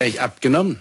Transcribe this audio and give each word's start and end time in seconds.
Ich 0.00 0.20
abgenommen. 0.20 0.80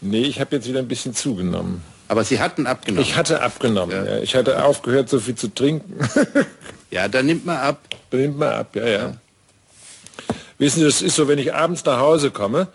Nee, 0.00 0.22
ich 0.22 0.38
habe 0.38 0.54
jetzt 0.54 0.68
wieder 0.68 0.78
ein 0.78 0.86
bisschen 0.86 1.12
zugenommen. 1.12 1.82
Aber 2.06 2.22
Sie 2.22 2.38
hatten 2.38 2.68
abgenommen. 2.68 3.02
Ich 3.02 3.16
hatte 3.16 3.42
abgenommen. 3.42 3.96
Ja. 3.96 4.14
Ja. 4.14 4.18
Ich 4.22 4.36
hatte 4.36 4.64
aufgehört, 4.64 5.08
so 5.08 5.18
viel 5.18 5.34
zu 5.34 5.52
trinken. 5.52 5.98
ja, 6.92 7.08
dann 7.08 7.26
nimmt 7.26 7.44
man 7.44 7.56
ab. 7.56 7.80
Dann 8.10 8.20
nimmt 8.20 8.38
man 8.38 8.50
ab, 8.50 8.76
ja, 8.76 8.86
ja, 8.86 8.98
ja. 8.98 9.16
Wissen 10.58 10.78
Sie, 10.78 10.84
das 10.84 11.02
ist 11.02 11.16
so, 11.16 11.26
wenn 11.26 11.40
ich 11.40 11.52
abends 11.52 11.84
nach 11.84 11.98
Hause 11.98 12.30
komme, 12.30 12.68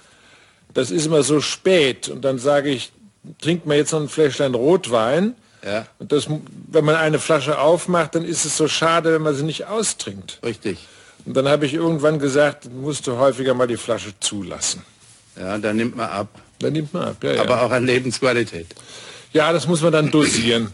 das 0.74 0.92
ist 0.92 1.06
immer 1.06 1.24
so 1.24 1.40
spät 1.40 2.10
und 2.10 2.24
dann 2.24 2.40
sage 2.40 2.70
ich, 2.70 2.92
trinkt 3.40 3.66
man 3.66 3.78
jetzt 3.78 3.94
noch 3.94 4.02
ein 4.02 4.10
Fläschlein 4.10 4.56
Rotwein. 4.56 5.34
Ja. 5.66 5.88
Und 5.98 6.12
das, 6.12 6.28
wenn 6.68 6.84
man 6.84 6.96
eine 6.96 7.20
Flasche 7.20 7.58
aufmacht, 7.58 8.16
dann 8.16 8.26
ist 8.26 8.44
es 8.44 8.58
so 8.58 8.68
schade, 8.68 9.14
wenn 9.14 9.22
man 9.22 9.34
sie 9.34 9.44
nicht 9.44 9.66
austrinkt. 9.68 10.40
Richtig. 10.44 10.78
Und 11.26 11.36
dann 11.38 11.48
habe 11.48 11.66
ich 11.66 11.74
irgendwann 11.74 12.20
gesagt, 12.20 12.70
musst 12.70 13.08
du 13.08 13.18
häufiger 13.18 13.54
mal 13.54 13.68
die 13.68 13.78
Flasche 13.78 14.14
zulassen. 14.20 14.84
Ja, 15.40 15.58
dann 15.58 15.76
nimmt 15.76 15.96
man 15.96 16.10
ab. 16.10 16.28
Dann 16.60 16.74
nimmt 16.74 16.94
man 16.94 17.04
ab, 17.10 17.24
ja. 17.24 17.42
Aber 17.42 17.56
ja. 17.56 17.62
auch 17.62 17.72
an 17.72 17.86
Lebensqualität. 17.86 18.68
Ja, 19.32 19.52
das 19.52 19.68
muss 19.68 19.82
man 19.82 19.92
dann 19.92 20.12
dosieren. 20.12 20.74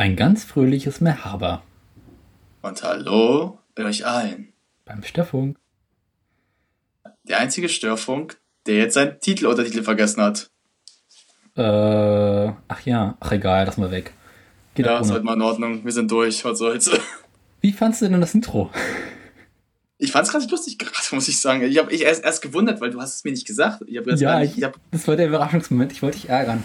Ein 0.00 0.16
ganz 0.16 0.44
fröhliches 0.44 1.02
Merhaba. 1.02 1.62
Und 2.62 2.82
hallo 2.82 3.58
euch 3.78 4.06
allen. 4.06 4.50
Beim 4.86 5.02
Störfunk. 5.02 5.58
Der 7.24 7.38
einzige 7.38 7.68
Störfunk, 7.68 8.40
der 8.64 8.76
jetzt 8.76 8.94
seinen 8.94 9.20
Titel 9.20 9.44
Untertitel 9.44 9.82
vergessen 9.82 10.22
hat. 10.22 10.48
Äh, 11.54 11.62
ach 12.68 12.80
ja, 12.86 13.18
ach 13.20 13.32
egal, 13.32 13.66
lass 13.66 13.76
mal 13.76 13.90
weg. 13.90 14.14
Geht 14.74 14.86
ja, 14.86 15.00
ist 15.00 15.10
halt 15.10 15.22
mal 15.22 15.34
in 15.34 15.42
Ordnung. 15.42 15.84
Wir 15.84 15.92
sind 15.92 16.10
durch, 16.10 16.46
was 16.46 16.56
soll's. 16.56 16.90
Wie 17.60 17.72
fandst 17.72 18.00
du 18.00 18.08
denn 18.08 18.22
das 18.22 18.34
Intro? 18.34 18.70
Ich 19.98 20.12
fand's 20.12 20.32
gerade 20.32 20.46
lustig 20.46 20.78
gerade, 20.78 21.14
muss 21.14 21.28
ich 21.28 21.38
sagen. 21.38 21.62
Ich 21.64 21.76
habe 21.76 21.92
ich 21.92 22.04
erst, 22.04 22.24
erst 22.24 22.40
gewundert, 22.40 22.80
weil 22.80 22.90
du 22.90 23.02
hast 23.02 23.16
es 23.16 23.24
mir 23.24 23.32
nicht 23.32 23.46
gesagt. 23.46 23.82
Ich 23.86 23.92
ja, 23.92 24.40
nicht, 24.40 24.52
ich, 24.52 24.58
ich 24.58 24.64
hab, 24.64 24.80
das 24.92 25.06
war 25.06 25.16
der 25.16 25.26
Überraschungsmoment. 25.26 25.92
Ich 25.92 26.00
wollte 26.00 26.20
dich 26.20 26.30
ärgern. 26.30 26.64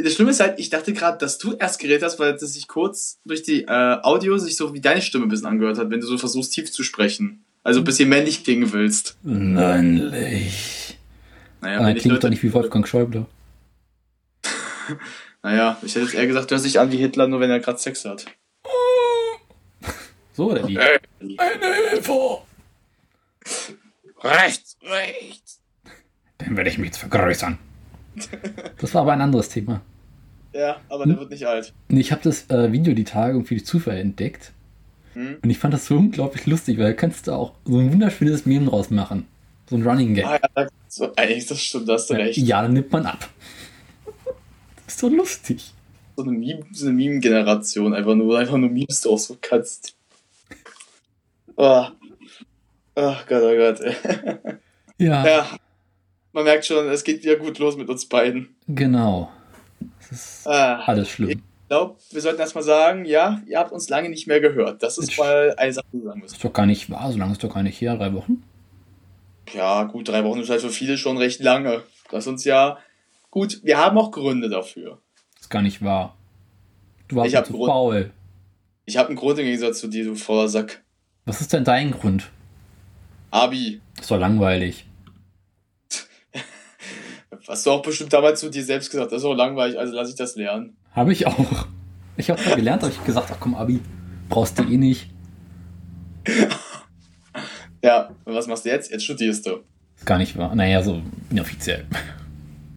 Das 0.00 0.14
Schlimme 0.14 0.30
ist 0.30 0.38
halt, 0.38 0.60
ich 0.60 0.70
dachte 0.70 0.92
gerade, 0.92 1.18
dass 1.18 1.38
du 1.38 1.54
erst 1.54 1.80
geredet 1.80 2.04
hast, 2.04 2.20
weil 2.20 2.32
es 2.34 2.52
sich 2.52 2.68
kurz 2.68 3.18
durch 3.24 3.42
die 3.42 3.64
äh, 3.64 3.96
Audio 4.02 4.38
sich 4.38 4.56
so 4.56 4.72
wie 4.72 4.80
deine 4.80 5.02
Stimme 5.02 5.26
ein 5.26 5.28
bisschen 5.28 5.48
angehört 5.48 5.76
hat, 5.76 5.90
wenn 5.90 6.00
du 6.00 6.06
so 6.06 6.16
versuchst, 6.18 6.52
tief 6.52 6.70
zu 6.70 6.84
sprechen. 6.84 7.44
Also 7.64 7.80
ein 7.80 7.84
bisschen 7.84 8.08
männlich 8.08 8.44
klingen 8.44 8.72
willst. 8.72 9.18
Männlich. 9.24 10.96
Naja, 11.60 11.80
ah, 11.80 11.92
klingt 11.94 12.22
doch 12.22 12.28
nicht 12.28 12.44
wie 12.44 12.52
Wolfgang 12.52 12.86
Schäuble. 12.86 13.26
naja, 15.42 15.76
ich 15.82 15.96
hätte 15.96 16.04
jetzt 16.04 16.14
eher 16.14 16.28
gesagt, 16.28 16.48
du 16.48 16.54
hörst 16.54 16.64
dich 16.64 16.78
an 16.78 16.92
wie 16.92 16.98
Hitler, 16.98 17.26
nur 17.26 17.40
wenn 17.40 17.50
er 17.50 17.58
gerade 17.58 17.78
Sex 17.78 18.04
hat. 18.04 18.24
So, 20.32 20.52
oder 20.52 20.68
wie? 20.68 20.78
Eine 20.78 21.00
Hilfe! 21.90 22.38
Rechts, 24.22 24.76
rechts! 24.82 25.60
Dann 26.38 26.56
werde 26.56 26.70
ich 26.70 26.78
mich 26.78 26.88
jetzt 26.88 26.98
vergrößern. 26.98 27.58
Das 28.80 28.94
war 28.94 29.02
aber 29.02 29.12
ein 29.12 29.20
anderes 29.20 29.48
Thema. 29.48 29.80
Ja, 30.52 30.80
aber 30.88 31.04
der 31.04 31.14
hm? 31.14 31.20
wird 31.20 31.30
nicht 31.30 31.46
alt. 31.46 31.72
Ich 31.88 32.10
habe 32.10 32.22
das 32.22 32.48
äh, 32.50 32.72
Video 32.72 32.94
die 32.94 33.04
Tage 33.04 33.34
irgendwie 33.34 33.56
durch 33.56 33.66
Zufall 33.66 33.98
entdeckt. 33.98 34.52
Hm? 35.14 35.36
Und 35.42 35.50
ich 35.50 35.58
fand 35.58 35.74
das 35.74 35.86
so 35.86 35.96
unglaublich 35.96 36.46
lustig, 36.46 36.78
weil 36.78 36.86
da 36.86 36.92
kannst 36.94 37.26
du 37.26 37.32
auch 37.32 37.52
so 37.64 37.78
ein 37.78 37.92
wunderschönes 37.92 38.46
Meme 38.46 38.66
draus 38.66 38.90
machen. 38.90 39.26
So 39.68 39.76
ein 39.76 39.86
Running 39.86 40.14
Gag. 40.14 40.24
Ah, 40.24 40.40
ja, 40.56 40.66
so, 40.88 41.12
eigentlich, 41.16 41.46
das 41.46 41.60
stimmt, 41.60 41.88
da 41.88 41.94
hast 41.94 42.08
du 42.08 42.14
ja, 42.14 42.20
recht. 42.20 42.38
Ja, 42.38 42.62
dann 42.62 42.72
nimmt 42.72 42.90
man 42.90 43.06
ab. 43.06 43.28
Das 44.84 44.94
ist 44.94 45.00
so 45.00 45.08
lustig. 45.08 45.72
So 46.16 46.22
eine, 46.22 46.32
Meme, 46.32 46.64
so 46.72 46.90
Meme-Generation, 46.90 47.94
einfach 47.94 48.14
nur, 48.14 48.38
einfach 48.38 48.56
nur 48.56 48.70
Memes 48.70 49.02
draus 49.02 49.26
so 49.26 49.36
kannst. 49.40 49.94
Oh. 51.56 51.86
oh 52.96 53.14
Gott, 53.28 53.42
oh 53.42 53.56
Gott. 53.56 53.80
ja. 54.98 55.26
ja 55.26 55.48
man 56.38 56.44
merkt 56.44 56.66
schon, 56.66 56.88
es 56.88 57.02
geht 57.02 57.24
wieder 57.24 57.34
gut 57.34 57.58
los 57.58 57.76
mit 57.76 57.88
uns 57.88 58.06
beiden. 58.06 58.54
Genau. 58.68 59.28
Das 59.98 60.12
ist 60.12 60.46
ah, 60.46 60.84
alles 60.86 61.08
schlimm. 61.08 61.30
Ich 61.30 61.68
glaube, 61.68 61.96
wir 62.12 62.20
sollten 62.20 62.38
erstmal 62.38 62.62
sagen, 62.62 63.04
ja, 63.04 63.42
ihr 63.48 63.58
habt 63.58 63.72
uns 63.72 63.88
lange 63.88 64.08
nicht 64.08 64.28
mehr 64.28 64.40
gehört. 64.40 64.80
Das 64.84 64.98
ist 64.98 65.18
mal 65.18 65.52
eine 65.56 65.72
Sache, 65.72 65.86
die 65.92 65.98
wir 65.98 66.04
sagen 66.04 66.20
müssen. 66.20 66.36
Ist 66.36 66.44
doch 66.44 66.52
gar 66.52 66.66
nicht 66.66 66.90
wahr, 66.90 67.10
so 67.10 67.18
lange 67.18 67.32
ist 67.32 67.42
doch 67.42 67.52
gar 67.52 67.64
nicht 67.64 67.80
her, 67.80 67.96
drei 67.96 68.14
Wochen. 68.14 68.44
Ja, 69.52 69.82
gut, 69.82 70.06
drei 70.08 70.22
Wochen 70.22 70.38
ist 70.38 70.48
halt 70.48 70.60
für 70.60 70.70
viele 70.70 70.96
schon 70.96 71.18
recht 71.18 71.40
lange. 71.40 71.82
Das 72.08 72.28
uns 72.28 72.44
ja. 72.44 72.78
Gut, 73.32 73.58
wir 73.64 73.78
haben 73.78 73.98
auch 73.98 74.12
Gründe 74.12 74.48
dafür. 74.48 75.00
Ist 75.40 75.50
gar 75.50 75.62
nicht 75.62 75.82
wahr. 75.82 76.16
Du 77.08 77.16
warst 77.16 77.32
zu 77.32 77.52
Grund, 77.52 77.68
faul. 77.68 78.12
Ich 78.84 78.96
habe 78.96 79.08
einen 79.08 79.16
Grund 79.16 79.40
im 79.40 79.44
Gegensatz 79.44 79.80
zu 79.80 79.88
dir, 79.88 80.04
du 80.04 80.14
voller 80.14 80.48
Sack. 80.48 80.84
Was 81.24 81.40
ist 81.40 81.52
denn 81.52 81.64
dein 81.64 81.90
Grund? 81.90 82.30
Abi. 83.32 83.80
ist 84.00 84.08
doch 84.08 84.20
langweilig. 84.20 84.87
Hast 87.48 87.64
du 87.64 87.70
auch 87.70 87.80
bestimmt 87.80 88.12
damals 88.12 88.40
zu 88.40 88.50
dir 88.50 88.62
selbst 88.62 88.90
gesagt, 88.90 89.10
das 89.10 89.22
ist 89.22 89.24
auch 89.24 89.34
langweilig, 89.34 89.78
also 89.78 89.94
lass 89.94 90.10
ich 90.10 90.16
das 90.16 90.36
lernen. 90.36 90.76
Habe 90.92 91.12
ich 91.12 91.26
auch. 91.26 91.66
Ich 92.18 92.28
habe 92.28 92.42
gelernt, 92.54 92.82
habe 92.82 92.92
ich 92.92 93.02
gesagt, 93.04 93.30
ach 93.32 93.38
komm, 93.40 93.54
Abi, 93.54 93.80
brauchst 94.28 94.58
du 94.58 94.64
eh 94.64 94.76
nicht. 94.76 95.08
ja, 97.82 98.10
und 98.26 98.34
was 98.34 98.48
machst 98.48 98.66
du 98.66 98.68
jetzt? 98.68 98.90
Jetzt 98.90 99.04
studierst 99.04 99.46
du. 99.46 99.60
Ist 99.96 100.04
gar 100.04 100.18
nicht 100.18 100.36
wahr. 100.36 100.54
Naja, 100.54 100.82
so 100.82 101.00
inoffiziell. 101.30 101.86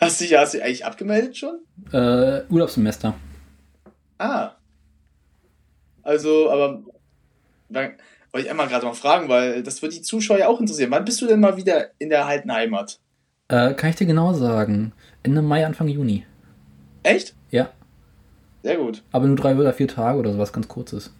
hast, 0.00 0.20
du 0.20 0.24
dich, 0.24 0.34
hast 0.34 0.54
du 0.54 0.58
dich 0.58 0.64
eigentlich 0.64 0.84
abgemeldet 0.86 1.36
schon? 1.36 1.58
Äh, 1.92 2.42
Urlaubssemester. 2.48 3.14
Ah. 4.16 4.52
Also, 6.02 6.50
aber 6.50 6.82
dann 7.68 7.92
wollte 8.32 8.46
ich 8.46 8.50
einmal 8.50 8.68
gerade 8.68 8.86
mal 8.86 8.94
fragen, 8.94 9.28
weil 9.28 9.62
das 9.62 9.82
würde 9.82 9.94
die 9.94 10.02
Zuschauer 10.02 10.38
ja 10.38 10.48
auch 10.48 10.58
interessieren. 10.58 10.90
Wann 10.90 11.04
bist 11.04 11.20
du 11.20 11.26
denn 11.26 11.40
mal 11.40 11.58
wieder 11.58 11.90
in 11.98 12.08
der 12.08 12.24
alten 12.24 12.50
Heimat? 12.50 12.98
Äh, 13.50 13.74
kann 13.74 13.90
ich 13.90 13.96
dir 13.96 14.06
genau 14.06 14.32
sagen. 14.32 14.92
Ende 15.24 15.42
Mai, 15.42 15.66
Anfang 15.66 15.88
Juni. 15.88 16.24
Echt? 17.02 17.34
Ja. 17.50 17.70
Sehr 18.62 18.76
gut. 18.76 19.02
Aber 19.10 19.26
nur 19.26 19.36
drei 19.36 19.56
oder 19.56 19.72
vier 19.72 19.88
Tage 19.88 20.18
oder 20.18 20.32
sowas 20.32 20.52
ganz 20.52 20.68
kurzes. 20.68 21.12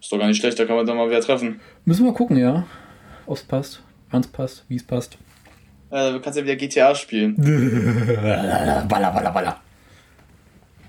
Ist 0.00 0.12
doch 0.12 0.18
gar 0.18 0.28
nicht 0.28 0.40
schlecht, 0.40 0.58
da 0.58 0.64
kann 0.64 0.76
man 0.76 0.86
dann 0.86 0.96
mal 0.96 1.08
wieder 1.08 1.20
treffen. 1.20 1.60
Müssen 1.84 2.04
wir 2.04 2.12
mal 2.12 2.16
gucken, 2.16 2.36
ja. 2.36 2.66
Ob 3.26 3.36
es 3.36 3.42
passt, 3.42 3.82
wann 4.10 4.20
es 4.20 4.28
passt, 4.28 4.64
wie 4.68 4.76
es 4.76 4.84
passt. 4.84 5.18
Äh, 5.90 6.12
du 6.12 6.20
kannst 6.20 6.38
ja 6.38 6.44
wieder 6.44 6.56
GTA 6.56 6.94
spielen. 6.94 7.34
baller, 8.88 9.10
baller, 9.10 9.32
baller 9.32 9.60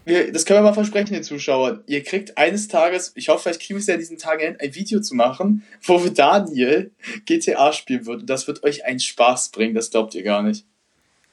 wir, 0.06 0.32
das 0.32 0.46
können 0.46 0.60
wir 0.60 0.70
mal 0.70 0.74
versprechen, 0.74 1.14
den 1.14 1.24
Zuschauern. 1.24 1.84
Ihr 1.88 2.04
kriegt 2.04 2.38
eines 2.38 2.68
Tages, 2.68 3.12
ich 3.16 3.30
hoffe, 3.30 3.44
vielleicht 3.44 3.62
kriegen 3.62 3.78
wir 3.78 3.82
es 3.82 3.88
ja 3.88 3.98
diesen 3.98 4.18
Tagen 4.18 4.42
hin, 4.42 4.58
ein 4.60 4.74
Video 4.76 5.00
zu 5.02 5.16
machen, 5.16 5.64
wo 5.84 6.04
wir 6.04 6.12
Daniel 6.12 6.92
GTA 7.26 7.74
spielen 7.74 8.06
wird. 8.06 8.22
Und 8.22 8.30
das 8.30 8.48
wird 8.48 8.64
euch 8.64 8.86
einen 8.86 9.00
Spaß 9.00 9.50
bringen, 9.50 9.76
das 9.76 9.92
glaubt 9.92 10.16
ihr 10.16 10.24
gar 10.24 10.44
nicht. 10.44 10.66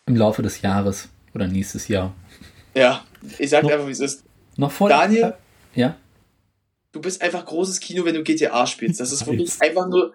Im 0.06 0.16
Laufe 0.16 0.42
des 0.42 0.62
Jahres 0.62 1.08
oder 1.34 1.46
nächstes 1.46 1.88
Jahr. 1.88 2.14
Ja, 2.74 3.04
ich 3.38 3.50
sag 3.50 3.64
noch, 3.64 3.70
einfach, 3.70 3.86
wie 3.86 3.92
es 3.92 4.00
ist. 4.00 4.24
Noch 4.56 4.72
vor 4.72 4.88
Daniel, 4.88 5.34
ja? 5.74 5.96
du 6.92 7.00
bist 7.00 7.22
einfach 7.22 7.44
großes 7.44 7.80
Kino, 7.80 8.04
wenn 8.04 8.14
du 8.14 8.22
GTA 8.22 8.66
spielst. 8.66 9.00
Das 9.00 9.12
ist 9.12 9.26
wirklich 9.26 9.50
einfach 9.60 9.88
nur 9.88 10.14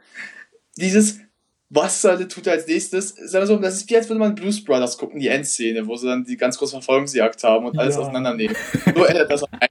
dieses, 0.78 1.20
was 1.74 2.02
soll 2.02 2.28
tut 2.28 2.46
er 2.48 2.54
als 2.54 2.68
nächstes? 2.68 3.10
Sagen 3.10 3.44
wir 3.44 3.48
so, 3.48 3.58
das 3.58 3.76
ist 3.76 3.90
wie 3.90 3.98
als 3.98 4.08
würde 4.08 4.20
man 4.20 4.36
Blues 4.36 4.64
Brothers 4.64 4.98
gucken, 4.98 5.20
die 5.20 5.28
Endszene, 5.28 5.88
wo 5.88 5.96
sie 5.96 6.08
dann 6.08 6.24
die 6.24 6.38
ganz 6.38 6.58
große 6.58 6.74
Verfolgungsjagd 6.74 7.44
haben 7.44 7.66
und 7.66 7.80
alles 7.80 7.96
ja. 7.96 8.02
auseinandernehmen. 8.02 8.56
Nur 8.96 9.10
ändert 9.10 9.32
das 9.32 9.44
ein. 9.44 9.70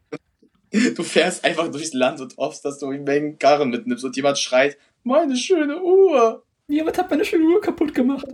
Du 0.97 1.03
fährst 1.03 1.45
einfach 1.45 1.69
durchs 1.69 1.93
Land 1.93 2.21
und 2.21 2.37
hoffst, 2.39 2.65
dass 2.65 2.79
du 2.79 2.91
irgendwelchen 2.91 3.39
Karren 3.39 3.71
mitnimmst 3.71 4.05
und 4.05 4.17
jemand 4.17 4.39
schreit, 4.39 4.79
meine 5.05 5.37
schöne 5.37 5.81
Uhr. 5.83 6.43
Jemand 6.67 6.97
hat 6.99 7.11
meine 7.11 7.25
schöne 7.25 7.45
Uhr 7.45 7.61
kaputt 7.61 7.95
gemacht. 7.95 8.27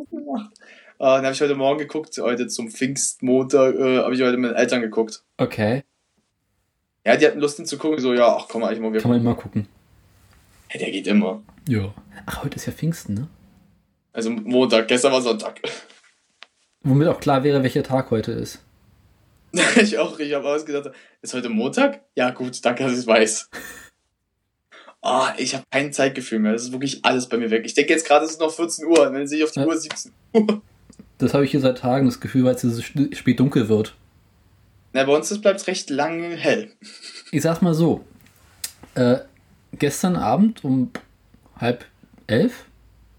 dann 0.98 1.24
habe 1.24 1.32
ich 1.32 1.40
heute 1.40 1.56
Morgen 1.56 1.78
geguckt, 1.78 2.16
heute 2.18 2.46
zum 2.46 2.70
Pfingstmontag, 2.70 3.74
äh, 3.74 3.98
habe 3.98 4.14
ich 4.14 4.22
heute 4.22 4.36
mit 4.36 4.52
den 4.52 4.56
Eltern 4.56 4.80
geguckt. 4.80 5.24
Okay. 5.36 5.82
Ja, 7.04 7.16
die 7.16 7.26
hatten 7.26 7.40
Lust, 7.40 7.58
ihn 7.58 7.66
zu 7.66 7.76
gucken. 7.76 7.98
So, 7.98 8.14
ja, 8.14 8.36
ach 8.36 8.46
komm 8.48 8.62
mal, 8.62 8.72
ich 8.72 8.80
mal 8.80 8.92
Kann 8.92 9.10
man 9.10 9.20
immer 9.20 9.34
gucken. 9.34 9.66
Ja, 10.72 10.78
der 10.78 10.90
geht 10.90 11.06
immer. 11.06 11.42
Ja. 11.68 11.92
Ach, 12.26 12.44
heute 12.44 12.56
ist 12.56 12.66
ja 12.66 12.72
Pfingsten, 12.72 13.14
ne? 13.14 13.28
Also 14.18 14.30
Montag, 14.30 14.88
gestern 14.88 15.12
war 15.12 15.22
Sonntag. 15.22 15.60
Womit 16.82 17.06
auch 17.06 17.20
klar 17.20 17.44
wäre, 17.44 17.62
welcher 17.62 17.84
Tag 17.84 18.10
heute 18.10 18.32
ist. 18.32 18.60
ich 19.76 19.96
auch, 19.96 20.18
ich 20.18 20.34
habe 20.34 20.48
ausgedacht, 20.48 20.90
ist 21.22 21.34
heute 21.34 21.48
Montag? 21.48 22.00
Ja, 22.16 22.30
gut, 22.30 22.58
danke, 22.64 22.82
dass 22.82 22.94
ich 22.94 22.98
es 22.98 23.06
weiß. 23.06 23.48
Oh, 25.02 25.26
ich 25.36 25.54
habe 25.54 25.62
kein 25.70 25.92
Zeitgefühl 25.92 26.40
mehr. 26.40 26.50
Das 26.50 26.62
ist 26.64 26.72
wirklich 26.72 27.04
alles 27.04 27.28
bei 27.28 27.36
mir 27.36 27.48
weg. 27.52 27.62
Ich 27.64 27.74
denke 27.74 27.92
jetzt 27.92 28.08
gerade, 28.08 28.24
es 28.24 28.32
ist 28.32 28.40
noch 28.40 28.52
14 28.52 28.86
Uhr. 28.86 29.06
Und 29.06 29.14
dann 29.14 29.28
sehe 29.28 29.38
ich 29.38 29.44
auf 29.44 29.52
die 29.52 29.60
Ja. 29.60 29.66
Uhr 29.66 29.76
17 29.76 30.10
Uhr. 30.32 30.62
Das 31.18 31.32
habe 31.32 31.44
ich 31.44 31.52
hier 31.52 31.60
seit 31.60 31.78
Tagen, 31.78 32.06
das 32.06 32.18
Gefühl, 32.18 32.42
weil 32.42 32.56
es 32.56 32.62
so 32.62 32.82
spät 32.82 33.38
dunkel 33.38 33.68
wird. 33.68 33.94
Na, 34.94 35.04
bei 35.04 35.14
uns 35.14 35.40
bleibt 35.40 35.60
es 35.60 35.68
recht 35.68 35.90
lange 35.90 36.34
hell. 36.34 36.72
Ich 37.30 37.42
sag's 37.42 37.62
mal 37.62 37.72
so. 37.72 38.04
Äh, 38.96 39.18
gestern 39.74 40.16
Abend 40.16 40.64
um 40.64 40.90
halb 41.56 41.84
elf 42.26 42.64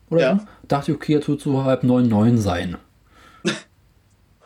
oder 0.09 0.21
Ja. 0.21 0.39
so, 0.39 0.45
dachte 0.71 0.91
ich, 0.91 0.97
okay, 0.97 1.13
jetzt 1.13 1.27
wird 1.27 1.41
so 1.41 1.63
halb 1.63 1.83
neun, 1.83 2.07
neun 2.07 2.37
sein. 2.37 2.77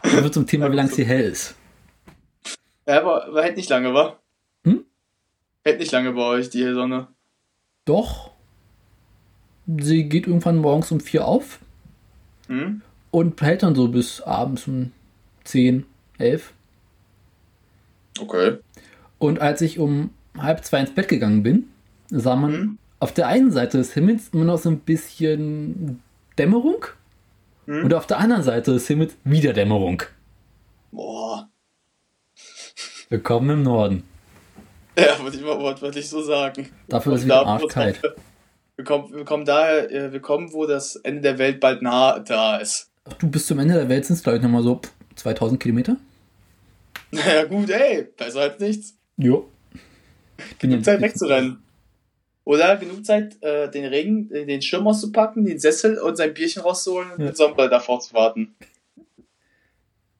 Dann 0.03 0.23
wird 0.23 0.33
zum 0.33 0.47
Thema, 0.47 0.71
wie 0.71 0.75
lange 0.75 0.89
es 0.89 0.95
hier 0.95 1.05
hell 1.05 1.23
ist. 1.23 1.55
Ja, 2.87 2.99
aber, 3.01 3.25
aber 3.27 3.43
hält 3.43 3.55
nicht 3.57 3.69
lange, 3.69 3.93
wa? 3.93 4.17
Hm? 4.65 4.83
Hält 5.63 5.79
nicht 5.79 5.91
lange 5.91 6.11
bei 6.11 6.21
euch, 6.21 6.49
die 6.49 6.63
Sonne. 6.73 7.07
Doch. 7.85 8.31
Sie 9.65 10.09
geht 10.09 10.27
irgendwann 10.27 10.57
morgens 10.57 10.91
um 10.91 10.99
vier 10.99 11.25
auf 11.25 11.59
Hm? 12.47 12.81
und 13.11 13.41
hält 13.41 13.63
dann 13.63 13.75
so 13.75 13.87
bis 13.87 14.19
abends 14.21 14.67
um 14.67 14.91
zehn, 15.45 15.85
elf. 16.17 16.53
Okay. 18.19 18.57
Und 19.19 19.39
als 19.39 19.61
ich 19.61 19.79
um 19.79 20.09
halb 20.37 20.65
zwei 20.65 20.81
ins 20.81 20.93
Bett 20.93 21.07
gegangen 21.07 21.43
bin, 21.43 21.69
sah 22.09 22.35
man 22.35 22.51
Hm? 22.53 22.77
auf 22.99 23.13
der 23.13 23.27
einen 23.27 23.51
Seite 23.51 23.77
des 23.77 23.93
Himmels 23.93 24.29
immer 24.33 24.43
noch 24.45 24.57
so 24.57 24.69
ein 24.69 24.79
bisschen 24.79 26.01
Dämmerung 26.37 26.85
Hm? 27.65 27.85
und 27.85 27.93
auf 27.93 28.07
der 28.07 28.19
anderen 28.19 28.43
Seite 28.43 28.73
des 28.73 28.87
Himmels 28.87 29.15
wieder 29.23 29.53
Dämmerung. 29.53 30.03
Boah. 30.91 31.49
Willkommen 33.09 33.49
im 33.51 33.63
Norden. 33.63 34.03
Ja, 34.97 35.17
würde 35.23 35.37
ich 35.37 35.43
mal 35.43 35.57
wortwörtlich 35.59 36.09
so 36.09 36.21
sagen. 36.21 36.69
Dafür 36.89 37.13
ist 37.13 37.23
wieder 37.25 37.45
arschkalt. 37.45 38.01
Wir 38.75 38.85
kommen, 38.85 39.13
wir 39.13 39.23
kommen 39.23 39.45
daher, 39.45 39.89
äh, 39.91 40.11
wir 40.11 40.19
kommen, 40.19 40.51
wo 40.51 40.65
das 40.65 40.95
Ende 40.97 41.21
der 41.21 41.37
Welt 41.37 41.59
bald 41.59 41.81
nah 41.81 42.19
da 42.19 42.57
ist. 42.57 42.91
Ach, 43.05 43.13
Du 43.13 43.27
bis 43.29 43.47
zum 43.47 43.59
Ende 43.59 43.75
der 43.75 43.87
Welt 43.89 44.05
sind 44.05 44.15
es, 44.17 44.23
glaube 44.23 44.37
ich, 44.37 44.43
nochmal 44.43 44.63
so 44.63 44.81
2000 45.15 45.59
Kilometer. 45.61 45.97
Naja, 47.11 47.43
gut, 47.45 47.69
ey, 47.69 48.07
besser 48.17 48.41
als 48.41 48.59
nichts. 48.59 48.95
Jo. 49.17 49.47
Ich 50.49 50.57
bin 50.57 50.83
Zeit 50.83 50.99
wegzurennen. 50.99 51.62
Oder 52.45 52.75
genug 52.77 53.05
Zeit, 53.05 53.41
äh, 53.41 53.69
den 53.71 53.85
Regen, 53.85 54.29
äh, 54.33 54.45
den 54.45 54.61
Schirm 54.61 54.85
auszupacken, 54.87 55.45
den 55.45 55.59
Sessel 55.59 55.97
und 55.99 56.17
sein 56.17 56.33
Bierchen 56.33 56.61
rauszuholen 56.61 57.11
und 57.11 57.19
Ja. 57.21 57.27
den 57.27 57.35
Sommer 57.35 57.67
davor 57.69 57.99
zu 58.01 58.13
warten. 58.13 58.53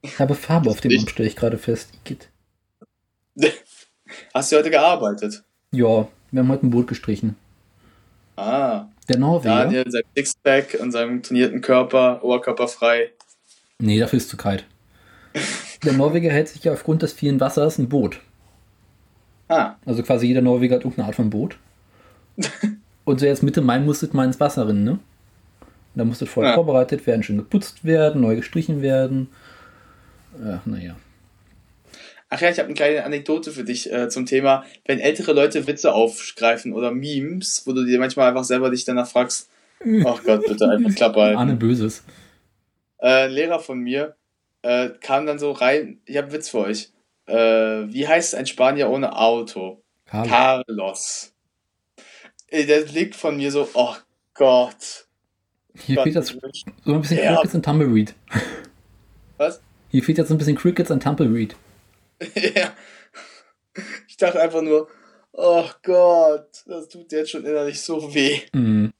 Ich 0.02 0.18
habe 0.18 0.34
Farbe 0.34 0.70
auf 0.70 0.80
dem. 0.80 0.92
Arm, 0.98 1.08
stelle 1.08 1.28
ich 1.28 1.36
gerade 1.36 1.58
fest. 1.58 1.90
Igitt. 2.04 2.28
Hast 4.34 4.52
du 4.52 4.56
heute 4.56 4.70
gearbeitet? 4.70 5.42
Ja, 5.72 6.08
wir 6.30 6.40
haben 6.40 6.48
heute 6.50 6.66
ein 6.66 6.70
Boot 6.70 6.86
gestrichen. 6.86 7.36
Ah, 8.36 8.86
Der 9.08 9.18
Norweger. 9.18 9.64
Daniel 9.64 9.82
in 9.82 9.90
seinem 9.90 10.04
Sixpack 10.16 10.78
und 10.80 10.92
seinem 10.92 11.22
trainierten 11.22 11.60
Körper, 11.60 12.22
oberkörperfrei. 12.24 13.12
Nee, 13.78 13.98
dafür 13.98 14.16
ist 14.16 14.24
es 14.24 14.30
zu 14.30 14.36
kalt. 14.36 14.64
Der 15.84 15.92
Norweger 15.92 16.30
hält 16.30 16.48
sich 16.48 16.64
ja 16.64 16.72
aufgrund 16.72 17.02
des 17.02 17.12
vielen 17.12 17.38
Wassers 17.40 17.78
ein 17.78 17.88
Boot. 17.88 18.20
Ah, 19.48 19.74
Also 19.84 20.02
quasi 20.02 20.26
jeder 20.26 20.40
Norweger 20.42 20.76
hat 20.76 20.82
irgendeine 20.84 21.06
Art 21.08 21.16
von 21.16 21.30
Boot. 21.30 21.58
Und 23.04 23.20
so 23.20 23.26
jetzt 23.26 23.42
Mitte 23.42 23.60
Mai 23.60 23.78
musstet 23.80 24.14
mal 24.14 24.24
ins 24.24 24.40
Wasser 24.40 24.66
rennen, 24.66 24.84
ne? 24.84 24.98
Da 25.94 26.04
musste 26.04 26.26
vorher 26.26 26.52
Ja. 26.52 26.54
vorbereitet 26.56 27.06
werden, 27.06 27.22
schön 27.22 27.36
geputzt 27.36 27.84
werden, 27.84 28.20
neu 28.22 28.36
gestrichen 28.36 28.82
werden. 28.82 29.28
Ach, 30.44 30.64
naja. 30.66 30.96
Ach 32.30 32.40
ja, 32.40 32.50
ich 32.50 32.58
habe 32.58 32.66
eine 32.66 32.74
kleine 32.74 33.04
Anekdote 33.04 33.52
für 33.52 33.62
dich 33.62 33.92
äh, 33.92 34.08
zum 34.08 34.26
Thema, 34.26 34.64
wenn 34.86 34.98
ältere 34.98 35.32
Leute 35.32 35.66
Witze 35.68 35.92
aufgreifen 35.92 36.72
oder 36.72 36.90
Memes, 36.90 37.62
wo 37.66 37.72
du 37.72 37.84
dir 37.84 38.00
manchmal 38.00 38.28
einfach 38.28 38.42
selber 38.44 38.70
dich 38.70 38.84
danach 38.84 39.06
fragst, 39.06 39.50
ach 40.04 40.24
Gott, 40.24 40.44
bitte 40.46 40.68
einfach 40.68 40.94
Klappe 40.96 41.20
halten. 41.20 41.38
Ahne 41.38 41.54
Böses. 41.56 42.02
Äh, 42.98 43.26
ein 43.26 43.32
Lehrer 43.32 43.60
von 43.60 43.78
mir 43.78 44.16
äh, 44.62 44.88
kam 45.00 45.26
dann 45.26 45.38
so 45.38 45.52
rein, 45.52 46.00
ich 46.06 46.16
habe 46.16 46.28
einen 46.28 46.34
Witz 46.36 46.48
für 46.48 46.58
euch. 46.60 46.90
Äh, 47.26 47.34
wie 47.92 48.08
heißt 48.08 48.34
ein 48.34 48.46
Spanier 48.46 48.90
ohne 48.90 49.16
Auto? 49.16 49.82
Carlo. 50.06 50.28
Carlos. 50.28 51.33
Ey, 52.54 52.66
der 52.66 52.82
Blick 52.82 53.16
von 53.16 53.36
mir 53.36 53.50
so, 53.50 53.68
oh 53.74 53.96
Gott. 54.32 55.08
Hier 55.74 56.00
fehlt 56.00 56.14
jetzt 56.14 56.28
so 56.28 56.38
ein 56.94 57.00
bisschen 57.00 57.18
Ja. 57.18 57.34
Crickets 57.34 57.54
und 57.56 57.64
Tumbleweed. 57.64 58.14
Was? 59.38 59.60
Hier 59.88 60.04
fehlt 60.04 60.18
jetzt 60.18 60.28
so 60.28 60.34
ein 60.34 60.38
bisschen 60.38 60.54
Crickets 60.54 60.92
und 60.92 61.02
Tumbleweed. 61.02 61.56
ja. 62.54 62.72
Ich 64.06 64.16
dachte 64.18 64.40
einfach 64.40 64.62
nur, 64.62 64.88
oh 65.32 65.68
Gott, 65.82 66.62
das 66.66 66.88
tut 66.88 67.10
jetzt 67.10 67.32
schon 67.32 67.44
innerlich 67.44 67.80
so 67.80 68.14
weh. 68.14 68.42
Mhm. 68.52 68.92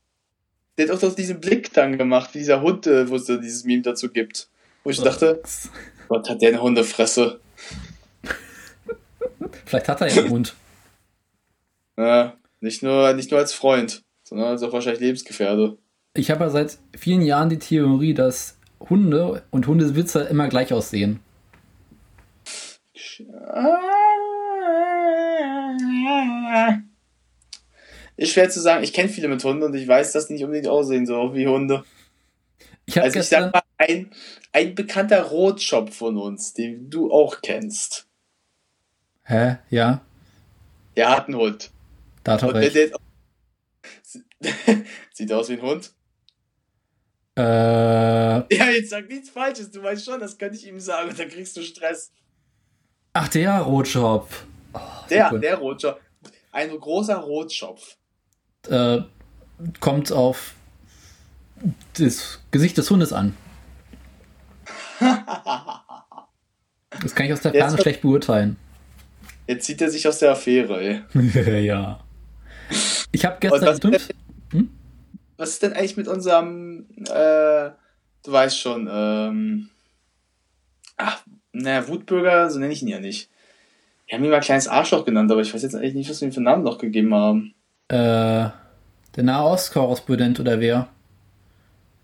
Der 0.77 0.89
hat 0.89 0.97
auch 0.97 1.01
doch 1.01 1.15
diesen 1.15 1.39
Blick 1.39 1.73
dann 1.73 1.97
gemacht, 1.97 2.35
wie 2.35 2.39
dieser 2.39 2.61
Hund, 2.61 2.89
äh, 2.89 3.09
wo 3.09 3.15
es 3.15 3.27
da 3.27 3.37
dieses 3.37 3.63
Meme 3.63 3.83
dazu 3.83 4.09
gibt. 4.09 4.49
Wo 4.83 4.91
ich 4.91 5.01
dachte, 5.01 5.41
Gott, 6.09 6.29
hat 6.29 6.43
der 6.43 6.49
eine 6.49 6.61
Hundefresse. 6.61 7.39
Vielleicht 9.65 9.89
hat 9.89 10.01
er 10.01 10.09
ja 10.09 10.23
einen 10.23 10.31
Hund. 10.31 10.55
Ja, 11.97 12.37
nicht, 12.65 12.83
nur, 12.83 13.13
nicht 13.13 13.31
nur 13.31 13.39
als 13.39 13.53
Freund, 13.53 14.03
sondern 14.25 14.49
als 14.49 14.63
auch 14.63 14.73
wahrscheinlich 14.73 15.01
Lebensgefährde. 15.01 15.79
Ich 16.15 16.31
habe 16.31 16.45
ja 16.45 16.51
seit 16.51 16.79
vielen 16.97 17.23
Jahren 17.23 17.51
die 17.51 17.59
Theorie, 17.59 18.15
dass 18.15 18.57
Hunde 18.81 19.45
und 19.51 19.67
Hundesitzer 19.67 20.29
immer 20.29 20.49
gleich 20.49 20.73
aussehen. 20.73 21.21
Ist 28.17 28.33
schwer 28.33 28.49
zu 28.49 28.61
sagen, 28.61 28.83
ich 28.83 28.93
kenne 28.93 29.09
viele 29.09 29.29
mit 29.29 29.43
Hunden 29.45 29.65
und 29.65 29.75
ich 29.75 29.87
weiß, 29.87 30.13
dass 30.13 30.27
die 30.27 30.35
nicht 30.35 30.45
unbedingt 30.45 30.69
aussehen 30.69 31.07
so 31.07 31.35
wie 31.35 31.47
Hunde. 31.47 31.85
Ich 32.87 33.01
Also 33.01 33.19
ich 33.19 33.27
sag 33.27 33.53
mal, 33.53 33.63
ein, 33.79 34.11
ein 34.53 34.75
bekannter 34.75 35.23
Rotschopf 35.23 35.97
von 35.97 36.17
uns, 36.17 36.55
den 36.55 36.91
du 36.91 37.11
auch 37.11 37.43
kennst, 37.43 38.07
hä, 39.25 39.57
ja, 39.71 40.03
der 40.97 41.11
hat 41.11 41.27
einen 41.27 41.37
Hund. 41.37 41.71
Da 42.25 42.33
hat 42.33 42.43
er 42.43 42.55
recht. 42.55 42.93
Sieht 45.13 45.33
aus 45.33 45.49
wie 45.49 45.55
ein 45.55 45.63
Hund? 45.63 45.93
Äh, 47.37 47.43
Ja, 47.43 48.71
jetzt 48.71 48.91
sag 48.91 49.09
nichts 49.09 49.31
Falsches, 49.31 49.71
du 49.71 49.83
weißt 49.83 50.05
schon, 50.05 50.21
das 50.21 50.37
könnte 50.39 50.57
ich 50.57 50.67
ihm 50.67 50.79
sagen 50.81 51.13
dann 51.17 51.29
kriegst 51.29 51.57
du 51.57 51.63
Stress. 51.63 52.13
ach, 53.13 53.29
der 53.29 53.59
Rotschopf. 53.61 54.45
Oh, 54.73 54.79
Der, 55.11 55.29
super. 55.29 55.39
der 55.41 55.57
Rotschopf. 55.57 56.01
Ein 56.53 56.71
großer 56.79 57.17
Rotschopf. 57.17 57.97
äh, 58.69 58.99
kommt 59.81 60.13
auf 60.13 60.55
das 61.99 62.41
Gesicht 62.51 62.77
des 62.79 62.91
Hundes 62.91 63.13
an. 63.13 63.37
Das 67.03 67.13
kann 67.17 67.27
ich 67.27 67.33
aus 67.33 67.41
der 67.41 67.53
Ferne 67.53 67.77
schlecht 67.77 68.03
beurteilen. 68.03 68.57
Jetzt 69.49 69.67
zieht 69.67 69.83
er 69.83 69.91
sich 69.91 70.07
aus 70.07 70.21
der 70.21 70.31
Affäre, 70.31 70.81
ey. 71.13 71.65
ja. 71.67 72.04
Ich 73.15 73.25
habe 73.25 73.37
gestern 73.39 73.63
was, 73.63 73.81
getrimmt. 73.81 74.09
Hm? 74.51 74.71
was 75.37 75.51
ist 75.51 75.63
denn 75.63 75.73
eigentlich 75.73 75.97
mit 75.97 76.09
unserem, 76.09 76.87
äh, 77.07 77.71
du 78.25 78.33
weißt 78.33 78.59
schon, 78.59 78.89
ähm, 78.91 79.71
ach, 80.97 81.23
naja, 81.53 81.87
Wutbürger, 81.87 82.51
so 82.51 82.59
nenne 82.59 82.73
ich 82.73 82.83
ihn 82.83 82.89
ja 82.89 82.99
nicht. 82.99 83.31
Wir 84.07 84.19
haben 84.19 84.25
ihn 84.25 84.31
mal 84.31 84.41
kleines 84.41 84.69
Arschloch 84.69 85.05
genannt, 85.05 85.31
aber 85.31 85.41
ich 85.41 85.55
weiß 85.55 85.63
jetzt 85.63 85.77
eigentlich 85.77 85.95
nicht, 85.95 86.11
was 86.11 86.21
wir 86.21 86.29
ihm 86.29 86.33
für 86.33 86.39
einen 86.39 86.47
Namen 86.47 86.65
noch 86.65 86.79
gegeben 86.79 87.15
haben. 87.15 87.55
Äh, 87.89 88.51
der 89.17 89.23
Nahostkorrespondent 89.23 90.41
oder 90.41 90.59
wer? 90.59 90.89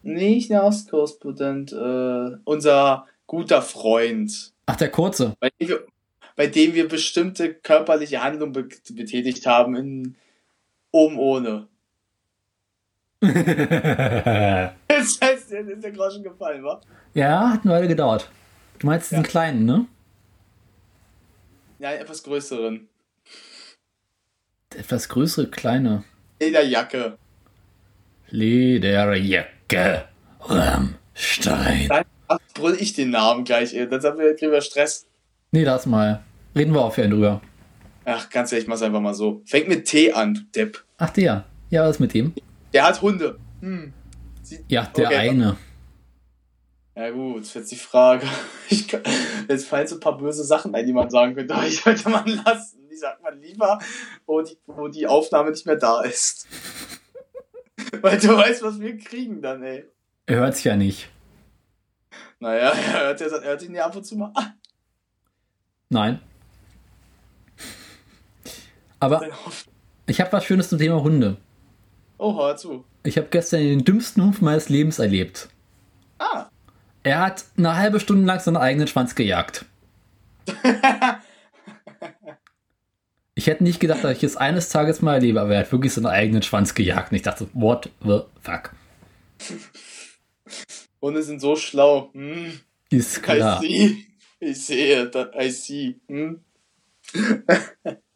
Nicht 0.03 0.51
der 0.51 0.65
Ostkorrespondent, 0.65 1.73
äh, 1.73 2.37
unser 2.45 3.07
guter 3.27 3.63
Freund, 3.63 4.53
Ach, 4.67 4.77
der 4.77 4.91
Kurze. 4.91 5.35
bei 5.41 5.51
dem 5.61 5.69
wir, 5.69 5.85
bei 6.37 6.47
dem 6.47 6.75
wir 6.75 6.89
bestimmte 6.89 7.53
körperliche 7.53 8.23
Handlungen 8.23 8.53
be 8.53 8.69
betätigt 8.93 9.45
haben 9.47 9.77
in 9.77 10.17
oben 10.93 11.19
ohne. 11.19 11.69
ja, 13.23 14.75
Das 14.89 15.19
heißt, 15.21 15.51
jetzt 15.51 15.69
ist 15.69 15.85
der 15.85 15.93
Groschen 15.93 16.23
gefallen, 16.23 16.65
wa? 16.65 16.81
hat 17.15 17.65
eine 17.65 17.73
Weile 17.75 17.89
gedauert. 17.89 18.31
Du 18.79 18.87
meinst 18.87 19.11
diesen 19.11 19.25
Ja. 19.25 19.29
kleinen, 19.31 19.65
ne? 19.67 19.87
Ja, 21.79 21.93
etwas 21.93 22.23
größeren. 22.23 22.89
Etwas 24.77 25.09
größere, 25.09 25.49
kleine. 25.49 26.05
In 26.39 26.53
der 26.53 26.67
Jacke. 26.67 27.19
Lederjacke. 28.29 30.05
Ram. 30.41 30.95
Stein. 31.15 31.89
Dann 31.89 32.05
brüll 32.55 32.77
ich 32.79 32.93
den 32.95 33.11
Namen 33.11 33.45
gleich, 33.45 33.75
ey. 33.75 33.89
Dann 33.89 34.03
haben 34.03 34.19
wir, 34.19 34.35
kriegen 34.37 34.53
wir 34.53 34.61
Stress. 34.63 35.07
Nee, 35.53 35.65
lass 35.65 35.87
mal. 35.87 36.23
Reden 36.55 36.73
wir 36.73 36.83
aufhören 36.83 37.11
drüber. 37.11 37.41
Ach, 38.13 38.29
ganz 38.31 38.51
ehrlich, 38.53 38.67
mach's 38.69 38.83
einfach 38.83 39.01
mal 39.01 39.15
so. 39.15 39.43
Fängt 39.47 39.69
mit 39.69 39.87
T 39.87 40.13
an, 40.13 40.35
du 40.35 40.41
Depp. 40.55 40.83
Ach, 40.99 41.11
der. 41.11 41.45
Ja, 41.71 41.87
was 41.89 41.99
mit 42.01 42.13
dem? 42.15 42.35
Der 42.73 42.85
hat 42.87 43.01
Hunde. 43.03 43.39
Hm. 43.61 43.93
Sie- 44.43 44.65
Ja, 44.69 44.85
der 44.97 45.07
Okay. 45.07 45.17
eine. 45.17 45.57
Ja 46.97 47.11
gut, 47.11 47.43
ist 47.43 47.55
jetzt 47.55 47.71
die 47.73 47.77
Frage. 47.77 48.27
Ich 48.73 48.87
kann, 48.87 49.03
jetzt 49.49 49.67
fallen 49.67 49.87
so 49.89 49.97
ein 49.97 50.01
paar 50.01 50.17
böse 50.17 50.45
Sachen 50.45 50.73
ein, 50.75 50.87
die 50.87 50.93
man 50.93 51.11
sagen 51.11 51.35
könnte, 51.35 51.55
aber 51.57 51.67
ich 51.67 51.81
sollte 51.81 52.09
man 52.09 52.27
lassen. 52.27 52.79
Die 52.91 52.97
sagt 52.97 53.23
man 53.23 53.41
lieber, 53.41 53.79
wo 54.27 54.43
die, 54.43 54.57
wo 54.67 54.89
die 54.89 55.07
Aufnahme 55.07 55.51
nicht 55.51 55.67
mehr 55.67 55.77
da 55.77 56.03
ist. 56.03 56.47
Weil 58.01 58.19
du 58.19 58.37
weißt, 58.37 58.63
was 58.63 58.79
wir 58.81 58.97
kriegen 58.99 59.41
dann, 59.43 59.63
ey. 59.63 59.85
Er 60.27 60.37
hört 60.37 60.55
sich 60.57 60.65
ja 60.65 60.77
nicht. 60.77 61.09
Naja, 62.39 62.71
er 62.71 63.01
hört, 63.07 63.21
er 63.21 63.43
hört 63.43 63.63
ihn 63.63 63.75
ja 63.75 63.87
ab 63.87 63.97
und 63.97 64.05
zu 64.05 64.17
mal 64.17 64.31
an. 64.35 64.55
Nein. 65.89 66.21
Aber 69.01 69.23
ich 70.07 70.21
habe 70.21 70.33
was 70.33 70.45
Schönes 70.45 70.69
zum 70.69 70.79
Thema 70.79 71.03
Hunde. 71.03 71.37
Oh, 72.19 72.37
hör 72.39 72.57
zu. 72.57 72.85
Ich 73.03 73.17
habe 73.17 73.29
gestern 73.31 73.61
den 73.61 73.85
dümmsten 73.85 74.23
Hund 74.23 74.43
meines 74.43 74.69
Lebens 74.69 74.99
erlebt. 74.99 75.49
Ah, 76.19 76.47
Er 77.03 77.21
hat 77.21 77.45
eine 77.57 77.77
halbe 77.77 77.99
Stunde 77.99 78.27
lang 78.27 78.41
seinen 78.41 78.59
eigenen 78.59 78.87
Schwanz 78.87 79.15
gejagt. 79.15 79.65
Ich 83.35 83.47
hätte 83.47 83.65
nicht 83.65 83.81
gedacht, 83.81 84.05
dass 84.05 84.19
ich 84.19 84.23
es 84.25 84.37
eines 84.37 84.69
Tages 84.69 85.01
mal 85.01 85.15
erlebe, 85.15 85.41
aber 85.41 85.55
er 85.55 85.61
hat 85.61 85.73
wirklich 85.73 85.95
seinen 85.95 86.07
eigenen 86.07 86.43
Schwanz 86.43 86.75
gejagt. 86.75 87.11
Und 87.11 87.17
ich 87.17 87.23
dachte, 87.23 87.49
what 87.55 87.89
the 88.05 88.21
fuck? 88.43 88.73
Hunde 91.01 91.23
sind 91.23 91.41
so 91.41 91.57
schlau. 91.57 92.11
Hm. 92.13 92.61
Ist 92.91 93.17
I 93.19 93.21
klar. 93.23 93.61
see. 93.63 94.05
Ich 94.41 94.67
sehe, 94.67 95.11
I 95.41 95.51
see. 95.51 95.97
Hm? 96.09 96.41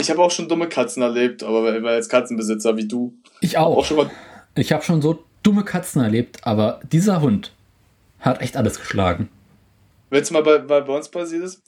Ich 0.00 0.10
habe 0.10 0.22
auch 0.22 0.30
schon 0.30 0.48
dumme 0.48 0.68
Katzen 0.68 1.02
erlebt, 1.02 1.42
aber 1.42 1.64
weil 1.64 1.82
weil 1.82 1.94
als 1.94 2.08
Katzenbesitzer 2.08 2.76
wie 2.76 2.86
du 2.86 3.14
Ich 3.40 3.56
auch 3.58 3.78
auch. 3.78 3.84
schon 3.84 3.96
mal. 3.96 4.10
Ich 4.54 4.72
habe 4.72 4.82
schon 4.82 5.00
so 5.02 5.24
dumme 5.42 5.64
Katzen 5.64 6.02
erlebt, 6.02 6.46
aber 6.46 6.80
dieser 6.92 7.20
Hund 7.20 7.52
hat 8.20 8.40
echt 8.40 8.56
alles 8.56 8.78
geschlagen. 8.78 9.28
Willst 10.10 10.30
du 10.30 10.34
mal 10.34 10.42
bei, 10.42 10.58
bei, 10.58 10.80
bei 10.80 10.96
uns 10.96 11.08
passiert 11.08 11.42
ist? 11.44 11.62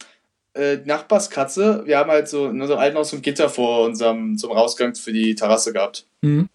Äh, 0.54 0.78
Nachbarskatze, 0.84 1.82
wir 1.86 1.98
haben 1.98 2.10
halt 2.10 2.28
so 2.28 2.48
in 2.48 2.60
unserem 2.60 2.80
alten 2.80 2.96
Haus 2.96 3.10
so 3.10 3.16
ein 3.16 3.22
Gitter 3.22 3.48
vor 3.48 3.84
unserem 3.84 4.36
zum 4.38 4.52
Rausgang 4.52 4.94
für 4.94 5.12
die 5.12 5.34
Terrasse 5.34 5.72
gehabt. 5.72 6.06
Mhm. 6.22 6.48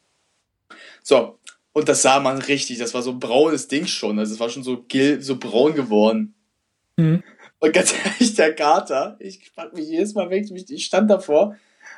So, 1.03 1.37
und 1.73 1.89
das 1.89 2.01
sah 2.01 2.19
man 2.19 2.37
richtig, 2.39 2.79
das 2.79 2.93
war 2.93 3.01
so 3.01 3.11
ein 3.11 3.19
braunes 3.19 3.67
Ding 3.67 3.85
schon, 3.87 4.19
also 4.19 4.33
es 4.33 4.39
war 4.39 4.49
schon 4.49 4.63
so 4.63 4.83
gel 4.87 5.21
so 5.21 5.37
braun 5.37 5.73
geworden. 5.73 6.33
Mhm. 6.97 7.23
Und 7.63 7.71
ganz 7.71 7.93
ehrlich, 8.05 8.35
der 8.35 8.53
Kater, 8.53 9.15
ich 9.19 9.49
frag 9.55 9.73
mich 9.73 9.87
jedes 9.87 10.13
Mal 10.15 10.29
weg, 10.29 10.45
ich 10.51 10.85
stand 10.85 11.09
davor 11.09 11.55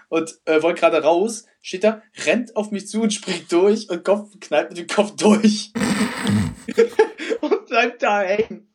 und 0.10 0.38
äh, 0.46 0.62
wollte 0.62 0.80
gerade 0.80 1.02
raus, 1.02 1.48
steht 1.60 1.84
da, 1.84 2.04
rennt 2.24 2.56
auf 2.56 2.70
mich 2.70 2.88
zu 2.88 3.02
und 3.02 3.12
springt 3.12 3.52
durch 3.52 3.90
und 3.90 4.06
Kopf, 4.06 4.30
knallt 4.40 4.70
mit 4.70 4.78
dem 4.78 4.86
Kopf 4.88 5.16
durch. 5.16 5.74
und 7.42 7.66
bleibt 7.66 8.04
da 8.04 8.22
hängen. 8.22 8.72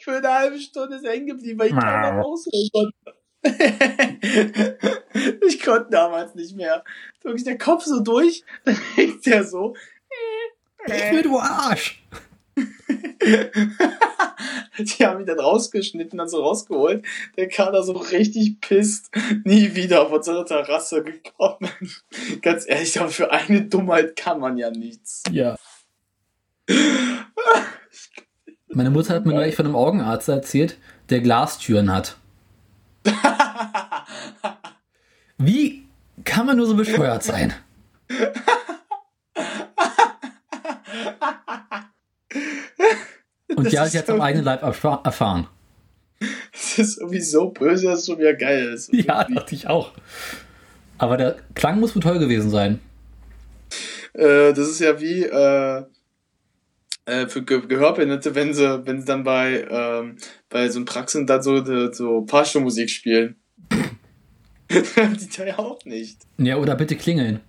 Für 0.00 0.16
eine 0.16 0.34
halbe 0.34 0.58
Stunde 0.58 0.96
ist 0.96 1.04
er 1.04 1.12
hängen 1.12 1.28
geblieben, 1.28 1.60
weil 1.60 1.68
ich 1.68 1.74
noch 1.74 1.80
rausholen 1.80 2.70
konnte. 2.72 2.92
ich 5.46 5.62
konnte 5.62 5.90
damals 5.90 6.34
nicht 6.34 6.56
mehr. 6.56 6.82
Wirklich 7.22 7.44
der 7.44 7.58
Kopf 7.58 7.84
so 7.84 8.00
durch, 8.00 8.42
dann 8.64 8.76
hängt 8.96 9.24
der 9.26 9.44
so. 9.44 9.76
Ich 10.86 11.12
will 11.12 11.22
du 11.22 11.38
Arsch! 11.38 12.02
Die 14.78 15.06
haben 15.06 15.20
ihn 15.20 15.26
dann 15.26 15.38
rausgeschnitten, 15.38 16.18
dann 16.18 16.28
so 16.28 16.42
rausgeholt. 16.42 17.04
Der 17.36 17.48
Kater 17.48 17.82
so 17.82 17.92
richtig 17.92 18.60
pisst. 18.60 19.10
Nie 19.44 19.74
wieder 19.74 20.02
auf 20.02 20.12
unsere 20.12 20.44
Terrasse 20.44 21.02
gekommen. 21.02 21.70
Ganz 22.42 22.66
ehrlich, 22.66 23.00
aber 23.00 23.08
für 23.10 23.30
eine 23.30 23.62
Dummheit 23.62 24.16
kann 24.16 24.40
man 24.40 24.58
ja 24.58 24.70
nichts. 24.70 25.22
Ja. 25.30 25.56
Meine 28.68 28.90
Mutter 28.90 29.14
hat 29.14 29.26
mir 29.26 29.34
neulich 29.34 29.56
von 29.56 29.66
einem 29.66 29.76
Augenarzt 29.76 30.28
erzählt, 30.28 30.78
der 31.10 31.20
Glastüren 31.20 31.92
hat. 31.92 32.16
Wie 35.38 35.86
kann 36.24 36.46
man 36.46 36.56
nur 36.56 36.66
so 36.66 36.74
bescheuert 36.74 37.22
sein? 37.22 37.52
Und 43.54 43.64
Das 43.64 43.70
die 43.72 43.78
hat 43.78 43.86
es 43.88 43.92
jetzt 43.94 44.10
am 44.10 44.20
eigenen 44.20 44.44
Leib 44.44 44.62
erfa- 44.62 45.04
erfahren. 45.04 45.46
Das 46.52 46.78
ist 46.78 46.98
irgendwie 46.98 47.20
so 47.20 47.50
böse, 47.50 47.86
dass 47.86 48.00
es 48.00 48.06
schon 48.06 48.18
wieder 48.18 48.34
geil 48.34 48.72
ist. 48.72 48.88
Ja, 48.92 49.24
dachte 49.24 49.54
ich 49.54 49.66
auch. 49.66 49.92
Aber 50.98 51.16
der 51.16 51.36
Klang 51.54 51.80
muss 51.80 51.94
wohl 51.94 52.02
toll 52.02 52.18
gewesen 52.18 52.50
sein. 52.50 52.80
Äh, 54.14 54.52
das 54.52 54.68
ist 54.68 54.80
ja 54.80 55.00
wie 55.00 55.24
äh, 55.24 55.82
äh, 57.06 57.26
für 57.26 57.42
Ge 57.42 57.66
Gehörbehinderte, 57.66 58.34
wenn 58.34 58.54
sie, 58.54 58.86
wenn 58.86 59.00
sie 59.00 59.06
dann 59.06 59.24
bei, 59.24 59.66
ähm, 59.68 60.16
bei 60.48 60.68
so 60.68 60.78
einem 60.78 60.84
Praxen 60.86 61.26
dann 61.26 61.42
so, 61.42 61.64
so, 61.64 61.92
so 61.92 62.26
Fahrstuhlmusik 62.28 62.88
spielen. 62.88 63.36
die 64.70 65.28
da 65.36 65.44
ja 65.44 65.58
auch 65.58 65.84
nicht. 65.84 66.18
Ja, 66.38 66.56
oder 66.56 66.74
bitte 66.76 66.96
klingeln. 66.96 67.40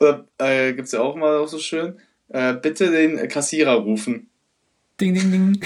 Oder 0.00 0.26
äh, 0.38 0.72
gibt's 0.72 0.92
ja 0.92 1.00
auch 1.00 1.16
mal 1.16 1.38
auch 1.38 1.48
so 1.48 1.58
schön. 1.58 1.98
Äh, 2.28 2.54
bitte 2.54 2.90
den 2.90 3.28
Kassierer 3.28 3.74
rufen. 3.74 4.28
Ding, 5.00 5.14
ding, 5.14 5.30
ding. 5.30 5.64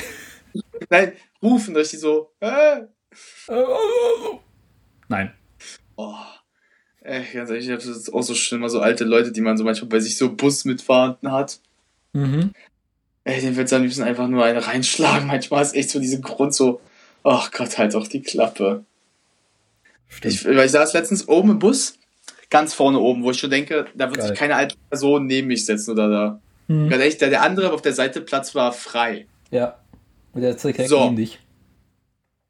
Nein, 0.90 1.12
rufen, 1.42 1.76
richtig 1.76 2.00
so. 2.00 2.32
Äh. 2.40 2.82
Nein. 5.08 5.32
Oh. 5.96 6.14
Ey, 7.00 7.24
ganz 7.32 7.50
ehrlich, 7.50 7.68
das 7.68 7.86
ist 7.86 8.12
auch 8.12 8.22
so 8.22 8.34
schlimm, 8.34 8.62
mal 8.62 8.68
so 8.68 8.80
alte 8.80 9.04
Leute, 9.04 9.30
die 9.30 9.40
man 9.40 9.56
so 9.56 9.62
manchmal 9.62 9.88
bei 9.88 10.00
sich 10.00 10.18
so 10.18 10.34
Bus 10.34 10.64
mitfahrenden 10.64 11.30
hat. 11.30 11.60
Mhm. 12.12 12.52
Ey, 13.22 13.40
den 13.40 13.54
du 13.54 13.76
am 13.76 13.82
liebsten 13.82 14.02
einfach 14.02 14.28
nur 14.28 14.44
eine 14.44 14.66
reinschlagen. 14.66 15.26
Manchmal 15.28 15.62
ist 15.62 15.74
echt 15.74 15.90
so 15.90 16.00
diese 16.00 16.20
Grund 16.20 16.54
so, 16.54 16.80
ach 17.22 17.50
Gott, 17.52 17.78
halt 17.78 17.94
doch 17.94 18.08
die 18.08 18.22
Klappe. 18.22 18.84
Stimmt. 20.08 20.34
Ich, 20.34 20.44
weil 20.44 20.66
ich 20.66 20.72
saß 20.72 20.92
letztens 20.94 21.28
oben 21.28 21.50
im 21.50 21.58
Bus, 21.58 21.98
ganz 22.50 22.74
vorne 22.74 22.98
oben, 22.98 23.22
wo 23.22 23.30
ich 23.30 23.38
schon 23.38 23.50
denke, 23.50 23.86
da 23.94 24.06
wird 24.06 24.18
Geil. 24.18 24.28
sich 24.28 24.38
keine 24.38 24.56
alte 24.56 24.76
Person 24.90 25.26
neben 25.26 25.48
mich 25.48 25.64
setzen 25.66 25.92
oder 25.92 26.08
da. 26.08 26.40
Mhm. 26.68 26.88
Ganz 26.88 27.00
ehrlich, 27.00 27.18
der, 27.18 27.30
der 27.30 27.42
andere 27.42 27.72
auf 27.72 27.82
der 27.82 27.92
Seite 27.92 28.20
Platz 28.20 28.54
war 28.54 28.72
frei. 28.72 29.26
Ja. 29.50 29.78
Und 30.32 30.42
der 30.42 30.56
zeigt 30.56 30.86
So. 30.88 31.04
neben 31.04 31.16
dich. 31.16 31.38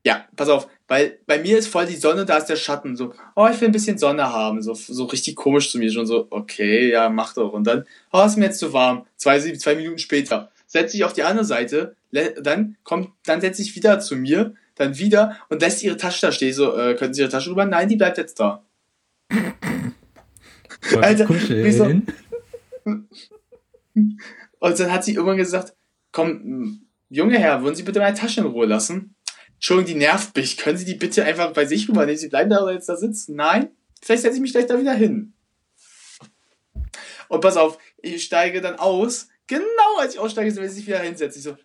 Ja, 0.05 0.25
pass 0.37 0.49
auf, 0.49 0.69
weil 0.87 1.19
bei 1.27 1.41
mir 1.41 1.59
ist 1.59 1.67
voll 1.67 1.87
die 1.87 1.97
Sonne, 1.97 2.25
da 2.25 2.37
ist 2.37 2.47
der 2.47 2.57
Schatten. 2.57 2.97
So, 2.97 3.13
oh, 3.35 3.49
ich 3.51 3.61
will 3.61 3.69
ein 3.69 3.73
bisschen 3.73 3.99
Sonne 3.99 4.33
haben. 4.33 4.63
So, 4.63 4.75
so 4.75 5.05
richtig 5.07 5.35
komisch 5.35 5.71
zu 5.73 5.79
mir. 5.79 5.91
Schon 5.91 6.07
so, 6.07 6.29
okay, 6.31 6.91
ja, 6.91 7.09
mach 7.09 7.35
doch. 7.35 7.53
Und 7.53 7.67
dann, 7.67 7.85
oh, 8.13 8.23
ist 8.23 8.37
mir 8.37 8.45
jetzt 8.45 8.61
zu 8.61 8.73
warm. 8.73 9.05
Zwei, 9.17 9.41
zwei 9.41 9.75
Minuten 9.75 9.99
später. 9.99 10.51
Setze 10.69 10.97
ich 10.97 11.05
auf 11.05 11.13
die 11.13 11.23
andere 11.25 11.45
Seite, 11.45 11.97
dann 12.41 12.77
kommt, 12.85 13.11
dann 13.25 13.41
setze 13.41 13.63
ich 13.63 13.75
wieder 13.75 13.99
zu 14.01 14.17
mir, 14.17 14.55
dann 14.77 14.99
wieder 14.99 15.37
und 15.49 15.61
lässt 15.61 15.83
ihre 15.83 15.97
Tasche 15.97 16.27
da 16.27 16.33
stehen. 16.33 16.53
So, 16.53 16.77
äh, 16.77 16.95
können 16.95 17.15
Sie 17.15 17.21
Ihre 17.23 17.31
Tasche 17.31 17.51
rüber? 17.51 17.65
Nein, 17.65 17.89
die 17.89 17.97
bleibt 17.97 18.19
jetzt 18.19 18.39
da. 18.39 18.63
Alter, 21.01 21.27
Kuscheln. 21.27 22.07
Und 22.85 24.81
dann 24.81 24.93
hat 24.93 25.05
sie 25.05 25.15
irgendwann 25.15 25.37
gesagt, 25.37 25.75
komm, 26.13 26.87
junge 27.09 27.39
Herr, 27.39 27.63
würden 27.63 27.75
Sie 27.75 27.83
bitte 27.83 28.01
meine 28.01 28.17
Tasche 28.17 28.41
in 28.41 28.47
Ruhe 28.47 28.67
lassen? 28.67 29.15
Entschuldigung, 29.55 29.95
die 29.95 29.99
nervt 29.99 30.37
mich. 30.37 30.57
Können 30.57 30.79
Sie 30.79 30.85
die 30.85 30.95
bitte 30.95 31.25
einfach 31.25 31.53
bei 31.53 31.67
sich 31.67 31.89
rübernehmen? 31.89 32.19
Sie 32.19 32.29
bleiben 32.29 32.51
da 32.51 32.71
jetzt 32.71 32.89
da 32.89 32.97
sitzen. 32.97 33.37
Nein? 33.37 33.71
Vielleicht 34.03 34.23
setze 34.23 34.37
ich 34.37 34.43
mich 34.43 34.53
gleich 34.53 34.67
da 34.67 34.79
wieder 34.79 34.95
hin. 34.95 35.33
Und 37.29 37.41
pass 37.41 37.57
auf, 37.57 37.79
ich 37.99 38.23
steige 38.23 38.61
dann 38.61 38.77
aus. 38.77 39.29
Genau 39.47 39.99
als 39.99 40.15
ich 40.15 40.21
aussteige, 40.21 40.55
will 40.57 40.69
sie 40.69 40.77
sich 40.77 40.87
wieder 40.87 41.01
hinsetzen. 41.01 41.39
Ich 41.39 41.45
so, 41.45 41.57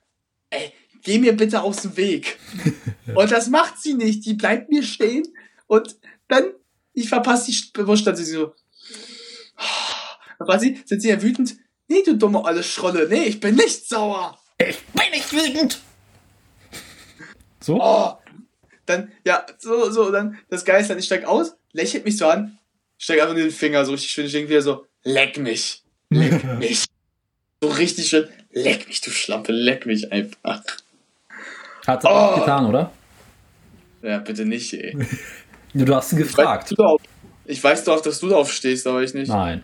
ey, 0.50 0.72
geh 1.04 1.20
mir 1.20 1.34
bitte 1.34 1.62
aus 1.62 1.82
dem 1.82 1.98
Weg. 1.98 2.40
und 3.16 3.32
das 3.32 3.50
macht 3.50 3.82
sie 3.82 3.94
nicht. 3.94 4.26
Die 4.26 4.34
bleibt 4.34 4.70
mir 4.70 4.84
stehen. 4.84 5.24
Und 5.68 5.98
dann, 6.28 6.46
ich 6.94 7.08
verpasse 7.10 7.52
die 7.52 7.88
Wurst, 7.88 8.06
dann 8.08 8.16
sie 8.16 8.26
so, 8.26 8.54
dann 10.40 10.48
war 10.48 10.60
sie, 10.60 10.82
sind 10.86 11.02
sie 11.02 11.10
ja 11.10 11.22
wütend. 11.22 11.56
Nee, 11.88 12.04
du 12.04 12.16
dumme 12.18 12.44
olle 12.44 12.64
Schrolle. 12.64 13.08
Nee, 13.10 13.26
ich 13.26 13.40
bin 13.40 13.56
nicht 13.56 13.88
sauer. 13.88 14.38
Ich 14.58 14.80
bin 14.80 15.12
nicht 15.12 15.32
wütend. 15.32 15.80
So? 17.60 17.80
Oh. 17.82 18.14
Dann, 18.86 19.12
ja, 19.26 19.46
so, 19.60 19.92
so, 19.92 20.12
dann, 20.12 20.38
das 20.50 20.66
Geist 20.66 20.90
dann, 20.90 20.98
ich 21.00 21.06
steig 21.06 21.26
aus, 21.26 21.54
lächelt 21.74 22.06
mich 22.06 22.18
so 22.18 22.28
an, 22.28 22.58
steig 22.98 23.22
einfach 23.22 23.34
nur 23.36 23.44
den 23.44 23.52
Finger 23.52 23.86
so 23.86 23.92
richtig 23.92 24.12
schön, 24.12 24.26
ich 24.26 24.32
denke 24.32 24.50
wieder 24.50 24.62
so, 24.62 24.88
leck 25.04 25.38
mich. 25.38 25.84
Leck 26.10 26.44
mich. 26.60 26.86
So 27.62 27.70
richtig 27.70 28.08
schön, 28.10 28.28
leck 28.52 28.88
mich, 28.88 29.02
du 29.02 29.12
Schlampe, 29.12 29.52
leck 29.52 29.86
mich 29.86 30.12
einfach. 30.12 30.64
Hat 31.86 32.02
sie 32.02 32.08
Oh. 32.10 32.12
auch 32.12 32.40
getan, 32.40 32.66
oder? 32.66 32.92
Ja, 34.02 34.18
bitte 34.18 34.46
nicht, 34.46 34.74
ey. 34.74 34.98
Du 35.74 35.96
hast 35.96 36.12
Ich 36.14 36.20
weiß, 36.20 36.28
gefragt. 36.28 36.72
du 36.72 36.76
darauf, 36.76 37.02
ich 37.46 37.64
weiß 37.64 37.84
doch, 37.86 38.02
dass 38.02 38.20
du 38.20 38.28
darauf 38.30 38.52
stehst, 38.52 38.86
aber 38.88 39.02
ich 39.04 39.14
nicht. 39.14 39.30
Nein. 39.30 39.64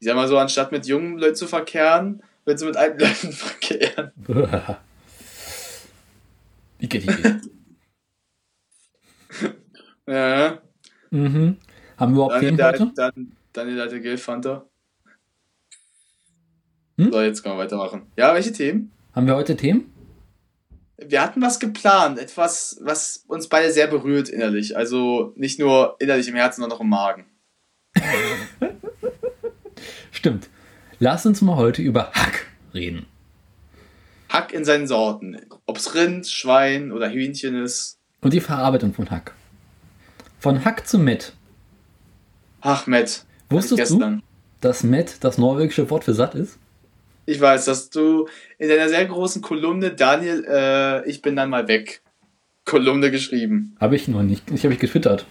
Ich 0.00 0.06
sag 0.06 0.16
mal 0.16 0.28
so, 0.28 0.38
anstatt 0.38 0.72
mit 0.72 0.86
jungen 0.86 1.18
Leuten 1.18 1.34
zu 1.36 1.46
verkehren, 1.46 2.22
wird 2.44 2.58
sie 2.58 2.66
mit 2.66 2.76
alten 2.76 2.98
Leuten 3.00 3.32
verkehren. 3.32 4.12
Ike, 6.82 6.98
Ike. 6.98 7.40
Ja. 10.06 10.58
mhm. 11.10 11.56
Haben 11.96 12.12
wir 12.14 12.24
überhaupt 12.26 12.42
der, 12.42 12.68
heute? 12.68 12.92
dann, 12.94 13.32
dann 13.54 13.68
die 13.74 13.80
alte 13.80 13.98
Gilfanta. 14.02 14.66
Hm? 16.98 17.10
So, 17.10 17.22
jetzt 17.22 17.42
können 17.42 17.56
wir 17.56 17.64
weitermachen. 17.64 18.02
Ja, 18.14 18.34
welche 18.34 18.52
Themen? 18.52 18.92
Haben 19.14 19.26
wir 19.26 19.34
heute 19.34 19.56
Themen? 19.56 19.93
Wir 20.96 21.22
hatten 21.22 21.42
was 21.42 21.58
geplant, 21.58 22.18
etwas, 22.18 22.78
was 22.80 23.24
uns 23.26 23.48
beide 23.48 23.72
sehr 23.72 23.88
berührt 23.88 24.28
innerlich. 24.28 24.76
Also 24.76 25.32
nicht 25.36 25.58
nur 25.58 25.96
innerlich 25.98 26.28
im 26.28 26.36
Herzen, 26.36 26.60
sondern 26.60 26.78
auch 26.78 26.82
im 26.82 26.88
Magen. 26.88 27.26
Stimmt. 30.12 30.48
Lass 31.00 31.26
uns 31.26 31.42
mal 31.42 31.56
heute 31.56 31.82
über 31.82 32.12
Hack 32.12 32.46
reden. 32.72 33.06
Hack 34.28 34.52
in 34.52 34.64
seinen 34.64 34.86
Sorten. 34.86 35.40
Ob's 35.66 35.94
Rind, 35.94 36.26
Schwein 36.26 36.92
oder 36.92 37.10
Hühnchen 37.10 37.62
ist. 37.62 37.98
Und 38.20 38.32
die 38.32 38.40
Verarbeitung 38.40 38.94
von 38.94 39.10
Hack. 39.10 39.34
Von 40.38 40.64
Hack 40.64 40.86
zu 40.86 40.98
Met. 40.98 41.32
Ach, 42.60 42.86
Matt. 42.86 43.24
Wusstest 43.50 43.92
du, 43.92 44.20
dass 44.60 44.82
Met 44.82 45.22
das 45.22 45.38
norwegische 45.38 45.90
Wort 45.90 46.04
für 46.04 46.14
satt 46.14 46.34
ist? 46.34 46.58
Ich 47.26 47.40
weiß, 47.40 47.64
dass 47.64 47.90
du 47.90 48.28
in 48.58 48.68
deiner 48.68 48.88
sehr 48.88 49.04
großen 49.06 49.40
Kolumne, 49.40 49.92
Daniel, 49.92 50.44
äh, 50.48 51.08
ich 51.08 51.22
bin 51.22 51.36
dann 51.36 51.50
mal 51.50 51.68
weg. 51.68 52.02
Kolumne 52.64 53.10
geschrieben. 53.10 53.76
Habe 53.80 53.96
ich 53.96 54.08
noch 54.08 54.22
nicht. 54.22 54.50
Ich 54.50 54.64
habe 54.64 54.74
ich 54.74 54.80
getwittert. 54.80 55.26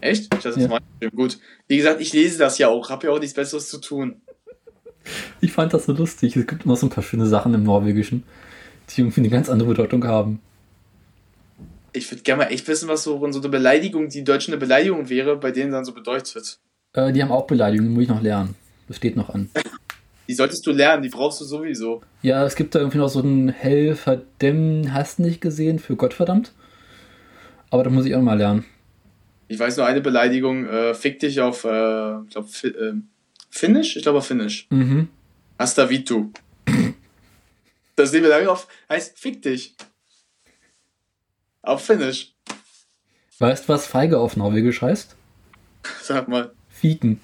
Echt? 0.00 0.32
Ich 0.34 0.42
das 0.42 0.56
Ja. 0.56 0.68
mal. 0.68 0.80
Gut. 1.14 1.38
Wie 1.66 1.76
gesagt, 1.76 2.00
ich 2.00 2.12
lese 2.12 2.38
das 2.38 2.58
ja 2.58 2.68
auch. 2.68 2.90
Hab 2.90 3.04
ja 3.04 3.10
auch 3.10 3.18
nichts 3.18 3.34
Besseres 3.34 3.68
zu 3.68 3.78
tun. 3.78 4.20
Ich 5.40 5.52
fand 5.52 5.72
das 5.72 5.86
so 5.86 5.92
lustig. 5.92 6.36
Es 6.36 6.46
gibt 6.46 6.64
immer 6.64 6.76
so 6.76 6.86
ein 6.86 6.90
paar 6.90 7.04
schöne 7.04 7.26
Sachen 7.26 7.54
im 7.54 7.62
Norwegischen, 7.62 8.24
die 8.90 9.00
irgendwie 9.00 9.20
eine 9.20 9.30
ganz 9.30 9.48
andere 9.48 9.68
Bedeutung 9.70 10.04
haben. 10.06 10.40
Ich 11.92 12.10
würde 12.10 12.22
gerne 12.22 12.44
mal 12.44 12.50
echt 12.50 12.68
wissen, 12.68 12.88
was 12.88 13.04
so, 13.04 13.18
so 13.32 13.38
eine 13.40 13.48
Beleidigung, 13.48 14.08
die 14.10 14.24
Deutsche 14.24 14.50
eine 14.52 14.58
Beleidigung 14.58 15.08
wäre, 15.08 15.36
bei 15.36 15.50
denen 15.50 15.72
dann 15.72 15.84
so 15.84 15.92
bedeutet. 15.94 16.58
Äh, 16.92 17.12
die 17.12 17.22
haben 17.22 17.32
auch 17.32 17.46
Beleidigungen, 17.46 17.94
muss 17.94 18.02
ich 18.02 18.08
noch 18.08 18.20
lernen. 18.20 18.54
Das 18.88 18.98
steht 18.98 19.16
noch 19.16 19.30
an. 19.30 19.48
Die 20.28 20.34
solltest 20.34 20.66
du 20.66 20.72
lernen, 20.72 21.02
die 21.02 21.08
brauchst 21.08 21.40
du 21.40 21.44
sowieso. 21.44 22.02
Ja, 22.22 22.44
es 22.44 22.56
gibt 22.56 22.74
da 22.74 22.80
irgendwie 22.80 22.98
noch 22.98 23.08
so 23.08 23.20
einen 23.20 23.48
Helfer, 23.48 24.22
dem 24.40 24.92
hast 24.92 25.18
nicht 25.18 25.40
gesehen 25.40 25.78
für 25.78 25.96
Gottverdammt. 25.96 26.52
Aber 27.70 27.84
da 27.84 27.90
muss 27.90 28.06
ich 28.06 28.14
auch 28.14 28.22
mal 28.22 28.38
lernen. 28.38 28.64
Ich 29.48 29.58
weiß 29.58 29.76
nur 29.76 29.86
eine 29.86 30.00
Beleidigung, 30.00 30.66
äh, 30.66 30.94
fick 30.94 31.20
dich 31.20 31.40
auf, 31.40 31.64
äh, 31.64 32.20
ich 32.22 32.30
glaube, 32.30 32.48
fi 32.48 32.68
äh, 32.68 32.94
Finnish? 33.50 33.96
Ich 33.96 34.02
glaube 34.02 34.18
auf 34.18 34.26
Finnish. 34.26 34.66
Mhm. 34.70 35.08
Hasta 35.58 35.88
vitu. 35.88 36.30
Das 37.98 38.12
nehmen 38.12 38.24
wir 38.24 38.30
lange 38.30 38.50
auf, 38.50 38.68
heißt 38.90 39.18
fick 39.18 39.40
dich. 39.40 39.74
Auf 41.62 41.82
Finnish. 41.82 42.34
Weißt 43.38 43.64
du, 43.64 43.72
was 43.72 43.86
Feige 43.86 44.18
auf 44.18 44.36
Norwegisch 44.36 44.82
heißt? 44.82 45.16
Sag 46.02 46.28
mal. 46.28 46.52
Fieken. 46.68 47.22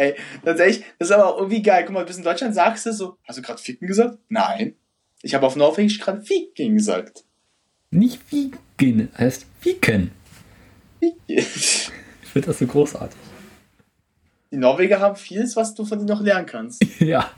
Ey, 0.00 0.14
tatsächlich, 0.42 0.86
das 0.98 1.10
ist 1.10 1.14
aber 1.14 1.26
auch 1.26 1.36
irgendwie 1.36 1.60
geil. 1.60 1.84
Guck 1.84 1.92
mal, 1.92 2.06
bis 2.06 2.16
in 2.16 2.24
Deutschland 2.24 2.54
sagst 2.54 2.86
du 2.86 2.92
so, 2.94 3.18
hast 3.28 3.38
du 3.38 3.42
gerade 3.42 3.60
ficken 3.60 3.86
gesagt? 3.86 4.16
Nein. 4.30 4.74
Ich 5.20 5.34
habe 5.34 5.46
auf 5.46 5.56
Norwegisch 5.56 6.00
gerade 6.00 6.22
ficken 6.22 6.74
gesagt. 6.74 7.24
Nicht 7.90 8.18
Fieken, 8.22 9.10
heißt 9.18 9.44
Fieken. 9.60 10.12
Ficken. 11.00 11.18
Ich 11.26 11.90
finde 12.32 12.46
das 12.46 12.60
so 12.60 12.66
großartig. 12.66 13.18
Die 14.50 14.56
Norweger 14.56 15.00
haben 15.00 15.16
vieles, 15.16 15.54
was 15.56 15.74
du 15.74 15.84
von 15.84 15.98
denen 15.98 16.08
noch 16.08 16.22
lernen 16.22 16.46
kannst. 16.46 16.82
Ja. 17.00 17.30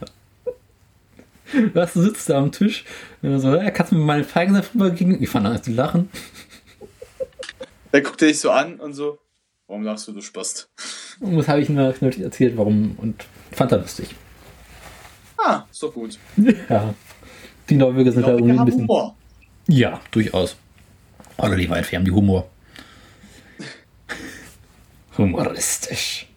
Was, 1.73 1.93
du 1.93 2.01
sitzt 2.01 2.29
da 2.29 2.37
am 2.37 2.53
Tisch 2.53 2.85
und 3.21 3.39
so, 3.41 3.55
ja, 3.55 3.71
kannst 3.71 3.91
du 3.91 3.97
mir 3.97 4.05
meine 4.05 4.23
Feigensaft 4.23 4.73
rübergeben? 4.73 5.21
Ich 5.21 5.29
fand 5.29 5.45
an 5.45 5.61
zu 5.61 5.71
lachen. 5.71 6.09
Dann 7.91 8.03
guckt 8.03 8.21
er 8.21 8.29
dich 8.29 8.39
so 8.39 8.49
an 8.51 8.79
und 8.79 8.93
so, 8.93 9.19
warum 9.73 9.83
lachst 9.85 10.07
du, 10.07 10.11
du 10.11 10.21
Spast? 10.21 10.69
Und 11.19 11.35
das 11.35 11.47
habe 11.47 11.59
ich 11.59 11.67
natürlich 11.67 12.21
erzählt, 12.21 12.55
warum 12.57 12.95
und 12.97 13.25
fand 13.51 13.71
er 13.71 13.79
lustig. 13.79 14.07
Ah, 15.43 15.63
ist 15.71 15.81
doch 15.81 15.91
gut. 15.91 16.19
Ja. 16.69 16.93
Die 17.67 17.75
Norweger 17.75 18.11
sind 18.11 18.27
da 18.27 18.33
irgendwie 18.33 18.59
ein 18.59 18.65
bisschen. 18.65 18.81
Humor. 18.83 19.15
Ja, 19.67 19.99
durchaus. 20.11 20.57
Oder 21.37 21.55
die 21.55 21.67
Waldfee 21.69 21.95
haben 21.95 22.05
die 22.05 22.11
Humor. 22.11 22.47
Humoristisch. 25.17 26.27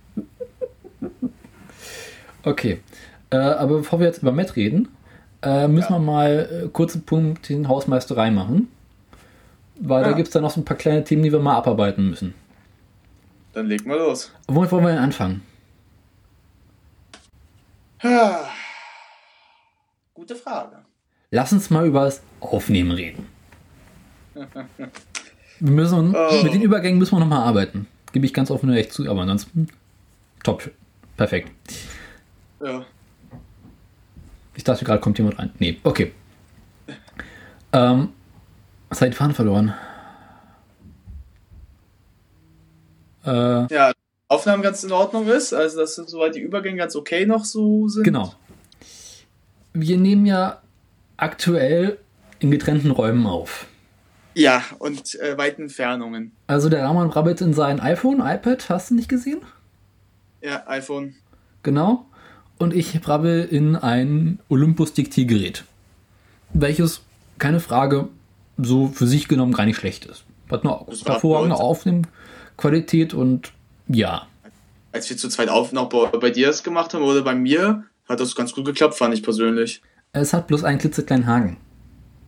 Okay. 2.42 2.80
Äh, 3.30 3.36
aber 3.36 3.78
bevor 3.78 3.98
wir 4.00 4.06
jetzt 4.06 4.22
über 4.22 4.32
Matt 4.32 4.56
reden, 4.56 4.88
äh, 5.42 5.68
müssen 5.68 5.92
Ja. 5.92 5.98
wir 5.98 6.04
mal 6.04 6.62
äh, 6.64 6.68
kurzen 6.68 7.02
Punkt 7.02 7.50
in 7.50 7.68
Hausmeisterei 7.68 8.30
machen. 8.30 8.68
Weil 9.78 10.04
da 10.04 10.10
Ja. 10.10 10.16
gibt 10.16 10.28
es 10.28 10.32
dann 10.32 10.42
noch 10.42 10.52
so 10.52 10.60
ein 10.60 10.64
paar 10.64 10.76
kleine 10.78 11.04
Themen, 11.04 11.22
die 11.22 11.32
wir 11.32 11.40
mal 11.40 11.56
abarbeiten 11.56 12.08
müssen. 12.08 12.32
Dann 13.56 13.68
leg 13.68 13.86
mal 13.86 13.96
los. 13.96 14.30
Womit 14.48 14.70
wollen 14.70 14.84
wir 14.84 14.90
denn 14.90 14.98
anfangen? 14.98 15.40
Gute 20.12 20.36
Frage. 20.36 20.76
Lass 21.30 21.54
uns 21.54 21.70
mal 21.70 21.86
über 21.86 22.04
das 22.04 22.20
Aufnehmen 22.40 22.90
reden. 22.90 23.26
Wir 24.34 25.70
müssen, 25.72 26.14
Oh. 26.14 26.42
Mit 26.42 26.52
den 26.52 26.60
Übergängen 26.60 26.98
müssen 26.98 27.14
wir 27.14 27.20
nochmal 27.20 27.48
arbeiten. 27.48 27.86
Gebe 28.12 28.26
ich 28.26 28.34
ganz 28.34 28.50
offen 28.50 28.68
und 28.68 28.76
ehrlich 28.76 28.92
zu, 28.92 29.10
aber 29.10 29.22
ansonsten 29.22 29.68
top. 30.44 30.70
Perfekt. 31.16 31.50
Ja. 32.62 32.84
Ich 34.54 34.64
dachte 34.64 34.84
gerade, 34.84 35.00
kommt 35.00 35.16
jemand 35.16 35.38
rein. 35.38 35.50
Nee, 35.58 35.80
okay. 35.82 36.12
Ähm, 37.72 38.10
die 38.90 39.12
Fahne 39.12 39.32
verloren? 39.32 39.72
Äh, 43.26 43.66
Ja, 43.72 43.92
Aufnahmen 44.28 44.62
ganz 44.62 44.82
in 44.84 44.92
Ordnung 44.92 45.26
ist, 45.28 45.52
also 45.52 45.78
dass 45.80 45.94
soweit 45.96 46.34
die 46.34 46.40
Übergänge 46.40 46.78
ganz 46.78 46.96
okay 46.96 47.26
noch 47.26 47.44
so 47.44 47.88
sind. 47.88 48.04
genau. 48.04 48.34
Wir 49.72 49.98
nehmen 49.98 50.24
ja 50.26 50.62
aktuell 51.16 51.98
in 52.40 52.50
getrennten 52.50 52.90
Räumen 52.90 53.26
auf. 53.26 53.66
Ja, 54.34 54.62
und 54.78 55.14
äh, 55.20 55.36
weiten 55.38 55.62
Entfernungen. 55.62 56.32
Also 56.46 56.68
der 56.68 56.82
Rahman 56.84 57.08
brabbelt 57.08 57.40
in 57.40 57.54
sein 57.54 57.80
iPhone, 57.80 58.20
iPad, 58.20 58.68
hast 58.68 58.90
du 58.90 58.94
nicht 58.94 59.08
gesehen? 59.08 59.40
Ja, 60.42 60.64
iPhone. 60.66 61.14
Genau. 61.62 62.06
Und 62.58 62.74
ich 62.74 62.98
brabbel 63.00 63.44
in 63.44 63.76
ein 63.76 64.38
Olympus-Diktiergerät. 64.48 65.64
Welches, 66.52 67.02
keine 67.38 67.60
Frage, 67.60 68.08
so 68.58 68.88
für 68.88 69.06
sich 69.06 69.28
genommen 69.28 69.52
gar 69.52 69.64
nicht 69.66 69.76
schlecht 69.76 70.04
ist. 70.06 70.24
Hat 70.50 70.64
eine 70.64 70.78
hervorragende 71.04 71.56
gut. 71.56 71.64
Aufnehmqualität 72.56 73.14
und 73.14 73.52
ja. 73.88 74.26
Als 74.92 75.08
wir 75.10 75.16
zu 75.16 75.28
zweit 75.28 75.48
auf 75.48 75.72
noch 75.72 75.88
bei, 75.88 76.06
bei 76.18 76.30
dir 76.30 76.48
das 76.48 76.62
gemacht 76.62 76.94
haben 76.94 77.02
oder 77.04 77.22
bei 77.22 77.34
mir, 77.34 77.84
hat 78.08 78.20
das 78.20 78.34
ganz 78.34 78.52
gut 78.52 78.64
geklappt, 78.64 78.94
fand 78.94 79.14
ich 79.14 79.22
persönlich. 79.22 79.82
Es 80.12 80.32
hat 80.32 80.46
bloß 80.46 80.64
einen 80.64 80.78
klitzekleinen 80.78 81.26
Haken. 81.26 81.56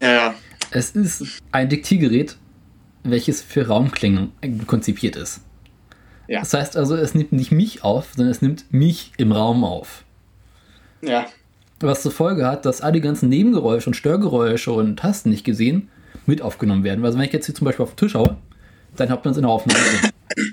Ja, 0.02 0.12
ja. 0.12 0.34
Es 0.70 0.90
ist 0.90 1.40
ein 1.50 1.68
Diktiergerät, 1.68 2.36
welches 3.04 3.40
für 3.40 3.66
Raumklänge 3.66 4.28
konzipiert 4.66 5.16
ist. 5.16 5.40
Ja. 6.26 6.40
Das 6.40 6.52
heißt 6.52 6.76
also, 6.76 6.94
es 6.94 7.14
nimmt 7.14 7.32
nicht 7.32 7.52
mich 7.52 7.82
auf, 7.84 8.08
sondern 8.14 8.30
es 8.30 8.42
nimmt 8.42 8.70
mich 8.70 9.12
im 9.16 9.32
Raum 9.32 9.64
auf. 9.64 10.04
Ja. 11.00 11.26
Was 11.80 12.02
zur 12.02 12.12
Folge 12.12 12.46
hat, 12.46 12.66
dass 12.66 12.82
all 12.82 12.92
die 12.92 13.00
ganzen 13.00 13.30
Nebengeräusche 13.30 13.88
und 13.88 13.94
Störgeräusche 13.94 14.72
und 14.72 14.98
Tasten 14.98 15.30
nicht 15.30 15.44
gesehen 15.44 15.88
mit 16.26 16.42
aufgenommen 16.42 16.84
werden. 16.84 17.02
Also 17.04 17.16
wenn 17.16 17.24
ich 17.24 17.32
jetzt 17.32 17.46
hier 17.46 17.54
zum 17.54 17.64
Beispiel 17.64 17.84
auf 17.84 17.94
den 17.94 17.96
Tisch 17.96 18.14
haue, 18.14 18.36
dann 18.98 19.10
habt 19.10 19.24
ihr 19.24 19.28
uns 19.28 19.36
in 19.38 19.42
der 19.44 19.50
Aufnahme. 19.50 19.80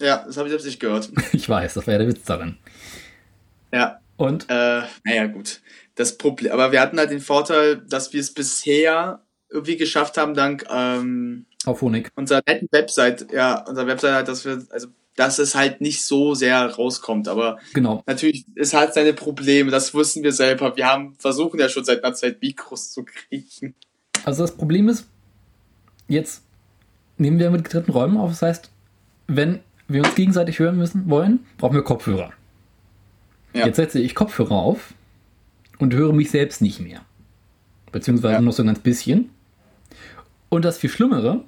Ja, 0.00 0.22
das 0.24 0.36
habe 0.36 0.46
ich 0.46 0.52
selbst 0.52 0.66
nicht 0.66 0.78
gehört. 0.78 1.10
Ich 1.32 1.48
weiß, 1.48 1.74
das 1.74 1.84
war 1.88 1.92
ja 1.94 1.98
der 1.98 2.06
Witz 2.06 2.22
darin. 2.24 2.56
Ja. 3.72 3.98
Und 4.16 4.44
Äh, 4.48 4.82
naja, 5.04 5.26
gut. 5.26 5.60
Das 5.96 6.16
Problem, 6.16 6.52
aber 6.52 6.70
wir 6.70 6.80
hatten 6.80 6.98
halt 6.98 7.10
den 7.10 7.18
Vorteil, 7.20 7.78
dass 7.78 8.12
wir 8.12 8.20
es 8.20 8.32
bisher 8.32 9.22
irgendwie 9.50 9.76
geschafft 9.76 10.16
haben, 10.16 10.34
dank 10.34 10.64
ähm, 10.70 11.46
auf 11.66 11.80
Honig. 11.82 12.12
unserer 12.14 12.42
netten 12.46 12.68
Website, 12.70 13.32
ja, 13.32 13.64
unserer 13.66 13.88
Website 13.88 14.12
halt, 14.14 14.28
dass 14.28 14.44
wir, 14.44 14.64
also, 14.70 14.86
dass 15.16 15.40
es 15.40 15.56
halt 15.56 15.80
nicht 15.80 16.04
so 16.04 16.34
sehr 16.34 16.64
rauskommt, 16.66 17.26
aber 17.26 17.58
Genau. 17.74 18.04
natürlich, 18.06 18.44
es 18.54 18.74
hat 18.74 18.94
seine 18.94 19.14
Probleme, 19.14 19.72
das 19.72 19.92
wussten 19.94 20.22
wir 20.22 20.32
selber. 20.32 20.76
Wir 20.76 20.86
haben, 20.86 21.16
versuchen 21.18 21.58
ja 21.58 21.68
schon 21.68 21.84
seit 21.84 22.04
einer 22.04 22.14
Zeit 22.14 22.40
Mikros 22.40 22.92
zu 22.92 23.04
kriegen. 23.04 23.74
Also 24.24 24.42
das 24.44 24.56
Problem 24.56 24.88
ist, 24.88 25.08
jetzt 26.06 26.42
nehmen 27.18 27.38
wir 27.38 27.50
mit 27.50 27.64
getrennten 27.64 27.92
Räumen 27.92 28.16
auf. 28.16 28.30
Das 28.30 28.42
heißt, 28.42 28.70
wenn 29.26 29.60
wir 29.88 30.04
uns 30.04 30.14
gegenseitig 30.14 30.58
hören 30.58 30.76
müssen 30.76 31.08
wollen, 31.08 31.40
brauchen 31.58 31.74
wir 31.74 31.82
Kopfhörer. 31.82 32.30
Ja. 33.54 33.66
Jetzt 33.66 33.76
setze 33.76 34.00
ich 34.00 34.14
Kopfhörer 34.14 34.52
auf 34.52 34.94
und 35.78 35.94
höre 35.94 36.12
mich 36.12 36.30
selbst 36.30 36.60
nicht 36.62 36.80
mehr. 36.80 37.00
Beziehungsweise 37.92 38.34
Ja. 38.34 38.40
noch 38.40 38.52
so 38.52 38.62
ein 38.62 38.66
ganz 38.66 38.80
bisschen. 38.80 39.30
Und 40.48 40.64
das 40.64 40.78
viel 40.78 40.90
Schlimmere, 40.90 41.42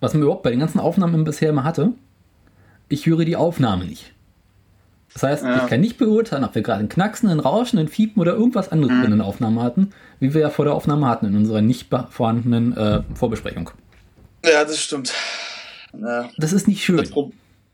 was 0.00 0.14
man 0.14 0.22
überhaupt 0.22 0.42
bei 0.42 0.50
den 0.50 0.60
ganzen 0.60 0.80
Aufnahmen 0.80 1.24
bisher 1.24 1.50
immer 1.50 1.64
hatte, 1.64 1.92
ich 2.88 3.06
höre 3.06 3.24
die 3.24 3.36
Aufnahme 3.36 3.84
nicht. 3.84 4.12
Das 5.12 5.22
heißt, 5.22 5.44
ja. 5.44 5.56
ich 5.56 5.66
kann 5.68 5.80
nicht 5.80 5.96
beurteilen, 5.96 6.44
ob 6.44 6.54
wir 6.54 6.62
gerade 6.62 6.80
einen 6.80 6.88
Knacksen, 6.88 7.28
einen 7.30 7.40
Rauschen, 7.40 7.78
einen 7.78 7.88
Fiepen 7.88 8.20
oder 8.20 8.34
irgendwas 8.34 8.70
anderes 8.70 8.94
mhm. 8.94 9.12
in 9.12 9.18
der 9.18 9.26
Aufnahme 9.26 9.62
hatten, 9.62 9.90
wie 10.20 10.34
wir 10.34 10.42
ja 10.42 10.50
vor 10.50 10.66
der 10.66 10.74
Aufnahme 10.74 11.08
hatten 11.08 11.26
in 11.26 11.36
unserer 11.36 11.62
nicht 11.62 11.88
vorhandenen 12.10 12.76
äh, 12.76 13.02
Vorbesprechung. 13.14 13.70
Ja, 14.46 14.64
das 14.64 14.80
stimmt. 14.80 15.12
Ja. 15.92 16.30
Das 16.36 16.52
ist 16.52 16.68
nicht 16.68 16.84
schön. 16.84 16.96
Das, 16.98 17.10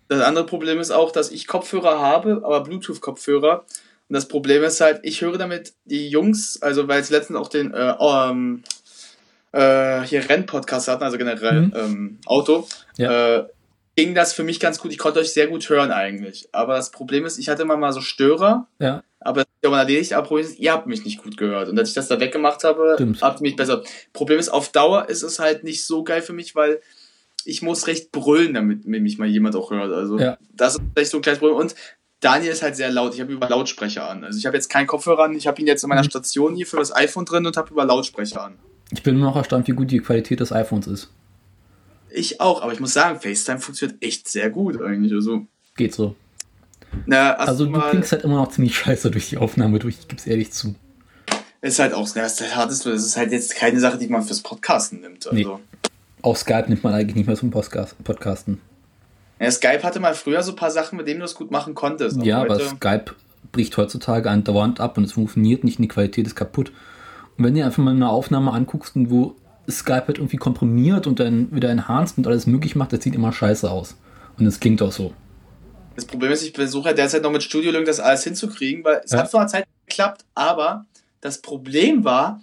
das, 0.08 0.20
andere 0.20 0.46
Problem 0.46 0.80
ist 0.80 0.90
auch, 0.90 1.12
dass 1.12 1.30
ich 1.30 1.46
Kopfhörer 1.46 2.00
habe, 2.00 2.42
aber 2.44 2.62
Bluetooth-Kopfhörer. 2.62 3.64
Und 4.08 4.14
das 4.14 4.26
Problem 4.26 4.62
ist 4.64 4.80
halt, 4.80 5.00
ich 5.02 5.20
höre 5.20 5.38
damit 5.38 5.74
die 5.85 6.08
Jungs, 6.08 6.61
also 6.62 6.88
weil 6.88 7.00
es 7.00 7.11
letztens 7.11 7.38
auch 7.38 7.48
den 7.48 7.72
äh, 7.74 7.94
ähm, 8.00 8.62
äh, 9.52 10.02
hier 10.02 10.28
Rennpodcast 10.28 10.88
hatten, 10.88 11.04
also 11.04 11.18
generell 11.18 11.62
mhm. 11.62 11.72
ähm, 11.74 12.18
Auto, 12.26 12.66
ja. 12.96 13.38
äh, 13.38 13.44
ging 13.96 14.14
das 14.14 14.32
für 14.32 14.42
mich 14.42 14.61
ganz 14.61 14.78
gut. 14.78 14.92
Ich 14.92 14.98
konnte 14.98 15.20
euch 15.20 15.32
sehr 15.32 15.48
gut 15.48 15.68
hören 15.68 15.90
eigentlich. 15.90 16.48
Aber 16.52 16.76
das 16.76 16.90
Problem 16.90 17.26
ist, 17.26 17.38
ich 17.38 17.48
hatte 17.48 17.62
immer 17.62 17.76
mal 17.76 17.92
so 17.92 18.00
Störer. 18.00 18.66
Ja. 18.78 19.02
Aber 19.24 19.40
das 19.40 19.48
ist 19.61 19.70
ja 19.70 19.78
erledigt. 19.78 20.12
Aber 20.12 20.26
Problem 20.26 20.44
ist, 20.44 20.58
ihr 20.58 20.72
habt 20.72 20.87
mich 20.87 21.04
nicht 21.04 21.22
gut 21.22 21.37
gehört. 21.37 21.68
Und 21.68 21.78
als 21.78 21.90
ich 21.90 21.94
das 21.94 22.08
da 22.08 22.20
weggemacht 22.20 22.64
habe, 22.64 22.92
Stimmt. 22.94 23.22
habt 23.22 23.40
ihr 23.40 23.42
mich 23.42 23.56
besser. 23.56 23.82
Problem 24.12 24.38
ist, 24.38 24.48
auf 24.48 24.70
Dauer 24.70 25.08
ist 25.08 25.22
es 25.22 25.38
halt 25.38 25.64
nicht 25.64 25.85
so 25.85 26.04
geil 26.04 26.22
für 26.22 26.32
mich, 26.32 26.54
weil 26.54 26.80
ich 27.44 27.62
muss 27.62 27.87
recht 27.87 28.12
brüllen, 28.12 28.54
damit 28.54 28.87
mich 28.87 29.18
mal 29.18 29.28
jemand 29.28 29.56
auch 29.56 29.70
hört. 29.70 29.92
Also 29.92 30.18
ja. 30.18 30.38
das 30.54 30.74
ist 30.74 30.82
vielleicht 30.94 31.11
so 31.11 31.18
ein 31.18 31.22
kleines 31.22 31.40
Problem. 31.40 31.58
Und 31.58 31.74
Daniel 32.20 32.52
ist 32.52 32.62
halt 32.62 32.76
sehr 32.76 32.90
laut. 32.90 33.14
Ich 33.14 33.20
habe 33.20 33.32
über 33.32 33.48
Lautsprecher 33.48 34.08
an. 34.08 34.24
Also 34.24 34.38
ich 34.38 34.46
habe 34.46 34.56
jetzt 34.56 34.68
keinen 34.68 34.87
Kopfhörer 34.87 35.24
an. 35.24 35.35
Ich 35.35 35.46
habe 35.46 35.61
ihn 35.61 35.66
jetzt 35.66 35.82
in 35.82 35.88
meiner 35.88 36.02
mhm. 36.02 36.11
Station 36.11 36.54
hier 36.54 36.66
für 36.66 36.76
das 36.76 36.94
iPhone 36.94 37.24
drin 37.24 37.44
und 37.46 37.56
habe 37.56 37.70
über 37.70 37.85
Lautsprecher 37.85 38.44
an. 38.44 38.54
Ich 38.92 39.02
bin 39.02 39.18
nur 39.18 39.24
noch 39.24 39.37
erstaunt, 39.37 39.66
wie 39.66 39.72
gut 39.72 39.90
die 39.90 40.00
Qualität 40.00 40.40
des 40.40 40.52
iPhones 40.52 40.87
ist. 40.87 41.11
Ich 42.11 42.40
auch, 42.40 42.62
aber 42.62 42.72
ich 42.72 42.80
muss 42.80 42.92
sagen, 42.92 43.18
FaceTime 43.20 43.58
funktioniert 43.58 44.02
echt 44.02 44.28
sehr 44.28 44.50
gut 44.50 44.80
eigentlich. 44.80 45.12
Also, 45.12 45.46
Geht 45.76 45.94
so. 45.94 46.14
Na, 47.07 47.35
also 47.35 47.66
du 47.66 47.81
klingst 47.81 48.12
halt 48.12 48.24
immer 48.24 48.37
noch 48.37 48.50
ziemlich 48.50 48.76
scheiße 48.76 49.11
durch 49.11 49.28
die 49.31 49.38
Aufnahme 49.38 49.78
durch, 49.78 49.98
ich 50.00 50.09
gebe 50.09 50.20
es 50.20 50.26
ehrlich 50.26 50.52
zu. 50.52 50.74
Ist 51.61 51.78
halt 51.78 51.94
auch, 51.94 52.09
das 52.11 52.40
ist 52.40 52.57
halt 52.57 52.70
das 52.70 52.87
ist 52.87 53.16
halt 53.16 53.33
jetzt 53.33 53.55
keine 53.55 53.78
Sache, 53.78 53.98
die 53.98 54.09
man 54.09 54.22
fürs 54.22 54.40
Podcasten 54.40 55.00
nimmt. 55.00 55.26
Also. 55.26 55.37
Nee. 55.37 55.62
Auch 56.22 56.37
Skype 56.37 56.66
nimmt 56.68 56.85
man 56.85 56.94
eigentlich 56.94 57.16
nicht 57.16 57.26
mehr 57.26 57.37
zum 57.37 57.50
Podcasten. 57.50 58.61
Ja, 59.40 59.50
Skype 59.50 59.83
hatte 59.83 59.98
mal 60.00 60.14
früher 60.14 60.42
so 60.42 60.52
ein 60.52 60.57
paar 60.57 60.70
Sachen, 60.70 60.96
mit 60.96 61.09
denen 61.09 61.20
du 61.20 61.26
es 61.26 61.35
gut 61.35 61.50
machen 61.50 61.74
konntest. 61.74 62.22
Ja, 62.22 62.40
aber 62.40 62.61
Skype 62.61 63.07
bricht 63.50 63.76
heutzutage 63.76 64.31
andauernd 64.31 64.81
ab 64.81 64.96
und 64.98 65.05
es 65.05 65.12
funktioniert 65.12 65.64
nicht 65.64 65.78
und 65.78 65.83
die 65.83 65.88
Qualität 65.88 66.26
ist 66.26 66.37
kaputt. 66.37 66.72
Und 67.37 67.44
wenn 67.44 67.55
du 67.55 67.64
einfach 67.64 67.83
mal 67.83 67.90
eine 67.90 68.09
Aufnahme 68.09 68.52
anguckst, 68.52 68.92
wo 68.94 69.35
Skype 69.68 70.07
halt 70.07 70.18
irgendwie 70.18 70.37
komprimiert 70.37 71.07
und 71.07 71.18
dann 71.18 71.50
wieder 71.50 71.70
enhanced 71.70 72.18
und 72.18 72.26
alles 72.26 72.46
möglich 72.46 72.76
macht, 72.76 72.92
das 72.92 73.02
sieht 73.02 73.14
immer 73.14 73.33
scheiße 73.33 73.70
aus. 73.70 73.96
Und 74.38 74.46
es 74.46 74.61
klingt 74.61 74.83
auch 74.83 74.92
so. 74.92 75.12
Das 75.94 76.05
Problem 76.05 76.33
ist, 76.33 76.42
ich 76.42 76.52
versuche 76.52 76.87
halt 76.87 76.98
derzeit 76.98 77.22
noch 77.22 77.33
mit 77.33 77.42
Studio 77.42 77.70
Link 77.70 77.87
das 77.87 78.00
alles 78.00 78.24
hinzukriegen, 78.24 78.85
weil 78.85 79.02
es 79.05 79.12
ja. 79.12 79.18
hat 79.18 79.31
vor 79.31 79.40
einer 79.40 79.48
Zeit 79.48 79.66
geklappt, 79.87 80.24
aber 80.35 80.87
das 81.20 81.40
Problem 81.40 82.05
war, 82.05 82.40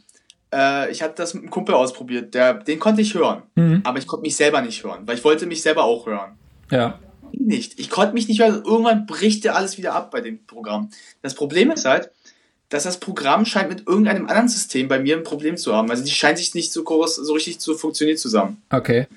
äh, 0.54 0.92
ich 0.92 1.02
hatte 1.02 1.16
das 1.18 1.34
mit 1.34 1.44
einem 1.44 1.52
Kumpel 1.52 1.76
ausprobiert, 1.76 2.34
der, 2.34 2.56
den 2.56 2.80
konnte 2.80 3.02
ich 3.02 3.14
hören, 3.14 3.44
mhm. 3.56 3.82
aber 3.84 4.00
ich 4.00 4.08
konnte 4.08 4.24
mich 4.24 4.36
selber 4.36 4.62
nicht 4.62 4.84
hören, 4.84 5.02
weil 5.06 5.18
ich 5.18 5.24
wollte 5.24 5.46
mich 5.46 5.62
selber 5.62 5.84
auch 5.84 6.06
hören. 6.06 6.32
Ja. 6.72 7.00
Nicht. 7.32 7.80
Ich 7.80 7.90
konnte 7.90 8.14
mich 8.14 8.28
nicht 8.28 8.42
hören, 8.42 8.64
irgendwann 8.66 9.06
bricht 9.06 9.44
der 9.44 9.56
alles 9.56 9.78
wieder 9.78 9.94
ab 9.94 10.12
bei 10.12 10.22
dem 10.22 10.46
Programm. 10.46 10.90
Das 11.22 11.36
Problem 11.36 11.72
ist 11.72 11.86
halt, 11.86 12.10
dass 12.70 12.84
das 12.84 13.00
Programm 13.00 13.46
scheint 13.46 13.70
mit 13.70 13.88
irgendeinem 13.88 14.28
anderen 14.28 14.48
System 14.48 14.88
bei 14.88 15.00
mir 15.00 15.18
ein 15.18 15.24
Problem 15.24 15.58
zu 15.58 15.76
haben. 15.76 15.90
Also 15.90 16.04
die 16.04 16.12
scheint 16.12 16.38
sich 16.38 16.54
nicht 16.54 16.72
so 16.72 16.84
groß, 16.84 17.16
so 17.16 17.34
richtig 17.34 17.60
zu 17.60 17.76
funktionieren 17.76 18.18
zusammen. 18.18 18.62
Okay. 18.70 19.08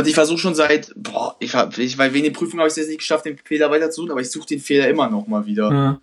Und 0.00 0.08
ich 0.08 0.14
versuche 0.14 0.38
schon 0.38 0.54
seit, 0.54 0.92
boah, 0.96 1.36
ich, 1.40 1.54
hab, 1.54 1.76
ich 1.76 1.98
weil 1.98 2.14
wegen 2.14 2.24
der 2.24 2.32
Prüfung 2.32 2.58
habe 2.58 2.68
ich 2.68 2.72
es 2.72 2.76
jetzt 2.76 2.88
nicht 2.88 3.00
geschafft, 3.00 3.26
den 3.26 3.36
Fehler 3.44 3.70
weiter 3.70 3.90
zu 3.90 4.00
suchen, 4.00 4.12
aber 4.12 4.22
ich 4.22 4.30
suche 4.30 4.46
den 4.46 4.60
Fehler 4.60 4.88
immer 4.88 5.10
noch 5.10 5.26
mal 5.26 5.44
wieder. 5.44 5.70
Ja. 5.70 6.00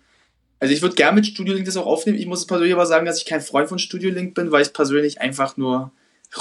Also 0.60 0.72
ich 0.72 0.82
würde 0.82 0.94
gerne 0.94 1.16
mit 1.16 1.26
Studio 1.26 1.54
Link 1.54 1.66
das 1.66 1.76
auch 1.76 1.86
aufnehmen. 1.86 2.16
Ich 2.16 2.26
muss 2.26 2.46
persönlich 2.46 2.74
aber 2.74 2.86
sagen, 2.86 3.06
dass 3.06 3.18
ich 3.18 3.26
kein 3.26 3.40
Freund 3.40 3.68
von 3.68 3.78
Studio 3.78 4.10
Link 4.10 4.34
bin, 4.34 4.52
weil 4.52 4.62
ich 4.62 4.68
es 4.68 4.72
persönlich 4.72 5.20
einfach 5.20 5.56
nur 5.56 5.90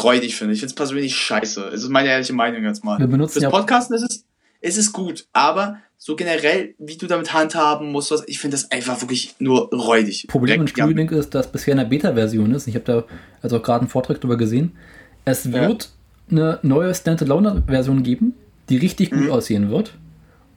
räudig 0.03 0.35
finde. 0.35 0.53
Ich 0.53 0.59
finde 0.59 0.71
es 0.71 0.75
persönlich 0.75 1.15
scheiße. 1.15 1.69
Das 1.71 1.81
ist 1.81 1.89
meine 1.89 2.09
ehrliche 2.09 2.33
Meinung 2.33 2.63
jetzt 2.63 2.83
mal. 2.83 2.99
Wir 2.99 3.07
benutzen 3.07 3.33
Fürs 3.33 3.43
ja 3.43 3.49
Podcasten 3.49 3.95
ist 3.95 4.03
es, 4.03 4.25
ist 4.61 4.77
es 4.77 4.93
gut, 4.93 5.27
aber 5.33 5.77
so 5.97 6.15
generell, 6.15 6.75
wie 6.77 6.97
du 6.97 7.07
damit 7.07 7.33
handhaben 7.33 7.91
musst, 7.91 8.11
was, 8.11 8.23
ich 8.27 8.39
finde 8.39 8.55
das 8.55 8.69
einfach 8.69 9.01
wirklich 9.01 9.35
nur 9.39 9.69
räudig. 9.73 10.27
Problem 10.27 10.61
mit 10.61 10.69
Studio 10.69 10.95
Link 10.95 11.11
ist, 11.11 11.33
dass 11.33 11.51
bisher 11.51 11.71
in 11.71 11.79
der 11.79 11.85
Beta-Version 11.85 12.53
ist. 12.53 12.67
Ich 12.67 12.75
habe 12.75 12.85
da 12.85 13.03
also 13.41 13.57
auch 13.57 13.63
gerade 13.63 13.81
einen 13.81 13.89
Vortrag 13.89 14.21
darüber 14.21 14.37
gesehen. 14.37 14.77
Es 15.25 15.51
wird 15.51 15.83
ja. 15.83 15.89
Eine 16.29 16.59
neue 16.61 16.93
Standalone-Version 16.93 18.03
geben, 18.03 18.33
die 18.69 18.77
richtig 18.77 19.11
gut 19.11 19.21
mhm. 19.21 19.31
aussehen 19.31 19.69
wird 19.69 19.93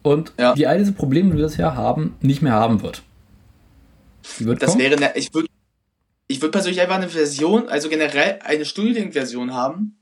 und 0.02 0.32
ja. 0.38 0.54
die 0.54 0.66
all 0.66 0.78
diese 0.78 0.92
Probleme, 0.92 1.30
die 1.30 1.38
wir 1.38 1.46
bisher 1.46 1.74
haben, 1.76 2.16
nicht 2.20 2.42
mehr 2.42 2.52
haben 2.52 2.82
wird. 2.82 3.02
Wird 4.38 4.62
das 4.62 4.72
kommen. 4.72 4.82
wäre, 4.82 4.96
eine, 4.96 5.16
ich 5.16 5.32
würde 5.32 5.48
ich 6.30 6.40
würde 6.40 6.52
persönlich 6.52 6.80
einfach 6.80 6.94
eine 6.94 7.08
Version, 7.08 7.68
also 7.68 7.88
generell 7.88 8.38
eine 8.44 8.64
Studio 8.64 8.92
Link-Version 8.94 9.52
haben, 9.52 9.96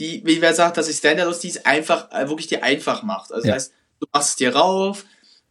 die, 0.00 0.22
wie 0.24 0.40
wer 0.40 0.52
sagt, 0.52 0.76
dass 0.76 0.88
ich 0.88 0.96
Standalone, 0.96 1.36
die 1.40 1.48
es 1.48 1.64
einfach, 1.64 2.10
äh, 2.10 2.28
wirklich 2.28 2.48
dir 2.48 2.64
einfach 2.64 3.04
macht. 3.04 3.32
Also 3.32 3.46
ja. 3.46 3.54
das 3.54 3.64
heißt, 3.64 3.74
du 4.00 4.06
machst 4.12 4.30
es 4.30 4.36
dir 4.36 4.56
rauf, 4.56 5.04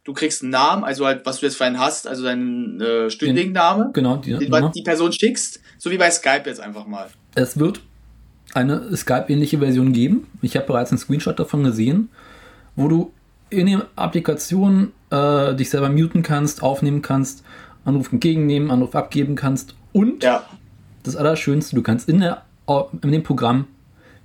du 0.04 0.12
kriegst 0.12 0.42
einen 0.42 0.50
Namen, 0.50 0.84
also 0.84 1.06
halt, 1.06 1.24
was 1.24 1.40
du 1.40 1.46
jetzt 1.46 1.56
für 1.56 1.64
einen 1.64 1.78
hast, 1.78 2.06
also 2.06 2.24
deinen 2.24 2.80
äh, 2.80 3.08
Stündling-Name, 3.08 3.92
genau, 3.94 4.16
die, 4.16 4.36
den 4.36 4.50
du 4.50 4.68
die 4.68 4.82
Person 4.82 5.10
schickst, 5.10 5.60
so 5.78 5.90
wie 5.90 5.96
bei 5.96 6.10
Skype 6.10 6.42
jetzt 6.44 6.60
einfach 6.60 6.86
mal. 6.86 7.08
Es 7.34 7.58
wird 7.58 7.80
eine 8.54 8.96
Skype-ähnliche 8.96 9.58
Version 9.58 9.92
geben. 9.92 10.26
Ich 10.42 10.56
habe 10.56 10.66
bereits 10.66 10.90
einen 10.90 10.98
Screenshot 10.98 11.38
davon 11.38 11.64
gesehen, 11.64 12.08
wo 12.76 12.88
du 12.88 13.12
in 13.50 13.66
der 13.66 13.86
Applikation 13.96 14.92
äh, 15.10 15.54
dich 15.54 15.70
selber 15.70 15.88
muten 15.88 16.22
kannst, 16.22 16.62
aufnehmen 16.62 17.02
kannst, 17.02 17.44
Anruf 17.84 18.12
entgegennehmen, 18.12 18.70
Anruf 18.70 18.94
abgeben 18.94 19.34
kannst 19.36 19.74
und 19.92 20.22
ja. 20.22 20.44
das 21.02 21.16
Allerschönste, 21.16 21.74
du 21.74 21.82
kannst 21.82 22.08
in, 22.08 22.20
der, 22.20 22.42
in 23.02 23.12
dem 23.12 23.22
Programm 23.22 23.66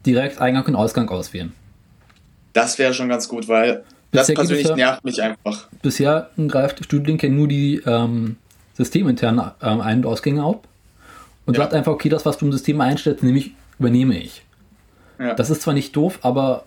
direkt 0.05 0.39
Eingang 0.39 0.65
und 0.65 0.75
Ausgang 0.75 1.09
auswählen. 1.09 1.53
Das 2.53 2.77
wäre 2.77 2.93
schon 2.93 3.09
ganz 3.09 3.27
gut, 3.27 3.47
weil 3.47 3.83
das 4.11 4.33
persönlich 4.33 4.67
ja, 4.67 4.75
nervt 4.75 5.03
mich 5.03 5.21
einfach. 5.21 5.67
Bisher 5.81 6.29
greift 6.47 6.83
Studiolink 6.83 7.23
ja 7.23 7.29
nur 7.29 7.47
die 7.47 7.81
ähm, 7.85 8.37
systeminternen 8.75 9.51
ähm, 9.61 9.81
Ein- 9.81 9.99
und 9.99 10.05
Ausgänge 10.05 10.43
ab 10.43 10.67
und 11.45 11.57
ja. 11.57 11.63
sagt 11.63 11.73
einfach, 11.73 11.91
okay, 11.91 12.09
das, 12.09 12.25
was 12.25 12.37
du 12.37 12.45
im 12.45 12.51
System 12.51 12.79
einstellst, 12.79 13.23
nämlich 13.23 13.53
übernehme 13.79 14.17
ich. 14.17 14.43
Ja. 15.19 15.33
Das 15.33 15.49
ist 15.49 15.61
zwar 15.61 15.73
nicht 15.73 15.95
doof, 15.95 16.19
aber 16.21 16.65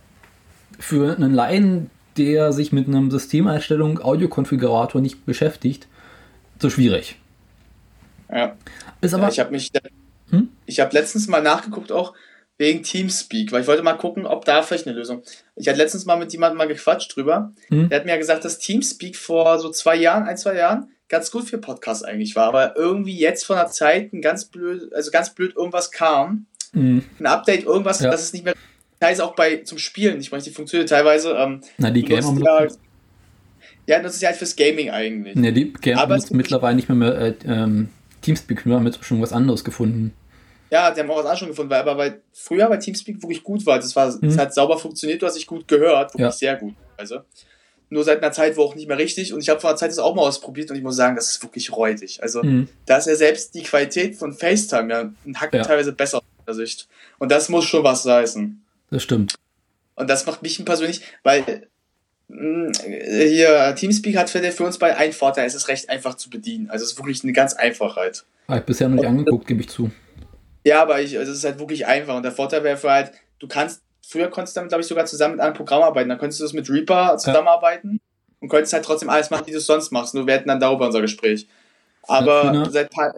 für 0.78 1.16
einen 1.16 1.34
Laien, 1.34 1.90
der 2.16 2.52
sich 2.52 2.72
mit 2.72 2.88
einem 2.88 3.10
Systemeinstellung 3.10 4.00
Audiokonfigurator 4.00 5.00
nicht 5.00 5.26
beschäftigt, 5.26 5.86
so 6.58 6.70
schwierig. 6.70 7.16
Ja. 8.30 8.56
Ist 9.00 9.14
aber, 9.14 9.24
ja, 9.24 9.28
ich 9.30 9.40
habe 9.40 9.50
mich, 9.50 9.70
hm? 10.30 10.48
ich 10.66 10.80
habe 10.80 10.92
letztens 10.92 11.28
mal 11.28 11.42
nachgeguckt 11.42 11.92
auch, 11.92 12.14
wegen 12.58 12.82
Teamspeak, 12.82 13.52
weil 13.52 13.62
ich 13.62 13.68
wollte 13.68 13.84
mal 13.84 13.94
gucken, 13.94 14.26
ob 14.26 14.44
da 14.44 14.62
vielleicht 14.62 14.86
eine 14.86 14.96
Lösung. 14.96 15.22
Ich 15.54 15.68
hatte 15.68 15.78
letztens 15.78 16.06
mal 16.06 16.16
mit 16.16 16.32
jemandem 16.32 16.58
mal 16.58 16.66
gequatscht 16.66 17.14
drüber. 17.14 17.52
Mhm. 17.70 17.88
Der 17.88 18.00
hat 18.00 18.04
mir 18.04 18.12
ja 18.12 18.18
gesagt, 18.18 18.44
dass 18.44 18.58
Teamspeak 18.58 19.16
vor 19.16 19.60
so 19.60 19.70
zwei 19.70 19.94
Jahren, 19.94 20.24
ein, 20.24 20.36
zwei 20.36 20.56
Jahren, 20.56 20.90
ganz 21.08 21.30
gut 21.30 21.44
für 21.48 21.58
Podcasts 21.58 22.02
eigentlich 22.02 22.36
war, 22.36 22.48
aber 22.48 22.76
irgendwie 22.76 23.16
jetzt 23.16 23.46
von 23.46 23.56
der 23.56 23.68
Zeit 23.68 24.12
ein 24.12 24.20
ganz 24.20 24.46
blöd, 24.46 24.92
also 24.92 25.10
ganz 25.10 25.30
blöd 25.34 25.56
irgendwas 25.56 25.90
kam. 25.90 26.46
Mhm. 26.72 27.04
Ein 27.18 27.26
Update, 27.26 27.64
irgendwas, 27.64 28.00
ja. 28.00 28.10
das 28.10 28.22
ist 28.22 28.34
nicht 28.34 28.44
mehr 28.44 28.54
teilweise 29.00 29.24
auch 29.24 29.34
bei 29.34 29.58
zum 29.58 29.78
Spielen 29.78 30.18
nicht 30.18 30.30
mehr 30.30 30.38
richtig 30.38 30.54
funktioniert. 30.54 30.88
Teilweise, 30.88 31.32
ähm, 31.32 31.60
Na, 31.78 31.90
die 31.90 32.02
Gamer 32.02 32.34
ja, 32.44 32.68
ja, 33.86 34.02
das 34.02 34.16
ist 34.16 34.22
ja 34.22 34.28
halt 34.28 34.38
fürs 34.38 34.54
Gaming 34.54 34.90
eigentlich. 34.90 35.34
Ja, 35.36 35.50
die 35.50 35.72
Gamer 35.72 36.00
haben 36.02 36.22
mittlerweile 36.30 36.76
nicht 36.76 36.88
mehr, 36.88 36.96
mehr 36.96 37.18
äh, 37.18 37.34
ähm, 37.46 37.88
Teamspeak, 38.20 38.66
wir 38.66 38.74
haben 38.74 38.86
jetzt 38.86 39.02
schon 39.04 39.22
was 39.22 39.32
anderes 39.32 39.64
gefunden. 39.64 40.12
Ja, 40.70 40.90
die 40.90 41.00
haben 41.00 41.10
auch 41.10 41.16
was 41.16 41.24
anderes 41.24 41.38
schon 41.38 41.48
gefunden, 41.48 41.70
weil 41.70 41.80
aber 41.80 41.96
weil 41.96 42.20
früher 42.32 42.68
bei 42.68 42.76
Teamspeak 42.76 43.22
wirklich 43.22 43.42
gut 43.42 43.64
war. 43.64 43.78
Das 43.78 43.96
war, 43.96 44.14
mhm. 44.20 44.36
hat 44.36 44.52
sauber 44.52 44.78
funktioniert, 44.78 45.22
du 45.22 45.26
hast 45.26 45.36
dich 45.36 45.46
gut 45.46 45.66
gehört, 45.66 46.12
wirklich 46.12 46.20
ja. 46.20 46.32
sehr 46.32 46.56
gut. 46.56 46.74
Also 46.98 47.20
nur 47.90 48.04
seit 48.04 48.22
einer 48.22 48.32
Zeit 48.32 48.56
wo 48.58 48.62
auch 48.64 48.74
nicht 48.74 48.88
mehr 48.88 48.98
richtig. 48.98 49.32
Und 49.32 49.40
ich 49.40 49.48
habe 49.48 49.60
vor 49.60 49.70
einer 49.70 49.78
Zeit 49.78 49.90
das 49.90 49.98
auch 49.98 50.14
mal 50.14 50.22
ausprobiert 50.22 50.70
und 50.70 50.76
ich 50.76 50.82
muss 50.82 50.96
sagen, 50.96 51.16
das 51.16 51.30
ist 51.30 51.42
wirklich 51.42 51.72
räudig. 51.72 52.22
Also 52.22 52.42
mhm. 52.42 52.68
da 52.84 52.98
ist 52.98 53.06
ja 53.06 53.14
selbst 53.14 53.54
die 53.54 53.62
Qualität 53.62 54.16
von 54.16 54.34
FaceTime 54.34 54.92
ja 54.92 55.12
ein 55.24 55.40
Hack 55.40 55.54
ja. 55.54 55.62
teilweise 55.62 55.92
besser 55.92 56.20
Sicht. 56.54 56.88
Und 57.18 57.30
das 57.30 57.48
muss 57.48 57.64
schon 57.64 57.84
was 57.84 58.04
heißen. 58.04 58.62
Das 58.90 59.02
stimmt. 59.02 59.34
Und 59.94 60.08
das 60.08 60.26
macht 60.26 60.42
mich 60.42 60.64
persönlich, 60.64 61.02
weil 61.22 61.68
mh, 62.28 62.72
hier 62.84 63.74
Teamspeak 63.74 64.16
hat 64.16 64.30
für, 64.30 64.40
für 64.52 64.64
uns 64.64 64.78
bei 64.78 64.96
einen 64.96 65.12
Vorteil, 65.12 65.46
es 65.46 65.54
ist 65.54 65.68
recht 65.68 65.90
einfach 65.90 66.14
zu 66.14 66.30
bedienen. 66.30 66.70
Also 66.70 66.84
es 66.84 66.92
ist 66.92 66.98
wirklich 66.98 67.22
eine 67.24 67.32
ganz 67.32 67.54
Einfachheit. 67.54 68.24
Habe 68.46 68.60
ich 68.60 68.66
bisher 68.66 68.88
noch 68.88 68.96
nicht 68.96 69.06
angeguckt, 69.06 69.46
gebe 69.46 69.60
ich 69.60 69.68
zu. 69.68 69.90
Ja, 70.64 70.82
aber 70.82 71.00
ich, 71.00 71.18
also 71.18 71.32
es 71.32 71.38
ist 71.38 71.44
halt 71.44 71.58
wirklich 71.58 71.86
einfach. 71.86 72.16
Und 72.16 72.22
der 72.22 72.32
Vorteil 72.32 72.62
wäre 72.64 72.76
für 72.76 72.90
halt, 72.90 73.12
du 73.38 73.48
kannst, 73.48 73.82
früher 74.06 74.28
konntest 74.28 74.56
du 74.56 74.60
damit, 74.60 74.70
glaube 74.70 74.82
ich, 74.82 74.88
sogar 74.88 75.06
zusammen 75.06 75.36
mit 75.36 75.40
einem 75.40 75.54
Programm 75.54 75.82
arbeiten. 75.82 76.08
Dann 76.08 76.18
könntest 76.18 76.40
du 76.40 76.44
das 76.44 76.52
mit 76.52 76.68
Reaper 76.70 77.16
zusammenarbeiten 77.18 77.92
ja. 77.92 77.98
und 78.40 78.48
könntest 78.48 78.72
halt 78.72 78.84
trotzdem 78.84 79.10
alles 79.10 79.30
machen, 79.30 79.46
wie 79.46 79.52
du 79.52 79.58
es 79.58 79.66
sonst 79.66 79.90
machst. 79.92 80.14
Nur 80.14 80.26
wir 80.26 80.34
hätten 80.34 80.48
dann 80.48 80.60
darüber 80.60 80.86
unser 80.86 81.00
Gespräch. 81.00 81.46
Aber 82.02 82.52
ja, 82.52 82.70
seit, 82.70 82.92
seit 82.92 83.14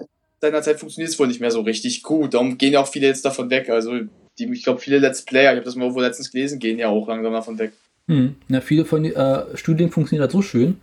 einer 0.48 0.62
Zeit 0.62 0.80
funktioniert 0.80 1.12
es 1.12 1.18
wohl 1.18 1.26
nicht 1.26 1.40
mehr 1.40 1.50
so 1.50 1.60
richtig 1.60 2.02
gut. 2.02 2.34
Darum 2.34 2.58
gehen 2.58 2.72
ja 2.72 2.80
auch 2.80 2.88
viele 2.88 3.06
jetzt 3.06 3.24
davon 3.24 3.50
weg. 3.50 3.68
Also, 3.68 3.92
die, 4.38 4.50
ich 4.52 4.62
glaube, 4.62 4.80
viele 4.80 4.98
Let's 4.98 5.22
Player, 5.22 5.52
ich 5.52 5.56
habe 5.56 5.64
das 5.64 5.76
mal 5.76 5.84
irgendwo 5.84 6.00
letztens 6.00 6.30
gelesen, 6.30 6.58
gehen 6.58 6.78
ja 6.78 6.88
auch 6.88 7.08
langsam 7.08 7.32
davon 7.32 7.58
weg. 7.58 7.72
Hm. 8.08 8.36
Ja, 8.48 8.60
viele 8.60 8.84
von 8.84 9.02
den 9.02 9.14
äh, 9.14 9.56
Studien 9.56 9.90
funktionieren 9.90 10.22
halt 10.22 10.32
so 10.32 10.42
schön, 10.42 10.78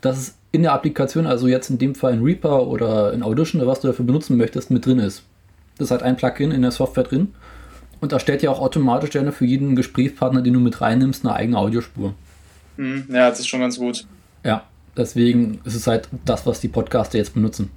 dass 0.00 0.18
es 0.18 0.34
in 0.52 0.62
der 0.62 0.72
Applikation, 0.72 1.26
also 1.26 1.48
jetzt 1.48 1.70
in 1.70 1.78
dem 1.78 1.94
Fall 1.94 2.14
in 2.14 2.22
Reaper 2.22 2.66
oder 2.66 3.12
in 3.12 3.22
Audition 3.22 3.60
oder 3.60 3.70
was 3.70 3.80
du 3.80 3.88
dafür 3.88 4.04
benutzen 4.04 4.36
möchtest, 4.36 4.70
mit 4.70 4.84
drin 4.84 4.98
ist. 4.98 5.22
Das 5.78 5.90
hat 5.90 6.02
ein 6.02 6.16
Plugin 6.16 6.50
in 6.50 6.62
der 6.62 6.70
Software 6.70 7.04
drin 7.04 7.34
und 8.00 8.12
erstellt 8.12 8.42
ja 8.42 8.50
auch 8.50 8.60
automatisch 8.60 9.10
gerne 9.10 9.32
für 9.32 9.44
jeden 9.44 9.76
Gesprächspartner, 9.76 10.42
den 10.42 10.54
du 10.54 10.60
mit 10.60 10.80
reinnimmst, 10.80 11.24
eine 11.24 11.34
eigene 11.34 11.58
Audiospur. 11.58 12.14
Hm, 12.76 13.06
ja, 13.08 13.30
das 13.30 13.40
ist 13.40 13.48
schon 13.48 13.60
ganz 13.60 13.78
gut. 13.78 14.06
Ja, 14.44 14.64
deswegen 14.96 15.60
ist 15.64 15.74
es 15.74 15.86
halt 15.86 16.08
das, 16.24 16.46
was 16.46 16.60
die 16.60 16.68
Podcaster 16.68 17.18
jetzt 17.18 17.34
benutzen. 17.34 17.70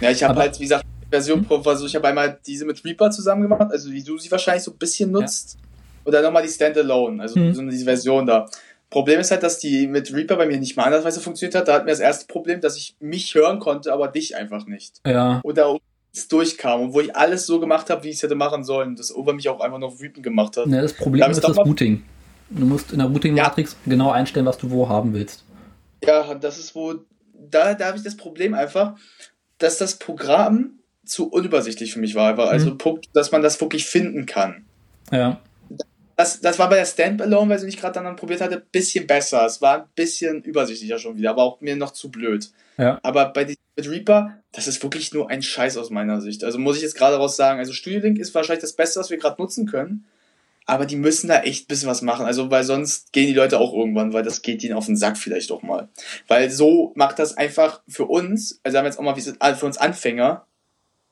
Ja, 0.00 0.10
ich 0.10 0.22
habe 0.22 0.38
halt, 0.38 0.58
wie 0.58 0.64
gesagt, 0.64 0.84
Version 1.10 1.44
Pro, 1.44 1.56
also 1.56 1.86
ich 1.86 1.94
habe 1.94 2.08
einmal 2.08 2.38
diese 2.46 2.64
mit 2.64 2.84
Reaper 2.84 3.10
zusammen 3.10 3.42
gemacht, 3.42 3.70
also 3.70 3.90
wie 3.90 4.02
du 4.02 4.18
sie 4.18 4.30
wahrscheinlich 4.30 4.64
so 4.64 4.72
ein 4.72 4.78
bisschen 4.78 5.10
nutzt. 5.10 5.58
Ja. 6.04 6.12
Dann 6.12 6.24
nochmal 6.24 6.42
die 6.42 6.48
Standalone, 6.48 7.22
also 7.22 7.36
hm. 7.36 7.54
so 7.54 7.62
diese 7.62 7.84
Version 7.84 8.26
da. 8.26 8.46
Problem 8.90 9.20
ist 9.20 9.30
halt, 9.30 9.42
dass 9.42 9.58
die 9.58 9.86
mit 9.86 10.12
Reaper 10.12 10.36
bei 10.36 10.46
mir 10.46 10.58
nicht 10.58 10.76
mal 10.76 10.84
andersweise 10.84 11.20
funktioniert 11.20 11.54
hat. 11.54 11.66
Da 11.68 11.74
hat 11.74 11.84
mir 11.84 11.90
das 11.90 12.00
erste 12.00 12.26
Problem, 12.26 12.60
dass 12.60 12.76
ich 12.76 12.94
mich 13.00 13.34
hören 13.34 13.58
konnte, 13.58 13.92
aber 13.92 14.08
dich 14.08 14.36
einfach 14.36 14.66
nicht. 14.66 15.00
Ja. 15.06 15.40
Oder 15.42 15.78
es 16.14 16.28
durchkam 16.28 16.80
und 16.80 16.94
wo 16.94 17.00
ich 17.00 17.16
alles 17.16 17.46
so 17.46 17.58
gemacht 17.58 17.90
habe, 17.90 18.04
wie 18.04 18.10
ich 18.10 18.16
es 18.16 18.22
hätte 18.22 18.36
machen 18.36 18.62
sollen. 18.62 18.94
Das 18.94 19.14
Over 19.14 19.32
mich 19.32 19.48
auch 19.48 19.60
einfach 19.60 19.78
noch 19.78 19.98
wütend 19.98 20.22
gemacht 20.22 20.56
hat. 20.56 20.66
Ja, 20.68 20.80
das 20.80 20.92
Problem 20.92 21.30
ist 21.30 21.42
das 21.42 21.56
Booting. 21.56 22.04
Du 22.50 22.66
musst 22.66 22.92
in 22.92 22.98
der 22.98 23.08
Routing-Matrix 23.08 23.72
ja. 23.84 23.90
genau 23.90 24.10
einstellen, 24.10 24.46
was 24.46 24.58
du 24.58 24.70
wo 24.70 24.88
haben 24.88 25.12
willst. 25.12 25.44
Ja, 26.04 26.34
das 26.34 26.58
ist 26.58 26.74
wo. 26.74 26.94
Da, 27.50 27.74
da 27.74 27.86
habe 27.86 27.96
ich 27.96 28.04
das 28.04 28.16
Problem 28.16 28.54
einfach, 28.54 28.94
dass 29.58 29.78
das 29.78 29.96
Programm 29.96 30.78
zu 31.04 31.28
unübersichtlich 31.28 31.92
für 31.92 32.00
mich 32.00 32.14
war. 32.14 32.30
Einfach. 32.30 32.48
Also, 32.48 32.70
mhm. 32.70 32.78
Punkt, 32.78 33.08
dass 33.14 33.32
man 33.32 33.42
das 33.42 33.60
wirklich 33.60 33.86
finden 33.86 34.26
kann. 34.26 34.64
Ja. 35.10 35.40
Das, 36.16 36.40
das 36.40 36.58
war 36.58 36.68
bei 36.68 36.76
der 36.76 36.84
Standalone-Version, 36.84 37.68
die 37.68 37.74
ich 37.74 37.80
gerade 37.80 38.00
dann 38.00 38.16
probiert 38.16 38.40
hatte, 38.40 38.56
ein 38.56 38.62
bisschen 38.70 39.06
besser. 39.06 39.44
Es 39.46 39.60
war 39.60 39.82
ein 39.82 39.88
bisschen 39.96 40.42
übersichtlicher 40.42 40.98
schon 40.98 41.16
wieder, 41.16 41.30
aber 41.30 41.42
auch 41.42 41.60
mir 41.60 41.74
noch 41.74 41.90
zu 41.90 42.10
blöd. 42.10 42.50
Ja. 42.78 43.00
Aber 43.02 43.26
bei 43.26 43.44
die, 43.44 43.56
mit 43.76 43.90
Reaper, 43.90 44.38
das 44.52 44.68
ist 44.68 44.82
wirklich 44.82 45.12
nur 45.12 45.28
ein 45.28 45.42
Scheiß 45.42 45.76
aus 45.76 45.90
meiner 45.90 46.20
Sicht. 46.20 46.44
Also 46.44 46.58
muss 46.58 46.76
ich 46.76 46.82
jetzt 46.82 46.96
gerade 46.96 47.16
raus 47.16 47.36
sagen, 47.36 47.58
also 47.58 47.72
Studio 47.72 48.00
Link 48.00 48.18
ist 48.18 48.34
wahrscheinlich 48.34 48.62
das 48.62 48.74
Beste, 48.74 49.00
was 49.00 49.10
wir 49.10 49.18
gerade 49.18 49.40
nutzen 49.42 49.66
können. 49.66 50.04
Aber 50.66 50.86
die 50.86 50.96
müssen 50.96 51.28
da 51.28 51.40
echt 51.40 51.64
ein 51.64 51.68
bisschen 51.68 51.88
was 51.88 52.00
machen. 52.00 52.24
Also, 52.24 52.50
weil 52.50 52.64
sonst 52.64 53.12
gehen 53.12 53.26
die 53.26 53.34
Leute 53.34 53.58
auch 53.58 53.74
irgendwann, 53.74 54.12
weil 54.12 54.22
das 54.22 54.42
geht 54.42 54.64
ihnen 54.64 54.74
auf 54.74 54.86
den 54.86 54.96
Sack 54.96 55.18
vielleicht 55.18 55.50
doch 55.50 55.62
mal. 55.62 55.88
Weil 56.26 56.50
so 56.50 56.92
macht 56.96 57.18
das 57.18 57.36
einfach 57.36 57.82
für 57.86 58.06
uns, 58.06 58.60
also 58.62 58.78
haben 58.78 58.84
wir 58.84 58.88
jetzt 58.88 58.98
auch 58.98 59.02
mal 59.02 59.54
für 59.54 59.66
uns 59.66 59.76
Anfänger, 59.76 60.46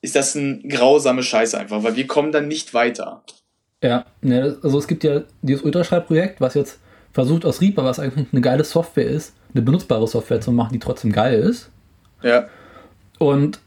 ist 0.00 0.16
das 0.16 0.34
ein 0.34 0.68
grausame 0.68 1.22
Scheiße 1.22 1.58
einfach, 1.58 1.82
weil 1.82 1.96
wir 1.96 2.06
kommen 2.06 2.32
dann 2.32 2.48
nicht 2.48 2.74
weiter. 2.74 3.22
Ja, 3.82 4.04
ne, 4.20 4.58
also 4.62 4.78
es 4.78 4.86
gibt 4.86 5.04
ja 5.04 5.22
dieses 5.42 5.62
Ultraschall-Projekt, 5.62 6.40
was 6.40 6.54
jetzt 6.54 6.78
versucht 7.12 7.44
aus 7.44 7.60
Reaper, 7.60 7.84
was 7.84 7.98
eigentlich 7.98 8.28
eine 8.32 8.40
geile 8.40 8.64
Software 8.64 9.06
ist, 9.06 9.34
eine 9.54 9.62
benutzbare 9.62 10.06
Software 10.06 10.40
zu 10.40 10.50
machen, 10.50 10.72
die 10.72 10.78
trotzdem 10.78 11.12
geil 11.12 11.40
ist. 11.40 11.70
Ja. 12.22 12.48
Und 13.18 13.60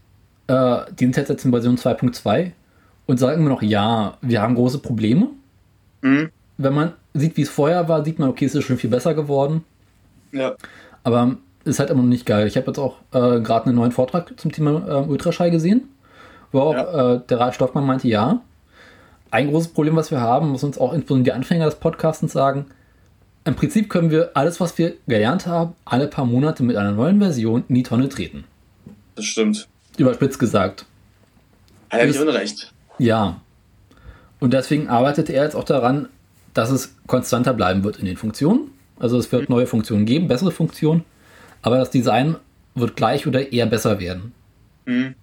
äh, 0.48 0.78
die 1.00 1.06
sind 1.06 1.18
jetzt 1.18 1.46
in 1.46 1.52
Version 1.52 1.78
2.2 1.78 2.52
und 3.06 3.18
sagen 3.18 3.42
immer 3.42 3.50
noch, 3.50 3.62
ja, 3.62 4.18
wir 4.22 4.42
haben 4.42 4.56
große 4.56 4.80
Probleme 4.80 5.30
Mhm. 6.06 6.30
Wenn 6.58 6.74
man 6.74 6.94
sieht, 7.14 7.36
wie 7.36 7.42
es 7.42 7.50
vorher 7.50 7.90
war, 7.90 8.06
sieht 8.06 8.20
man, 8.20 8.30
okay, 8.30 8.46
es 8.46 8.54
ist 8.54 8.64
schon 8.64 8.78
viel 8.78 8.90
besser 8.90 9.14
geworden. 9.16 9.64
Ja. 10.32 10.56
Aber 11.04 11.38
ist 11.64 11.80
halt 11.80 11.90
immer 11.90 12.04
noch 12.04 12.10
nicht 12.10 12.28
geil. 12.28 12.46
Ich 12.48 12.56
habe 12.58 12.68
jetzt 12.68 12.78
auch 12.78 12.98
äh, 13.12 13.42
gerade 13.42 13.66
einen 13.66 13.76
neuen 13.76 13.92
Vortrag 13.92 14.40
zum 14.40 14.52
Thema 14.52 14.88
äh, 14.88 15.10
Ultraschall 15.10 15.50
gesehen, 15.50 15.90
wo 16.52 16.62
auch 16.62 16.74
ja. 16.74 17.16
äh, 17.16 17.22
der 17.28 17.40
Ralf 17.40 17.56
Stockmann 17.56 17.86
meinte, 17.86 18.08
ja, 18.08 18.42
ein 19.32 19.50
großes 19.50 19.70
Problem, 19.70 19.96
was 19.96 20.12
wir 20.12 20.22
haben, 20.22 20.50
muss 20.50 20.64
uns 20.64 20.78
auch 20.78 20.94
insbesondere 20.94 21.24
die 21.24 21.32
Anfänger 21.32 21.66
des 21.66 21.76
Podcastens 21.76 22.34
sagen, 22.34 22.68
im 23.44 23.56
Prinzip 23.56 23.90
können 23.90 24.12
wir 24.12 24.32
alles, 24.36 24.60
was 24.60 24.78
wir 24.78 24.94
gelernt 25.08 25.48
haben, 25.48 25.74
alle 25.86 26.08
paar 26.08 26.26
Monate 26.26 26.64
mit 26.64 26.78
einer 26.78 26.92
neuen 26.92 27.20
Version 27.20 27.64
in 27.68 27.76
die 27.76 27.84
Tonne 27.84 28.10
treten. 28.10 28.44
Das 29.16 29.26
stimmt. 29.26 29.68
Überspitzt 29.98 30.40
gesagt. 30.40 30.86
Habe 31.90 32.08
ich 32.08 32.20
Unrecht. 32.20 32.74
Ja. 33.00 33.42
Und 34.40 34.54
deswegen 34.54 34.88
arbeitet 34.88 35.30
er 35.30 35.44
jetzt 35.44 35.56
auch 35.56 35.64
daran, 35.64 36.10
dass 36.54 36.70
es 36.70 36.96
konstanter 37.08 37.54
bleiben 37.54 37.84
wird 37.84 37.98
in 37.98 38.06
den 38.06 38.18
Funktionen. 38.18 38.72
Also 38.98 39.18
es 39.18 39.32
wird 39.32 39.50
neue 39.50 39.68
Funktionen 39.68 40.06
geben, 40.06 40.28
bessere 40.28 40.52
Funktionen, 40.52 41.04
aber 41.62 41.78
das 41.78 41.90
Design 41.90 42.38
wird 42.76 42.96
gleich 42.96 43.28
oder 43.28 43.52
eher 43.52 43.66
besser 43.66 44.00
werden. 44.00 44.34
Mhm. 44.86 45.16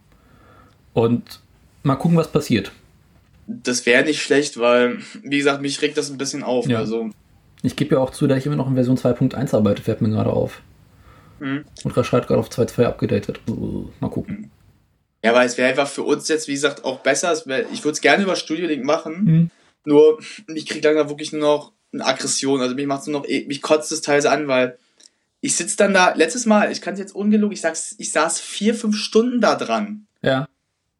Und 0.92 1.40
mal 1.82 1.96
gucken, 1.96 2.16
was 2.16 2.28
passiert. 2.28 2.72
Das 3.46 3.86
wäre 3.86 4.04
nicht 4.04 4.22
schlecht, 4.22 4.58
weil, 4.58 4.98
wie 5.22 5.38
gesagt, 5.38 5.62
mich 5.62 5.80
regt 5.82 5.96
das 5.96 6.10
ein 6.10 6.18
bisschen 6.18 6.42
auf. 6.42 6.66
Ja. 6.66 6.78
Also. 6.78 7.10
Ich 7.62 7.76
gebe 7.76 7.94
ja 7.94 8.00
auch 8.00 8.10
zu, 8.10 8.26
dass 8.26 8.38
ich 8.38 8.46
immer 8.46 8.56
noch 8.56 8.68
in 8.68 8.74
Version 8.74 8.96
2.1 8.96 9.54
arbeite, 9.54 9.82
fällt 9.82 10.00
mir 10.00 10.10
gerade 10.10 10.30
auf. 10.30 10.60
Mhm. 11.40 11.64
Und 11.82 12.06
schreibt 12.06 12.28
gerade 12.28 12.40
auf 12.40 12.50
2.2 12.50 12.84
abgedatet. 12.84 13.40
Mal 14.00 14.10
gucken. 14.10 14.50
Ja, 15.24 15.34
weil 15.34 15.46
es 15.46 15.56
wäre 15.56 15.68
einfach 15.68 15.88
für 15.88 16.02
uns 16.02 16.28
jetzt, 16.28 16.48
wie 16.48 16.54
gesagt, 16.54 16.84
auch 16.84 17.00
besser. 17.00 17.40
Wär, 17.46 17.70
ich 17.70 17.84
würde 17.84 17.92
es 17.92 18.00
gerne 18.00 18.24
über 18.24 18.36
Studio 18.36 18.66
Link 18.66 18.84
machen. 18.84 19.24
Mhm. 19.24 19.50
Nur, 19.84 20.20
ich 20.54 20.66
kriege 20.66 20.86
langsam 20.86 21.08
wirklich 21.08 21.32
nur 21.32 21.40
noch 21.40 21.72
eine 21.92 22.04
Aggression. 22.04 22.60
Also 22.60 22.74
mich 22.74 22.86
macht 22.86 23.06
nur 23.06 23.20
noch, 23.20 23.28
mich 23.28 23.62
kotzt 23.62 23.92
es 23.92 24.00
teilweise 24.00 24.30
an, 24.30 24.48
weil 24.48 24.78
ich 25.40 25.56
sitze 25.56 25.76
dann 25.76 25.92
da, 25.94 26.14
letztes 26.14 26.46
Mal, 26.46 26.70
ich 26.70 26.80
kann 26.80 26.94
es 26.94 27.00
jetzt 27.00 27.14
ungelogen, 27.14 27.52
ich 27.52 27.60
sag's, 27.60 27.94
ich 27.98 28.12
saß 28.12 28.40
vier, 28.40 28.74
fünf 28.74 28.96
Stunden 28.96 29.40
da 29.40 29.56
dran. 29.56 30.06
Ja. 30.22 30.48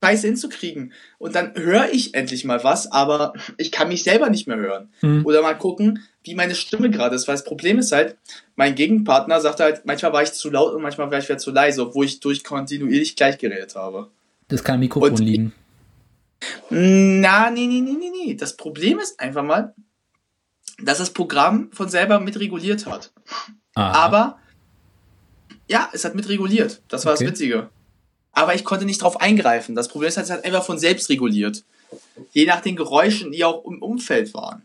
Scheiße 0.02 0.26
hinzukriegen. 0.26 0.92
Und 1.18 1.36
dann 1.36 1.54
höre 1.54 1.90
ich 1.92 2.14
endlich 2.14 2.44
mal 2.44 2.64
was, 2.64 2.90
aber 2.90 3.34
ich 3.56 3.70
kann 3.70 3.88
mich 3.88 4.02
selber 4.02 4.30
nicht 4.30 4.48
mehr 4.48 4.56
hören. 4.56 4.92
Mhm. 5.00 5.24
Oder 5.24 5.42
mal 5.42 5.54
gucken, 5.54 6.00
wie 6.24 6.34
meine 6.34 6.54
Stimme 6.54 6.90
gerade 6.90 7.16
ist. 7.16 7.28
Weil 7.28 7.34
das 7.34 7.44
Problem 7.44 7.78
ist 7.78 7.92
halt, 7.92 8.16
mein 8.56 8.74
Gegenpartner 8.74 9.40
sagt 9.40 9.60
halt, 9.60 9.84
manchmal 9.84 10.12
war 10.12 10.22
ich 10.22 10.32
zu 10.32 10.50
laut 10.50 10.74
und 10.74 10.82
manchmal 10.82 11.10
war 11.10 11.18
ich 11.18 11.28
wieder 11.28 11.38
zu 11.38 11.50
leise, 11.50 11.82
obwohl 11.82 12.06
ich 12.06 12.20
durch 12.20 12.44
kontinuierlich 12.44 13.16
gleich 13.16 13.38
geredet 13.38 13.74
habe. 13.74 14.10
Das 14.48 14.62
kann 14.62 14.74
am 14.74 14.80
Mikrofon 14.80 15.10
und, 15.10 15.18
liegen. 15.18 15.52
Na, 16.70 17.50
nee, 17.50 17.66
nee, 17.66 17.80
nee, 17.80 17.96
nee, 17.98 18.10
nee. 18.10 18.34
Das 18.34 18.56
Problem 18.56 18.98
ist 18.98 19.18
einfach 19.20 19.44
mal, 19.44 19.74
dass 20.82 20.98
das 20.98 21.10
Programm 21.10 21.70
von 21.72 21.88
selber 21.88 22.20
mitreguliert 22.20 22.86
hat. 22.86 23.12
Aha. 23.74 23.92
Aber 23.92 24.38
ja, 25.68 25.88
es 25.92 26.04
hat 26.04 26.14
mitreguliert. 26.14 26.82
Das 26.88 27.04
war 27.04 27.14
okay. 27.14 27.24
das 27.24 27.32
Witzige. 27.32 27.70
Aber 28.32 28.54
ich 28.54 28.64
konnte 28.64 28.84
nicht 28.84 29.02
drauf 29.02 29.20
eingreifen. 29.20 29.74
Das 29.74 29.88
Problem 29.88 30.08
ist, 30.08 30.16
es 30.16 30.30
hat 30.30 30.44
einfach 30.44 30.64
von 30.64 30.78
selbst 30.78 31.08
reguliert. 31.08 31.64
Je 32.32 32.46
nach 32.46 32.60
den 32.60 32.76
Geräuschen, 32.76 33.32
die 33.32 33.44
auch 33.44 33.64
im 33.64 33.82
Umfeld 33.82 34.32
waren. 34.34 34.62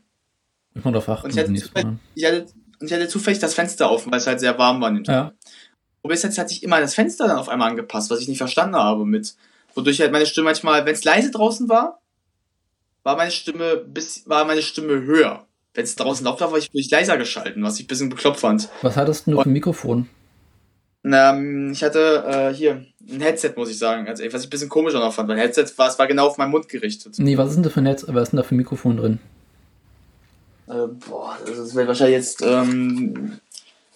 Ich 0.77 0.83
darauf 0.83 1.09
achten. 1.09 1.25
Und 1.25 1.31
ich 1.31 1.39
hatte, 1.39 1.53
zufällig, 1.53 1.87
ich, 2.15 2.25
hatte, 2.25 2.45
ich 2.79 2.93
hatte 2.93 3.07
zufällig 3.07 3.39
das 3.39 3.53
Fenster 3.53 3.91
offen, 3.91 4.11
weil 4.11 4.19
es 4.19 4.27
halt 4.27 4.39
sehr 4.39 4.57
warm 4.57 4.81
war. 4.81 4.93
Ja. 5.03 5.33
Problem 6.01 6.15
ist, 6.15 6.23
jetzt 6.23 6.37
hat 6.37 6.49
sich 6.49 6.63
immer 6.63 6.79
das 6.79 6.95
Fenster 6.95 7.27
dann 7.27 7.37
auf 7.37 7.49
einmal 7.49 7.69
angepasst, 7.69 8.09
was 8.09 8.21
ich 8.21 8.27
nicht 8.27 8.37
verstanden 8.37 8.75
habe 8.75 9.05
mit, 9.05 9.35
wodurch 9.73 9.99
halt 9.99 10.11
meine 10.11 10.25
Stimme 10.25 10.45
manchmal, 10.45 10.85
wenn 10.85 10.93
es 10.93 11.03
leise 11.03 11.31
draußen 11.31 11.67
war, 11.69 12.01
war 13.03 13.17
meine 13.17 13.31
Stimme 13.31 13.77
bis, 13.77 14.27
war 14.27 14.45
meine 14.45 14.61
Stimme 14.61 15.01
höher. 15.01 15.45
Wenn 15.73 15.83
es 15.83 15.95
draußen 15.95 16.25
laut 16.25 16.41
war, 16.41 16.51
war 16.51 16.57
ich, 16.57 16.69
ich 16.73 16.89
leiser 16.89 17.17
geschalten, 17.17 17.63
was 17.63 17.75
ich 17.79 17.85
ein 17.85 17.87
bisschen 17.87 18.09
bekloppt 18.09 18.39
fand. 18.39 18.69
Was 18.81 18.97
hattest 18.97 19.27
du 19.27 19.39
für 19.39 19.49
ein 19.49 19.53
Mikrofon? 19.53 20.09
Na, 21.03 21.39
ich 21.71 21.83
hatte 21.83 22.23
äh, 22.27 22.53
hier 22.53 22.85
ein 23.09 23.21
Headset, 23.21 23.53
muss 23.55 23.69
ich 23.69 23.77
sagen. 23.77 24.07
Also, 24.07 24.23
was 24.31 24.41
ich 24.41 24.47
ein 24.47 24.49
bisschen 24.49 24.69
komischer 24.69 24.99
noch 24.99 25.13
fand, 25.13 25.29
weil 25.29 25.37
Headset 25.37 25.65
war, 25.77 25.87
es 25.87 25.97
war 25.97 26.07
genau 26.07 26.27
auf 26.27 26.37
meinen 26.37 26.51
Mund 26.51 26.67
gerichtet. 26.67 27.15
Nee, 27.17 27.37
was 27.37 27.49
ist 27.49 27.55
denn 27.55 27.63
da 27.63 27.69
für 27.69 27.79
ein 27.79 27.85
Netz, 27.85 28.05
was 28.07 28.23
ist 28.23 28.31
denn 28.31 28.37
da 28.37 28.43
für 28.43 28.55
ein 28.55 28.57
Mikrofon 28.57 28.97
drin? 28.97 29.19
Äh, 30.67 30.87
boah, 31.09 31.37
das 31.45 31.57
ist 31.57 31.75
wahrscheinlich 31.75 32.17
jetzt, 32.17 32.41
ähm, 32.41 33.39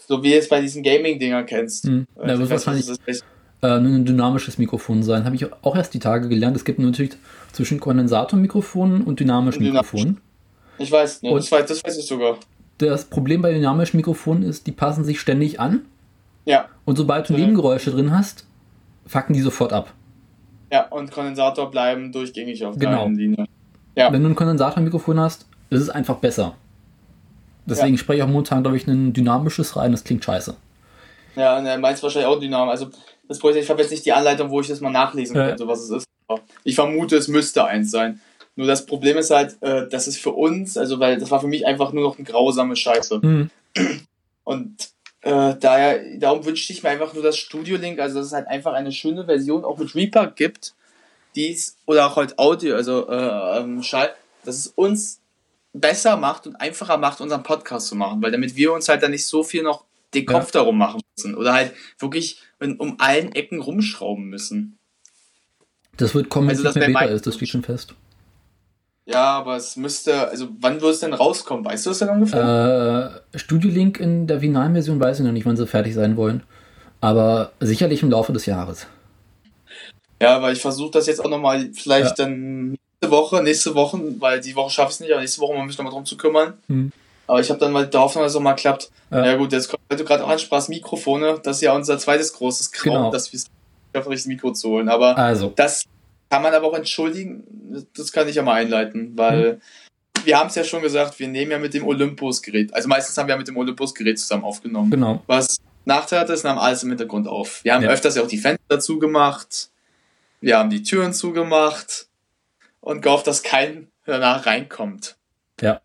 so 0.07 0.23
wie 0.23 0.33
es 0.33 0.47
bei 0.47 0.61
diesen 0.61 0.83
Gaming-Dinger 0.83 1.43
kennst. 1.43 1.85
Hm. 1.85 2.07
Ja, 2.17 2.27
das 2.27 2.39
wird 2.39 2.49
wahrscheinlich 2.49 2.89
äh, 3.61 3.67
ein 3.67 4.05
dynamisches 4.05 4.57
Mikrofon 4.57 5.03
sein. 5.03 5.25
Habe 5.25 5.35
ich 5.35 5.45
auch 5.63 5.75
erst 5.75 5.93
die 5.93 5.99
Tage 5.99 6.29
gelernt. 6.29 6.55
Es 6.55 6.65
gibt 6.65 6.79
natürlich 6.79 7.11
zwischen 7.51 7.79
Kondensatormikrofonen 7.79 9.03
und 9.03 9.19
dynamischen 9.19 9.63
Dynamisch. 9.63 9.93
Mikrofonen. 9.93 10.21
Ich 10.77 10.91
weiß, 10.91 11.21
ne, 11.21 11.33
das, 11.33 11.51
weiß, 11.51 11.65
das 11.67 11.83
weiß 11.83 11.97
ich 11.97 12.05
sogar. 12.05 12.37
Das 12.77 13.05
Problem 13.05 13.41
bei 13.41 13.53
dynamischen 13.53 13.97
Mikrofonen 13.97 14.43
ist, 14.43 14.65
die 14.65 14.71
passen 14.71 15.03
sich 15.03 15.19
ständig 15.19 15.59
an. 15.59 15.85
Ja. 16.45 16.69
Und 16.85 16.95
sobald 16.95 17.29
du 17.29 17.33
Nebengeräusche 17.33 17.91
drin 17.91 18.11
hast, 18.11 18.45
fucken 19.05 19.33
die 19.33 19.41
sofort 19.41 19.73
ab. 19.73 19.93
Ja, 20.71 20.87
und 20.87 21.11
Kondensator 21.11 21.69
bleiben 21.69 22.11
durchgängig 22.11 22.65
auf 22.65 22.79
genau. 22.79 23.05
der 23.05 23.15
Linie. 23.15 23.45
Ja. 23.95 24.11
Wenn 24.11 24.23
du 24.23 24.29
ein 24.29 24.35
Kondensatormikrofon 24.35 25.19
hast, 25.19 25.45
ist 25.71 25.81
es 25.81 25.89
einfach 25.89 26.17
besser. 26.17 26.55
Deswegen 27.65 27.95
ja. 27.95 27.97
spreche 27.97 28.17
ich 28.17 28.23
auch 28.23 28.27
momentan, 28.27 28.61
glaube 28.61 28.77
ich, 28.77 28.85
ein 28.87 29.13
dynamisches 29.13 29.75
rein, 29.75 29.91
das 29.91 30.03
klingt 30.03 30.23
scheiße. 30.23 30.55
Ja, 31.35 31.61
ne, 31.61 31.77
meins 31.77 32.03
wahrscheinlich 32.03 32.27
auch 32.27 32.39
dynamisch. 32.39 32.71
Also, 32.71 32.89
das 33.27 33.39
Problem 33.39 33.63
ich 33.63 33.69
habe 33.69 33.81
jetzt 33.81 33.91
nicht 33.91 34.05
die 34.05 34.11
Anleitung, 34.11 34.49
wo 34.49 34.59
ich 34.59 34.67
das 34.67 34.81
mal 34.81 34.91
nachlesen 34.91 35.35
ja. 35.35 35.47
könnte, 35.47 35.67
was 35.67 35.79
es 35.81 35.89
ist. 35.89 36.05
Ich 36.63 36.75
vermute, 36.75 37.15
es 37.17 37.27
müsste 37.27 37.65
eins 37.65 37.91
sein. 37.91 38.19
Nur 38.55 38.67
das 38.67 38.85
Problem 38.85 39.17
ist 39.17 39.31
halt, 39.31 39.61
äh, 39.61 39.87
das 39.89 40.07
ist 40.07 40.17
für 40.17 40.31
uns, 40.31 40.77
also 40.77 40.99
weil 40.99 41.17
das 41.17 41.31
war 41.31 41.39
für 41.39 41.47
mich 41.47 41.65
einfach 41.65 41.93
nur 41.93 42.03
noch 42.03 42.17
eine 42.17 42.25
grausame 42.25 42.75
Scheiße. 42.75 43.19
Mhm. 43.21 43.49
Und 44.43 44.89
äh, 45.21 45.55
daher, 45.59 46.01
darum 46.17 46.43
wünschte 46.45 46.73
ich 46.73 46.83
mir 46.83 46.89
einfach 46.89 47.13
nur 47.13 47.23
das 47.23 47.37
Studio 47.37 47.77
Link, 47.77 47.99
also 47.99 48.19
dass 48.19 48.27
es 48.27 48.33
halt 48.33 48.47
einfach 48.47 48.73
eine 48.73 48.91
schöne 48.91 49.25
Version 49.25 49.63
auch 49.63 49.77
mit 49.77 49.95
Reaper 49.95 50.27
gibt, 50.27 50.73
die 51.35 51.51
es, 51.51 51.77
oder 51.85 52.07
auch 52.07 52.17
halt 52.17 52.37
Audio, 52.39 52.75
also 52.75 53.07
äh, 53.09 53.59
ähm, 53.59 53.83
Schall, 53.83 54.13
dass 54.43 54.57
es 54.57 54.67
uns 54.67 55.20
besser 55.73 56.17
macht 56.17 56.47
und 56.47 56.55
einfacher 56.55 56.97
macht, 56.97 57.21
unseren 57.21 57.43
Podcast 57.43 57.87
zu 57.87 57.95
machen, 57.95 58.21
weil 58.21 58.31
damit 58.31 58.55
wir 58.55 58.73
uns 58.73 58.89
halt 58.89 59.03
dann 59.03 59.11
nicht 59.11 59.25
so 59.25 59.43
viel 59.43 59.63
noch 59.63 59.85
den 60.13 60.25
Kopf 60.25 60.47
ja. 60.47 60.59
darum 60.59 60.77
machen 60.77 61.01
müssen 61.15 61.35
oder 61.35 61.53
halt 61.53 61.73
wirklich 61.99 62.41
um 62.59 62.95
allen 62.99 63.33
Ecken 63.33 63.61
rumschrauben 63.61 64.25
müssen. 64.25 64.77
Das 65.97 66.13
wird 66.13 66.29
kommen, 66.29 66.49
wenn 66.49 66.57
also, 66.57 66.69
es 66.69 66.75
nicht 66.75 66.87
mehr 66.87 67.09
ist, 67.09 67.27
das 67.27 67.35
steht 67.35 67.49
schon 67.49 67.63
fest. 67.63 67.95
Ja, 69.05 69.37
aber 69.37 69.55
es 69.55 69.77
müsste, 69.77 70.29
also 70.29 70.49
wann 70.59 70.79
wird 70.81 70.93
es 70.93 70.99
denn 70.99 71.13
rauskommen? 71.13 71.65
Weißt 71.65 71.85
du 71.85 71.89
das 71.89 71.99
denn 71.99 72.09
ungefähr? 72.09 73.21
Äh, 73.33 73.39
Studio 73.39 73.69
Link 73.69 73.99
in 73.99 74.27
der 74.27 74.39
finalen 74.39 74.73
Version 74.73 74.99
weiß 74.99 75.19
ich 75.19 75.25
noch 75.25 75.31
nicht, 75.31 75.45
wann 75.45 75.57
sie 75.57 75.67
fertig 75.67 75.93
sein 75.93 76.17
wollen. 76.17 76.43
Aber 77.01 77.51
sicherlich 77.59 78.03
im 78.03 78.11
Laufe 78.11 78.31
des 78.31 78.45
Jahres. 78.45 78.87
Ja, 80.21 80.41
weil 80.41 80.53
ich 80.53 80.61
versuche 80.61 80.91
das 80.91 81.07
jetzt 81.07 81.23
auch 81.23 81.29
nochmal 81.29 81.71
vielleicht 81.73 82.19
ja. 82.19 82.25
dann 82.25 82.77
Woche, 83.09 83.41
nächste 83.41 83.73
Woche, 83.73 83.99
weil 84.19 84.41
die 84.41 84.55
Woche 84.55 84.69
schaffe 84.69 84.89
ich 84.89 84.95
es 84.95 84.99
nicht, 84.99 85.11
aber 85.11 85.21
nächste 85.21 85.41
Woche 85.41 85.55
mal 85.55 85.65
mich 85.65 85.77
nochmal 85.77 85.93
drum 85.93 86.05
zu 86.05 86.17
kümmern. 86.17 86.53
Hm. 86.67 86.91
Aber 87.25 87.39
ich 87.39 87.49
habe 87.49 87.59
dann 87.59 87.71
mal 87.71 87.87
die 87.87 87.97
Hoffnung, 87.97 88.23
dass 88.23 88.33
es 88.33 88.35
auch 88.35 88.41
mal 88.41 88.53
klappt. 88.53 88.91
Ja, 89.09 89.25
ja 89.25 89.35
gut, 89.35 89.51
jetzt 89.53 89.69
kommt, 89.69 89.81
weil 89.87 89.97
du 89.97 90.03
gerade 90.03 90.23
auch 90.23 90.29
ansprachst, 90.29 90.69
Mikrofone, 90.69 91.39
das 91.41 91.57
ist 91.57 91.61
ja 91.61 91.73
unser 91.73 91.97
zweites 91.97 92.33
großes 92.33 92.71
Kraut, 92.71 92.93
genau. 92.93 93.11
dass 93.11 93.31
wir 93.31 93.37
es 93.37 93.45
schaffen, 93.95 94.09
richtig 94.09 94.27
Mikro 94.27 94.51
zu 94.51 94.69
holen. 94.69 94.89
Aber 94.89 95.17
also. 95.17 95.51
das 95.55 95.85
kann 96.29 96.43
man 96.43 96.53
aber 96.53 96.67
auch 96.67 96.73
entschuldigen, 96.73 97.43
das 97.95 98.11
kann 98.11 98.27
ich 98.27 98.35
ja 98.35 98.43
mal 98.43 98.53
einleiten, 98.53 99.13
weil 99.15 99.51
hm. 99.51 99.61
wir 100.25 100.37
haben 100.37 100.47
es 100.47 100.55
ja 100.55 100.63
schon 100.63 100.81
gesagt, 100.81 101.19
wir 101.19 101.27
nehmen 101.27 101.51
ja 101.51 101.59
mit 101.59 101.73
dem 101.73 101.85
Olympus-Gerät, 101.87 102.73
also 102.73 102.87
meistens 102.87 103.17
haben 103.17 103.27
wir 103.27 103.33
ja 103.33 103.37
mit 103.39 103.47
dem 103.47 103.57
Olympus-Gerät 103.57 104.19
zusammen 104.19 104.43
aufgenommen. 104.43 104.91
Genau. 104.91 105.21
Was 105.27 105.57
Nachteil 105.85 106.19
hat, 106.19 106.29
ist, 106.29 106.43
wir 106.43 106.51
haben 106.51 106.59
alles 106.59 106.83
im 106.83 106.89
Hintergrund 106.89 107.27
auf. 107.27 107.63
Wir 107.63 107.73
haben 107.73 107.83
ja. 107.83 107.89
öfters 107.89 108.15
ja 108.15 108.23
auch 108.23 108.27
die 108.27 108.37
Fenster 108.37 108.79
zugemacht, 108.79 109.69
wir 110.41 110.57
haben 110.57 110.69
die 110.69 110.83
Türen 110.83 111.13
zugemacht 111.13 112.07
und 112.81 113.01
gehofft, 113.01 113.27
dass 113.27 113.43
kein 113.43 113.87
danach 114.05 114.45
reinkommt. 114.45 115.15
Ja. 115.61 115.81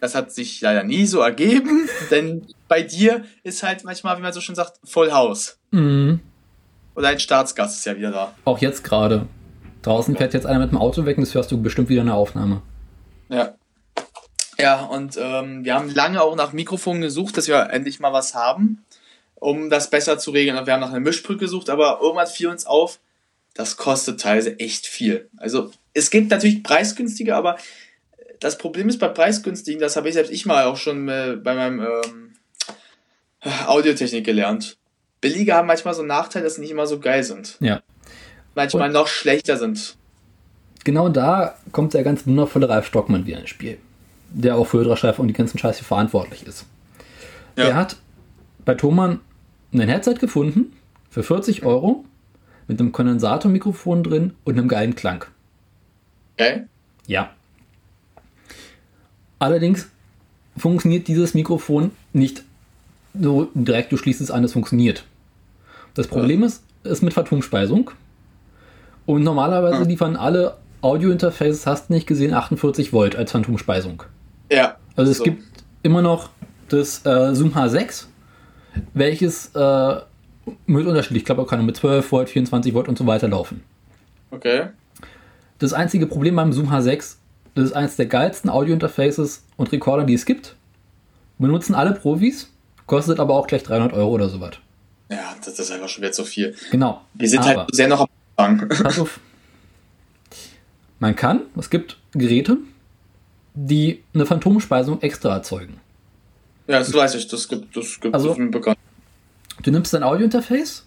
Das 0.00 0.14
hat 0.14 0.32
sich 0.32 0.60
leider 0.60 0.82
nie 0.84 1.06
so 1.06 1.20
ergeben, 1.20 1.88
denn 2.10 2.46
bei 2.68 2.82
dir 2.82 3.24
ist 3.42 3.62
halt 3.62 3.84
manchmal, 3.84 4.16
wie 4.16 4.22
man 4.22 4.32
so 4.32 4.40
schön 4.40 4.54
sagt, 4.54 4.80
Voll 4.84 5.12
Haus. 5.12 5.58
Mhm. 5.70 6.20
Oder 6.94 7.08
ein 7.08 7.20
Staatsgast 7.20 7.78
ist 7.78 7.84
ja 7.84 7.96
wieder 7.96 8.12
da. 8.12 8.34
Auch 8.44 8.58
jetzt 8.58 8.84
gerade. 8.84 9.26
Draußen 9.82 10.16
fährt 10.16 10.32
jetzt 10.32 10.46
einer 10.46 10.60
mit 10.60 10.70
dem 10.70 10.78
Auto 10.78 11.04
weg 11.04 11.18
und 11.18 11.26
das 11.26 11.34
hörst 11.34 11.52
du 11.52 11.60
bestimmt 11.60 11.88
wieder 11.88 12.00
in 12.00 12.06
der 12.06 12.16
Aufnahme. 12.16 12.62
Ja. 13.28 13.54
Ja, 14.58 14.84
und 14.84 15.18
ähm, 15.20 15.64
wir 15.64 15.74
haben 15.74 15.90
lange 15.90 16.22
auch 16.22 16.36
nach 16.36 16.52
Mikrofonen 16.52 17.02
gesucht, 17.02 17.36
dass 17.36 17.48
wir 17.48 17.70
endlich 17.70 17.98
mal 17.98 18.12
was 18.12 18.34
haben, 18.34 18.84
um 19.34 19.68
das 19.68 19.90
besser 19.90 20.18
zu 20.18 20.30
regeln. 20.30 20.64
Wir 20.64 20.72
haben 20.72 20.80
nach 20.80 20.90
einer 20.90 21.00
Mischbrücke 21.00 21.40
gesucht, 21.40 21.68
aber 21.68 21.98
irgendwann 22.00 22.28
fiel 22.28 22.46
uns 22.46 22.64
auf, 22.64 23.00
das 23.54 23.76
kostet 23.76 24.20
teilweise 24.20 24.58
echt 24.58 24.86
viel. 24.86 25.28
Also 25.36 25.70
es 25.92 26.10
gibt 26.10 26.30
natürlich 26.30 26.62
preisgünstige, 26.62 27.34
aber 27.34 27.56
das 28.40 28.58
Problem 28.58 28.88
ist 28.88 28.98
bei 28.98 29.08
preisgünstigen, 29.08 29.80
das 29.80 29.96
habe 29.96 30.08
ich 30.08 30.14
selbst 30.14 30.32
ich 30.32 30.44
mal 30.44 30.64
auch 30.64 30.76
schon 30.76 31.08
äh, 31.08 31.38
bei 31.42 31.54
meinem 31.54 31.80
ähm, 31.80 32.32
Audiotechnik 33.66 34.24
gelernt. 34.24 34.76
Billige 35.20 35.54
haben 35.54 35.68
manchmal 35.68 35.94
so 35.94 36.00
einen 36.00 36.08
Nachteil, 36.08 36.42
dass 36.42 36.56
sie 36.56 36.60
nicht 36.60 36.70
immer 36.70 36.86
so 36.86 37.00
geil 37.00 37.22
sind. 37.22 37.56
Ja 37.60 37.80
manchmal 38.54 38.88
und 38.88 38.94
noch 38.94 39.08
schlechter 39.08 39.56
sind. 39.56 39.96
Genau 40.84 41.08
da 41.08 41.56
kommt 41.72 41.94
der 41.94 42.02
ganz 42.02 42.26
wundervolle 42.26 42.68
Ralf 42.68 42.86
Stockmann 42.86 43.26
wieder 43.26 43.40
ins 43.40 43.50
Spiel, 43.50 43.78
der 44.30 44.56
auch 44.56 44.66
für 44.66 44.78
Ultraschleife 44.78 45.22
und 45.22 45.28
die 45.28 45.34
ganzen 45.34 45.58
Scheiße 45.58 45.84
verantwortlich 45.84 46.46
ist. 46.46 46.66
Ja. 47.56 47.66
Der 47.66 47.76
hat 47.76 47.96
bei 48.64 48.74
Thomann 48.74 49.20
ein 49.72 49.88
Headset 49.88 50.14
gefunden 50.14 50.76
für 51.10 51.22
40 51.22 51.64
Euro 51.64 52.04
mit 52.68 52.80
einem 52.80 52.92
Kondensatormikrofon 52.92 54.02
drin 54.02 54.34
und 54.44 54.58
einem 54.58 54.68
geilen 54.68 54.94
Klang. 54.94 55.24
Okay. 56.34 56.64
Ja. 57.06 57.30
Allerdings 59.38 59.88
funktioniert 60.56 61.08
dieses 61.08 61.34
Mikrofon 61.34 61.90
nicht 62.12 62.44
so 63.18 63.48
direkt, 63.54 63.92
du 63.92 63.96
schließt 63.96 64.20
es 64.20 64.30
an, 64.30 64.44
es 64.44 64.52
funktioniert. 64.52 65.04
Das 65.94 66.08
Problem 66.08 66.40
ja. 66.40 66.46
ist, 66.46 66.62
es 66.82 66.92
ist 66.92 67.02
mit 67.02 67.12
Phantomspeisung 67.12 67.90
und 69.06 69.22
normalerweise 69.22 69.80
hm. 69.80 69.88
liefern 69.88 70.16
alle 70.16 70.56
Audio-Interfaces, 70.80 71.66
hast 71.66 71.88
du 71.88 71.94
nicht 71.94 72.06
gesehen, 72.06 72.34
48 72.34 72.92
Volt 72.92 73.16
als 73.16 73.32
Phantomspeisung. 73.32 74.02
Ja. 74.50 74.76
Also 74.96 75.10
es 75.10 75.18
so. 75.18 75.24
gibt 75.24 75.42
immer 75.82 76.02
noch 76.02 76.30
das 76.68 77.04
äh, 77.06 77.34
Zoom 77.34 77.54
H6, 77.54 78.06
welches 78.92 79.54
äh, 79.54 79.96
mit 80.66 80.86
unterschiedlich, 80.86 81.22
ich 81.22 81.24
glaube, 81.26 81.46
kann 81.46 81.64
mit 81.64 81.76
12 81.76 82.10
Volt, 82.10 82.30
24 82.30 82.74
Volt 82.74 82.88
und 82.88 82.98
so 82.98 83.06
weiter 83.06 83.28
laufen. 83.28 83.62
Okay. 84.30 84.68
Das 85.58 85.72
einzige 85.72 86.06
Problem 86.06 86.36
beim 86.36 86.52
Zoom 86.52 86.70
H6, 86.70 87.16
das 87.54 87.64
ist 87.66 87.72
eines 87.72 87.96
der 87.96 88.06
geilsten 88.06 88.50
Audio-Interfaces 88.50 89.44
und 89.56 89.70
Recorder, 89.72 90.04
die 90.04 90.14
es 90.14 90.24
gibt. 90.24 90.56
Benutzen 91.38 91.74
alle 91.74 91.92
Profis, 91.94 92.50
kostet 92.86 93.20
aber 93.20 93.34
auch 93.34 93.46
gleich 93.46 93.62
300 93.62 93.92
Euro 93.92 94.10
oder 94.10 94.28
sowas. 94.28 94.54
Ja, 95.10 95.34
das 95.44 95.58
ist 95.58 95.70
einfach 95.70 95.88
schon 95.88 96.02
wieder 96.02 96.12
zu 96.12 96.24
viel. 96.24 96.54
Genau. 96.70 97.02
Wir 97.14 97.28
sind 97.28 97.42
halt 97.42 97.52
aber, 97.52 97.60
halt 97.62 97.74
sehr 97.74 97.88
noch 97.88 98.08
am 98.36 98.68
Pass 98.68 98.98
auf. 98.98 99.20
Man 100.98 101.14
kann, 101.14 101.42
es 101.56 101.70
gibt 101.70 101.98
Geräte, 102.12 102.58
die 103.54 104.02
eine 104.14 104.26
Phantomspeisung 104.26 105.00
extra 105.02 105.34
erzeugen. 105.34 105.80
Ja, 106.66 106.78
das 106.78 106.92
weiß 106.92 107.14
ich, 107.16 107.28
das 107.28 107.46
gibt 107.46 107.76
das 107.76 108.00
gibt 108.00 108.14
also, 108.14 108.34
mir 108.34 108.50
bekannt. 108.50 108.78
Du 109.64 109.70
nimmst 109.70 109.94
dein 109.94 110.02
Audiointerface, 110.02 110.86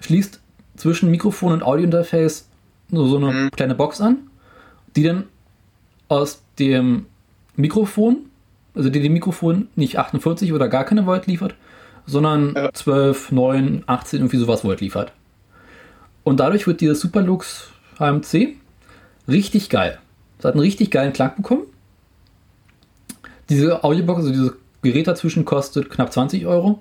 schließt 0.00 0.40
zwischen 0.76 1.10
Mikrofon 1.10 1.52
und 1.52 1.62
Audiointerface 1.62 2.48
so 2.90 3.16
eine 3.16 3.32
mhm. 3.32 3.50
kleine 3.50 3.74
Box 3.74 4.00
an, 4.00 4.30
die 4.94 5.02
dann 5.02 5.24
aus 6.08 6.42
dem 6.58 7.06
Mikrofon, 7.56 8.26
also 8.74 8.90
die 8.90 9.00
dem 9.00 9.12
Mikrofon 9.12 9.68
nicht 9.74 9.98
48 9.98 10.52
oder 10.52 10.68
gar 10.68 10.84
keine 10.84 11.04
Volt 11.04 11.26
liefert, 11.26 11.56
sondern 12.06 12.54
ja. 12.54 12.72
12, 12.72 13.32
9, 13.32 13.84
18, 13.86 14.20
irgendwie 14.20 14.36
sowas 14.36 14.64
Volt 14.64 14.80
liefert. 14.80 15.12
Und 16.22 16.38
dadurch 16.38 16.68
wird 16.68 16.80
dieser 16.80 16.94
Superlux 16.94 17.70
AMC 17.98 18.54
richtig 19.26 19.68
geil. 19.68 19.98
Es 20.38 20.44
hat 20.44 20.54
einen 20.54 20.60
richtig 20.60 20.92
geilen 20.92 21.12
Klang 21.12 21.34
bekommen. 21.36 21.64
Diese 23.48 23.82
Audiobox, 23.82 24.20
also 24.20 24.30
dieses 24.30 24.52
Gerät 24.82 25.08
dazwischen 25.08 25.44
kostet 25.44 25.90
knapp 25.90 26.12
20 26.12 26.46
Euro. 26.46 26.80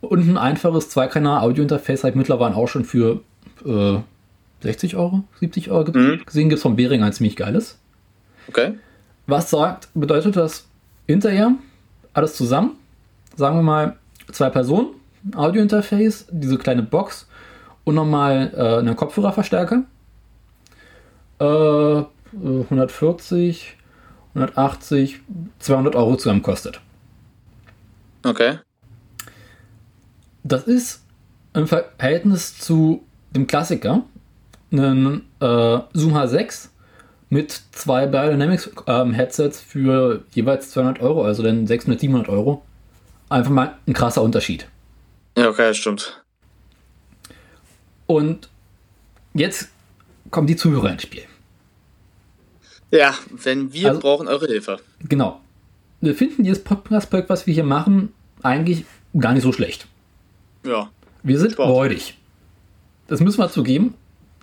Und 0.00 0.28
ein 0.28 0.38
einfaches 0.38 0.90
Zweikanal-Audio-Interface 0.90 2.04
habe 2.04 2.10
ich 2.10 2.16
mittlerweile 2.16 2.54
auch 2.54 2.68
schon 2.68 2.84
für 2.84 3.20
äh, 3.64 3.98
60 4.62 4.96
Euro, 4.96 5.24
70 5.40 5.70
Euro 5.70 5.90
mhm. 5.90 6.22
gesehen. 6.24 6.48
Gibt 6.48 6.58
es 6.58 6.62
von 6.62 6.76
Behring 6.76 7.02
ein 7.02 7.12
ziemlich 7.12 7.36
geiles. 7.36 7.78
Okay. 8.48 8.74
Was 9.26 9.50
sagt, 9.50 9.88
bedeutet 9.94 10.36
das 10.36 10.66
hinterher 11.06 11.52
alles 12.14 12.36
zusammen? 12.36 12.72
Sagen 13.34 13.56
wir 13.56 13.62
mal 13.62 13.96
zwei 14.32 14.50
Personen, 14.50 14.88
Audio-Interface, 15.34 16.26
diese 16.30 16.58
kleine 16.58 16.82
Box 16.82 17.26
und 17.84 17.94
nochmal 17.94 18.52
äh, 18.56 18.78
einen 18.78 18.96
Kopfhörerverstärker. 18.96 19.84
Äh, 21.38 22.04
140, 22.32 23.76
180, 24.34 25.20
200 25.58 25.94
Euro 25.94 26.16
zusammen 26.16 26.42
kostet. 26.42 26.80
Okay. 28.24 28.58
Das 30.46 30.62
ist 30.64 31.02
im 31.54 31.66
Verhältnis 31.66 32.56
zu 32.56 33.02
dem 33.32 33.48
Klassiker 33.48 34.04
ein 34.70 35.22
äh, 35.40 35.78
Zoom 35.92 36.14
H6 36.14 36.68
mit 37.30 37.60
zwei 37.72 38.06
Biodynamics 38.06 38.70
ähm, 38.86 39.12
Headsets 39.12 39.60
für 39.60 40.22
jeweils 40.34 40.70
200 40.70 41.02
Euro, 41.02 41.24
also 41.24 41.42
dann 41.42 41.66
600, 41.66 41.98
700 42.00 42.28
Euro. 42.28 42.64
Einfach 43.28 43.50
mal 43.50 43.76
ein 43.88 43.92
krasser 43.92 44.22
Unterschied. 44.22 44.68
Ja, 45.36 45.48
okay, 45.48 45.74
stimmt. 45.74 46.22
Und 48.06 48.48
jetzt 49.34 49.70
kommen 50.30 50.46
die 50.46 50.54
Zuhörer 50.54 50.92
ins 50.92 51.02
Spiel. 51.02 51.24
Ja, 52.92 53.14
wenn 53.30 53.72
wir 53.72 53.88
also, 53.88 54.00
brauchen 54.00 54.28
eure 54.28 54.46
Hilfe. 54.46 54.78
Genau. 55.08 55.40
Wir 56.00 56.14
finden 56.14 56.44
dieses 56.44 56.62
Podcast-Projekt, 56.62 57.30
was 57.30 57.48
wir 57.48 57.54
hier 57.54 57.64
machen, 57.64 58.12
eigentlich 58.42 58.84
gar 59.18 59.32
nicht 59.32 59.42
so 59.42 59.50
schlecht. 59.50 59.88
Ja. 60.66 60.90
Wir 61.22 61.38
sind 61.38 61.54
freudig. 61.54 62.18
Das 63.08 63.20
müssen 63.20 63.38
wir 63.38 63.48
zugeben. 63.50 63.94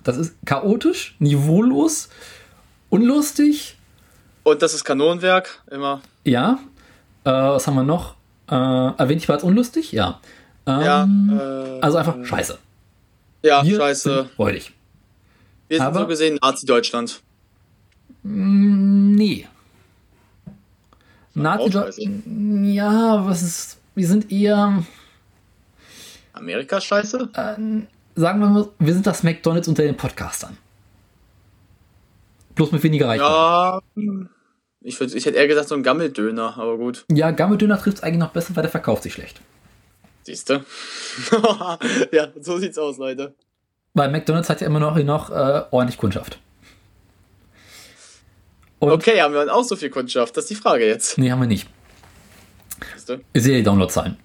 Das 0.02 0.16
ist 0.16 0.36
chaotisch, 0.44 1.16
niveaulos, 1.18 2.08
unlustig. 2.90 3.76
Und 4.42 4.60
das 4.62 4.74
ist 4.74 4.84
Kanonenwerk, 4.84 5.62
immer. 5.70 6.02
Ja. 6.24 6.58
Äh, 7.24 7.30
was 7.30 7.66
haben 7.66 7.74
wir 7.74 7.84
noch? 7.84 8.16
Äh, 8.50 8.54
erwähnt 8.54 9.22
ich 9.22 9.28
war 9.28 9.36
jetzt 9.36 9.44
unlustig? 9.44 9.92
Ja. 9.92 10.20
Ähm, 10.66 10.80
ja 10.80 11.76
äh, 11.76 11.80
also 11.80 11.96
einfach 11.98 12.22
scheiße. 12.22 12.58
Ja, 13.42 13.64
wir 13.64 13.76
scheiße. 13.76 14.30
Freudig. 14.36 14.72
Wir 15.68 15.78
sind 15.78 15.86
Aber, 15.86 16.00
so 16.00 16.06
gesehen 16.06 16.38
Nazi-Deutschland. 16.40 17.22
Mm, 18.22 19.14
nee. 19.14 19.46
Nazi-Deutschland. 21.34 22.24
Ja, 22.74 23.26
was 23.26 23.42
ist. 23.42 23.78
Wir 23.94 24.06
sind 24.06 24.30
eher. 24.30 24.82
Amerika 26.34 26.80
scheiße? 26.80 27.30
Äh, 27.34 27.56
sagen 28.16 28.40
wir 28.40 28.48
mal, 28.48 28.68
wir 28.78 28.92
sind 28.92 29.06
das 29.06 29.22
McDonalds 29.22 29.68
unter 29.68 29.82
den 29.82 29.96
Podcastern. 29.96 30.58
Bloß 32.54 32.72
mit 32.72 32.82
weniger 32.82 33.08
Reichweite. 33.08 33.30
Ja, 33.30 33.80
Ich, 34.82 35.00
würd, 35.00 35.14
ich 35.14 35.24
hätte 35.24 35.38
eher 35.38 35.48
gesagt 35.48 35.68
so 35.68 35.74
ein 35.74 35.82
Gammeldöner, 35.82 36.56
aber 36.58 36.76
gut. 36.76 37.04
Ja, 37.10 37.30
Gammeldöner 37.30 37.78
trifft 37.78 37.98
es 37.98 38.02
eigentlich 38.02 38.18
noch 38.18 38.32
besser, 38.32 38.54
weil 38.54 38.62
der 38.62 38.70
verkauft 38.70 39.04
sich 39.04 39.14
schlecht. 39.14 39.40
Siehst 40.24 40.50
du? 40.50 40.64
ja, 42.12 42.28
so 42.40 42.58
sieht's 42.58 42.78
aus, 42.78 42.98
Leute. 42.98 43.34
Weil 43.94 44.10
McDonalds 44.10 44.50
hat 44.50 44.60
ja 44.60 44.66
immer 44.66 44.80
noch, 44.80 44.96
noch 44.98 45.30
äh, 45.30 45.62
ordentlich 45.70 45.98
Kundschaft. 45.98 46.38
Und 48.78 48.90
okay, 48.90 49.20
haben 49.22 49.32
wir 49.32 49.40
dann 49.40 49.50
auch 49.50 49.64
so 49.64 49.76
viel 49.76 49.90
Kundschaft? 49.90 50.36
Das 50.36 50.44
ist 50.44 50.50
die 50.50 50.54
Frage 50.56 50.86
jetzt. 50.86 51.16
Nee, 51.16 51.30
haben 51.30 51.40
wir 51.40 51.46
nicht. 51.46 51.68
Ich 53.32 53.42
sehe 53.42 53.56
die 53.56 53.62
Downloadzahlen. 53.62 54.16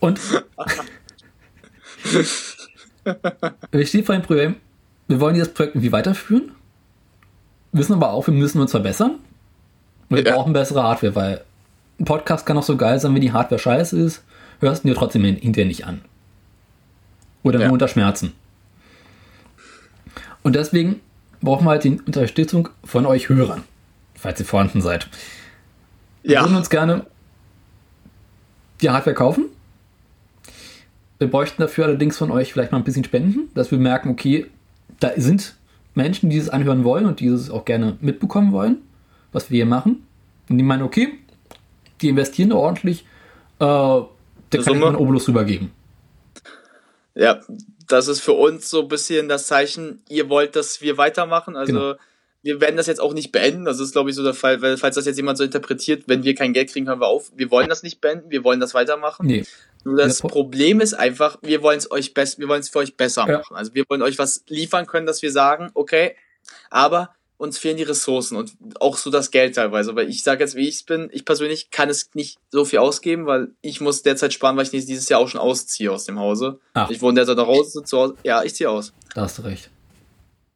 Und 0.00 0.20
wir 3.70 3.86
stehen 3.86 4.04
vor 4.04 4.14
dem 4.14 4.22
Problem, 4.22 4.56
wir 5.08 5.20
wollen 5.20 5.34
dieses 5.34 5.52
Projekt 5.52 5.74
irgendwie 5.74 5.92
weiterführen, 5.92 6.52
wissen 7.72 7.94
aber 7.94 8.12
auch, 8.12 8.26
wir 8.26 8.34
müssen 8.34 8.60
uns 8.60 8.70
verbessern. 8.70 9.18
Und 10.08 10.16
wir 10.16 10.24
ja. 10.24 10.34
brauchen 10.34 10.52
bessere 10.52 10.82
Hardware, 10.82 11.14
weil 11.14 11.44
ein 11.98 12.04
Podcast 12.04 12.44
kann 12.44 12.58
auch 12.58 12.62
so 12.62 12.76
geil 12.76 13.00
sein, 13.00 13.14
wenn 13.14 13.22
die 13.22 13.32
Hardware 13.32 13.58
scheiße 13.58 13.98
ist, 13.98 14.22
hörst 14.60 14.84
du 14.84 14.88
dir 14.88 14.94
trotzdem 14.94 15.24
hinterher 15.24 15.66
nicht 15.66 15.86
an. 15.86 16.02
Oder 17.42 17.60
nur 17.60 17.72
unter 17.72 17.88
Schmerzen. 17.88 18.32
Und 20.42 20.54
deswegen 20.54 21.00
brauchen 21.40 21.64
wir 21.64 21.70
halt 21.70 21.84
die 21.84 22.00
Unterstützung 22.00 22.68
von 22.84 23.06
euch 23.06 23.28
Hörern, 23.28 23.64
falls 24.14 24.38
ihr 24.40 24.46
vorhanden 24.46 24.80
seid. 24.80 25.08
Wir 26.22 26.34
ja. 26.34 26.42
würden 26.42 26.56
uns 26.56 26.70
gerne 26.70 27.06
die 28.80 28.90
Hardware 28.90 29.14
kaufen. 29.14 29.46
Wir 31.22 31.30
bräuchten 31.30 31.62
dafür 31.62 31.84
allerdings 31.84 32.18
von 32.18 32.32
euch 32.32 32.52
vielleicht 32.52 32.72
mal 32.72 32.78
ein 32.78 32.84
bisschen 32.84 33.04
Spenden, 33.04 33.48
dass 33.54 33.70
wir 33.70 33.78
merken, 33.78 34.08
okay, 34.08 34.46
da 34.98 35.12
sind 35.16 35.54
Menschen, 35.94 36.30
die 36.30 36.36
es 36.36 36.48
anhören 36.48 36.82
wollen 36.82 37.06
und 37.06 37.20
die 37.20 37.28
es 37.28 37.48
auch 37.48 37.64
gerne 37.64 37.96
mitbekommen 38.00 38.50
wollen, 38.50 38.78
was 39.30 39.48
wir 39.48 39.54
hier 39.54 39.66
machen. 39.66 40.04
Und 40.48 40.58
die 40.58 40.64
meinen, 40.64 40.82
okay, 40.82 41.20
die 42.00 42.08
investieren 42.08 42.50
da 42.50 42.56
ordentlich, 42.56 43.02
äh, 43.60 43.64
der 43.64 44.08
kann 44.50 44.64
Summe. 44.64 44.80
ich 44.80 44.86
einen 44.86 44.96
Obolus 44.96 45.28
rübergeben. 45.28 45.70
Ja, 47.14 47.38
das 47.86 48.08
ist 48.08 48.18
für 48.18 48.32
uns 48.32 48.68
so 48.68 48.82
ein 48.82 48.88
bisschen 48.88 49.28
das 49.28 49.46
Zeichen, 49.46 50.02
ihr 50.08 50.28
wollt, 50.28 50.56
dass 50.56 50.82
wir 50.82 50.98
weitermachen. 50.98 51.54
Also 51.54 51.72
genau. 51.72 51.94
wir 52.42 52.60
werden 52.60 52.76
das 52.76 52.88
jetzt 52.88 53.00
auch 53.00 53.14
nicht 53.14 53.30
beenden. 53.30 53.64
Das 53.64 53.78
ist, 53.78 53.92
glaube 53.92 54.10
ich, 54.10 54.16
so 54.16 54.24
der 54.24 54.34
Fall, 54.34 54.60
weil, 54.60 54.76
falls 54.76 54.96
das 54.96 55.06
jetzt 55.06 55.18
jemand 55.18 55.38
so 55.38 55.44
interpretiert, 55.44 56.02
wenn 56.08 56.24
wir 56.24 56.34
kein 56.34 56.52
Geld 56.52 56.72
kriegen, 56.72 56.88
hören 56.88 57.00
wir 57.00 57.06
auf. 57.06 57.30
Wir 57.36 57.52
wollen 57.52 57.68
das 57.68 57.84
nicht 57.84 58.00
beenden, 58.00 58.28
wir 58.32 58.42
wollen 58.42 58.58
das 58.58 58.74
weitermachen. 58.74 59.24
Nee. 59.24 59.44
Nur 59.84 59.96
das 59.96 60.20
ja, 60.20 60.28
Problem 60.28 60.80
ist 60.80 60.94
einfach, 60.94 61.38
wir 61.42 61.62
wollen 61.62 61.78
es 61.78 61.90
euch 61.90 62.14
best, 62.14 62.38
wir 62.38 62.48
wollen 62.48 62.60
es 62.60 62.68
für 62.68 62.78
euch 62.78 62.96
besser 62.96 63.26
ja. 63.26 63.38
machen. 63.38 63.56
Also 63.56 63.74
wir 63.74 63.84
wollen 63.88 64.02
euch 64.02 64.18
was 64.18 64.44
liefern 64.48 64.86
können, 64.86 65.06
dass 65.06 65.22
wir 65.22 65.32
sagen, 65.32 65.70
okay, 65.74 66.16
aber 66.70 67.14
uns 67.42 67.58
fehlen 67.58 67.76
die 67.76 67.82
Ressourcen 67.82 68.36
und 68.36 68.52
auch 68.78 68.96
so 68.96 69.10
das 69.10 69.32
Geld 69.32 69.56
teilweise. 69.56 69.96
Weil 69.96 70.08
ich 70.08 70.22
sage 70.22 70.44
jetzt, 70.44 70.54
wie 70.54 70.68
ich 70.68 70.86
bin, 70.86 71.10
ich 71.12 71.24
persönlich 71.24 71.70
kann 71.70 71.90
es 71.90 72.10
nicht 72.14 72.38
so 72.50 72.64
viel 72.64 72.78
ausgeben, 72.78 73.26
weil 73.26 73.48
ich 73.62 73.80
muss 73.80 74.02
derzeit 74.02 74.32
sparen, 74.32 74.56
weil 74.56 74.64
ich 74.64 74.70
dieses 74.70 75.08
Jahr 75.08 75.18
auch 75.18 75.28
schon 75.28 75.40
ausziehe 75.40 75.90
aus 75.90 76.04
dem 76.04 76.20
Hause. 76.20 76.60
Ach. 76.74 76.88
Ich 76.88 77.02
wohne 77.02 77.16
derzeit 77.16 77.36
noch 77.36 77.48
raus, 77.48 77.72
zu 77.72 77.98
Hause. 77.98 78.14
Ja, 78.22 78.44
ich 78.44 78.54
ziehe 78.54 78.70
aus. 78.70 78.92
Da 79.14 79.22
hast 79.22 79.38
du 79.38 79.42
recht. 79.42 79.70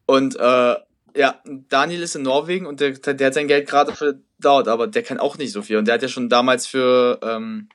Und 0.05 0.37
äh, 0.37 0.75
ja, 1.17 1.41
Daniel 1.67 2.03
ist 2.03 2.15
in 2.15 2.21
Norwegen 2.21 2.65
und 2.65 2.79
der, 2.79 2.91
der 2.91 3.27
hat 3.27 3.33
sein 3.33 3.49
Geld 3.49 3.67
gerade 3.67 3.93
für 3.93 4.19
dauert, 4.39 4.67
aber 4.67 4.87
der 4.87 5.03
kann 5.03 5.19
auch 5.19 5.37
nicht 5.37 5.51
so 5.51 5.61
viel. 5.61 5.77
Und 5.77 5.87
der 5.87 5.95
hat 5.95 6.03
ja 6.03 6.07
schon 6.07 6.29
damals 6.29 6.67
für 6.67 7.19
ähm, 7.21 7.67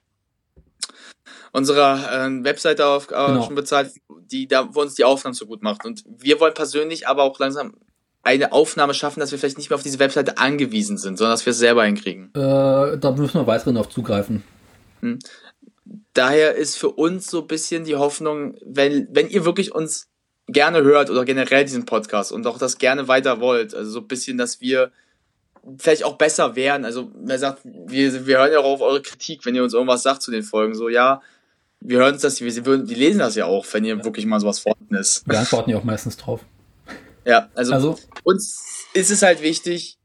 unserer 1.53 2.27
äh, 2.27 2.45
Webseite 2.45 2.87
auf, 2.87 3.11
äh, 3.11 3.15
genau. 3.15 3.43
schon 3.43 3.55
bezahlt, 3.55 3.93
die 4.31 4.49
da 4.49 4.75
wo 4.75 4.81
uns 4.81 4.95
die 4.95 5.05
Aufnahmen 5.05 5.35
so 5.35 5.47
gut 5.47 5.63
macht. 5.63 5.85
Und 5.85 6.05
wir 6.07 6.41
wollen 6.41 6.55
persönlich 6.55 7.07
aber 7.07 7.23
auch 7.23 7.39
langsam 7.39 7.75
eine 8.23 8.53
Aufnahme 8.53 8.95
schaffen, 8.95 9.21
dass 9.21 9.33
wir 9.33 9.39
vielleicht 9.39 9.59
nicht 9.59 9.71
mehr 9.71 9.77
auf 9.77 9.83
diese 9.83 9.99
Webseite 9.99 10.39
angewiesen 10.39 10.97
sind, 10.97 11.19
sondern 11.19 11.33
dass 11.33 11.45
wir 11.45 11.51
es 11.51 11.59
selber 11.59 11.85
hinkriegen. 11.85 12.31
Äh, 12.35 12.99
da 12.99 13.11
müssen 13.17 13.35
wir 13.35 13.47
weiterhin 13.47 13.77
auf 13.77 13.89
zugreifen. 13.89 14.43
Hm. 15.01 15.19
Daher 16.15 16.55
ist 16.55 16.79
für 16.79 16.91
uns 16.91 17.31
so 17.31 17.41
ein 17.41 17.47
bisschen 17.47 17.85
die 17.85 17.97
Hoffnung, 17.97 18.57
wenn, 18.65 19.09
wenn 19.11 19.29
ihr 19.29 19.45
wirklich 19.45 19.75
uns 19.75 20.09
gerne 20.47 20.83
hört 20.83 21.11
oder 21.11 21.25
generell 21.25 21.65
diesen 21.65 21.85
Podcast 21.85 22.33
und 22.33 22.47
auch 22.47 22.59
das 22.59 22.79
gerne 22.79 23.09
weiter 23.09 23.41
wollt, 23.41 23.75
also 23.75 23.91
so 23.91 24.01
ein 24.01 24.09
bisschen, 24.09 24.39
dass 24.39 24.61
wir 24.61 24.93
vielleicht 25.79 26.05
auch 26.05 26.17
besser 26.17 26.57
wären. 26.57 26.85
Also, 26.85 27.11
wer 27.15 27.39
sagt, 27.39 27.61
wir, 27.65 28.27
wir 28.27 28.39
hören 28.39 28.53
ja 28.53 28.59
auch 28.61 28.65
auf 28.65 28.81
eure 28.81 29.03
Kritik, 29.03 29.45
wenn 29.45 29.55
ihr 29.55 29.63
uns 29.63 29.75
irgendwas 29.75 30.03
sagt 30.03 30.23
zu 30.23 30.31
den 30.31 30.43
Folgen, 30.43 30.75
so, 30.75 30.89
ja, 30.89 31.23
wir 31.85 31.99
hören 31.99 32.15
uns 32.15 32.23
das, 32.23 32.41
wir, 32.41 32.67
wir, 32.67 32.79
die 32.79 32.95
lesen 32.95 33.19
das 33.19 33.35
ja 33.35 33.47
auch, 33.47 33.67
wenn 33.73 33.85
ihr 33.85 33.97
ja. 33.97 34.05
wirklich 34.05 34.27
mal 34.27 34.41
sowas 34.41 34.59
vorhanden 34.59 34.95
ist. 34.95 35.27
Wir 35.27 35.39
antworten 35.39 35.71
ja 35.71 35.79
auch 35.79 35.85
meistens 35.85 36.17
drauf. 36.17 36.41
Ja, 37.25 37.49
also, 37.55 37.73
also 37.73 37.99
uns 38.25 38.87
ist 38.95 39.11
es 39.11 39.23
halt 39.23 39.43
wichtig, 39.43 39.99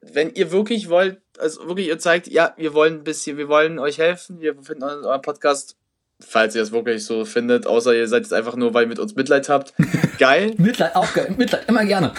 wenn 0.00 0.34
ihr 0.34 0.50
wirklich 0.52 0.88
wollt, 0.88 1.20
also 1.38 1.66
wirklich 1.66 1.88
ihr 1.88 1.98
zeigt, 1.98 2.28
ja, 2.28 2.54
wir 2.56 2.74
wollen 2.74 2.98
ein 2.98 3.04
bisschen, 3.04 3.36
wir 3.36 3.48
wollen 3.48 3.78
euch 3.78 3.98
helfen, 3.98 4.40
wir 4.40 4.54
finden 4.62 4.82
euren 4.82 5.22
Podcast, 5.22 5.76
falls 6.20 6.54
ihr 6.54 6.62
es 6.62 6.72
wirklich 6.72 7.04
so 7.04 7.24
findet, 7.24 7.66
außer 7.66 7.94
ihr 7.94 8.08
seid 8.08 8.24
es 8.24 8.32
einfach 8.32 8.56
nur, 8.56 8.74
weil 8.74 8.84
ihr 8.84 8.88
mit 8.88 8.98
uns 8.98 9.14
Mitleid 9.14 9.48
habt. 9.48 9.74
Geil. 10.18 10.54
Mitleid, 10.56 10.94
auch 10.94 11.12
geil. 11.14 11.34
Mitleid, 11.36 11.68
immer 11.68 11.84
gerne. 11.84 12.12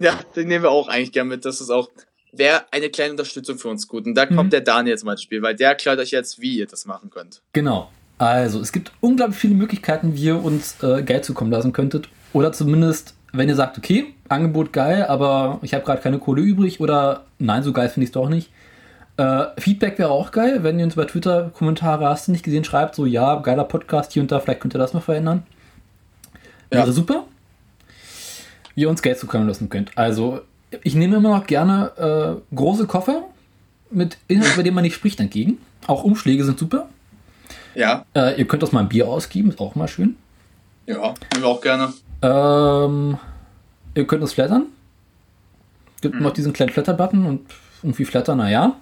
ja, 0.00 0.18
den 0.36 0.48
nehmen 0.48 0.64
wir 0.64 0.70
auch 0.70 0.88
eigentlich 0.88 1.12
gerne 1.12 1.30
mit. 1.30 1.44
Das 1.44 1.60
ist 1.60 1.70
auch, 1.70 1.90
wäre 2.32 2.64
eine 2.70 2.90
kleine 2.90 3.12
Unterstützung 3.12 3.58
für 3.58 3.68
uns 3.68 3.88
gut. 3.88 4.06
Und 4.06 4.14
da 4.14 4.26
kommt 4.26 4.44
mhm. 4.44 4.50
der 4.50 4.60
Daniel 4.60 4.94
jetzt 4.94 5.04
mal 5.04 5.12
ins 5.12 5.22
Spiel, 5.22 5.42
weil 5.42 5.54
der 5.54 5.70
erklärt 5.70 5.98
euch 5.98 6.10
jetzt, 6.10 6.40
wie 6.40 6.58
ihr 6.58 6.66
das 6.66 6.86
machen 6.86 7.10
könnt. 7.10 7.42
Genau. 7.52 7.90
Also, 8.18 8.60
es 8.60 8.72
gibt 8.72 8.92
unglaublich 9.00 9.38
viele 9.38 9.54
Möglichkeiten, 9.54 10.14
wie 10.14 10.24
ihr 10.24 10.44
uns 10.44 10.76
äh, 10.82 11.02
Geld 11.02 11.24
zukommen 11.24 11.50
lassen 11.50 11.72
könntet. 11.72 12.08
Oder 12.32 12.52
zumindest 12.52 13.14
wenn 13.32 13.48
ihr 13.48 13.56
sagt, 13.56 13.78
okay, 13.78 14.14
Angebot 14.28 14.72
geil, 14.72 15.04
aber 15.04 15.58
ich 15.62 15.74
habe 15.74 15.84
gerade 15.84 16.02
keine 16.02 16.18
Kohle 16.18 16.42
übrig 16.42 16.80
oder 16.80 17.24
nein, 17.38 17.62
so 17.62 17.72
geil 17.72 17.88
finde 17.88 18.04
ich 18.04 18.10
es 18.10 18.12
doch 18.14 18.28
nicht. 18.28 18.50
Äh, 19.16 19.46
Feedback 19.58 19.98
wäre 19.98 20.10
auch 20.10 20.30
geil, 20.30 20.62
wenn 20.62 20.78
ihr 20.78 20.84
uns 20.84 20.96
bei 20.96 21.04
Twitter 21.04 21.50
Kommentare 21.50 22.08
hast 22.08 22.28
du 22.28 22.32
nicht 22.32 22.44
gesehen, 22.44 22.64
schreibt 22.64 22.94
so, 22.94 23.06
ja, 23.06 23.36
geiler 23.36 23.64
Podcast 23.64 24.12
hier 24.12 24.22
und 24.22 24.32
da, 24.32 24.40
vielleicht 24.40 24.60
könnt 24.60 24.74
ihr 24.74 24.78
das 24.78 24.94
mal 24.94 25.00
verändern. 25.00 25.44
Wäre 26.70 26.86
ja. 26.86 26.92
super. 26.92 27.24
Wie 28.74 28.82
ihr 28.82 28.90
uns 28.90 29.02
Geld 29.02 29.18
zukommen 29.18 29.48
lassen 29.48 29.68
könnt. 29.68 29.90
Also, 29.96 30.40
ich 30.82 30.94
nehme 30.94 31.16
immer 31.16 31.30
noch 31.30 31.46
gerne 31.46 32.40
äh, 32.50 32.54
große 32.54 32.86
Koffer 32.86 33.24
mit 33.90 34.18
Inhalt, 34.28 34.54
über 34.54 34.62
den 34.62 34.74
man 34.74 34.82
nicht 34.82 34.94
spricht, 34.94 35.20
entgegen. 35.20 35.58
Auch 35.86 36.04
Umschläge 36.04 36.44
sind 36.44 36.58
super. 36.58 36.88
Ja. 37.74 38.04
Äh, 38.14 38.38
ihr 38.38 38.46
könnt 38.46 38.62
das 38.62 38.72
mal 38.72 38.80
ein 38.80 38.88
Bier 38.88 39.08
ausgeben, 39.08 39.50
ist 39.50 39.60
auch 39.60 39.74
mal 39.74 39.88
schön. 39.88 40.16
Ja, 40.86 41.14
nehmen 41.32 41.42
wir 41.42 41.46
auch 41.46 41.60
gerne. 41.60 41.92
Ähm, 42.22 43.18
ihr 43.94 44.06
könnt 44.06 44.22
uns 44.22 44.32
flattern. 44.32 44.66
Gibt 46.00 46.16
mhm. 46.16 46.22
noch 46.22 46.32
diesen 46.32 46.52
kleinen 46.52 46.70
Flatter-Button 46.70 47.26
und 47.26 47.42
irgendwie 47.82 48.04
flattern, 48.04 48.38
naja. 48.38 48.76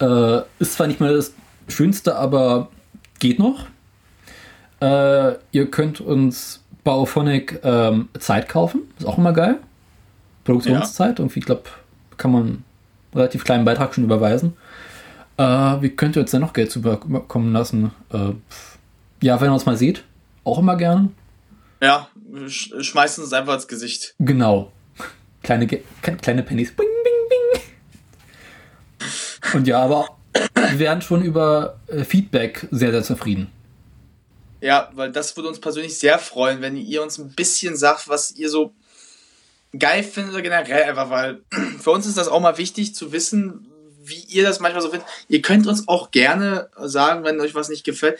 Äh, 0.00 0.40
ist 0.58 0.74
zwar 0.74 0.86
nicht 0.86 1.00
mehr 1.00 1.12
das 1.12 1.34
Schönste, 1.68 2.16
aber 2.16 2.68
geht 3.18 3.38
noch. 3.38 3.66
Äh, 4.80 5.34
ihr 5.52 5.70
könnt 5.70 6.00
uns 6.00 6.62
Bauphonic 6.84 7.60
ähm, 7.62 8.08
Zeit 8.18 8.48
kaufen. 8.48 8.82
Ist 8.98 9.06
auch 9.06 9.18
immer 9.18 9.32
geil. 9.32 9.58
Produktionszeit. 10.44 11.18
Ja. 11.18 11.24
Irgendwie, 11.24 11.40
ich 11.40 11.46
glaube, 11.46 11.64
kann 12.16 12.32
man 12.32 12.42
einen 12.42 12.64
relativ 13.14 13.44
kleinen 13.44 13.64
Beitrag 13.64 13.94
schon 13.94 14.04
überweisen. 14.04 14.56
Äh, 15.36 15.42
wie 15.42 15.90
könnt 15.90 16.16
ihr 16.16 16.22
uns 16.22 16.30
denn 16.30 16.40
noch 16.40 16.52
Geld 16.52 16.70
zubekommen 16.70 17.52
lassen? 17.52 17.92
Äh, 18.12 18.32
ja, 19.22 19.40
wenn 19.40 19.50
ihr 19.50 19.54
uns 19.54 19.66
mal 19.66 19.76
seht, 19.76 20.04
auch 20.44 20.58
immer 20.58 20.76
gerne. 20.76 21.10
Ja, 21.82 22.08
sch 22.46 22.72
schmeißen 22.80 23.24
es 23.24 23.32
einfach 23.32 23.54
ins 23.54 23.68
Gesicht. 23.68 24.14
Genau. 24.18 24.72
Kleine, 25.42 25.66
kleine 25.66 26.42
Pennies. 26.42 26.72
Bing, 26.72 26.86
bing, 27.04 27.12
bing. 27.30 27.62
Und 29.54 29.66
ja, 29.66 29.80
aber 29.80 30.16
wir 30.54 30.78
wären 30.78 31.00
schon 31.00 31.22
über 31.22 31.80
äh, 31.86 32.04
Feedback 32.04 32.68
sehr, 32.70 32.90
sehr 32.90 33.02
zufrieden. 33.02 33.50
Ja, 34.60 34.90
weil 34.92 35.10
das 35.10 35.34
würde 35.36 35.48
uns 35.48 35.58
persönlich 35.58 35.98
sehr 35.98 36.18
freuen, 36.18 36.60
wenn 36.60 36.76
ihr 36.76 37.02
uns 37.02 37.18
ein 37.18 37.30
bisschen 37.30 37.76
sagt, 37.76 38.08
was 38.08 38.32
ihr 38.32 38.50
so 38.50 38.74
geil 39.78 40.02
findet 40.02 40.34
oder 40.34 40.42
generell 40.42 40.84
einfach, 40.84 41.10
weil 41.10 41.42
für 41.78 41.90
uns 41.90 42.06
ist 42.06 42.16
das 42.16 42.28
auch 42.28 42.40
mal 42.40 42.58
wichtig 42.58 42.94
zu 42.94 43.12
wissen, 43.12 43.66
wie 44.02 44.24
ihr 44.28 44.42
das 44.42 44.60
manchmal 44.60 44.82
so 44.82 44.90
findet. 44.90 45.08
Ihr 45.28 45.42
könnt 45.42 45.66
uns 45.66 45.88
auch 45.88 46.10
gerne 46.10 46.68
sagen, 46.76 47.24
wenn 47.24 47.40
euch 47.40 47.54
was 47.54 47.68
nicht 47.68 47.84
gefällt. 47.84 48.18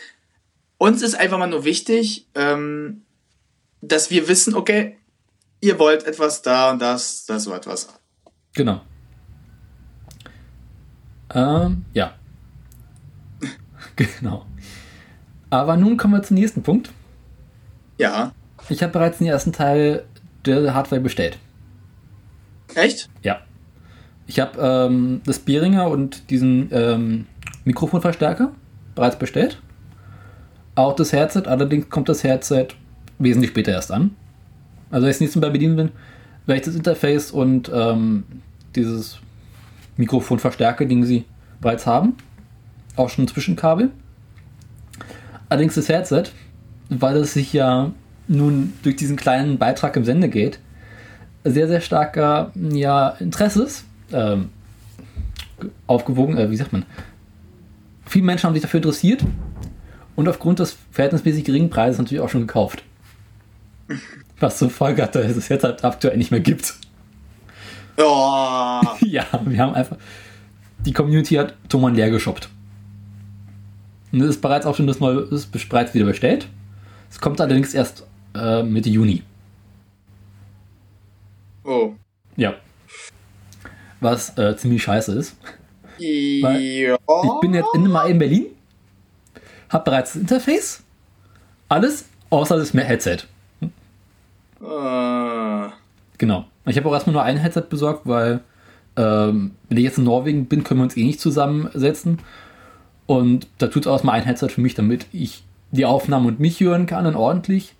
Uns 0.77 1.01
ist 1.01 1.15
einfach 1.15 1.37
mal 1.37 1.47
nur 1.47 1.63
wichtig, 1.63 2.27
ähm, 2.35 3.03
dass 3.81 4.09
wir 4.09 4.27
wissen, 4.27 4.55
okay, 4.55 4.97
ihr 5.59 5.79
wollt 5.79 6.05
etwas 6.05 6.41
da 6.41 6.71
und 6.71 6.79
das, 6.79 7.25
das 7.25 7.43
so 7.43 7.53
etwas. 7.53 7.89
Genau. 8.53 8.81
Ähm, 11.33 11.85
ja. 11.93 12.15
genau. 13.95 14.45
Aber 15.49 15.77
nun 15.77 15.97
kommen 15.97 16.13
wir 16.13 16.23
zum 16.23 16.35
nächsten 16.35 16.63
Punkt. 16.63 16.91
Ja. 17.97 18.33
Ich 18.69 18.81
habe 18.81 18.93
bereits 18.93 19.17
den 19.17 19.27
ersten 19.27 19.53
Teil 19.53 20.05
der 20.45 20.73
Hardware 20.73 21.01
bestellt. 21.01 21.37
Echt? 22.75 23.09
Ja. 23.23 23.41
Ich 24.27 24.39
habe 24.39 24.59
ähm, 24.61 25.21
das 25.25 25.39
Behringer 25.39 25.89
und 25.89 26.29
diesen 26.29 26.69
ähm, 26.71 27.27
Mikrofonverstärker 27.65 28.51
bereits 28.95 29.17
bestellt. 29.17 29.61
Auch 30.75 30.95
das 30.95 31.11
Headset, 31.11 31.43
allerdings 31.47 31.89
kommt 31.89 32.07
das 32.07 32.23
Headset 32.23 32.67
wesentlich 33.19 33.51
später 33.51 33.71
erst 33.71 33.91
an. 33.91 34.15
Also 34.89 35.03
wenn 35.03 35.11
ich 35.11 35.15
das 35.17 35.21
nächste 35.21 35.39
Mal 35.39 35.51
bedienen 35.51 35.75
bin, 35.75 35.91
werde 36.45 36.59
ich 36.59 36.65
das 36.65 36.75
Interface 36.75 37.31
und 37.31 37.69
ähm, 37.73 38.23
dieses 38.75 39.19
Mikrofonverstärker, 39.97 40.85
den 40.85 41.03
sie 41.03 41.25
bereits 41.59 41.85
haben. 41.85 42.15
Auch 42.95 43.09
schon 43.09 43.25
ein 43.25 43.27
Zwischenkabel. 43.27 43.91
Allerdings 45.49 45.75
das 45.75 45.89
Headset, 45.89 46.23
weil 46.89 47.17
es 47.17 47.33
sich 47.33 47.53
ja 47.53 47.91
nun 48.31 48.73
durch 48.81 48.95
diesen 48.95 49.17
kleinen 49.17 49.57
Beitrag 49.57 49.95
im 49.95 50.05
Sendegate 50.05 50.57
sehr, 51.43 51.67
sehr 51.67 51.81
starker 51.81 52.51
ja, 52.55 53.09
Interesses 53.19 53.83
ähm, 54.11 54.49
aufgewogen, 55.87 56.37
äh, 56.37 56.49
wie 56.49 56.55
sagt 56.55 56.71
man, 56.71 56.85
viele 58.05 58.25
Menschen 58.25 58.47
haben 58.47 58.53
sich 58.53 58.61
dafür 58.61 58.79
interessiert 58.79 59.23
und 60.15 60.27
aufgrund 60.27 60.59
des 60.59 60.77
verhältnismäßig 60.91 61.43
geringen 61.43 61.69
Preises 61.69 61.97
natürlich 61.97 62.21
auch 62.21 62.29
schon 62.29 62.47
gekauft. 62.47 62.83
Was 64.39 64.57
zur 64.57 64.69
Folge 64.69 65.03
hat, 65.03 65.15
dass 65.15 65.35
es 65.35 65.49
jetzt 65.49 65.63
halt 65.63 65.83
aktuell 65.83 66.17
nicht 66.17 66.31
mehr 66.31 66.39
gibt. 66.39 66.73
Oh. 67.97 68.81
ja, 69.01 69.25
wir 69.45 69.59
haben 69.59 69.75
einfach. 69.75 69.97
Die 70.85 70.93
Community 70.93 71.35
hat 71.35 71.53
Thomann 71.69 71.93
leer 71.93 72.09
geshoppt. 72.09 72.49
Und 74.11 74.21
es 74.21 74.29
ist 74.29 74.41
bereits 74.41 74.65
auch 74.65 74.75
schon 74.75 74.87
das 74.87 74.99
neue, 74.99 75.19
ist 75.19 75.51
bereits 75.69 75.93
wieder 75.93 76.05
bestellt. 76.05 76.47
Es 77.11 77.19
kommt 77.19 77.39
allerdings 77.39 77.75
erst 77.75 78.07
äh, 78.35 78.63
Mitte 78.63 78.89
Juni. 78.89 79.23
Oh. 81.63 81.93
Ja. 82.35 82.55
Was 83.99 84.37
äh, 84.37 84.55
ziemlich 84.57 84.83
scheiße 84.83 85.13
ist. 85.13 85.37
Ja. 85.97 86.55
Ich 86.55 87.39
bin 87.41 87.53
jetzt 87.53 87.69
in 87.75 87.87
mal 87.87 88.09
in 88.09 88.17
Berlin, 88.17 88.47
habe 89.69 89.83
bereits 89.83 90.13
das 90.13 90.21
Interface, 90.21 90.83
alles 91.69 92.09
außer 92.29 92.57
das 92.57 92.73
Headset. 92.73 93.19
Äh. 94.61 95.69
Genau. 96.17 96.45
Ich 96.65 96.77
habe 96.77 96.89
auch 96.89 96.93
erstmal 96.93 97.13
nur 97.13 97.23
ein 97.23 97.37
Headset 97.37 97.63
besorgt, 97.69 98.01
weil 98.05 98.41
ähm, 98.95 99.51
wenn 99.69 99.77
ich 99.77 99.83
jetzt 99.83 99.97
in 99.97 100.03
Norwegen 100.03 100.45
bin, 100.45 100.63
können 100.63 100.79
wir 100.79 100.83
uns 100.83 100.97
eh 100.97 101.03
nicht 101.03 101.19
zusammensetzen. 101.19 102.19
Und 103.05 103.47
da 103.57 103.67
tut 103.67 103.85
es 103.85 103.87
auch 103.87 104.03
mal 104.03 104.13
ein 104.13 104.23
Headset 104.23 104.49
für 104.49 104.61
mich, 104.61 104.75
damit 104.75 105.07
ich 105.11 105.43
die 105.71 105.85
Aufnahmen 105.85 106.27
und 106.27 106.39
mich 106.39 106.59
hören 106.59 106.85
kann 106.85 107.05
und 107.05 107.15
ordentlich. 107.15 107.75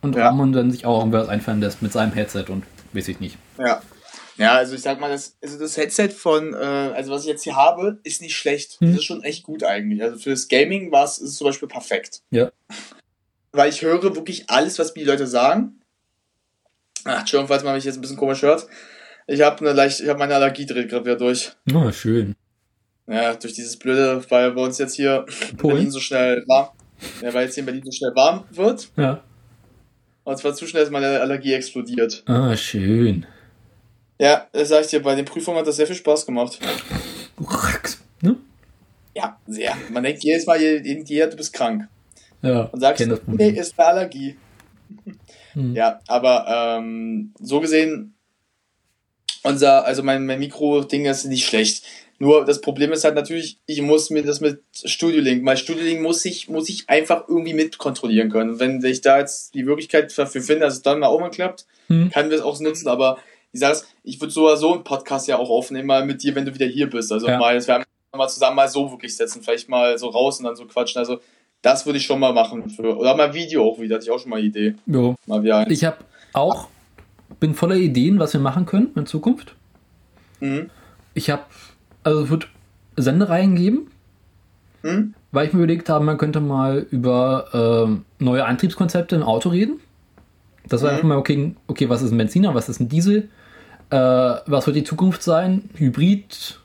Und 0.00 0.16
Ja. 0.16 0.30
man 0.32 0.52
dann 0.52 0.70
sich 0.70 0.86
auch 0.86 0.98
irgendwas 1.00 1.28
einfallen 1.28 1.60
lässt 1.60 1.82
mit 1.82 1.92
seinem 1.92 2.12
Headset 2.12 2.44
und 2.48 2.64
weiß 2.92 3.08
ich 3.08 3.20
nicht. 3.20 3.36
Ja. 3.58 3.82
Ja, 4.36 4.52
also 4.54 4.76
ich 4.76 4.82
sag 4.82 5.00
mal, 5.00 5.10
das, 5.10 5.36
also 5.42 5.58
das 5.58 5.76
Headset 5.76 6.10
von, 6.10 6.54
äh, 6.54 6.56
also 6.56 7.10
was 7.10 7.22
ich 7.22 7.28
jetzt 7.28 7.42
hier 7.42 7.56
habe, 7.56 7.98
ist 8.04 8.22
nicht 8.22 8.36
schlecht. 8.36 8.78
Hm. 8.80 8.90
Das 8.90 8.98
ist 8.98 9.04
schon 9.04 9.24
echt 9.24 9.42
gut 9.42 9.64
eigentlich. 9.64 10.00
Also 10.00 10.16
für 10.16 10.30
das 10.30 10.46
Gaming 10.46 10.92
war 10.92 11.04
es 11.04 11.18
ist 11.18 11.30
es 11.30 11.36
zum 11.38 11.48
Beispiel 11.48 11.66
perfekt. 11.68 12.22
Ja. 12.30 12.52
Weil 13.52 13.70
ich 13.70 13.82
höre 13.82 14.00
wirklich 14.02 14.48
alles, 14.48 14.78
was 14.78 14.94
mir 14.94 15.00
die 15.02 15.08
Leute 15.10 15.26
sagen. 15.26 15.80
Ach, 17.04 17.20
Entschuldigung, 17.20 17.48
falls 17.48 17.64
man 17.64 17.74
mich 17.74 17.84
jetzt 17.84 17.96
ein 17.96 18.00
bisschen 18.00 18.16
komisch 18.16 18.42
hört. 18.42 18.66
Ich 19.26 19.40
habe 19.40 19.58
eine 19.60 19.72
leicht, 19.72 20.00
ich 20.00 20.08
habe 20.08 20.18
meine 20.18 20.34
Allergie 20.36 20.66
dreht 20.66 20.88
gerade 20.88 21.04
wieder 21.04 21.16
durch. 21.16 21.52
Oh, 21.74 21.90
schön. 21.90 22.36
Ja, 23.06 23.34
durch 23.34 23.54
dieses 23.54 23.76
blöde, 23.76 24.22
weil 24.30 24.52
bei 24.52 24.62
uns 24.62 24.78
jetzt 24.78 24.94
hier 24.94 25.24
in? 25.50 25.56
Berlin 25.56 25.90
so 25.90 25.98
schnell 25.98 26.44
warm, 26.46 26.68
ja, 27.22 27.32
weil 27.32 27.44
jetzt 27.46 27.54
hier 27.54 27.62
in 27.62 27.66
Berlin 27.66 27.82
so 27.84 27.90
schnell 27.90 28.14
warm 28.14 28.44
wird. 28.50 28.90
Ja. 28.96 29.22
Und 30.28 30.36
zwar 30.36 30.54
zu 30.54 30.66
schnell 30.66 30.82
ist 30.82 30.92
meine 30.92 31.20
Allergie 31.20 31.54
explodiert. 31.54 32.22
Ah, 32.26 32.54
schön. 32.54 33.24
Ja, 34.18 34.46
das 34.52 34.68
sag 34.68 34.82
ich 34.82 34.88
dir, 34.88 35.02
bei 35.02 35.14
den 35.14 35.24
Prüfungen 35.24 35.58
hat 35.58 35.66
das 35.66 35.76
sehr 35.76 35.86
viel 35.86 35.96
Spaß 35.96 36.26
gemacht. 36.26 36.58
Ne? 38.20 38.36
Ja, 39.14 39.38
sehr. 39.46 39.74
Man 39.88 40.02
denkt 40.02 40.22
jedes 40.22 40.44
Mal, 40.44 40.60
jeder, 40.60 41.28
du 41.28 41.36
bist 41.36 41.54
krank. 41.54 41.88
Ja, 42.42 42.64
Und 42.64 42.78
sagst, 42.78 43.06
das 43.10 43.20
nee, 43.26 43.48
ist 43.48 43.78
eine 43.78 43.88
Allergie. 43.88 44.36
Hm. 45.54 45.74
Ja, 45.74 45.98
aber 46.06 46.76
ähm, 46.78 47.32
so 47.40 47.60
gesehen, 47.60 48.14
unser, 49.44 49.86
also 49.86 50.02
mein, 50.02 50.26
mein 50.26 50.40
Mikro-Ding 50.40 51.06
ist 51.06 51.24
nicht 51.24 51.46
schlecht. 51.46 51.84
Nur 52.20 52.44
das 52.44 52.60
Problem 52.60 52.92
ist 52.92 53.04
halt 53.04 53.14
natürlich, 53.14 53.58
ich 53.66 53.80
muss 53.80 54.10
mir 54.10 54.24
das 54.24 54.40
mit 54.40 54.60
Studio 54.72 55.20
Link, 55.20 55.46
weil 55.46 55.56
Studio 55.56 55.84
Link 55.84 56.00
muss 56.02 56.24
ich, 56.24 56.48
muss 56.48 56.68
ich 56.68 56.88
einfach 56.88 57.28
irgendwie 57.28 57.54
mitkontrollieren 57.54 58.28
können. 58.30 58.50
Und 58.50 58.60
wenn 58.60 58.84
ich 58.84 59.00
da 59.02 59.18
jetzt 59.18 59.54
die 59.54 59.62
Möglichkeit 59.62 60.16
dafür 60.18 60.40
finde, 60.42 60.60
dass 60.66 60.74
es 60.74 60.82
dann 60.82 60.98
mal 60.98 61.06
auch 61.06 61.20
mal 61.20 61.30
klappt, 61.30 61.66
Hm. 61.86 62.10
kann 62.10 62.28
wir 62.28 62.36
es 62.36 62.42
auch 62.42 62.58
nutzen. 62.60 62.88
Aber 62.88 63.18
ich 63.52 63.60
sag's, 63.60 63.86
ich 64.02 64.20
würde 64.20 64.32
so 64.32 64.54
so 64.56 64.74
einen 64.74 64.84
Podcast 64.84 65.28
ja 65.28 65.38
auch 65.38 65.48
aufnehmen, 65.48 65.86
mal 65.86 66.04
mit 66.04 66.22
dir, 66.22 66.34
wenn 66.34 66.44
du 66.44 66.52
wieder 66.52 66.66
hier 66.66 66.90
bist. 66.90 67.12
Also 67.12 67.28
Ja. 67.28 67.38
mal, 67.38 67.54
dass 67.54 67.68
wir 67.68 67.82
mal 68.14 68.28
zusammen 68.28 68.56
mal 68.56 68.68
so 68.68 68.90
wirklich 68.90 69.16
setzen, 69.16 69.42
vielleicht 69.42 69.68
mal 69.68 69.96
so 69.96 70.08
raus 70.08 70.38
und 70.40 70.44
dann 70.46 70.56
so 70.56 70.64
quatschen. 70.66 70.98
Also 70.98 71.20
das 71.62 71.86
würde 71.86 71.98
ich 71.98 72.04
schon 72.04 72.18
mal 72.20 72.32
machen. 72.32 72.68
Für, 72.68 72.96
oder 72.96 73.14
mal 73.16 73.32
Video 73.32 73.64
auch 73.64 73.78
wieder, 73.80 73.94
hatte 73.96 74.04
ich 74.04 74.10
auch 74.10 74.18
schon 74.18 74.30
mal 74.30 74.36
eine 74.38 74.46
Idee. 74.46 74.74
Jo. 74.86 75.14
Mal 75.26 75.42
wieder 75.42 75.58
eins. 75.58 75.72
Ich 75.72 75.84
habe 75.84 75.98
auch, 76.32 76.68
bin 77.40 77.54
voller 77.54 77.76
Ideen, 77.76 78.18
was 78.18 78.32
wir 78.32 78.40
machen 78.40 78.66
können 78.66 78.90
in 78.96 79.06
Zukunft. 79.06 79.54
Mhm. 80.40 80.70
Ich 81.14 81.30
habe, 81.30 81.42
also 82.08 82.22
es 82.24 82.30
wird 82.30 82.48
Sendereihen 82.96 83.54
geben, 83.54 83.90
Mhm. 84.82 85.14
weil 85.32 85.46
ich 85.46 85.52
mir 85.52 85.58
überlegt 85.60 85.88
habe, 85.88 86.04
man 86.04 86.18
könnte 86.18 86.40
mal 86.40 86.86
über 86.90 87.48
ähm, 87.52 88.04
neue 88.18 88.44
Antriebskonzepte 88.44 89.16
im 89.16 89.22
Auto 89.22 89.48
reden. 89.50 89.80
Das 90.68 90.82
war 90.82 90.90
Mhm. 90.90 90.96
einfach 90.96 91.08
mal, 91.08 91.18
okay, 91.18 91.54
okay, 91.66 91.88
was 91.88 92.02
ist 92.02 92.12
ein 92.12 92.18
Benziner, 92.18 92.54
was 92.54 92.68
ist 92.68 92.80
ein 92.80 92.88
Diesel, 92.88 93.28
äh, 93.90 93.96
was 93.96 94.66
wird 94.66 94.76
die 94.76 94.84
Zukunft 94.84 95.22
sein, 95.22 95.68
Hybrid, 95.74 96.58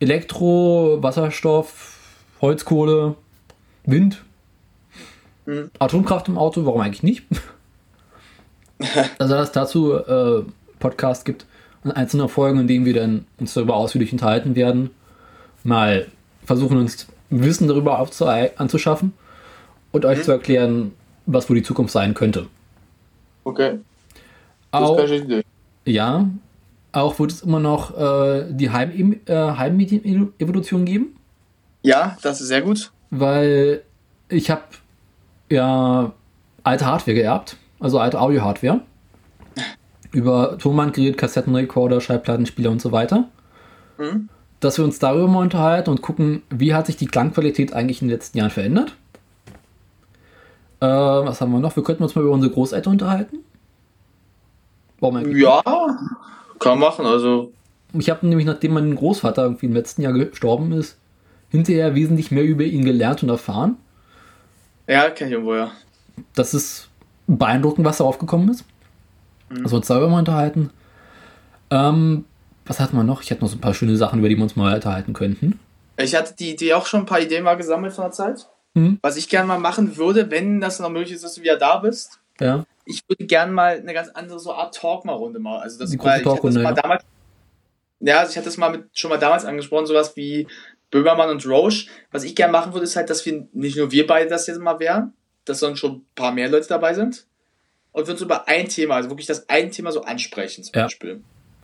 Elektro, 0.00 0.98
Wasserstoff, 1.02 1.98
Holzkohle, 2.40 3.14
Wind, 3.84 4.22
Mhm. 5.46 5.70
Atomkraft 5.78 6.28
im 6.28 6.38
Auto, 6.38 6.64
warum 6.66 6.80
eigentlich 6.80 7.02
nicht? 7.02 7.24
also 9.18 9.34
dass 9.34 9.48
es 9.48 9.52
dazu 9.52 9.94
äh, 9.94 10.42
Podcast 10.78 11.24
gibt 11.24 11.46
und 11.84 11.92
einzelne 11.92 12.28
Folgen, 12.28 12.60
in 12.60 12.66
denen 12.68 12.84
wir 12.84 12.94
dann 12.94 13.26
uns 13.38 13.54
darüber 13.54 13.76
ausführlich 13.76 14.12
unterhalten 14.12 14.54
werden, 14.56 14.90
mal 15.64 16.06
versuchen 16.44 16.76
uns 16.78 17.06
Wissen 17.30 17.68
darüber 17.68 17.98
anzuschaffen 18.56 19.12
und 19.92 20.04
euch 20.04 20.22
zu 20.24 20.32
erklären, 20.32 20.92
was 21.26 21.48
wohl 21.48 21.56
die 21.56 21.62
Zukunft 21.62 21.92
sein 21.92 22.12
könnte. 22.14 22.46
Okay. 23.44 23.78
Das 24.72 24.82
Auch, 24.82 24.96
keine 24.96 25.08
schlechte 25.08 25.26
Idee. 25.26 25.44
ja, 25.84 26.28
auch 26.92 27.18
wird 27.18 27.30
es 27.30 27.42
immer 27.42 27.60
noch 27.60 27.96
äh, 27.96 28.46
die 28.50 28.70
Heim 28.70 29.20
äh, 29.26 29.34
Heimmedienevolution 29.34 30.84
geben, 30.84 31.16
Ja, 31.82 32.16
das 32.22 32.40
ist 32.40 32.48
sehr 32.48 32.62
gut. 32.62 32.90
weil 33.10 33.82
ich 34.28 34.50
habe 34.50 34.62
ja 35.50 36.12
alte 36.64 36.86
Hardware 36.86 37.14
geerbt, 37.14 37.56
also 37.78 37.98
alte 37.98 38.20
Audio-Hardware. 38.20 38.80
Über 40.12 40.58
Tonbandgerät, 40.58 41.16
Kassettenrekorder, 41.16 42.00
Schallplattenspieler 42.00 42.70
und 42.70 42.80
so 42.80 42.92
weiter. 42.92 43.28
Mhm. 43.98 44.28
Dass 44.60 44.76
wir 44.76 44.84
uns 44.84 44.98
darüber 44.98 45.28
mal 45.28 45.42
unterhalten 45.42 45.90
und 45.90 46.02
gucken, 46.02 46.42
wie 46.50 46.74
hat 46.74 46.86
sich 46.86 46.96
die 46.96 47.06
Klangqualität 47.06 47.72
eigentlich 47.72 48.02
in 48.02 48.08
den 48.08 48.14
letzten 48.16 48.38
Jahren 48.38 48.50
verändert. 48.50 48.94
Äh, 50.80 50.86
was 50.86 51.40
haben 51.40 51.52
wir 51.52 51.60
noch? 51.60 51.76
Wir 51.76 51.82
könnten 51.82 52.02
uns 52.02 52.14
mal 52.14 52.22
über 52.22 52.32
unsere 52.32 52.52
Großeltern 52.52 52.94
unterhalten. 52.94 53.38
Ja, 55.34 55.62
kann 56.58 56.78
man 56.78 56.78
machen. 56.78 57.06
Also, 57.06 57.52
Ich 57.94 58.10
habe 58.10 58.26
nämlich, 58.26 58.46
nachdem 58.46 58.74
mein 58.74 58.94
Großvater 58.94 59.42
irgendwie 59.44 59.66
im 59.66 59.72
letzten 59.72 60.02
Jahr 60.02 60.12
gestorben 60.12 60.72
ist, 60.72 60.98
hinterher 61.48 61.94
wesentlich 61.94 62.30
mehr 62.30 62.44
über 62.44 62.64
ihn 62.64 62.84
gelernt 62.84 63.22
und 63.22 63.28
erfahren. 63.28 63.76
ja, 64.86 65.08
kenn 65.10 65.28
ich 65.28 65.32
irgendwo, 65.34 65.54
ja. 65.54 65.70
Das 66.34 66.52
ist 66.54 66.88
beeindruckend, 67.26 67.86
was 67.86 67.98
darauf 67.98 68.18
gekommen 68.18 68.48
ist. 68.50 68.64
Also 69.64 69.76
uns 69.76 69.86
darüber 69.86 70.08
mal 70.08 70.20
unterhalten. 70.20 70.70
Ähm, 71.70 72.24
was 72.66 72.80
hatten 72.80 72.96
wir 72.96 73.04
noch? 73.04 73.22
Ich 73.22 73.30
hatte 73.30 73.40
noch 73.40 73.48
so 73.48 73.56
ein 73.56 73.60
paar 73.60 73.74
schöne 73.74 73.96
Sachen, 73.96 74.20
über 74.20 74.28
die 74.28 74.36
wir 74.36 74.42
uns 74.42 74.56
mal 74.56 74.74
unterhalten 74.74 75.12
könnten. 75.12 75.58
Ich 75.96 76.14
hatte 76.14 76.34
die 76.38 76.52
Idee 76.52 76.74
auch 76.74 76.86
schon 76.86 77.00
ein 77.00 77.06
paar 77.06 77.20
Ideen 77.20 77.44
mal 77.44 77.56
gesammelt 77.56 77.92
von 77.92 78.04
der 78.04 78.12
Zeit. 78.12 78.46
Mhm. 78.74 78.98
Was 79.02 79.16
ich 79.16 79.28
gerne 79.28 79.48
mal 79.48 79.58
machen 79.58 79.96
würde, 79.96 80.30
wenn 80.30 80.60
das 80.60 80.78
noch 80.78 80.90
möglich 80.90 81.12
ist, 81.12 81.24
dass 81.24 81.34
du 81.34 81.42
wieder 81.42 81.56
da 81.56 81.78
bist. 81.78 82.20
Ja. 82.40 82.64
Ich 82.84 83.02
würde 83.08 83.26
gerne 83.26 83.52
mal 83.52 83.78
eine 83.78 83.92
ganz 83.92 84.08
andere 84.10 84.38
so 84.38 84.52
Art 84.52 84.74
Talk 84.74 85.04
mal 85.04 85.12
Runde 85.12 85.38
mal. 85.38 85.60
Also 85.60 85.78
das 85.78 85.90
Die 85.90 85.98
weil 85.98 86.22
Talkrunde, 86.22 86.62
ja. 86.62 86.72
damals. 86.72 87.04
Ja, 88.00 88.20
also 88.20 88.30
ich 88.30 88.36
hatte 88.36 88.46
das 88.46 88.56
mal 88.56 88.70
mit, 88.70 88.84
schon 88.94 89.10
mal 89.10 89.18
damals 89.18 89.44
angesprochen, 89.44 89.86
sowas 89.86 90.16
wie 90.16 90.46
Böhmermann 90.90 91.28
und 91.28 91.46
Roche. 91.46 91.86
Was 92.10 92.24
ich 92.24 92.34
gerne 92.34 92.52
machen 92.52 92.72
würde, 92.72 92.84
ist 92.84 92.96
halt, 92.96 93.10
dass 93.10 93.26
wir 93.26 93.46
nicht 93.52 93.76
nur 93.76 93.90
wir 93.90 94.06
beide 94.06 94.30
das 94.30 94.46
jetzt 94.46 94.60
mal 94.60 94.78
wären, 94.80 95.12
dass 95.44 95.60
dann 95.60 95.76
schon 95.76 95.96
ein 95.96 96.06
paar 96.14 96.32
mehr 96.32 96.48
Leute 96.48 96.68
dabei 96.68 96.94
sind. 96.94 97.26
Und 97.92 98.06
wir 98.06 98.12
uns 98.14 98.22
über 98.22 98.46
ein 98.48 98.68
Thema, 98.68 98.96
also 98.96 99.10
wirklich 99.10 99.26
das 99.26 99.48
ein 99.48 99.70
Thema 99.70 99.90
so 99.92 100.02
ansprechen 100.02 100.62
zum 100.64 100.72
Ja. 100.74 100.84
Beispiel. 100.84 101.20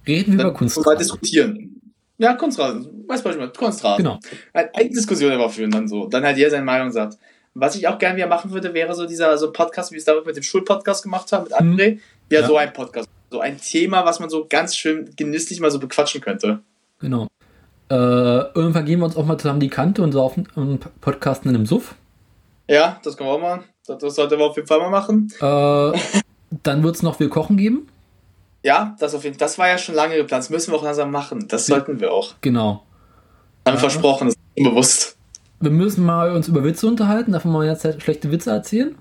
Reden 0.06 0.32
wir 0.32 0.38
Dann 0.38 0.46
über 0.48 0.58
Kunst. 0.58 0.76
Und 0.76 0.86
mal 0.86 0.96
diskutieren. 0.96 1.80
Ja, 2.18 2.34
Kunstrasen. 2.34 3.04
Weißt 3.06 3.24
du, 3.24 3.28
meine? 3.30 3.50
Kunstrasen. 3.52 4.04
Genau. 4.04 4.18
Eine 4.52 4.88
Diskussion 4.90 5.30
darüber 5.30 5.50
führen 5.50 5.70
dann 5.70 5.86
so. 5.86 6.06
Dann 6.06 6.24
halt 6.24 6.36
jeder 6.38 6.50
seine 6.50 6.64
Meinung 6.64 6.90
sagt. 6.90 7.18
Was 7.54 7.74
ich 7.76 7.86
auch 7.88 7.98
gerne 7.98 8.16
wieder 8.16 8.26
machen 8.26 8.50
würde, 8.52 8.74
wäre 8.74 8.94
so 8.94 9.06
dieser 9.06 9.36
so 9.38 9.52
Podcast, 9.52 9.90
wie 9.90 9.94
wir 9.94 9.98
es 9.98 10.04
damals 10.04 10.26
mit 10.26 10.36
dem 10.36 10.42
Schulpodcast 10.42 11.02
gemacht 11.02 11.30
haben, 11.32 11.44
mit 11.44 11.54
André. 11.54 11.98
Ja, 12.30 12.40
Ja. 12.40 12.46
so 12.46 12.56
ein 12.56 12.72
Podcast. 12.72 13.08
So 13.30 13.40
ein 13.40 13.58
Thema, 13.60 14.04
was 14.04 14.20
man 14.20 14.30
so 14.30 14.46
ganz 14.48 14.76
schön 14.76 15.10
genüsslich 15.16 15.60
mal 15.60 15.70
so 15.70 15.78
bequatschen 15.78 16.20
könnte. 16.20 16.60
Genau. 17.00 17.26
Äh, 17.90 17.94
irgendwann 17.94 18.84
gehen 18.84 18.98
wir 19.00 19.04
uns 19.06 19.16
auch 19.16 19.24
mal 19.26 19.38
zusammen 19.38 19.60
die 19.60 19.68
Kante 19.68 20.02
und 20.02 20.12
saufen 20.12 20.48
und 20.54 21.00
podcasten 21.00 21.50
in 21.50 21.56
einem 21.56 21.66
Suff. 21.66 21.94
Ja, 22.68 23.00
das 23.04 23.16
können 23.16 23.28
wir 23.30 23.34
auch 23.34 23.40
mal. 23.40 23.64
Das, 23.86 24.14
sollte 24.14 24.38
wir 24.38 24.44
auf 24.44 24.56
jeden 24.56 24.68
Fall 24.68 24.78
mal 24.80 24.90
machen. 24.90 25.28
Äh, 25.40 25.98
dann 26.62 26.82
wird 26.82 26.96
es 26.96 27.02
noch 27.02 27.20
Wir 27.20 27.28
kochen 27.28 27.56
geben. 27.56 27.88
Ja, 28.62 28.96
das 28.98 29.14
auf 29.14 29.24
jeden 29.24 29.38
Das 29.38 29.58
war 29.58 29.68
ja 29.68 29.78
schon 29.78 29.94
lange 29.94 30.16
geplant. 30.16 30.42
Das 30.44 30.50
müssen 30.50 30.72
wir 30.72 30.78
auch 30.78 30.82
langsam 30.82 31.10
machen. 31.10 31.46
Das 31.48 31.66
sollten 31.66 32.00
wir 32.00 32.12
auch. 32.12 32.34
Genau. 32.40 32.82
Haben 33.64 33.74
wir 33.74 33.80
versprochen, 33.80 34.28
das 34.28 34.34
ist 34.34 34.58
unbewusst. 34.58 35.16
Wir 35.60 35.70
müssen 35.70 36.04
mal 36.04 36.32
uns 36.32 36.48
über 36.48 36.64
Witze 36.64 36.86
unterhalten. 36.86 37.32
Darf 37.32 37.44
man 37.44 37.54
mal 37.54 37.66
jetzt 37.66 38.02
schlechte 38.02 38.30
Witze 38.30 38.50
erzählen? 38.50 38.96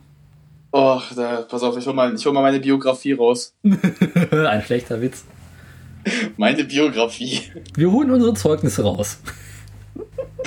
Oh, 0.72 1.00
da, 1.16 1.42
pass 1.44 1.64
auf, 1.64 1.78
ich 1.78 1.88
hol, 1.88 1.94
mal, 1.94 2.14
ich 2.14 2.26
hol 2.26 2.34
mal 2.34 2.42
meine 2.42 2.60
Biografie 2.60 3.14
raus. 3.14 3.54
Ein 3.64 4.62
schlechter 4.62 5.02
Witz. 5.02 5.24
Meine 6.38 6.64
Biografie. 6.64 7.44
Wir 7.76 7.92
holen 7.92 8.12
unsere 8.12 8.34
Zeugnisse 8.34 8.84
raus. 8.84 9.20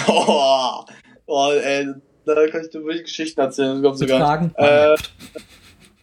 Oh, 0.06 0.84
oh 1.26 1.50
ey, 1.50 1.88
da 2.34 2.46
kann 2.48 2.62
ich 2.62 2.70
dir 2.70 2.84
wirklich 2.84 3.04
Geschichten 3.04 3.40
erzählen. 3.40 3.82
Das 3.82 3.98
sogar. 3.98 4.20
Fragen? 4.20 4.52
Äh, 4.56 4.96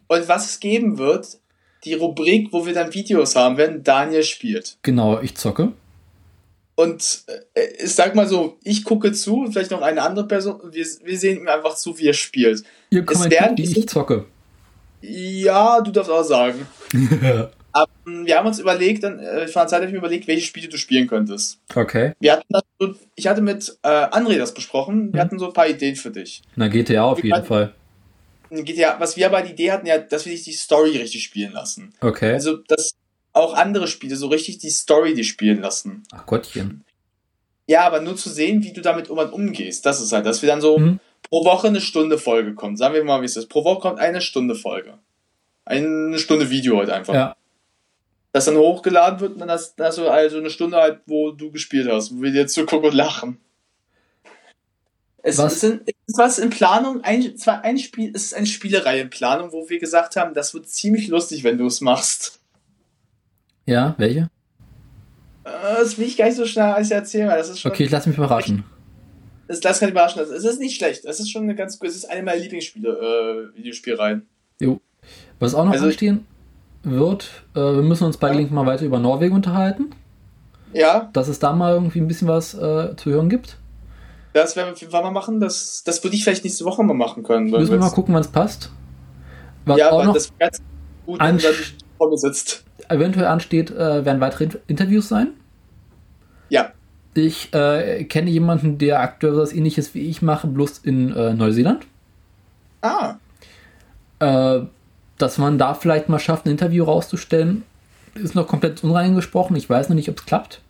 und 0.07 0.27
was 0.27 0.45
es 0.45 0.59
geben 0.59 0.97
wird, 0.97 1.39
die 1.83 1.93
Rubrik, 1.93 2.51
wo 2.51 2.65
wir 2.65 2.73
dann 2.73 2.93
Videos 2.93 3.35
haben, 3.35 3.57
wenn 3.57 3.83
Daniel 3.83 4.23
spielt. 4.23 4.77
Genau, 4.81 5.19
ich 5.21 5.35
zocke. 5.35 5.71
Und 6.75 7.23
äh, 7.53 7.83
ich 7.83 7.95
sag 7.95 8.15
mal 8.15 8.27
so, 8.27 8.57
ich 8.63 8.83
gucke 8.83 9.13
zu, 9.13 9.47
vielleicht 9.49 9.71
noch 9.71 9.81
eine 9.81 10.01
andere 10.01 10.27
Person, 10.27 10.59
wir, 10.71 10.85
wir 11.03 11.17
sehen 11.17 11.39
ihm 11.39 11.47
einfach 11.47 11.75
zu, 11.75 11.97
wie 11.97 12.07
er 12.07 12.13
spielt. 12.13 12.63
Ihr 12.89 13.05
kommentiert, 13.05 13.57
wie 13.57 13.79
ich 13.79 13.87
zocke. 13.87 14.25
Ja, 15.01 15.79
du 15.81 15.91
darfst 15.91 16.11
auch 16.11 16.23
sagen. 16.23 16.67
Ähm, 17.75 18.25
wir 18.25 18.37
haben 18.37 18.47
uns 18.47 18.59
überlegt, 18.59 19.03
dann, 19.03 19.19
äh, 19.19 19.47
vor 19.47 19.61
einer 19.61 19.69
Zeit 19.69 19.77
habe 19.77 19.87
ich 19.87 19.91
mir 19.91 19.99
überlegt, 19.99 20.27
welche 20.27 20.45
Spiele 20.45 20.69
du 20.69 20.77
spielen 20.77 21.07
könntest. 21.07 21.59
Okay. 21.75 22.13
Wir 22.19 22.33
hatten 22.33 22.47
das, 22.49 22.63
ich 23.15 23.27
hatte 23.27 23.41
mit 23.41 23.77
äh, 23.83 23.87
André 23.87 24.37
das 24.37 24.53
besprochen, 24.53 25.13
wir 25.13 25.21
hm. 25.21 25.25
hatten 25.25 25.39
so 25.39 25.47
ein 25.47 25.53
paar 25.53 25.67
Ideen 25.67 25.95
für 25.95 26.11
dich. 26.11 26.41
Na, 26.55 26.67
GTA 26.67 27.03
auf 27.03 27.23
jeden 27.23 27.35
hatten, 27.35 27.47
Fall. 27.47 27.73
GTA, 28.49 28.99
was 28.99 29.17
wir 29.17 29.25
aber 29.25 29.41
die 29.41 29.51
Idee 29.51 29.71
hatten, 29.71 29.87
ja, 29.87 29.97
dass 29.97 30.25
wir 30.25 30.31
dich 30.31 30.43
die 30.43 30.53
Story 30.53 30.97
richtig 30.97 31.23
spielen 31.23 31.51
lassen. 31.51 31.93
Okay. 31.99 32.33
Also, 32.33 32.57
dass 32.67 32.95
auch 33.33 33.53
andere 33.53 33.87
Spiele 33.87 34.15
so 34.15 34.27
richtig 34.27 34.59
die 34.59 34.69
Story 34.69 35.13
die 35.13 35.23
spielen 35.23 35.61
lassen. 35.61 36.03
Ach 36.11 36.25
Gottchen. 36.25 36.85
Ja, 37.67 37.85
aber 37.85 37.99
nur 37.99 38.15
zu 38.15 38.29
sehen, 38.29 38.63
wie 38.63 38.71
du 38.71 38.81
damit 38.81 39.09
um 39.09 39.17
umgehst. 39.17 39.85
Das 39.85 39.99
ist 39.99 40.13
halt, 40.13 40.25
dass 40.25 40.41
wir 40.41 40.47
dann 40.47 40.61
so 40.61 40.77
mhm. 40.77 40.99
pro 41.29 41.43
Woche 41.43 41.67
eine 41.67 41.81
Stunde 41.81 42.17
Folge 42.17 42.53
kommt. 42.53 42.77
Sagen 42.77 42.93
wir 42.93 43.03
mal, 43.03 43.21
wie 43.21 43.25
es 43.25 43.35
ist. 43.35 43.49
Pro 43.49 43.63
Woche 43.65 43.81
kommt 43.81 43.99
eine 43.99 44.21
Stunde 44.21 44.55
Folge. 44.55 44.99
Eine 45.65 46.19
Stunde 46.19 46.49
Video 46.49 46.77
halt 46.77 46.91
einfach. 46.91 47.13
Ja. 47.13 47.35
Das 48.35 48.43
dann 48.43 48.57
hochgeladen 48.57 49.21
wird 49.21 49.31
und 49.35 49.39
dann 49.39 49.49
hast, 49.49 49.79
dann 49.79 49.87
hast 49.87 49.97
du 49.97 50.09
also 50.09 50.39
eine 50.39 50.49
Stunde 50.49 50.75
halt, 50.75 50.99
wo 51.05 51.31
du 51.31 51.51
gespielt 51.51 51.87
hast, 51.89 52.13
wo 52.13 52.21
wir 52.21 52.33
dir 52.33 52.47
zugucken 52.47 52.89
und 52.89 52.93
lachen. 52.93 53.37
Es 55.23 55.37
was? 55.37 55.63
Ist, 55.63 55.83
ist 55.85 56.17
was 56.17 56.37
in 56.39 56.49
Planung, 56.49 56.99
ein, 57.01 57.37
zwar 57.37 57.63
ein 57.63 57.77
Spiel, 57.77 58.11
es 58.13 58.25
ist 58.25 58.33
eine 58.33 58.45
Spielerei 58.45 58.99
in 58.99 59.09
Planung, 59.09 59.53
wo 59.53 59.69
wir 59.69 59.79
gesagt 59.79 60.17
haben, 60.17 60.33
das 60.33 60.53
wird 60.53 60.67
ziemlich 60.67 61.07
lustig, 61.07 61.45
wenn 61.45 61.57
du 61.57 61.65
es 61.65 61.79
machst. 61.79 62.41
Ja, 63.65 63.95
welche? 63.99 64.29
Äh, 65.45 65.77
das 65.79 65.97
will 65.97 66.05
ich 66.05 66.17
gar 66.17 66.25
nicht 66.25 66.35
so 66.35 66.45
schnell 66.45 66.65
alles 66.65 66.91
erzählen, 66.91 67.29
weil 67.29 67.37
das 67.37 67.47
ist 67.47 67.61
schon. 67.61 67.71
Okay, 67.71 67.85
ich 67.85 67.91
lass 67.91 68.05
mich 68.05 68.17
überraschen. 68.17 68.65
Das 69.47 69.63
lass 69.63 69.79
mich 69.79 69.91
überraschen. 69.91 70.21
Es 70.21 70.43
ist 70.43 70.59
nicht 70.59 70.75
schlecht. 70.75 71.05
Es 71.05 71.21
ist 71.21 71.31
schon 71.31 71.43
eine 71.43 71.55
ganz 71.55 71.79
Es 71.81 71.95
ist 71.95 72.09
eine 72.09 72.21
meiner 72.21 72.41
Lieblingsspiele, 72.41 72.89
äh, 73.53 73.57
Videospielreihen. 73.57 74.27
Jo. 74.59 74.81
Was 75.39 75.55
auch 75.55 75.63
noch 75.63 75.71
also, 75.71 75.85
anstehen 75.85 76.27
wird, 76.85 77.43
äh, 77.55 77.59
wir 77.59 77.81
müssen 77.81 78.05
uns 78.05 78.17
bei. 78.17 78.33
Link 78.33 78.51
mal 78.51 78.65
weiter 78.65 78.85
über 78.85 78.99
Norwegen 78.99 79.35
unterhalten. 79.35 79.91
Ja. 80.73 81.09
Dass 81.13 81.27
es 81.27 81.39
da 81.39 81.53
mal 81.53 81.73
irgendwie 81.73 81.99
ein 81.99 82.07
bisschen 82.07 82.27
was 82.27 82.53
äh, 82.53 82.95
zu 82.95 83.09
hören 83.11 83.29
gibt. 83.29 83.57
Das 84.33 84.55
werden 84.55 84.67
wir 84.67 84.73
auf 84.73 84.79
jeden 84.79 84.91
Fall 84.91 85.03
mal 85.03 85.11
machen. 85.11 85.39
Das, 85.39 85.83
das 85.85 86.03
würde 86.03 86.15
ich 86.15 86.23
vielleicht 86.23 86.43
nächste 86.43 86.65
Woche 86.65 86.83
mal 86.83 86.93
machen 86.93 87.23
können. 87.23 87.49
Müssen 87.49 87.71
wir 87.71 87.79
mal 87.79 87.89
gucken, 87.89 88.13
wann 88.13 88.21
es 88.21 88.27
passt. 88.27 88.71
Was 89.65 89.77
ja, 89.77 89.91
auch 89.91 90.03
noch 90.03 90.13
das 90.13 90.31
ganz 90.37 90.61
gut, 91.05 91.19
wenn 91.19 91.37
du 91.37 91.43
vor 91.97 92.09
mir 92.09 92.17
sitzt 92.17 92.65
eventuell 92.89 93.27
ansteht, 93.27 93.71
äh, 93.71 94.05
werden 94.05 94.21
weitere 94.21 94.49
Interviews 94.67 95.07
sein. 95.07 95.29
Ja. 96.49 96.71
Ich 97.13 97.53
äh, 97.53 98.03
kenne 98.05 98.29
jemanden, 98.29 98.77
der 98.77 98.99
aktuell 98.99 99.37
was 99.37 99.53
ähnliches 99.53 99.93
wie 99.93 100.07
ich 100.09 100.21
mache, 100.21 100.47
bloß 100.47 100.79
in 100.79 101.15
äh, 101.15 101.33
Neuseeland. 101.33 101.85
Ah. 102.81 103.15
Dass 105.17 105.37
man 105.37 105.57
da 105.57 105.73
vielleicht 105.73 106.09
mal 106.09 106.19
schafft, 106.19 106.45
ein 106.45 106.51
Interview 106.51 106.83
rauszustellen, 106.83 107.63
ist 108.15 108.35
noch 108.35 108.47
komplett 108.47 108.83
unreingesprochen. 108.83 109.55
Ich 109.55 109.69
weiß 109.69 109.89
noch 109.89 109.95
nicht, 109.95 110.09
ob 110.09 110.19
es 110.19 110.25
klappt. 110.25 110.61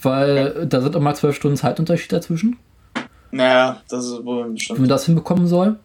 Weil 0.00 0.54
okay. 0.56 0.66
da 0.68 0.80
sind 0.80 0.98
mal 1.00 1.14
zwölf 1.14 1.36
Stunden 1.36 1.56
Zeitunterschied 1.56 2.12
dazwischen. 2.12 2.56
Naja, 3.30 3.82
das 3.88 4.06
ist 4.06 4.24
wohl 4.24 4.50
bestimmt. 4.50 4.78
Wenn 4.78 4.82
man 4.84 4.90
das 4.90 5.06
hinbekommen 5.06 5.46
soll. 5.46 5.76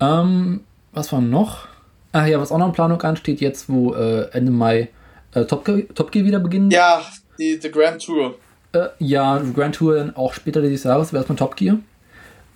Ähm, 0.00 0.60
was 0.92 1.12
war 1.12 1.20
noch? 1.20 1.68
Ach 2.12 2.26
ja, 2.26 2.40
was 2.40 2.52
auch 2.52 2.58
noch 2.58 2.68
in 2.68 2.72
Planung 2.72 3.00
ansteht, 3.02 3.40
jetzt 3.40 3.68
wo 3.68 3.94
äh, 3.94 4.28
Ende 4.32 4.52
Mai 4.52 4.88
äh, 5.34 5.44
Top, 5.44 5.64
Gear, 5.64 5.82
Top 5.94 6.12
Gear 6.12 6.24
wieder 6.24 6.40
beginnt. 6.40 6.72
Ja, 6.72 7.02
die, 7.38 7.58
die 7.58 7.70
Grand 7.70 8.04
Tour. 8.04 8.36
Äh, 8.72 8.88
ja, 8.98 9.38
die 9.38 9.52
Grand 9.52 9.74
Tour 9.74 9.96
dann 9.96 10.16
auch 10.16 10.32
später 10.32 10.62
dieses 10.62 10.84
Jahres, 10.84 11.12
wäre 11.12 11.22
erstmal 11.22 11.36
Top 11.38 11.56
Gear. 11.56 11.78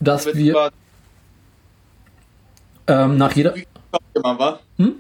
Dass 0.01 0.27
wir 0.27 0.71
ähm, 2.87 3.17
nach 3.17 3.33
jeder. 3.33 3.55
Hm? 4.77 4.95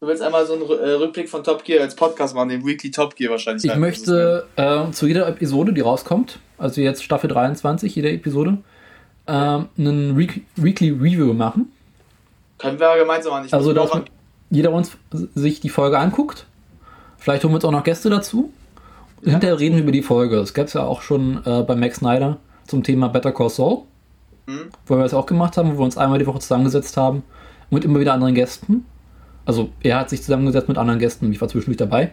Du 0.00 0.06
willst 0.06 0.22
einmal 0.22 0.46
so 0.46 0.54
einen 0.54 0.62
äh, 0.62 0.90
Rückblick 0.92 1.28
von 1.28 1.42
Top 1.42 1.64
Gear 1.64 1.82
als 1.82 1.96
Podcast 1.96 2.34
machen, 2.34 2.50
den 2.50 2.64
Weekly 2.64 2.90
Top 2.90 3.16
Gear 3.16 3.32
wahrscheinlich. 3.32 3.64
Ich 3.64 3.76
möchte 3.76 4.46
äh, 4.56 4.90
zu 4.92 5.06
jeder 5.06 5.26
Episode, 5.26 5.72
die 5.72 5.80
rauskommt, 5.80 6.38
also 6.56 6.80
jetzt 6.80 7.02
Staffel 7.02 7.28
23, 7.28 7.94
jede 7.96 8.10
Episode, 8.10 8.58
äh, 9.26 9.32
einen 9.32 10.16
Re 10.16 10.28
Weekly 10.56 10.90
Review 10.90 11.32
machen. 11.34 11.72
Können 12.58 12.78
wir 12.78 12.96
gemeinsam 12.96 13.32
machen. 13.32 13.46
Ich 13.46 13.54
also, 13.54 13.72
dass 13.72 13.90
jeder 14.50 14.72
uns 14.72 14.96
sich 15.34 15.60
die 15.60 15.68
Folge 15.68 15.98
anguckt. 15.98 16.46
Vielleicht 17.18 17.42
holen 17.42 17.52
wir 17.52 17.56
uns 17.56 17.64
auch 17.64 17.72
noch 17.72 17.84
Gäste 17.84 18.08
dazu. 18.08 18.52
Ja. 19.22 19.32
Hinterher 19.32 19.58
reden 19.58 19.76
wir 19.76 19.82
über 19.82 19.92
die 19.92 20.02
Folge. 20.02 20.36
Das 20.36 20.54
gab 20.54 20.68
es 20.68 20.74
ja 20.74 20.84
auch 20.84 21.02
schon 21.02 21.42
äh, 21.44 21.62
bei 21.62 21.74
Max 21.74 21.98
Snyder 21.98 22.38
zum 22.66 22.84
Thema 22.84 23.08
Better 23.08 23.32
Call 23.32 23.50
Saul. 23.50 23.82
Mhm. 24.46 24.70
Wo 24.86 24.96
wir 24.96 25.02
das 25.02 25.12
auch 25.12 25.26
gemacht 25.26 25.56
haben, 25.56 25.72
wo 25.72 25.78
wir 25.78 25.84
uns 25.84 25.98
einmal 25.98 26.18
die 26.18 26.26
Woche 26.26 26.38
zusammengesetzt 26.38 26.96
haben. 26.96 27.24
Mit 27.70 27.84
immer 27.84 28.00
wieder 28.00 28.14
anderen 28.14 28.34
Gästen. 28.34 28.86
Also 29.44 29.70
er 29.80 29.98
hat 29.98 30.10
sich 30.10 30.22
zusammengesetzt 30.22 30.68
mit 30.68 30.78
anderen 30.78 30.98
Gästen, 30.98 31.32
ich 31.32 31.40
war 31.40 31.48
zwischendurch 31.48 31.78
dabei. 31.78 32.10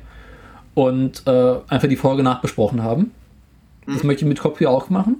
Und 0.73 1.25
äh, 1.27 1.55
einfach 1.67 1.87
die 1.87 1.95
Folge 1.95 2.23
nachbesprochen 2.23 2.83
haben. 2.83 3.11
Mhm. 3.85 3.93
Das 3.93 4.03
möchte 4.03 4.25
ich 4.25 4.29
mit 4.29 4.39
Kopf 4.39 4.57
hier 4.57 4.69
auch 4.69 4.89
machen. 4.89 5.17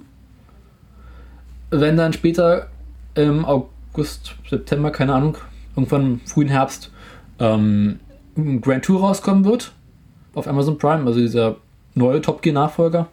Wenn 1.70 1.96
dann 1.96 2.12
später 2.12 2.68
im 3.14 3.44
August 3.44 4.36
September, 4.48 4.90
keine 4.90 5.14
Ahnung, 5.14 5.38
irgendwann 5.74 6.02
im 6.02 6.20
frühen 6.20 6.48
Herbst 6.48 6.90
ähm, 7.38 8.00
Grand 8.60 8.84
Tour 8.84 9.00
rauskommen 9.00 9.44
wird 9.44 9.72
auf 10.34 10.46
Amazon 10.46 10.78
Prime, 10.78 11.06
also 11.06 11.18
dieser 11.18 11.56
neue 11.94 12.20
Top 12.20 12.42
Gear 12.42 12.54
Nachfolger, 12.54 13.08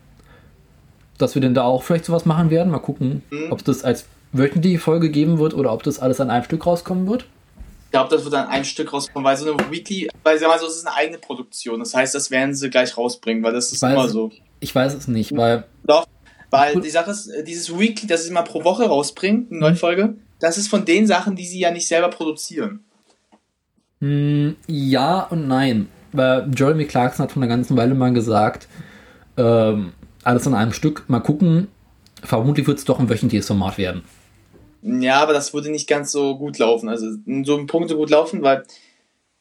dass 1.17 1.35
wir 1.35 1.41
denn 1.41 1.53
da 1.53 1.63
auch 1.63 1.83
vielleicht 1.83 2.05
sowas 2.05 2.25
machen 2.25 2.49
werden. 2.49 2.71
Mal 2.71 2.79
gucken, 2.79 3.23
mhm. 3.31 3.51
ob 3.51 3.63
das 3.63 3.83
als 3.83 4.05
wöchentliche 4.33 4.79
Folge 4.79 5.09
geben 5.09 5.39
wird 5.39 5.53
oder 5.53 5.71
ob 5.71 5.83
das 5.83 5.99
alles 5.99 6.19
an 6.19 6.29
einem 6.29 6.43
Stück 6.43 6.65
rauskommen 6.65 7.07
wird. 7.07 7.25
Ich 7.85 7.91
glaube, 7.91 8.09
das 8.09 8.23
wird 8.23 8.33
an 8.33 8.47
einem 8.47 8.65
Stück 8.65 8.91
rauskommen, 8.91 9.23
weil 9.23 9.37
so 9.37 9.53
eine 9.53 9.71
Weekly, 9.71 10.09
weil 10.23 10.39
sie 10.39 10.45
mal 10.45 10.59
so, 10.59 10.65
es 10.65 10.77
ist 10.77 10.87
eine 10.87 10.95
eigene 10.95 11.19
Produktion. 11.19 11.79
Das 11.79 11.93
heißt, 11.93 12.15
das 12.15 12.31
werden 12.31 12.55
sie 12.55 12.69
gleich 12.69 12.97
rausbringen, 12.97 13.43
weil 13.43 13.53
das 13.53 13.71
ist 13.71 13.83
weiß, 13.83 13.93
immer 13.93 14.09
so. 14.09 14.31
Ich 14.59 14.73
weiß 14.73 14.95
es 14.95 15.07
nicht, 15.07 15.35
weil. 15.37 15.65
Doch, 15.83 16.07
weil 16.49 16.81
die 16.81 16.89
Sache 16.89 17.11
ist, 17.11 17.31
dieses 17.47 17.77
Weekly, 17.77 18.07
das 18.07 18.25
sie 18.25 18.31
mal 18.31 18.41
pro 18.41 18.63
Woche 18.63 18.85
rausbringen, 18.85 19.47
eine 19.49 19.59
neue 19.59 19.71
mhm. 19.71 19.77
Folge, 19.77 20.15
das 20.39 20.57
ist 20.57 20.67
von 20.67 20.85
den 20.85 21.07
Sachen, 21.07 21.35
die 21.35 21.45
sie 21.45 21.59
ja 21.59 21.71
nicht 21.71 21.87
selber 21.87 22.09
produzieren. 22.09 22.83
Hm, 24.01 24.55
ja 24.67 25.21
und 25.21 25.47
nein. 25.47 25.87
Weil 26.11 26.51
Jeremy 26.55 26.85
Clarkson 26.85 27.23
hat 27.23 27.31
von 27.31 27.41
einer 27.41 27.49
ganzen 27.49 27.77
Weile 27.77 27.95
mal 27.95 28.13
gesagt, 28.13 28.67
ähm, 29.37 29.93
alles 30.23 30.45
an 30.45 30.53
einem 30.53 30.73
Stück, 30.73 31.05
mal 31.07 31.21
gucken, 31.21 31.69
vermutlich 32.23 32.67
wird 32.67 32.77
es 32.77 32.85
doch 32.85 32.99
ein 32.99 33.09
wöchentliches 33.09 33.47
Format 33.47 33.77
werden. 33.77 34.03
Ja, 34.83 35.21
aber 35.21 35.33
das 35.33 35.53
würde 35.53 35.69
nicht 35.69 35.87
ganz 35.87 36.11
so 36.11 36.37
gut 36.37 36.57
laufen. 36.59 36.89
Also 36.89 37.07
so 37.43 37.57
ein 37.57 37.67
Punkt 37.67 37.89
so 37.89 37.95
gut 37.95 38.09
laufen, 38.09 38.41
weil 38.41 38.63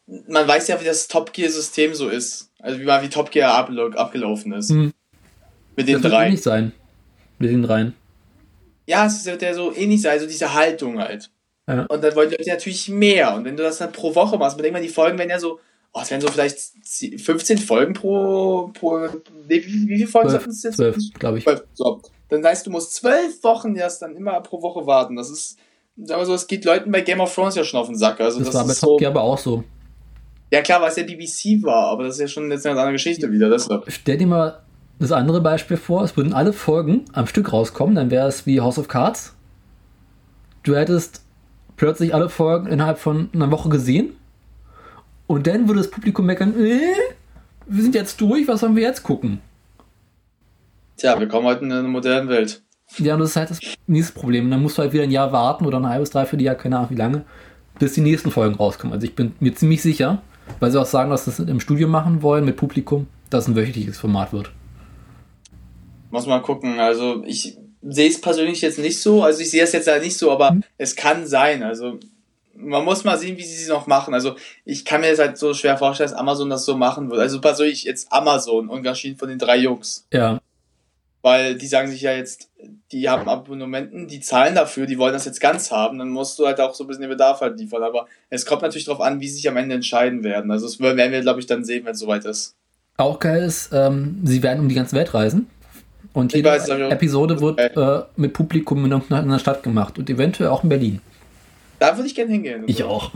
man 0.06 0.46
weiß 0.46 0.68
ja, 0.68 0.80
wie 0.80 0.84
das 0.84 1.08
Top 1.08 1.32
Gear-System 1.32 1.94
so 1.94 2.08
ist. 2.08 2.50
Also 2.60 2.78
wie 2.78 2.86
wie 2.86 3.08
Top 3.08 3.30
Gear 3.30 3.54
abgelaufen 3.54 4.52
ist. 4.52 4.70
Hm. 4.70 4.92
Mit 5.76 5.88
den 5.88 6.00
das 6.00 6.10
drei. 6.10 6.24
Wird 6.24 6.32
nicht 6.32 6.44
sein. 6.44 6.72
Mit 7.38 7.50
den 7.50 7.62
dreien 7.62 7.94
ja, 8.86 9.06
es 9.06 9.24
wird 9.24 9.42
ja 9.42 9.54
so 9.54 9.74
ähnlich 9.74 10.02
sein, 10.02 10.12
also 10.12 10.26
diese 10.26 10.52
Haltung 10.54 10.98
halt. 10.98 11.30
Ja. 11.68 11.84
Und 11.86 12.02
dann 12.02 12.14
wollen 12.14 12.30
die 12.30 12.36
Leute 12.36 12.50
natürlich 12.50 12.88
mehr. 12.88 13.34
Und 13.34 13.44
wenn 13.44 13.56
du 13.56 13.62
das 13.62 13.78
dann 13.78 13.92
pro 13.92 14.14
Woche 14.14 14.36
machst, 14.36 14.56
man 14.56 14.62
denkt 14.62 14.76
mal, 14.78 14.82
die 14.82 14.92
Folgen 14.92 15.18
werden 15.18 15.30
ja 15.30 15.38
so, 15.38 15.60
oh, 15.92 16.00
es 16.02 16.10
werden 16.10 16.20
so 16.20 16.28
vielleicht 16.28 16.58
15 17.20 17.58
Folgen 17.58 17.94
pro, 17.94 18.70
pro 18.74 19.08
wie, 19.46 19.64
wie, 19.64 19.88
wie 19.88 19.96
viele 19.96 20.08
Folgen 20.08 20.30
sind 20.30 20.46
es 20.48 20.62
jetzt? 20.62 20.76
12, 20.76 20.96
glaube 21.18 21.38
ich. 21.38 21.44
12, 21.44 21.64
so. 21.74 22.02
Dann 22.32 22.42
heißt, 22.42 22.66
du 22.66 22.70
musst 22.70 22.94
zwölf 22.94 23.44
Wochen 23.44 23.76
erst 23.76 24.00
dann 24.00 24.16
immer 24.16 24.40
pro 24.40 24.62
Woche 24.62 24.86
warten. 24.86 25.16
Das 25.16 25.28
ist, 25.28 25.58
wir 25.96 26.24
so, 26.24 26.32
es 26.32 26.46
geht 26.46 26.64
Leuten 26.64 26.90
bei 26.90 27.02
Game 27.02 27.20
of 27.20 27.34
Thrones 27.34 27.56
ja 27.56 27.62
schon 27.62 27.78
auf 27.78 27.88
den 27.88 27.96
Sack. 27.96 28.20
Also 28.22 28.38
das, 28.38 28.48
das 28.48 28.54
war 28.54 28.66
bei 28.66 28.72
Top 28.72 28.98
Gear 28.98 29.10
aber 29.10 29.20
auch 29.20 29.36
so. 29.36 29.64
Ja 30.50 30.62
klar, 30.62 30.80
weil 30.80 30.88
es 30.88 30.96
ja 30.96 31.02
BBC 31.02 31.62
war, 31.62 31.88
aber 31.88 32.04
das 32.04 32.14
ist 32.14 32.20
ja 32.22 32.28
schon 32.28 32.50
jetzt 32.50 32.64
eine 32.64 32.78
andere 32.78 32.92
Geschichte 32.92 33.30
wieder. 33.30 33.50
Deshalb. 33.50 33.84
Stell 33.86 34.16
dir 34.16 34.26
mal 34.26 34.62
das 34.98 35.12
andere 35.12 35.42
Beispiel 35.42 35.76
vor, 35.76 36.04
es 36.04 36.16
würden 36.16 36.32
alle 36.32 36.54
Folgen 36.54 37.04
am 37.12 37.26
Stück 37.26 37.52
rauskommen, 37.52 37.94
dann 37.94 38.10
wäre 38.10 38.28
es 38.28 38.46
wie 38.46 38.62
House 38.62 38.78
of 38.78 38.88
Cards. 38.88 39.34
Du 40.62 40.74
hättest 40.74 41.20
plötzlich 41.76 42.14
alle 42.14 42.30
Folgen 42.30 42.66
innerhalb 42.66 42.98
von 42.98 43.28
einer 43.34 43.50
Woche 43.50 43.68
gesehen 43.68 44.16
Und 45.26 45.46
dann 45.46 45.68
würde 45.68 45.80
das 45.80 45.90
Publikum 45.90 46.24
meckern, 46.24 46.54
äh, 46.58 46.80
wir 47.66 47.82
sind 47.82 47.94
jetzt 47.94 48.18
durch, 48.22 48.48
was 48.48 48.60
sollen 48.60 48.76
wir 48.76 48.84
jetzt 48.84 49.02
gucken? 49.02 49.42
Tja, 51.02 51.18
wir 51.18 51.26
kommen 51.26 51.48
heute 51.48 51.64
in 51.64 51.72
eine 51.72 51.88
moderne 51.88 52.28
Welt. 52.28 52.62
Ja, 52.98 53.14
und 53.14 53.20
das 53.20 53.30
ist 53.30 53.36
halt 53.36 53.50
das 53.50 53.58
nächste 53.88 54.12
Problem. 54.12 54.48
dann 54.48 54.62
musst 54.62 54.78
du 54.78 54.82
halt 54.82 54.92
wieder 54.92 55.02
ein 55.02 55.10
Jahr 55.10 55.32
warten 55.32 55.66
oder 55.66 55.80
ein 55.80 55.88
halbes, 55.88 56.10
dreiviertel 56.10 56.44
Jahr, 56.44 56.54
keine 56.54 56.76
Ahnung 56.76 56.90
wie 56.90 56.94
lange, 56.94 57.24
bis 57.80 57.94
die 57.94 58.02
nächsten 58.02 58.30
Folgen 58.30 58.54
rauskommen. 58.54 58.94
Also 58.94 59.04
ich 59.04 59.16
bin 59.16 59.32
mir 59.40 59.52
ziemlich 59.52 59.82
sicher, 59.82 60.22
weil 60.60 60.70
sie 60.70 60.80
auch 60.80 60.86
sagen, 60.86 61.10
dass 61.10 61.24
sie 61.24 61.32
das 61.32 61.40
im 61.40 61.58
Studio 61.58 61.88
machen 61.88 62.22
wollen 62.22 62.44
mit 62.44 62.56
Publikum, 62.56 63.08
dass 63.30 63.44
es 63.44 63.48
ein 63.48 63.56
wöchentliches 63.56 63.98
Format 63.98 64.32
wird. 64.32 64.52
Muss 66.12 66.26
mal 66.26 66.38
gucken. 66.38 66.78
Also 66.78 67.24
ich 67.26 67.58
sehe 67.82 68.08
es 68.08 68.20
persönlich 68.20 68.60
jetzt 68.60 68.78
nicht 68.78 69.02
so. 69.02 69.24
Also 69.24 69.40
ich 69.40 69.50
sehe 69.50 69.64
es 69.64 69.72
jetzt 69.72 69.88
ja 69.88 69.98
nicht 69.98 70.16
so, 70.16 70.30
aber 70.30 70.52
mhm. 70.52 70.62
es 70.78 70.94
kann 70.94 71.26
sein. 71.26 71.64
Also 71.64 71.98
man 72.54 72.84
muss 72.84 73.02
mal 73.02 73.18
sehen, 73.18 73.36
wie 73.36 73.42
sie 73.42 73.60
es 73.60 73.68
noch 73.68 73.88
machen. 73.88 74.14
Also 74.14 74.36
ich 74.64 74.84
kann 74.84 75.00
mir 75.00 75.10
das 75.10 75.18
halt 75.18 75.36
so 75.36 75.52
schwer 75.52 75.76
vorstellen, 75.76 76.10
dass 76.10 76.16
Amazon 76.16 76.48
das 76.48 76.64
so 76.64 76.76
machen 76.76 77.10
wird. 77.10 77.20
Also 77.20 77.40
persönlich 77.40 77.82
jetzt 77.82 78.12
Amazon, 78.12 78.68
ungeachtet 78.68 79.18
von 79.18 79.28
den 79.28 79.40
drei 79.40 79.56
Jungs. 79.56 80.06
Ja. 80.12 80.38
Weil 81.22 81.54
die 81.54 81.68
sagen 81.68 81.88
sich 81.88 82.02
ja 82.02 82.12
jetzt, 82.12 82.50
die 82.90 83.08
haben 83.08 83.28
Abonnementen, 83.28 84.08
die 84.08 84.20
zahlen 84.20 84.56
dafür, 84.56 84.86
die 84.86 84.98
wollen 84.98 85.12
das 85.12 85.24
jetzt 85.24 85.40
ganz 85.40 85.70
haben, 85.70 85.98
dann 85.98 86.10
musst 86.10 86.38
du 86.38 86.46
halt 86.46 86.60
auch 86.60 86.74
so 86.74 86.82
ein 86.82 86.88
bisschen 86.88 87.02
den 87.02 87.10
Bedarf 87.10 87.40
halt 87.40 87.58
liefern. 87.58 87.84
Aber 87.84 88.06
es 88.28 88.44
kommt 88.44 88.62
natürlich 88.62 88.86
darauf 88.86 89.00
an, 89.00 89.20
wie 89.20 89.28
sie 89.28 89.36
sich 89.36 89.48
am 89.48 89.56
Ende 89.56 89.76
entscheiden 89.76 90.24
werden. 90.24 90.50
Also 90.50 90.66
das 90.66 90.80
werden 90.80 91.12
wir, 91.12 91.20
glaube 91.20 91.38
ich, 91.38 91.46
dann 91.46 91.64
sehen, 91.64 91.84
wenn 91.84 91.92
es 91.92 92.00
soweit 92.00 92.24
ist. 92.24 92.56
Auch 92.96 93.20
geil 93.20 93.44
ist, 93.44 93.70
ähm, 93.72 94.20
sie 94.24 94.42
werden 94.42 94.60
um 94.60 94.68
die 94.68 94.74
ganze 94.74 94.96
Welt 94.96 95.14
reisen. 95.14 95.48
Und 96.12 96.34
jede 96.34 96.50
weiß, 96.50 96.68
Episode 96.68 97.40
wird 97.40 97.58
äh, 97.58 98.02
mit 98.16 98.32
Publikum 98.34 98.84
in 98.84 98.92
einer 98.92 99.38
Stadt 99.38 99.62
gemacht 99.62 99.98
und 99.98 100.10
eventuell 100.10 100.50
auch 100.50 100.62
in 100.62 100.68
Berlin. 100.68 101.00
Da 101.78 101.96
würde 101.96 102.06
ich 102.06 102.14
gerne 102.14 102.32
hingehen. 102.32 102.64
Ich 102.66 102.84
auch. 102.84 103.10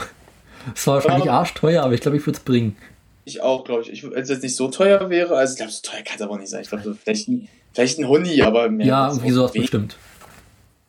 Es 0.74 0.86
war 0.86 0.94
wahrscheinlich 0.94 1.30
arschteuer, 1.30 1.82
aber 1.82 1.94
ich 1.94 2.00
glaube, 2.00 2.16
ich 2.16 2.26
würde 2.26 2.38
es 2.38 2.44
bringen. 2.44 2.76
Ich 3.24 3.42
auch, 3.42 3.64
glaube 3.64 3.82
ich. 3.82 3.92
ich. 3.92 4.02
Wenn 4.02 4.22
es 4.22 4.28
jetzt 4.28 4.42
nicht 4.42 4.56
so 4.56 4.68
teuer 4.68 5.10
wäre, 5.10 5.36
also 5.36 5.52
ich 5.52 5.58
glaube, 5.58 5.72
so 5.72 5.80
teuer 5.82 6.02
kann 6.02 6.16
es 6.16 6.22
aber 6.22 6.38
nicht 6.38 6.48
sein. 6.48 6.62
Ich 6.62 6.68
glaube, 6.68 6.84
so 6.84 6.94
vielleicht 6.94 7.28
Vielleicht 7.76 7.98
ein 7.98 8.08
Huni, 8.08 8.40
aber 8.40 8.70
mehr. 8.70 8.86
Ja, 8.86 9.08
irgendwie 9.10 9.32
sowas 9.32 9.52
bestimmt. 9.52 9.98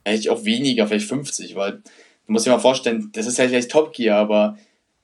Vielleicht 0.06 0.30
auch 0.30 0.46
weniger, 0.46 0.88
vielleicht 0.88 1.10
50, 1.10 1.54
weil 1.58 1.74
du 1.74 1.82
musst 2.28 2.46
dir 2.46 2.52
mal 2.52 2.60
vorstellen, 2.60 3.10
das 3.12 3.28
ist 3.28 3.38
ja 3.38 3.46
vielleicht 3.50 3.70
Top 3.70 3.92
Gear, 3.92 4.18
aber 4.18 4.58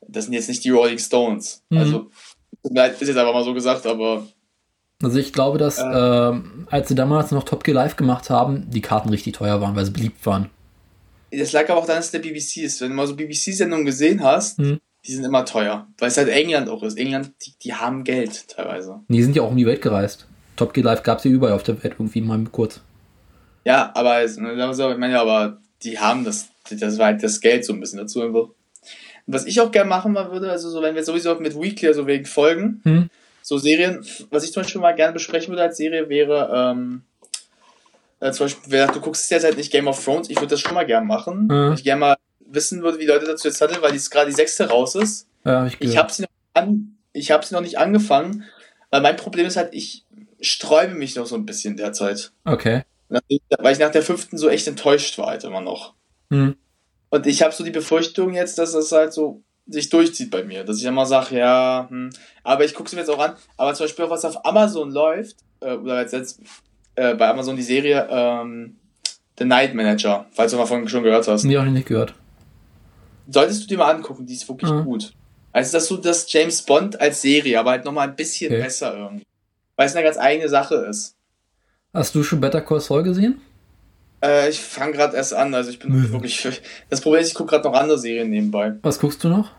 das 0.08 0.24
sind 0.24 0.34
jetzt 0.34 0.48
nicht 0.48 0.64
die 0.64 0.70
Rolling 0.70 0.98
Stones. 0.98 1.62
Mhm. 1.70 1.78
Also, 1.78 2.10
ist 2.64 3.02
jetzt 3.02 3.18
einfach 3.18 3.34
mal 3.34 3.44
so 3.44 3.54
gesagt, 3.54 3.86
aber. 3.86 4.26
Also 5.04 5.20
ich 5.20 5.34
glaube, 5.34 5.58
dass 5.58 5.78
äh, 5.78 5.84
äh, 5.84 6.42
als 6.70 6.88
sie 6.88 6.96
damals 6.96 7.32
noch 7.32 7.44
Top 7.44 7.66
Gear 7.66 7.76
Live 7.76 7.98
gemacht 7.98 8.30
haben, 8.30 8.70
die 8.70 8.80
Karten 8.80 9.10
richtig 9.10 9.34
teuer 9.34 9.60
waren, 9.60 9.76
weil 9.76 9.84
sie 9.84 9.92
beliebt 9.92 10.26
waren. 10.26 10.50
Das 11.32 11.52
lag 11.52 11.70
aber 11.70 11.82
auch 11.82 11.86
dann, 11.86 11.98
dass 11.98 12.12
der 12.12 12.20
BBC 12.20 12.64
ist. 12.64 12.80
Wenn 12.80 12.92
du 12.92 12.96
mal 12.96 13.08
so 13.08 13.18
BBC-Sendungen 13.18 13.86
gesehen 13.86 14.24
hast, 14.24 14.60
mhm. 14.60 14.80
die 15.06 15.12
sind 15.12 15.26
immer 15.26 15.44
teuer. 15.44 15.86
Weil 15.98 16.08
es 16.08 16.16
halt 16.16 16.30
England 16.30 16.70
auch 16.70 16.82
ist. 16.82 16.98
England, 16.98 17.32
die, 17.46 17.52
die 17.62 17.74
haben 17.74 18.06
Geld 18.06 18.48
teilweise. 18.48 19.02
Die 19.10 19.22
sind 19.22 19.36
ja 19.36 19.42
auch 19.42 19.52
um 19.52 19.58
die 19.58 19.66
Welt 19.66 19.82
gereist. 19.82 20.28
Top 20.56 20.74
Gear 20.74 20.86
Live 20.86 21.04
gab 21.04 21.20
es 21.20 21.24
ja 21.24 21.32
überall 21.32 21.54
auf 21.54 21.64
der 21.64 21.82
Welt 21.84 21.96
irgendwie 21.98 22.22
mal 22.22 22.44
kurz. 22.52 22.82
Ja, 23.66 23.92
aber 23.96 24.24
ich 24.24 24.38
meine, 24.38 25.20
aber 25.20 25.58
die 25.84 26.00
haben 26.00 26.24
das, 26.24 26.50
das 26.70 26.98
war 26.98 27.08
halt 27.08 27.24
das 27.24 27.40
Geld 27.40 27.66
so 27.66 27.74
ein 27.74 27.80
bisschen 27.80 28.00
dazu 28.00 28.22
einfach. 28.22 28.50
Was 29.26 29.46
ich 29.46 29.62
auch 29.62 29.72
gerne 29.72 29.90
machen 29.90 30.16
würde, 30.16 30.52
also 30.52 30.70
so, 30.70 30.82
wenn 30.82 30.96
wir 30.96 31.04
sowieso 31.04 31.36
mit 31.36 31.60
Weekly, 31.60 31.88
also 31.88 32.08
wegen 32.08 32.26
Folgen, 32.26 32.82
hm. 32.84 33.10
so 33.42 33.58
Serien, 33.58 34.06
was 34.32 34.44
ich 34.44 34.52
zum 34.52 34.64
Beispiel 34.64 34.82
mal 34.82 34.96
gerne 34.96 35.14
besprechen 35.14 35.50
würde 35.50 35.64
als 35.64 35.78
Serie, 35.78 36.10
wäre, 36.10 36.52
ähm, 36.54 37.04
äh, 38.20 38.32
zum 38.32 38.46
Beispiel, 38.46 38.88
du 38.94 39.00
guckst 39.00 39.32
jetzt 39.32 39.46
halt 39.46 39.56
nicht 39.56 39.72
Game 39.72 39.88
of 39.88 40.04
Thrones, 40.04 40.30
ich 40.30 40.38
würde 40.38 40.48
das 40.48 40.60
schon 40.60 40.74
mal 40.74 40.86
gerne 40.86 41.06
machen. 41.06 41.48
Hm. 41.50 41.74
Ich 41.74 41.86
gerne 41.86 42.00
mal 42.00 42.18
wissen 42.40 42.84
würde, 42.84 43.00
wie 43.00 43.06
Leute 43.06 43.26
dazu 43.26 43.48
jetzt 43.48 43.62
handeln, 43.62 43.82
weil 43.82 43.94
die 43.94 44.10
gerade 44.10 44.30
die 44.30 44.36
sechste 44.36 44.70
raus 44.70 44.96
ist. 44.96 45.28
Ja, 45.46 45.66
ich 45.66 45.80
ich 45.80 45.98
habe 45.98 46.12
sie, 46.12 46.24
noch 46.24 46.30
an, 46.54 46.98
ich 47.14 47.32
hab 47.32 47.46
sie 47.46 47.56
noch 47.56 47.62
nicht 47.62 47.78
angefangen, 47.78 48.44
weil 48.92 49.02
mein 49.02 49.16
Problem 49.16 49.48
ist 49.48 49.58
halt, 49.58 49.74
ich 49.74 50.03
sträube 50.44 50.94
mich 50.94 51.16
noch 51.16 51.26
so 51.26 51.36
ein 51.36 51.46
bisschen 51.46 51.78
derzeit. 51.78 52.32
Okay. 52.46 52.84
Weil 53.10 53.74
ich 53.74 53.80
nach 53.80 53.92
der 53.92 54.04
fünften 54.04 54.38
so 54.38 54.50
echt 54.50 54.68
enttäuscht 54.68 55.18
war 55.18 55.28
halt 55.28 55.44
immer 55.44 55.62
noch. 55.62 55.94
Hm. 56.30 56.56
Und 57.10 57.28
ich 57.28 57.42
habe 57.44 57.54
so 57.54 57.64
die 57.64 57.72
Befürchtung 57.72 58.34
jetzt, 58.34 58.58
dass 58.58 58.74
das 58.74 58.92
halt 58.92 59.14
so 59.14 59.44
sich 59.68 59.90
durchzieht 59.90 60.32
bei 60.32 60.44
mir. 60.44 60.64
Dass 60.64 60.78
ich 60.78 60.86
immer 60.86 61.06
sage, 61.06 61.38
ja, 61.38 61.88
hm, 61.90 62.10
aber 62.44 62.66
ich 62.66 62.74
gucke 62.74 62.88
es 62.88 62.94
mir 62.94 63.00
jetzt 63.00 63.10
auch 63.10 63.20
an. 63.20 63.36
Aber 63.56 63.74
zum 63.74 63.86
Beispiel 63.86 64.06
auch 64.06 64.10
was 64.10 64.26
auf 64.26 64.46
Amazon 64.46 64.92
läuft, 64.92 65.38
äh, 65.62 65.74
oder 65.74 66.02
jetzt, 66.02 66.14
jetzt 66.14 66.42
äh, 66.96 67.14
bei 67.16 67.30
Amazon 67.30 67.56
die 67.56 67.62
Serie 67.62 68.08
ähm, 68.10 68.78
The 69.38 69.46
Night 69.46 69.74
Manager, 69.74 70.26
falls 70.32 70.52
du 70.52 70.58
mal 70.58 70.66
von 70.66 70.88
schon 70.88 71.04
gehört 71.04 71.28
hast. 71.28 71.44
Nee, 71.44 71.58
auch 71.58 71.64
nicht 71.64 71.88
gehört. 71.88 72.14
Solltest 73.30 73.64
du 73.64 73.68
dir 73.68 73.78
mal 73.78 73.92
angucken, 73.92 74.26
die 74.26 74.34
ist 74.34 74.48
wirklich 74.50 74.72
mhm. 74.72 74.84
gut. 74.84 75.14
Also, 75.52 75.78
dass 75.78 75.88
du 75.88 75.98
das 75.98 76.32
James 76.32 76.64
Bond 76.64 77.00
als 77.00 77.22
Serie, 77.22 77.60
aber 77.60 77.72
halt 77.72 77.86
nochmal 77.86 78.10
ein 78.10 78.16
bisschen 78.16 78.52
okay. 78.52 78.62
besser 78.62 78.98
irgendwie 78.98 79.24
weil 79.76 79.88
es 79.88 79.96
eine 79.96 80.04
ganz 80.04 80.18
eigene 80.18 80.50
Sache 80.50 80.76
ist. 80.76 81.16
Hast 81.94 82.16
du 82.16 82.24
schon 82.24 82.42
Better 82.42 82.62
Call 82.62 82.80
Saul 82.80 83.04
gesehen? 83.04 83.42
Äh, 84.24 84.50
ich 84.50 84.60
fange 84.60 84.94
gerade 84.94 85.18
erst 85.18 85.34
an, 85.34 85.54
also 85.54 85.70
ich 85.70 85.80
bin 85.80 85.92
mhm. 85.92 86.12
wirklich. 86.12 86.62
Das 86.90 87.02
Problem 87.02 87.22
ist, 87.22 87.28
ich 87.28 87.34
gucke 87.34 87.52
gerade 87.52 87.68
noch 87.68 87.76
andere 87.76 87.98
Serien 87.98 88.30
nebenbei. 88.30 88.74
Was 88.82 89.00
guckst 89.00 89.24
du 89.24 89.30
noch? 89.30 89.52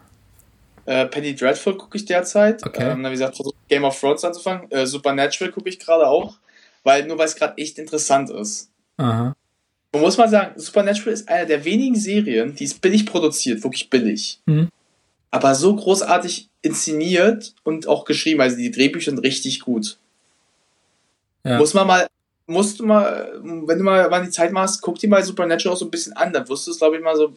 Äh, 0.86 1.06
Penny 1.06 1.34
Dreadful 1.34 1.76
gucke 1.76 1.96
ich 1.96 2.04
derzeit. 2.04 2.64
Okay. 2.66 2.90
Ähm, 2.90 3.04
wie 3.04 3.10
gesagt, 3.10 3.40
Game 3.68 3.84
of 3.84 3.98
Thrones 3.98 4.24
anzufangen. 4.24 4.70
Äh, 4.70 4.86
Supernatural 4.86 5.52
gucke 5.52 5.68
ich 5.68 5.78
gerade 5.78 6.06
auch, 6.06 6.36
weil 6.82 7.06
nur 7.06 7.18
weil 7.18 7.26
es 7.26 7.36
gerade 7.36 7.56
echt 7.56 7.78
interessant 7.78 8.30
ist. 8.30 8.70
Aha. 8.96 9.34
Man 9.92 10.02
muss 10.02 10.18
mal 10.18 10.28
sagen, 10.28 10.58
Supernatural 10.58 11.12
ist 11.12 11.28
eine 11.28 11.46
der 11.46 11.64
wenigen 11.64 11.94
Serien, 11.94 12.54
die 12.54 12.64
ist 12.64 12.80
billig 12.80 13.06
produziert, 13.06 13.62
wirklich 13.62 13.88
billig. 13.88 14.40
Mhm. 14.46 14.68
Aber 15.30 15.54
so 15.54 15.74
großartig 15.74 16.48
inszeniert 16.62 17.54
und 17.64 17.86
auch 17.86 18.04
geschrieben. 18.04 18.40
Also 18.40 18.56
die 18.56 18.70
Drehbücher 18.70 19.10
sind 19.10 19.18
richtig 19.18 19.60
gut. 19.60 19.98
Ja. 21.45 21.59
Muss 21.59 21.74
man 21.74 21.86
mal, 21.86 22.07
musst 22.47 22.80
du 22.80 22.86
mal, 22.86 23.40
wenn 23.42 23.78
du 23.78 23.84
mal, 23.84 24.09
mal 24.09 24.24
die 24.24 24.30
Zeit 24.30 24.53
machst, 24.53 24.82
guck 24.82 24.99
dir 24.99 25.09
mal 25.09 25.22
Supernatural 25.22 25.74
auch 25.74 25.78
so 25.78 25.84
ein 25.84 25.90
bisschen 25.90 26.14
an, 26.14 26.32
dann 26.32 26.49
wirst 26.49 26.66
du 26.66 26.70
es, 26.70 26.78
glaube 26.78 26.97
ich, 26.97 27.03
mal 27.03 27.16
so 27.16 27.34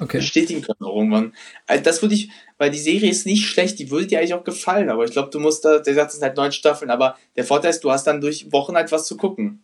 okay. 0.00 0.18
bestätigen 0.18 0.62
können 0.62 0.78
irgendwann. 0.80 1.32
Also 1.66 1.82
das 1.82 2.02
würde 2.02 2.14
ich, 2.14 2.30
weil 2.58 2.70
die 2.70 2.78
Serie 2.78 3.10
ist 3.10 3.26
nicht 3.26 3.46
schlecht, 3.46 3.78
die 3.78 3.90
würde 3.90 4.06
dir 4.06 4.18
eigentlich 4.18 4.34
auch 4.34 4.44
gefallen, 4.44 4.90
aber 4.90 5.04
ich 5.04 5.12
glaube, 5.12 5.30
du 5.30 5.40
musst 5.40 5.64
da, 5.64 5.78
der 5.78 5.94
sagt, 5.94 6.10
es 6.10 6.16
sind 6.16 6.24
halt 6.24 6.36
neun 6.36 6.52
Staffeln, 6.52 6.90
aber 6.90 7.16
der 7.36 7.44
Vorteil 7.44 7.70
ist, 7.70 7.84
du 7.84 7.90
hast 7.90 8.06
dann 8.06 8.20
durch 8.20 8.52
Wochen 8.52 8.74
halt 8.74 8.90
was 8.92 9.06
zu 9.06 9.16
gucken. 9.16 9.62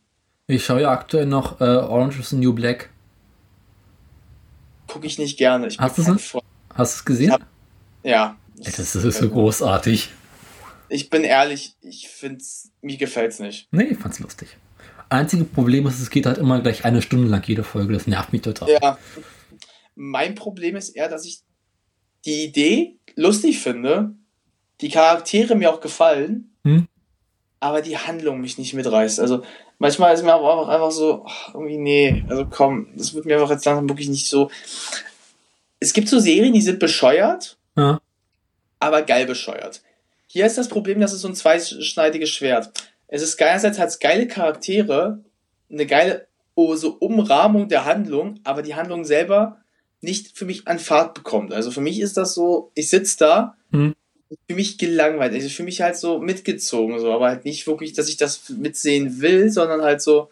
Ich 0.48 0.64
schaue 0.64 0.82
ja 0.82 0.90
aktuell 0.90 1.26
noch 1.26 1.60
äh, 1.60 1.64
Orange 1.64 2.20
is 2.20 2.30
the 2.30 2.36
New 2.36 2.52
Black. 2.52 2.90
Gucke 4.86 5.06
ich 5.06 5.18
nicht 5.18 5.36
gerne. 5.36 5.66
Ich 5.66 5.78
hast 5.78 5.98
du 5.98 6.02
es? 6.02 6.36
Hast 6.74 6.94
du 6.94 6.98
es 6.98 7.04
gesehen? 7.04 7.32
Hab, 7.32 7.42
ja. 8.04 8.36
Das 8.58 8.78
ist 8.78 9.18
so 9.18 9.28
großartig 9.28 10.10
ich 10.88 11.10
bin 11.10 11.24
ehrlich, 11.24 11.76
ich 11.80 12.08
finde 12.08 12.38
es, 12.38 12.70
mir 12.80 12.96
gefällt 12.96 13.32
es 13.32 13.40
nicht. 13.40 13.68
Nee, 13.70 13.84
ich 13.84 13.98
fand's 13.98 14.18
lustig. 14.20 14.56
Einzige 15.08 15.44
Problem 15.44 15.86
ist, 15.86 16.00
es 16.00 16.10
geht 16.10 16.26
halt 16.26 16.38
immer 16.38 16.60
gleich 16.60 16.84
eine 16.84 17.02
Stunde 17.02 17.28
lang 17.28 17.46
jede 17.46 17.62
Folge. 17.62 17.92
Das 17.92 18.06
nervt 18.06 18.32
mich 18.32 18.42
total. 18.42 18.70
Ja. 18.70 18.98
Mein 19.94 20.34
Problem 20.34 20.76
ist 20.76 20.90
eher, 20.90 21.08
dass 21.08 21.24
ich 21.24 21.42
die 22.24 22.44
Idee 22.44 22.98
lustig 23.14 23.60
finde, 23.60 24.14
die 24.80 24.90
Charaktere 24.90 25.54
mir 25.54 25.70
auch 25.70 25.80
gefallen, 25.80 26.56
hm? 26.64 26.88
aber 27.60 27.82
die 27.82 27.96
Handlung 27.96 28.40
mich 28.40 28.58
nicht 28.58 28.74
mitreißt. 28.74 29.20
Also 29.20 29.42
manchmal 29.78 30.12
ist 30.12 30.22
mir 30.22 30.34
aber 30.34 30.52
auch 30.52 30.68
einfach 30.68 30.90
so, 30.90 31.24
ach, 31.26 31.54
irgendwie, 31.54 31.78
nee, 31.78 32.24
also 32.28 32.46
komm, 32.46 32.88
das 32.96 33.14
wird 33.14 33.24
mir 33.26 33.36
einfach 33.36 33.50
jetzt 33.50 33.64
langsam 33.64 33.88
wirklich 33.88 34.08
nicht 34.08 34.28
so. 34.28 34.50
Es 35.78 35.92
gibt 35.92 36.08
so 36.08 36.18
Serien, 36.18 36.52
die 36.52 36.62
sind 36.62 36.80
bescheuert, 36.80 37.56
ja. 37.76 38.00
aber 38.80 39.02
geil 39.02 39.26
bescheuert. 39.26 39.82
Hier 40.26 40.46
ist 40.46 40.58
das 40.58 40.68
Problem, 40.68 41.00
das 41.00 41.12
ist 41.12 41.20
so 41.20 41.28
ein 41.28 41.34
zweischneidiges 41.34 42.30
Schwert. 42.30 42.70
Es 43.08 43.22
ist 43.22 43.40
einerseits 43.40 43.78
hat 43.78 43.88
es 43.88 43.98
geile 43.98 44.26
Charaktere, 44.26 45.20
eine 45.70 45.86
geile 45.86 46.26
oh, 46.56 46.74
so 46.74 46.94
Umrahmung 46.94 47.68
der 47.68 47.84
Handlung, 47.84 48.40
aber 48.42 48.62
die 48.62 48.74
Handlung 48.74 49.04
selber 49.04 49.58
nicht 50.00 50.36
für 50.36 50.44
mich 50.44 50.66
an 50.66 50.78
Fahrt 50.78 51.14
bekommt. 51.14 51.52
Also 51.52 51.70
für 51.70 51.80
mich 51.80 52.00
ist 52.00 52.16
das 52.16 52.34
so, 52.34 52.72
ich 52.74 52.88
sitze 52.90 53.18
da, 53.18 53.56
hm. 53.70 53.94
für 54.48 54.56
mich 54.56 54.78
gelangweilt. 54.78 55.32
Also 55.32 55.48
für 55.48 55.62
mich 55.62 55.80
halt 55.80 55.96
so 55.96 56.18
mitgezogen, 56.18 56.98
so, 56.98 57.12
aber 57.12 57.28
halt 57.28 57.44
nicht 57.44 57.66
wirklich, 57.66 57.92
dass 57.92 58.08
ich 58.08 58.16
das 58.16 58.48
mitsehen 58.48 59.20
will, 59.20 59.50
sondern 59.50 59.82
halt 59.82 60.02
so, 60.02 60.30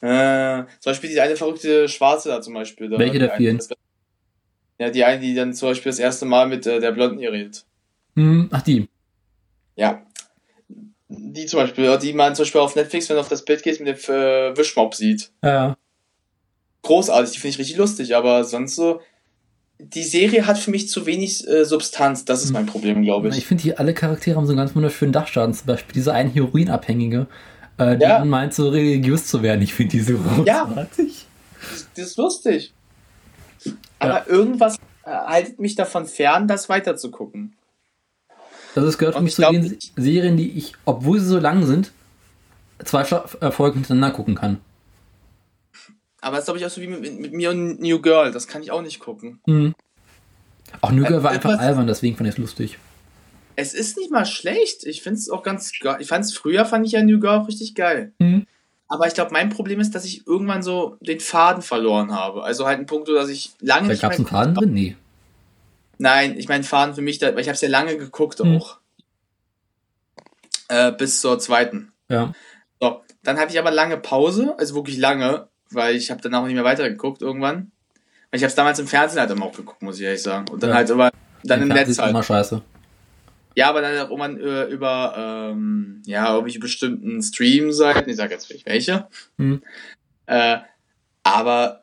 äh, 0.00 0.64
zum 0.80 0.90
Beispiel 0.90 1.10
die 1.10 1.20
eine 1.20 1.36
verrückte 1.36 1.88
Schwarze 1.88 2.28
da 2.28 2.40
zum 2.40 2.54
Beispiel. 2.54 2.88
Da, 2.88 2.98
Welche 2.98 3.18
der 3.18 3.36
vielen? 3.36 3.60
Ja, 4.78 4.90
die 4.90 5.02
eine, 5.02 5.20
die 5.20 5.34
dann 5.34 5.54
zum 5.54 5.70
Beispiel 5.70 5.90
das 5.90 5.98
erste 5.98 6.24
Mal 6.24 6.46
mit 6.46 6.66
äh, 6.66 6.78
der 6.78 6.92
Blonden 6.92 7.18
hier 7.18 7.32
redet. 7.32 7.64
Hm, 8.14 8.48
ach, 8.52 8.62
die. 8.62 8.88
Ja. 9.78 10.02
Die 11.08 11.46
zum 11.46 11.60
Beispiel, 11.60 11.96
die 11.98 12.12
man 12.12 12.34
zum 12.34 12.42
Beispiel 12.42 12.60
auf 12.60 12.76
Netflix, 12.76 13.08
wenn 13.08 13.16
du 13.16 13.20
auf 13.20 13.28
das 13.28 13.44
Bild 13.44 13.62
gehst, 13.62 13.80
mit 13.80 13.88
dem 13.88 14.14
äh, 14.14 14.56
Wischmob 14.56 14.94
sieht. 14.94 15.30
Ja. 15.42 15.76
Großartig, 16.82 17.32
die 17.32 17.38
finde 17.38 17.52
ich 17.54 17.58
richtig 17.58 17.76
lustig, 17.78 18.14
aber 18.14 18.44
sonst 18.44 18.76
so. 18.76 19.00
Die 19.80 20.02
Serie 20.02 20.44
hat 20.46 20.58
für 20.58 20.72
mich 20.72 20.88
zu 20.88 21.06
wenig 21.06 21.46
äh, 21.46 21.64
Substanz, 21.64 22.24
das 22.24 22.42
ist 22.42 22.52
mein 22.52 22.66
Problem, 22.66 23.02
glaube 23.02 23.28
ich. 23.28 23.38
Ich 23.38 23.46
finde, 23.46 23.62
hier 23.62 23.78
alle 23.78 23.94
Charaktere 23.94 24.36
haben 24.36 24.44
so 24.44 24.50
einen 24.50 24.58
ganz 24.58 24.74
wunderschönen 24.74 25.12
Dachschaden. 25.12 25.54
Zum 25.54 25.66
Beispiel 25.66 25.94
dieser 25.94 26.14
eine 26.14 26.30
Heroinabhängige, 26.30 27.28
äh, 27.78 27.96
der 27.96 28.08
ja. 28.08 28.24
meint, 28.24 28.52
so 28.54 28.68
religiös 28.68 29.28
zu 29.28 29.40
werden. 29.40 29.62
Ich 29.62 29.74
finde 29.74 29.92
diese 29.92 30.14
großartig. 30.14 30.46
Ja, 30.46 30.86
das 31.94 32.06
ist 32.06 32.16
lustig. 32.18 32.74
Aber 34.00 34.14
ja. 34.14 34.26
irgendwas 34.26 34.76
äh, 35.04 35.10
haltet 35.10 35.60
mich 35.60 35.76
davon 35.76 36.06
fern, 36.06 36.48
das 36.48 36.68
weiterzugucken. 36.68 37.54
Also 38.78 38.90
es 38.90 38.98
gehört 38.98 39.16
für 39.16 39.22
mich 39.22 39.34
zu 39.34 39.42
den 39.42 39.76
Serien, 39.96 40.36
die 40.36 40.52
ich, 40.52 40.74
obwohl 40.84 41.18
sie 41.18 41.26
so 41.26 41.40
lang 41.40 41.66
sind, 41.66 41.90
zwei 42.84 43.02
äh, 43.02 43.50
Folgen 43.50 43.80
hintereinander 43.80 44.14
gucken 44.14 44.36
kann. 44.36 44.58
Aber 46.20 46.36
das 46.36 46.42
ist, 46.42 46.46
glaube 46.46 46.60
ich, 46.60 46.66
auch 46.66 46.70
so 46.70 46.80
wie 46.80 46.86
mit, 46.86 47.18
mit, 47.18 47.32
mir 47.32 47.50
und 47.50 47.80
New 47.80 48.00
Girl. 48.00 48.30
Das 48.30 48.46
kann 48.46 48.62
ich 48.62 48.70
auch 48.70 48.82
nicht 48.82 49.00
gucken. 49.00 49.40
Mhm. 49.46 49.74
Auch 50.80 50.92
New 50.92 51.04
Girl 51.04 51.24
war 51.24 51.32
einfach 51.32 51.58
albern, 51.58 51.88
deswegen 51.88 52.16
fand 52.16 52.28
ich 52.28 52.36
es 52.36 52.38
lustig. 52.38 52.78
Es 53.56 53.74
ist 53.74 53.96
nicht 53.96 54.12
mal 54.12 54.26
schlecht. 54.26 54.84
Ich 54.84 55.02
finde 55.02 55.18
es 55.18 55.28
auch 55.28 55.42
ganz 55.42 55.72
geil. 55.80 55.96
Ich 55.98 56.06
fand 56.06 56.24
es 56.24 56.32
früher, 56.32 56.64
fand 56.64 56.86
ich 56.86 56.92
ja 56.92 57.02
New 57.02 57.18
Girl 57.18 57.40
auch 57.40 57.48
richtig 57.48 57.74
geil. 57.74 58.12
Mhm. 58.20 58.46
Aber 58.86 59.08
ich 59.08 59.14
glaube, 59.14 59.32
mein 59.32 59.48
Problem 59.48 59.80
ist, 59.80 59.96
dass 59.96 60.04
ich 60.04 60.24
irgendwann 60.24 60.62
so 60.62 60.98
den 61.00 61.18
Faden 61.18 61.62
verloren 61.62 62.12
habe. 62.12 62.44
Also 62.44 62.64
halt 62.64 62.78
ein 62.78 62.86
Punkt, 62.86 63.08
dass 63.08 63.28
ich 63.28 63.54
lange 63.60 63.88
da 63.88 63.92
nicht. 63.92 64.02
Gab 64.02 64.12
es 64.12 64.18
einen 64.18 64.28
Faden 64.28 64.54
drin? 64.54 64.72
Nee. 64.72 64.96
Nein, 65.98 66.38
ich 66.38 66.48
meine 66.48 66.64
Faden 66.64 66.94
für 66.94 67.02
mich, 67.02 67.20
weil 67.20 67.38
ich 67.38 67.48
habe 67.48 67.54
es 67.54 67.60
ja 67.60 67.68
lange 67.68 67.96
geguckt 67.96 68.42
mhm. 68.42 68.56
auch. 68.56 68.78
Äh, 70.68 70.92
bis 70.92 71.20
zur 71.20 71.38
zweiten. 71.38 71.92
Ja. 72.08 72.32
So, 72.80 73.02
dann 73.22 73.38
habe 73.38 73.50
ich 73.50 73.58
aber 73.58 73.70
lange 73.70 73.96
Pause, 73.96 74.54
also 74.58 74.74
wirklich 74.74 74.98
lange, 74.98 75.48
weil 75.70 75.96
ich 75.96 76.10
habe 76.10 76.20
danach 76.20 76.44
nicht 76.44 76.54
mehr 76.54 76.64
weitergeguckt 76.64 77.22
irgendwann. 77.22 77.72
Weil 78.30 78.38
ich 78.38 78.42
habe 78.42 78.48
es 78.48 78.54
damals 78.54 78.78
im 78.78 78.86
Fernsehen 78.86 79.20
halt 79.20 79.30
immer 79.30 79.46
auch 79.46 79.56
geguckt, 79.56 79.82
muss 79.82 79.98
ich 79.98 80.04
ehrlich 80.04 80.22
sagen. 80.22 80.48
Und 80.50 80.62
dann 80.62 80.70
ja. 80.70 80.76
halt 80.76 80.90
aber 80.90 81.10
dann 81.42 81.62
im, 81.62 81.70
im 81.70 81.76
Netz 81.76 81.98
halt. 81.98 82.10
immer 82.10 82.22
scheiße. 82.22 82.62
Ja, 83.54 83.70
aber 83.70 83.80
dann 83.80 83.98
auch 84.06 84.10
immer 84.10 84.28
über, 84.28 84.66
über 84.66 85.50
ähm, 85.50 86.02
ja, 86.06 86.32
irgendwelche 86.32 86.60
bestimmten 86.60 87.20
Stream-Seiten, 87.20 88.08
ich 88.08 88.16
sage 88.16 88.34
jetzt 88.34 88.50
nicht 88.52 88.66
welche. 88.66 89.08
Mhm. 89.36 89.62
Äh, 90.26 90.58
aber 91.24 91.82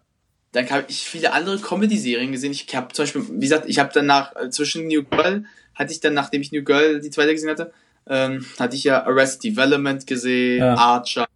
dann 0.55 0.69
habe 0.69 0.85
ich 0.87 1.01
viele 1.01 1.33
andere 1.33 1.59
Comedy-Serien 1.59 2.31
gesehen. 2.31 2.51
Ich 2.51 2.73
habe 2.75 2.93
zum 2.93 3.03
Beispiel, 3.03 3.23
wie 3.29 3.41
gesagt, 3.41 3.65
ich 3.67 3.77
habe 3.79 3.91
danach 3.93 4.35
äh, 4.35 4.49
zwischen 4.49 4.87
New 4.87 5.03
Girl, 5.03 5.43
hatte 5.75 5.91
ich 5.91 5.99
dann, 5.99 6.13
nachdem 6.13 6.41
ich 6.41 6.51
New 6.51 6.63
Girl 6.63 7.01
die 7.01 7.09
zweite 7.09 7.33
gesehen 7.33 7.49
hatte, 7.49 7.73
ähm, 8.07 8.45
hatte 8.57 8.75
ich 8.75 8.85
ja 8.85 9.05
Arrest 9.05 9.43
Development 9.43 10.07
gesehen, 10.07 10.59
ja. 10.59 10.75
Archer, 10.75 11.27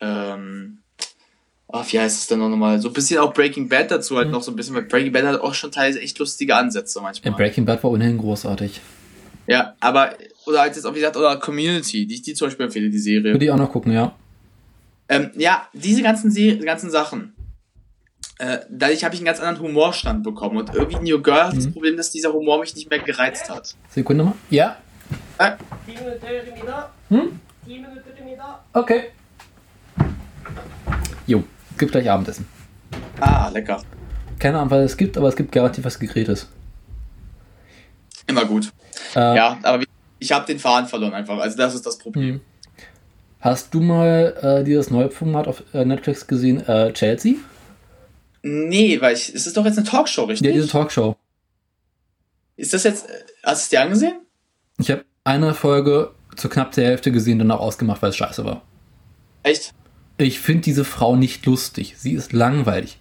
ähm, 0.00 0.78
ach, 1.68 1.92
wie 1.92 1.98
heißt 1.98 2.20
es 2.20 2.26
denn 2.28 2.38
noch 2.38 2.48
nochmal? 2.48 2.80
So 2.80 2.88
ein 2.88 2.94
bisschen 2.94 3.18
auch 3.18 3.34
Breaking 3.34 3.68
Bad 3.68 3.90
dazu 3.90 4.16
halt 4.16 4.28
mhm. 4.28 4.34
noch 4.34 4.42
so 4.42 4.52
ein 4.52 4.56
bisschen, 4.56 4.76
weil 4.76 4.82
Breaking 4.82 5.12
Bad 5.12 5.24
hat 5.24 5.40
auch 5.40 5.54
schon 5.54 5.72
teilweise 5.72 6.00
echt 6.00 6.18
lustige 6.18 6.54
Ansätze 6.54 7.00
manchmal. 7.00 7.32
Ja, 7.32 7.36
Breaking 7.36 7.64
Bad 7.64 7.82
war 7.82 7.90
ohnehin 7.90 8.18
großartig. 8.18 8.80
Ja, 9.46 9.74
aber, 9.80 10.14
oder 10.46 10.60
halt 10.60 10.76
jetzt 10.76 10.84
auch, 10.84 10.92
wie 10.92 11.00
gesagt, 11.00 11.16
oder 11.16 11.36
Community, 11.36 12.06
die 12.06 12.14
ich 12.14 12.22
die 12.22 12.34
zum 12.34 12.46
Beispiel 12.46 12.66
empfehle, 12.66 12.90
die 12.90 12.98
Serie. 12.98 13.32
Würde 13.32 13.44
ich 13.44 13.50
auch 13.50 13.56
noch 13.56 13.72
gucken, 13.72 13.92
ja. 13.92 14.14
Ähm, 15.08 15.30
ja, 15.34 15.66
diese 15.72 16.02
ganzen, 16.02 16.30
Se 16.30 16.58
ganzen 16.58 16.90
Sachen. 16.90 17.34
Äh, 18.40 18.60
dadurch 18.70 19.04
habe 19.04 19.14
ich 19.14 19.20
einen 19.20 19.26
ganz 19.26 19.38
anderen 19.38 19.60
Humorstand 19.60 20.22
bekommen. 20.22 20.56
Und 20.56 20.74
irgendwie 20.74 21.10
New 21.10 21.20
Girl 21.20 21.44
hat 21.44 21.52
mhm. 21.52 21.56
das 21.58 21.72
Problem, 21.72 21.96
dass 21.98 22.10
dieser 22.10 22.32
Humor 22.32 22.58
mich 22.60 22.74
nicht 22.74 22.88
mehr 22.88 22.98
gereizt 22.98 23.50
hat. 23.50 23.74
Sekunde 23.90 24.24
mal. 24.24 24.34
Ja. 24.48 24.76
Äh. 25.36 25.52
Hm? 27.10 27.38
Okay. 28.72 29.10
Jo, 31.26 31.44
gibt 31.76 31.92
gleich 31.92 32.10
Abendessen. 32.10 32.48
Ah, 33.20 33.50
lecker. 33.50 33.82
Keine 34.38 34.56
Ahnung, 34.56 34.70
was 34.70 34.92
es 34.92 34.96
gibt, 34.96 35.18
aber 35.18 35.28
es 35.28 35.36
gibt 35.36 35.52
garantiert 35.52 35.84
was 35.84 35.98
Gegrilles. 35.98 36.48
Immer 38.26 38.46
gut. 38.46 38.72
Äh, 39.14 39.36
ja, 39.36 39.58
aber 39.62 39.84
ich 40.18 40.32
habe 40.32 40.46
den 40.46 40.58
Faden 40.58 40.88
verloren 40.88 41.12
einfach. 41.12 41.38
Also 41.38 41.58
das 41.58 41.74
ist 41.74 41.84
das 41.84 41.98
Problem. 41.98 42.36
Hm. 42.36 42.40
Hast 43.40 43.74
du 43.74 43.80
mal 43.80 44.34
äh, 44.40 44.64
dieses 44.64 44.90
neue 44.90 45.10
Format 45.10 45.46
auf 45.46 45.62
äh, 45.74 45.84
Netflix 45.84 46.26
gesehen, 46.26 46.66
äh, 46.66 46.90
Chelsea? 46.94 47.34
Nee, 48.42 49.00
weil 49.00 49.14
ich, 49.14 49.34
es 49.34 49.46
ist 49.46 49.56
doch 49.56 49.64
jetzt 49.64 49.78
eine 49.78 49.86
Talkshow, 49.86 50.24
richtig? 50.24 50.46
Ja, 50.46 50.52
diese 50.54 50.68
Talkshow. 50.68 51.16
Ist 52.56 52.74
das 52.74 52.84
jetzt, 52.84 53.06
hast 53.42 53.62
du 53.62 53.64
es 53.64 53.68
dir 53.68 53.82
angesehen? 53.82 54.20
Ich 54.78 54.90
habe 54.90 55.04
eine 55.24 55.54
Folge 55.54 56.12
zur 56.36 56.50
knapp 56.50 56.72
der 56.72 56.86
Hälfte 56.86 57.12
gesehen, 57.12 57.38
danach 57.38 57.58
ausgemacht, 57.58 58.02
weil 58.02 58.10
es 58.10 58.16
scheiße 58.16 58.44
war. 58.44 58.62
Echt? 59.42 59.74
Ich 60.18 60.40
finde 60.40 60.62
diese 60.62 60.84
Frau 60.84 61.16
nicht 61.16 61.44
lustig. 61.46 61.94
Sie 61.98 62.12
ist 62.12 62.32
langweilig. 62.32 62.98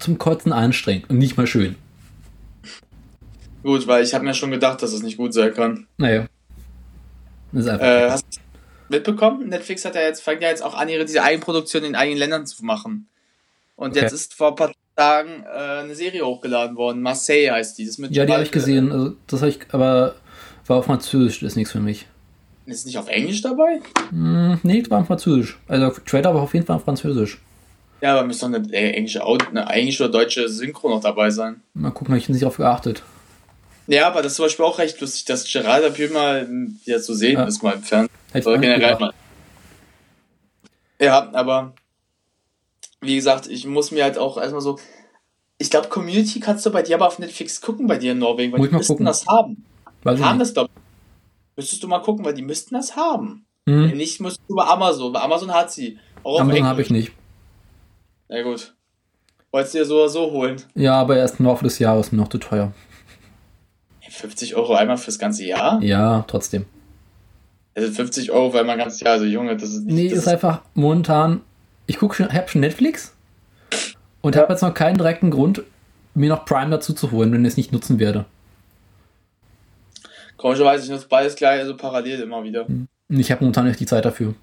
Zum 0.00 0.18
Kotzen 0.18 0.52
anstrengend 0.52 1.10
und 1.10 1.18
nicht 1.18 1.36
mal 1.36 1.46
schön. 1.46 1.76
Gut, 3.62 3.86
weil 3.86 4.04
ich 4.04 4.14
habe 4.14 4.24
mir 4.24 4.34
schon 4.34 4.50
gedacht, 4.50 4.82
dass 4.82 4.92
es 4.92 5.02
nicht 5.02 5.16
gut 5.16 5.34
sein 5.34 5.52
kann. 5.52 5.86
Naja. 5.96 6.26
Das 7.52 7.64
ist 7.64 7.70
einfach 7.70 7.86
äh, 7.86 8.10
hast 8.10 8.26
du 8.36 8.40
mitbekommen? 8.88 9.48
Netflix 9.48 9.84
hat 9.84 9.94
ja 9.94 10.02
jetzt, 10.02 10.22
fängt 10.22 10.42
ja 10.42 10.48
jetzt 10.48 10.62
auch 10.62 10.74
an, 10.74 10.88
ihre 10.88 11.04
diese 11.04 11.22
Eigenproduktion 11.22 11.84
in 11.84 11.94
eigenen 11.94 12.18
Ländern 12.18 12.46
zu 12.46 12.64
machen. 12.64 13.08
Und 13.78 13.92
okay. 13.92 14.00
jetzt 14.00 14.12
ist 14.12 14.34
vor 14.34 14.48
ein 14.48 14.56
paar 14.56 14.72
Tagen 14.96 15.44
äh, 15.44 15.82
eine 15.82 15.94
Serie 15.94 16.26
hochgeladen 16.26 16.76
worden. 16.76 17.00
Marseille 17.00 17.52
heißt 17.52 17.78
die. 17.78 17.86
Das 17.86 17.98
mit 17.98 18.10
ja, 18.10 18.26
die 18.26 18.32
habe 18.32 18.42
ich 18.42 18.50
gesehen. 18.50 18.90
Also, 18.90 19.14
das 19.28 19.40
habe 19.40 19.50
ich, 19.50 19.60
aber 19.70 20.16
war 20.66 20.78
auf 20.78 20.86
Französisch, 20.86 21.38
das 21.38 21.52
ist 21.52 21.56
nichts 21.56 21.70
für 21.70 21.80
mich. 21.80 22.06
Ist 22.66 22.86
nicht 22.86 22.98
auf 22.98 23.06
Englisch 23.08 23.40
dabei? 23.40 23.80
Mm, 24.10 24.54
nee, 24.64 24.82
war 24.88 25.00
auf 25.00 25.06
Französisch. 25.06 25.58
Also 25.68 25.90
Trailer 26.04 26.34
war 26.34 26.42
auf 26.42 26.54
jeden 26.54 26.66
Fall 26.66 26.74
auf 26.74 26.84
Französisch. 26.84 27.40
Ja, 28.00 28.16
aber 28.16 28.26
müsste 28.26 28.50
doch 28.50 28.58
eine, 28.58 28.72
äh, 28.72 28.90
englische, 28.90 29.24
eine 29.24 29.66
englische 29.66 30.02
oder 30.02 30.12
deutsche 30.12 30.48
Synchro 30.48 30.88
noch 30.88 31.00
dabei 31.00 31.30
sein. 31.30 31.62
Mal 31.74 31.92
gucken, 31.92 32.08
habe 32.08 32.18
ich 32.18 32.28
nicht 32.28 32.42
darauf 32.42 32.56
geachtet. 32.56 33.04
Ja, 33.86 34.08
aber 34.08 34.22
das 34.22 34.32
ist 34.32 34.36
zum 34.36 34.46
Beispiel 34.46 34.64
auch 34.64 34.78
recht 34.78 35.00
lustig, 35.00 35.24
dass 35.24 35.50
Gerard 35.50 35.84
Depardieu 35.84 36.12
mal 36.12 36.48
wieder 36.84 37.00
zu 37.00 37.14
sehen 37.14 37.38
ja. 37.38 37.44
ist, 37.44 37.62
mal 37.62 37.74
im 37.74 37.82
Fernsehen. 37.82 38.10
Oder 38.34 38.58
generell 38.58 38.98
mal. 38.98 39.12
Ja, 41.00 41.30
aber 41.32 41.74
wie 43.00 43.16
gesagt, 43.16 43.46
ich 43.46 43.66
muss 43.66 43.90
mir 43.90 44.04
halt 44.04 44.18
auch 44.18 44.38
erstmal 44.38 44.60
so. 44.60 44.78
Ich 45.58 45.70
glaube, 45.70 45.88
Community 45.88 46.40
kannst 46.40 46.64
du 46.66 46.70
bei 46.70 46.82
dir 46.82 46.96
aber 46.96 47.06
auf 47.06 47.18
Netflix 47.18 47.60
gucken, 47.60 47.86
bei 47.86 47.98
dir 47.98 48.12
in 48.12 48.18
Norwegen, 48.18 48.52
weil 48.52 48.60
muss 48.60 48.68
die 48.68 48.74
müssten 48.76 48.92
gucken. 48.94 49.06
das 49.06 49.26
haben. 49.26 49.64
Weiß 50.02 50.18
die 50.18 50.24
haben 50.24 50.38
das, 50.38 50.54
glaube 50.54 50.70
ich. 50.74 50.82
Müsstest 51.56 51.82
du 51.82 51.88
mal 51.88 51.98
gucken, 51.98 52.24
weil 52.24 52.34
die 52.34 52.42
müssten 52.42 52.74
das 52.74 52.94
haben. 52.94 53.44
Mhm. 53.66 53.90
Wenn 53.90 53.96
nicht, 53.96 54.20
musst 54.20 54.40
du 54.46 54.52
über 54.52 54.68
Amazon, 54.68 55.12
weil 55.12 55.22
Amazon 55.22 55.52
hat 55.52 55.72
sie. 55.72 55.98
Auch 56.22 56.40
Amazon 56.40 56.64
habe 56.64 56.82
ich 56.82 56.90
nicht. 56.90 57.12
Na 58.28 58.42
gut. 58.42 58.74
Wolltest 59.50 59.74
du 59.74 59.78
dir 59.78 59.84
so 59.84 59.96
oder 59.96 60.08
so 60.08 60.30
holen? 60.30 60.62
Ja, 60.74 60.94
aber 60.94 61.16
erst 61.16 61.40
im 61.40 61.46
Laufe 61.46 61.64
des 61.64 61.78
Jahres 61.78 62.12
noch 62.12 62.28
zu 62.28 62.38
teuer. 62.38 62.72
50 64.10 64.56
Euro 64.56 64.74
einmal 64.74 64.96
fürs 64.96 65.18
ganze 65.18 65.44
Jahr? 65.44 65.82
Ja, 65.82 66.24
trotzdem. 66.26 66.66
Also 67.74 67.92
50 67.92 68.32
Euro 68.32 68.50
für 68.50 68.60
einmal 68.60 68.76
ganzes 68.76 69.00
Jahr, 69.00 69.12
also 69.12 69.24
Junge, 69.24 69.56
das 69.56 69.70
ist 69.70 69.84
nicht. 69.84 69.94
Nee, 69.94 70.08
das 70.08 70.18
ist 70.18 70.28
einfach 70.28 70.62
momentan. 70.74 71.42
Ich 71.88 71.98
gucke 71.98 72.14
schon, 72.14 72.32
habe 72.32 72.48
schon 72.48 72.60
Netflix 72.60 73.16
und 74.20 74.36
ja. 74.36 74.42
habe 74.42 74.52
jetzt 74.52 74.62
noch 74.62 74.72
keinen 74.72 74.96
direkten 74.96 75.32
Grund, 75.32 75.62
mir 76.14 76.28
noch 76.28 76.44
Prime 76.44 76.70
dazu 76.70 76.92
zu 76.92 77.10
holen, 77.10 77.32
wenn 77.32 77.44
ich 77.44 77.52
es 77.52 77.56
nicht 77.56 77.72
nutzen 77.72 77.98
werde. 77.98 78.26
Komischerweise, 80.36 80.84
ich 80.84 80.90
nutze 80.90 81.08
beides 81.08 81.34
gleich, 81.34 81.58
also 81.58 81.76
parallel 81.76 82.20
immer 82.20 82.44
wieder. 82.44 82.68
Hm. 82.68 82.86
Ich 83.08 83.32
habe 83.32 83.40
momentan 83.40 83.66
nicht 83.66 83.80
die 83.80 83.86
Zeit 83.86 84.04
dafür. 84.04 84.34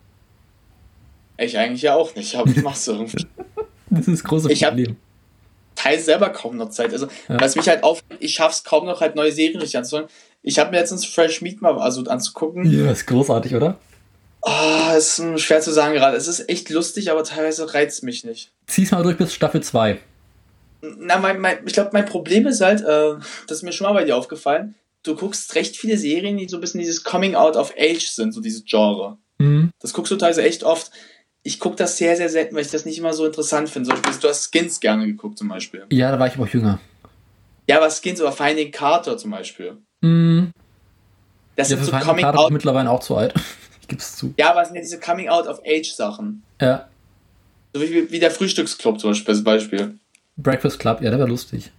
Ich 1.38 1.58
eigentlich 1.58 1.84
ja 1.84 1.96
auch 1.96 2.14
nicht, 2.16 2.36
aber 2.36 2.50
ich 2.50 2.62
mach's 2.62 2.86
irgendwie. 2.88 3.26
das 3.90 4.08
ist 4.08 4.10
das 4.10 4.24
große 4.24 4.50
Problem 4.50 4.98
teils 5.76 6.06
selber 6.06 6.30
kaum 6.30 6.58
noch 6.58 6.70
Zeit. 6.70 6.92
Also, 6.92 7.08
ja. 7.30 7.40
was 7.40 7.56
mich 7.56 7.68
halt 7.68 7.84
auf, 7.84 8.04
ich 8.20 8.34
schaff's 8.34 8.64
kaum 8.64 8.86
noch 8.86 9.02
halt 9.02 9.16
neue 9.16 9.32
Serien 9.32 9.60
richtig 9.60 9.78
anzuhören. 9.78 10.08
Ich 10.42 10.58
habe 10.60 10.72
mir 10.72 10.78
letztens 10.78 11.06
Fresh 11.06 11.42
Meat 11.42 11.62
mal 11.62 11.78
also 11.78 12.04
anzugucken. 12.04 12.66
Ja, 12.72 12.92
ist 12.92 13.06
großartig, 13.06 13.56
oder? 13.56 13.78
Oh, 14.48 14.96
ist 14.96 15.22
schwer 15.42 15.62
zu 15.62 15.72
sagen 15.72 15.96
gerade. 15.96 16.16
Es 16.16 16.28
ist 16.28 16.50
echt 16.50 16.70
lustig, 16.70 17.12
aber 17.12 17.24
teilweise 17.24 17.74
reizt 17.74 18.04
mich 18.04 18.24
nicht. 18.24 18.52
Zieh's 18.68 18.92
mal 18.92 19.04
durch 19.04 19.18
bis 19.18 19.34
Staffel 19.34 19.62
2. 19.62 20.00
Na, 20.82 21.18
mein, 21.18 21.40
mein, 21.40 21.60
ich 21.66 21.74
glaube, 21.74 21.90
mein 21.94 22.06
Problem 22.06 22.46
ist 22.46 22.62
halt, 22.62 22.82
äh, 22.82 23.16
das 23.48 23.58
ist 23.58 23.64
mir 23.64 23.72
schon 23.72 23.88
mal 23.88 23.94
bei 23.94 24.04
dir 24.04 24.16
aufgefallen, 24.16 24.76
du 25.02 25.16
guckst 25.16 25.56
recht 25.56 25.76
viele 25.76 25.98
Serien, 25.98 26.38
die 26.38 26.48
so 26.48 26.58
ein 26.58 26.62
bisschen 26.62 26.80
dieses 26.80 27.04
Coming 27.04 27.34
Out 27.34 27.56
of 27.56 27.74
Age 27.78 28.08
sind, 28.08 28.34
so 28.34 28.42
dieses 28.42 28.66
Genre. 28.66 29.18
Mhm. 29.40 29.72
Das 29.80 29.94
guckst 29.94 30.12
du 30.12 30.16
teilweise 30.16 30.44
echt 30.44 30.64
oft 30.64 30.92
ich 31.46 31.60
gucke 31.60 31.76
das 31.76 31.98
sehr, 31.98 32.18
sehr 32.18 32.28
selten, 32.28 32.56
weil 32.56 32.64
ich 32.64 32.72
das 32.72 32.86
nicht 32.86 32.98
immer 32.98 33.14
so 33.14 33.24
interessant 33.24 33.70
finde. 33.70 33.92
Beispiel, 33.92 34.14
du 34.20 34.28
hast 34.28 34.52
Skins 34.52 34.80
gerne 34.80 35.06
geguckt 35.06 35.38
zum 35.38 35.48
Beispiel. 35.48 35.86
Ja, 35.92 36.12
da 36.12 36.18
war 36.18 36.26
ich 36.26 36.34
aber 36.34 36.46
auch 36.46 36.50
jünger. 36.50 36.80
Ja, 37.70 37.78
aber 37.78 37.92
Skins 37.92 38.20
oder 38.20 38.32
Finding 38.32 38.72
Carter 38.72 39.16
zum 39.16 39.30
Beispiel. 39.30 39.78
Mhm. 40.02 40.50
Das 41.56 41.70
ja, 41.70 41.78
sind 41.78 41.86
so 41.86 41.92
Finding 41.92 42.08
Coming 42.08 42.26
Carter 42.26 42.40
Out. 42.40 42.52
mittlerweile 42.52 42.90
auch 42.90 43.00
zu 43.00 43.16
alt. 43.16 43.36
Ich 43.86 43.90
gib's 43.90 44.16
zu. 44.16 44.34
Ja, 44.38 44.50
aber 44.50 44.64
es 44.64 44.70
sind 44.70 44.76
ja 44.76 44.82
diese 44.82 45.00
Coming 45.00 45.30
Out 45.30 45.48
of 45.48 45.62
Age 45.64 45.94
Sachen. 45.94 46.44
Ja. 46.60 46.90
So 47.74 47.82
wie, 47.82 48.10
wie 48.10 48.20
der 48.20 48.32
Frühstücksclub 48.32 49.00
zum 49.00 49.12
Beispiel, 49.12 49.34
als 49.34 49.44
Beispiel. 49.44 50.00
Breakfast 50.38 50.80
Club, 50.80 51.02
ja, 51.02 51.12
der 51.12 51.20
war 51.20 51.28
lustig. 51.28 51.72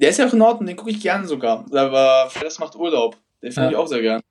Der 0.00 0.08
ist 0.08 0.18
ja 0.18 0.26
auch 0.26 0.32
in 0.32 0.40
Ordnung, 0.40 0.66
den 0.66 0.76
gucke 0.76 0.90
ich 0.90 1.00
gerne 1.00 1.26
sogar. 1.26 1.66
Aber 1.70 2.30
das 2.40 2.58
macht 2.58 2.76
Urlaub. 2.76 3.18
Den 3.42 3.52
finde 3.52 3.66
ja. 3.66 3.70
ich 3.72 3.76
auch 3.76 3.88
sehr 3.88 4.00
gern. 4.00 4.22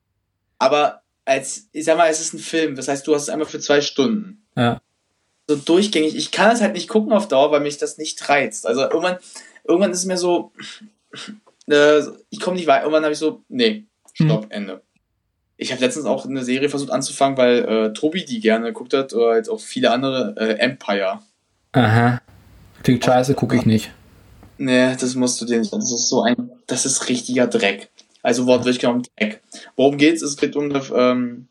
Aber 0.57 1.01
als, 1.23 1.67
ich 1.71 1.86
sag 1.86 1.97
mal, 1.97 2.09
es 2.09 2.19
ist 2.19 2.34
ein 2.34 2.39
Film, 2.39 2.75
das 2.75 2.88
heißt, 2.88 3.05
du 3.05 3.13
hast 3.13 3.23
es 3.23 3.30
einmal 3.30 3.47
für 3.47 3.59
zwei 3.59 3.82
Stunden. 3.82 4.43
Ja. 4.57 4.82
So 5.47 5.55
durchgängig. 5.55 6.15
Ich 6.15 6.32
kann 6.32 6.51
es 6.51 6.61
halt 6.61 6.73
nicht 6.73 6.89
gucken 6.89 7.13
auf 7.13 7.27
Dauer, 7.27 7.51
weil 7.51 7.61
mich 7.61 7.77
das 7.77 7.99
nicht 7.99 8.27
reizt. 8.27 8.65
Also 8.65 8.82
irgendwann, 8.82 9.17
irgendwann 9.63 9.91
ist 9.91 9.99
es 9.99 10.05
mir 10.05 10.17
so, 10.17 10.51
äh, 11.67 12.01
ich 12.32 12.39
komme 12.39 12.57
nicht 12.57 12.65
weiter. 12.65 12.84
Irgendwann 12.84 13.03
habe 13.03 13.13
ich 13.13 13.19
so, 13.19 13.43
nee, 13.49 13.86
stopp, 14.13 14.45
mhm. 14.45 14.51
Ende. 14.51 14.82
Ich 15.62 15.74
habe 15.74 15.82
letztens 15.82 16.05
auch 16.05 16.26
eine 16.26 16.45
Serie 16.45 16.70
versucht 16.70 16.89
anzufangen, 16.89 17.38
weil 17.38 17.66
äh, 17.66 17.93
Tobi 17.93 18.24
die 18.24 18.39
gerne 18.39 18.68
geguckt 18.68 18.93
hat, 18.93 19.14
oder 19.14 19.36
jetzt 19.36 19.49
auch 19.49 19.60
viele 19.60 19.91
andere, 19.91 20.34
äh, 20.38 20.53
Empire. 20.53 21.20
Aha. 21.74 22.22
Klingt 22.82 23.03
scheiße, 23.03 23.34
gucke 23.34 23.57
ich 23.57 23.66
nicht. 23.66 23.91
Nee, 24.57 24.95
das 24.95 25.16
musst 25.16 25.41
du 25.41 25.45
dir 25.45 25.60
nicht. 25.60 25.74
Das 25.74 25.91
ist 25.91 26.07
so 26.07 26.24
ein, 26.24 26.49
das 26.66 26.86
ist 26.86 27.10
richtiger 27.10 27.45
Dreck. 27.45 27.89
Also 28.24 28.45
wortwörtlich 28.45 28.80
genommen 28.80 29.03
Tag. 29.18 29.41
Worum 29.76 29.97
geht's? 29.97 30.22
Es 30.22 30.38
geht 30.38 30.55
um 30.55 30.72
ähm, 30.95 31.47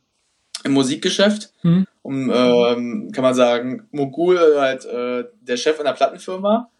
im 0.64 0.72
Musikgeschäft, 0.72 1.52
hm. 1.60 1.86
um, 2.00 2.30
ähm, 2.30 3.12
kann 3.12 3.22
man 3.22 3.34
sagen, 3.34 3.88
Mogul, 3.90 4.38
halt 4.58 4.86
äh, 4.86 5.24
der 5.42 5.58
Chef 5.58 5.78
einer 5.80 5.92
Plattenfirma. 5.92 6.70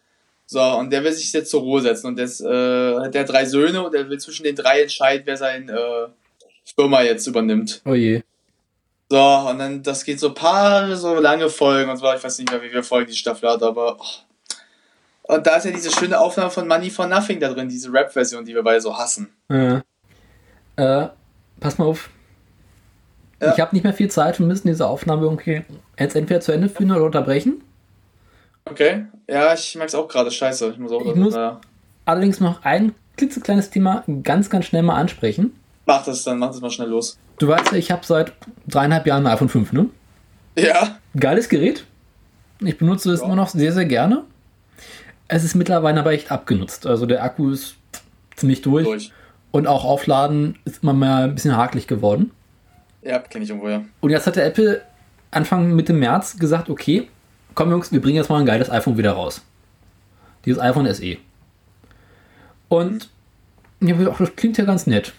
So, 0.47 0.61
und 0.61 0.91
der 0.91 1.03
will 1.03 1.11
sich 1.11 1.31
jetzt 1.31 1.51
zur 1.51 1.61
Ruhe 1.61 1.81
setzen. 1.81 2.07
Und 2.07 2.17
jetzt 2.17 2.41
äh, 2.41 2.95
hat 2.99 3.13
der 3.13 3.25
drei 3.25 3.45
Söhne 3.45 3.85
und 3.85 3.93
er 3.93 4.09
will 4.09 4.19
zwischen 4.19 4.43
den 4.43 4.55
drei 4.55 4.81
entscheiden, 4.81 5.21
wer 5.27 5.37
seine 5.37 5.71
äh, 5.71 6.07
Firma 6.75 7.01
jetzt 7.01 7.27
übernimmt. 7.27 7.81
Oh 7.85 7.93
je. 7.93 8.23
So, 9.09 9.19
und 9.19 9.57
dann, 9.59 9.81
das 9.81 10.03
geht 10.03 10.19
so 10.19 10.33
paar 10.33 10.95
so 10.95 11.15
lange 11.15 11.49
Folgen 11.49 11.89
und 11.89 11.97
so, 11.97 12.11
ich 12.13 12.23
weiß 12.23 12.37
nicht 12.39 12.51
mehr, 12.51 12.61
wie 12.61 12.69
viele 12.69 12.83
Folgen 12.83 13.09
die 13.09 13.15
Staffel 13.15 13.49
hat, 13.49 13.63
aber. 13.63 13.97
Oh. 13.99 15.33
Und 15.33 15.45
da 15.45 15.57
ist 15.57 15.65
ja 15.65 15.71
diese 15.71 15.91
schöne 15.91 16.19
Aufnahme 16.19 16.49
von 16.49 16.67
Money 16.67 16.89
for 16.89 17.07
Nothing 17.07 17.39
da 17.39 17.49
drin, 17.49 17.69
diese 17.69 17.91
Rap-Version, 17.91 18.45
die 18.45 18.53
wir 18.53 18.63
beide 18.63 18.81
so 18.81 18.97
hassen. 18.97 19.29
Ja. 19.49 19.83
Äh, 20.75 21.09
pass 21.59 21.77
mal 21.77 21.85
auf. 21.85 22.09
Ja. 23.41 23.53
Ich 23.53 23.59
habe 23.59 23.75
nicht 23.75 23.83
mehr 23.83 23.93
viel 23.93 24.09
Zeit, 24.09 24.39
wir 24.39 24.45
müssen 24.45 24.67
diese 24.67 24.87
Aufnahme 24.87 25.23
irgendwie 25.23 25.63
jetzt 25.97 26.15
entweder 26.15 26.41
zu 26.41 26.51
Ende 26.51 26.69
führen 26.69 26.91
oder 26.91 27.05
unterbrechen. 27.05 27.61
Okay, 28.65 29.05
ja, 29.27 29.53
ich 29.53 29.75
merke 29.75 29.89
es 29.89 29.95
auch 29.95 30.07
gerade, 30.07 30.29
scheiße. 30.29 30.69
Ich 30.69 30.77
muss 30.77 30.91
auch. 30.91 31.05
Ich 31.05 31.15
muss 31.15 31.33
ja. 31.33 31.59
allerdings 32.05 32.39
noch 32.39 32.63
ein 32.63 32.93
klitzekleines 33.17 33.69
Thema 33.69 34.03
ganz, 34.23 34.49
ganz 34.49 34.65
schnell 34.65 34.83
mal 34.83 34.95
ansprechen. 34.95 35.53
Mach 35.89 36.05
das 36.05 36.23
dann, 36.23 36.37
mach 36.37 36.51
das 36.51 36.61
mal 36.61 36.69
schnell 36.69 36.89
los. 36.89 37.17
Du 37.39 37.47
weißt 37.47 37.71
ja, 37.71 37.77
ich 37.79 37.89
habe 37.89 38.05
seit 38.05 38.31
dreieinhalb 38.67 39.07
Jahren 39.07 39.25
ein 39.25 39.33
iPhone 39.33 39.49
5, 39.49 39.73
ne? 39.73 39.87
Ja. 40.55 40.99
Geiles 41.19 41.49
Gerät. 41.49 41.83
Ich 42.59 42.77
benutze 42.77 43.11
es 43.11 43.21
ja. 43.21 43.25
immer 43.25 43.35
noch 43.35 43.49
sehr, 43.49 43.73
sehr 43.73 43.85
gerne. 43.85 44.23
Es 45.27 45.43
ist 45.43 45.55
mittlerweile 45.55 45.99
aber 45.99 46.11
echt 46.11 46.31
abgenutzt. 46.31 46.85
Also 46.85 47.07
der 47.07 47.23
Akku 47.23 47.49
ist 47.49 47.75
ziemlich 48.35 48.61
durch. 48.61 48.85
durch. 48.85 49.11
Und 49.49 49.65
auch 49.65 49.83
Aufladen 49.83 50.59
ist 50.63 50.83
immer 50.83 50.93
mehr 50.93 51.15
ein 51.15 51.33
bisschen 51.33 51.57
hakelig 51.57 51.87
geworden. 51.87 52.29
Ja, 53.01 53.17
kenne 53.17 53.45
ich 53.45 53.49
irgendwo, 53.49 53.69
ja. 53.69 53.81
Und 53.99 54.11
jetzt 54.11 54.27
hat 54.27 54.35
der 54.35 54.45
Apple 54.45 54.83
Anfang 55.31 55.73
Mitte 55.73 55.93
März 55.93 56.37
gesagt, 56.37 56.69
okay, 56.69 57.09
komm 57.55 57.71
Jungs, 57.71 57.91
wir 57.91 57.99
bringen 57.99 58.17
jetzt 58.17 58.29
mal 58.29 58.39
ein 58.39 58.45
geiles 58.45 58.69
iPhone 58.69 58.99
wieder 58.99 59.13
raus. 59.13 59.41
Dieses 60.45 60.61
iPhone 60.61 60.93
SE. 60.93 61.17
Und 62.67 63.09
ja, 63.81 63.95
das 63.95 64.35
klingt 64.35 64.59
ja 64.59 64.65
ganz 64.65 64.85
nett. 64.85 65.13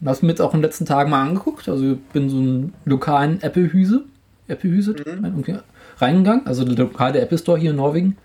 Das 0.00 0.16
hast 0.16 0.22
mir 0.22 0.30
jetzt 0.30 0.40
auch 0.40 0.54
in 0.54 0.60
den 0.60 0.64
letzten 0.64 0.86
Tagen 0.86 1.10
mal 1.10 1.22
angeguckt. 1.22 1.68
Also 1.68 1.92
ich 1.92 1.98
bin 2.12 2.30
so 2.30 2.38
einen 2.38 2.74
lokalen 2.84 3.42
Apple-Hüse, 3.42 4.04
Apple-Hüse 4.48 4.94
mhm. 4.94 5.52
reingegangen, 5.98 6.46
also 6.46 6.64
der 6.64 6.86
lokale 6.86 7.20
Apple 7.20 7.38
Store 7.38 7.58
hier 7.58 7.70
in 7.70 7.76
Norwegen. 7.76 8.16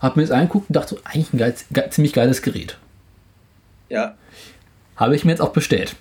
Hab 0.00 0.16
mir 0.16 0.22
das 0.22 0.32
angeguckt 0.32 0.68
und 0.68 0.74
dachte 0.74 0.96
so, 0.96 1.00
eigentlich 1.04 1.32
ein 1.32 1.38
geiles, 1.38 1.64
ge 1.70 1.88
ziemlich 1.90 2.12
geiles 2.12 2.42
Gerät. 2.42 2.76
Ja. 3.88 4.16
Habe 4.96 5.14
ich 5.14 5.24
mir 5.24 5.30
jetzt 5.30 5.40
auch 5.40 5.52
bestellt. 5.52 5.94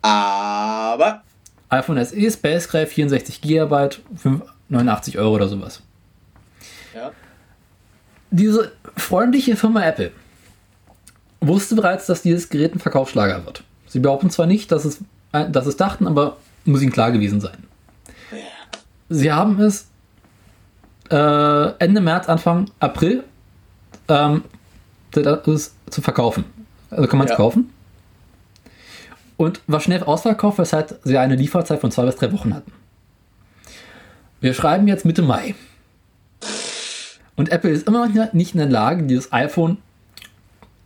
Aber. 0.00 1.22
iPhone 1.68 2.02
SE, 2.02 2.30
Space 2.30 2.68
Gray, 2.68 2.86
64 2.86 3.42
GB, 3.42 3.88
89 4.70 5.18
Euro 5.18 5.34
oder 5.34 5.48
sowas. 5.48 5.82
Ja. 6.94 7.12
Diese 8.30 8.72
freundliche 8.96 9.56
Firma 9.56 9.84
Apple 9.84 10.12
wusste 11.40 11.74
bereits, 11.74 12.06
dass 12.06 12.22
dieses 12.22 12.48
Gerät 12.48 12.74
ein 12.74 12.78
Verkaufsschlager 12.78 13.44
wird. 13.44 13.64
Sie 13.88 14.00
behaupten 14.00 14.30
zwar 14.30 14.46
nicht, 14.46 14.70
dass 14.70 14.84
es, 14.84 15.00
äh, 15.32 15.48
dass 15.50 15.66
es 15.66 15.76
dachten, 15.76 16.06
aber 16.06 16.36
muss 16.64 16.82
ihnen 16.82 16.92
klar 16.92 17.10
gewesen 17.10 17.40
sein. 17.40 17.56
Sie 19.08 19.32
haben 19.32 19.58
es 19.60 19.88
äh, 21.10 21.70
Ende 21.78 22.00
März, 22.00 22.28
Anfang 22.28 22.70
April 22.78 23.24
ähm, 24.08 24.44
zu 25.10 26.02
verkaufen. 26.02 26.44
Also 26.90 27.06
kann 27.08 27.18
man 27.18 27.26
es 27.26 27.32
ja. 27.32 27.36
kaufen. 27.36 27.72
Und 29.36 29.60
war 29.66 29.80
schnell 29.80 30.02
ausverkauft, 30.02 30.58
weshalb 30.58 30.98
sie 31.04 31.16
eine 31.16 31.36
Lieferzeit 31.36 31.80
von 31.80 31.90
zwei 31.90 32.04
bis 32.04 32.16
drei 32.16 32.32
Wochen 32.32 32.54
hatten. 32.54 32.72
Wir 34.40 34.52
schreiben 34.52 34.86
jetzt 34.88 35.04
Mitte 35.04 35.22
Mai. 35.22 35.54
Und 37.36 37.50
Apple 37.50 37.70
ist 37.70 37.86
immer 37.86 38.08
noch 38.08 38.32
nicht 38.32 38.54
in 38.54 38.58
der 38.58 38.68
Lage, 38.68 39.04
dieses 39.04 39.32
iPhone 39.32 39.78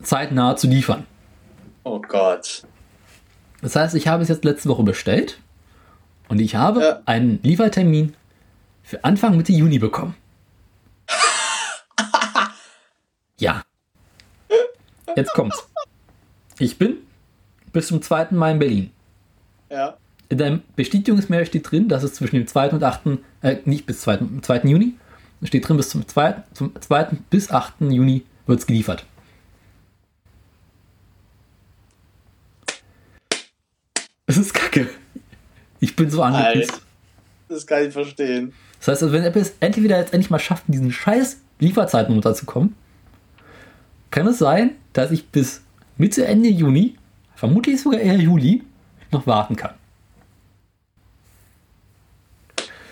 zeitnah 0.03 0.57
zu 0.57 0.67
liefern. 0.67 1.07
Oh 1.85 2.01
Gott. 2.01 2.65
Das 3.63 3.77
heißt, 3.77 3.95
ich 3.95 4.09
habe 4.09 4.23
es 4.23 4.29
jetzt 4.29 4.45
letzte 4.45 4.69
Woche 4.69 4.83
bestellt 4.83 5.39
und 6.29 6.41
ich 6.41 6.57
habe 6.57 6.81
ja. 6.81 7.01
einen 7.07 7.41
Liefertermin 7.43 8.15
für 8.83 9.05
Anfang 9.05 9.37
Mitte 9.37 9.53
Juni 9.53 9.79
bekommen. 9.79 10.17
ja. 13.39 13.63
Jetzt 15.17 15.33
kommt's. 15.33 15.69
Ich 16.59 16.77
bin 16.77 16.99
bis 17.73 17.89
zum 17.89 18.03
2. 18.03 18.29
Mai 18.33 18.53
in 18.53 18.59
Berlin. 18.59 18.91
Ja. 19.71 19.97
In 20.29 20.39
deinem 20.39 20.63
Bestätigungsmail 20.75 21.47
steht 21.47 21.71
drin, 21.71 21.89
dass 21.89 22.03
es 22.03 22.15
zwischen 22.15 22.37
dem 22.37 22.47
2. 22.47 22.71
und 22.71 22.83
8. 22.83 23.03
Äh, 23.43 23.59
nicht 23.65 23.87
bis 23.87 24.01
2. 24.01 24.19
2. 24.43 24.61
Juni, 24.65 24.95
steht 25.43 25.69
drin 25.69 25.77
bis 25.77 25.91
zum 25.91 26.07
2. 26.07 26.43
Zum 26.53 26.73
2. 26.81 27.11
bis 27.31 27.51
8. 27.51 27.75
Juni 27.81 28.25
wird 28.47 28.59
es 28.59 28.67
geliefert. 28.67 29.07
Das 34.27 34.37
ist 34.37 34.55
kacke. 34.55 34.89
Ich 35.81 35.97
bin 35.97 36.11
so 36.11 36.23
angepisst. 36.23 36.81
Das 37.49 37.66
kann 37.66 37.87
ich 37.87 37.93
verstehen. 37.93 38.53
Das 38.79 38.89
heißt, 38.89 39.03
also 39.03 39.12
wenn 39.12 39.25
Apple 39.25 39.43
es 39.43 39.55
endlich 39.61 39.85
wieder 39.85 39.99
jetzt 39.99 40.12
endlich 40.12 40.31
mal 40.31 40.39
schafft, 40.39 40.64
in 40.68 40.73
diesen 40.73 40.93
scheiß 40.93 41.41
Lieferzeiten 41.59 42.14
runterzukommen, 42.14 42.75
kann 44.11 44.27
es 44.27 44.39
sein, 44.39 44.77
dass 44.93 45.11
ich 45.11 45.29
bis 45.29 45.62
Mitte, 45.97 46.27
Ende 46.27 46.49
Juni, 46.49 46.97
vermutlich 47.35 47.81
sogar 47.81 48.01
eher 48.01 48.16
Juli, 48.16 48.62
noch 49.11 49.27
warten 49.27 49.57
kann. 49.57 49.75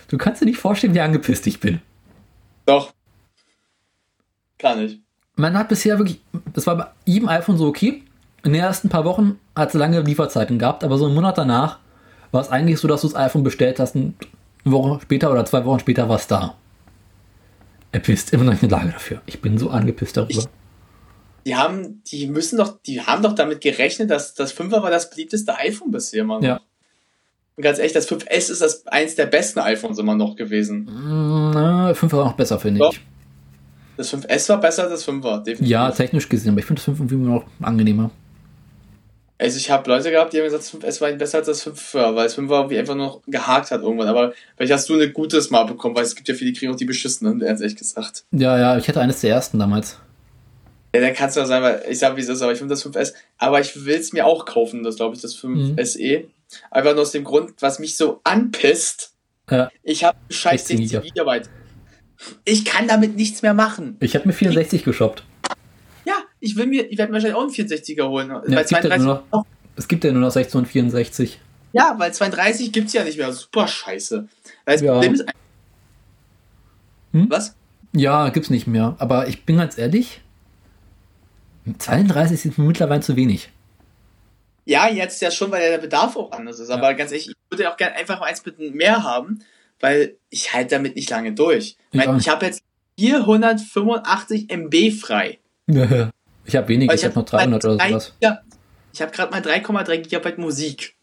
Du 0.09 0.19
kannst 0.19 0.43
dir 0.43 0.47
nicht 0.47 0.59
vorstellen, 0.59 0.95
wie 0.95 1.01
angepisst 1.01 1.47
ich 1.47 1.61
bin. 1.61 1.81
Doch. 2.67 2.93
Kann 4.59 4.81
ich. 4.81 5.01
Man 5.37 5.57
hat 5.57 5.69
bisher 5.69 5.99
wirklich, 5.99 6.21
das 6.53 6.67
war 6.67 6.77
bei 6.77 6.87
jedem 7.05 7.29
iPhone 7.29 7.57
so 7.57 7.67
okay, 7.67 8.03
in 8.43 8.53
den 8.53 8.61
ersten 8.63 8.89
paar 8.89 9.05
Wochen 9.05 9.39
hat 9.61 9.69
es 9.69 9.75
lange 9.75 10.01
Lieferzeiten 10.01 10.59
gehabt, 10.59 10.83
aber 10.85 10.99
so 10.99 11.07
einen 11.07 11.15
Monat 11.15 11.39
danach 11.39 11.79
war 12.33 12.41
es 12.41 12.49
eigentlich 12.49 12.81
so, 12.81 12.89
dass 12.89 13.03
du 13.03 13.09
das 13.09 13.17
iPhone 13.17 13.43
bestellt 13.43 13.79
hast, 13.79 13.95
eine 13.95 14.15
Woche 14.65 15.01
später 15.03 15.31
oder 15.31 15.45
zwei 15.45 15.65
Wochen 15.65 15.81
später 15.81 16.09
war 16.09 16.17
es 16.17 16.27
da. 16.27 16.57
Er 17.93 18.01
pisst 18.01 18.33
immer 18.33 18.45
noch 18.45 18.53
nicht 18.53 18.63
in 18.63 18.69
der 18.69 18.79
Lage 18.79 18.93
dafür. 18.93 19.21
Ich 19.27 19.41
bin 19.41 19.59
so 19.59 19.71
angepisst 19.71 20.17
darüber. 20.17 20.31
Ich, 20.31 20.49
die 21.47 21.57
haben, 21.57 22.03
die 22.05 22.27
müssen 22.27 22.57
doch, 22.57 22.79
die 22.87 23.01
haben 23.01 23.23
doch 23.23 23.35
damit 23.35 23.61
gerechnet, 23.61 24.11
dass 24.11 24.35
das 24.35 24.57
5er 24.57 24.83
war 24.83 24.91
das 24.91 25.11
beliebteste 25.11 25.57
iPhone 25.57 25.91
bisher, 25.91 26.25
Mann. 26.25 26.43
Ja. 26.43 26.61
Und 27.57 27.63
ganz 27.63 27.79
ehrlich, 27.79 27.93
das 27.93 28.09
5S 28.09 28.51
ist 28.51 28.63
das 28.63 28.87
eins 28.87 29.17
der 29.17 29.27
besten 29.27 29.59
iPhones 29.59 29.99
immer 29.99 30.15
noch 30.15 30.37
gewesen. 30.37 30.89
Na, 31.53 31.93
5 31.93 32.13
war 32.13 32.25
noch 32.27 32.35
besser, 32.35 32.59
finde 32.59 32.89
ich. 32.91 33.01
Das 33.97 34.15
5S 34.15 34.49
war 34.51 34.61
besser 34.61 34.85
als 34.85 34.93
das 34.93 35.09
5er, 35.09 35.39
definitiv. 35.43 35.69
Ja, 35.69 35.91
technisch 35.91 36.29
gesehen, 36.29 36.53
aber 36.53 36.61
ich 36.61 36.67
finde 36.67 36.81
das 36.81 36.85
5 36.85 37.01
irgendwie 37.01 37.17
noch 37.17 37.45
angenehmer. 37.61 38.11
Also 39.41 39.57
ich 39.57 39.71
habe 39.71 39.89
Leute 39.89 40.11
gehabt, 40.11 40.35
die 40.35 40.39
haben 40.39 40.45
gesagt, 40.45 40.65
das 40.65 40.99
5S 40.99 41.01
war 41.01 41.11
besser 41.13 41.39
als 41.39 41.47
das 41.47 41.67
5er, 41.67 42.15
weil 42.15 42.25
das 42.25 42.37
5er 42.37 42.69
wie 42.69 42.79
einfach 42.79 42.95
noch 42.95 43.23
gehakt 43.27 43.71
hat 43.71 43.81
irgendwann. 43.81 44.09
Aber 44.09 44.35
vielleicht 44.55 44.75
hast 44.75 44.87
du 44.91 44.95
eine 44.95 45.11
gute 45.11 45.41
Smart 45.41 45.67
bekommen, 45.67 45.97
weil 45.97 46.03
es 46.03 46.15
gibt 46.15 46.29
ja 46.29 46.35
viele, 46.35 46.53
die 46.53 46.59
kriegen 46.59 46.71
auch 46.71 46.77
die 46.77 46.85
beschissenen, 46.85 47.41
ehrlich 47.41 47.75
gesagt. 47.75 48.25
Ja, 48.33 48.59
ja, 48.59 48.77
ich 48.77 48.87
hatte 48.87 49.01
eines 49.01 49.23
der 49.23 49.31
ersten 49.31 49.59
damals. 49.59 49.99
Ja, 50.95 51.01
dann 51.01 51.15
kannst 51.15 51.37
du 51.37 51.41
ja 51.41 51.47
sagen, 51.47 51.65
weil 51.65 51.83
ich 51.89 51.99
sag, 51.99 52.17
wie 52.17 52.21
es 52.21 52.29
ist, 52.29 52.43
aber 52.43 52.53
ich 52.53 52.59
finde 52.59 52.75
das 52.75 52.85
5S. 52.85 53.15
Aber 53.39 53.63
ich 53.63 53.87
will 53.87 53.97
es 53.97 54.13
mir 54.13 54.27
auch 54.27 54.45
kaufen, 54.45 54.83
das 54.83 54.97
glaube 54.97 55.15
ich, 55.15 55.23
das 55.23 55.35
5 55.35 55.79
mhm. 55.79 55.85
SE. 55.87 56.25
Einfach 56.71 56.93
nur 56.93 57.03
aus 57.03 57.13
dem 57.13 57.25
Grund, 57.25 57.55
was 57.61 57.79
mich 57.79 57.97
so 57.97 58.21
anpisst. 58.25 59.15
Ja. 59.51 59.71
Ich 59.83 60.05
habe 60.05 60.19
scheiß 60.29 60.69
60 60.69 61.01
Gigabyte. 61.01 61.49
Ich 62.45 62.67
kann 62.67 62.89
damit 62.89 63.17
nichts 63.17 63.41
mehr 63.41 63.55
machen. 63.55 63.97
Ich 64.01 64.15
habe 64.15 64.29
mir 64.29 64.35
64 64.35 64.81
ich, 64.81 64.85
geshoppt 64.85 65.25
ich 66.41 66.57
will 66.57 66.67
mir, 66.67 66.91
ich 66.91 66.99
werde 66.99 67.13
mir 67.13 67.17
wahrscheinlich 67.17 67.37
auch 67.37 67.43
einen 67.43 67.51
64er 67.51 68.09
holen. 68.09 68.29
Ja, 68.49 68.61
es, 68.61 68.69
gibt 68.71 68.85
ja 68.85 68.99
noch, 68.99 69.23
es, 69.77 69.89
gibt 69.89 70.05
ja 70.05 70.13
nur 70.13 70.23
noch 70.23 70.31
16 70.31 70.61
und 70.61 70.67
64. 70.67 71.41
Ja, 71.73 71.95
weil 71.99 72.13
32 72.13 72.73
gibt 72.73 72.89
es 72.89 72.95
ja 72.95 73.05
nicht 73.05 73.19
mehr. 73.19 73.33
Super 73.33 73.69
scheiße. 73.69 74.27
Weil 74.65 74.75
das 74.75 74.83
ja. 74.83 74.93
Problem 74.93 75.15
ist. 75.15 75.25
Hm? 77.13 77.27
Was? 77.29 77.55
Ja, 77.93 78.29
gibt's 78.31 78.51
nicht 78.51 78.67
mehr. 78.67 78.97
Aber 78.99 79.29
ich 79.29 79.45
bin 79.45 79.59
ganz 79.59 79.79
ehrlich, 79.79 80.21
32 81.79 82.45
ist 82.45 82.59
mir 82.59 82.65
mittlerweile 82.65 83.01
zu 83.01 83.17
wenig. 83.17 83.51
Ja, 84.65 84.89
jetzt 84.89 85.21
ja 85.21 85.31
schon, 85.31 85.51
weil 85.51 85.69
der 85.69 85.79
Bedarf 85.79 86.17
auch 86.17 86.33
anders 86.33 86.59
ist. 86.61 86.71
Aber 86.71 86.95
ganz 86.95 87.11
ehrlich, 87.11 87.29
ich 87.29 87.35
würde 87.51 87.71
auch 87.71 87.77
gerne 87.77 87.97
einfach 87.97 88.21
mal 88.21 88.27
eins 88.27 88.45
mit 88.45 88.59
mehr 88.75 89.03
haben, 89.03 89.41
weil 89.81 90.17
ich 90.31 90.53
halte 90.53 90.77
damit 90.77 90.97
nicht 90.97 91.11
lange 91.11 91.33
durch. 91.33 91.77
Ich, 91.93 92.01
ich 92.01 92.29
habe 92.29 92.47
jetzt 92.47 92.63
485 92.99 94.51
MB 94.51 94.93
frei. 94.93 95.39
Ja. 95.73 96.11
Ich 96.45 96.57
habe 96.57 96.69
weniger, 96.69 96.95
ich, 96.95 97.01
ich 97.01 97.07
habe 97.07 97.19
noch 97.19 97.27
300 97.27 97.65
oder 97.65 97.89
sowas. 97.89 98.15
Ja, 98.21 98.41
ich 98.93 99.03
habe 99.03 99.13
gerade 99.13 99.31
mal 99.31 99.41
3,3 99.41 99.99
Gigabyte 99.99 100.39
Musik. 100.39 100.95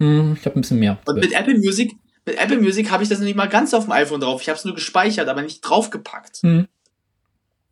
Hm, 0.00 0.36
ich 0.38 0.44
habe 0.46 0.58
ein 0.58 0.62
bisschen 0.62 0.78
mehr. 0.78 0.98
Und 1.06 1.20
mit 1.20 1.32
Apple 1.32 1.58
Music, 1.58 1.92
mit 2.26 2.38
Apple 2.38 2.60
Music 2.60 2.90
habe 2.90 3.02
ich 3.02 3.08
das 3.08 3.18
noch 3.18 3.26
nicht 3.26 3.36
mal 3.36 3.48
ganz 3.48 3.74
auf 3.74 3.84
dem 3.84 3.92
iPhone 3.92 4.20
drauf. 4.20 4.40
Ich 4.40 4.48
habe 4.48 4.58
es 4.58 4.64
nur 4.64 4.74
gespeichert, 4.74 5.28
aber 5.28 5.42
nicht 5.42 5.60
draufgepackt. 5.60 6.38
Hm. 6.42 6.68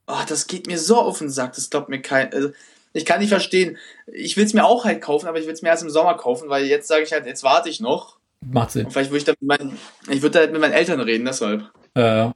Oh, 0.06 0.20
das 0.28 0.46
geht 0.46 0.66
mir 0.66 0.78
so 0.78 1.00
auf 1.00 1.18
den 1.18 1.30
Sack, 1.30 1.54
das 1.54 1.70
glaubt 1.70 1.88
mir 1.88 2.02
kein. 2.02 2.32
Also, 2.32 2.50
Ich 2.92 3.04
kann 3.04 3.20
nicht 3.20 3.30
verstehen. 3.30 3.78
Ich 4.12 4.36
will 4.36 4.44
es 4.44 4.52
mir 4.52 4.64
auch 4.64 4.84
halt 4.84 5.00
kaufen, 5.00 5.26
aber 5.26 5.38
ich 5.38 5.46
will 5.46 5.54
es 5.54 5.62
mir 5.62 5.68
erst 5.68 5.82
im 5.82 5.90
Sommer 5.90 6.14
kaufen, 6.14 6.48
weil 6.48 6.66
jetzt 6.66 6.88
sage 6.88 7.04
ich 7.04 7.12
halt, 7.12 7.26
jetzt 7.26 7.42
warte 7.42 7.68
ich 7.68 7.80
noch. 7.80 8.18
Macht 8.40 8.72
Sinn. 8.72 8.86
Und 8.86 8.92
vielleicht 8.92 9.10
würde 9.10 9.18
ich 9.18 9.24
dann 9.24 9.36
mit 9.40 9.48
meinen, 9.48 9.78
ich 10.10 10.22
würde 10.22 10.40
halt 10.40 10.52
mit 10.52 10.60
meinen 10.60 10.72
Eltern 10.72 11.00
reden, 11.00 11.24
deshalb. 11.24 11.62
Äh, 11.94 12.30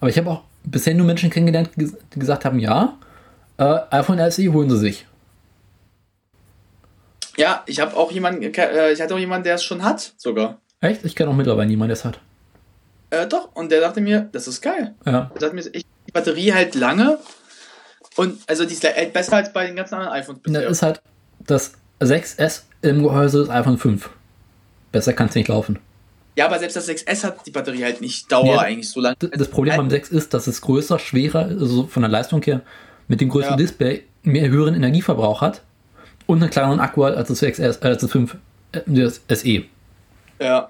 aber 0.00 0.08
ich 0.08 0.18
habe 0.18 0.30
auch 0.30 0.42
bisher 0.64 0.94
nur 0.94 1.06
Menschen 1.06 1.30
kennengelernt, 1.30 1.70
die 1.76 1.92
gesagt 2.18 2.44
haben, 2.44 2.58
ja, 2.58 2.98
äh, 3.58 3.78
iPhone 3.90 4.30
SE 4.30 4.52
holen 4.52 4.70
sie 4.70 4.78
sich. 4.78 5.06
Ja, 7.36 7.62
ich 7.66 7.80
habe 7.80 7.96
auch 7.96 8.10
jemanden, 8.12 8.42
äh, 8.42 8.92
ich 8.92 9.00
hatte 9.00 9.14
auch 9.14 9.18
jemanden, 9.18 9.44
der 9.44 9.56
es 9.56 9.64
schon 9.64 9.82
hat, 9.82 10.14
sogar. 10.16 10.58
Echt? 10.80 11.04
Ich 11.04 11.14
kenne 11.14 11.30
auch 11.30 11.34
mittlerweile 11.34 11.68
niemanden, 11.68 11.90
der 11.90 11.96
es 11.96 12.04
hat. 12.04 12.20
Äh, 13.10 13.26
doch, 13.26 13.54
und 13.54 13.70
der 13.70 13.80
dachte 13.80 14.00
mir, 14.00 14.28
das 14.32 14.48
ist 14.48 14.60
geil. 14.60 14.94
Ja. 15.04 15.30
Der 15.40 15.52
mir, 15.52 15.60
ich, 15.72 15.84
die 16.06 16.12
Batterie 16.12 16.52
hält 16.52 16.74
lange 16.74 17.18
und 18.16 18.38
also 18.46 18.64
die 18.64 18.72
ist 18.72 18.84
halt 18.84 19.12
besser 19.12 19.36
als 19.36 19.52
bei 19.52 19.66
den 19.66 19.76
ganzen 19.76 19.94
anderen 19.94 20.14
iPhones 20.14 20.40
bisher. 20.40 20.62
Das 20.62 20.70
ist 20.70 20.82
halt 20.82 21.02
das 21.40 21.72
6S 22.00 22.62
im 22.82 23.02
Gehäuse 23.02 23.40
des 23.40 23.50
iPhone 23.50 23.78
5. 23.78 24.10
Besser 24.92 25.12
kann 25.12 25.28
es 25.28 25.34
nicht 25.34 25.48
laufen. 25.48 25.78
Ja, 26.36 26.46
aber 26.46 26.58
selbst 26.58 26.76
das 26.76 26.88
6S 26.88 27.24
hat 27.24 27.46
die 27.46 27.50
Batterie 27.50 27.84
halt 27.84 28.00
nicht 28.00 28.30
Dauer 28.30 28.56
ja, 28.56 28.58
eigentlich 28.60 28.90
so 28.90 29.00
lange. 29.00 29.16
Das 29.16 29.48
Problem 29.48 29.76
beim 29.76 29.90
6 29.90 30.10
ist, 30.10 30.34
dass 30.34 30.46
es 30.46 30.60
größer, 30.60 30.98
schwerer, 30.98 31.46
also 31.46 31.86
von 31.86 32.02
der 32.02 32.10
Leistung 32.10 32.42
her, 32.42 32.60
mit 33.08 33.20
dem 33.20 33.28
größeren 33.28 33.54
ja. 33.54 33.64
Display 33.64 34.04
mehr 34.22 34.48
höheren 34.48 34.74
Energieverbrauch 34.74 35.40
hat 35.40 35.62
und 36.26 36.42
einen 36.42 36.50
kleineren 36.50 36.80
Akku 36.80 37.04
hat 37.04 37.16
als 37.16 37.28
das 37.28 37.42
6S, 37.42 37.82
äh, 37.82 37.88
als 37.88 38.00
das 38.02 38.10
5, 38.10 38.36
äh, 38.72 38.80
das 38.86 39.20
SE. 39.28 39.64
Ja. 40.40 40.68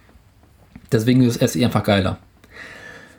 Deswegen 0.93 1.23
ist 1.23 1.41
das 1.41 1.53
SE 1.53 1.65
einfach 1.65 1.83
geiler. 1.83 2.19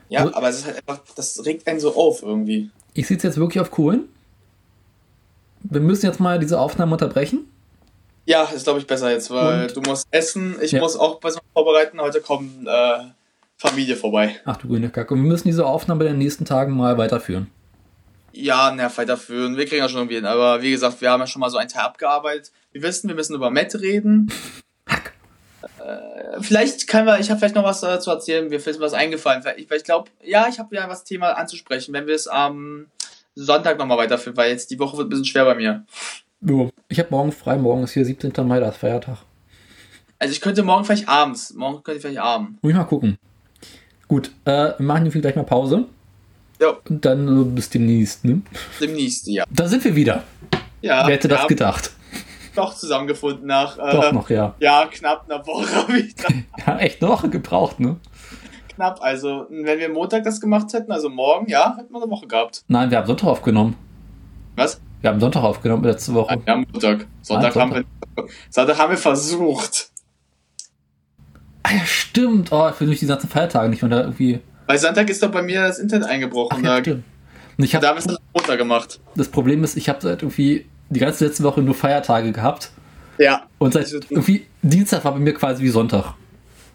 Ja, 0.10 0.22
also, 0.22 0.36
aber 0.36 0.50
es 0.50 0.60
ist 0.60 0.66
halt 0.66 0.78
einfach, 0.78 1.04
das 1.16 1.46
regt 1.46 1.68
einen 1.68 1.80
so 1.80 1.96
auf 1.96 2.24
irgendwie. 2.24 2.70
Ich 2.94 3.08
sitze 3.08 3.28
jetzt 3.28 3.38
wirklich 3.38 3.60
auf 3.60 3.72
Kohlen. 3.72 4.08
Wir 5.64 5.82
müssen 5.82 6.06
jetzt 6.06 6.20
mal 6.20 6.40
diese 6.40 6.60
Aufnahme 6.60 6.94
unterbrechen. 6.94 7.48
Ja, 8.26 8.44
ist 8.44 8.64
glaube 8.64 8.80
ich 8.80 8.88
besser 8.88 9.12
jetzt, 9.12 9.32
weil 9.32 9.64
Und? 9.64 9.76
du 9.76 9.82
musst 9.82 10.08
essen, 10.12 10.58
ich 10.62 10.72
ja. 10.72 10.80
muss 10.80 10.96
auch 10.96 11.20
was 11.24 11.38
vorbereiten. 11.54 12.00
Heute 12.00 12.22
kommt 12.22 12.68
äh, 12.68 13.00
Familie 13.58 13.96
vorbei. 13.96 14.36
Ach 14.46 14.58
du 14.58 14.68
grüne 14.68 14.90
Kacke. 14.90 15.14
Und 15.14 15.24
wir 15.24 15.28
müssen 15.28 15.48
diese 15.48 15.66
Aufnahme 15.66 16.06
in 16.06 16.12
den 16.12 16.20
nächsten 16.20 16.46
Tagen 16.46 16.74
mal 16.74 16.98
weiterführen. 16.98 17.48
Ja, 18.40 18.72
na, 18.72 18.96
weiterführen. 18.96 19.58
Wir 19.58 19.66
kriegen 19.66 19.82
das 19.82 19.92
schon 19.92 20.02
irgendwie 20.02 20.16
hin. 20.16 20.26
Aber 20.26 20.62
wie 20.62 20.70
gesagt, 20.70 21.02
wir 21.02 21.10
haben 21.10 21.22
ja 21.22 21.28
schon 21.28 21.40
mal 21.40 21.50
so 21.50 21.58
einen 21.58 21.70
Teil 21.70 21.84
abgearbeitet. 21.84 22.52
Wir 22.72 22.84
wissen, 22.84 23.08
wir 23.08 23.16
müssen 23.16 23.36
über 23.36 23.50
Matt 23.50 23.74
reden. 23.76 24.32
Hack. 24.88 25.14
Äh, 25.80 26.42
vielleicht 26.42 26.88
können 26.88 27.08
wir, 27.08 27.20
ich 27.20 27.32
habe 27.32 27.40
vielleicht 27.40 27.56
noch 27.56 27.64
was 27.64 27.82
dazu 27.82 28.12
erzählen, 28.12 28.48
mir 28.48 28.58
ist 28.58 28.80
was 28.80 28.94
eingefallen. 28.94 29.44
Ich, 29.58 29.72
ich 29.72 29.84
glaube, 29.84 30.12
ja, 30.24 30.48
ich 30.48 30.60
habe 30.60 30.76
ja 30.76 30.88
was 30.88 31.04
Thema 31.04 31.32
anzusprechen, 31.32 31.94
wenn 31.94 32.06
wir 32.06 32.14
es 32.14 32.28
am 32.28 32.88
Sonntag 33.34 33.80
nochmal 33.80 33.98
weiterführen, 33.98 34.38
weil 34.38 34.52
jetzt 34.52 34.70
die 34.70 34.78
Woche 34.78 34.98
wird 34.98 35.08
ein 35.08 35.10
bisschen 35.10 35.26
schwer 35.26 35.46
bei 35.46 35.56
mir. 35.56 35.84
Jo, 36.42 36.70
ich 36.90 37.00
habe 37.00 37.10
morgen 37.10 37.32
frei, 37.32 37.58
morgen 37.58 37.84
ist 37.84 37.94
hier 37.94 38.06
17. 38.06 38.34
Mai, 38.48 38.60
das 38.60 38.78
Feiertag. 38.78 39.18
Also 40.20 40.32
ich 40.32 40.42
könnte 40.42 40.62
morgen 40.62 40.86
vielleicht 40.86 41.10
abends, 41.10 41.54
morgen 41.56 41.82
könnte 41.84 41.98
ich 41.98 42.02
vielleicht 42.04 42.20
abends. 42.20 42.60
Muss 42.62 42.70
ich 42.70 42.78
mal 42.78 42.84
gucken. 42.84 43.18
Gut, 44.08 44.32
äh, 44.46 44.74
wir 44.78 44.86
machen 44.86 45.12
hier 45.12 45.22
gleich 45.22 45.36
mal 45.36 45.44
Pause. 45.44 45.86
Ja. 46.60 46.78
Und 46.90 47.06
dann 47.06 47.42
äh, 47.42 47.44
bis 47.46 47.70
demnächst, 47.70 48.26
ne? 48.26 48.42
Demnächst, 48.82 49.28
ja. 49.28 49.44
Da 49.50 49.68
sind 49.68 49.84
wir 49.84 49.96
wieder. 49.96 50.24
Ja. 50.82 51.06
Wer 51.06 51.16
hätte 51.16 51.28
das 51.28 51.48
gedacht? 51.48 51.92
Doch 52.56 52.74
zusammengefunden 52.76 53.46
nach. 53.46 53.78
Äh, 53.78 53.92
Doch 53.92 54.12
noch, 54.12 54.30
ja. 54.30 54.56
Ja, 54.60 54.88
knapp 54.92 55.30
einer 55.30 55.46
Woche 55.46 55.94
wieder. 55.94 56.30
ja, 56.66 56.80
echt 56.80 57.02
eine 57.02 57.12
Woche 57.12 57.30
gebraucht, 57.30 57.80
ne? 57.80 57.98
Knapp, 58.70 59.00
also 59.02 59.46
wenn 59.50 59.80
wir 59.80 59.90
Montag 59.90 60.24
das 60.24 60.42
gemacht 60.42 60.74
hätten, 60.74 60.92
also 60.92 61.10
morgen, 61.10 61.48
ja, 61.48 61.76
hätten 61.78 61.94
wir 61.94 62.02
eine 62.02 62.12
Woche 62.12 62.26
gehabt. 62.28 62.64
Nein, 62.68 62.90
wir 62.90 62.98
haben 62.98 63.06
Sonntag 63.06 63.28
aufgenommen. 63.28 63.76
Was? 64.56 64.82
Wir 65.02 65.12
haben 65.12 65.20
Sonntag 65.20 65.44
aufgenommen 65.44 65.84
letzte 65.84 66.16
Woche. 66.16 66.36
Ah, 66.36 66.42
ja, 66.48 66.56
Montag. 66.56 67.06
Sonntag, 67.22 67.52
ah, 67.52 67.54
Sonntag. 67.54 67.56
Haben 67.56 67.74
wir, 68.16 68.28
Sonntag 68.50 68.78
haben 68.80 68.90
wir 68.90 68.98
versucht. 68.98 69.92
Ah 71.62 71.74
ja, 71.74 71.86
stimmt. 71.86 72.52
Oh, 72.52 72.72
für 72.72 72.86
durch 72.86 73.00
die 73.00 73.08
ganzen 73.08 73.30
Feiertage 73.30 73.70
nicht, 73.70 73.84
wenn 73.84 73.92
da 73.92 74.02
irgendwie. 74.02 74.40
Bei 74.68 74.78
Sonntag 74.78 75.10
ist 75.10 75.24
doch 75.24 75.32
bei 75.32 75.42
mir 75.42 75.62
das 75.62 75.80
Internet 75.80 76.08
eingebrochen. 76.10 76.58
Ach, 76.60 76.64
ja, 76.64 76.82
da. 76.82 76.92
Und 76.92 77.64
ich 77.64 77.74
hab, 77.74 77.82
da 77.82 77.90
haben 77.90 78.04
wir 78.04 78.12
es 78.12 78.20
Montag 78.34 78.58
gemacht. 78.58 79.00
Das 79.16 79.30
Problem 79.30 79.64
ist, 79.64 79.78
ich 79.78 79.90
habe 79.90 80.00
seit 80.02 80.22
irgendwie 80.22 80.66
die 80.90 81.00
ganze 81.00 81.26
letzte 81.26 81.44
Woche 81.44 81.62
nur 81.62 81.74
Feiertage 81.74 82.32
gehabt. 82.32 82.72
Ja. 83.18 83.48
Und 83.58 83.74
seit 83.74 83.92
irgendwie 83.92 84.46
Dienstag 84.62 85.04
war 85.06 85.14
bei 85.14 85.20
mir 85.20 85.34
quasi 85.34 85.64
wie 85.64 85.70
Sonntag. 85.70 86.14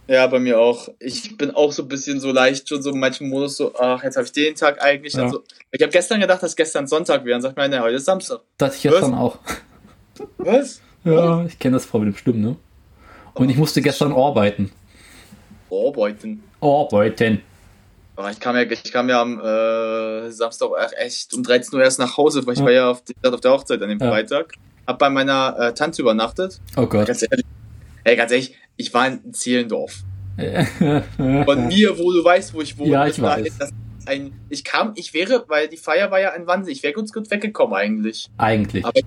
Ja, 0.09 0.27
bei 0.27 0.41
mir 0.41 0.59
auch. 0.59 0.89
Ich 0.99 1.37
bin 1.37 1.53
auch 1.53 1.71
so 1.71 1.83
ein 1.83 1.89
bisschen 1.89 2.19
so 2.19 2.33
leicht 2.33 2.69
schon 2.69 2.83
so 2.83 2.91
in 2.91 2.99
manchen 2.99 3.29
Modus 3.29 3.57
so, 3.57 3.73
ach, 3.79 4.03
jetzt 4.03 4.17
habe 4.17 4.27
ich 4.27 4.33
den 4.33 4.55
Tag 4.55 4.83
eigentlich. 4.83 5.13
Ja. 5.13 5.25
Also, 5.25 5.45
ich 5.71 5.81
habe 5.81 5.93
gestern 5.93 6.21
gedacht, 6.21 6.43
dass 6.43 6.57
gestern 6.57 6.87
Sonntag 6.89 7.25
wäre. 7.25 7.37
Und 7.37 7.43
sagt 7.43 7.57
mir, 7.57 7.69
ne, 7.69 7.81
heute 7.81 7.97
ist 7.97 8.07
Samstag. 8.07 8.41
Das 8.59 8.77
ich 8.77 8.83
gestern 8.83 9.13
Was? 9.13 9.19
auch. 9.19 9.39
Was? 10.39 10.81
Ja, 11.05 11.45
ich 11.45 11.59
kenne 11.59 11.75
das 11.75 11.87
Problem, 11.87 12.15
stimmt, 12.15 12.39
ne? 12.39 12.55
Und 13.35 13.51
ich 13.51 13.57
musste 13.57 13.83
gestern 13.83 14.13
arbeiten. 14.13 14.71
Arbeiten? 15.69 16.45
Arbeiten. 16.61 17.43
Ich 18.31 18.41
kam 18.41 18.57
ja, 18.57 18.63
ich 18.63 18.93
kam 18.93 19.09
ja 19.09 19.23
am 19.23 19.41
äh, 19.41 20.31
Samstag 20.31 20.71
echt 20.99 21.33
um 21.35 21.43
13 21.43 21.79
Uhr 21.79 21.83
erst 21.83 21.99
nach 21.99 22.17
Hause, 22.17 22.47
weil 22.47 22.55
ich 22.55 22.61
ja. 22.61 22.65
war 22.67 22.73
ja 22.73 22.91
auf, 22.91 23.03
auf, 23.25 23.41
der 23.41 23.51
Hochzeit 23.51 23.83
an 23.83 23.89
dem 23.89 23.99
ja. 23.99 24.09
Freitag. 24.09 24.53
Hab 24.87 24.99
bei 24.99 25.09
meiner 25.09 25.57
äh, 25.59 25.75
Tante 25.75 26.03
übernachtet. 26.03 26.61
Oh 26.77 26.87
Gott. 26.87 27.07
Ganz 27.07 27.23
ehrlich, 27.23 27.47
ey, 28.05 28.17
ganz 28.17 28.33
ehrlich, 28.33 28.57
ich 28.77 28.93
war 28.93 29.07
in 29.07 29.33
Zehlendorf. 29.33 30.03
Von 31.17 31.67
mir, 31.69 31.99
wo 31.99 32.13
du 32.13 32.25
weißt, 32.25 32.55
wo 32.55 32.61
ich 32.61 32.79
wohne. 32.79 32.91
Ja, 32.91 33.07
ich 33.07 33.21
weiß. 33.21 33.59
ein, 34.07 34.33
ich 34.51 34.65
kam, 34.65 34.93
ich 34.97 35.15
wäre, 35.15 35.45
weil 35.49 35.69
die 35.69 35.77
Feier 35.77 36.11
war 36.11 36.21
ja 36.21 36.33
ein 36.33 36.47
Wahnsinn, 36.47 36.73
ich 36.73 36.83
wäre 36.83 36.93
kurz 36.93 37.13
gut 37.13 37.31
weggekommen 37.31 37.75
eigentlich. 37.75 38.29
Eigentlich. 38.37 38.85
Aber, 38.85 39.01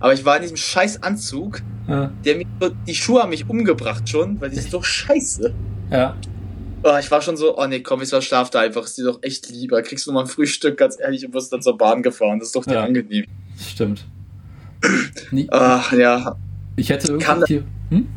aber 0.00 0.12
ich 0.12 0.24
war 0.24 0.36
in 0.36 0.42
diesem 0.42 0.56
scheiß 0.56 1.02
Anzug, 1.02 1.62
ja. 1.88 2.12
der 2.24 2.36
mir 2.36 2.46
die 2.86 2.94
Schuhe 2.94 3.22
haben 3.22 3.30
mich 3.30 3.48
umgebracht 3.48 4.08
schon, 4.08 4.40
weil 4.40 4.50
die 4.50 4.56
sind 4.56 4.72
doch 4.72 4.84
scheiße. 4.84 5.54
Ja. 5.90 6.16
Oh, 6.84 6.96
ich 6.98 7.10
war 7.10 7.22
schon 7.22 7.36
so, 7.36 7.56
oh 7.56 7.66
nee, 7.66 7.80
komm, 7.80 8.02
ich 8.02 8.08
schlaf 8.08 8.50
da 8.50 8.60
einfach, 8.60 8.84
ist 8.84 8.98
dir 8.98 9.04
doch 9.04 9.22
echt 9.22 9.48
lieber. 9.50 9.82
Kriegst 9.82 10.06
du 10.06 10.12
mal 10.12 10.22
ein 10.22 10.26
Frühstück, 10.26 10.76
ganz 10.76 10.98
ehrlich, 10.98 11.24
und 11.24 11.34
wirst 11.34 11.52
dann 11.52 11.62
zur 11.62 11.78
Bahn 11.78 12.02
gefahren. 12.02 12.38
Das 12.38 12.48
ist 12.48 12.56
doch 12.56 12.64
dir 12.64 12.74
ja. 12.74 12.84
angenehm. 12.84 13.26
Stimmt. 13.58 14.04
Ach 15.50 15.92
ja. 15.92 16.36
Ich 16.76 16.90
hätte 16.90 17.12
irgendwie. 17.12 17.62
Hm? 17.90 18.08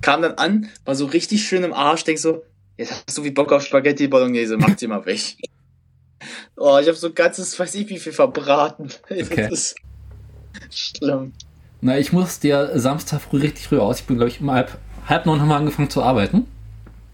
kam 0.00 0.22
dann 0.22 0.34
an, 0.34 0.68
war 0.84 0.94
so 0.94 1.06
richtig 1.06 1.46
schön 1.46 1.64
im 1.64 1.72
Arsch, 1.72 2.04
denk 2.04 2.18
so, 2.18 2.42
jetzt 2.76 3.04
hast 3.06 3.18
du 3.18 3.24
wie 3.24 3.30
Bock 3.30 3.52
auf 3.52 3.64
Spaghetti 3.64 4.08
Bolognese, 4.08 4.56
mach 4.56 4.74
die 4.74 4.86
mal 4.86 5.04
weg. 5.06 5.20
oh, 6.56 6.78
ich 6.80 6.88
habe 6.88 6.96
so 6.96 7.12
ganzes, 7.12 7.58
weiß 7.58 7.74
ich 7.76 7.88
wie 7.88 7.98
viel 7.98 8.12
verbraten. 8.12 8.90
Okay. 9.10 9.48
Das 9.48 9.74
ist 10.68 10.96
schlimm. 10.96 11.32
Na, 11.80 11.98
ich 11.98 12.12
muss 12.12 12.40
dir 12.40 12.72
Samstag 12.74 13.20
früh 13.20 13.40
richtig 13.40 13.68
früh 13.68 13.78
aus. 13.78 14.00
Ich 14.00 14.06
bin, 14.06 14.16
glaube 14.16 14.30
ich, 14.30 14.40
um 14.40 14.50
halb, 14.50 14.78
halb 15.06 15.26
neun 15.26 15.40
haben 15.40 15.48
wir 15.48 15.56
angefangen 15.56 15.88
zu 15.88 16.02
arbeiten. 16.02 16.46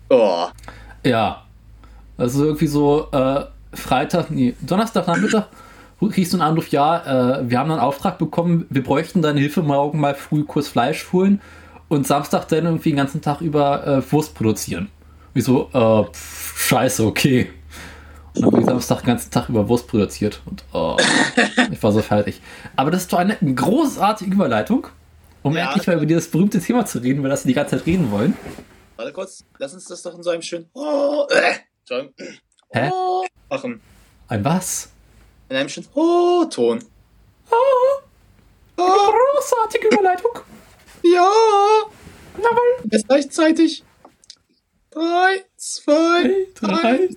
Oh. 0.08 0.46
Ja. 1.04 1.42
Also 2.16 2.44
irgendwie 2.44 2.66
so 2.66 3.08
äh, 3.12 3.44
Freitag, 3.72 4.30
nee, 4.30 4.54
Donnerstagnachmittag 4.62 5.44
kriegst 6.10 6.32
du 6.32 6.36
einen 6.36 6.48
Anruf, 6.48 6.68
ja, 6.68 7.38
äh, 7.40 7.50
wir 7.50 7.58
haben 7.58 7.70
einen 7.70 7.80
Auftrag 7.80 8.18
bekommen, 8.18 8.66
wir 8.70 8.82
bräuchten 8.82 9.22
deine 9.22 9.40
Hilfe 9.40 9.62
morgen 9.62 10.00
mal 10.00 10.14
früh 10.14 10.44
kurz 10.44 10.68
Fleisch 10.68 11.06
holen 11.12 11.40
und 11.88 12.06
Samstag 12.06 12.48
dann 12.48 12.64
irgendwie 12.64 12.90
den 12.90 12.96
ganzen 12.96 13.22
Tag 13.22 13.40
über 13.40 13.86
äh, 13.86 14.12
Wurst 14.12 14.34
produzieren. 14.34 14.88
Wieso, 15.34 15.68
äh, 15.72 16.04
pff, 16.12 16.68
scheiße, 16.68 17.04
okay. 17.04 17.50
Und 18.34 18.42
dann 18.42 18.52
habe 18.52 18.60
ich 18.60 18.66
Samstag 18.66 19.00
den 19.00 19.06
ganzen 19.06 19.30
Tag 19.30 19.48
über 19.48 19.68
Wurst 19.68 19.88
produziert. 19.88 20.42
Und 20.44 20.64
oh, 20.72 20.96
ich 21.70 21.82
war 21.82 21.92
so 21.92 22.02
fertig. 22.02 22.40
Aber 22.74 22.90
das 22.90 23.02
ist 23.02 23.12
doch 23.12 23.18
eine 23.18 23.36
großartige 23.36 24.32
Überleitung, 24.32 24.88
um 25.42 25.54
ja. 25.56 25.66
endlich 25.66 25.86
mal 25.86 25.96
über 25.96 26.06
dieses 26.06 26.30
berühmte 26.30 26.60
Thema 26.60 26.84
zu 26.84 26.98
reden, 26.98 27.22
weil 27.22 27.30
das 27.30 27.44
die 27.44 27.54
ganze 27.54 27.78
Zeit 27.78 27.86
reden 27.86 28.10
wollen. 28.10 28.34
Warte 28.96 29.12
kurz, 29.12 29.44
lass 29.58 29.74
uns 29.74 29.84
das 29.84 30.02
doch 30.02 30.14
in 30.14 30.22
so 30.22 30.30
einem 30.30 30.42
schönen 30.42 30.70
oh, 30.72 31.26
äh, 31.30 31.58
Hä? 32.70 32.90
Oh, 32.92 33.24
machen. 33.50 33.80
Ein 34.28 34.44
was? 34.44 34.90
In 35.50 35.56
einem 35.56 35.68
schönen 35.68 35.86
Oh-Ton. 35.94 36.82
Oh, 37.50 38.00
oh. 38.78 39.12
Großartige 39.36 39.88
Überleitung. 39.88 40.32
Ja! 41.02 41.30
Jawohl! 42.38 42.90
Jetzt 42.90 43.06
gleichzeitig. 43.06 43.84
Drei, 44.90 45.44
zwei, 45.56 46.46
drei. 46.54 46.80
drei. 46.80 47.08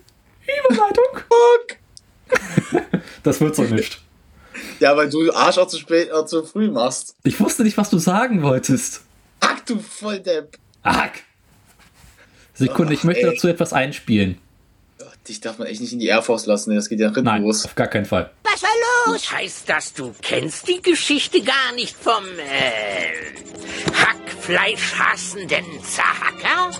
Überleitung. 0.67 1.05
Fuck. 1.29 2.91
das 3.23 3.39
wird 3.39 3.55
so 3.55 3.63
nicht. 3.63 4.01
Ja, 4.79 4.95
weil 4.97 5.09
du 5.09 5.31
Arsch 5.33 5.57
auch 5.57 5.67
zu 5.67 5.77
spät, 5.77 6.11
auch 6.11 6.25
zu 6.25 6.43
früh 6.43 6.69
machst. 6.69 7.15
Ich 7.23 7.39
wusste 7.39 7.63
nicht, 7.63 7.77
was 7.77 7.89
du 7.89 7.97
sagen 7.97 8.43
wolltest. 8.43 9.01
Ach 9.39 9.59
du 9.61 9.79
Volldepp. 9.79 10.57
Ach. 10.83 11.11
Sekunde, 12.59 12.93
ich 12.93 13.03
möchte 13.03 13.25
ey. 13.25 13.31
dazu 13.33 13.47
etwas 13.47 13.73
einspielen. 13.73 14.37
Dich 15.27 15.41
darf 15.41 15.59
man 15.59 15.67
echt 15.67 15.81
nicht 15.81 15.93
in 15.93 15.99
die 15.99 16.07
Air 16.07 16.23
Force 16.23 16.45
lassen, 16.45 16.75
das 16.75 16.89
geht 16.89 16.99
ja 16.99 17.11
Nein, 17.11 17.43
los. 17.43 17.65
auf 17.65 17.75
gar 17.75 17.87
keinen 17.87 18.05
Fall. 18.05 18.31
Was 18.43 18.63
war 18.63 18.69
los? 19.05 19.21
Das 19.21 19.31
heißt, 19.31 19.69
dass 19.69 19.93
du 19.93 20.13
kennst 20.21 20.67
die 20.67 20.81
Geschichte 20.81 21.41
gar 21.41 21.73
nicht 21.75 21.95
vom 21.95 22.23
äh, 22.37 23.93
Hackfleischhassenden 23.93 25.65
Zahacker? 25.83 26.71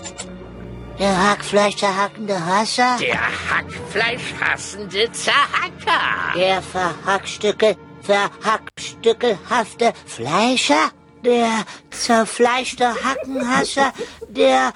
Der 0.98 1.30
Hackfleisch-zerhackende 1.30 2.44
Hasser? 2.44 2.96
Der 3.00 3.20
Hackfleischhassende 3.50 5.10
Zahacker. 5.12 6.36
Der 6.36 6.60
Verhackstücke 6.60 7.76
verhackstückelhafte 8.02 9.92
Fleischer, 10.06 10.90
der 11.24 11.64
zerfleischte 11.90 12.88
Hackenhasser, 13.04 13.92
der 14.28 14.72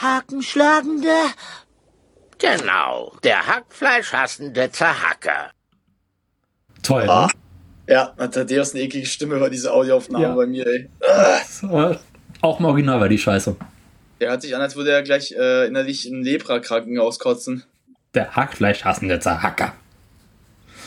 Hakenschlagende. 0.00 1.08
Genau, 2.38 3.12
der 3.22 3.46
hackfleischhassende 3.46 4.70
Zerhacker. 4.70 5.50
Toll. 6.82 7.08
Ah. 7.08 7.28
Ja, 7.88 8.14
hat 8.18 8.34
Thaddeus 8.34 8.74
eine 8.74 8.82
eklige 8.84 9.06
Stimme 9.06 9.38
bei 9.38 9.48
dieser 9.50 9.72
Audioaufnahme 9.74 10.24
Ja. 10.24 10.34
bei 10.34 10.46
mir, 10.46 10.66
ey. 10.66 10.88
ne? 11.62 11.98
Auch 12.40 12.58
im 12.58 12.64
Original 12.66 13.00
war 13.00 13.08
die 13.08 13.18
Scheiße. 13.18 13.56
Der 14.20 14.30
hört 14.30 14.42
sich 14.42 14.54
an, 14.54 14.60
als 14.62 14.76
würde 14.76 14.90
er 14.92 15.02
gleich 15.02 15.32
äh, 15.32 15.66
innerlich 15.66 16.06
einen 16.06 16.22
Lepra-Krankenhaus 16.24 17.18
kotzen. 17.18 17.64
Der 18.14 18.34
Hackfleischhassende 18.36 19.18
Zerhacker. 19.20 19.72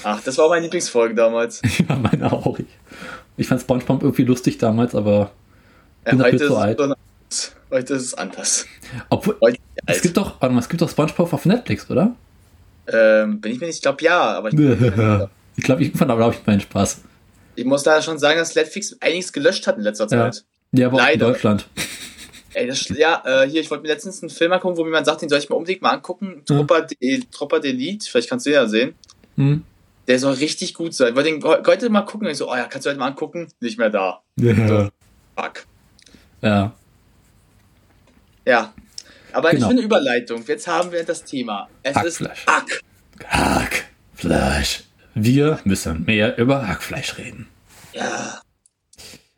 Ach, 0.04 0.22
das 0.22 0.38
war 0.38 0.50
meine 0.50 0.64
Lieblingsfolge 0.64 1.16
damals. 1.16 1.62
Ja, 1.90 1.96
meine 1.96 2.32
auch. 2.32 2.58
Ich, 2.60 2.66
ich 3.38 3.48
fand 3.48 3.62
Spongebob 3.62 4.04
irgendwie 4.04 4.24
lustig 4.24 4.58
damals, 4.58 4.96
aber 4.96 5.32
Ja, 6.06 6.12
Bin 6.12 6.20
dafür 6.20 6.32
heute, 6.34 6.38
zu 6.48 6.54
ist 6.54 6.60
alt. 6.60 6.80
es 6.80 6.88
so- 6.88 6.96
heute 7.72 7.94
ist 7.96 8.04
es 8.04 8.14
anders. 8.14 8.66
obwohl 9.10 9.38
Heute 9.42 9.58
es 9.86 10.02
gibt 10.02 10.18
doch, 10.18 10.42
warte 10.42 10.54
mal, 10.54 10.62
es 10.62 10.70
gibt 10.70 10.82
doch 10.82 10.90
Spongebob 10.90 11.32
auf 11.34 11.46
Netflix, 11.46 11.90
oder? 11.90 12.16
Ähm, 12.88 13.42
bin 13.42 13.52
ich 13.54 13.60
mir 13.60 13.68
nicht, 13.68 13.78
ich 13.78 13.82
glaube 13.82 14.04
ja, 14.04 14.20
aber 14.38 14.50
ich, 14.50 14.56
ich 15.58 15.64
glaube, 15.64 15.84
ich 15.84 15.92
fand 15.92 16.10
aber 16.12 16.20
glaube 16.22 16.36
ich 16.40 16.46
meinen 16.46 16.62
Spaß. 16.62 17.02
ich 17.56 17.66
muss 17.66 17.84
da 17.84 18.02
schon 18.02 18.18
sagen, 18.18 18.38
dass 18.40 18.56
Netflix 18.56 18.96
einiges 19.02 19.32
gelöscht 19.34 19.68
hat 19.68 19.78
in 19.78 19.84
letzter 19.84 20.06
Ja. 20.06 20.32
Zeit. 20.32 20.44
Ja, 20.74 20.88
aber 20.88 20.98
auch 20.98 21.00
in 21.02 21.06
Leider. 21.06 21.28
Deutschland. 21.32 21.68
Ey, 22.54 22.66
das, 22.68 22.88
ja, 22.90 23.22
äh, 23.26 23.48
hier, 23.50 23.62
ich 23.62 23.70
wollte 23.70 23.84
mir 23.84 23.90
letztens 23.90 24.22
einen 24.24 24.30
Film 24.30 24.52
angucken, 24.52 24.78
wo 24.78 24.82
mir 24.84 24.90
jemand 24.90 25.06
sagt, 25.06 25.22
den 25.22 25.30
soll 25.30 25.38
ich 25.40 25.50
mir 25.50 25.56
unbedingt 25.56 25.82
mal 25.82 25.92
angucken. 25.92 26.42
Trupper, 26.46 26.82
de, 26.82 27.24
Trupper 27.32 27.58
d'Elite, 27.58 28.10
vielleicht 28.10 28.30
kannst 28.30 28.46
du 28.48 28.52
ja 28.52 28.66
sehen. 28.68 28.96
Hm? 29.36 29.64
Der 30.08 30.18
soll 30.18 30.34
richtig 30.36 30.74
gut 30.74 30.94
sein. 30.96 31.10
Ich 31.10 31.16
wollte 31.16 31.30
den 31.30 31.42
he- 31.42 31.64
heute 31.68 31.90
mal 31.90 32.02
gucken. 32.02 32.26
Und 32.26 32.32
ich 32.32 32.38
so, 32.38 32.50
oh 32.50 32.56
ja, 32.56 32.64
kannst 32.66 32.86
du 32.86 32.90
heute 32.90 33.00
mal 33.00 33.08
angucken? 33.08 33.50
Nicht 33.60 33.78
mehr 33.78 33.90
da. 33.90 34.22
Ja. 34.40 34.90
Fuck. 35.38 35.66
ja. 36.42 36.74
Ja. 38.48 38.74
Aber 39.34 39.52
Genau. 39.52 39.66
eine 39.68 39.76
schöne 39.76 39.86
Überleitung. 39.86 40.44
Jetzt 40.48 40.68
haben 40.68 40.92
wir 40.92 41.04
das 41.04 41.24
Thema. 41.26 41.68
Es 41.84 41.96
Hackfleisch. 41.96 42.44
ist 42.44 42.48
Hack. 42.48 42.82
Hackfleisch. 43.28 44.84
Wir 45.14 45.60
müssen 45.66 46.06
mehr 46.06 46.38
über 46.38 46.68
Hackfleisch 46.68 47.18
reden. 47.18 47.48
Ja. 47.94 48.42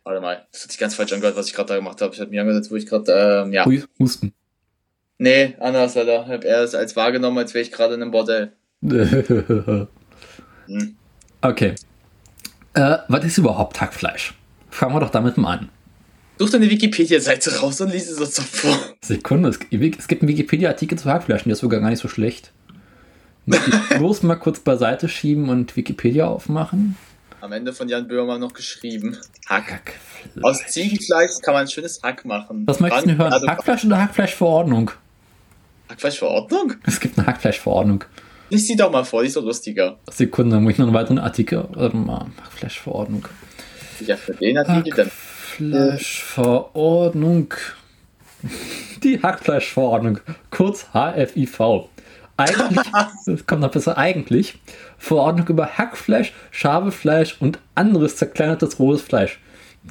Warte 0.03 0.21
mal, 0.21 0.45
das 0.51 0.63
hat 0.63 0.71
sich 0.71 0.79
ganz 0.79 0.95
falsch 0.95 1.11
angehört, 1.13 1.35
was 1.35 1.47
ich 1.47 1.53
gerade 1.53 1.69
da 1.69 1.75
gemacht 1.75 2.01
habe. 2.01 2.13
Ich 2.13 2.19
habe 2.21 2.29
mir 2.29 2.41
angesetzt, 2.41 2.69
wo 2.71 2.75
ich 2.75 2.85
gerade, 2.85 3.43
ähm, 3.45 3.53
ja. 3.53 3.65
Hui, 3.65 3.83
Husten. 3.99 4.33
Nee, 5.17 5.55
anders, 5.59 5.97
Alter. 5.97 6.23
Ich 6.25 6.31
habe 6.31 6.47
eher 6.47 6.61
es 6.61 6.75
als 6.75 6.95
wahrgenommen, 6.95 7.37
als 7.39 7.53
wäre 7.53 7.61
ich 7.63 7.71
gerade 7.71 7.95
in 7.95 8.01
einem 8.01 8.11
Bordell. 8.11 8.53
Hm. 10.67 10.95
okay. 11.41 11.73
Äh, 12.75 12.97
was 13.07 13.25
ist 13.25 13.39
überhaupt 13.39 13.81
Hackfleisch? 13.81 14.35
Fangen 14.69 14.93
wir 14.93 14.99
doch 14.99 15.09
damit 15.09 15.35
mal 15.37 15.57
an. 15.57 15.69
Such 16.39 16.51
deine 16.51 16.69
Wikipedia-Seite 16.69 17.59
raus 17.59 17.81
und 17.81 17.91
lies 17.91 18.09
es 18.09 18.17
uns 18.17 18.33
so 18.33 18.41
vor. 18.41 18.77
Sekunde, 19.01 19.49
es, 19.49 19.59
es 19.97 20.07
gibt 20.07 20.21
einen 20.21 20.29
Wikipedia-Artikel 20.29 20.97
zu 20.97 21.09
Hackfleisch 21.09 21.41
und 21.41 21.47
der 21.47 21.53
ist 21.53 21.59
sogar 21.59 21.81
gar 21.81 21.89
nicht 21.89 21.99
so 21.99 22.07
schlecht. 22.07 22.53
Muss 23.45 23.59
ich 23.67 23.89
bloß 23.97 24.23
mal 24.23 24.37
kurz 24.37 24.61
beiseite 24.61 25.09
schieben 25.09 25.49
und 25.49 25.75
Wikipedia 25.75 26.27
aufmachen. 26.27 26.95
Am 27.41 27.51
Ende 27.51 27.73
von 27.73 27.89
Jan 27.89 28.07
Böhmer 28.07 28.37
noch 28.37 28.53
geschrieben. 28.53 29.17
Hack. 29.47 29.69
Hackfleisch. 29.69 30.43
Aus 30.45 30.65
Ziegenfleisch 30.67 31.41
kann 31.41 31.55
man 31.55 31.63
ein 31.63 31.67
schönes 31.67 32.01
Hack 32.03 32.23
machen. 32.23 32.63
Was 32.65 32.79
möchtest 32.79 33.07
du 33.07 33.17
hören? 33.17 33.33
Also, 33.33 33.45
Hackfleisch 33.45 33.83
oder 33.83 34.01
Hackfleischverordnung? 34.01 34.91
Hackfleischverordnung? 35.89 36.75
Es 36.85 37.01
gibt 37.01 37.17
eine 37.17 37.27
Hackfleischverordnung. 37.27 38.05
Lies 38.49 38.65
die 38.65 38.77
doch 38.77 38.91
mal 38.91 39.03
vor, 39.03 39.23
die 39.23 39.27
ist 39.27 39.35
doch 39.35 39.43
lustiger. 39.43 39.99
Sekunde, 40.09 40.55
dann 40.55 40.63
muss 40.63 40.71
ich 40.73 40.79
noch 40.79 40.87
einen 40.87 40.95
weiteren 40.95 41.19
Artikel. 41.19 41.67
Warte 41.73 41.97
mal, 41.97 42.27
Hackfleischverordnung. 42.45 43.25
Ja, 44.05 44.15
für 44.15 44.33
den 44.35 44.57
Artikel 44.57 44.93
dann. 44.95 45.11
Hackfleischverordnung. 45.59 47.53
Die 49.03 49.21
Hackfleischverordnung, 49.21 50.19
kurz 50.51 50.87
HFIV. 50.93 51.89
Eigentlich, 52.37 52.87
das 53.25 53.45
kommt 53.45 53.61
noch 53.61 53.71
besser, 53.71 53.97
eigentlich 53.97 54.57
Verordnung 54.97 55.47
über 55.49 55.77
Hackfleisch, 55.77 56.33
Schabefleisch 56.51 57.35
und 57.41 57.59
anderes 57.75 58.15
zerkleinertes 58.15 58.79
rohes 58.79 59.01
Fleisch. 59.01 59.39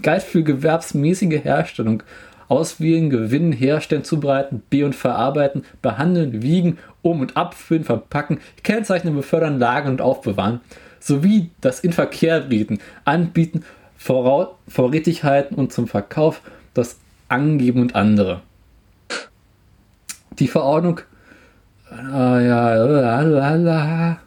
Galt 0.03 0.23
für 0.23 0.43
gewerbsmäßige 0.43 1.45
Herstellung, 1.45 2.03
Auswählen, 2.49 3.11
Gewinnen, 3.11 3.53
Herstellen, 3.53 4.05
Zubereiten, 4.05 4.62
be- 4.70 4.86
und 4.86 4.95
verarbeiten, 4.95 5.65
behandeln, 5.82 6.43
wiegen, 6.43 6.78
um- 7.03 7.20
und 7.20 7.36
abfüllen, 7.36 7.85
verpacken, 7.85 8.40
kennzeichnen, 8.62 9.15
befördern, 9.15 9.59
lagern 9.59 9.93
und 9.93 10.01
aufbewahren, 10.01 10.61
sowie 10.99 11.51
das 11.61 11.81
Inverkehrtreten, 11.81 12.81
Anbieten, 13.05 13.65
Vorrätig 13.99 15.25
halten 15.25 15.57
und 15.57 15.73
zum 15.73 15.87
Verkauf, 15.87 16.41
das 16.73 16.97
Angeben 17.29 17.81
und 17.81 17.95
andere. 17.95 18.41
Die 20.39 20.49
Verordnung. 20.49 21.01
Ah 21.91 22.41
ja, 22.41 22.75
lalala. 22.75 24.20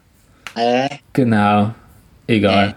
Äh, 0.54 0.88
genau. 1.12 1.74
Egal. 2.26 2.76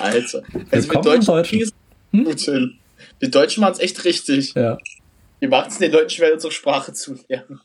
Also 0.00 0.42
wir 0.52 0.70
Willkommen 0.70 0.96
im 0.96 1.02
Deutschen 1.24 1.26
Deutschen. 1.26 1.62
es 1.62 1.72
gut 2.24 2.40
hin. 2.40 2.78
Wir 3.18 3.30
Deutschen 3.30 3.62
machen 3.62 3.72
es 3.72 3.80
echt 3.80 4.04
richtig. 4.04 4.54
Ja. 4.54 4.78
Wir 5.40 5.48
machen 5.48 5.68
es 5.68 5.78
den 5.78 5.90
Leuten 5.92 6.10
schwer, 6.10 6.34
unsere 6.34 6.52
Sprache 6.52 6.92
zu 6.92 7.18
lernen. 7.28 7.60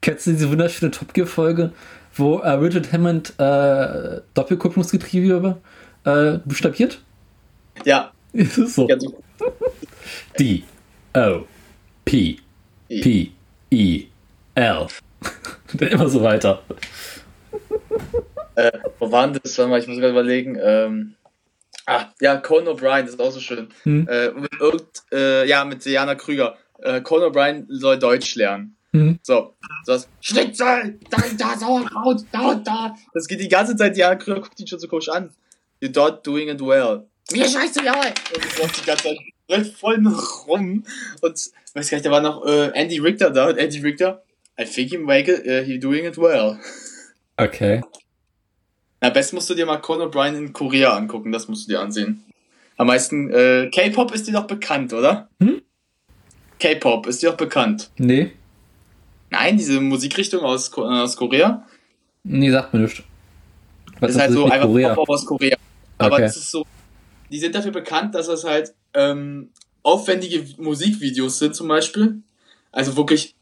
Kennst 0.00 0.26
du 0.26 0.32
diese 0.32 0.50
wunderschöne 0.50 0.90
Top 0.90 1.14
Gear-Folge, 1.14 1.72
wo 2.14 2.38
äh, 2.38 2.50
Richard 2.50 2.92
Hammond 2.92 3.34
äh, 3.38 4.20
Doppelkupplungsgetriebe 4.34 5.56
äh, 6.04 6.38
buchstabiert? 6.44 7.00
Ja, 7.84 8.12
Es 8.32 8.58
ist 8.58 8.74
so. 8.74 8.86
ganz 8.86 9.04
gut. 9.04 9.14
O 11.14 11.46
P 12.04 12.38
P 12.88 13.32
E 13.70 14.06
L. 14.54 14.86
Dann 15.74 15.88
immer 15.88 16.08
so 16.08 16.22
weiter. 16.22 16.62
Äh, 18.54 18.72
wo 18.98 19.10
waren 19.10 19.32
das? 19.32 19.56
Warte 19.58 19.70
mal, 19.70 19.80
ich 19.80 19.86
muss 19.86 19.98
gerade 19.98 20.12
überlegen. 20.12 20.58
Ähm, 20.62 21.14
ah, 21.86 22.06
ja, 22.20 22.36
Conan 22.36 22.68
O'Brien, 22.68 23.02
das 23.02 23.14
ist 23.14 23.20
auch 23.20 23.30
so 23.30 23.40
schön. 23.40 23.68
Hm. 23.84 24.06
Äh, 24.08 24.30
mit 24.32 24.52
irgend, 24.60 25.02
äh, 25.12 25.46
ja, 25.46 25.64
mit 25.64 25.84
Diana 25.84 26.14
Krüger. 26.14 26.56
Äh, 26.78 27.00
Conan 27.00 27.30
O'Brien 27.30 27.66
soll 27.68 27.98
Deutsch 27.98 28.34
lernen. 28.34 28.76
Hm. 28.92 29.18
So, 29.22 29.54
so 29.84 29.92
was. 29.92 30.08
Schnitzel! 30.20 30.98
Da, 31.08 31.18
da, 31.38 31.58
Sauerkraut, 31.58 32.24
da 32.30 32.50
und 32.50 32.66
da. 32.66 32.94
Das 33.14 33.26
geht 33.26 33.40
die 33.40 33.48
ganze 33.48 33.74
Zeit, 33.76 33.96
Diana 33.96 34.16
Krüger 34.16 34.40
guckt 34.40 34.60
ihn 34.60 34.66
schon 34.66 34.78
so 34.78 34.88
komisch 34.88 35.08
an. 35.08 35.30
You're 35.82 35.94
not 35.94 36.26
doing 36.26 36.48
it 36.48 36.60
well. 36.60 37.06
Mir 37.32 37.48
scheiße, 37.48 37.82
ja! 37.84 37.94
Und 37.94 38.44
das 38.44 38.62
macht 38.62 38.80
die 38.80 38.86
ganze 38.86 39.04
Zeit 39.04 39.18
rennt 39.50 39.66
voll 39.68 39.98
noch 39.98 40.46
rum. 40.46 40.84
Und, 41.20 41.50
weiß 41.74 41.90
gar 41.90 41.96
nicht, 41.96 42.06
da 42.06 42.10
war 42.10 42.20
noch 42.20 42.44
äh, 42.46 42.70
Andy 42.74 42.98
Richter 42.98 43.30
da. 43.30 43.48
Und 43.48 43.58
Andy 43.58 43.80
Richter, 43.80 44.22
I 44.60 44.64
think 44.64 44.92
make 45.04 45.30
it, 45.32 45.46
uh, 45.46 45.64
he 45.64 45.78
doing 45.78 46.04
it 46.04 46.16
well. 46.18 46.58
Okay. 47.36 47.82
Na, 49.00 49.10
best 49.10 49.32
musst 49.32 49.50
du 49.50 49.54
dir 49.54 49.66
mal 49.66 49.78
Conan 49.78 50.08
O'Brien 50.08 50.36
in 50.36 50.52
Korea 50.52 50.94
angucken, 50.96 51.32
das 51.32 51.48
musst 51.48 51.66
du 51.68 51.72
dir 51.72 51.80
ansehen. 51.80 52.24
Am 52.76 52.86
meisten, 52.86 53.30
äh, 53.30 53.68
K-Pop 53.74 54.12
ist 54.14 54.26
dir 54.28 54.32
doch 54.32 54.46
bekannt, 54.46 54.92
oder? 54.92 55.28
Hm? 55.40 55.62
K-Pop 56.60 57.06
ist 57.06 57.22
dir 57.22 57.30
doch 57.30 57.36
bekannt. 57.36 57.90
Nee. 57.96 58.32
Nein, 59.30 59.56
diese 59.56 59.80
Musikrichtung 59.80 60.42
aus, 60.42 60.70
Ko- 60.70 60.84
äh, 60.84 61.00
aus 61.02 61.16
Korea. 61.16 61.66
Nee, 62.22 62.50
sagt 62.50 62.72
mir 62.74 62.80
nicht. 62.80 63.02
Was 63.98 64.12
ist 64.12 64.18
halt 64.20 64.30
das 64.30 64.36
so 64.36 64.44
einfach 64.44 64.66
Korea? 64.66 64.94
Pop 64.94 65.08
aus 65.08 65.24
Korea. 65.26 65.56
Aber 65.98 66.14
Okay. 66.14 66.22
das 66.22 66.36
ist 66.36 66.50
so, 66.50 66.64
die 67.30 67.38
sind 67.38 67.54
dafür 67.54 67.72
bekannt, 67.72 68.14
dass 68.14 68.26
das 68.26 68.44
halt 68.44 68.72
ähm, 68.94 69.50
aufwendige 69.82 70.44
Musikvideos 70.58 71.38
sind 71.38 71.54
zum 71.54 71.68
Beispiel. 71.68 72.22
Also 72.70 72.96
wirklich, 72.96 73.34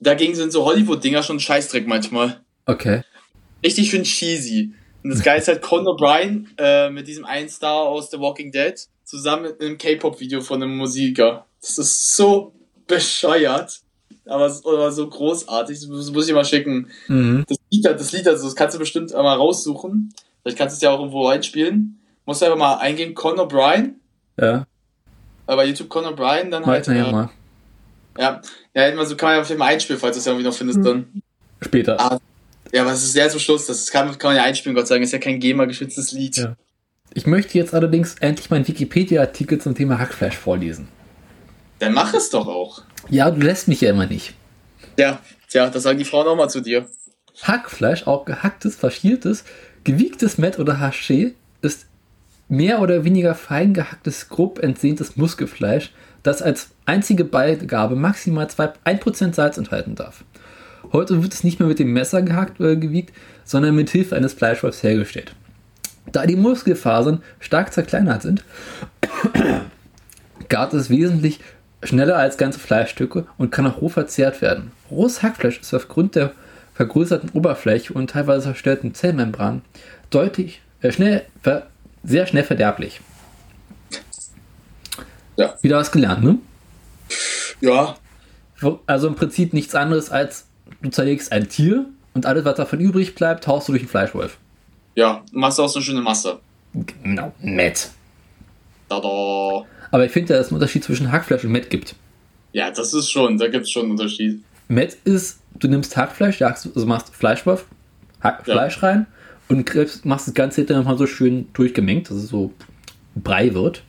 dagegen 0.00 0.34
sind 0.34 0.52
so 0.52 0.64
Hollywood-Dinger 0.64 1.22
schon 1.22 1.40
Scheißdreck 1.40 1.86
manchmal. 1.86 2.40
Okay. 2.66 3.02
Richtig 3.64 3.90
schön 3.90 4.04
cheesy. 4.04 4.72
Und 5.02 5.10
das 5.10 5.22
Geile 5.22 5.40
ist 5.40 5.48
halt 5.48 5.62
Conan 5.62 5.86
O'Brien 5.86 6.46
äh, 6.58 6.90
mit 6.90 7.06
diesem 7.06 7.24
einen 7.24 7.48
Star 7.48 7.82
aus 7.82 8.10
The 8.10 8.18
Walking 8.18 8.52
Dead 8.52 8.74
zusammen 9.04 9.44
mit 9.44 9.60
einem 9.60 9.78
K-Pop-Video 9.78 10.40
von 10.40 10.62
einem 10.62 10.76
Musiker. 10.76 11.46
Das 11.60 11.78
ist 11.78 12.16
so 12.16 12.52
bescheuert, 12.86 13.80
aber, 14.26 14.46
aber 14.46 14.92
so 14.92 15.08
großartig. 15.08 15.80
Das 15.80 16.10
muss, 16.10 16.28
ich 16.28 16.34
mal 16.34 16.44
schicken. 16.44 16.90
Mhm. 17.06 17.44
Das 17.48 17.58
Lied, 17.70 17.84
das 17.84 18.12
Lied, 18.12 18.28
also 18.28 18.44
das 18.44 18.54
kannst 18.54 18.74
du 18.74 18.78
bestimmt 18.78 19.12
mal 19.12 19.36
raussuchen. 19.36 20.12
Vielleicht 20.42 20.58
kannst 20.58 20.74
du 20.74 20.78
es 20.78 20.82
ja 20.82 20.90
auch 20.90 20.98
irgendwo 20.98 21.26
reinspielen. 21.26 22.00
Musst 22.26 22.42
du 22.42 22.46
einfach 22.46 22.58
mal 22.58 22.76
eingeben, 22.76 23.14
Conor 23.14 23.48
O'Brien. 23.48 23.94
Ja, 24.38 24.66
bei 25.56 25.66
YouTube 25.66 25.88
Conor 25.88 26.12
O'Brien, 26.12 26.50
dann 26.50 26.64
halt. 26.66 26.86
weiter 26.88 26.94
ja 26.98 27.08
Äh, 27.08 27.12
mal. 27.12 27.30
ja, 28.18 28.40
ja, 28.74 29.04
so 29.04 29.16
kann 29.16 29.28
man 29.30 29.36
ja 29.38 29.44
vielleicht 29.44 29.58
mal 29.58 29.66
einspielen, 29.66 30.00
falls 30.00 30.16
du 30.16 30.20
es 30.20 30.24
ja 30.26 30.32
irgendwie 30.32 30.48
noch 30.48 30.54
findest 30.56 30.84
dann. 30.84 31.22
Später. 31.60 31.98
Ah, 32.00 32.18
Ja, 32.72 32.82
aber 32.82 32.92
es 32.92 33.02
ist 33.02 33.12
sehr 33.12 33.28
zum 33.30 33.40
Schluss. 33.40 33.66
Das 33.66 33.90
kann, 33.90 34.06
kann 34.18 34.30
man 34.30 34.36
ja 34.36 34.42
einspielen, 34.44 34.76
Gott 34.76 34.86
sei 34.86 34.96
Dank. 34.96 35.04
Ist 35.04 35.12
ja 35.12 35.18
kein 35.18 35.40
GEMA-geschütztes 35.40 36.12
Lied. 36.12 36.36
Ja. 36.36 36.56
Ich 37.14 37.26
möchte 37.26 37.56
jetzt 37.58 37.72
allerdings 37.74 38.16
endlich 38.20 38.50
meinen 38.50 38.68
Wikipedia-Artikel 38.68 39.58
zum 39.60 39.74
Thema 39.74 39.98
Hackfleisch 39.98 40.36
vorlesen. 40.36 40.88
Dann 41.78 41.94
mach 41.94 42.12
es 42.14 42.30
doch 42.30 42.46
auch. 42.46 42.82
Ja, 43.08 43.30
du 43.30 43.40
lässt 43.40 43.66
mich 43.68 43.80
ja 43.80 43.90
immer 43.90 44.06
nicht. 44.06 44.34
Ja, 44.98 45.20
tja, 45.48 45.70
das 45.70 45.82
sagen 45.84 45.98
die 45.98 46.04
Frauen 46.04 46.26
auch 46.28 46.36
mal 46.36 46.48
zu 46.50 46.60
dir. 46.60 46.86
Hackfleisch, 47.42 48.06
auch 48.06 48.24
gehacktes, 48.24 48.76
faschiertes, 48.76 49.44
gewiegtes 49.84 50.38
Met 50.38 50.58
oder 50.58 50.74
Haché, 50.80 51.32
ist 51.62 51.86
mehr 52.48 52.80
oder 52.80 53.04
weniger 53.04 53.34
fein 53.34 53.74
gehacktes, 53.74 54.28
grob 54.28 54.58
entsehntes 54.58 55.16
Muskelfleisch, 55.16 55.92
das 56.22 56.42
als 56.42 56.70
einzige 56.86 57.24
Beigabe 57.24 57.96
maximal 57.96 58.48
zwei- 58.48 58.72
1% 58.84 59.34
Salz 59.34 59.58
enthalten 59.58 59.94
darf. 59.94 60.24
Heute 60.92 61.22
wird 61.22 61.34
es 61.34 61.44
nicht 61.44 61.60
mehr 61.60 61.68
mit 61.68 61.78
dem 61.78 61.92
Messer 61.92 62.22
gehackt 62.22 62.60
oder 62.60 62.76
gewiegt, 62.76 63.14
sondern 63.44 63.74
mit 63.74 63.90
Hilfe 63.90 64.16
eines 64.16 64.32
Fleischwolfs 64.32 64.82
hergestellt. 64.82 65.34
Da 66.10 66.24
die 66.26 66.36
Muskelfasern 66.36 67.22
stark 67.38 67.72
zerkleinert 67.72 68.22
sind, 68.22 68.42
gart 70.48 70.72
es 70.72 70.88
wesentlich 70.88 71.40
schneller 71.82 72.16
als 72.16 72.38
ganze 72.38 72.58
Fleischstücke 72.58 73.26
und 73.36 73.52
kann 73.52 73.66
auch 73.66 73.80
roh 73.80 73.88
verzehrt 73.88 74.40
werden. 74.40 74.72
Rohes 74.90 75.22
Hackfleisch 75.22 75.60
ist 75.60 75.74
aufgrund 75.74 76.14
der 76.14 76.32
vergrößerten 76.74 77.30
Oberfläche 77.30 77.92
und 77.92 78.10
teilweise 78.10 78.44
zerstörten 78.44 78.94
Zellmembran 78.94 79.62
deutlich, 80.10 80.62
äh, 80.80 80.90
schnell, 80.92 81.22
ver, 81.42 81.66
sehr 82.08 82.26
schnell 82.26 82.44
verderblich. 82.44 83.00
Ja. 85.36 85.54
Wieder 85.62 85.76
was 85.76 85.92
gelernt, 85.92 86.24
ne? 86.24 86.38
Ja, 87.60 87.96
Also 88.86 89.08
im 89.08 89.14
Prinzip 89.14 89.52
nichts 89.52 89.74
anderes 89.74 90.10
als 90.10 90.46
du 90.82 90.90
zerlegst 90.90 91.32
ein 91.32 91.48
Tier 91.48 91.86
und 92.14 92.26
alles, 92.26 92.44
was 92.44 92.56
davon 92.56 92.80
übrig 92.80 93.14
bleibt, 93.14 93.46
haust 93.46 93.68
du 93.68 93.72
durch 93.72 93.82
den 93.82 93.88
Fleischwolf. 93.88 94.36
ja, 94.96 95.22
du 95.32 95.38
machst 95.38 95.60
auch 95.60 95.68
so 95.68 95.78
eine 95.78 95.84
schöne 95.84 96.00
Masse. 96.02 96.38
Genau, 97.02 97.32
nett. 97.40 97.90
Tada. 98.88 99.64
Aber 99.90 100.04
ich 100.04 100.12
finde, 100.12 100.34
dass 100.34 100.46
es 100.46 100.52
einen 100.52 100.56
Unterschied 100.56 100.84
zwischen 100.84 101.10
Hackfleisch 101.12 101.44
und 101.44 101.52
Met 101.52 101.70
gibt. 101.70 101.94
Ja, 102.52 102.70
das 102.70 102.92
ist 102.94 103.10
schon, 103.10 103.38
da 103.38 103.48
gibt 103.48 103.64
es 103.64 103.70
schon 103.70 103.82
einen 103.82 103.92
Unterschied. 103.92 104.42
Met 104.68 104.94
ist, 105.04 105.38
du 105.58 105.68
nimmst 105.68 105.96
Hackfleisch, 105.96 106.40
jagst, 106.40 106.66
also 106.74 106.86
machst 106.86 107.14
Fleischwolf, 107.14 107.64
Hack, 108.20 108.42
Ja. 108.46 108.54
Fleisch 108.54 108.82
rein 108.82 109.06
und 109.48 109.64
gräbst- 109.66 110.04
machst 110.04 110.26
das 110.28 110.34
Ganze 110.34 110.64
dann 110.64 110.78
nochmal 110.78 110.98
so 110.98 111.06
schön 111.06 111.48
durchgemengt, 111.52 112.10
dass 112.10 112.16
es 112.18 112.28
so 112.28 112.52
Brei 113.14 113.54
wird. 113.54 113.82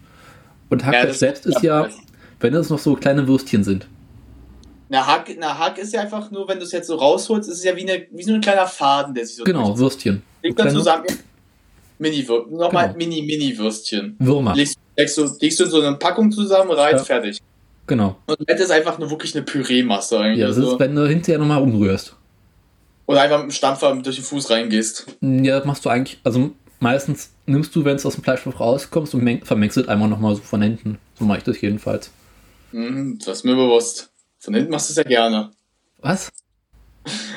Und 0.70 0.86
Hackfleisch 0.86 1.08
das- 1.10 1.20
selbst 1.20 1.46
ist 1.46 1.62
ja, 1.64 1.90
wenn 2.40 2.54
es 2.54 2.70
noch 2.70 2.80
so 2.80 2.96
kleine 2.96 3.28
Würstchen 3.28 3.64
sind. 3.64 3.88
Na 4.92 5.06
Hack, 5.06 5.30
na, 5.40 5.58
Hack 5.58 5.78
ist 5.78 5.94
ja 5.94 6.02
einfach 6.02 6.32
nur, 6.32 6.48
wenn 6.48 6.58
du 6.58 6.64
es 6.66 6.72
jetzt 6.72 6.88
so 6.88 6.96
rausholst, 6.96 7.48
ist 7.50 7.58
es 7.60 7.64
ja 7.64 7.76
wie, 7.76 7.82
eine, 7.90 8.08
wie 8.12 8.24
so 8.24 8.34
ein 8.34 8.42
kleiner 8.42 8.66
Faden, 8.66 9.14
der 9.14 9.26
sich 9.26 9.36
so 9.36 9.44
Genau, 9.44 9.78
Würstchen. 9.78 10.24
Leg 10.42 10.56
dann 10.56 10.72
zusammen. 10.72 11.04
Mini, 12.00 12.26
nochmal 12.50 12.88
Genau. 12.88 12.98
Mini, 12.98 13.22
Mini-Würstchen. 13.22 14.16
Würmer. 14.20 14.56
Legst, 14.56 14.78
legst, 14.98 15.18
du, 15.18 15.28
legst 15.42 15.60
du 15.60 15.66
in 15.66 15.70
so 15.70 15.82
eine 15.82 15.96
Packung 15.98 16.32
zusammen, 16.32 16.72
rein, 16.72 16.96
Ja. 16.96 17.04
fertig. 17.04 17.40
Genau. 17.86 18.16
Und 18.26 18.48
Met 18.48 18.60
ist 18.60 18.72
einfach 18.72 18.98
nur 19.00 19.10
wirklich 19.12 19.36
eine 19.36 19.44
Püreemasse 19.44 20.18
eigentlich. 20.20 20.40
Ja, 20.40 20.48
das 20.48 20.56
so. 20.56 20.74
ist, 20.74 20.80
wenn 20.80 20.96
du 20.96 21.08
hinterher 21.08 21.40
nochmal 21.40 21.62
umrührst. 21.62 22.16
Oder 23.10 23.22
einfach 23.22 23.38
mit 23.40 23.48
dem 23.48 23.52
Stampfer 23.52 23.96
durch 23.96 24.18
den 24.18 24.24
Fuß 24.24 24.52
reingehst. 24.52 25.18
Ja, 25.22 25.58
das 25.58 25.66
machst 25.66 25.84
du 25.84 25.90
eigentlich, 25.90 26.20
also 26.24 26.52
meistens 26.80 27.32
nimmst 27.48 27.76
du, 27.76 27.84
wenn 27.84 27.96
es 27.96 28.06
aus 28.06 28.14
dem 28.14 28.24
Fleischwolf 28.24 28.60
rauskommst 28.60 29.16
und 29.16 29.24
meng- 29.24 29.44
vermengst 29.44 29.78
es 29.78 29.88
einmal 29.88 30.08
nochmal 30.10 30.36
so 30.36 30.44
von 30.44 30.62
hinten. 30.62 31.00
So 31.18 31.26
mache 31.26 31.40
ich 31.40 31.44
das 31.44 31.60
jedenfalls. 31.60 32.12
Mhm, 32.72 33.18
das 33.18 33.40
ist 33.40 33.46
mir 33.46 33.56
bewusst. 33.56 34.12
Von 34.38 34.54
hinten 34.54 34.70
machst 34.70 34.90
du 34.90 34.92
es 34.92 34.98
ja 34.98 35.04
gerne. 35.04 35.50
Was? 35.98 36.30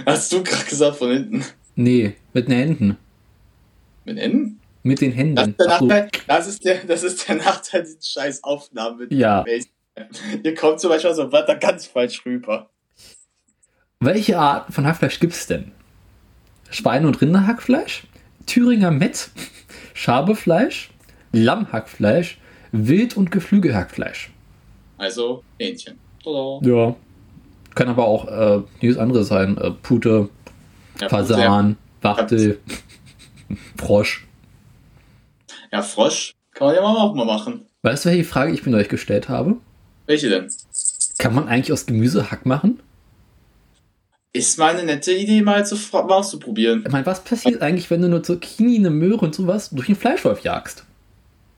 Hast 0.05 0.31
du 0.32 0.43
gerade 0.43 0.66
gesagt, 0.66 0.97
von 0.97 1.11
hinten. 1.11 1.43
Nee, 1.74 2.16
mit 2.35 2.49
den 2.49 2.55
Händen. 2.55 2.99
Mit 4.05 4.19
Enden? 4.19 4.61
Mit 4.82 5.01
den 5.01 5.11
Das 5.12 5.19
Händen. 5.19 5.39
ist 5.53 5.57
der 5.59 5.78
so. 5.78 5.85
Nachteil, 5.86 6.09
das 6.28 6.47
ist 6.49 6.65
der, 6.66 6.85
das 6.85 7.03
ist 7.03 7.28
der 7.28 7.36
Nachteil 7.36 7.82
dieser 7.85 8.03
scheiß 8.03 8.44
Aufnahmen 8.44 8.99
mit 8.99 9.12
Ja. 9.15 9.43
Hier 10.43 10.55
kommt 10.55 10.81
zum 10.81 10.90
Beispiel 10.90 11.15
so 11.15 11.32
Wörter 11.32 11.55
ganz 11.57 11.86
falsch 11.86 12.27
rüber. 12.27 12.69
Welche 14.05 14.37
Arten 14.37 14.73
von 14.73 14.85
Hackfleisch 14.85 15.20
gibt 15.20 15.33
es 15.33 15.47
denn? 15.47 15.70
Schweine- 16.70 17.07
und 17.07 17.20
Rinderhackfleisch, 17.20 18.03
Thüringer 18.47 18.91
Met, 18.91 19.31
Schabefleisch, 19.95 20.91
Lammhackfleisch, 21.31 22.39
Wild- 22.73 23.16
und 23.16 23.31
Geflügelhackfleisch. 23.31 24.33
Also 24.99 25.45
Hähnchen. 25.57 26.01
Tada. 26.24 26.59
Ja. 26.69 26.97
Kann 27.77 27.89
aber 27.89 28.07
auch 28.07 28.27
äh, 28.27 28.62
jedes 28.81 28.99
andere 28.99 29.23
sein. 29.23 29.57
Äh, 29.57 29.70
Pute, 29.70 30.29
Ja, 31.01 31.09
Fasan, 31.09 31.77
Wachtel, 32.01 32.59
Frosch. 33.77 34.27
Ja, 35.70 35.81
Frosch 35.81 36.33
kann 36.55 36.66
man 36.66 36.74
ja 36.74 36.83
mal 36.83 36.97
auch 36.97 37.15
mal 37.15 37.24
machen. 37.24 37.66
Weißt 37.83 38.05
du, 38.05 38.09
welche 38.11 38.24
Frage 38.24 38.53
ich 38.53 38.66
mir 38.66 38.77
euch 38.77 38.89
gestellt 38.89 39.29
habe? 39.29 39.59
Welche 40.07 40.29
denn? 40.29 40.49
Kann 41.19 41.37
man 41.37 41.47
eigentlich 41.47 41.73
aus 41.73 41.87
Gemüse 41.87 42.33
Hack 42.33 42.47
machen? 42.47 42.81
Ist 44.35 44.59
mal 44.59 44.73
eine 44.75 44.85
nette 44.85 45.13
Idee, 45.13 45.43
mal, 45.43 45.67
zu, 45.67 45.77
mal 45.93 46.01
auszuprobieren. 46.11 46.83
Ich 46.87 46.93
meine, 46.93 47.05
was 47.05 47.23
passiert 47.23 47.61
eigentlich, 47.61 47.91
wenn 47.91 48.01
du 48.01 48.07
eine 48.07 48.23
Zucchini, 48.23 48.77
eine 48.79 48.89
Möhre 48.91 49.19
und 49.27 49.35
sowas 49.35 49.69
durch 49.71 49.87
den 49.89 49.97
Fleischwolf 49.97 50.41
jagst? 50.41 50.85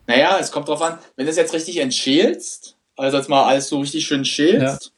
Naja, 0.09 0.39
es 0.41 0.51
kommt 0.51 0.69
drauf 0.69 0.83
an, 0.83 0.99
wenn 1.17 1.25
du 1.27 1.31
es 1.31 1.37
jetzt 1.37 1.55
richtig 1.55 1.79
entschälst, 1.79 2.77
also 2.97 3.17
jetzt 3.17 3.29
mal 3.29 3.45
alles 3.45 3.69
so 3.69 3.79
richtig 3.81 4.05
schön 4.05 4.25
schälst, 4.25 4.93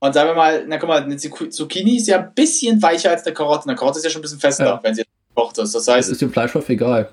und 0.00 0.12
sagen 0.12 0.28
wir 0.28 0.34
mal, 0.34 0.64
na 0.66 0.76
guck 0.76 0.88
mal, 0.88 1.02
eine 1.02 1.14
Zuc- 1.16 1.48
Zucchini 1.50 1.96
ist 1.96 2.08
ja 2.08 2.18
ein 2.18 2.34
bisschen 2.34 2.82
weicher 2.82 3.10
als 3.10 3.24
eine 3.24 3.32
Karotte. 3.32 3.68
Eine 3.68 3.76
Karotte 3.78 3.98
ist 3.98 4.04
ja 4.04 4.10
schon 4.10 4.20
ein 4.20 4.22
bisschen 4.22 4.40
fester, 4.40 4.66
Ja. 4.66 4.80
wenn 4.82 4.94
sie 4.94 5.00
jetzt 5.02 5.10
gekocht 5.34 5.56
ist. 5.58 5.74
Das 5.74 5.84
Das 5.86 5.94
heißt, 5.94 6.10
ist 6.10 6.20
dem 6.20 6.30
Fleischwolf 6.32 6.68
egal. 6.68 7.10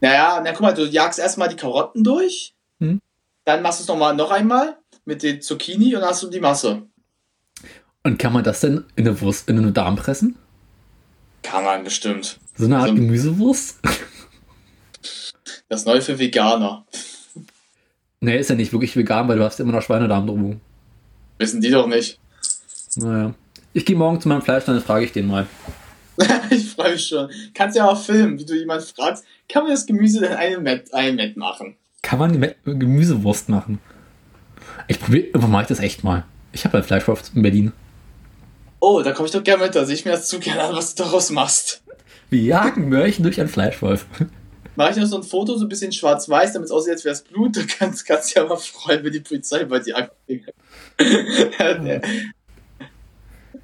naja, 0.00 0.40
na 0.42 0.52
guck 0.52 0.60
mal, 0.62 0.72
du 0.72 0.86
jagst 0.86 1.18
erstmal 1.18 1.48
die 1.48 1.56
Karotten 1.56 2.02
durch, 2.04 2.54
Hm. 2.80 3.00
dann 3.44 3.60
machst 3.60 3.80
du 3.80 3.82
es 3.82 3.88
nochmal 3.88 4.14
noch 4.14 4.30
einmal 4.30 4.76
mit 5.04 5.22
den 5.22 5.42
Zucchini 5.42 5.94
und 5.94 6.00
dann 6.00 6.10
hast 6.10 6.22
du 6.22 6.28
die 6.30 6.40
Masse. 6.40 6.82
Und 8.06 8.20
kann 8.20 8.32
man 8.32 8.44
das 8.44 8.60
denn 8.60 8.84
in 8.94 9.08
eine 9.08 9.20
Wurst, 9.20 9.48
in 9.50 9.58
eine 9.58 9.72
Darm 9.72 9.96
pressen? 9.96 10.36
Kann 11.42 11.64
man 11.64 11.82
bestimmt. 11.82 12.38
So 12.56 12.66
eine 12.66 12.76
Art 12.76 12.84
Also- 12.90 12.94
Gemüsewurst? 12.94 13.80
Das 15.68 15.84
neue 15.86 16.00
für 16.00 16.16
Veganer. 16.16 16.86
nee, 18.20 18.38
ist 18.38 18.48
ja 18.48 18.54
nicht 18.54 18.72
wirklich 18.72 18.96
vegan, 18.96 19.26
weil 19.26 19.38
du 19.38 19.42
hast 19.44 19.58
immer 19.58 19.72
noch 19.72 19.82
Schweinedarm 19.82 20.24
drum. 20.24 20.60
Wissen 21.38 21.60
die 21.60 21.70
doch 21.70 21.88
nicht. 21.88 22.20
Naja. 22.94 23.34
Ich 23.72 23.84
gehe 23.84 23.96
morgen 23.96 24.20
zu 24.20 24.28
meinem 24.28 24.42
Fleisch, 24.42 24.64
dann 24.66 24.80
frage 24.80 25.04
ich 25.06 25.10
den 25.10 25.26
mal. 25.26 25.48
ich 26.50 26.70
freue 26.70 26.92
mich 26.92 27.08
schon. 27.08 27.28
Kannst 27.54 27.76
ja 27.76 27.88
auch 27.88 28.00
filmen, 28.00 28.38
wie 28.38 28.44
du 28.44 28.54
jemanden 28.54 28.86
fragst, 28.86 29.24
kann 29.48 29.64
man 29.64 29.72
das 29.72 29.84
Gemüse 29.84 30.20
denn 30.20 30.32
einem 30.34 30.62
Met, 30.62 30.94
einem 30.94 31.16
Met 31.16 31.36
machen? 31.36 31.74
Kann 32.02 32.20
man 32.20 32.32
Geme- 32.40 32.54
Gemüsewurst 32.64 33.48
machen? 33.48 33.80
Ich 34.86 35.00
probiere, 35.00 35.36
mache 35.48 35.62
ich 35.62 35.68
das 35.68 35.80
echt 35.80 36.04
mal. 36.04 36.22
Ich 36.52 36.64
habe 36.64 36.76
ein 36.78 36.84
Fleischwolf 36.84 37.24
in 37.34 37.42
Berlin. 37.42 37.72
Oh, 38.80 39.02
da 39.02 39.12
komme 39.12 39.26
ich 39.26 39.32
doch 39.32 39.42
gerne 39.42 39.64
mit, 39.64 39.74
da 39.74 39.84
sehe 39.84 39.94
ich 39.94 40.04
mir 40.04 40.12
das 40.12 40.28
zu 40.28 40.38
gerne 40.38 40.64
an, 40.64 40.76
was 40.76 40.94
du 40.94 41.02
daraus 41.02 41.30
machst. 41.30 41.82
Wir 42.30 42.40
jagen 42.42 42.88
Mörchen 42.88 43.22
durch 43.22 43.40
einen 43.40 43.48
Fleischwolf. 43.48 44.06
Mache 44.74 44.90
ich 44.90 44.96
noch 44.96 45.06
so 45.06 45.16
ein 45.16 45.22
Foto, 45.22 45.56
so 45.56 45.64
ein 45.64 45.68
bisschen 45.68 45.92
schwarz-weiß, 45.92 46.52
damit 46.52 46.66
es 46.66 46.72
aussieht, 46.72 46.92
als 46.92 47.04
wäre 47.04 47.14
es 47.14 47.22
Blut. 47.22 47.56
Du 47.56 47.66
kannst, 47.66 48.08
dich 48.08 48.34
ja 48.34 48.44
mal 48.44 48.56
freuen, 48.56 49.02
wenn 49.04 49.12
die 49.12 49.20
Polizei 49.20 49.64
bei 49.64 49.78
dir 49.78 49.96
anfängt. 49.96 50.52
Herr, 51.56 51.80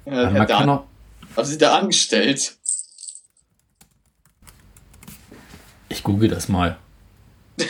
Herr 0.05 0.45
Dan, 0.45 0.79
was 1.35 1.49
Sie 1.49 1.57
da 1.57 1.77
angestellt? 1.77 2.57
Ich 5.89 6.03
google 6.03 6.29
das 6.29 6.49
mal. 6.49 6.77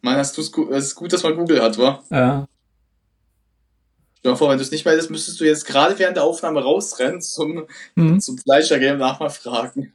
Mann, 0.00 0.16
hast 0.16 0.38
du's 0.38 0.52
es 0.70 0.84
ist 0.86 0.94
gut, 0.94 1.12
dass 1.12 1.22
man 1.22 1.34
Google 1.34 1.60
hat, 1.60 1.78
wa? 1.78 2.02
Ja. 2.10 2.46
Stell 4.24 4.30
dir 4.30 4.36
mal 4.36 4.38
vor, 4.38 4.48
wenn 4.48 4.56
du 4.56 4.64
es 4.64 4.70
nicht 4.70 4.86
meldest, 4.86 5.10
müsstest 5.10 5.38
du 5.38 5.44
jetzt 5.44 5.66
gerade 5.66 5.98
während 5.98 6.16
der 6.16 6.24
Aufnahme 6.24 6.62
rausrennen 6.62 7.20
zum, 7.20 7.66
mhm. 7.94 8.20
zum 8.20 8.38
Fleischergame 8.38 8.96
nach 8.96 9.20
mal 9.20 9.28
fragen. 9.28 9.92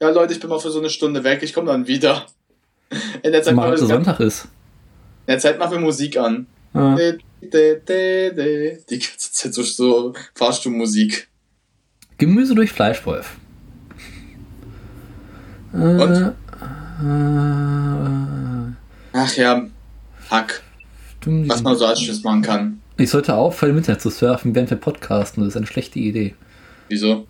Ja, 0.00 0.10
Leute, 0.10 0.32
ich 0.32 0.40
bin 0.40 0.50
mal 0.50 0.58
für 0.58 0.72
so 0.72 0.80
eine 0.80 0.90
Stunde 0.90 1.22
weg, 1.22 1.44
ich 1.44 1.54
komme 1.54 1.68
dann 1.68 1.86
wieder. 1.86 2.26
In 3.22 3.30
der 3.30 3.44
Zeit 3.44 3.54
mal 3.54 3.68
heute 3.68 3.86
Sonntag 3.86 4.18
ist. 4.18 4.46
In 5.26 5.34
der 5.34 5.38
Zeit 5.38 5.60
machen 5.60 5.74
wir 5.74 5.78
Musik 5.78 6.16
an. 6.16 6.48
Ah. 6.74 6.96
Die 6.96 7.20
ganze 8.98 9.32
Zeit 9.32 9.54
so, 9.54 9.62
so 9.62 10.12
Fahrstuhlmusik. 10.34 11.28
Gemüse 12.18 12.56
durch 12.56 12.72
Fleischwolf. 12.72 13.36
Und? 15.72 16.10
Äh, 16.10 16.32
Ach 19.12 19.36
ja, 19.36 19.68
Hack. 20.28 20.64
Was 21.26 21.62
man 21.62 21.76
so 21.76 21.86
als 21.86 22.00
Schiss 22.00 22.22
machen 22.22 22.42
kann. 22.42 22.80
Ich 22.96 23.10
sollte 23.10 23.34
aufhören, 23.34 23.72
im 23.72 23.78
Internet 23.78 24.00
zu 24.00 24.10
surfen, 24.10 24.54
während 24.54 24.70
wir 24.70 24.76
podcasten. 24.76 25.42
Das 25.42 25.54
ist 25.54 25.56
eine 25.56 25.66
schlechte 25.66 25.98
Idee. 25.98 26.34
Wieso? 26.88 27.26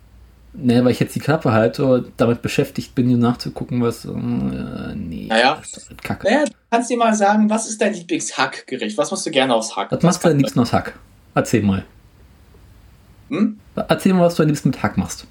Nee, 0.55 0.83
weil 0.83 0.91
ich 0.91 0.99
jetzt 0.99 1.15
die 1.15 1.19
Klappe 1.19 1.51
halte 1.51 1.83
und 1.85 2.11
damit 2.17 2.43
beschäftigt 2.43 2.93
bin, 2.93 3.17
nachzugucken, 3.17 3.81
was. 3.81 4.05
Äh, 4.05 4.11
nee. 4.95 5.25
Naja. 5.27 5.61
Kacke. 6.03 6.27
Naja, 6.27 6.45
kannst 6.69 6.91
dir 6.91 6.97
mal 6.97 7.13
sagen, 7.15 7.49
was 7.49 7.67
ist 7.67 7.81
dein 7.81 7.93
Lieblingshackgericht? 7.93 8.97
Was 8.97 9.09
machst 9.09 9.25
du 9.25 9.31
gerne 9.31 9.55
aus 9.55 9.75
Hack? 9.75 9.91
Was 9.91 10.03
machst 10.03 10.23
du 10.23 10.29
am 10.29 10.37
liebsten 10.37 10.59
aus 10.59 10.71
Hack? 10.71 10.93
Erzähl 11.33 11.63
mal. 11.63 11.83
Hm? 13.29 13.59
Erzähl 13.75 14.13
mal, 14.13 14.25
was 14.25 14.35
du 14.35 14.43
am 14.43 14.49
liebsten 14.49 14.69
mit 14.69 14.83
Hack 14.83 14.95
machst. 14.97 15.25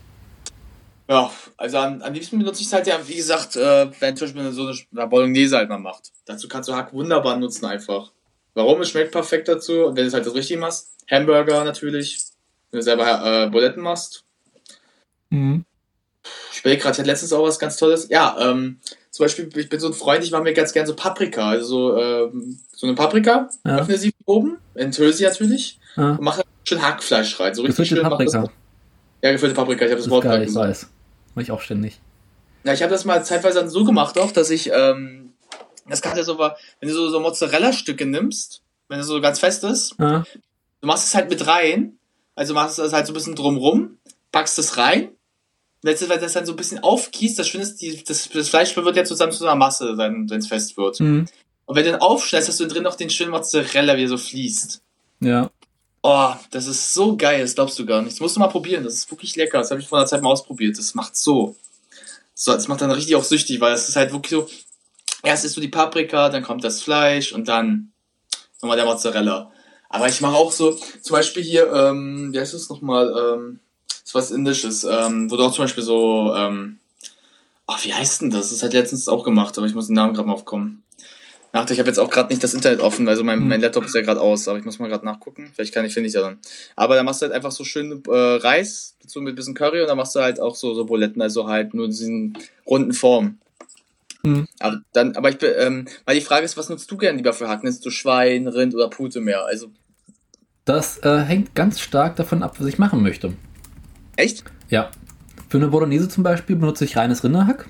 Ja, 1.09 1.30
also 1.56 1.78
am, 1.78 2.02
am 2.02 2.12
liebsten 2.12 2.39
benutze 2.39 2.62
ich 2.62 2.66
es 2.66 2.72
halt 2.72 2.86
ja, 2.89 2.98
wie 3.06 3.14
gesagt, 3.14 3.55
äh, 3.55 3.90
wenn 4.01 4.16
zum 4.16 4.26
Beispiel 4.26 4.51
so 4.51 4.72
eine 4.97 5.06
Bolognese 5.06 5.56
halt 5.56 5.68
mal 5.68 5.78
macht. 5.78 6.10
Dazu 6.24 6.48
kannst 6.48 6.68
du 6.68 6.74
Hack 6.74 6.93
wunderbar 6.93 7.36
nutzen 7.36 7.66
einfach. 7.66 8.10
Warum? 8.54 8.80
Es 8.80 8.90
schmeckt 8.90 9.12
perfekt 9.12 9.48
dazu 9.48 9.86
und 9.86 9.96
wenn 9.96 10.04
du 10.04 10.08
es 10.08 10.14
halt 10.14 10.26
das 10.26 10.34
richtig 10.34 10.58
machst. 10.58 10.90
Hamburger 11.10 11.64
natürlich, 11.64 12.18
wenn 12.70 12.78
du 12.78 12.84
selber 12.84 13.44
äh, 13.44 13.50
Buletten 13.50 13.82
machst. 13.82 14.24
Mhm. 15.30 15.64
Ich 16.52 16.60
überlege 16.60 16.82
gerade, 16.82 16.94
ich 16.94 16.98
hatte 17.00 17.10
letztens 17.10 17.32
auch 17.32 17.42
was 17.42 17.58
ganz 17.58 17.76
Tolles. 17.76 18.08
Ja, 18.10 18.36
ähm, 18.38 18.78
zum 19.10 19.24
Beispiel, 19.24 19.48
ich 19.56 19.68
bin 19.68 19.80
so 19.80 19.88
ein 19.88 19.94
Freund, 19.94 20.24
ich 20.24 20.30
mache 20.30 20.42
mir 20.42 20.52
ganz 20.52 20.72
gern 20.72 20.86
so 20.86 20.94
Paprika. 20.94 21.50
Also 21.50 21.66
so, 21.66 21.98
ähm, 21.98 22.58
so 22.74 22.86
eine 22.86 22.94
Paprika, 22.94 23.48
ja. 23.64 23.78
öffne 23.78 23.98
sie 23.98 24.12
oben, 24.26 24.58
enthülle 24.74 25.12
sie 25.12 25.24
natürlich 25.24 25.78
ja. 25.96 26.12
und 26.12 26.22
mache 26.22 26.42
schön 26.64 26.82
Hackfleisch 26.82 27.38
rein. 27.40 27.54
So 27.54 27.62
richtig 27.62 27.88
schön. 27.88 28.02
Paprika. 28.02 28.50
Ja, 29.22 29.32
gefüllte 29.32 29.54
Paprika, 29.54 29.84
ich 29.84 29.90
habe 29.90 29.96
das, 29.96 30.04
das 30.04 30.10
Wort 30.10 30.24
geil, 30.24 30.42
ich 30.42 30.54
weiß. 30.54 30.88
Mach 31.34 31.42
ich 31.42 31.50
auch 31.50 31.60
ständig. 31.60 32.00
Ja, 32.64 32.72
ich 32.72 32.82
habe 32.82 32.92
das 32.92 33.04
mal 33.04 33.24
zeitweise 33.24 33.60
dann 33.60 33.68
so 33.68 33.84
gemacht 33.84 34.18
auch, 34.18 34.32
dass 34.32 34.50
ich, 34.50 34.70
ähm, 34.72 35.21
das 35.88 36.02
kann 36.02 36.16
ja 36.16 36.24
so, 36.24 36.38
wenn 36.38 36.88
du 36.88 36.94
so, 36.94 37.10
so 37.10 37.20
Mozzarella-Stücke 37.20 38.06
nimmst, 38.06 38.62
wenn 38.88 39.00
es 39.00 39.06
so 39.06 39.20
ganz 39.20 39.38
fest 39.38 39.64
ist, 39.64 39.94
ja. 39.98 40.24
du 40.80 40.86
machst 40.86 41.06
es 41.06 41.14
halt 41.14 41.30
mit 41.30 41.46
rein, 41.46 41.98
also 42.34 42.54
machst 42.54 42.78
du 42.78 42.82
das 42.82 42.92
halt 42.92 43.06
so 43.06 43.12
ein 43.12 43.14
bisschen 43.14 43.34
drumrum, 43.34 43.98
packst 44.30 44.59
es 44.59 44.76
rein, 44.76 45.10
letztes 45.82 46.09
weil 46.09 46.20
das 46.20 46.32
dann 46.32 46.46
so 46.46 46.52
ein 46.52 46.56
bisschen 46.56 46.80
aufgießt, 46.80 47.38
das 47.38 47.50
die, 47.50 48.02
das, 48.04 48.28
das 48.28 48.48
Fleisch 48.48 48.76
wird 48.76 48.96
ja 48.96 49.04
zusammen 49.04 49.32
zu 49.32 49.44
einer 49.44 49.56
Masse, 49.56 49.96
wenn 49.98 50.30
es 50.30 50.46
fest 50.46 50.76
wird. 50.76 51.00
Mhm. 51.00 51.26
Und 51.66 51.76
wenn 51.76 51.84
du 51.84 51.92
dann 51.92 52.00
aufschneidest, 52.00 52.50
hast 52.50 52.60
du 52.60 52.66
drin 52.66 52.82
noch 52.82 52.96
den 52.96 53.10
schönen 53.10 53.30
Mozzarella, 53.30 53.96
wie 53.96 54.04
er 54.04 54.09
so 54.09 54.18
fließt. 54.18 54.82
Ja. 55.20 55.50
Oh, 56.02 56.32
das 56.50 56.66
ist 56.66 56.94
so 56.94 57.16
geil, 57.16 57.42
das 57.42 57.54
glaubst 57.54 57.78
du 57.78 57.86
gar 57.86 58.02
nicht. 58.02 58.14
Das 58.14 58.20
musst 58.20 58.34
du 58.36 58.40
mal 58.40 58.48
probieren, 58.48 58.82
das 58.82 58.94
ist 58.94 59.10
wirklich 59.10 59.36
lecker. 59.36 59.59
Das 59.59 59.70
habe 59.70 59.80
ich 59.80 59.86
vor 59.86 59.98
einer 59.98 60.06
Zeit 60.06 60.20
mal 60.20 60.30
ausprobiert. 60.30 60.76
Das 60.76 60.94
macht 60.94 61.16
so. 61.16 61.54
So, 62.34 62.52
das 62.52 62.66
macht 62.66 62.80
dann 62.80 62.90
richtig 62.90 63.14
auch 63.14 63.22
süchtig, 63.22 63.60
weil 63.60 63.72
es 63.72 63.88
ist 63.88 63.96
halt 63.96 64.12
wirklich 64.12 64.30
so. 64.30 64.48
Erst 65.22 65.44
isst 65.44 65.56
du 65.56 65.60
die 65.60 65.68
Paprika, 65.68 66.28
dann 66.28 66.42
kommt 66.42 66.64
das 66.64 66.82
Fleisch 66.82 67.32
und 67.32 67.48
dann 67.48 67.92
nochmal 68.60 68.76
der 68.76 68.86
Mozzarella. 68.86 69.52
Aber 69.88 70.08
ich 70.08 70.20
mache 70.20 70.34
auch 70.34 70.52
so, 70.52 70.72
zum 70.72 71.14
Beispiel 71.14 71.42
hier, 71.42 71.70
ähm, 71.72 72.32
wie 72.32 72.40
heißt 72.40 72.54
das 72.54 72.68
nochmal, 72.70 73.08
ähm, 73.08 73.60
das 73.88 74.02
ist 74.04 74.14
was 74.14 74.30
Indisches, 74.30 74.84
ähm, 74.84 75.30
wo 75.30 75.36
du 75.36 75.44
auch 75.44 75.52
zum 75.52 75.64
Beispiel 75.64 75.84
so, 75.84 76.34
ähm, 76.34 76.78
ach, 77.66 77.84
wie 77.84 77.92
heißt 77.92 78.22
denn 78.22 78.30
das? 78.30 78.50
Das 78.50 78.62
hat 78.62 78.72
letztens 78.72 79.08
auch 79.08 79.22
gemacht, 79.22 79.56
aber 79.58 79.66
ich 79.66 79.74
muss 79.74 79.88
den 79.88 79.96
Namen 79.96 80.14
gerade 80.14 80.26
mal 80.26 80.34
aufkommen. 80.34 80.82
Ach, 81.54 81.68
ich 81.68 81.78
habe 81.78 81.88
jetzt 81.88 81.98
auch 81.98 82.08
gerade 82.08 82.30
nicht 82.30 82.42
das 82.42 82.54
Internet 82.54 82.80
offen, 82.80 83.06
also 83.06 83.22
mein, 83.22 83.40
hm. 83.40 83.48
mein 83.48 83.60
Laptop 83.60 83.84
ist 83.84 83.94
ja 83.94 84.00
gerade 84.00 84.22
aus, 84.22 84.48
aber 84.48 84.58
ich 84.58 84.64
muss 84.64 84.78
mal 84.78 84.88
gerade 84.88 85.04
nachgucken. 85.04 85.52
Vielleicht 85.54 85.74
kann 85.74 85.84
ich, 85.84 85.92
finde 85.92 86.08
ich 86.08 86.14
ja 86.14 86.22
dann. 86.22 86.38
Aber 86.76 86.96
da 86.96 87.02
machst 87.02 87.20
du 87.20 87.26
halt 87.26 87.34
einfach 87.34 87.52
so 87.52 87.62
schön 87.62 88.02
äh, 88.08 88.10
Reis 88.10 88.96
dazu 89.02 89.20
mit 89.20 89.34
ein 89.34 89.36
bisschen 89.36 89.54
Curry 89.54 89.82
und 89.82 89.88
dann 89.88 89.98
machst 89.98 90.14
du 90.14 90.20
halt 90.20 90.40
auch 90.40 90.56
so, 90.56 90.72
so 90.72 90.86
Buletten, 90.86 91.20
also 91.20 91.46
halt 91.46 91.74
nur 91.74 91.84
in 91.84 91.90
diesen 91.90 92.38
runden 92.66 92.94
Form. 92.94 93.38
Mhm. 94.24 94.46
Aber 94.60 94.80
dann, 94.92 95.16
aber 95.16 95.30
ich 95.30 95.38
bin, 95.38 95.50
ähm, 95.58 95.86
weil 96.04 96.14
die 96.14 96.24
Frage 96.24 96.44
ist, 96.44 96.56
was 96.56 96.68
nutzt 96.68 96.90
du 96.90 96.96
gern 96.96 97.16
lieber 97.16 97.32
für 97.32 97.48
Hack? 97.48 97.64
Nutzt 97.64 97.84
du 97.84 97.90
Schwein, 97.90 98.46
Rind 98.46 98.74
oder 98.74 98.88
Pute 98.88 99.20
mehr? 99.20 99.44
Also. 99.44 99.68
Das 100.64 100.98
äh, 100.98 101.20
hängt 101.20 101.54
ganz 101.54 101.80
stark 101.80 102.16
davon 102.16 102.42
ab, 102.42 102.56
was 102.58 102.66
ich 102.66 102.78
machen 102.78 103.02
möchte. 103.02 103.32
Echt? 104.16 104.44
Ja. 104.68 104.90
Für 105.48 105.58
eine 105.58 105.68
Bolognese 105.68 106.08
zum 106.08 106.22
Beispiel 106.22 106.56
benutze 106.56 106.84
ich 106.84 106.96
reines 106.96 107.24
Rinderhack. 107.24 107.68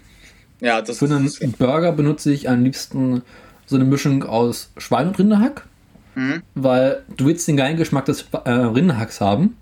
Ja, 0.61 0.81
das 0.81 0.99
Für 0.99 1.07
einen 1.07 1.53
Burger 1.59 1.93
benutze 1.93 2.33
ich 2.33 2.49
am 2.49 2.63
liebsten 2.63 3.23
so 3.67 3.77
eine 3.77 3.85
Mischung 3.85 4.23
aus 4.23 4.71
Schwein- 4.77 5.09
und 5.09 5.19
Rinderhack. 5.19 5.67
Mhm. 6.15 6.43
Weil 6.55 7.03
du 7.17 7.27
willst 7.27 7.49
den 7.49 7.57
geilen 7.57 7.77
Geschmack 7.77 8.05
des 8.05 8.27
äh, 8.45 8.51
Rinderhacks 8.51 9.21
haben. 9.21 9.57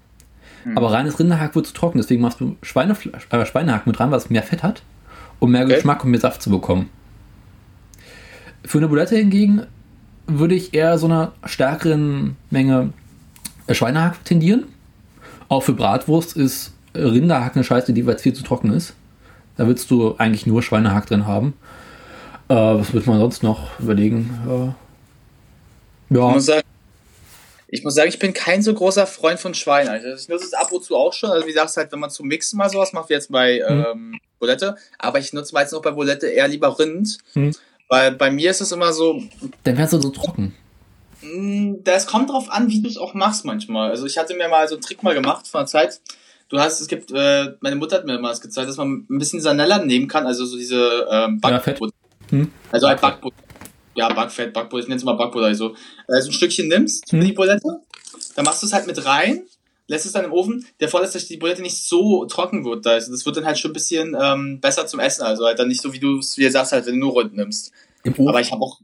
Mhm. 0.65 0.77
Aber 0.77 0.93
reines 0.93 1.19
Rinderhack 1.19 1.55
wird 1.55 1.67
zu 1.67 1.73
trocken. 1.73 1.99
Deswegen 1.99 2.21
machst 2.21 2.41
du 2.41 2.57
Schweinefleisch, 2.63 3.29
äh, 3.31 3.47
Schweinehack 3.47 3.87
mit 3.87 4.01
rein, 4.01 4.11
was 4.11 4.29
mehr 4.29 4.43
Fett 4.43 4.63
hat, 4.63 4.83
um 5.41 5.51
mehr 5.51 5.65
okay. 5.65 5.75
Geschmack 5.75 6.05
und 6.05 6.13
mehr 6.13 6.21
Saft 6.21 6.43
zu 6.43 6.51
bekommen. 6.51 6.89
Für 8.65 8.79
eine 8.79 8.89
Bulette 8.89 9.17
hingegen 9.17 9.67
würde 10.27 10.55
ich 10.55 10.75
eher 10.75 10.97
so 10.99 11.07
einer 11.07 11.33
stärkeren 11.45 12.37
Menge 12.51 12.93
Schweinehack 13.69 14.25
tendieren. 14.25 14.65
Auch 15.49 15.63
für 15.63 15.73
Bratwurst 15.73 16.37
ist 16.37 16.73
Rinderhack 16.95 17.57
eine 17.57 17.65
Scheiße, 17.65 17.93
die 17.93 18.07
weil 18.07 18.15
es 18.15 18.23
viel 18.23 18.33
zu 18.33 18.43
trocken 18.43 18.73
ist. 18.73 18.95
Da 19.57 19.67
willst 19.67 19.91
du 19.91 20.15
eigentlich 20.17 20.47
nur 20.47 20.63
Schweinehack 20.63 21.07
drin 21.07 21.27
haben. 21.27 21.55
Äh, 22.49 22.55
was 22.55 22.93
wird 22.93 23.07
man 23.07 23.19
sonst 23.19 23.43
noch 23.43 23.79
überlegen? 23.81 24.31
Äh, 24.47 26.15
ja. 26.15 26.29
Ich 26.29 26.35
muss, 26.35 26.47
sagen, 26.47 26.63
ich 27.73 27.85
muss 27.85 27.95
sagen, 27.95 28.09
ich 28.09 28.19
bin 28.19 28.33
kein 28.33 28.63
so 28.63 28.75
großer 28.75 29.07
Freund 29.07 29.39
von 29.39 29.55
Schwein. 29.55 29.89
Also 29.89 30.09
ich 30.09 30.29
nutze 30.29 30.45
es 30.45 30.55
ab 30.55 30.73
und 30.73 30.83
zu 30.83 30.97
auch 30.97 31.13
schon. 31.13 31.31
Also 31.31 31.47
wie 31.47 31.53
sagst 31.53 31.77
halt, 31.77 31.93
wenn 31.93 32.01
man 32.01 32.11
zum 32.11 32.27
Mixen 32.27 32.57
mal 32.59 32.69
sowas 32.69 32.93
macht, 32.93 33.09
wie 33.09 33.15
jetzt 33.15 33.31
bei 33.31 33.63
mhm. 33.69 33.85
ähm, 33.87 34.21
Bulette. 34.41 34.75
Aber 34.99 35.21
ich 35.21 35.33
nutze 35.33 35.55
meistens 35.55 35.79
auch 35.79 35.83
bei 35.83 35.93
Bulette 35.93 36.27
eher 36.27 36.49
lieber 36.49 36.77
Rind. 36.79 37.19
Mhm. 37.35 37.53
Weil 37.89 38.13
bei 38.13 38.31
mir 38.31 38.51
ist 38.51 38.61
es 38.61 38.73
immer 38.73 38.93
so. 38.93 39.23
Dann 39.63 39.79
wärst 39.79 39.93
du 39.93 40.01
so 40.01 40.11
trocken. 40.11 40.55
Mm, 41.23 41.75
das 41.85 42.07
kommt 42.07 42.31
drauf 42.31 42.51
an, 42.51 42.69
wie 42.69 42.83
du 42.83 42.89
es 42.89 42.97
auch 42.97 43.15
machst 43.15 43.45
manchmal. 43.45 43.91
Also 43.91 44.07
ich 44.07 44.19
hatte 44.19 44.35
mir 44.35 44.49
mal 44.49 44.67
so 44.67 44.75
einen 44.75 44.83
Trick 44.83 45.03
mal 45.03 45.15
gemacht 45.15 45.47
von 45.47 45.61
der 45.61 45.67
Zeit. 45.67 46.01
Du 46.49 46.59
hast, 46.59 46.81
es 46.81 46.89
gibt, 46.89 47.13
äh, 47.13 47.55
meine 47.61 47.77
Mutter 47.77 47.97
hat 47.97 48.07
mir 48.07 48.19
mal 48.19 48.31
das 48.31 48.41
gezeigt, 48.41 48.69
dass 48.69 48.77
man 48.77 49.07
ein 49.09 49.19
bisschen 49.19 49.41
Sanella 49.41 49.79
nehmen 49.79 50.09
kann, 50.09 50.27
also 50.27 50.45
so 50.45 50.57
diese 50.57 51.07
ähm, 51.09 51.41
Backbutter. 51.41 51.95
Ja, 52.33 52.39
hm? 52.39 52.53
Also 52.73 52.89
halt 52.89 53.01
Backbutter. 53.01 53.37
Ja, 53.95 54.13
Backfett, 54.13 54.53
Backbutter, 54.53 54.83
ich 54.83 54.89
nenne 54.89 54.99
es 54.99 55.05
mal 55.05 55.15
Backbutter. 55.15 55.47
Also, 55.47 55.75
also 56.07 56.29
ein 56.29 56.33
Stückchen 56.33 56.69
nimmst, 56.69 57.11
hm? 57.11 57.21
die 57.21 57.33
Bulette, 57.33 57.81
dann 58.35 58.45
machst 58.45 58.63
du 58.63 58.67
es 58.67 58.73
halt 58.73 58.87
mit 58.87 59.05
rein, 59.05 59.43
lässt 59.89 60.07
es 60.07 60.13
dann 60.13 60.25
im 60.25 60.33
Ofen. 60.33 60.65
Der 60.79 60.89
Vorteil 60.89 61.09
ist, 61.09 61.15
dass 61.15 61.27
die 61.27 61.37
Bulette 61.37 61.63
nicht 61.63 61.77
so 61.77 62.25
trocken 62.27 62.65
wird. 62.65 62.87
Also 62.87 63.11
das 63.11 63.27
wird 63.27 63.37
dann 63.37 63.45
halt 63.45 63.59
schon 63.59 63.73
ein 63.73 63.75
bisschen 63.75 64.17
ähm, 64.21 64.61
besser 64.61 64.87
zum 64.87 65.01
Essen. 65.01 65.23
Also 65.23 65.45
halt 65.45 65.59
dann 65.59 65.69
nicht 65.69 65.83
so, 65.83 65.93
wie 65.93 65.99
du 65.99 66.19
es 66.19 66.39
wie 66.39 66.45
du 66.45 66.51
sagst, 66.51 66.73
halt, 66.73 66.87
wenn 66.87 66.95
du 66.95 67.01
nur 67.01 67.13
rund 67.13 67.35
nimmst. 67.35 67.73
Im 68.05 68.13
Ofen? 68.13 68.29
Aber 68.29 68.41
ich 68.41 68.53
habe 68.53 68.63
auch. 68.63 68.81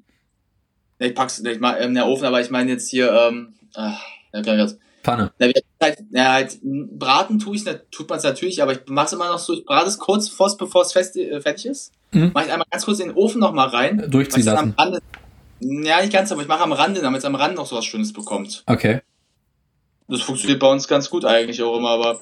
Ne, 0.98 1.08
ich 1.08 1.14
pack's 1.14 1.40
nicht 1.40 1.60
mal 1.60 1.74
in 1.74 1.94
der 1.94 2.06
Ofen, 2.06 2.24
aber 2.24 2.40
ich 2.40 2.50
meine 2.50 2.72
jetzt 2.72 2.88
hier, 2.88 3.12
ähm, 3.12 3.54
ach, 3.74 4.02
ja, 4.32 4.66
Pfanne. 5.06 5.30
Na, 5.38 5.46
halt, 5.80 5.98
ja, 6.10 6.32
halt, 6.32 6.58
braten 6.62 7.38
tue 7.38 7.54
ich, 7.54 7.64
tut 7.92 8.08
man 8.08 8.18
es 8.18 8.24
natürlich, 8.24 8.60
aber 8.60 8.72
ich 8.72 8.80
mache 8.88 9.06
es 9.06 9.12
immer 9.12 9.28
noch 9.28 9.38
so, 9.38 9.52
ich 9.52 9.64
brate 9.64 9.86
es 9.86 9.98
kurz, 9.98 10.28
bevor 10.56 10.82
es 10.82 10.92
fest, 10.92 11.16
äh, 11.16 11.40
fertig 11.40 11.66
ist. 11.66 11.92
Mhm. 12.10 12.32
Mache 12.34 12.46
ich 12.46 12.52
einmal 12.52 12.66
ganz 12.70 12.84
kurz 12.84 12.98
in 12.98 13.08
den 13.08 13.16
Ofen 13.16 13.40
noch 13.40 13.52
mal 13.52 13.68
rein. 13.68 14.10
Durchziehen 14.10 14.44
lassen. 14.44 14.74
Rande, 14.76 15.00
ja, 15.60 16.00
nicht 16.00 16.12
ganz, 16.12 16.32
aber 16.32 16.42
ich 16.42 16.48
mache 16.48 16.64
am 16.64 16.72
Rande, 16.72 17.00
damit 17.00 17.20
es 17.20 17.24
am 17.24 17.36
Rand 17.36 17.54
noch 17.54 17.66
so 17.66 17.76
was 17.76 17.84
Schönes 17.84 18.12
bekommt. 18.12 18.64
Okay. 18.66 19.00
Das 20.08 20.22
funktioniert 20.22 20.58
bei 20.58 20.70
uns 20.70 20.88
ganz 20.88 21.08
gut 21.08 21.24
eigentlich 21.24 21.62
auch 21.62 21.76
immer, 21.78 21.90
aber 21.90 22.20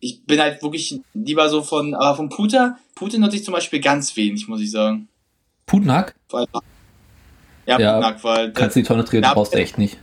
ich 0.00 0.24
bin 0.24 0.40
halt 0.40 0.62
wirklich 0.62 0.98
lieber 1.12 1.50
so 1.50 1.62
von, 1.62 1.94
aber 1.94 2.16
von 2.16 2.30
Puter, 2.30 2.78
Puter 2.94 3.18
nutze 3.18 3.36
ich 3.36 3.44
zum 3.44 3.52
Beispiel 3.52 3.80
ganz 3.80 4.16
wenig, 4.16 4.48
muss 4.48 4.62
ich 4.62 4.70
sagen. 4.70 5.08
Putenhack? 5.66 6.14
Ja, 6.32 6.46
ja 7.66 7.76
Putenhack, 7.76 8.24
weil. 8.24 8.52
Kannst 8.52 8.76
du 8.76 8.80
die 8.80 8.86
Tonne 8.86 9.04
drehen, 9.04 9.22
brauchst 9.22 9.52
du 9.52 9.58
echt 9.58 9.76
nicht 9.76 9.98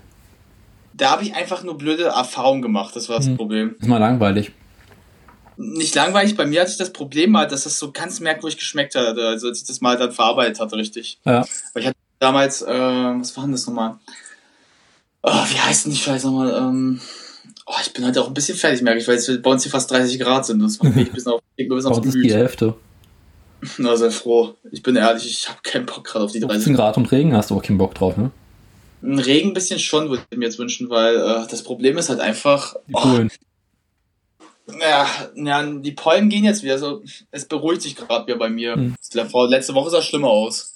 da 0.99 1.11
habe 1.11 1.23
ich 1.23 1.33
einfach 1.33 1.63
nur 1.63 1.77
blöde 1.77 2.05
Erfahrungen 2.05 2.61
gemacht. 2.61 2.95
Das 2.95 3.09
war 3.09 3.17
das 3.17 3.27
hm. 3.27 3.37
Problem. 3.37 3.75
Ist 3.79 3.87
mal 3.87 3.97
langweilig. 3.97 4.51
Nicht 5.57 5.93
langweilig, 5.95 6.37
bei 6.37 6.45
mir 6.45 6.61
hatte 6.61 6.71
ich 6.71 6.77
das 6.77 6.93
Problem 6.93 7.31
mal, 7.31 7.45
dass 7.45 7.65
das 7.65 7.77
so 7.77 7.91
ganz 7.91 8.21
merkwürdig 8.21 8.57
geschmeckt 8.57 8.95
hat, 8.95 9.17
also 9.17 9.47
als 9.47 9.61
ich 9.61 9.67
das 9.67 9.81
mal 9.81 9.97
dann 9.97 10.13
verarbeitet 10.13 10.59
hatte, 10.61 10.77
richtig. 10.77 11.19
Ja. 11.25 11.45
Weil 11.73 11.81
ich 11.81 11.87
hatte 11.87 11.97
damals, 12.19 12.61
äh, 12.61 12.69
was 12.69 13.35
war 13.35 13.43
denn 13.43 13.51
das 13.51 13.67
nochmal? 13.67 13.95
Oh, 15.21 15.43
wie 15.49 15.59
heißt 15.59 15.83
denn 15.83 15.91
die 15.91 15.97
Scheiße 15.97 16.27
nochmal? 16.27 16.53
Ähm, 16.55 17.01
Oh, 17.71 17.75
ich 17.83 17.93
bin 17.93 18.03
heute 18.03 18.19
auch 18.23 18.27
ein 18.27 18.33
bisschen 18.33 18.57
fertig, 18.57 18.81
merke 18.81 18.99
ich, 18.99 19.07
weil 19.07 19.17
es 19.17 19.41
bei 19.43 19.51
uns 19.51 19.61
hier 19.61 19.71
fast 19.71 19.91
30 19.91 20.19
Grad 20.19 20.43
sind. 20.43 20.59
Das 20.59 20.81
macht 20.81 20.95
mich 20.95 21.07
ein 21.07 21.13
bisschen 21.13 21.33
auf, 21.33 21.41
die. 22.01 22.33
Hälfte. 22.33 22.73
Na, 23.77 23.95
sehr 23.95 24.09
froh. 24.09 24.55
Ich 24.71 24.81
bin 24.81 24.95
ehrlich, 24.95 25.27
ich 25.27 25.47
habe 25.47 25.59
keinen 25.61 25.85
Bock 25.85 26.03
gerade 26.03 26.25
auf 26.25 26.31
die 26.31 26.39
30 26.39 26.63
15 26.63 26.75
Grad 26.75 26.97
und 26.97 27.11
Regen 27.11 27.35
hast 27.35 27.51
du 27.51 27.55
auch 27.55 27.61
keinen 27.61 27.77
Bock 27.77 27.93
drauf, 27.93 28.17
ne? 28.17 28.31
Ein 29.01 29.19
Regen 29.19 29.49
ein 29.49 29.53
bisschen 29.53 29.79
schon, 29.79 30.09
würde 30.09 30.23
ich 30.29 30.37
mir 30.37 30.45
jetzt 30.45 30.59
wünschen, 30.59 30.89
weil 30.89 31.15
äh, 31.15 31.47
das 31.49 31.63
Problem 31.63 31.97
ist 31.97 32.09
halt 32.09 32.19
einfach. 32.19 32.75
Die 32.87 32.93
Oh, 32.93 32.99
Polen. 33.01 33.31
ja, 34.79 35.07
ja, 35.35 35.63
die 35.65 35.91
Pollen 35.93 36.29
gehen 36.29 36.43
jetzt 36.43 36.63
wieder 36.63 36.77
so. 36.77 37.01
Es 37.31 37.45
beruhigt 37.47 37.81
sich 37.81 37.95
gerade 37.95 38.27
wieder 38.27 38.37
bei 38.37 38.49
mir. 38.49 38.75
Hm. 38.75 38.95
Letzte 39.47 39.73
Woche 39.73 39.89
sah 39.89 39.99
es 39.99 40.05
schlimmer 40.05 40.27
aus. 40.29 40.73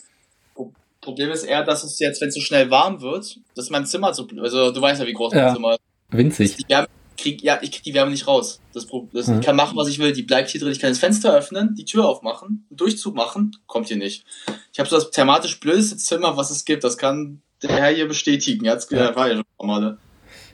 Pro- 0.56 0.72
Problem 1.02 1.30
ist 1.32 1.44
eher, 1.44 1.64
dass 1.64 1.84
es 1.84 2.00
jetzt, 2.00 2.22
wenn 2.22 2.30
es 2.30 2.36
so 2.36 2.42
schnell 2.42 2.72
warm 2.72 3.02
wird, 3.02 3.40
dass 3.56 3.70
mein 3.70 3.86
Zimmer 3.86 4.14
so. 4.14 4.28
Also, 4.42 4.72
du 4.72 4.82
weißt 4.82 5.02
ja, 5.02 5.08
wie 5.08 5.14
groß 5.14 5.34
Ja. 5.34 5.46
mein 5.48 5.56
Zimmer 5.56 5.74
ist. 5.74 5.80
Winzig. 6.10 6.56
Die 6.58 6.70
Wärme, 6.70 6.88
krieg, 7.18 7.44
ja, 7.44 7.60
ich 7.62 7.72
krieg 7.72 7.84
die 7.84 7.94
Wärme 7.94 8.12
nicht 8.12 8.26
raus. 8.28 8.60
Das, 8.74 8.88
das, 9.14 9.28
Mhm. 9.28 9.40
Ich 9.40 9.46
kann 9.46 9.56
machen, 9.56 9.78
was 9.78 9.88
ich 9.90 10.00
will. 10.00 10.14
Die 10.14 10.24
bleibt 10.24 10.50
hier 10.50 10.62
drin. 10.62 10.72
Ich 10.72 10.80
kann 10.80 10.90
das 10.92 11.00
Fenster 11.00 11.34
öffnen, 11.34 11.76
die 11.76 11.86
Tür 11.86 12.08
aufmachen, 12.08 12.66
einen 12.70 12.78
Durchzug 12.78 13.16
machen. 13.16 13.56
Kommt 13.68 13.90
hier 13.90 13.98
nicht. 13.98 14.24
Ich 14.72 14.80
habe 14.80 14.90
so 14.90 14.96
das 14.96 15.12
thematisch 15.12 15.60
blödeste 15.60 15.98
Zimmer, 15.98 16.36
was 16.38 16.50
es 16.52 16.66
gibt. 16.66 16.84
Das 16.84 16.98
kann 16.98 17.42
der 17.64 17.72
Herr 17.78 17.90
hier 17.94 18.08
bestätigen. 18.08 18.66
Er 18.66 18.74
hat's- 18.74 18.88
Ja. 18.90 19.00
er 19.00 19.16
war 19.16 19.28
ja 19.30 19.36
schon 19.36 19.68
Male. 19.68 19.98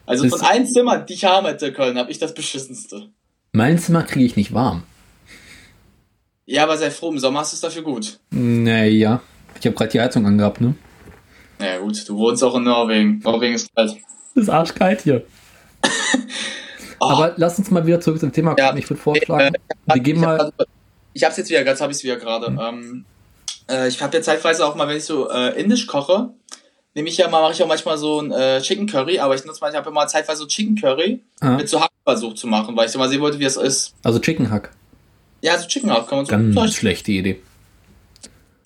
Also 0.05 0.23
Das- 0.23 0.39
von 0.39 0.41
allen 0.47 0.65
Zimmern, 0.65 1.05
die 1.05 1.13
ich 1.13 1.25
haben 1.25 1.45
hätte 1.47 1.71
können, 1.73 1.97
habe 1.97 2.11
ich 2.11 2.17
das 2.19 2.33
beschissenste. 2.33 3.09
Mein 3.51 3.77
Zimmer 3.79 4.03
kriege 4.03 4.25
ich 4.25 4.35
nicht 4.35 4.53
warm. 4.53 4.83
Ja, 6.45 6.63
aber 6.63 6.77
sei 6.77 6.89
froh, 6.91 7.11
im 7.11 7.19
Sommer 7.19 7.41
ist 7.43 7.53
es 7.53 7.61
dafür 7.61 7.83
gut. 7.83 8.19
Naja. 8.31 9.21
Ich 9.59 9.65
habe 9.65 9.75
gerade 9.75 9.91
die 9.91 9.99
Heizung 10.01 10.25
angehabt, 10.25 10.61
ne? 10.61 10.73
Naja 11.59 11.79
gut, 11.79 12.07
du 12.07 12.17
wohnst 12.17 12.43
auch 12.43 12.55
in 12.55 12.63
Norwegen. 12.63 13.19
Norwegen 13.23 13.53
ist 13.55 13.73
kalt. 13.75 13.97
Das 14.35 14.43
ist 14.43 14.49
arschkalt 14.49 15.01
hier. 15.01 15.25
Oh, 16.99 17.09
Aber 17.11 17.33
lass 17.37 17.57
uns 17.59 17.69
mal 17.71 17.85
wieder 17.85 17.99
zurück 18.01 18.19
zum 18.19 18.31
Thema 18.31 18.55
kommen. 18.55 18.67
Ja. 18.67 18.75
Ich 18.75 18.89
würde 18.89 19.01
vorschlagen, 19.01 19.55
wir 19.85 20.01
gehen 20.01 20.19
mal. 20.21 20.51
ich 21.13 21.23
hab's 21.23 21.37
jetzt 21.37 21.49
wieder, 21.49 21.65
jetzt 21.65 21.81
habe 21.81 21.91
ich 21.91 21.97
es 21.99 22.03
wieder 22.03 22.15
gerade. 22.17 22.49
Mhm. 22.51 22.59
Ähm, 22.59 23.05
äh, 23.69 23.87
ich 23.87 24.01
habe 24.01 24.15
ja 24.17 24.23
zeitweise 24.23 24.65
auch 24.65 24.75
mal, 24.75 24.87
wenn 24.87 24.97
ich 24.97 25.05
so 25.05 25.29
äh, 25.29 25.59
indisch 25.61 25.85
koche, 25.87 26.29
nehme 26.99 27.07
ich 27.07 27.15
ja 27.15 27.29
mal, 27.29 27.41
mache 27.41 27.53
ich 27.53 27.63
auch 27.63 27.67
manchmal 27.67 27.97
so 27.97 28.19
ein 28.19 28.29
äh, 28.33 28.61
Chicken 28.61 28.85
Curry, 28.85 29.19
aber 29.19 29.33
ich 29.33 29.45
nutze 29.45 29.61
mal, 29.61 29.69
ich 29.69 29.75
habe 29.77 29.89
immer 29.89 30.05
zeitweise 30.07 30.41
so 30.41 30.47
Chicken 30.47 30.75
Curry 30.75 31.21
Ah, 31.39 31.51
mit 31.51 31.69
so 31.69 31.79
Hack 31.79 31.91
versucht 32.03 32.37
zu 32.37 32.45
machen, 32.45 32.75
weil 32.75 32.87
ich 32.87 32.91
so 32.91 32.99
mal 32.99 33.07
sehen 33.07 33.21
wollte, 33.21 33.39
wie 33.39 33.45
es 33.45 33.55
ist. 33.55 33.93
also 34.03 34.19
Chicken 34.19 34.51
Hack. 34.51 34.71
Ja, 35.41 35.57
so 35.57 35.65
Chicken 35.65 35.91
Hack 35.93 36.07
kann 36.09 36.17
man 36.17 36.25
so. 36.25 36.31
Ganz 36.31 36.53
so 36.53 36.67
schlechte 36.79 37.13
Idee. 37.13 37.41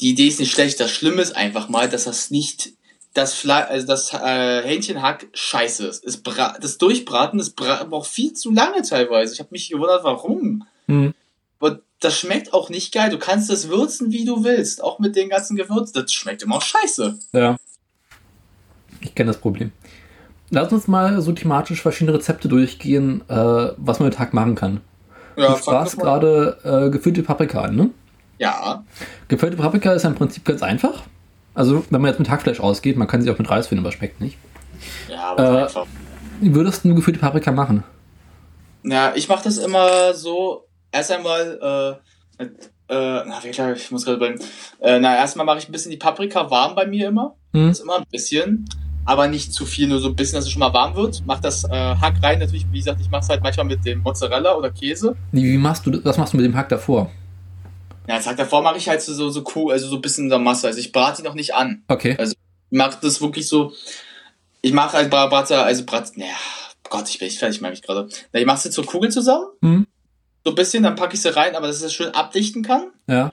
die 0.01 0.10
Idee 0.10 0.27
ist 0.30 0.39
nicht 0.39 0.51
schlecht. 0.51 0.80
Das 0.80 0.89
Schlimme 0.89 1.22
ist 1.22 1.35
einfach 1.35 1.69
mal, 1.69 1.88
dass 1.88 2.05
das 2.05 2.31
nicht 2.31 2.72
das 3.14 3.35
Fle 3.35 3.68
also 3.68 3.85
das 3.85 4.11
äh, 4.11 4.64
Hähnchenhack 4.64 5.27
scheiße 5.34 5.85
ist. 5.85 6.03
Es 6.03 6.18
bra 6.23 6.57
das 6.60 6.80
Durchbraten, 6.80 7.38
das 7.38 7.51
bra 7.51 7.84
braucht 7.84 8.10
viel 8.10 8.34
zu 8.34 8.51
lange 8.51 8.81
teilweise. 8.81 9.35
Ich 9.35 9.39
habe 9.39 9.49
mich 9.51 9.69
gewundert, 9.69 10.03
warum. 10.03 10.65
Hm. 10.88 11.14
Und 11.60 11.80
das 11.99 12.18
schmeckt 12.18 12.51
auch 12.55 12.69
nicht 12.69 12.91
geil. 12.91 13.11
Du 13.11 13.19
kannst 13.19 13.51
das 13.51 13.68
würzen, 13.69 14.11
wie 14.11 14.26
du 14.26 14.43
willst. 14.43 14.84
Auch 14.84 14.97
mit 14.97 15.15
den 15.15 15.30
ganzen 15.30 15.55
Gewürzen. 15.55 15.93
Das 15.93 16.11
schmeckt 16.11 16.41
immer 16.41 16.60
scheiße. 16.60 17.19
Ja. 17.34 17.57
Ich 19.03 19.15
kenne 19.15 19.27
das 19.27 19.38
Problem. 19.38 19.71
Lass 20.49 20.71
uns 20.71 20.88
mal 20.88 21.21
so 21.21 21.31
thematisch 21.31 21.81
verschiedene 21.81 22.17
Rezepte 22.17 22.47
durchgehen, 22.47 23.21
äh, 23.27 23.35
was 23.77 23.99
man 23.99 24.09
mit 24.09 24.19
Hack 24.19 24.34
machen 24.34 24.55
kann. 24.55 24.81
Ja, 25.35 25.51
du 25.51 25.57
sprachst 25.57 25.97
gerade 25.97 26.57
äh, 26.63 26.89
gefüllte 26.91 27.23
Paprika 27.23 27.61
an, 27.61 27.75
ne? 27.75 27.89
Ja. 28.38 28.84
Gefüllte 29.27 29.57
Paprika 29.57 29.93
ist 29.93 30.03
ja 30.03 30.09
im 30.09 30.15
Prinzip 30.15 30.45
ganz 30.45 30.61
einfach. 30.61 31.03
Also, 31.55 31.84
wenn 31.89 32.01
man 32.01 32.09
jetzt 32.09 32.19
mit 32.19 32.30
Hackfleisch 32.30 32.59
ausgeht, 32.59 32.97
man 32.97 33.07
kann 33.07 33.21
sie 33.21 33.31
auch 33.31 33.38
mit 33.38 33.49
Reis 33.49 33.67
finden, 33.67 33.84
aber 33.84 33.91
schmeckt 33.91 34.21
nicht. 34.21 34.38
Ja, 35.09 35.31
aber 35.31 35.43
Äh, 35.59 35.63
einfach. 35.63 35.85
Wie 36.39 36.53
würdest 36.53 36.84
du 36.84 36.93
gefüllte 36.93 37.19
Paprika 37.19 37.51
machen? 37.51 37.84
Ja, 38.84 39.13
ich 39.15 39.27
mache 39.30 39.43
das 39.43 39.57
immer 39.57 40.13
so. 40.13 40.67
Erst 40.91 41.11
einmal, 41.11 41.99
äh, 42.39 42.43
mit, 42.43 42.51
äh, 42.89 43.23
na, 43.25 43.39
wie 43.43 43.51
klar, 43.51 43.73
ich 43.73 43.89
muss 43.91 44.05
gerade 44.05 44.17
bleiben. 44.17 44.39
Äh, 44.80 44.99
na, 44.99 45.15
erstmal 45.15 45.45
mache 45.45 45.59
ich 45.59 45.69
ein 45.69 45.71
bisschen 45.71 45.91
die 45.91 45.97
Paprika 45.97 46.49
warm 46.51 46.75
bei 46.75 46.85
mir 46.85 47.07
immer. 47.07 47.35
Hm? 47.53 47.69
Das 47.69 47.80
ist 47.80 47.84
immer 47.84 47.97
ein 47.97 48.05
bisschen, 48.11 48.65
aber 49.05 49.27
nicht 49.27 49.53
zu 49.53 49.65
viel, 49.65 49.88
nur 49.88 49.99
so 49.99 50.07
ein 50.09 50.15
bisschen, 50.15 50.35
dass 50.38 50.45
es 50.45 50.51
schon 50.51 50.59
mal 50.59 50.73
warm 50.73 50.95
wird. 50.95 51.23
Mach 51.25 51.39
das 51.39 51.63
äh, 51.65 51.69
Hack 51.69 52.15
rein, 52.23 52.39
natürlich, 52.39 52.65
wie 52.71 52.77
gesagt, 52.80 53.01
ich 53.01 53.09
mache 53.09 53.23
es 53.23 53.30
halt 53.30 53.43
manchmal 53.43 53.65
mit 53.65 53.84
dem 53.85 53.99
Mozzarella 53.99 54.55
oder 54.55 54.69
Käse. 54.71 55.15
Wie, 55.31 55.43
wie 55.43 55.57
machst 55.57 55.85
du 55.85 55.91
das? 55.91 56.03
Was 56.05 56.17
machst 56.17 56.34
du 56.34 56.38
mit 56.38 56.45
dem 56.45 56.55
Hack 56.55 56.69
davor? 56.69 57.11
Ja, 58.07 58.17
das 58.17 58.27
Hack 58.27 58.38
davor 58.38 58.61
mache 58.61 58.77
ich 58.77 58.88
halt 58.89 59.01
so, 59.01 59.13
so, 59.13 59.30
so 59.30 59.43
cool, 59.55 59.71
also 59.71 59.88
so 59.88 59.95
ein 59.95 60.01
bisschen 60.01 60.25
in 60.25 60.30
der 60.30 60.39
Masse. 60.39 60.67
Also 60.67 60.80
ich 60.80 60.91
brate 60.91 61.21
die 61.21 61.27
noch 61.27 61.35
nicht 61.35 61.53
an. 61.53 61.84
Okay. 61.88 62.17
Ich 62.19 62.34
mache 62.71 62.97
das 63.01 63.21
wirklich 63.21 63.47
so. 63.47 63.71
Ich 64.61 64.73
mache 64.73 64.97
halt 64.97 65.09
Bra- 65.09 65.27
Brate, 65.27 65.61
also 65.61 65.85
Brat, 65.85 66.15
naja, 66.15 66.34
Gott, 66.89 67.09
ich 67.09 67.19
bin 67.19 67.27
nicht 67.27 67.39
fertig, 67.39 67.61
merke 67.61 67.75
ich 67.75 67.81
gerade. 67.81 68.07
Na, 68.31 68.39
ich 68.39 68.45
mache 68.45 68.57
es 68.57 68.63
jetzt 68.65 68.73
zur 68.75 68.85
Kugel 68.85 69.09
zusammen. 69.11 69.47
Hm? 69.61 69.88
So 70.45 70.51
ein 70.51 70.55
bisschen, 70.55 70.84
dann 70.84 70.95
packe 70.95 71.15
ich 71.15 71.21
sie 71.21 71.34
rein, 71.35 71.55
aber 71.55 71.67
dass 71.67 71.80
ich 71.80 71.85
es 71.85 71.93
schön 71.93 72.09
abdichten 72.09 72.63
kann. 72.63 72.91
Ja. 73.07 73.31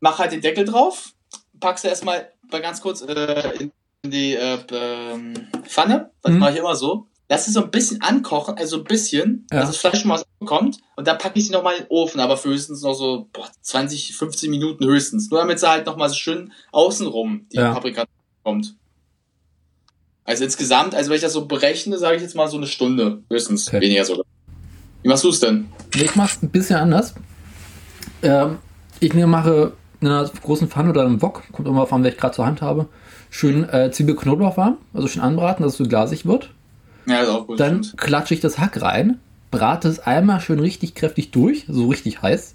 Mach 0.00 0.18
halt 0.18 0.32
den 0.32 0.40
Deckel 0.40 0.64
drauf. 0.64 1.12
Pack 1.60 1.78
sie 1.78 1.88
erstmal 1.88 2.30
mal 2.50 2.60
ganz 2.62 2.80
kurz 2.80 3.02
äh, 3.02 3.50
in 3.58 3.70
die 4.06 4.34
äh, 4.34 4.58
ähm, 4.72 5.34
Pfanne. 5.64 6.10
Das 6.22 6.32
Mhm. 6.32 6.38
mache 6.38 6.52
ich 6.52 6.58
immer 6.58 6.74
so. 6.76 7.06
Lass 7.28 7.44
sie 7.44 7.52
so 7.52 7.62
ein 7.62 7.70
bisschen 7.70 8.00
ankochen, 8.02 8.56
also 8.56 8.78
ein 8.78 8.84
bisschen, 8.84 9.46
Ja. 9.52 9.60
dass 9.60 9.68
das 9.70 9.76
Fleisch 9.76 10.00
schon 10.00 10.08
mal 10.08 10.20
kommt. 10.44 10.78
Und 10.96 11.06
dann 11.06 11.16
packe 11.18 11.38
ich 11.38 11.46
sie 11.46 11.52
nochmal 11.52 11.74
in 11.76 11.82
den 11.84 11.90
Ofen, 11.90 12.18
aber 12.20 12.36
für 12.36 12.48
höchstens 12.48 12.82
noch 12.82 12.94
so 12.94 13.28
boah, 13.32 13.48
20, 13.60 14.16
15 14.16 14.50
Minuten 14.50 14.84
höchstens. 14.84 15.30
Nur 15.30 15.40
damit 15.40 15.60
sie 15.60 15.68
halt 15.68 15.86
nochmal 15.86 16.08
so 16.08 16.16
schön 16.16 16.52
außenrum 16.72 17.46
die 17.52 17.58
Ja. 17.58 17.72
Paprika 17.72 18.04
kommt. 18.42 18.74
Also 20.24 20.44
insgesamt, 20.44 20.94
also 20.94 21.10
wenn 21.10 21.16
ich 21.16 21.22
das 21.22 21.32
so 21.32 21.46
berechne, 21.46 21.98
sage 21.98 22.16
ich 22.16 22.22
jetzt 22.22 22.34
mal 22.34 22.48
so 22.48 22.56
eine 22.56 22.66
Stunde. 22.66 23.22
Höchstens. 23.30 23.68
Okay. 23.68 23.80
Weniger 23.80 24.04
sogar. 24.04 24.24
Wie 25.02 25.08
machst 25.08 25.24
du 25.24 25.28
es 25.28 25.40
denn? 25.40 25.68
Nee, 25.94 26.04
Ich 26.04 26.16
mache 26.16 26.32
es 26.36 26.42
ein 26.42 26.50
bisschen 26.50 26.76
anders. 26.76 27.14
Ähm, 28.22 28.58
ich 28.98 29.14
nehme, 29.14 29.28
mache 29.28 29.72
in 30.00 30.08
einer 30.08 30.28
großen 30.28 30.68
Pfanne 30.68 30.90
oder 30.90 31.02
einem 31.04 31.22
Wok, 31.22 31.42
kommt 31.52 31.68
immer 31.68 31.82
auf 31.82 31.92
an, 31.92 32.02
welche 32.02 32.16
ich 32.16 32.20
gerade 32.20 32.34
zur 32.34 32.46
Hand 32.46 32.60
habe, 32.60 32.88
schön 33.30 33.68
äh, 33.68 33.90
Zwiebel 33.90 34.16
Knoblauch 34.16 34.56
warm, 34.56 34.78
also 34.92 35.08
schön 35.08 35.22
anbraten, 35.22 35.62
dass 35.62 35.72
es 35.72 35.78
so 35.78 35.84
glasig 35.84 36.26
wird. 36.26 36.50
Ja, 37.06 37.22
ist 37.22 37.28
auch 37.28 37.46
gut. 37.46 37.58
Dann 37.58 37.82
stimmt. 37.82 38.00
klatsche 38.00 38.34
ich 38.34 38.40
das 38.40 38.58
Hack 38.58 38.82
rein, 38.82 39.18
brate 39.50 39.88
es 39.88 40.00
einmal 40.00 40.40
schön 40.40 40.60
richtig 40.60 40.94
kräftig 40.94 41.30
durch, 41.30 41.64
so 41.68 41.88
richtig 41.88 42.22
heiß. 42.22 42.54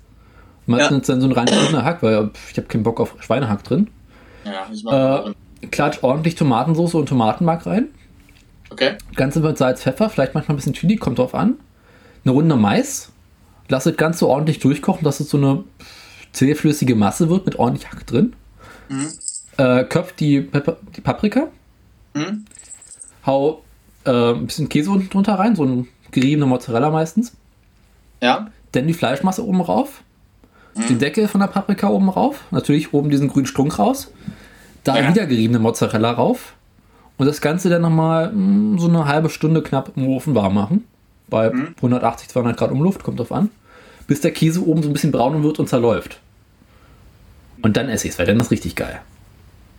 Meistens 0.68 1.08
dann 1.08 1.22
so 1.22 1.28
ein 1.28 1.34
rein 1.34 1.46
grüner 1.46 1.84
Hack, 1.84 2.02
weil 2.02 2.32
ich 2.52 2.58
habe 2.58 2.68
keinen 2.68 2.84
Bock 2.84 3.00
auf 3.00 3.16
Schweinehack 3.20 3.64
drin. 3.64 3.88
Ja, 4.44 4.68
ich 4.72 4.84
mach 4.84 5.28
Äh, 5.62 5.68
klatsch 5.68 6.00
ordentlich 6.02 6.36
Tomatensauce 6.36 6.96
und 6.96 7.08
Tomatenmark 7.08 7.66
rein. 7.66 7.90
Okay. 8.72 8.96
Ganze 9.16 9.40
mit 9.42 9.58
Salz, 9.58 9.84
Pfeffer, 9.84 10.10
vielleicht 10.10 10.34
manchmal 10.34 10.56
ein 10.56 10.58
bisschen 10.58 10.74
Chili, 10.74 10.96
kommt 10.96 11.20
drauf 11.20 11.36
an. 11.36 11.56
Eine 12.24 12.34
Runde 12.34 12.56
Mais. 12.56 13.12
Lass 13.68 13.86
das 13.86 13.96
Ganze 13.96 14.28
ordentlich 14.28 14.60
durchkochen, 14.60 15.04
dass 15.04 15.20
es 15.20 15.30
so 15.30 15.38
eine 15.38 15.64
zähflüssige 16.34 16.96
Masse 16.96 17.30
wird 17.30 17.46
mit 17.46 17.58
ordentlich 17.58 17.92
Hack 17.92 18.06
drin. 18.08 18.34
Mhm. 18.90 19.10
Äh, 19.58 19.84
köpf 19.86 20.14
die, 20.14 20.42
Pepper, 20.42 20.78
die 20.96 21.02
Paprika. 21.02 21.48
Mhm. 22.14 22.46
Hau 23.26 23.64
äh, 24.06 24.32
ein 24.34 24.46
bisschen 24.48 24.70
Käse 24.70 24.92
unten 24.92 25.10
drunter 25.10 25.36
rein, 25.36 25.56
so 25.56 25.64
ein 25.66 25.88
geriebene 26.12 26.46
Mozzarella 26.46 26.90
meistens. 26.90 27.34
Ja. 28.22 28.48
Dann 28.72 28.88
die 28.88 28.94
Fleischmasse 28.94 29.46
oben 29.46 29.62
rauf. 29.62 30.02
Mhm. 30.76 30.88
Den 30.88 31.00
Deckel 31.00 31.28
von 31.28 31.42
der 31.42 31.48
Paprika 31.48 31.88
oben 31.90 32.10
rauf. 32.10 32.42
Natürlich 32.52 32.94
oben 32.94 33.10
diesen 33.10 33.28
grünen 33.30 33.46
Strunk 33.48 33.80
raus. 33.80 34.12
Da 34.84 34.98
Ja. 35.00 35.10
wieder 35.10 35.26
geriebene 35.26 35.60
Mozzarella 35.60 36.12
rauf. 36.12 36.54
Und 37.18 37.26
das 37.28 37.40
Ganze 37.40 37.70
dann 37.70 37.82
nochmal 37.82 38.32
mh, 38.34 38.80
so 38.80 38.90
eine 38.90 39.06
halbe 39.06 39.30
Stunde 39.30 39.64
knapp 39.64 39.92
im 39.96 40.08
Ofen 40.08 40.36
warm 40.36 40.54
machen. 40.54 40.84
Bei 41.30 41.50
Mhm. 41.50 41.76
180, 41.78 42.28
200 42.30 42.58
Grad 42.58 42.72
Umluft, 42.72 43.04
kommt 43.04 43.20
drauf 43.20 43.32
an. 43.32 43.50
Bis 44.06 44.22
der 44.22 44.32
Käse 44.32 44.64
oben 44.66 44.84
so 44.84 44.90
ein 44.90 44.94
bisschen 44.94 45.12
braun 45.12 45.42
wird 45.42 45.58
und 45.60 45.68
zerläuft. 45.70 46.20
Und 47.64 47.78
dann 47.78 47.90
esse 47.90 48.06
ich 48.08 48.14
es, 48.14 48.20
weil 48.20 48.28
dann 48.28 48.40
ist 48.40 48.52
richtig 48.52 48.76
geil. 48.76 49.00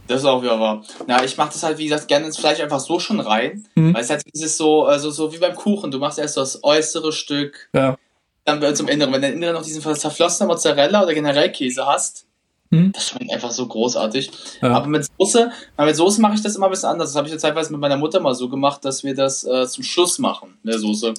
Das 0.07 0.21
ist 0.21 0.27
auch 0.27 0.43
wieder 0.43 0.59
wahr. 0.61 0.83
Na, 1.07 1.25
ich 1.25 1.37
mache 1.37 1.51
das 1.53 1.63
halt, 1.63 1.79
wie 1.79 1.85
gesagt, 1.85 2.09
gerne 2.09 2.27
ins 2.27 2.39
Fleisch 2.39 2.61
einfach 2.61 2.81
so 2.81 2.99
schon 2.99 3.21
rein. 3.21 3.67
Mhm. 3.75 3.95
Weil 3.95 4.03
es 4.03 4.11
halt 4.11 4.23
dieses 4.35 4.57
so, 4.57 4.85
also 4.85 5.11
so 5.11 5.33
wie 5.33 5.39
beim 5.39 5.55
Kuchen. 5.55 5.91
Du 5.91 5.99
machst 5.99 6.19
erst 6.19 6.37
das 6.37 6.63
äußere 6.63 7.13
Stück, 7.13 7.69
Ja. 7.73 7.97
dann 8.45 8.61
wird 8.61 8.77
zum 8.77 8.89
Inneren. 8.89 9.13
Wenn 9.13 9.23
du 9.23 9.29
im 9.29 9.35
Inneren 9.35 9.55
noch 9.55 9.63
diesen 9.63 9.83
zerflossenen 9.83 10.49
Mozzarella 10.49 11.03
oder 11.03 11.15
generell 11.15 11.51
Käse 11.53 11.87
hast, 11.87 12.25
Mhm. 12.71 12.91
das 12.93 13.09
schmeckt 13.09 13.33
einfach 13.33 13.53
so 13.53 13.67
großartig. 13.67 14.31
Ja. 14.61 14.73
Aber 14.73 14.87
mit 14.89 15.07
Soße, 15.19 15.51
mit 15.79 15.97
Soße 15.97 16.21
mache 16.21 16.35
ich 16.35 16.43
das 16.43 16.57
immer 16.57 16.67
ein 16.67 16.71
bisschen 16.71 16.89
anders. 16.89 17.11
Das 17.11 17.17
habe 17.17 17.29
ich 17.29 17.33
jetzt 17.33 17.43
teilweise 17.43 17.71
mit 17.71 17.81
meiner 17.81 17.97
Mutter 17.97 18.19
mal 18.21 18.35
so 18.35 18.49
gemacht, 18.49 18.85
dass 18.85 19.05
wir 19.05 19.15
das 19.15 19.45
äh, 19.45 19.67
zum 19.69 19.85
Schluss 19.85 20.19
machen, 20.19 20.59
in 20.65 20.71
der 20.71 20.79
Soße. 20.81 21.15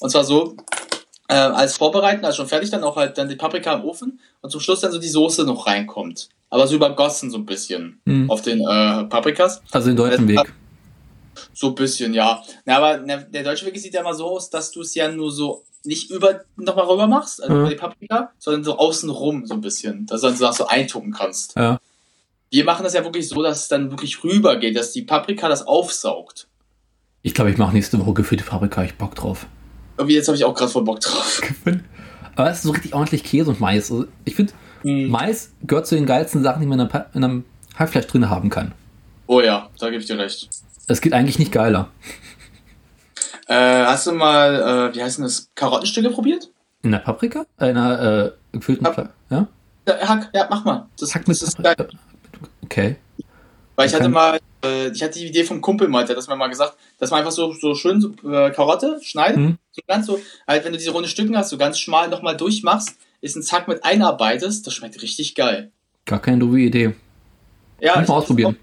Und 0.00 0.10
zwar 0.10 0.22
so, 0.24 0.56
äh, 1.28 1.34
als 1.34 1.76
Vorbereiten, 1.78 2.24
also 2.24 2.36
schon 2.38 2.48
fertig, 2.48 2.70
dann 2.70 2.84
auch 2.84 2.94
halt 2.96 3.18
dann 3.18 3.28
die 3.28 3.34
Paprika 3.36 3.72
im 3.74 3.84
Ofen 3.84 4.20
und 4.40 4.50
zum 4.50 4.60
Schluss 4.60 4.80
dann 4.80 4.92
so 4.92 4.98
die 4.98 5.08
Soße 5.08 5.42
noch 5.44 5.66
reinkommt. 5.66 6.28
Aber 6.54 6.68
so 6.68 6.76
übergossen 6.76 7.32
so 7.32 7.38
ein 7.38 7.46
bisschen 7.46 7.98
Mhm. 8.04 8.30
auf 8.30 8.40
den 8.42 8.60
äh, 8.60 9.04
Paprikas. 9.06 9.60
Also 9.72 9.88
den 9.88 9.96
deutschen 9.96 10.28
Das- 10.28 10.44
Weg. 10.44 10.52
So 11.52 11.68
ein 11.70 11.74
bisschen, 11.74 12.14
ja. 12.14 12.42
Na, 12.64 12.76
aber 12.76 12.98
na, 13.04 13.16
der 13.16 13.42
deutsche 13.42 13.66
Weg 13.66 13.76
sieht 13.76 13.92
ja 13.92 14.02
immer 14.02 14.14
so 14.14 14.26
aus, 14.26 14.50
dass 14.50 14.70
du 14.70 14.82
es 14.82 14.94
ja 14.94 15.10
nur 15.10 15.32
so 15.32 15.64
nicht 15.84 16.12
über 16.12 16.42
nochmal 16.56 16.86
rüber 16.86 17.08
machst, 17.08 17.42
also 17.42 17.56
über 17.58 17.68
die 17.70 17.74
Paprika, 17.74 18.30
sondern 18.38 18.62
so 18.62 18.78
außen 18.78 19.10
rum 19.10 19.44
so 19.46 19.54
ein 19.54 19.60
bisschen, 19.60 20.06
dass 20.06 20.20
du 20.20 20.28
dann 20.28 20.36
so, 20.36 20.48
so 20.52 20.66
eintucken 20.68 21.12
kannst. 21.12 21.56
Ja. 21.56 21.80
Wir 22.50 22.64
machen 22.64 22.84
das 22.84 22.94
ja 22.94 23.02
wirklich 23.02 23.28
so, 23.28 23.42
dass 23.42 23.62
es 23.62 23.68
dann 23.68 23.90
wirklich 23.90 24.22
rüber 24.22 24.56
geht, 24.56 24.76
dass 24.76 24.92
die 24.92 25.02
Paprika 25.02 25.48
das 25.48 25.66
aufsaugt. 25.66 26.46
Ich 27.22 27.34
glaube, 27.34 27.50
ich 27.50 27.58
mache 27.58 27.74
nächste 27.74 27.98
Woche 27.98 28.14
gefüllte 28.14 28.44
Paprika. 28.44 28.84
Ich 28.84 28.94
Bock 28.94 29.16
drauf. 29.16 29.46
Irgendwie 29.98 30.14
jetzt 30.14 30.28
habe 30.28 30.36
ich 30.36 30.44
auch 30.44 30.54
gerade 30.54 30.70
voll 30.70 30.84
Bock 30.84 31.00
drauf. 31.00 31.40
Aber 32.36 32.50
es 32.50 32.58
ist 32.58 32.62
so 32.62 32.70
richtig 32.70 32.94
ordentlich 32.94 33.24
Käse 33.24 33.50
und 33.50 33.58
Mais. 33.60 33.90
Also 33.90 34.06
ich 34.24 34.36
finde, 34.36 34.52
Hm. 34.84 35.08
Mais 35.10 35.50
gehört 35.62 35.86
zu 35.86 35.94
den 35.96 36.06
geilsten 36.06 36.42
Sachen, 36.42 36.60
die 36.60 36.66
man 36.66 36.78
in 36.78 36.82
einem, 36.82 36.90
Pa- 36.90 37.06
in 37.14 37.24
einem 37.24 37.44
Hackfleisch 37.76 38.06
drin 38.06 38.28
haben 38.30 38.50
kann. 38.50 38.72
Oh 39.26 39.40
ja, 39.40 39.68
da 39.78 39.86
gebe 39.90 40.00
ich 40.00 40.06
dir 40.06 40.18
recht. 40.18 40.48
Es 40.86 41.00
geht 41.00 41.12
eigentlich 41.14 41.38
nicht 41.38 41.50
geiler. 41.52 41.88
Äh, 43.46 43.84
hast 43.84 44.06
du 44.06 44.12
mal, 44.12 44.90
äh, 44.92 44.94
wie 44.96 45.02
heißt 45.02 45.18
denn 45.18 45.24
das, 45.24 45.48
Karottenstücke 45.54 46.10
probiert? 46.10 46.50
In 46.82 46.92
der 46.92 46.98
Paprika? 46.98 47.46
Äh, 47.58 47.70
in 47.70 47.76
einer 47.76 48.24
äh, 48.26 48.32
gefüllten 48.52 48.86
Fle 48.92 49.08
Ja? 49.30 49.48
Ja, 49.88 50.08
Hack, 50.08 50.30
ja, 50.34 50.46
mach 50.50 50.64
mal. 50.64 50.86
Das, 50.98 51.14
Hack 51.14 51.26
mit 51.28 51.40
das 51.40 51.48
ist 51.48 51.62
geil. 51.62 51.74
Paprika. 51.76 51.98
Okay. 52.64 52.96
Weil 53.76 53.88
ich 53.88 53.94
hatte 53.94 54.08
mal, 54.08 54.38
äh, 54.64 54.88
ich 54.88 55.02
hatte 55.02 55.18
die 55.18 55.26
Idee 55.26 55.44
vom 55.44 55.60
Kumpel 55.60 55.88
mal, 55.88 56.02
der 56.04 56.10
hat 56.10 56.18
das 56.18 56.28
mir 56.28 56.36
mal 56.36 56.48
gesagt, 56.48 56.76
dass 56.98 57.10
man 57.10 57.20
einfach 57.20 57.32
so, 57.32 57.52
so 57.52 57.74
schön 57.74 58.00
so, 58.00 58.10
äh, 58.30 58.50
Karotte 58.50 58.98
schneidet, 59.02 59.36
Mhm. 59.38 59.58
so 59.72 59.82
ganz 59.88 60.06
so, 60.06 60.18
halt 60.46 60.64
wenn 60.64 60.72
du 60.72 60.78
diese 60.78 60.92
runde 60.92 61.08
Stücken 61.08 61.36
hast, 61.36 61.50
so 61.50 61.58
ganz 61.58 61.78
schmal 61.78 62.08
nochmal 62.08 62.36
durchmachst, 62.36 62.96
ist 63.24 63.36
ein 63.36 63.42
Zack 63.42 63.68
mit 63.68 63.84
einarbeitest, 63.84 64.66
das 64.66 64.74
schmeckt 64.74 65.00
richtig 65.02 65.34
geil. 65.34 65.70
Gar 66.04 66.20
keine 66.20 66.38
doofe 66.38 66.58
Idee. 66.60 66.94
Ja, 67.80 67.94
Muss 67.94 68.02
ich- 68.04 68.08
mal 68.08 68.14
ausprobieren. 68.16 68.56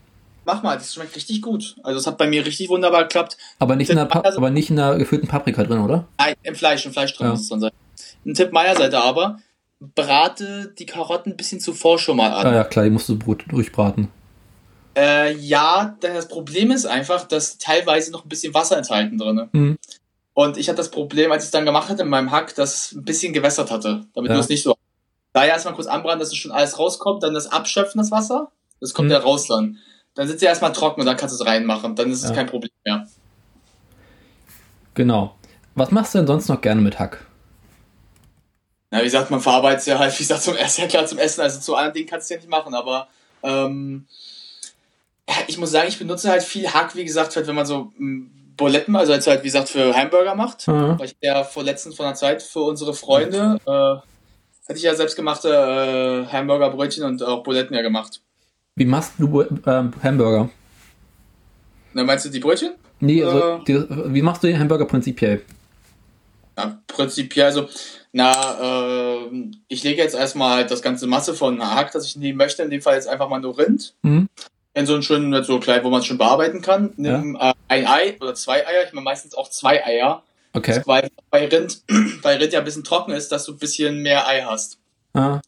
Mach 0.45 0.63
mal, 0.63 0.75
das 0.77 0.93
schmeckt 0.93 1.15
richtig 1.15 1.41
gut. 1.41 1.75
Also 1.83 1.99
es 1.99 2.07
hat 2.07 2.17
bei 2.17 2.27
mir 2.27 2.45
richtig 2.45 2.69
wunderbar 2.69 3.03
geklappt. 3.03 3.37
Aber 3.59 3.75
nicht, 3.75 3.89
in 3.89 3.95
der, 3.97 4.05
Pa- 4.05 4.23
aber 4.35 4.49
nicht 4.49 4.69
in 4.69 4.75
der 4.75 4.95
gefüllten 4.97 5.27
Paprika 5.27 5.63
drin, 5.63 5.79
oder? 5.79 6.07
Nein, 6.17 6.33
im 6.43 6.55
Fleisch, 6.55 6.85
im 6.85 6.91
Fleisch 6.93 7.13
drin 7.15 7.27
Ja. 7.27 7.31
muss 7.31 7.41
es 7.41 7.49
drin 7.49 7.59
sein. 7.59 7.71
Ein 8.25 8.33
Tipp 8.33 8.51
meiner 8.51 8.75
Seite 8.75 8.99
aber, 9.01 9.39
brate 9.79 10.73
die 10.77 10.85
Karotten 10.85 11.33
ein 11.33 11.37
bisschen 11.37 11.59
zuvor 11.59 11.99
schon 11.99 12.17
mal 12.17 12.31
an. 12.31 12.47
Ah 12.47 12.53
ja, 12.55 12.63
klar, 12.63 12.85
die 12.85 12.91
musst 12.91 13.09
du 13.09 13.17
brut 13.17 13.43
durchbraten. 13.51 14.07
Äh, 14.97 15.35
ja, 15.37 15.95
denn 16.03 16.13
das 16.15 16.27
Problem 16.27 16.71
ist 16.71 16.85
einfach, 16.85 17.27
dass 17.27 17.57
teilweise 17.57 18.11
noch 18.11 18.25
ein 18.25 18.29
bisschen 18.29 18.53
Wasser 18.53 18.77
enthalten 18.77 19.17
drin. 19.17 19.47
Mhm. 19.53 19.77
Und 20.33 20.57
ich 20.57 20.69
hatte 20.69 20.77
das 20.77 20.91
Problem, 20.91 21.31
als 21.31 21.43
ich 21.43 21.47
es 21.47 21.51
dann 21.51 21.65
gemacht 21.65 21.89
hatte 21.89 22.03
in 22.03 22.07
meinem 22.09 22.31
Hack, 22.31 22.55
dass 22.55 22.75
es 22.87 22.91
ein 22.93 23.03
bisschen 23.03 23.33
gewässert 23.33 23.69
hatte, 23.71 24.05
damit 24.13 24.29
Ja. 24.29 24.35
du 24.35 24.41
es 24.41 24.49
nicht 24.49 24.63
so. 24.63 24.75
Daher 25.33 25.49
erstmal 25.53 25.73
kurz 25.75 25.87
anbraten, 25.87 26.19
dass 26.19 26.29
es 26.29 26.35
schon 26.37 26.51
alles 26.51 26.77
rauskommt, 26.79 27.23
dann 27.23 27.33
das 27.33 27.47
Abschöpfen, 27.47 27.99
das 27.99 28.11
Wasser. 28.11 28.51
Das 28.79 28.93
kommt 28.93 29.07
Mhm. 29.07 29.13
ja 29.13 29.19
raus 29.19 29.47
dann. 29.47 29.77
Dann 30.15 30.27
sitzt 30.27 30.41
ja 30.41 30.49
erstmal 30.49 30.73
trocken 30.73 30.99
und 31.01 31.05
dann 31.05 31.15
kannst 31.17 31.37
du 31.37 31.43
es 31.43 31.49
reinmachen. 31.49 31.95
Dann 31.95 32.11
ist 32.11 32.23
es 32.23 32.29
Ja. 32.29 32.35
kein 32.35 32.47
Problem 32.47 32.71
mehr. 32.85 33.07
Genau. 34.93 35.35
Was 35.75 35.91
machst 35.91 36.13
du 36.13 36.17
denn 36.19 36.27
sonst 36.27 36.49
noch 36.49 36.61
gerne 36.61 36.81
mit 36.81 36.99
Hack? 36.99 37.25
Na, 38.89 38.99
wie 38.99 39.03
gesagt, 39.05 39.31
man 39.31 39.39
verarbeitet 39.39 39.79
es 39.81 39.85
ja 39.85 39.99
halt, 39.99 40.13
wie 40.13 40.23
gesagt, 40.23 40.43
zum 40.43 40.55
Essen, 40.57 40.81
ja 40.81 40.87
klar 40.87 41.05
zum 41.05 41.17
Essen, 41.17 41.41
also 41.41 41.59
zu 41.61 41.75
anderen 41.75 41.93
Dingen 41.93 42.09
kannst 42.09 42.29
du 42.29 42.33
es 42.33 42.37
ja 42.41 42.41
nicht 42.45 42.49
machen, 42.49 42.73
aber 42.73 43.07
ähm, 43.43 44.05
ja, 45.29 45.35
ich 45.47 45.57
muss 45.57 45.71
sagen, 45.71 45.87
ich 45.87 45.97
benutze 45.97 46.29
halt 46.29 46.43
viel 46.43 46.67
Hack, 46.73 46.93
wie 46.95 47.05
gesagt, 47.05 47.35
halt, 47.37 47.47
wenn 47.47 47.55
man 47.55 47.65
so 47.65 47.93
m, 47.97 48.29
Buletten, 48.57 48.95
also 48.95 49.13
als 49.13 49.27
halt, 49.27 49.41
wie 49.41 49.47
gesagt, 49.47 49.69
für 49.69 49.95
Hamburger 49.95 50.35
macht. 50.35 50.67
Mhm. 50.67 50.99
Weil 50.99 51.05
ich 51.05 51.15
ja 51.21 51.43
vor 51.43 51.63
letztens 51.63 51.95
von 51.95 52.05
der 52.05 52.15
Zeit 52.15 52.41
für 52.41 52.61
unsere 52.61 52.93
Freunde, 52.93 53.57
äh, 53.65 53.69
hatte 54.67 54.77
ich 54.77 54.83
ja 54.83 54.95
selbstgemachte 54.95 55.49
äh, 55.49 56.31
Hamburgerbrötchen 56.31 57.03
und 57.03 57.23
auch 57.23 57.43
Buletten 57.43 57.75
ja 57.75 57.81
gemacht. 57.81 58.21
Wie 58.75 58.85
machst 58.85 59.13
du 59.17 59.41
ähm, 59.41 59.93
Hamburger? 60.01 60.49
Na, 61.93 62.03
meinst 62.03 62.25
du 62.25 62.29
die 62.29 62.39
Brötchen? 62.39 62.73
Nee, 62.99 63.23
also, 63.23 63.39
Äh. 63.39 63.63
die, 63.67 63.85
wie 64.13 64.21
machst 64.21 64.43
du 64.43 64.47
den 64.47 64.59
Hamburger 64.59 64.85
prinzipiell? 64.85 65.41
Ja, 66.57 66.79
prinzipiell, 66.87 67.47
also, 67.47 67.67
na, 68.11 68.31
äh, 68.61 69.49
ich 69.67 69.83
lege 69.83 70.01
jetzt 70.01 70.15
erstmal 70.15 70.55
halt 70.57 70.71
das 70.71 70.81
ganze 70.81 71.07
Masse 71.07 71.33
von 71.33 71.61
Hack, 71.61 71.91
das 71.91 72.05
ich 72.05 72.15
nehmen 72.15 72.37
möchte, 72.37 72.61
in 72.61 72.69
dem 72.69 72.81
Fall 72.81 72.95
jetzt 72.95 73.07
einfach 73.07 73.27
mal 73.29 73.39
nur 73.39 73.57
Rind. 73.57 73.93
Mhm. 74.03 74.29
In 74.73 74.85
so 74.85 74.93
einen 74.93 75.03
schönen, 75.03 75.43
so 75.43 75.59
klein, 75.59 75.83
wo 75.83 75.89
man 75.89 75.99
es 76.01 76.05
schon 76.05 76.17
bearbeiten 76.17 76.61
kann. 76.61 76.93
Nimm 76.97 77.35
äh, 77.39 77.53
ein 77.67 77.87
Ei 77.87 78.15
oder 78.21 78.33
zwei 78.35 78.65
Eier, 78.65 78.85
ich 78.85 78.93
meine 78.93 79.03
meistens 79.03 79.33
auch 79.35 79.49
zwei 79.49 79.85
Eier, 79.85 80.23
Okay. 80.53 80.81
weil 80.85 81.09
bei 81.29 81.47
Rind, 81.47 81.81
weil 82.21 82.37
Rind 82.37 82.51
ja 82.53 82.59
ein 82.59 82.65
bisschen 82.65 82.83
trocken 82.83 83.11
ist, 83.11 83.31
dass 83.31 83.45
du 83.45 83.53
ein 83.53 83.57
bisschen 83.57 84.01
mehr 84.01 84.27
Ei 84.27 84.41
hast. 84.41 84.77
Ah, 85.13 85.39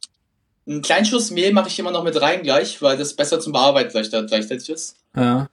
Einen 0.68 0.82
kleinen 0.82 1.06
Schuss 1.06 1.32
Mehl 1.32 1.52
mache 1.54 1.68
ich 1.70 1.78
immer 1.80 1.91
noch 1.91 2.04
mit 2.04 2.20
rein 2.22 2.41
gleich, 2.44 2.82
weil 2.82 2.98
das 2.98 3.14
besser 3.14 3.40
zum 3.40 3.52
Bearbeiten 3.54 3.90
gleich, 3.91 4.10
gleichzeitig 4.10 4.70
ist. 4.70 4.95
ja. 5.16 5.48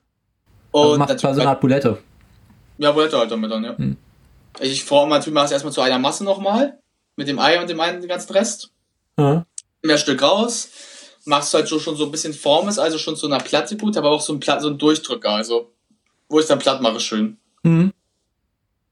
Also 0.73 0.93
Und 0.93 0.99
macht 1.01 1.09
quasi 1.19 1.35
so 1.35 1.41
eine 1.41 1.51
Art 1.51 1.61
Bulette. 1.61 1.99
ja, 2.79 2.95
wollte 2.95 3.19
halt 3.19 3.31
damit 3.31 3.51
dann, 3.51 3.65
ja. 3.65 3.77
Hm. 3.77 3.97
Ich 4.61 4.85
forme 4.85 5.11
natürlich 5.15 5.35
mache 5.35 5.47
es 5.47 5.53
erstmal 5.53 5.73
zu 5.73 5.81
einer 5.81 5.99
Masse 5.99 6.23
nochmal, 6.25 6.79
mit 7.17 7.27
dem 7.29 7.39
Ei 7.41 7.61
und 7.61 7.69
dem 7.69 7.81
einen 7.81 8.01
den 8.01 8.09
ganzen 8.09 8.33
Rest. 8.33 8.71
Ja. 9.19 9.45
Mehr 9.83 9.99
Stück 9.99 10.23
raus, 10.23 10.69
machst 11.25 11.53
halt 11.55 11.69
so, 11.69 11.79
schon 11.79 11.97
so 11.97 12.05
ein 12.05 12.11
bisschen 12.11 12.33
Form 12.33 12.69
ist, 12.69 12.79
also 12.79 12.99
schon 12.99 13.17
zu 13.17 13.27
einer 13.27 13.39
Platte 13.39 13.77
gut, 13.77 13.97
aber 13.97 14.11
auch 14.11 14.21
so 14.21 14.33
ein, 14.33 14.41
Pla 14.41 14.61
so 14.61 14.69
ein 14.69 14.79
Durchdrücker, 14.79 15.31
also 15.31 15.71
wo 16.29 16.41
ich 16.41 16.47
dann 16.47 16.59
platt 16.59 16.81
mache 16.81 17.01
schön. 17.01 17.37
Mhm. 17.63 17.93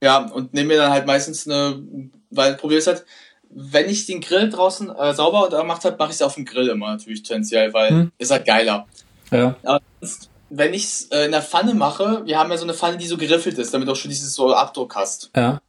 Ja, 0.02 0.18
und 0.26 0.54
nehme 0.54 0.68
mir 0.68 0.76
dann 0.78 0.92
halt 0.92 1.06
meistens 1.06 1.46
eine, 1.46 1.82
weil 2.30 2.54
Problem 2.56 2.78
ist 2.78 2.86
halt, 2.86 3.04
wenn 3.50 3.88
ich 3.88 4.06
den 4.06 4.20
Grill 4.20 4.50
draußen 4.50 4.90
äh, 4.94 5.14
sauber 5.14 5.48
gemacht 5.48 5.84
habe, 5.84 5.96
mache 5.96 6.10
ich 6.10 6.16
es 6.16 6.22
auf 6.22 6.34
dem 6.34 6.44
Grill 6.44 6.68
immer 6.68 6.90
natürlich 6.90 7.22
tendenziell, 7.22 7.72
weil 7.72 7.90
Hm. 7.90 8.12
ist 8.18 8.30
halt 8.30 8.46
geiler. 8.46 8.86
Ja. 9.30 9.56
Aber 9.64 9.80
sonst, 10.00 10.30
wenn 10.50 10.74
ich 10.74 10.84
es 10.84 11.02
äh, 11.10 11.24
in 11.24 11.32
der 11.32 11.42
Pfanne 11.42 11.74
mache, 11.74 12.22
wir 12.26 12.38
haben 12.38 12.50
ja 12.50 12.58
so 12.58 12.64
eine 12.64 12.74
Pfanne, 12.74 12.98
die 12.98 13.06
so 13.06 13.16
geriffelt 13.16 13.58
ist, 13.58 13.72
damit 13.72 13.88
du 13.88 13.92
auch 13.92 13.96
schon 13.96 14.10
dieses 14.10 14.34
so 14.34 14.52
Abdruck 14.52 14.94
hast. 14.96 15.30
Ja. 15.34 15.60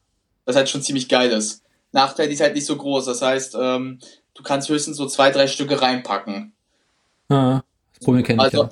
Das 0.46 0.56
halt 0.56 0.70
schon 0.70 0.82
ziemlich 0.82 1.08
geil 1.08 1.32
ist. 1.32 1.64
Nachteil, 1.92 2.28
die 2.28 2.34
ist 2.34 2.42
halt 2.42 2.54
nicht 2.54 2.66
so 2.66 2.76
groß, 2.76 3.06
das 3.06 3.22
heißt, 3.22 3.56
ähm, 3.60 4.00
du 4.40 4.44
kannst 4.44 4.70
höchstens 4.70 4.96
so 4.98 5.06
zwei, 5.06 5.30
drei 5.32 5.48
Stücke 5.48 5.82
reinpacken. 5.82 6.54
ja. 7.30 7.62
Das 7.94 8.06
Problem 8.06 8.24
kenne 8.24 8.38
ich 8.42 8.46
Also, 8.46 8.64
ja. 8.64 8.70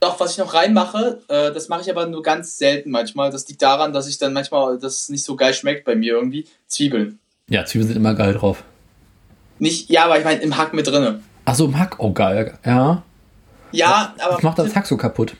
doch, 0.00 0.18
was 0.18 0.32
ich 0.32 0.38
noch 0.38 0.54
reinmache, 0.54 1.20
äh, 1.28 1.52
das 1.52 1.68
mache 1.68 1.82
ich 1.82 1.90
aber 1.90 2.06
nur 2.06 2.22
ganz 2.22 2.56
selten 2.56 2.90
manchmal. 2.90 3.30
Das 3.30 3.46
liegt 3.46 3.60
daran, 3.60 3.92
dass 3.92 4.08
ich 4.08 4.16
dann 4.16 4.32
manchmal, 4.32 4.78
das 4.78 5.10
nicht 5.10 5.22
so 5.22 5.36
geil 5.36 5.52
schmeckt 5.52 5.84
bei 5.84 5.94
mir 5.94 6.14
irgendwie, 6.14 6.46
Zwiebeln. 6.66 7.18
Ja, 7.48 7.66
Zwiebeln 7.66 7.88
sind 7.88 7.96
immer 7.98 8.14
geil 8.14 8.32
drauf. 8.32 8.64
Nicht, 9.58 9.90
ja, 9.90 10.06
aber 10.06 10.18
ich 10.18 10.24
meine 10.24 10.40
im 10.40 10.56
Hack 10.56 10.72
mit 10.72 10.86
drinne. 10.86 11.20
Achso, 11.44 11.66
im 11.66 11.78
Hack. 11.78 11.96
Oh, 11.98 12.12
geil. 12.12 12.58
Ja. 12.64 13.02
Ja, 13.72 14.14
aber 14.18 14.34
Das 14.36 14.42
macht 14.42 14.58
das 14.58 14.74
Hack 14.74 14.86
so 14.86 14.96
kaputt. 14.96 15.34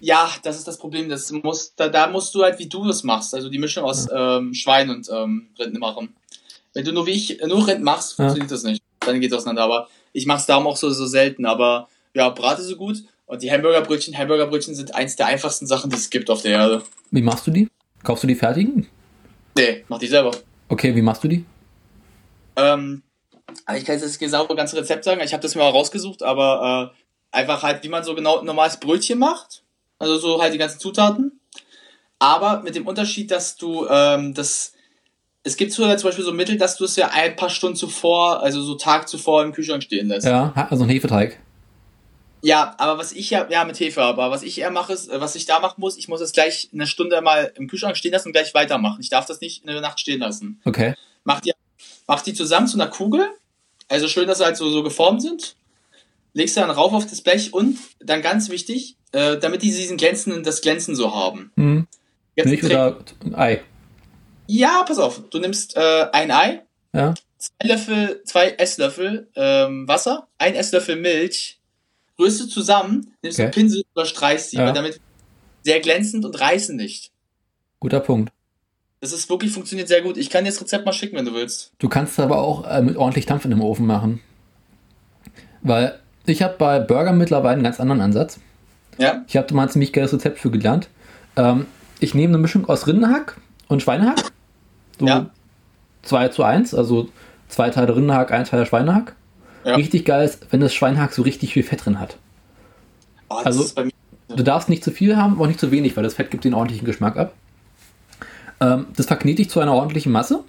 ja, 0.00 0.30
das 0.42 0.56
ist 0.56 0.66
das 0.66 0.78
Problem. 0.78 1.10
Das 1.10 1.30
muss, 1.30 1.74
da, 1.76 1.88
da 1.88 2.06
musst 2.08 2.34
du 2.34 2.42
halt, 2.42 2.58
wie 2.58 2.68
du 2.68 2.86
das 2.86 3.04
machst, 3.04 3.34
also 3.34 3.50
die 3.50 3.58
Mischung 3.58 3.84
aus 3.84 4.08
ähm, 4.10 4.54
Schwein 4.54 4.88
und 4.88 5.06
ähm, 5.12 5.48
Rind 5.58 5.78
machen. 5.78 6.14
Wenn 6.78 6.84
du 6.84 6.92
nur 6.92 7.06
wie 7.06 7.10
ich 7.10 7.40
nur 7.44 7.66
Rind 7.66 7.82
machst, 7.82 8.12
Ja. 8.12 8.16
funktioniert 8.26 8.52
das 8.52 8.62
nicht. 8.62 8.80
Dann 9.00 9.20
geht 9.20 9.32
das 9.32 9.38
auseinander. 9.38 9.64
Aber 9.64 9.88
ich 10.12 10.26
mache 10.26 10.38
es 10.38 10.46
darum 10.46 10.68
auch 10.68 10.76
so, 10.76 10.88
so 10.90 11.06
selten. 11.06 11.44
Aber 11.44 11.88
ja, 12.14 12.28
brate 12.28 12.62
so 12.62 12.76
gut. 12.76 12.98
Und 13.26 13.42
die 13.42 13.50
Hamburgerbrötchen, 13.50 14.16
Hamburgerbrötchen 14.16 14.76
sind 14.76 14.94
eins 14.94 15.16
der 15.16 15.26
einfachsten 15.26 15.66
Sachen, 15.66 15.90
die 15.90 15.96
es 15.96 16.08
gibt 16.08 16.30
auf 16.30 16.42
der 16.42 16.52
Erde. 16.52 16.84
Wie 17.10 17.20
machst 17.20 17.48
du 17.48 17.50
die? 17.50 17.68
Kaufst 18.04 18.22
du 18.22 18.28
die 18.28 18.36
fertigen? 18.36 18.86
Nee, 19.56 19.84
mach 19.88 19.98
die 19.98 20.06
selber. 20.06 20.30
Okay, 20.68 20.94
wie 20.94 21.02
machst 21.02 21.24
du 21.24 21.26
die? 21.28 21.44
Ähm, 22.54 23.02
ich 23.76 23.84
kann 23.84 23.96
jetzt 23.96 24.04
das 24.04 24.18
genaue 24.20 24.54
ganze 24.54 24.76
Rezept 24.76 25.02
sagen. 25.02 25.20
Ich 25.24 25.32
habe 25.32 25.42
das 25.42 25.56
mir 25.56 25.62
mal 25.62 25.70
rausgesucht, 25.70 26.22
aber 26.22 26.92
äh, 26.94 27.36
einfach 27.36 27.64
halt, 27.64 27.82
wie 27.82 27.88
man 27.88 28.04
so 28.04 28.14
genau 28.14 28.38
ein 28.38 28.46
normales 28.46 28.78
Brötchen 28.78 29.18
macht. 29.18 29.64
Also 29.98 30.16
so 30.18 30.40
halt 30.40 30.54
die 30.54 30.58
ganzen 30.58 30.78
Zutaten. 30.78 31.40
Aber 32.20 32.62
mit 32.62 32.76
dem 32.76 32.86
Unterschied, 32.86 33.32
dass 33.32 33.56
du 33.56 33.84
ähm, 33.88 34.32
das. 34.32 34.74
Es 35.48 35.56
gibt 35.56 35.72
so 35.72 35.82
zum 35.96 36.08
Beispiel 36.08 36.24
so 36.24 36.32
Mittel, 36.32 36.58
dass 36.58 36.76
du 36.76 36.84
es 36.84 36.94
ja 36.96 37.08
ein 37.08 37.34
paar 37.34 37.48
Stunden 37.48 37.74
zuvor, 37.74 38.42
also 38.42 38.62
so 38.62 38.74
Tag 38.74 39.08
zuvor 39.08 39.42
im 39.42 39.52
Kühlschrank 39.52 39.82
stehen 39.82 40.08
lässt. 40.08 40.26
Ja, 40.26 40.52
also 40.68 40.84
ein 40.84 40.90
Hefeteig. 40.90 41.38
Ja, 42.42 42.74
aber 42.76 42.98
was 42.98 43.12
ich 43.12 43.30
ja, 43.30 43.48
ja 43.50 43.64
mit 43.64 43.80
Hefe, 43.80 44.02
aber 44.02 44.30
was 44.30 44.42
ich 44.42 44.60
eher 44.60 44.70
mache, 44.70 44.92
ist, 44.92 45.08
äh, 45.08 45.22
was 45.22 45.34
ich 45.36 45.46
da 45.46 45.58
machen 45.58 45.80
muss, 45.80 45.96
ich 45.96 46.06
muss 46.06 46.20
es 46.20 46.32
gleich 46.32 46.68
eine 46.72 46.86
Stunde 46.86 47.18
mal 47.22 47.50
im 47.56 47.66
Kühlschrank 47.66 47.96
stehen 47.96 48.12
lassen 48.12 48.28
und 48.28 48.32
gleich 48.32 48.52
weitermachen. 48.52 48.98
Ich 49.00 49.08
darf 49.08 49.24
das 49.24 49.40
nicht 49.40 49.66
eine 49.66 49.80
Nacht 49.80 49.98
stehen 49.98 50.20
lassen. 50.20 50.60
Okay. 50.66 50.94
Mach 51.24 51.40
die, 51.40 51.52
mach 52.06 52.20
die 52.20 52.34
zusammen 52.34 52.66
zu 52.66 52.76
einer 52.76 52.90
Kugel. 52.90 53.26
Also 53.88 54.06
schön, 54.06 54.28
dass 54.28 54.38
sie 54.38 54.44
halt 54.44 54.58
so, 54.58 54.70
so 54.70 54.82
geformt 54.82 55.22
sind. 55.22 55.56
Legst 56.34 56.56
du 56.56 56.60
dann 56.60 56.70
rauf 56.70 56.92
auf 56.92 57.06
das 57.06 57.22
Blech 57.22 57.54
und 57.54 57.78
dann 58.00 58.20
ganz 58.20 58.50
wichtig, 58.50 58.96
äh, 59.12 59.38
damit 59.38 59.62
die 59.62 59.70
diesen 59.70 59.96
glänzenden, 59.96 60.44
das 60.44 60.60
Glänzen 60.60 60.94
so 60.94 61.14
haben. 61.14 61.50
Hm. 61.56 61.86
Jetzt 62.36 62.46
Milch 62.46 62.64
oder 62.64 62.98
Ei? 63.32 63.62
Ja, 64.50 64.82
pass 64.86 64.98
auf. 64.98 65.22
Du 65.30 65.38
nimmst 65.38 65.76
äh, 65.76 66.06
ein 66.12 66.30
Ei, 66.30 66.62
Ja. 66.94 67.14
zwei 67.36 67.68
Löffel, 67.68 68.22
zwei 68.24 68.50
Esslöffel 68.52 69.28
ähm, 69.36 69.86
Wasser, 69.86 70.26
ein 70.38 70.54
Esslöffel 70.54 70.96
Milch, 70.96 71.60
rührst 72.18 72.40
du 72.40 72.46
zusammen, 72.46 73.12
nimmst 73.22 73.38
Okay. 73.38 73.44
einen 73.44 73.52
Pinsel 73.52 73.82
oder 73.94 74.06
streichst 74.06 74.50
sie, 74.50 74.56
Ja. 74.56 74.66
weil 74.66 74.72
damit 74.72 75.00
sehr 75.62 75.80
glänzend 75.80 76.24
und 76.24 76.40
reißen 76.40 76.74
nicht. 76.76 77.12
Guter 77.78 78.00
Punkt. 78.00 78.32
Das 79.00 79.12
ist 79.12 79.28
wirklich 79.30 79.52
funktioniert 79.52 79.86
sehr 79.86 80.00
gut. 80.02 80.16
Ich 80.16 80.30
kann 80.30 80.44
dir 80.44 80.50
das 80.50 80.60
Rezept 80.60 80.84
mal 80.86 80.92
schicken, 80.92 81.16
wenn 81.16 81.26
du 81.26 81.34
willst. 81.34 81.72
Du 81.78 81.88
kannst 81.88 82.14
es 82.14 82.18
aber 82.20 82.38
auch 82.38 82.66
äh, 82.66 82.80
mit 82.82 82.96
ordentlich 82.96 83.26
Dampf 83.26 83.44
in 83.44 83.50
dem 83.50 83.60
Ofen 83.60 83.86
machen. 83.86 84.20
Weil 85.62 86.00
ich 86.26 86.42
habe 86.42 86.54
bei 86.58 86.80
Burger 86.80 87.12
mittlerweile 87.12 87.54
einen 87.54 87.62
ganz 87.62 87.78
anderen 87.80 88.00
Ansatz. 88.00 88.40
Ja? 88.98 89.24
Ich 89.28 89.36
habe 89.36 89.52
mal 89.54 89.64
ein 89.64 89.68
ziemlich 89.68 89.92
geiles 89.92 90.12
Rezept 90.12 90.38
für 90.38 90.50
gelernt. 90.50 90.88
Ähm, 91.36 91.66
ich 92.00 92.14
nehme 92.14 92.32
eine 92.32 92.38
Mischung 92.38 92.68
aus 92.68 92.86
Rindenhack 92.86 93.36
und 93.68 93.82
Schweinehack. 93.82 94.32
So 94.98 95.06
Ja. 95.06 95.30
2 96.02 96.28
zu 96.28 96.42
1, 96.42 96.74
also 96.74 97.08
zwei 97.48 97.70
Teile 97.70 97.94
Rindenhack, 97.94 98.30
ein 98.32 98.44
Teil 98.44 98.66
Schweinehack. 98.66 99.14
Ja. 99.64 99.74
Richtig 99.74 100.04
geil 100.04 100.24
ist, 100.24 100.46
wenn 100.50 100.60
das 100.60 100.72
Schweinehack 100.74 101.12
so 101.12 101.22
richtig 101.22 101.52
viel 101.52 101.62
Fett 101.62 101.84
drin 101.84 102.00
hat. 102.00 102.16
Oh, 103.28 103.36
Also-. 103.36 103.74
Du 104.28 104.42
darfst 104.42 104.68
nicht 104.68 104.84
zu 104.84 104.90
viel 104.90 105.16
haben, 105.16 105.34
aber 105.34 105.44
auch 105.44 105.46
nicht 105.46 105.58
zu 105.60 105.70
wenig, 105.70 105.96
weil 105.96 106.04
das 106.04 106.14
Fett 106.14 106.30
gibt 106.30 106.44
den 106.44 106.52
ordentlichen 106.54 106.84
Geschmack 106.84 107.16
ab. 107.16 107.32
Ähm, 108.60 108.86
das 108.94 109.06
verknete 109.06 109.40
ich 109.42 109.48
zu 109.50 109.60
einer 109.60 109.72
ordentlichen 109.72 110.12
Masse. 110.12 110.44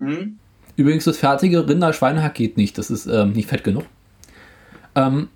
Mhm. 0.00 0.38
Übrigens, 0.74 1.04
das 1.04 1.18
fertige 1.18 1.68
Rinder-Schweinehack 1.68 2.34
geht 2.34 2.56
nicht. 2.56 2.78
Das 2.78 2.90
ist 2.90 3.06
ähm, 3.06 3.32
nicht 3.32 3.48
fett 3.48 3.62
genug. 3.62 3.84
Ähm, 4.96 5.28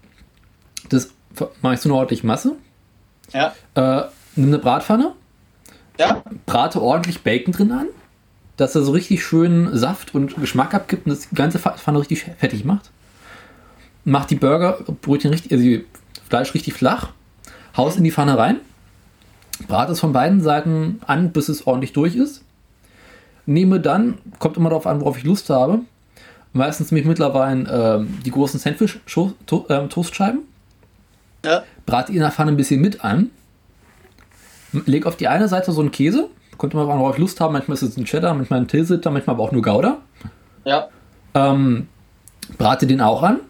das 0.89 1.11
mache 1.63 1.75
ich 1.75 1.81
zu 1.81 1.89
einer 1.89 1.97
ordentlichen 1.97 2.27
Masse. 2.27 2.57
Ja. 3.33 3.55
Äh, 3.75 4.07
nimm 4.35 4.49
eine 4.49 4.59
Bratpfanne. 4.59 5.13
Ja. 5.99 6.23
Brate 6.47 6.83
ordentlich 6.83 7.23
Bacon 7.23 7.53
drin 7.53 7.71
an. 7.73 7.87
Dass 8.57 8.75
er 8.75 8.83
so 8.83 8.93
richtig 8.93 9.25
schön 9.25 9.77
Saft 9.77 10.15
und 10.15 10.37
Geschmack 10.37 10.75
abgibt 10.75 11.07
und 11.07 11.11
das 11.11 11.29
ganze 11.35 11.59
Pfanne 11.59 12.01
richtig 12.01 12.25
fettig 12.39 12.65
macht. 12.65 12.91
Mach 14.05 14.25
die 14.25 14.37
Burgerbrötchen 14.37 15.31
richtig, 15.31 15.53
also 15.53 15.63
die 15.63 15.85
Fleisch 16.29 16.55
richtig 16.55 16.75
flach. 16.75 17.11
Haus 17.77 17.97
in 17.97 18.05
die 18.05 18.13
Pfanne 18.13 18.39
rein. 18.39 18.61
Brate 19.69 19.93
es 19.93 20.01
von 20.01 20.13
beiden 20.13 20.41
Seiten 20.41 21.01
an, 21.07 21.33
bis 21.33 21.49
es 21.49 21.67
ordentlich 21.67 21.93
durch 21.93 22.15
ist. 22.15 22.43
Nehme 23.47 23.81
dann, 23.81 24.19
kommt 24.39 24.57
immer 24.57 24.71
darauf 24.71 24.87
an, 24.87 25.01
worauf 25.01 25.19
ich 25.19 25.25
Lust 25.25 25.51
habe. 25.51 25.81
Meistens 26.53 26.91
nehme 26.91 27.01
ich 27.03 27.07
mittlerweile 27.07 28.01
äh, 28.01 28.07
die 28.25 28.31
großen 28.31 28.59
Sandwich-Toastscheiben. 28.59 30.41
Ja. 31.45 31.65
Brate 31.85 32.13
in 32.13 32.21
der 32.21 32.33
Pfanne 32.33 32.53
ein 32.53 32.57
bisschen 32.57 32.81
mit 32.81 33.05
an. 33.05 33.31
Leg 34.73 35.07
auf 35.07 35.17
die 35.17 35.29
eine 35.29 35.49
Seite 35.49 35.73
so 35.73 35.81
einen 35.81 35.91
Käse. 35.91 36.29
Kommt 36.59 36.73
immer 36.73 36.83
darauf 36.83 36.95
an, 36.95 37.01
worauf 37.01 37.15
ich 37.17 37.21
Lust 37.21 37.41
habe. 37.41 37.53
Manchmal 37.53 37.75
ist 37.75 37.83
es 37.83 37.97
ein 37.97 38.05
Cheddar, 38.05 38.35
manchmal 38.35 38.61
ein 38.61 38.69
Tilsiter, 38.69 39.11
manchmal 39.11 39.35
aber 39.37 39.45
auch 39.45 39.53
nur 39.53 39.63
Gouda. 39.63 39.99
Ja. 40.65 40.89
Ähm, 41.35 41.89
brate 42.59 42.87
den 42.87 43.01
auch 43.01 43.23
an, 43.23 43.41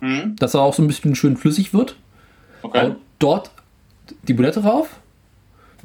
Mhm. 0.00 0.36
dass 0.36 0.54
er 0.54 0.60
auch 0.62 0.74
so 0.74 0.82
ein 0.82 0.86
bisschen 0.86 1.14
schön 1.14 1.36
flüssig 1.36 1.74
wird. 1.74 1.96
Okay. 2.62 2.86
Und 2.86 2.96
dort 3.18 3.50
die 4.22 4.34
Bulette 4.34 4.62
rauf. 4.62 5.00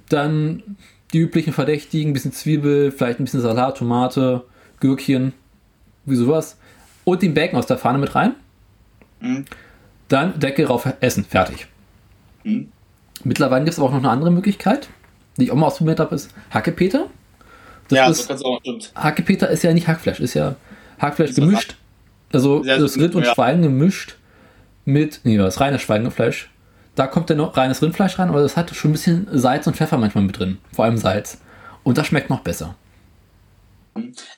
Dann 0.09 0.63
die 1.13 1.19
üblichen 1.19 1.53
Verdächtigen, 1.53 2.11
ein 2.11 2.13
bisschen 2.13 2.31
Zwiebel, 2.31 2.91
vielleicht 2.91 3.19
ein 3.19 3.25
bisschen 3.25 3.41
Salat, 3.41 3.77
Tomate, 3.77 4.43
Gürkchen, 4.79 5.33
wie 6.05 6.15
sowas. 6.15 6.57
Und 7.03 7.21
den 7.21 7.33
Bacon 7.33 7.59
aus 7.59 7.65
der 7.67 7.77
Pfanne 7.77 7.97
mit 7.97 8.15
rein. 8.15 8.35
Mhm. 9.19 9.45
Dann 10.07 10.39
Deckel 10.39 10.65
rauf, 10.65 10.87
essen, 10.99 11.23
fertig. 11.25 11.67
Mhm. 12.43 12.69
Mittlerweile 13.23 13.63
gibt 13.63 13.73
es 13.73 13.79
aber 13.79 13.87
auch 13.89 13.91
noch 13.93 13.99
eine 13.99 14.09
andere 14.09 14.31
Möglichkeit, 14.31 14.89
die 15.37 15.45
ich 15.45 15.51
auch 15.51 15.55
mal 15.55 15.67
ausprobiert 15.67 15.99
habe, 15.99 16.15
ist 16.15 16.31
Hackepeter. 16.51 17.07
Das 17.89 17.97
ja, 17.97 18.09
ist, 18.09 18.19
so 18.19 18.27
kannst 18.27 18.43
du 18.43 18.47
auch, 18.47 18.59
stimmt. 18.61 18.91
Hackepeter 18.95 19.49
ist 19.49 19.63
ja 19.63 19.73
nicht 19.73 19.87
Hackfleisch, 19.87 20.19
ist 20.19 20.33
ja 20.33 20.55
Hackfleisch 20.99 21.31
Ist 21.31 21.35
gemischt. 21.35 21.75
Also 22.31 22.63
Ja, 22.63 22.77
das 22.77 22.97
Rind 22.97 23.15
und 23.15 23.25
ja. 23.25 23.33
Schwein 23.33 23.61
gemischt 23.61 24.15
mit, 24.85 25.21
nee, 25.23 25.37
das 25.37 25.59
reine 25.59 25.79
Schweinefleisch. 25.79 26.49
Da 26.95 27.07
kommt 27.07 27.29
dann 27.29 27.37
noch 27.37 27.57
reines 27.57 27.81
Rindfleisch 27.81 28.19
rein, 28.19 28.29
aber 28.29 28.41
das 28.41 28.55
hat 28.55 28.73
schon 28.75 28.91
ein 28.91 28.93
bisschen 28.93 29.27
Salz 29.31 29.65
und 29.65 29.75
Pfeffer 29.75 29.97
manchmal 29.97 30.23
mit 30.23 30.37
drin. 30.37 30.59
Vor 30.73 30.85
allem 30.85 30.97
Salz. 30.97 31.39
Und 31.83 31.97
das 31.97 32.07
schmeckt 32.07 32.29
noch 32.29 32.41
besser. 32.41 32.75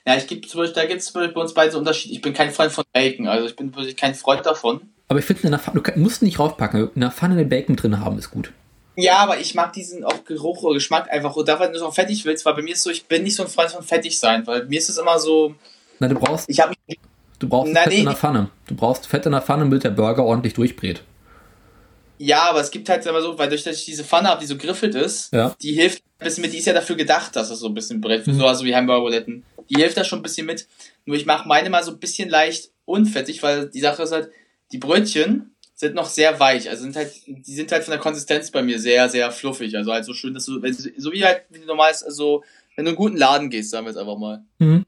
Ja, 0.06 0.16
ich 0.16 0.26
gebe 0.26 0.46
zum 0.46 0.60
Beispiel, 0.60 0.82
da 0.82 0.86
gibt 0.86 1.00
es 1.00 1.12
bei 1.12 1.28
uns 1.28 1.54
beide 1.54 1.72
so 1.72 1.78
Unterschied. 1.78 2.12
Ich 2.12 2.20
bin 2.20 2.32
kein 2.32 2.50
Freund 2.50 2.72
von 2.72 2.84
Bacon, 2.92 3.26
also 3.26 3.46
ich 3.46 3.56
bin 3.56 3.74
wirklich 3.74 3.96
kein 3.96 4.14
Freund 4.14 4.44
davon. 4.44 4.80
Aber 5.08 5.18
ich 5.18 5.24
finde, 5.24 5.50
du 5.50 6.00
musst 6.00 6.22
nicht 6.22 6.38
raufpacken. 6.38 6.90
In 6.94 7.00
der 7.00 7.10
Pfanne 7.10 7.36
den 7.36 7.48
Bacon 7.48 7.76
drin 7.76 8.00
haben 8.00 8.18
ist 8.18 8.30
gut. 8.30 8.52
Ja, 8.96 9.18
aber 9.18 9.38
ich 9.38 9.54
mag 9.54 9.72
diesen 9.74 10.04
auch 10.04 10.24
Geruch 10.24 10.62
oder 10.62 10.74
Geschmack 10.74 11.10
einfach. 11.12 11.36
Und 11.36 11.46
davon, 11.48 11.66
wenn 11.66 11.72
du 11.72 11.78
es 11.78 11.82
auch 11.84 11.94
fettig 11.94 12.24
willst, 12.24 12.44
weil 12.46 12.54
bei 12.54 12.62
mir 12.62 12.72
ist 12.74 12.82
so, 12.82 12.90
ich 12.90 13.06
bin 13.06 13.22
nicht 13.24 13.36
so 13.36 13.42
ein 13.42 13.48
Freund 13.48 13.70
von 13.70 13.82
fettig 13.82 14.18
sein, 14.18 14.46
weil 14.46 14.64
mir 14.66 14.78
ist 14.78 14.88
es 14.88 14.96
immer 14.98 15.18
so, 15.18 15.54
Na, 15.98 16.08
du 16.08 16.14
brauchst, 16.14 16.48
ich 16.48 16.60
habe 16.60 16.74
mich 16.88 16.98
du 17.38 17.48
brauchst 17.48 17.72
Na, 17.74 17.82
Fett 17.82 17.92
nee. 17.92 17.98
in 18.00 18.04
der 18.06 18.16
Pfanne. 18.16 18.50
Du 18.66 18.74
brauchst 18.74 19.06
Fett 19.06 19.26
in 19.26 19.32
der 19.32 19.42
Pfanne, 19.42 19.64
damit 19.64 19.84
der 19.84 19.90
Burger 19.90 20.24
ordentlich 20.24 20.54
durchbrät. 20.54 21.02
Ja, 22.18 22.48
aber 22.48 22.60
es 22.60 22.70
gibt 22.70 22.88
halt 22.88 23.04
immer 23.04 23.20
so, 23.20 23.38
weil 23.38 23.50
durch 23.50 23.62
dass 23.62 23.76
ich 23.76 23.84
diese 23.84 24.02
Pfanne 24.04 24.28
habe, 24.30 24.40
die 24.40 24.46
so 24.46 24.56
griffelt 24.56 24.94
ist, 24.94 25.32
Ja. 25.34 25.54
die 25.60 25.72
hilft 25.74 26.02
ein 26.18 26.24
bisschen 26.24 26.42
mit, 26.42 26.52
die 26.54 26.58
ist 26.58 26.66
ja 26.66 26.72
dafür 26.72 26.96
gedacht, 26.96 27.36
dass 27.36 27.50
es 27.50 27.58
so 27.58 27.66
ein 27.68 27.74
bisschen 27.74 28.00
brät, 28.00 28.26
Mhm. 28.26 28.38
so 28.38 28.46
also 28.46 28.64
wie 28.64 28.74
Hamburger-Buletten. 28.74 29.44
Die 29.68 29.74
hilft 29.74 29.98
da 29.98 30.04
schon 30.04 30.20
ein 30.20 30.22
bisschen 30.22 30.46
mit. 30.46 30.66
Nur 31.04 31.16
ich 31.16 31.26
mache 31.26 31.46
meine 31.46 31.68
mal 31.68 31.82
so 31.82 31.90
ein 31.90 31.98
bisschen 31.98 32.30
leicht 32.30 32.70
unfettig, 32.86 33.42
weil 33.42 33.68
die 33.68 33.80
Sache 33.80 34.02
ist 34.04 34.12
halt, 34.12 34.30
die 34.72 34.78
Brötchen 34.78 35.54
sind 35.76 35.94
noch 35.94 36.08
sehr 36.08 36.40
weich, 36.40 36.70
also 36.70 36.82
sind 36.82 36.96
halt, 36.96 37.12
die 37.26 37.54
sind 37.54 37.70
halt 37.70 37.84
von 37.84 37.92
der 37.92 38.00
Konsistenz 38.00 38.50
bei 38.50 38.62
mir 38.62 38.78
sehr, 38.78 39.10
sehr 39.10 39.30
fluffig. 39.30 39.76
Also 39.76 39.92
halt 39.92 40.06
so 40.06 40.14
schön, 40.14 40.32
dass 40.32 40.46
du, 40.46 40.62
wenn, 40.62 40.72
so 40.72 41.12
wie 41.12 41.24
halt, 41.24 41.42
wie 41.50 41.60
du 41.60 41.66
normal 41.66 41.92
ist, 41.92 42.02
also 42.02 42.42
wenn 42.74 42.86
du 42.86 42.90
in 42.90 42.96
einen 42.96 42.96
guten 42.96 43.16
Laden 43.16 43.50
gehst, 43.50 43.70
sagen 43.70 43.86
wir 43.86 43.90
es 43.90 43.98
einfach 43.98 44.16
mal. 44.16 44.42
Mhm. 44.58 44.86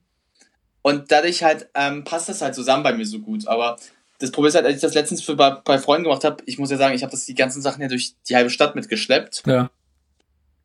Und 0.80 1.12
dadurch 1.12 1.42
halt 1.42 1.68
ähm, 1.74 2.04
passt 2.04 2.30
das 2.30 2.40
halt 2.40 2.54
zusammen 2.54 2.82
bei 2.82 2.94
mir 2.94 3.04
so 3.04 3.18
gut. 3.18 3.46
Aber 3.46 3.76
das 4.18 4.30
Problem 4.30 4.48
ist 4.48 4.54
halt, 4.54 4.64
als 4.64 4.76
ich 4.76 4.80
das 4.80 4.94
letztens 4.94 5.22
für 5.22 5.36
bei, 5.36 5.50
bei 5.50 5.78
Freunden 5.78 6.04
gemacht 6.04 6.24
habe, 6.24 6.42
ich 6.46 6.58
muss 6.58 6.70
ja 6.70 6.78
sagen, 6.78 6.94
ich 6.94 7.02
habe 7.02 7.10
das 7.10 7.26
die 7.26 7.34
ganzen 7.34 7.60
Sachen 7.60 7.82
ja 7.82 7.88
durch 7.88 8.14
die 8.26 8.34
halbe 8.34 8.48
Stadt 8.48 8.74
mitgeschleppt. 8.74 9.42
Ja. 9.46 9.70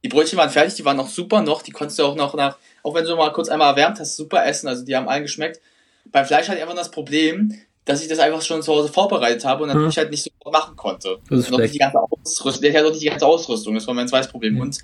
Die 0.06 0.10
Brötchen 0.10 0.38
waren 0.38 0.50
fertig, 0.50 0.76
die 0.76 0.86
waren 0.86 0.98
noch 0.98 1.10
super 1.10 1.42
noch, 1.42 1.62
die 1.62 1.72
konntest 1.72 2.00
du 2.00 2.04
auch 2.04 2.16
noch 2.16 2.34
nach, 2.34 2.58
auch 2.82 2.94
wenn 2.96 3.06
du 3.06 3.16
mal 3.16 3.32
kurz 3.32 3.50
einmal 3.50 3.72
erwärmt 3.72 4.00
hast, 4.00 4.16
super 4.16 4.46
essen, 4.46 4.68
also 4.68 4.84
die 4.84 4.96
haben 4.96 5.08
allen 5.08 5.24
geschmeckt. 5.24 5.62
Beim 6.06 6.26
Fleisch 6.26 6.48
hatte 6.48 6.58
ich 6.58 6.64
einfach 6.64 6.76
das 6.76 6.92
Problem, 6.92 7.58
dass 7.86 8.02
ich 8.02 8.08
das 8.08 8.20
einfach 8.20 8.42
schon 8.42 8.62
zu 8.62 8.72
Hause 8.72 8.92
vorbereitet 8.92 9.44
habe 9.46 9.64
und 9.64 9.70
natürlich 9.70 9.98
halt 9.98 10.12
nicht 10.12 10.24
so 10.24 10.52
machen 10.52 10.76
konnte. 10.76 11.18
Das 11.30 11.40
ist 11.40 11.52
noch 11.52 11.60
nicht 11.60 11.74
die 11.74 11.80
ganze 11.80 12.00
Ausrüstung, 12.00 12.62
der 12.62 12.74
hat 12.74 12.84
noch 12.84 12.92
nicht 12.92 13.04
die 13.04 13.10
ganze 13.10 13.26
Ausrüstung, 13.26 13.76
das 13.76 13.88
war 13.88 13.94
mein 13.94 14.08
zweites 14.08 14.30
Problem. 14.30 14.56
Mhm. 14.56 14.62
Und 14.62 14.78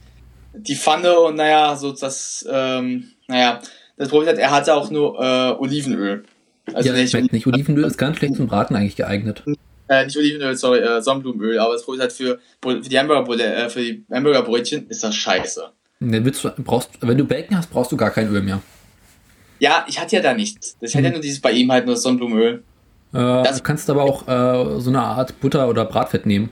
die 0.53 0.75
Pfanne 0.75 1.17
und 1.19 1.35
naja, 1.35 1.75
so 1.75 1.91
das, 1.91 2.45
ähm, 2.49 3.11
naja, 3.27 3.61
das 3.97 4.09
Problem 4.09 4.23
ist 4.23 4.29
halt, 4.29 4.39
er 4.39 4.51
hatte 4.51 4.73
auch 4.73 4.89
nur 4.89 5.19
äh, 5.19 5.51
Olivenöl. 5.59 6.23
Also 6.73 6.89
ja, 6.89 6.95
nicht, 6.95 7.11
schmeckt 7.11 7.33
nicht. 7.33 7.47
Olivenöl 7.47 7.85
ist 7.85 7.97
ganz 7.97 8.17
schlecht 8.17 8.35
zum 8.35 8.47
Braten 8.47 8.75
eigentlich 8.75 8.95
geeignet. 8.95 9.43
äh, 9.87 10.05
nicht 10.05 10.17
Olivenöl, 10.17 10.55
sorry, 10.55 10.79
äh, 10.79 11.01
Sonnenblumenöl, 11.01 11.59
aber 11.59 11.73
das 11.73 11.83
Problem 11.83 12.01
ist 12.01 12.19
halt 12.19 12.39
für, 12.61 12.81
für 12.83 12.89
die 12.89 12.99
Hamburger, 12.99 13.65
äh, 13.65 13.69
für 13.69 13.81
die 13.81 14.05
Hamburgerbrötchen 14.11 14.87
ist 14.89 15.03
das 15.03 15.15
scheiße. 15.15 15.71
Ne, 16.01 16.23
willst 16.23 16.43
du, 16.43 16.49
brauchst, 16.57 16.89
wenn 17.01 17.17
du 17.17 17.25
Bacon 17.25 17.57
hast, 17.57 17.69
brauchst 17.71 17.91
du 17.91 17.97
gar 17.97 18.11
kein 18.11 18.29
Öl 18.29 18.41
mehr. 18.41 18.61
Ja, 19.59 19.85
ich 19.89 19.99
hatte 19.99 20.15
ja 20.15 20.21
da 20.21 20.33
nichts. 20.33 20.77
Ich 20.79 20.95
hatte 20.95 21.05
ja 21.05 21.11
nur 21.11 21.19
dieses 21.19 21.41
bei 21.41 21.51
ihm 21.51 21.71
halt 21.71 21.85
nur 21.85 21.97
Sonnenblumenöl. 21.97 22.63
Äh, 23.13 23.17
Das- 23.17 23.57
du 23.57 23.63
kannst 23.63 23.89
aber 23.89 24.03
auch 24.03 24.27
äh, 24.27 24.79
so 24.79 24.89
eine 24.89 25.01
Art 25.01 25.39
Butter 25.39 25.67
oder 25.67 25.85
Bratfett 25.85 26.25
nehmen. 26.25 26.51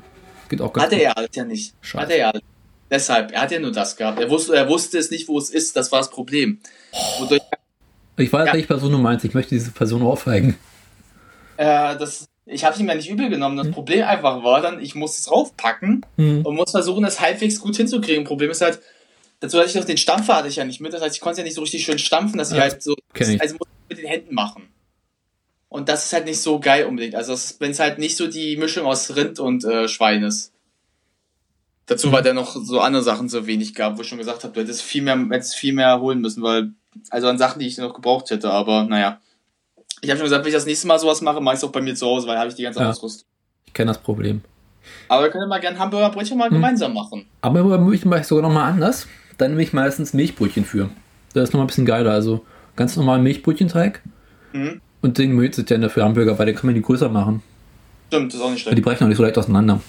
Geht 0.49 0.61
auch 0.61 0.73
ganz 0.73 0.85
Hatte 0.85 0.95
gut. 0.95 1.03
er 1.05 1.17
alles 1.17 1.29
ja 1.33 1.43
nicht. 1.45 1.73
Scheiße. 1.81 2.01
Hatte 2.03 2.13
er 2.13 2.27
alles. 2.29 2.41
Deshalb, 2.89 3.31
er 3.33 3.41
hat 3.41 3.51
ja 3.51 3.59
nur 3.59 3.71
das 3.73 3.97
gehabt. 3.97 4.19
Er 4.19 4.29
wusste, 4.29 4.55
er 4.55 4.69
wusste 4.69 4.97
es 4.97 5.11
nicht, 5.11 5.27
wo 5.27 5.37
es 5.37 5.49
ist, 5.49 5.75
das 5.75 5.91
war 5.91 5.99
das 5.99 6.09
Problem. 6.09 6.59
Wodurch, 7.19 7.41
Ich 8.15 8.31
weiß, 8.31 8.47
Ja. 8.47 8.53
welche 8.53 8.67
Person 8.67 8.91
du 8.93 8.97
meinst. 8.97 9.25
Ich 9.25 9.33
möchte 9.33 9.53
diese 9.55 9.71
Person 9.71 10.01
aufweigen. 10.03 10.55
äh, 11.57 11.97
das, 11.97 12.27
ich 12.45 12.63
habe 12.63 12.79
ihm 12.79 12.87
ja 12.87 12.95
nicht 12.95 13.09
übel 13.09 13.29
genommen. 13.29 13.57
Das 13.57 13.69
Problem 13.71 14.05
einfach 14.07 14.41
war 14.43 14.61
dann, 14.61 14.79
ich 14.81 14.95
muss 14.95 15.17
es 15.19 15.29
raufpacken 15.29 16.05
Hm. 16.17 16.45
und 16.45 16.55
muss 16.55 16.71
versuchen, 16.71 17.03
das 17.03 17.19
halbwegs 17.19 17.59
gut 17.59 17.75
hinzukriegen. 17.75 18.23
Problem 18.23 18.49
ist 18.51 18.61
halt, 18.61 18.79
dazu 19.41 19.57
hatte 19.59 19.69
ich 19.69 19.75
noch 19.75 19.83
den 19.85 19.97
Stampfer 19.97 20.35
hatte 20.37 20.47
ich 20.47 20.55
ja 20.55 20.63
nicht 20.65 20.79
mit. 20.81 20.93
Das 20.93 21.01
heißt, 21.01 21.13
ich 21.15 21.21
konnte 21.21 21.33
es 21.33 21.37
ja 21.39 21.43
nicht 21.43 21.55
so 21.55 21.61
richtig 21.61 21.83
schön 21.83 21.99
stampfen, 21.99 22.37
dass 22.37 22.51
ich 22.51 22.57
Ja, 22.57 22.63
halt 22.63 22.81
so, 22.81 22.95
ich. 23.13 23.41
also 23.41 23.55
muss 23.55 23.67
ich 23.67 23.89
mit 23.89 23.97
den 23.99 24.07
Händen 24.07 24.33
machen. 24.33 24.69
Und 25.69 25.89
das 25.89 26.05
ist 26.05 26.13
halt 26.13 26.25
nicht 26.25 26.41
so 26.41 26.59
geil 26.59 26.85
unbedingt. 26.85 27.15
Also 27.15 27.33
wenn 27.59 27.71
es 27.71 27.79
halt 27.79 27.99
nicht 27.99 28.15
so 28.15 28.27
die 28.27 28.55
Mischung 28.57 28.85
aus 28.85 29.15
Rind 29.15 29.39
und 29.39 29.65
äh, 29.65 29.87
Schwein 29.87 30.23
ist. 30.23 30.53
Dazu, 31.87 32.11
weil 32.11 32.23
der 32.23 32.33
noch 32.33 32.55
so 32.55 32.79
andere 32.81 33.03
Sachen 33.03 33.29
so 33.29 33.47
wenig 33.47 33.73
gab, 33.73 33.97
wo 33.97 34.01
ich 34.01 34.07
schon 34.07 34.17
gesagt 34.17 34.43
habe, 34.43 34.53
du 34.53 34.61
hättest 34.61 34.81
viel 34.81 35.01
mehr, 35.01 35.17
hättest 35.29 35.55
viel 35.55 35.73
mehr 35.73 35.99
holen 36.01 36.19
müssen, 36.19 36.43
weil, 36.43 36.71
also 37.09 37.27
an 37.27 37.37
Sachen, 37.37 37.59
die 37.59 37.67
ich 37.67 37.77
noch 37.77 37.93
gebraucht 37.93 38.29
hätte, 38.29 38.49
aber 38.51 38.83
naja. 38.83 39.19
Ich 40.01 40.09
habe 40.09 40.17
schon 40.17 40.25
gesagt, 40.25 40.43
wenn 40.43 40.49
ich 40.49 40.55
das 40.55 40.65
nächste 40.65 40.85
Mal 40.87 40.99
sowas 40.99 41.21
mache, 41.21 41.39
mache 41.41 41.55
ich 41.55 41.59
es 41.59 41.63
auch 41.63 41.71
bei 41.71 41.81
mir 41.81 41.95
zu 41.95 42.05
Hause, 42.05 42.27
weil 42.27 42.37
habe 42.37 42.49
ich 42.49 42.55
die 42.55 42.63
ganze 42.63 42.81
Ja. 42.81 42.89
Ausrüstung. 42.89 43.25
Ich 43.65 43.73
kenne 43.73 43.89
das 43.91 43.97
Problem. 43.99 44.41
Aber 45.07 45.23
wir 45.23 45.29
können 45.31 45.47
mal 45.49 45.59
gerne 45.59 45.79
Hamburgerbrötchen 45.79 46.37
mal 46.37 46.49
Hm. 46.49 46.55
gemeinsam 46.55 46.93
machen. 46.93 47.25
Aber 47.41 47.63
bei 47.63 47.77
Brötchen 47.77 48.09
mache 48.09 48.21
ich 48.21 48.27
sogar 48.27 48.43
nochmal 48.47 48.69
anders. 48.71 49.07
Dann 49.37 49.51
nehme 49.51 49.63
ich 49.63 49.73
meistens 49.73 50.13
Milchbrötchen 50.13 50.65
für. 50.65 50.89
Das 51.33 51.45
ist 51.45 51.53
nochmal 51.53 51.65
ein 51.65 51.67
bisschen 51.67 51.85
geiler. 51.85 52.11
Also 52.11 52.45
ganz 52.75 52.95
normal 52.97 53.19
Milchbrötchenteig. 53.19 54.01
Mhm. 54.53 54.81
Und 55.07 55.17
den 55.17 55.31
Milch 55.31 55.55
sind 55.55 55.69
ja 55.69 55.77
dafür 55.77 56.03
Hamburger, 56.03 56.37
weil 56.37 56.47
den 56.47 56.55
kann 56.55 56.65
man 56.65 56.75
die 56.75 56.81
größer 56.81 57.07
machen. 57.07 57.41
Stimmt, 58.09 58.33
das 58.33 58.41
ist 58.41 58.45
auch 58.45 58.51
nicht 58.51 58.65
Weil 58.65 58.75
die 58.75 58.81
schlecht. 58.81 58.83
brechen 58.83 59.03
auch 59.05 59.07
nicht 59.07 59.15
so 59.15 59.23
leicht 59.23 59.37
auseinander. 59.37 59.79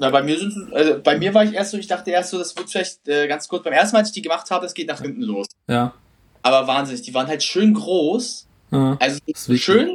Na, 0.00 0.10
bei 0.10 0.24
mir 0.24 0.36
sind, 0.36 0.72
also 0.72 1.00
bei 1.00 1.16
mir 1.16 1.32
war 1.34 1.44
ich 1.44 1.52
erst 1.52 1.70
so, 1.70 1.78
ich 1.78 1.86
dachte 1.86 2.10
erst 2.10 2.30
so, 2.30 2.38
das 2.38 2.56
wird 2.56 2.68
vielleicht 2.68 3.06
äh, 3.06 3.28
ganz 3.28 3.46
kurz, 3.46 3.62
beim 3.62 3.72
ersten 3.72 3.94
Mal, 3.94 4.00
als 4.00 4.08
ich 4.08 4.14
die 4.14 4.22
gemacht 4.22 4.50
habe, 4.50 4.66
das 4.66 4.74
geht 4.74 4.88
nach 4.88 5.00
hinten 5.00 5.22
los. 5.22 5.46
Ja. 5.68 5.94
Aber 6.42 6.66
wahnsinnig, 6.66 7.02
die 7.02 7.14
waren 7.14 7.28
halt 7.28 7.44
schön 7.44 7.74
groß. 7.74 8.48
ja. 8.72 8.96
Also 8.98 9.20
schön, 9.54 9.94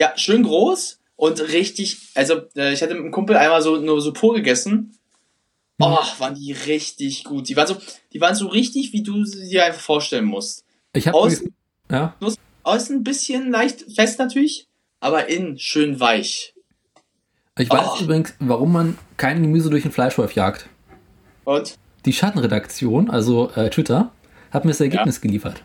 ja, 0.00 0.12
schön 0.16 0.42
groß 0.42 0.98
und 1.14 1.40
richtig, 1.52 2.10
also 2.16 2.40
äh, 2.56 2.72
ich 2.72 2.82
hatte 2.82 2.94
mit 2.94 3.04
einem 3.04 3.12
Kumpel 3.12 3.36
einmal 3.36 3.62
so 3.62 3.76
nur 3.76 4.00
so 4.00 4.12
pur 4.12 4.34
gegessen. 4.34 4.98
Mhm. 5.78 5.86
Oh, 5.86 5.98
waren 6.18 6.34
die 6.34 6.50
richtig 6.50 7.22
gut. 7.22 7.48
Die 7.48 7.54
waren 7.54 7.68
so, 7.68 7.76
die 8.12 8.20
waren 8.20 8.34
so 8.34 8.48
richtig, 8.48 8.92
wie 8.92 9.04
du 9.04 9.24
sie 9.24 9.48
dir 9.48 9.64
einfach 9.64 9.80
vorstellen 9.80 10.24
musst. 10.24 10.64
Ich 10.94 11.06
habe 11.06 11.32
ja. 11.92 12.16
Außen 12.64 12.96
ein 12.96 13.04
bisschen 13.04 13.50
leicht 13.50 13.84
fest 13.94 14.18
natürlich, 14.18 14.68
aber 15.00 15.28
innen 15.28 15.58
schön 15.58 15.98
weich. 16.00 16.54
Ich 17.58 17.68
weiß 17.70 17.86
Oh. 18.00 18.04
übrigens, 18.04 18.34
warum 18.38 18.72
man 18.72 18.98
kein 19.16 19.42
Gemüse 19.42 19.68
durch 19.70 19.82
den 19.82 19.92
Fleischwolf 19.92 20.32
jagt. 20.34 20.68
Und? 21.44 21.76
Die 22.04 22.12
Schattenredaktion, 22.12 23.10
also 23.10 23.50
äh, 23.54 23.68
Twitter, 23.70 24.10
hat 24.50 24.64
mir 24.64 24.70
das 24.70 24.80
Ergebnis 24.80 25.20
geliefert. 25.20 25.62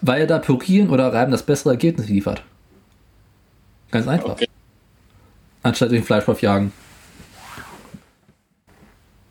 Weil 0.00 0.26
da 0.26 0.38
Pürieren 0.38 0.90
oder 0.90 1.12
Reiben 1.12 1.32
das 1.32 1.42
bessere 1.44 1.70
Ergebnis 1.70 2.08
liefert. 2.08 2.42
Ganz 3.90 4.08
einfach. 4.08 4.30
Okay. 4.30 4.48
Anstatt 5.62 5.90
durch 5.90 6.00
den 6.00 6.06
Fleischwolf 6.06 6.42
jagen. 6.42 6.72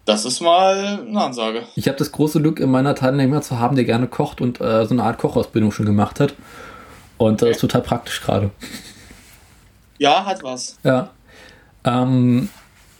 Das 0.05 0.23
ist 0.23 0.39
mal 0.39 0.99
eine 1.07 1.19
Ansage. 1.19 1.63
Ich 1.75 1.87
habe 1.87 1.97
das 1.97 2.11
große 2.11 2.39
Glück, 2.39 2.59
in 2.59 2.69
meiner 2.69 2.93
Teilnehmer 2.93 3.41
zu 3.41 3.59
haben, 3.59 3.75
der 3.75 3.85
gerne 3.85 4.07
kocht 4.07 4.39
und 4.39 4.61
äh, 4.61 4.85
so 4.85 4.93
eine 4.93 5.03
Art 5.03 5.17
Kochausbildung 5.17 5.71
schon 5.71 5.87
gemacht 5.87 6.19
hat. 6.19 6.35
Und 7.17 7.41
das 7.41 7.49
ist 7.49 7.61
total 7.61 7.81
praktisch 7.81 8.21
gerade. 8.21 8.51
Ja, 9.97 10.25
hat 10.25 10.43
was. 10.43 10.77
Ja. 10.83 11.09
Ähm, 11.83 12.49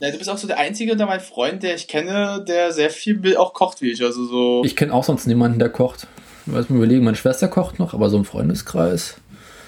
ja. 0.00 0.10
Du 0.10 0.18
bist 0.18 0.28
auch 0.28 0.38
so 0.38 0.48
der 0.48 0.58
Einzige 0.58 0.92
unter 0.92 1.06
meinen 1.06 1.20
Freunden, 1.20 1.60
der 1.60 1.76
ich 1.76 1.86
kenne, 1.86 2.44
der 2.46 2.72
sehr 2.72 2.90
viel 2.90 3.36
auch 3.36 3.52
kocht 3.52 3.82
wie 3.82 3.92
ich. 3.92 4.02
Also 4.02 4.24
so. 4.24 4.62
Ich 4.64 4.74
kenne 4.74 4.92
auch 4.92 5.04
sonst 5.04 5.26
niemanden, 5.26 5.58
der 5.60 5.68
kocht. 5.68 6.08
Ich 6.46 6.52
weiß 6.52 6.70
mir 6.70 6.78
überlegen, 6.78 7.04
meine 7.04 7.16
Schwester 7.16 7.46
kocht 7.48 7.78
noch, 7.78 7.94
aber 7.94 8.10
so 8.10 8.16
im 8.16 8.24
Freundeskreis. 8.24 9.16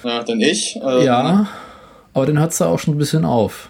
Ja, 0.03 0.23
dann 0.25 0.41
ich. 0.41 0.77
Ähm, 0.77 1.05
ja, 1.05 1.49
aber 2.15 2.27
den 2.27 2.41
hat 2.41 2.53
sie 2.53 2.67
auch 2.67 2.79
schon 2.79 2.95
ein 2.95 2.99
bisschen 2.99 3.25
auf. 3.25 3.69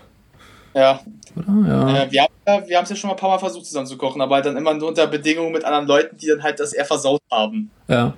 Ja. 0.75 1.01
Oder? 1.37 1.69
Ja. 1.69 2.03
Äh, 2.03 2.13
wir 2.13 2.23
haben 2.23 2.33
wir 2.67 2.81
es 2.81 2.91
ja 2.91 2.97
schon 2.97 3.09
mal 3.09 3.15
ein 3.15 3.21
paar 3.21 3.31
Mal 3.31 3.39
versucht 3.39 3.67
zusammen 3.67 3.87
zu 3.87 3.97
kochen, 3.97 4.21
aber 4.21 4.41
dann 4.41 4.57
immer 4.57 4.75
nur 4.75 4.89
unter 4.89 5.07
Bedingungen 5.07 5.53
mit 5.53 5.65
anderen 5.65 5.87
Leuten, 5.87 6.17
die 6.17 6.27
dann 6.27 6.43
halt 6.43 6.61
das 6.61 6.73
eher 6.73 6.85
versaut 6.85 7.23
haben. 7.31 7.71
Ja. 7.89 8.15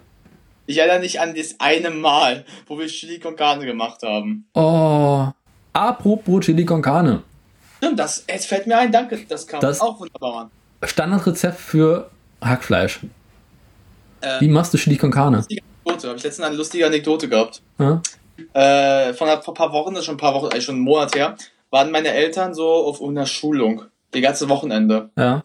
Ich 0.67 0.79
erinnere 0.79 1.01
mich 1.01 1.21
an 1.21 1.35
das 1.35 1.57
eine 1.59 1.91
Mal, 1.91 2.45
wo 2.67 2.79
wir 2.79 2.87
Chili 2.87 3.19
con 3.19 3.35
Carne 3.35 3.67
gemacht 3.67 4.03
haben. 4.03 4.47
Oh, 4.55 5.27
apropos 5.73 6.45
Chili 6.45 6.65
con 6.65 6.81
Carne. 6.81 7.23
Stimmt, 7.79 7.99
das, 7.99 8.25
es 8.27 8.47
fällt 8.47 8.67
mir 8.67 8.79
ein, 8.79 8.93
danke, 8.93 9.19
das 9.29 9.47
kam 9.47 9.61
das 9.61 9.81
auch 9.81 9.99
wunderbar 9.99 10.43
an. 10.43 10.51
Standardrezept 10.83 11.59
für 11.59 12.11
Hackfleisch. 12.41 13.01
Äh, 14.21 14.41
Wie 14.41 14.49
machst 14.49 14.73
du 14.73 14.79
Chili 14.79 14.97
con 14.97 15.11
Carne? 15.11 15.39
Lustige 15.39 15.63
Anekdote, 15.63 16.09
habe 16.09 16.19
ich 16.19 16.25
letztens 16.25 16.47
eine 16.47 16.57
lustige 16.57 16.87
Anekdote 16.87 17.29
gehabt. 17.29 17.63
Ja? 17.79 18.01
Äh, 18.53 19.15
von 19.15 19.29
ein 19.29 19.41
paar 19.41 19.73
Wochen, 19.73 19.95
das 19.95 20.01
ist 20.01 20.07
schon 20.07 20.15
ein 20.15 20.19
paar 20.19 20.35
Wochen, 20.35 20.47
eigentlich 20.47 20.65
schon 20.65 20.77
einen 20.77 20.85
Monat 20.85 21.15
her, 21.15 21.37
waren 21.71 21.91
meine 21.91 22.13
Eltern 22.13 22.55
so 22.55 22.69
auf 22.69 23.03
einer 23.03 23.27
Schulung. 23.27 23.87
Die 24.15 24.21
ganze 24.21 24.49
Wochenende. 24.49 25.11
Ja. 25.17 25.43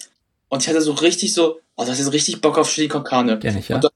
Und 0.49 0.61
ich 0.63 0.69
hatte 0.69 0.81
so 0.81 0.93
richtig 0.93 1.33
so, 1.33 1.59
oh, 1.75 1.85
das 1.85 1.99
ist 1.99 2.11
richtig 2.13 2.41
Bock 2.41 2.57
auf 2.57 2.69
Chili 2.71 2.87
con 2.87 3.03
Carne. 3.03 3.37
Kenn 3.39 3.57
ich, 3.57 3.69
ja. 3.69 3.79
Das, 3.79 3.91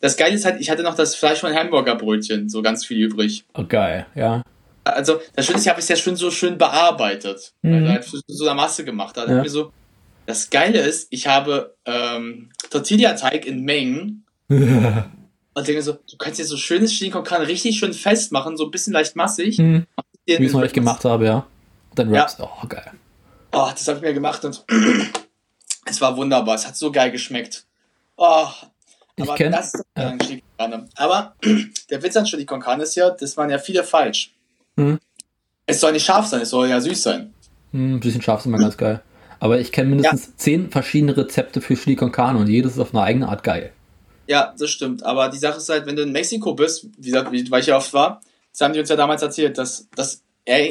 das 0.00 0.16
Geile 0.16 0.34
ist 0.34 0.44
halt, 0.44 0.60
ich 0.60 0.70
hatte 0.70 0.82
noch 0.82 0.94
das 0.94 1.14
Fleisch 1.14 1.40
von 1.40 1.52
Hamburgerbrötchen, 1.54 2.48
so 2.48 2.62
ganz 2.62 2.84
viel 2.86 2.98
übrig. 2.98 3.44
Oh, 3.54 3.64
geil, 3.68 4.06
ja. 4.14 4.42
Also, 4.84 5.20
das 5.34 5.44
Schöne 5.44 5.58
ist, 5.58 5.64
ich 5.64 5.68
habe 5.68 5.80
es 5.80 5.88
ja 5.88 5.96
schon 5.96 6.16
so 6.16 6.30
schön 6.30 6.56
bearbeitet. 6.56 7.52
Mhm. 7.62 7.74
Also 7.74 7.88
halt 7.88 8.24
so 8.26 8.46
eine 8.46 8.54
Masse 8.54 8.84
gemacht. 8.84 9.18
Also 9.18 9.34
Ja. 9.34 9.42
mir 9.42 9.50
so, 9.50 9.72
das 10.26 10.48
Geile 10.50 10.80
ist, 10.80 11.08
ich 11.10 11.26
habe 11.26 11.74
ähm, 11.84 12.50
Tortilla-Teig 12.70 13.44
in 13.46 13.64
Mengen 13.64 14.24
und 14.48 15.66
denke 15.68 15.82
so, 15.82 15.92
du 15.92 16.16
kannst 16.18 16.38
dir 16.38 16.44
so 16.44 16.56
schönes 16.56 16.92
Chili 16.92 17.10
con 17.10 17.24
Carne 17.24 17.46
richtig 17.48 17.78
schön 17.78 17.92
festmachen, 17.92 18.56
so 18.56 18.64
ein 18.64 18.70
bisschen 18.70 18.92
leicht 18.92 19.16
massig. 19.16 19.58
Mhm. 19.58 19.86
Wie 20.26 20.32
ich 20.34 20.40
es 20.40 20.54
nicht 20.54 20.74
gemacht 20.74 21.04
habe, 21.04 21.24
ja. 21.24 21.46
Dann 21.94 22.12
Ja. 22.12 22.20
Raps. 22.22 22.36
Oh, 22.40 22.66
geil. 22.68 22.92
Oh, 23.52 23.68
das 23.70 23.86
habe 23.88 23.98
ich 23.98 24.02
mir 24.02 24.14
gemacht 24.14 24.44
und 24.44 24.64
es 25.86 26.00
war 26.00 26.16
wunderbar. 26.16 26.54
Es 26.54 26.66
hat 26.66 26.76
so 26.76 26.92
geil 26.92 27.10
geschmeckt. 27.10 27.64
Oh, 28.16 28.46
Ich 29.16 29.22
aber 29.24 29.34
kenn- 29.36 29.50
das 29.52 29.74
ist 29.74 29.84
ja. 29.96 30.08
ein 30.08 30.18
Chili 30.18 30.42
con 30.56 30.70
Carne. 30.70 30.88
Aber 30.96 31.34
der 31.90 32.02
Witz 32.02 32.16
an 32.16 32.24
Chili 32.24 32.44
con 32.44 32.60
Carne 32.60 32.82
ist 32.82 32.94
ja, 32.94 33.10
das 33.10 33.36
waren 33.36 33.50
ja 33.50 33.58
viele 33.58 33.84
falsch. 33.84 34.34
Mhm. 34.76 34.98
Es 35.66 35.80
soll 35.80 35.92
nicht 35.92 36.04
scharf 36.04 36.26
sein, 36.26 36.40
es 36.42 36.50
soll 36.50 36.68
ja 36.68 36.80
süß 36.80 37.02
sein. 37.02 37.34
Hm, 37.72 37.96
ein 37.96 38.00
bisschen 38.00 38.22
scharf 38.22 38.40
ist 38.40 38.46
immer 38.46 38.58
ganz 38.58 38.76
geil. 38.76 39.02
Aber 39.40 39.60
ich 39.60 39.70
kenne 39.70 39.90
mindestens 39.90 40.36
zehn 40.36 40.70
verschiedene 40.70 41.16
Rezepte 41.16 41.60
für 41.60 41.74
Chili 41.76 41.94
con 41.96 42.10
Carne 42.12 42.38
und 42.38 42.48
jedes 42.48 42.72
ist 42.72 42.78
auf 42.80 42.92
eine 42.94 43.02
eigene 43.04 43.28
Art 43.28 43.44
geil. 43.44 43.72
Ja, 44.26 44.54
das 44.58 44.68
stimmt. 44.70 45.02
Aber 45.04 45.28
die 45.28 45.38
Sache 45.38 45.58
ist 45.58 45.68
halt, 45.68 45.86
wenn 45.86 45.96
du 45.96 46.02
in 46.02 46.12
Mexiko 46.12 46.54
bist, 46.54 46.86
wie 46.98 47.10
gesagt, 47.10 47.30
weil 47.32 47.60
ich 47.60 47.66
ja 47.66 47.76
oft 47.76 47.92
war, 47.94 48.20
das 48.52 48.60
haben 48.60 48.72
die 48.74 48.80
uns 48.80 48.88
ja 48.88 48.96
damals 48.96 49.22
erzählt, 49.22 49.56
dass 49.58 49.88
das, 49.94 50.22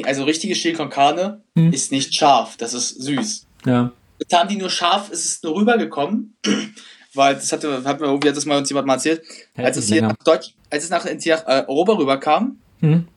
also 0.04 0.24
richtige 0.24 0.54
Chili 0.54 0.74
con 0.74 0.90
Carne 0.90 1.42
Mhm. 1.54 1.72
ist 1.72 1.90
nicht 1.92 2.14
scharf, 2.14 2.56
das 2.56 2.74
ist 2.74 3.00
süß. 3.02 3.46
Ja. 3.66 3.92
Jetzt 4.18 4.32
haben 4.36 4.48
die 4.48 4.56
nur 4.56 4.70
scharf, 4.70 5.10
ist 5.10 5.24
es 5.24 5.42
nur 5.42 5.54
rübergekommen, 5.56 6.36
weil 7.14 7.34
das 7.34 7.52
hatte, 7.52 7.82
hat 7.84 8.00
mir 8.00 8.06
irgendwie 8.06 8.28
hat 8.28 8.36
das 8.36 8.46
mal 8.46 8.58
uns 8.58 8.68
jemand 8.68 8.86
mal 8.86 8.94
erzählt, 8.94 9.22
als 9.56 9.76
es 9.76 9.86
hier 9.86 9.96
länger. 9.96 10.08
nach 10.08 10.24
Deutsch, 10.24 10.54
als 10.70 10.84
es 10.84 10.90
nach, 10.90 11.04
nach 11.04 11.46
äh, 11.46 11.64
Europa 11.68 11.92
rüberkam, 11.94 12.58
Hm? 12.80 13.08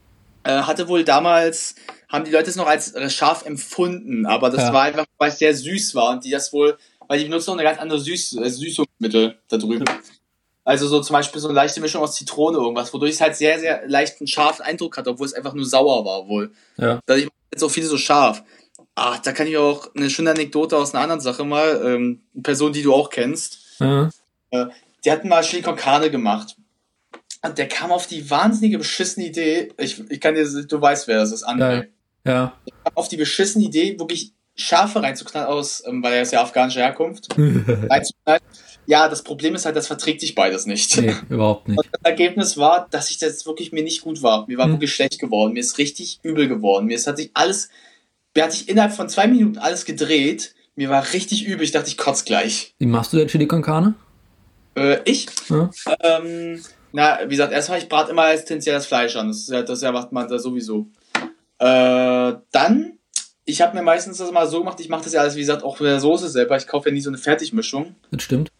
äh, 0.43 0.51
hatte 0.61 0.87
wohl 0.87 1.03
damals, 1.03 1.75
haben 2.09 2.25
die 2.25 2.31
Leute 2.31 2.49
es 2.49 2.55
noch 2.55 2.67
als 2.67 2.93
äh, 2.93 3.09
scharf 3.09 3.45
empfunden, 3.45 4.25
aber 4.25 4.49
das 4.49 4.61
Ja. 4.67 4.73
war 4.73 4.83
einfach, 4.83 5.05
weil 5.17 5.29
es 5.29 5.39
sehr 5.39 5.55
süß 5.55 5.93
war 5.95 6.11
und 6.11 6.25
die 6.25 6.31
das 6.31 6.51
wohl, 6.53 6.77
weil 7.07 7.19
die 7.19 7.25
benutzen 7.25 7.51
noch 7.51 7.57
eine 7.59 7.63
ganz 7.67 7.79
andere 7.79 7.99
Süß, 7.99 8.37
äh, 8.37 8.49
Süßungsmittel 8.49 9.37
da 9.49 9.57
drüben. 9.57 9.85
Also 10.71 10.87
so 10.87 11.01
zum 11.01 11.15
Beispiel 11.15 11.41
so 11.41 11.49
eine 11.49 11.55
leichte 11.55 11.81
Mischung 11.81 12.01
aus 12.01 12.15
Zitrone 12.15 12.57
irgendwas, 12.57 12.93
wodurch 12.93 13.11
es 13.11 13.19
halt 13.19 13.35
sehr, 13.35 13.59
sehr 13.59 13.85
leichten 13.89 14.25
scharfen 14.25 14.63
Eindruck 14.63 14.95
hat, 14.95 15.05
obwohl 15.05 15.25
es 15.25 15.33
einfach 15.33 15.53
nur 15.53 15.65
sauer 15.65 16.05
war 16.05 16.29
wohl. 16.29 16.53
Ja. 16.77 17.01
Dadurch 17.05 17.27
jetzt 17.51 17.61
auch 17.61 17.69
viele 17.69 17.87
so 17.87 17.97
scharf. 17.97 18.41
Ah, 18.95 19.17
da 19.21 19.33
kann 19.33 19.47
ich 19.47 19.57
auch 19.57 19.93
eine 19.93 20.09
schöne 20.09 20.31
Anekdote 20.31 20.77
aus 20.77 20.93
einer 20.93 21.03
anderen 21.03 21.19
Sache 21.19 21.43
mal, 21.43 21.81
ähm, 21.83 22.21
eine 22.33 22.43
Person, 22.43 22.71
die 22.71 22.83
du 22.83 22.93
auch 22.93 23.09
kennst. 23.09 23.59
Ja. 23.81 24.09
Die 25.03 25.11
hatten 25.11 25.27
mal 25.27 25.43
Chili 25.43 25.61
con 25.61 25.75
Carne 25.75 26.09
gemacht. 26.09 26.55
Und 27.41 27.57
der 27.57 27.67
kam 27.67 27.91
auf 27.91 28.07
die 28.07 28.29
wahnsinnige 28.29 28.77
beschissene 28.77 29.25
Idee, 29.25 29.73
ich, 29.77 30.01
ich 30.09 30.21
kann 30.21 30.35
dir, 30.35 30.45
du 30.45 30.81
weißt, 30.81 31.09
wer 31.09 31.17
das 31.17 31.33
ist, 31.33 31.45
André. 31.45 31.87
Ja. 32.23 32.53
Kam 32.85 32.93
auf 32.95 33.09
die 33.09 33.17
beschissene 33.17 33.65
Idee, 33.65 33.99
wirklich 33.99 34.31
Schafe 34.55 35.03
reinzuknallen 35.03 35.49
aus, 35.49 35.83
ähm, 35.85 36.01
weil 36.01 36.13
er 36.13 36.21
ist 36.21 36.31
ja 36.31 36.41
afghanischer 36.41 36.79
Herkunft, 36.79 37.27
reinzuknallen. 37.37 38.43
Ja, 38.91 39.07
das 39.07 39.21
Problem 39.23 39.55
ist 39.55 39.65
halt, 39.65 39.77
das 39.77 39.87
verträgt 39.87 40.19
sich 40.19 40.35
beides 40.35 40.65
nicht. 40.65 40.97
nee, 40.97 41.15
überhaupt 41.29 41.69
nicht. 41.69 41.77
Und 41.77 41.87
das 41.93 42.01
Ergebnis 42.03 42.57
war, 42.57 42.89
dass 42.91 43.09
ich 43.09 43.19
das 43.19 43.45
wirklich 43.45 43.71
mir 43.71 43.83
nicht 43.83 44.01
gut 44.01 44.21
war. 44.21 44.45
Mir 44.49 44.57
war 44.57 44.65
Hm. 44.65 44.73
wirklich 44.73 44.93
schlecht 44.93 45.17
geworden. 45.17 45.53
Mir 45.53 45.61
ist 45.61 45.77
richtig 45.77 46.19
übel 46.23 46.49
geworden. 46.49 46.87
Mir 46.87 46.95
ist, 46.95 47.07
hat 47.07 47.15
sich 47.15 47.31
alles, 47.33 47.69
mir 48.35 48.43
hat 48.43 48.51
sich 48.51 48.67
innerhalb 48.67 48.91
von 48.93 49.07
zwei 49.07 49.27
Minuten 49.27 49.57
alles 49.59 49.85
gedreht. 49.85 50.53
Mir 50.75 50.89
war 50.89 51.13
richtig 51.13 51.45
übel. 51.45 51.63
Ich 51.63 51.71
dachte, 51.71 51.87
ich 51.87 51.97
kotze 51.97 52.25
gleich. 52.25 52.75
Wie 52.79 52.85
machst 52.85 53.13
du 53.13 53.17
denn 53.17 53.29
Chili 53.29 53.47
con 53.47 53.61
Carne? 53.61 53.93
Äh, 54.75 54.97
ich? 55.05 55.27
Ja. 55.47 55.69
Ähm, 56.01 56.61
na, 56.91 57.19
wie 57.25 57.29
gesagt, 57.29 57.53
erstmal, 57.53 57.79
ich 57.79 57.87
brate 57.87 58.11
immer 58.11 58.23
als 58.23 58.43
tendenziell 58.43 58.75
das 58.75 58.87
Fleisch 58.87 59.15
an. 59.15 59.29
Das 59.29 59.37
ist 59.37 59.49
ja, 59.51 59.61
das 59.61 59.81
erwartet 59.83 60.11
man 60.11 60.27
da 60.27 60.37
sowieso. 60.37 60.87
Äh, 61.59 62.33
dann, 62.51 62.97
ich 63.45 63.61
habe 63.61 63.75
mir 63.77 63.83
meistens 63.83 64.17
das 64.17 64.31
mal 64.31 64.47
so 64.47 64.59
gemacht, 64.59 64.81
ich 64.81 64.89
mache 64.89 65.05
das 65.05 65.13
ja 65.13 65.21
alles, 65.21 65.35
wie 65.35 65.39
gesagt, 65.41 65.63
auch 65.63 65.79
mit 65.79 65.87
der 65.87 66.01
Soße 66.01 66.27
selber. 66.27 66.57
Ich 66.57 66.67
kaufe 66.67 66.89
ja 66.89 66.93
nie 66.93 67.01
so 67.01 67.09
eine 67.09 67.17
Fertigmischung. 67.17 67.95
Das 68.11 68.23
stimmt. 68.23 68.50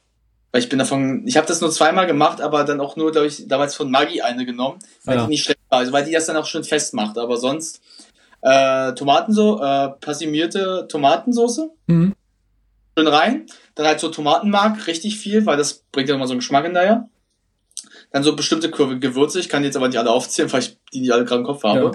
Weil 0.52 0.62
ich 0.62 0.70
bin 0.70 0.80
davon, 0.80 1.26
ich 1.26 1.38
habe 1.38 1.48
das 1.48 1.62
nur 1.62 1.72
zweimal 1.72 2.08
gemacht, 2.08 2.42
aber 2.42 2.64
dann 2.66 2.82
auch 2.82 2.96
nur, 2.98 3.12
glaube 3.12 3.28
ich, 3.28 3.48
damals 3.48 3.74
von 3.76 3.90
Maggi 3.90 4.22
eine 4.22 4.46
genommen, 4.46 4.80
weil 5.06 5.18
Ja. 5.18 5.24
die 5.24 5.30
nicht 5.30 5.44
schlecht 5.46 5.60
war. 5.70 5.80
Also 5.80 5.94
weil 5.94 6.04
die 6.04 6.12
das 6.12 6.26
dann 6.26 6.36
auch 6.38 6.46
schön 6.46 6.64
festmacht. 6.64 7.18
Aber 7.18 7.38
sonst 7.38 7.82
äh, 8.44 8.94
Tomatenso, 8.94 9.62
äh, 9.64 9.90
passimierte 10.02 10.88
Tomatensoße, 10.90 11.70
Mhm. 11.88 12.16
schön 12.98 13.08
rein. 13.08 13.46
Dann 13.76 13.86
halt 13.86 14.00
so 14.00 14.10
Tomatenmark, 14.10 14.88
richtig 14.88 15.18
viel, 15.20 15.46
weil 15.46 15.58
das 15.58 15.84
bringt 15.92 16.10
ja 16.10 16.16
nochmal 16.16 16.28
so 16.28 16.34
einen 16.34 16.40
Geschmack 16.40 16.66
hinterher. 16.66 17.08
Dann 18.12 18.24
so 18.24 18.36
bestimmte 18.36 18.70
Kurve 18.72 19.00
Gewürze, 19.00 19.40
ich 19.40 19.48
kann 19.48 19.64
jetzt 19.64 19.78
aber 19.78 19.88
nicht 19.88 20.00
alle 20.00 20.10
aufzählen, 20.12 20.52
weil 20.52 20.62
ich 20.62 20.78
die 20.92 21.02
nicht 21.02 21.12
alle 21.14 21.24
gerade 21.24 21.42
im 21.42 21.46
Kopf 21.46 21.64
habe. 21.64 21.80
Ja. 21.80 21.92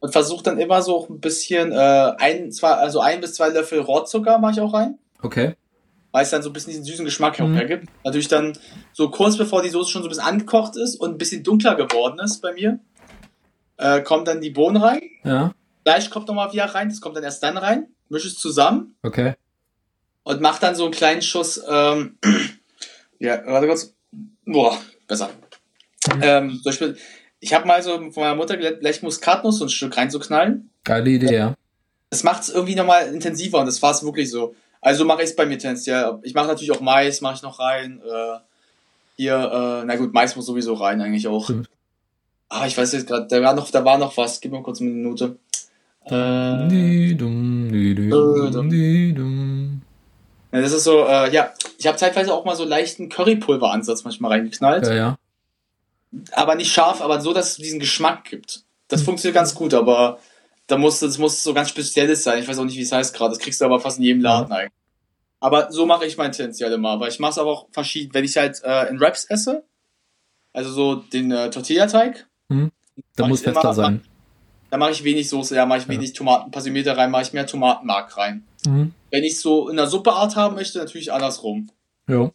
Und 0.00 0.12
versuche 0.12 0.42
dann 0.42 0.58
immer 0.58 0.82
so 0.82 1.06
ein 1.08 1.20
bisschen, 1.20 1.72
äh, 1.72 1.76
ein, 2.18 2.50
zwei, 2.52 2.72
also 2.72 3.00
ein 3.00 3.20
bis 3.20 3.34
zwei 3.34 3.48
Löffel 3.48 3.80
Rohrzucker 3.80 4.38
mache 4.38 4.52
ich 4.52 4.60
auch 4.60 4.74
rein 4.74 4.98
Okay. 5.22 5.54
Weil 6.12 6.22
es 6.24 6.30
dann 6.30 6.42
so 6.42 6.50
ein 6.50 6.52
bisschen 6.52 6.70
diesen 6.72 6.84
süßen 6.84 7.04
Geschmack 7.04 7.38
Mhm. 7.38 7.54
hergibt. 7.54 7.88
Natürlich 8.04 8.28
dann 8.28 8.56
so 8.92 9.10
kurz 9.10 9.36
bevor 9.36 9.62
die 9.62 9.68
Soße 9.68 9.90
schon 9.90 10.02
so 10.02 10.08
ein 10.08 10.10
bisschen 10.10 10.24
angekocht 10.24 10.76
ist 10.76 10.96
und 10.96 11.12
ein 11.12 11.18
bisschen 11.18 11.42
dunkler 11.42 11.74
geworden 11.74 12.18
ist 12.20 12.40
bei 12.40 12.52
mir, 12.52 12.78
äh, 13.76 14.00
kommen 14.02 14.24
dann 14.24 14.40
die 14.40 14.50
Bohnen 14.50 14.76
rein. 14.82 15.02
Ja. 15.24 15.54
Fleisch 15.84 16.10
kommt 16.10 16.28
nochmal 16.28 16.52
wieder 16.52 16.64
rein, 16.66 16.88
das 16.88 17.00
kommt 17.00 17.16
dann 17.16 17.24
erst 17.24 17.42
dann 17.42 17.56
rein. 17.56 17.86
Mische 18.08 18.28
es 18.28 18.38
zusammen 18.38 18.94
Okay. 19.02 19.34
und 20.22 20.40
mach 20.40 20.58
dann 20.58 20.74
so 20.74 20.84
einen 20.84 20.92
kleinen 20.94 21.22
Schuss, 21.22 21.60
ähm, 21.68 22.16
ja, 23.18 23.42
warte 23.46 23.66
kurz. 23.66 23.94
Boah, 24.46 24.78
besser. 25.06 25.30
Mhm. 26.14 26.20
Ähm, 26.22 26.50
zum 26.54 26.62
Beispiel, 26.64 26.96
ich 27.40 27.52
habe 27.52 27.66
mal 27.66 27.82
so 27.82 27.98
von 28.10 28.22
meiner 28.22 28.34
Mutter 28.34 28.56
gelernt, 28.56 28.78
vielleicht 28.80 29.02
Muskatnuss 29.02 29.58
so 29.58 29.66
ein 29.66 29.68
Stück 29.68 29.96
reinzuknallen. 29.96 30.70
Geile 30.84 31.10
Idee, 31.10 31.34
ja. 31.34 31.54
Das 32.10 32.24
macht 32.24 32.42
es 32.42 32.48
irgendwie 32.48 32.74
nochmal 32.74 33.12
intensiver 33.12 33.58
und 33.60 33.66
das 33.66 33.82
war 33.82 33.90
es 33.92 34.02
wirklich 34.02 34.30
so. 34.30 34.54
Also 34.88 35.04
mache 35.04 35.22
ich 35.22 35.28
es 35.28 35.36
bei 35.36 35.44
mir 35.44 35.58
tendenziell. 35.58 36.18
Ich 36.22 36.32
mache 36.32 36.46
natürlich 36.46 36.72
auch 36.72 36.80
Mais, 36.80 37.20
mache 37.20 37.34
ich 37.34 37.42
noch 37.42 37.58
rein. 37.58 38.00
Äh, 38.02 38.38
hier, 39.18 39.34
äh, 39.34 39.84
na 39.84 39.96
gut, 39.96 40.14
Mais 40.14 40.34
muss 40.34 40.46
sowieso 40.46 40.72
rein 40.72 41.02
eigentlich 41.02 41.28
auch. 41.28 41.44
Stimmt. 41.44 41.68
Aber 42.48 42.66
ich 42.66 42.78
weiß 42.78 42.92
jetzt 42.94 43.06
gerade, 43.06 43.26
da 43.26 43.42
war 43.42 43.54
noch, 43.54 43.70
da 43.70 43.84
war 43.84 43.98
noch 43.98 44.16
was. 44.16 44.40
Gib 44.40 44.52
mir 44.52 44.62
kurz 44.62 44.80
eine 44.80 44.88
Minute. 44.88 45.36
Äh, 46.06 46.14
ja, 50.52 50.62
das 50.62 50.72
ist 50.72 50.84
so, 50.84 51.04
äh, 51.06 51.34
ja, 51.34 51.52
ich 51.76 51.86
habe 51.86 51.98
zeitweise 51.98 52.32
auch 52.32 52.46
mal 52.46 52.56
so 52.56 52.64
leichten 52.64 53.10
Currypulveransatz 53.10 54.04
manchmal 54.04 54.30
reingeknallt. 54.30 54.86
Ja, 54.86 54.94
ja. 54.94 55.18
Aber 56.32 56.54
nicht 56.54 56.72
scharf, 56.72 57.02
aber 57.02 57.20
so, 57.20 57.34
dass 57.34 57.50
es 57.50 57.56
diesen 57.56 57.78
Geschmack 57.78 58.24
gibt. 58.24 58.62
Das 58.88 59.02
funktioniert 59.02 59.34
ganz 59.34 59.54
gut, 59.54 59.74
aber 59.74 60.18
da 60.68 60.78
muss, 60.78 61.00
das 61.00 61.18
muss 61.18 61.42
so 61.42 61.52
ganz 61.52 61.70
Spezielles 61.70 62.22
sein. 62.22 62.40
Ich 62.40 62.48
weiß 62.48 62.58
auch 62.58 62.64
nicht, 62.64 62.76
wie 62.76 62.82
es 62.82 62.92
heißt 62.92 63.14
gerade. 63.14 63.34
Das 63.34 63.38
kriegst 63.38 63.60
du 63.60 63.64
aber 63.64 63.80
fast 63.80 63.98
in 63.98 64.04
jedem 64.04 64.22
Laden 64.22 64.52
eigentlich. 64.52 64.77
Aber 65.40 65.70
so 65.70 65.86
mache 65.86 66.04
ich 66.06 66.16
mein 66.16 66.32
tendenziell 66.32 66.72
immer. 66.72 66.90
Aber 66.90 67.08
ich 67.08 67.18
mache 67.20 67.32
es 67.32 67.38
aber 67.38 67.50
auch 67.50 67.68
verschieden. 67.70 68.12
Wenn 68.12 68.24
ich 68.24 68.36
halt 68.36 68.60
äh, 68.64 68.88
in 68.88 68.98
Wraps 69.00 69.24
esse, 69.24 69.64
also 70.52 70.70
so 70.70 70.96
den 70.96 71.30
äh, 71.30 71.50
Tortilla-Teig, 71.50 72.26
Da 72.48 73.22
Mach 73.22 73.28
muss 73.28 73.42
fester 73.42 73.74
sein. 73.74 74.02
Da 74.70 74.76
mache 74.76 74.90
ich 74.90 75.04
wenig 75.04 75.28
Soße, 75.28 75.54
da 75.54 75.64
mache 75.64 75.78
ich 75.78 75.88
wenig 75.88 76.12
Tomaten, 76.12 76.50
Passimilter 76.50 76.96
rein, 76.96 77.10
mache 77.10 77.22
ich 77.22 77.32
mehr 77.32 77.46
Tomatenmark 77.46 78.16
rein. 78.18 78.44
Mhm. 78.66 78.92
Wenn 79.10 79.24
ich 79.24 79.40
so 79.40 79.68
in 79.68 79.76
der 79.76 79.86
Suppeart 79.86 80.36
haben 80.36 80.56
möchte, 80.56 80.78
natürlich 80.78 81.12
andersrum. 81.12 81.70
Ja. 82.08 82.30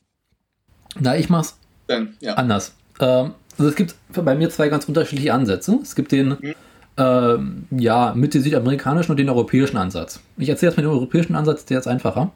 Na, 1.00 1.16
ich 1.18 1.30
mach's 1.30 1.58
Dann, 1.88 2.18
ja. 2.22 2.34
anders. 2.36 2.76
Ähm, 3.00 3.34
also 3.58 3.70
es 3.70 3.76
gibt 3.76 3.96
bei 4.14 4.36
mir 4.36 4.50
zwei 4.50 4.70
ganz 4.70 4.86
unterschiedliche 4.86 5.34
Ansätze. 5.34 5.80
Es 5.82 5.96
gibt 5.96 6.12
den 6.12 6.30
Mhm. 6.30 6.56
ähm, 6.98 7.68
ja, 7.72 8.14
mit 8.16 8.34
dem 8.34 8.42
südamerikanischen 8.42 9.12
und 9.12 9.18
den 9.18 9.30
europäischen 9.30 9.78
Ansatz. 9.78 10.20
Ich 10.38 10.50
erzähle 10.50 10.72
jetzt 10.72 10.78
mit 10.78 10.86
dem 10.86 10.92
europäischen 10.92 11.36
Ansatz, 11.36 11.66
der 11.66 11.80
ist 11.80 11.88
einfacher. 11.88 12.32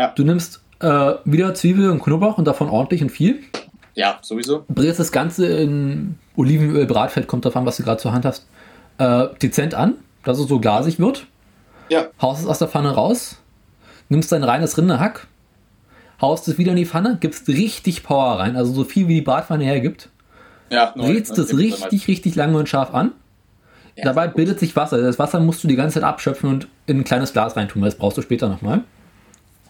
Ja. 0.00 0.12
Du 0.16 0.24
nimmst 0.24 0.62
äh, 0.80 1.12
wieder 1.26 1.52
Zwiebel 1.54 1.90
und 1.90 2.02
Knoblauch 2.02 2.38
und 2.38 2.46
davon 2.46 2.70
ordentlich 2.70 3.02
und 3.02 3.10
viel. 3.10 3.40
Ja, 3.94 4.18
sowieso. 4.22 4.64
Brätst 4.68 4.98
das 4.98 5.12
Ganze 5.12 5.46
in 5.46 6.18
Olivenöl, 6.36 6.86
Bratfett, 6.86 7.26
kommt 7.26 7.44
davon, 7.44 7.66
was 7.66 7.76
du 7.76 7.82
gerade 7.82 8.00
zur 8.00 8.12
Hand 8.12 8.24
hast, 8.24 8.46
äh, 8.98 9.26
dezent 9.42 9.74
an, 9.74 9.96
dass 10.24 10.38
es 10.38 10.48
so 10.48 10.58
glasig 10.58 10.98
wird. 10.98 11.26
Ja. 11.90 12.06
Haust 12.22 12.42
es 12.42 12.48
aus 12.48 12.58
der 12.60 12.68
Pfanne 12.68 12.92
raus, 12.92 13.36
nimmst 14.08 14.32
dein 14.32 14.42
reines 14.42 14.78
Rinderhack, 14.78 15.26
haust 16.20 16.48
es 16.48 16.56
wieder 16.56 16.70
in 16.70 16.76
die 16.78 16.86
Pfanne, 16.86 17.18
gibst 17.20 17.46
richtig 17.48 18.02
Power 18.02 18.38
rein, 18.38 18.56
also 18.56 18.72
so 18.72 18.84
viel 18.84 19.06
wie 19.06 19.14
die 19.16 19.20
Bratpfanne 19.22 19.64
hergibt. 19.64 20.08
Ja, 20.70 20.92
neu- 20.96 21.12
es 21.18 21.58
richtig, 21.58 22.08
richtig 22.08 22.36
lange 22.36 22.56
und 22.56 22.68
scharf 22.70 22.94
an. 22.94 23.12
Ja. 23.96 24.04
Dabei 24.04 24.28
bildet 24.28 24.60
sich 24.60 24.76
Wasser. 24.76 25.02
Das 25.02 25.18
Wasser 25.18 25.40
musst 25.40 25.62
du 25.64 25.68
die 25.68 25.74
ganze 25.76 25.94
Zeit 25.94 26.04
abschöpfen 26.04 26.48
und 26.48 26.68
in 26.86 26.98
ein 27.00 27.04
kleines 27.04 27.32
Glas 27.34 27.56
reintun, 27.56 27.82
weil 27.82 27.90
das 27.90 27.98
brauchst 27.98 28.16
du 28.16 28.22
später 28.22 28.48
nochmal. 28.48 28.84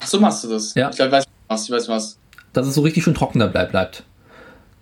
Ach 0.00 0.06
so 0.06 0.18
machst 0.20 0.44
du 0.44 0.48
das. 0.48 0.74
Ja. 0.74 0.90
Ich 0.90 0.96
glaube, 0.96 1.08
ich 1.08 1.12
weiß, 1.18 1.24
was. 1.48 1.64
Ich 1.64 1.70
weiß 1.70 1.88
was. 1.88 2.18
Dass 2.52 2.66
es 2.66 2.74
so 2.74 2.80
richtig 2.82 3.04
schön 3.04 3.14
trocken 3.14 3.38
dabei 3.38 3.64
bleibt. 3.66 4.04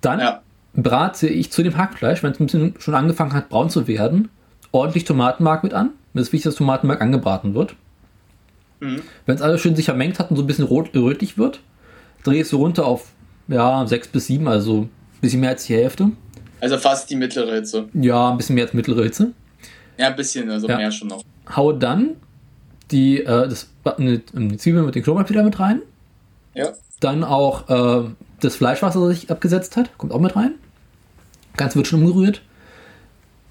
Dann 0.01 0.21
Ja. 0.21 0.43
brate 0.75 1.29
ich 1.29 1.51
zu 1.53 1.63
dem 1.63 1.77
Hackfleisch, 1.77 2.23
wenn 2.23 2.33
es 2.33 2.41
ein 2.41 2.47
bisschen 2.47 2.75
schon 2.79 2.95
angefangen 2.95 3.33
hat, 3.33 3.49
braun 3.49 3.69
zu 3.69 3.87
werden, 3.89 4.29
ordentlich 4.73 5.05
Tomatenmark 5.05 5.65
mit 5.65 5.75
an. 5.75 5.91
Mir 6.15 6.23
ist 6.23 6.33
wichtig, 6.33 6.45
dass 6.45 6.55
Tomatenmark 6.55 7.01
angebraten 7.03 7.55
wird. 7.55 7.75
Mhm. 8.81 9.03
Wenn 9.27 9.35
es 9.35 9.43
alles 9.43 9.61
schön 9.61 9.75
sich 9.77 9.87
vermengt 9.87 10.19
hat 10.19 10.31
und 10.31 10.37
so 10.37 10.43
ein 10.43 10.47
bisschen 10.47 10.65
rot 10.65 10.91
rötlich 10.95 11.37
wird, 11.37 11.61
drehe 12.23 12.43
ich 12.43 12.49
so 12.49 12.59
runter 12.59 12.87
auf 12.87 13.09
ja, 13.49 13.87
6 13.87 14.09
bis 14.09 14.27
7, 14.27 14.47
also 14.47 14.83
ein 14.83 14.91
bisschen 15.21 15.41
mehr 15.41 15.51
als 15.51 15.65
die 15.67 15.75
Hälfte. 15.75 16.11
Also 16.61 16.77
fast 16.79 17.09
die 17.11 17.17
mittlere 17.17 17.55
Hitze. 17.55 17.89
Ja, 17.95 18.31
ein 18.31 18.37
bisschen 18.37 18.55
mehr 18.55 18.65
als 18.65 18.75
mittlere 18.75 19.03
Hitze. 19.03 19.33
Ja, 19.97 20.09
ein 20.09 20.17
bisschen, 20.17 20.51
also 20.51 20.69
Ja. 20.69 20.77
mehr 20.77 20.93
schon 20.93 21.09
noch. 21.09 21.23
Haue 21.55 21.77
dann 21.77 22.17
die, 22.91 23.21
äh, 23.21 23.49
das, 23.49 23.69
eine, 23.85 24.19
die 24.19 24.57
Zwiebeln 24.57 24.85
mit 24.85 24.95
den 24.95 25.03
Knoblauch 25.03 25.29
wieder 25.29 25.43
mit 25.43 25.59
rein. 25.59 25.83
Ja. 26.55 26.73
Dann 27.01 27.25
auch 27.25 27.69
äh, 27.69 28.09
das 28.41 28.57
Fleisch, 28.57 28.83
was 28.83 28.97
er 28.97 29.07
sich 29.09 29.31
abgesetzt 29.31 29.77
hat, 29.77 29.97
kommt 29.99 30.13
auch 30.13 30.21
mit 30.21 30.35
rein. 30.37 30.55
Ganz 31.57 31.77
wird 31.77 31.87
schon 31.87 32.03
umgerührt. 32.03 32.43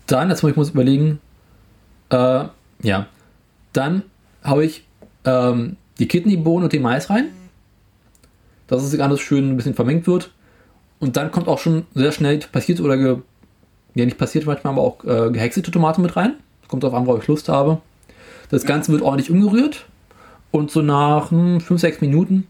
Dann, 0.08 0.30
jetzt 0.30 0.42
muss 0.42 0.52
ich 0.52 0.58
muss 0.58 0.70
überlegen, 0.70 1.20
äh, 2.10 2.46
ja, 2.82 3.08
dann 3.74 4.04
haue 4.46 4.66
ich 4.66 4.86
ähm, 5.26 5.78
die 6.00 6.08
Kidneybohnen 6.08 6.64
und 6.66 6.74
den 6.74 6.82
Mais 6.82 7.10
rein, 7.10 7.30
dass 8.68 8.84
es 8.84 8.98
alles 9.00 9.20
schön 9.20 9.52
ein 9.52 9.58
bisschen 9.58 9.74
vermengt 9.74 10.08
wird. 10.08 10.32
Und 11.00 11.18
dann 11.18 11.32
kommt 11.32 11.48
auch 11.48 11.60
schon 11.60 11.86
sehr 11.94 12.12
schnell 12.12 12.40
passiert 12.40 12.80
oder 12.80 12.98
ge, 12.98 13.18
ja 13.96 14.06
nicht 14.06 14.18
passiert 14.18 14.46
manchmal, 14.46 14.74
aber 14.74 14.82
auch 14.82 15.04
äh, 15.04 15.32
gehäckselte 15.32 15.72
Tomate 15.72 16.02
mit 16.02 16.16
rein. 16.16 16.36
Kommt 16.68 16.84
auf 16.84 16.94
an, 16.94 17.06
worauf 17.06 17.22
ich 17.22 17.28
Lust 17.28 17.50
habe. 17.50 17.82
Das 18.50 18.66
Ganze 18.66 18.92
wird 18.92 19.02
ordentlich 19.02 19.30
umgerührt 19.30 19.86
und 20.52 20.72
so 20.72 20.82
nach 20.82 21.30
5, 21.30 21.68
6 21.70 22.02
Minuten 22.02 22.48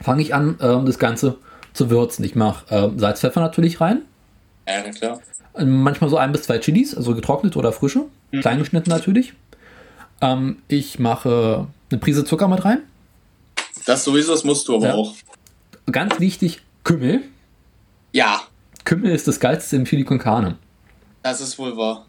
fange 0.00 0.22
ich 0.22 0.34
an, 0.34 0.56
ähm, 0.60 0.86
das 0.86 0.98
Ganze 0.98 1.36
zu 1.72 1.90
würzen. 1.90 2.24
Ich 2.24 2.34
mache 2.34 2.64
ähm, 2.74 2.98
Salz, 2.98 3.20
Pfeffer 3.20 3.40
natürlich 3.40 3.80
rein. 3.80 4.02
Ja, 4.66 4.80
klar. 4.90 5.20
Ähm, 5.56 5.82
Manchmal 5.82 6.08
so 6.10 6.16
ein 6.16 6.32
bis 6.32 6.44
zwei 6.44 6.58
Chilis, 6.58 6.96
also 6.96 7.14
getrocknet 7.14 7.56
oder 7.56 7.72
frische. 7.72 8.04
Klein 8.40 8.58
geschnitten 8.58 8.90
natürlich. 8.90 9.34
Ähm, 10.20 10.58
ich 10.68 10.98
mache 10.98 11.66
eine 11.90 11.98
Prise 11.98 12.24
Zucker 12.24 12.48
mit 12.48 12.64
rein. 12.64 12.78
Das 13.86 14.04
sowieso, 14.04 14.32
das 14.32 14.44
musst 14.44 14.68
du 14.68 14.76
aber 14.76 14.86
Ja. 14.88 14.94
auch. 14.94 15.14
Ganz 15.90 16.20
wichtig, 16.20 16.62
Kümmel. 16.84 17.22
Ja, 18.12 18.42
Kümmel 18.84 19.12
ist 19.12 19.28
das 19.28 19.40
Geilste 19.40 19.76
im 19.76 19.84
Chili 19.84 20.04
con 20.04 20.18
Carne. 20.18 20.56
das 21.22 21.40
ist 21.40 21.58
wohl 21.58 21.76
wahr. 21.76 22.06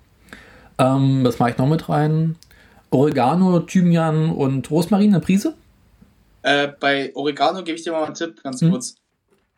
Ähm, 0.77 1.23
was 1.23 1.39
mache 1.39 1.51
ich 1.51 1.57
noch 1.57 1.67
mit 1.67 1.89
rein? 1.89 2.35
Oregano, 2.91 3.59
Thymian 3.61 4.31
und 4.31 4.69
Rosmarin, 4.69 5.13
eine 5.13 5.21
Prise. 5.21 5.53
Äh, 6.43 6.69
bei 6.79 7.11
Oregano 7.15 7.63
gebe 7.63 7.77
ich 7.77 7.83
dir 7.83 7.91
mal 7.91 8.03
einen 8.03 8.15
Tipp, 8.15 8.43
ganz 8.43 8.61
Hm. 8.61 8.71
kurz. 8.71 8.95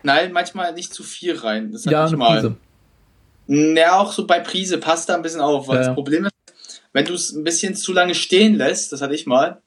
Nein, 0.03 0.31
manchmal 0.33 0.73
nicht 0.73 0.93
zu 0.93 1.03
viel 1.03 1.35
rein. 1.37 1.71
Das 1.71 1.85
Ja, 1.85 2.03
ich 2.05 2.09
eine 2.09 2.17
mal. 2.17 2.41
Prise. 2.41 3.75
Ja, 3.75 3.97
auch 3.99 4.11
so 4.13 4.27
bei 4.27 4.39
Prise 4.39 4.77
passt 4.77 5.09
da 5.09 5.15
ein 5.15 5.21
bisschen 5.21 5.41
auf, 5.41 5.67
weil 5.67 5.77
Ja, 5.77 5.83
das 5.87 5.93
Problem 5.95 6.25
ist, 6.25 6.33
wenn 6.93 7.05
du 7.05 7.13
es 7.13 7.31
ein 7.33 7.43
bisschen 7.43 7.75
zu 7.75 7.91
lange 7.93 8.13
stehen 8.15 8.55
lässt, 8.55 8.91
das 8.91 9.01
hatte 9.01 9.15
ich 9.15 9.25
mal, 9.25 9.61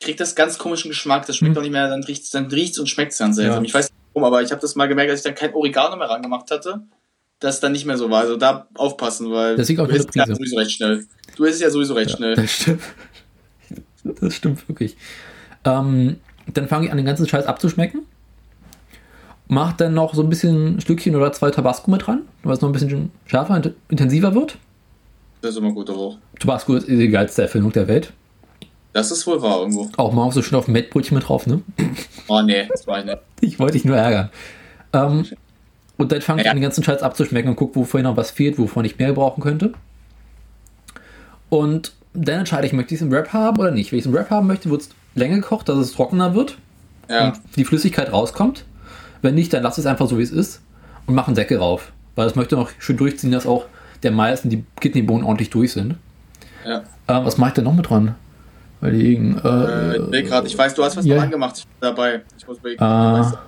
kriegt 0.00 0.20
das 0.20 0.34
ganz 0.34 0.58
komischen 0.58 0.90
Geschmack. 0.90 1.26
Das 1.26 1.36
schmeckt 1.36 1.52
Mhm. 1.52 1.54
doch 1.54 1.62
nicht 1.62 1.70
mehr, 1.72 1.88
dann 1.88 2.02
riecht 2.02 2.24
es 2.24 2.30
dann 2.30 2.46
riecht's 2.46 2.78
und 2.78 2.88
schmeckt 2.88 3.12
es 3.12 3.18
dann 3.18 3.32
seltsam. 3.32 3.62
Ja. 3.62 3.66
Ich 3.68 3.74
weiß 3.74 3.90
nicht 3.90 3.94
warum, 4.12 4.24
aber 4.26 4.42
ich 4.42 4.50
habe 4.50 4.60
das 4.60 4.74
mal 4.74 4.86
gemerkt, 4.88 5.10
als 5.10 5.20
ich 5.20 5.24
dann 5.24 5.34
kein 5.34 5.54
Oregano 5.54 5.96
mehr 5.96 6.08
rangemacht 6.10 6.50
hatte, 6.50 6.82
dass 7.44 7.56
es 7.56 7.60
dann 7.60 7.72
nicht 7.72 7.84
mehr 7.84 7.98
so 7.98 8.10
war. 8.10 8.22
Also 8.22 8.36
da 8.36 8.66
aufpassen, 8.74 9.30
weil 9.30 9.56
Das 9.56 9.68
liegt 9.68 9.78
auch 9.78 9.86
du 9.86 9.94
isst 9.94 10.14
ja 10.14 10.26
sowieso 10.26 10.56
recht 10.56 10.72
schnell. 10.72 11.04
Du 11.36 11.44
isst 11.44 11.60
ja 11.60 11.68
sowieso 11.68 11.92
recht 11.94 12.10
schnell. 12.12 12.34
Das 12.34 12.50
stimmt. 12.50 12.82
Das 14.20 14.34
stimmt 14.34 14.68
wirklich. 14.68 14.98
Ähm, 15.64 16.16
dann 16.52 16.68
fange 16.68 16.84
ich 16.84 16.90
an, 16.90 16.98
den 16.98 17.06
ganzen 17.06 17.26
Scheiß 17.26 17.46
abzuschmecken. 17.46 18.02
Mach 19.48 19.72
dann 19.72 19.94
noch 19.94 20.14
so 20.14 20.22
ein 20.22 20.28
bisschen 20.28 20.76
ein 20.76 20.80
Stückchen 20.82 21.16
oder 21.16 21.32
zwei 21.32 21.50
Tabasco 21.50 21.90
mit 21.90 22.06
dran, 22.06 22.20
weil 22.42 22.52
es 22.52 22.60
noch 22.60 22.68
ein 22.68 22.72
bisschen 22.72 23.10
schärfer 23.24 23.54
und 23.54 23.72
intensiver 23.88 24.34
wird. 24.34 24.58
Das 25.40 25.52
ist 25.52 25.56
immer 25.56 25.72
gut, 25.72 25.88
auch. 25.88 26.18
Tabasco 26.38 26.74
ist 26.74 26.86
die 26.86 27.08
geilste 27.08 27.42
Erfindung 27.42 27.72
der 27.72 27.88
Welt. 27.88 28.12
Das 28.92 29.10
ist 29.10 29.26
wohl 29.26 29.40
wahr 29.40 29.60
irgendwo. 29.60 29.88
Auch 29.96 30.12
mal 30.12 30.30
so 30.32 30.42
schön 30.42 30.58
auf 30.58 30.66
dem 30.66 30.72
Mettbrötchen 30.72 31.16
mit 31.16 31.26
drauf, 31.26 31.46
ne? 31.46 31.62
Oh 32.28 32.42
nee, 32.42 32.68
das 32.68 32.86
war 32.86 32.98
ich 32.98 33.06
nicht. 33.06 33.18
Ich 33.40 33.58
wollte 33.58 33.72
dich 33.72 33.86
nur 33.86 33.96
ärgern. 33.96 34.30
Ähm, 34.92 35.26
und 35.96 36.12
dann 36.12 36.20
fange 36.22 36.40
ich 36.42 36.46
Ja. 36.46 36.50
an, 36.52 36.56
den 36.56 36.62
ganzen 36.62 36.82
Scheiß 36.84 37.02
abzuschmecken 37.02 37.50
und 37.50 37.56
gucke, 37.56 37.76
wovon 37.76 38.02
noch 38.02 38.16
was 38.16 38.30
fehlt, 38.30 38.58
wovon 38.58 38.84
ich 38.84 38.98
mehr 38.98 39.12
brauchen 39.12 39.42
könnte. 39.42 39.72
Und 41.50 41.92
dann 42.14 42.40
entscheide 42.40 42.66
ich, 42.66 42.72
möchte 42.72 42.94
ich 42.94 43.00
es 43.00 43.06
im 43.06 43.10
Wrap 43.12 43.32
haben 43.32 43.58
oder 43.58 43.70
nicht. 43.70 43.92
Wenn 43.92 43.98
ich 43.98 44.04
es 44.04 44.06
im 44.06 44.12
Wrap 44.14 44.30
haben 44.30 44.46
möchte, 44.46 44.70
wird 44.70 44.82
es 44.82 44.88
länger 45.14 45.36
gekocht, 45.36 45.68
dass 45.68 45.78
es 45.78 45.92
trockener 45.92 46.34
wird 46.34 46.58
Ja. 47.08 47.28
und 47.28 47.40
die 47.56 47.64
Flüssigkeit 47.64 48.12
rauskommt. 48.12 48.64
Wenn 49.22 49.34
nicht, 49.34 49.52
dann 49.52 49.62
lass 49.62 49.78
es 49.78 49.86
einfach 49.86 50.08
so, 50.08 50.18
wie 50.18 50.22
es 50.22 50.30
ist 50.30 50.60
und 51.06 51.14
mach 51.14 51.26
einen 51.26 51.36
Deckel 51.36 51.58
rauf. 51.58 51.92
Weil 52.14 52.26
das 52.26 52.34
möchte 52.36 52.56
noch 52.56 52.70
schön 52.78 52.96
durchziehen, 52.96 53.32
dass 53.32 53.46
auch 53.46 53.66
der 54.02 54.10
Mais 54.12 54.42
und 54.44 54.50
die 54.50 54.64
Kidneybohnen 54.80 55.24
ordentlich 55.24 55.50
durch 55.50 55.72
sind. 55.72 55.96
ja. 56.66 56.82
Ähm, 57.06 57.24
was 57.26 57.36
mache 57.36 57.48
ich 57.50 57.54
denn 57.54 57.64
noch 57.64 57.74
mit 57.74 57.88
dran? 57.90 58.14
Überlegen. 58.80 59.38
Äh, 59.44 59.96
Äh, 59.96 60.20
ich 60.22 60.26
grad, 60.28 60.46
ich 60.46 60.56
weiß, 60.56 60.74
du 60.74 60.82
hast 60.84 60.96
was 60.96 61.04
ja. 61.04 61.16
dran 61.16 61.30
gemacht. 61.30 61.66
Dabei. 61.80 62.22
Ich 62.38 62.46
muss 62.46 62.58
überlegen. 62.58 62.78
Du? 62.78 63.38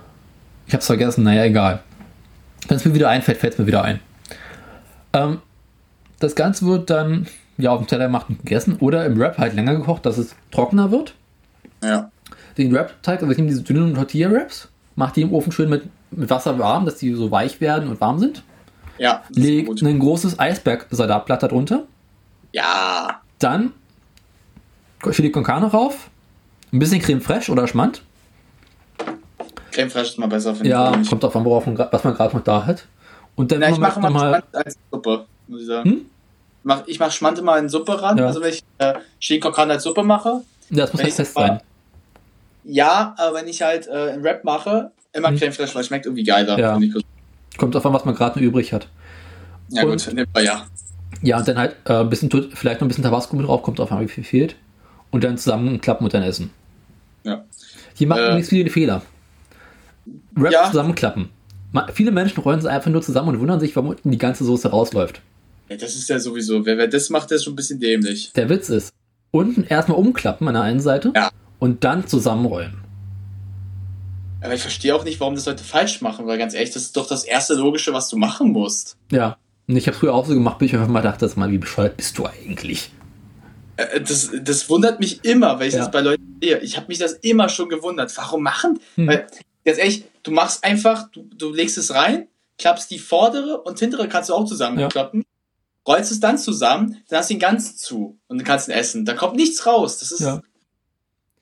ich 0.67 0.73
hab's 0.73 0.85
vergessen, 0.85 1.23
naja, 1.23 1.43
egal. 1.45 1.79
Wenn 2.67 2.77
es 2.77 2.85
mir 2.85 2.93
wieder 2.93 3.09
einfällt, 3.09 3.37
fällt 3.37 3.53
es 3.53 3.59
mir 3.59 3.67
wieder 3.67 3.83
ein. 3.83 3.99
Ähm, 5.13 5.39
das 6.19 6.35
Ganze 6.35 6.65
wird 6.65 6.89
dann 6.89 7.27
ja 7.57 7.71
auf 7.71 7.79
dem 7.79 7.87
Teller 7.87 8.05
gemacht 8.05 8.27
und 8.29 8.39
gegessen 8.39 8.77
oder 8.79 9.05
im 9.05 9.19
Wrap 9.19 9.37
halt 9.37 9.53
länger 9.53 9.75
gekocht, 9.75 10.05
dass 10.05 10.17
es 10.17 10.35
trockener 10.51 10.91
wird. 10.91 11.15
Ja. 11.83 12.11
Den 12.57 12.73
Wrap-Teig, 12.73 13.21
also 13.21 13.31
ich 13.31 13.37
nehme 13.37 13.49
diese 13.49 13.61
dünnen 13.61 13.95
Tortilla-Wraps, 13.95 14.69
mache 14.95 15.13
die 15.13 15.21
im 15.21 15.33
Ofen 15.33 15.51
schön 15.51 15.69
mit, 15.69 15.83
mit 16.11 16.29
Wasser 16.29 16.57
warm, 16.59 16.85
dass 16.85 16.97
die 16.97 17.13
so 17.13 17.31
weich 17.31 17.61
werden 17.61 17.89
und 17.89 18.01
warm 18.01 18.19
sind. 18.19 18.43
Ja. 18.97 19.23
Leg 19.29 19.69
ein 19.69 19.99
großes 19.99 20.39
Eisberg-Salatblatt 20.39 21.43
darunter. 21.43 21.83
Ja. 22.51 23.21
Dann 23.39 23.73
Chili 25.11 25.31
con 25.31 25.43
Carne 25.43 25.67
rauf. 25.67 26.09
Ein 26.73 26.79
bisschen 26.79 27.01
Creme 27.01 27.21
Fraiche 27.21 27.51
oder 27.51 27.67
Schmand. 27.67 28.01
Creme 29.77 29.89
Fraiche 29.91 30.07
ist 30.07 30.17
mal 30.17 30.25
besser, 30.27 30.55
finde 30.55 30.69
Ja, 30.71 30.99
ich. 30.99 31.07
kommt 31.07 31.23
auf 31.23 31.35
an, 31.35 31.45
worauf 31.45 31.67
man, 31.67 31.77
was 31.77 32.03
man 32.03 32.15
gerade 32.15 32.35
noch 32.35 32.43
da 32.43 32.65
hat. 32.65 32.87
Und 33.35 33.51
dann 33.51 33.59
Na, 33.59 33.69
ich 33.69 33.77
mache 33.77 33.99
mal 33.99 34.09
noch 34.09 34.19
mal 34.19 34.29
Schmand 34.29 34.55
als 34.65 34.77
Suppe, 34.91 35.25
muss 35.47 35.61
ich 35.61 35.67
sagen. 35.67 35.89
Hm? 35.89 36.05
Mach, 36.63 36.83
ich 36.87 36.99
mache 36.99 37.11
Schmand 37.11 37.37
immer 37.37 37.57
in 37.59 37.69
Suppe 37.69 38.01
ran. 38.01 38.17
Ja. 38.17 38.25
Also 38.25 38.41
wenn 38.41 38.49
ich 38.49 38.63
äh, 38.79 39.39
Carne 39.39 39.73
als 39.73 39.83
Suppe 39.83 40.01
mache. 40.03 40.41
Ja, 40.71 40.77
das 40.85 40.93
muss 40.93 41.03
ich 41.03 41.13
fest 41.13 41.35
sein. 41.35 41.61
Ja, 42.63 43.13
aber 43.17 43.37
wenn 43.37 43.47
ich 43.47 43.61
halt 43.61 43.87
äh, 43.87 43.91
einen 44.13 44.23
Rap 44.23 44.43
mache, 44.43 44.91
immer 45.13 45.29
Hm. 45.29 45.37
Creme 45.37 45.53
Fraiche, 45.53 45.75
weil 45.75 45.81
es 45.81 45.87
schmeckt 45.87 46.05
irgendwie 46.07 46.23
geiler. 46.23 46.57
Ja. 46.57 46.79
Kommt 47.57 47.75
an, 47.75 47.93
was 47.93 48.05
man 48.05 48.15
gerade 48.15 48.39
noch 48.39 48.45
übrig 48.45 48.73
hat. 48.73 48.87
ja 49.69 49.83
Und- 49.83 49.91
gut, 50.05 50.13
nehmen 50.13 50.27
wir 50.33 50.43
ja. 50.43 50.65
Ja, 51.21 51.37
und 51.37 51.47
dann 51.47 51.57
halt 51.57 51.75
äh, 51.85 51.93
ein 51.93 52.09
bisschen, 52.09 52.29
Tut- 52.29 52.51
vielleicht 52.53 52.81
noch 52.81 52.85
ein 52.85 52.89
bisschen 52.89 53.03
Tabasco 53.03 53.35
mit 53.35 53.47
drauf, 53.47 53.61
kommt 53.63 53.79
auf 53.79 53.91
an, 53.91 54.01
wie 54.01 54.07
viel 54.07 54.23
fehlt. 54.23 54.55
Und 55.11 55.23
dann 55.23 55.37
zusammenklappen 55.37 56.03
und 56.05 56.13
dann 56.13 56.21
essen. 56.23 56.49
Ja. 57.23 57.43
Hier 57.95 58.07
machen 58.07 58.21
Äh. 58.23 58.27
übrigens 58.27 58.49
viele 58.49 58.69
Fehler. 58.69 59.01
Wraps 60.41 60.53
Ja. 60.53 60.67
zusammenklappen. 60.69 61.29
Viele 61.93 62.11
Menschen 62.11 62.41
rollen 62.41 62.61
sie 62.61 62.71
einfach 62.71 62.89
nur 62.89 63.01
zusammen 63.01 63.29
und 63.29 63.39
wundern 63.39 63.59
sich, 63.59 63.75
warum 63.75 63.89
unten 63.89 64.09
die 64.09 64.17
ganze 64.17 64.43
Soße 64.45 64.69
rausläuft. 64.69 65.21
ja. 65.69 65.75
Das 65.77 65.95
ist 65.95 66.09
ja 66.09 66.17
sowieso, 66.19 66.65
wer, 66.65 66.77
wer 66.77 66.87
das 66.87 67.09
macht, 67.09 67.29
der 67.29 67.35
ist 67.37 67.43
schon 67.43 67.53
ein 67.53 67.57
bisschen 67.57 67.79
dämlich. 67.79 68.31
Der 68.35 68.49
Witz 68.49 68.69
ist, 68.69 68.93
unten 69.31 69.63
erstmal 69.63 69.97
umklappen 69.97 70.47
an 70.47 70.53
der 70.55 70.63
einen 70.63 70.79
Seite 70.79 71.11
Ja. 71.15 71.29
und 71.59 71.83
dann 71.83 72.07
zusammenrollen. 72.07 72.75
Aber 74.41 74.53
ich 74.53 74.61
verstehe 74.61 74.95
auch 74.95 75.03
nicht, 75.03 75.19
warum 75.19 75.35
das 75.35 75.45
Leute 75.45 75.63
falsch 75.63 76.01
machen, 76.01 76.27
weil 76.27 76.37
ganz 76.37 76.53
ehrlich, 76.53 76.71
das 76.71 76.83
ist 76.83 76.95
doch 76.97 77.07
das 77.07 77.23
erste 77.23 77.55
Logische, 77.55 77.91
was 77.93 78.07
du 78.09 78.17
machen 78.17 78.51
musst. 78.51 78.95
Ja. 79.11 79.37
Ich 79.69 79.87
habe 79.87 79.97
früher 79.97 80.13
auch 80.13 80.25
so 80.25 80.33
gemacht, 80.33 80.59
bis 80.59 80.69
ich 80.69 80.75
einfach 80.75 80.87
mal 80.87 81.01
dachte, 81.01 81.25
das 81.25 81.35
mal, 81.35 81.51
wie 81.51 81.57
bescheuert 81.57 81.97
bist 81.97 82.17
du 82.17 82.25
eigentlich? 82.25 82.89
Äh, 83.75 83.99
das, 83.99 84.31
das 84.41 84.69
wundert 84.69 84.99
mich 85.01 85.25
immer, 85.25 85.59
weil 85.59 85.67
ich 85.67 85.73
ja. 85.73 85.79
das 85.81 85.91
bei 85.91 85.99
Leuten 85.99 86.37
sehe. 86.41 86.59
Ich 86.59 86.77
habe 86.77 86.87
mich 86.87 86.99
das 86.99 87.13
immer 87.13 87.49
schon 87.49 87.67
gewundert. 87.67 88.15
Warum 88.15 88.43
machen? 88.43 88.79
Hm. 88.95 89.07
Weil, 89.07 89.27
ganz 89.65 89.77
ehrlich, 89.79 90.05
du 90.27 90.33
machst 90.33 90.63
einfach, 90.63 91.09
du, 91.11 91.23
du 91.33 91.53
legst 91.53 91.77
es 91.77 91.93
rein, 91.93 92.27
klappst 92.57 92.91
die 92.91 92.99
vordere 92.99 93.61
und 93.61 93.79
hintere 93.79 94.09
kannst 94.09 94.29
du 94.29 94.33
auch 94.33 94.45
zusammenklappen, 94.45 95.21
ja. 95.21 95.93
rollst 95.93 96.11
es 96.11 96.19
dann 96.19 96.37
zusammen, 96.37 97.01
dann 97.07 97.19
hast 97.19 97.29
du 97.29 97.35
ihn 97.35 97.39
ganz 97.39 97.77
zu 97.77 98.19
und 98.27 98.37
dann 98.37 98.45
kannst 98.45 98.67
du 98.67 98.73
ihn 98.73 98.77
essen. 98.77 99.05
Da 99.05 99.13
kommt 99.13 99.37
nichts 99.37 99.65
raus. 99.65 99.99
Das 99.99 100.11
ist. 100.11 100.19
Ja, 100.19 100.41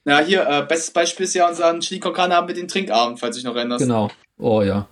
ja 0.06 0.20
hier, 0.20 0.48
äh, 0.48 0.62
bestes 0.64 0.92
Beispiel 0.92 1.24
ist 1.24 1.34
ja 1.34 1.50
unser 1.50 1.78
Chili 1.80 2.00
con 2.00 2.14
Carne 2.14 2.48
wir 2.48 2.54
den 2.54 2.68
Trinkabend, 2.68 3.20
falls 3.20 3.36
du 3.36 3.40
dich 3.40 3.46
noch 3.46 3.56
erinnerst. 3.56 3.84
Genau. 3.84 4.12
Oh 4.38 4.62
ja. 4.62 4.88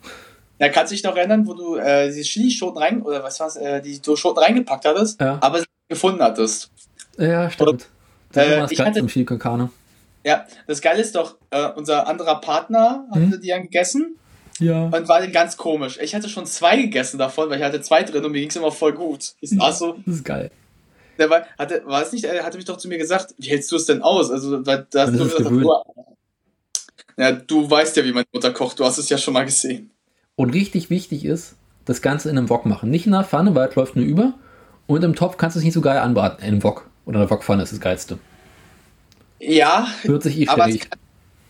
Ja, 0.59 0.69
kannst 0.69 0.91
du 0.91 0.95
dich 0.95 1.03
noch 1.03 1.15
erinnern, 1.15 1.45
wo 1.45 1.53
du 1.53 1.75
äh, 1.75 2.11
die 2.11 2.21
Chili-Schoten 2.21 2.77
rein, 2.81 3.01
oder 3.01 3.23
was 3.23 3.39
war's, 3.39 3.57
äh, 3.57 3.81
die 3.81 4.01
du 4.01 4.15
Schoten 4.15 4.39
reingepackt 4.39 4.85
hattest, 4.85 5.19
ja. 5.19 5.37
aber 5.41 5.59
sie 5.59 5.65
gefunden 5.87 6.23
hattest. 6.23 6.71
Ja, 7.17 7.49
stimmt. 7.49 7.87
Das 8.31 8.47
äh, 8.47 8.65
ich 8.69 8.79
hatte, 8.79 9.05
Chili 9.05 9.25
con 9.25 9.37
Carne. 9.37 9.69
Ja, 10.25 10.45
das 10.67 10.81
Geile 10.81 11.01
ist 11.01 11.15
doch, 11.15 11.37
äh, 11.49 11.69
unser 11.75 12.07
anderer 12.07 12.39
Partner 12.39 13.05
hatte 13.09 13.31
hm? 13.31 13.41
die 13.41 13.49
dann 13.49 13.63
gegessen. 13.63 14.15
Ja. 14.59 14.85
Und 14.85 15.07
war 15.07 15.19
dann 15.19 15.31
ganz 15.31 15.57
komisch. 15.57 15.97
Ich 16.01 16.13
hatte 16.15 16.29
schon 16.29 16.45
zwei 16.45 16.77
gegessen 16.77 17.17
davon, 17.17 17.49
weil 17.49 17.57
ich 17.57 17.63
hatte 17.63 17.81
zwei 17.81 18.03
drin 18.03 18.23
und 18.23 18.31
mir 18.31 18.39
ging 18.39 18.49
es 18.49 18.55
immer 18.55 18.71
voll 18.71 18.93
gut. 18.93 19.33
Ich 19.41 19.51
ach 19.59 19.73
so. 19.73 19.97
Das 20.05 20.15
ist 20.15 20.23
geil. 20.23 20.51
Der 21.17 21.29
war, 21.29 21.43
hatte, 21.57 21.81
war 21.85 22.01
es 22.01 22.11
nicht, 22.11 22.25
er 22.25 22.43
hatte 22.43 22.57
mich 22.57 22.65
doch 22.65 22.77
zu 22.77 22.87
mir 22.87 22.97
gesagt, 22.97 23.35
wie 23.37 23.49
hältst 23.49 23.71
du 23.71 23.75
es 23.75 23.85
denn 23.85 24.01
aus? 24.01 24.31
Also, 24.31 24.61
da 24.61 24.85
hast 24.95 25.13
du 25.13 25.23
gesagt, 25.23 25.49
du, 25.49 25.69
ja, 27.17 27.31
du 27.31 27.69
weißt 27.69 27.95
ja, 27.97 28.03
wie 28.03 28.13
meine 28.13 28.25
Mutter 28.33 28.51
kocht, 28.51 28.79
du 28.79 28.85
hast 28.85 28.97
es 28.97 29.09
ja 29.09 29.17
schon 29.17 29.33
mal 29.33 29.45
gesehen. 29.45 29.91
Und 30.35 30.51
richtig 30.51 30.89
wichtig 30.89 31.25
ist, 31.25 31.55
das 31.85 32.01
Ganze 32.01 32.29
in 32.29 32.37
einem 32.37 32.49
Wok 32.49 32.65
machen. 32.65 32.89
Nicht 32.89 33.05
in 33.05 33.11
der 33.11 33.23
Pfanne, 33.23 33.53
weil 33.53 33.69
es 33.69 33.75
läuft 33.75 33.95
nur 33.95 34.05
über. 34.05 34.33
Und 34.87 35.03
im 35.03 35.15
Topf 35.15 35.37
kannst 35.37 35.55
du 35.55 35.59
es 35.59 35.65
nicht 35.65 35.73
so 35.73 35.81
geil 35.81 35.99
anbraten. 35.99 36.39
In 36.39 36.53
einem 36.53 36.63
Wok. 36.63 36.89
Oder 37.05 37.17
in 37.17 37.21
der 37.21 37.29
Wokpfanne 37.29 37.63
ist 37.63 37.71
das 37.71 37.79
geilste. 37.79 38.17
Ja, 39.45 39.87
Hört 40.03 40.23
sich 40.23 40.39
eh 40.39 40.47
aber 40.47 40.69
es, 40.69 40.79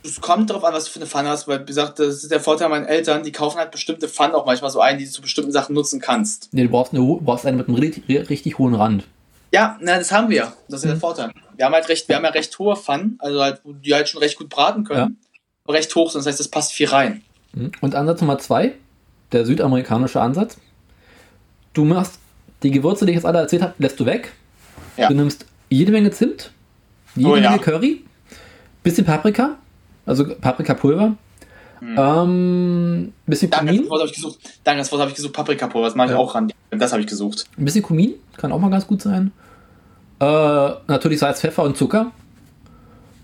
es, 0.04 0.22
kommt 0.22 0.50
darauf 0.50 0.64
an, 0.64 0.74
was 0.74 0.86
du 0.86 0.92
für 0.92 1.00
eine 1.00 1.06
Pfanne 1.06 1.30
hast, 1.30 1.48
weil, 1.48 1.62
wie 1.62 1.66
gesagt, 1.66 2.00
das 2.00 2.24
ist 2.24 2.32
der 2.32 2.40
Vorteil 2.40 2.70
meiner 2.70 2.88
Eltern, 2.88 3.24
die 3.24 3.32
kaufen 3.32 3.60
halt 3.60 3.72
bestimmte 3.72 4.08
Pfannen 4.08 4.34
auch 4.34 4.46
manchmal 4.46 4.72
so 4.72 4.82
ein, 4.82 4.98
die 4.98 5.06
du 5.06 5.12
zu 5.12 5.22
bestimmten 5.22 5.52
Sachen 5.52 5.76
nutzen 5.76 6.00
kannst. 6.00 6.50
Nee, 6.52 6.64
du 6.64 6.70
brauchst, 6.70 6.94
eine, 6.94 7.02
brauchst 7.22 7.46
eine 7.46 7.58
mit 7.58 7.68
einem 7.68 7.78
richtig, 7.78 8.30
richtig 8.30 8.58
hohen 8.58 8.76
Rand. 8.76 9.06
Ja, 9.52 9.78
na, 9.82 9.98
das 9.98 10.12
haben 10.12 10.30
wir. 10.30 10.54
Das 10.68 10.80
ist 10.80 10.86
mhm. 10.86 10.90
der 10.90 10.98
Vorteil. 10.98 11.32
Wir 11.56 11.66
haben 11.66 11.74
halt 11.74 11.88
recht, 11.88 12.10
wir 12.10 12.16
haben 12.16 12.24
ja 12.24 12.32
recht 12.32 12.58
hohe 12.58 12.76
Pfannen, 12.76 13.18
also 13.20 13.42
halt, 13.42 13.62
die 13.64 13.94
halt 13.94 14.10
schon 14.10 14.22
recht 14.22 14.38
gut 14.38 14.50
braten 14.50 14.84
können. 14.84 15.18
Ja. 15.68 15.74
Recht 15.74 15.94
hoch, 15.96 16.12
das 16.12 16.26
heißt, 16.26 16.40
das 16.40 16.48
passt 16.48 16.74
viel 16.74 16.88
rein. 16.88 17.22
Mhm. 17.54 17.72
Und 17.80 17.96
Ansatz 17.96 18.22
Nummer 18.22 18.40
zwei, 18.40 18.74
der 19.32 19.46
südamerikanische 19.46 20.20
Ansatz. 20.20 20.58
Du 21.74 21.86
machst 21.86 22.20
die 22.64 22.72
Gewürze, 22.72 23.06
die 23.06 23.12
ich 23.12 23.18
jetzt 23.18 23.26
alle 23.26 23.40
erzählt 23.40 23.62
habe, 23.62 23.74
lässt 23.78 24.00
du 24.00 24.06
weg. 24.06 24.34
Ja. 24.98 25.08
Du 25.08 25.14
nimmst 25.14 25.46
jede 25.70 25.92
Menge 25.92 26.12
Zimt, 26.12 26.52
jede 27.16 27.30
oh, 27.30 27.36
ja. 27.36 27.58
Curry, 27.58 28.04
bisschen 28.82 29.06
Paprika, 29.06 29.58
also 30.06 30.26
Paprikapulver, 30.36 31.16
hm. 31.80 31.96
ähm, 31.98 33.14
bisschen 33.26 33.52
Danke, 33.52 33.68
Kumin. 33.68 33.82
Das 33.82 33.90
Wort 33.90 34.00
habe 34.02 34.10
ich 34.10 34.16
gesucht. 34.16 34.40
Danke, 34.64 34.80
das 34.80 34.92
Wort 34.92 35.02
habe 35.02 35.10
ich 35.12 35.16
gesucht. 35.16 35.34
Paprikapulver, 35.34 35.88
das 35.88 35.96
mache 35.96 36.08
ich 36.08 36.14
ja. 36.14 36.20
auch 36.20 36.36
ran. 36.36 36.52
Das 36.72 36.92
habe 36.92 37.02
ich 37.02 37.08
gesucht. 37.08 37.46
Ein 37.58 37.66
bisschen 37.66 37.84
Kumin, 37.84 38.14
kann 38.38 38.52
auch 38.52 38.60
mal 38.60 38.70
ganz 38.70 38.88
gut 38.88 39.02
sein. 39.02 39.32
Äh, 40.20 40.26
natürlich 40.88 41.20
Salz, 41.20 41.42
Pfeffer 41.42 41.64
und 41.64 41.78
Zucker. 41.78 42.12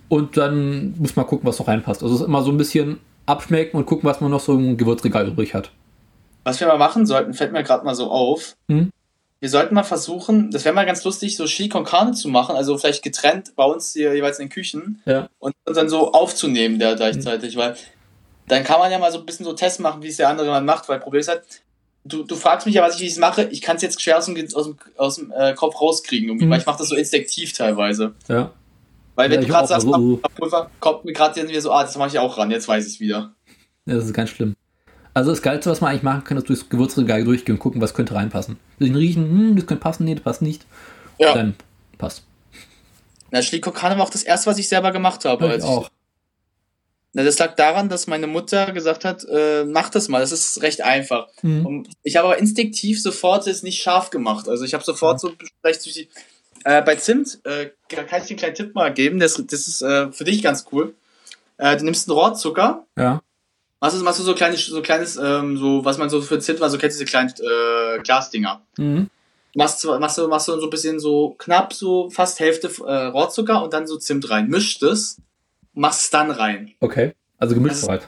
Und 0.10 0.38
dann 0.38 0.95
muss 0.98 1.16
man 1.16 1.28
gucken, 1.28 1.48
was 1.48 1.60
noch 1.60 1.68
reinpasst. 1.68 2.02
Also 2.02 2.16
es 2.16 2.22
ist 2.22 2.28
immer 2.28 2.41
so 2.41 2.52
ein 2.52 2.57
bisschen 2.57 2.99
abschmecken 3.28 3.78
und 3.78 3.86
gucken, 3.86 4.10
was 4.10 4.22
man 4.22 4.32
noch 4.32 4.40
so 4.40 4.57
im 4.57 4.76
Gewürzregal 4.76 5.28
übrig 5.28 5.53
hat. 5.53 5.72
Was 6.44 6.60
wir 6.60 6.68
mal 6.68 6.80
machen 6.80 7.06
sollten, 7.06 7.34
fällt 7.34 7.52
mir 7.52 7.64
gerade 7.64 7.86
mal 7.86 7.94
so 7.94 8.10
auf. 8.10 8.56
Hm? 8.70 8.90
Wir 9.41 9.49
sollten 9.49 9.74
mal 9.74 9.84
versuchen, 9.84 10.52
das 10.52 10.66
wäre 10.66 10.76
mal 10.76 10.86
ganz 10.86 11.03
lustig, 11.06 11.38
so 11.38 11.45
Chili 11.45 11.70
con 11.70 11.86
Carne 11.86 12.11
zu 12.11 12.28
machen, 12.28 12.56
also 12.56 12.78
vielleicht 12.78 13.03
getrennt 13.03 13.56
bei 13.56 13.64
uns 13.64 13.94
hier 13.94 14.14
jeweils 14.14 14.38
in 14.40 14.48
den 14.48 14.52
Küchen 14.52 15.02
ja. 15.06 15.30
und, 15.40 15.56
und 15.66 15.78
dann 15.78 15.88
so 15.88 16.11
aufzunehmen 16.11 16.78
der 16.78 16.95
gleichzeitig, 16.95 17.56
mhm. 17.56 17.60
weil 17.60 17.76
dann 18.48 18.64
kann 18.64 18.80
man 18.80 18.91
ja 18.91 18.99
mal 18.99 19.11
so 19.11 19.20
ein 19.20 19.26
bisschen 19.26 19.45
so 19.45 19.53
Tests 19.53 19.80
machen, 19.80 20.03
wie 20.03 20.10
es 20.10 20.18
der 20.18 20.28
andere 20.28 20.48
dann 20.48 20.66
macht, 20.66 20.90
weil 20.90 20.99
Problem 20.99 21.22
ist 21.22 21.30
halt, 21.30 21.44
du, 22.03 22.24
du 22.24 22.36
fragst 22.36 22.66
mich 22.66 22.76
ja, 22.76 22.82
was 22.82 22.95
ich, 22.95 23.02
wie 23.02 23.06
ich 23.06 23.14
es 23.14 23.20
mache, 23.20 23.44
ich 23.44 23.61
kann 23.61 23.78
es 23.78 23.82
jetzt 23.82 24.02
schwer 24.02 24.18
aus 24.18 24.26
dem, 24.26 24.36
aus 24.53 24.66
dem, 24.66 24.78
aus 24.98 25.16
dem 25.16 25.32
äh, 25.32 25.53
Kopf 25.53 25.80
rauskriegen, 25.80 26.36
mhm. 26.36 26.49
weil 26.49 26.60
ich 26.60 26.66
mache 26.66 26.80
das 26.80 26.90
so 26.90 26.95
instinktiv 26.95 27.53
teilweise. 27.53 28.14
Ja. 28.28 28.52
Weil 29.16 29.30
wenn 29.30 29.41
ja, 29.41 29.48
du 29.48 29.52
gerade 29.52 29.68
sagst, 29.68 29.88
Pulver, 29.88 30.70
kommt 30.80 31.06
mir 31.06 31.14
gerade 31.14 31.48
wieder 31.48 31.61
so, 31.61 31.72
ah, 31.72 31.84
das 31.84 31.98
mache 31.98 32.10
ich 32.10 32.20
auch 32.20 32.38
ran, 32.38 32.52
jetzt 32.52 32.68
weiß 32.68 32.86
ich 32.86 32.94
es 32.94 32.99
wieder. 32.99 33.34
Ja, 33.86 33.95
das 33.95 34.06
ist 34.06 34.14
ganz 34.14 34.30
schlimm. 34.30 34.56
Also 35.14 35.31
das 35.31 35.41
Geilste, 35.41 35.69
was 35.69 35.81
man 35.81 35.91
eigentlich 35.91 36.03
machen 36.03 36.23
kann, 36.23 36.38
ist 36.38 36.49
durchs 36.49 36.69
Gewürzregal 36.69 37.23
durchgehen 37.23 37.56
und 37.56 37.60
gucken, 37.60 37.81
was 37.81 37.94
könnte 37.94 38.15
reinpassen. 38.15 38.57
Den 38.80 38.95
riechen, 38.95 39.23
hm, 39.30 39.56
das 39.56 39.65
könnte 39.65 39.81
passen, 39.81 40.06
nee, 40.06 40.15
das 40.15 40.23
passt 40.23 40.41
nicht. 40.41 40.65
Ja. 41.18 41.34
Dann 41.34 41.56
passt. 41.98 42.23
Na, 43.31 43.41
Schliekokane 43.41 43.98
war 43.98 44.06
auch 44.06 44.10
das 44.10 44.23
erste, 44.23 44.49
was 44.49 44.57
ich 44.57 44.69
selber 44.69 44.91
gemacht 44.91 45.26
habe. 45.26 45.48
Ja, 45.48 45.56
ich 45.56 45.64
auch. 45.64 45.90
Na, 47.14 47.23
das 47.23 47.40
lag 47.40 47.56
daran, 47.56 47.90
dass 47.90 48.07
meine 48.07 48.27
Mutter 48.27 48.72
gesagt 48.72 49.03
hat, 49.03 49.26
äh, 49.26 49.65
mach 49.65 49.90
das 49.90 50.10
mal, 50.10 50.19
das 50.19 50.31
ist 50.31 50.61
recht 50.61 50.81
einfach. 50.81 51.27
Mhm. 51.41 51.88
ich 52.03 52.15
habe 52.18 52.27
aber 52.27 52.38
instinktiv 52.38 53.02
sofort 53.02 53.48
es 53.48 53.64
nicht 53.64 53.81
scharf 53.81 54.11
gemacht. 54.11 54.48
Also 54.48 54.64
ich 54.64 54.73
habe 54.73 54.84
sofort 54.84 55.15
mhm. 55.15 55.30
so 55.30 55.34
vielleicht 55.61 55.88
äh, 56.65 56.81
bei 56.84 56.95
Zimt, 56.95 57.40
äh, 57.45 57.72
kann 57.88 58.06
ich 58.06 58.10
dir 58.10 58.30
einen 58.30 58.38
kleinen 58.38 58.56
Tipp 58.56 58.76
mal 58.76 58.94
geben, 58.94 59.19
das, 59.19 59.41
das 59.48 59.68
ist 59.68 59.81
äh, 59.81 60.11
für 60.11 60.23
dich 60.23 60.44
ganz 60.44 60.65
cool. 60.72 60.94
Äh, 61.57 61.77
du 61.77 61.86
nimmst 61.86 62.10
einen 62.10 62.18
Rohrzucker, 62.18 62.86
ja. 62.98 63.22
Machst 63.82 63.98
du, 63.98 64.04
machst 64.04 64.20
du 64.20 64.24
so 64.24 64.36
kleines, 64.36 64.66
so 64.66 64.82
kleines, 64.82 65.16
ähm, 65.16 65.58
so, 65.58 65.86
was 65.86 65.98
man 65.98 66.10
so 66.10 66.22
für 66.22 66.40
Zimt, 66.40 66.60
so 66.60 66.78
kennst 66.78 67.00
du 67.00 67.04
diese 67.04 67.06
kleinen 67.06 67.30
äh, 67.30 68.02
Glasdinger. 68.04 68.62
Mhm. 68.78 69.10
Machst, 69.56 69.86
machst, 69.86 70.18
du, 70.18 70.28
machst 70.28 70.48
du 70.48 70.60
so 70.60 70.68
ein 70.68 70.70
bisschen 70.70 71.00
so 71.00 71.36
knapp, 71.38 71.74
so 71.74 72.10
fast 72.10 72.40
Hälfte 72.40 72.70
äh, 72.86 73.06
Rohrzucker 73.06 73.64
und 73.64 73.74
dann 73.74 73.88
so 73.88 73.98
Zimt 73.98 74.30
rein. 74.30 74.48
Mischt 74.50 74.84
es, 74.84 75.22
machst 75.74 76.02
es 76.02 76.10
dann 76.10 76.30
rein. 76.30 76.74
Okay, 76.82 77.16
also 77.38 77.56
gemischt 77.56 77.88
halt. 77.88 78.06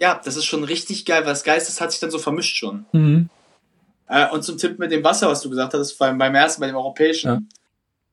Ja, 0.00 0.20
das 0.24 0.36
ist 0.36 0.46
schon 0.46 0.64
richtig 0.64 1.04
geil, 1.04 1.20
weil 1.20 1.32
das 1.32 1.44
Geist, 1.44 1.68
das 1.68 1.80
hat 1.80 1.92
sich 1.92 2.00
dann 2.00 2.10
so 2.10 2.18
vermischt 2.18 2.56
schon. 2.56 2.86
Mhm. 2.92 3.28
Äh, 4.08 4.28
und 4.30 4.42
zum 4.42 4.56
Tipp 4.56 4.78
mit 4.78 4.90
dem 4.90 5.04
Wasser, 5.04 5.28
was 5.28 5.42
du 5.42 5.50
gesagt 5.50 5.74
hast, 5.74 5.94
beim, 5.94 6.18
beim 6.18 6.34
ersten, 6.34 6.60
bei 6.60 6.66
dem 6.66 6.76
europäischen. 6.76 7.28
Ja. 7.28 7.40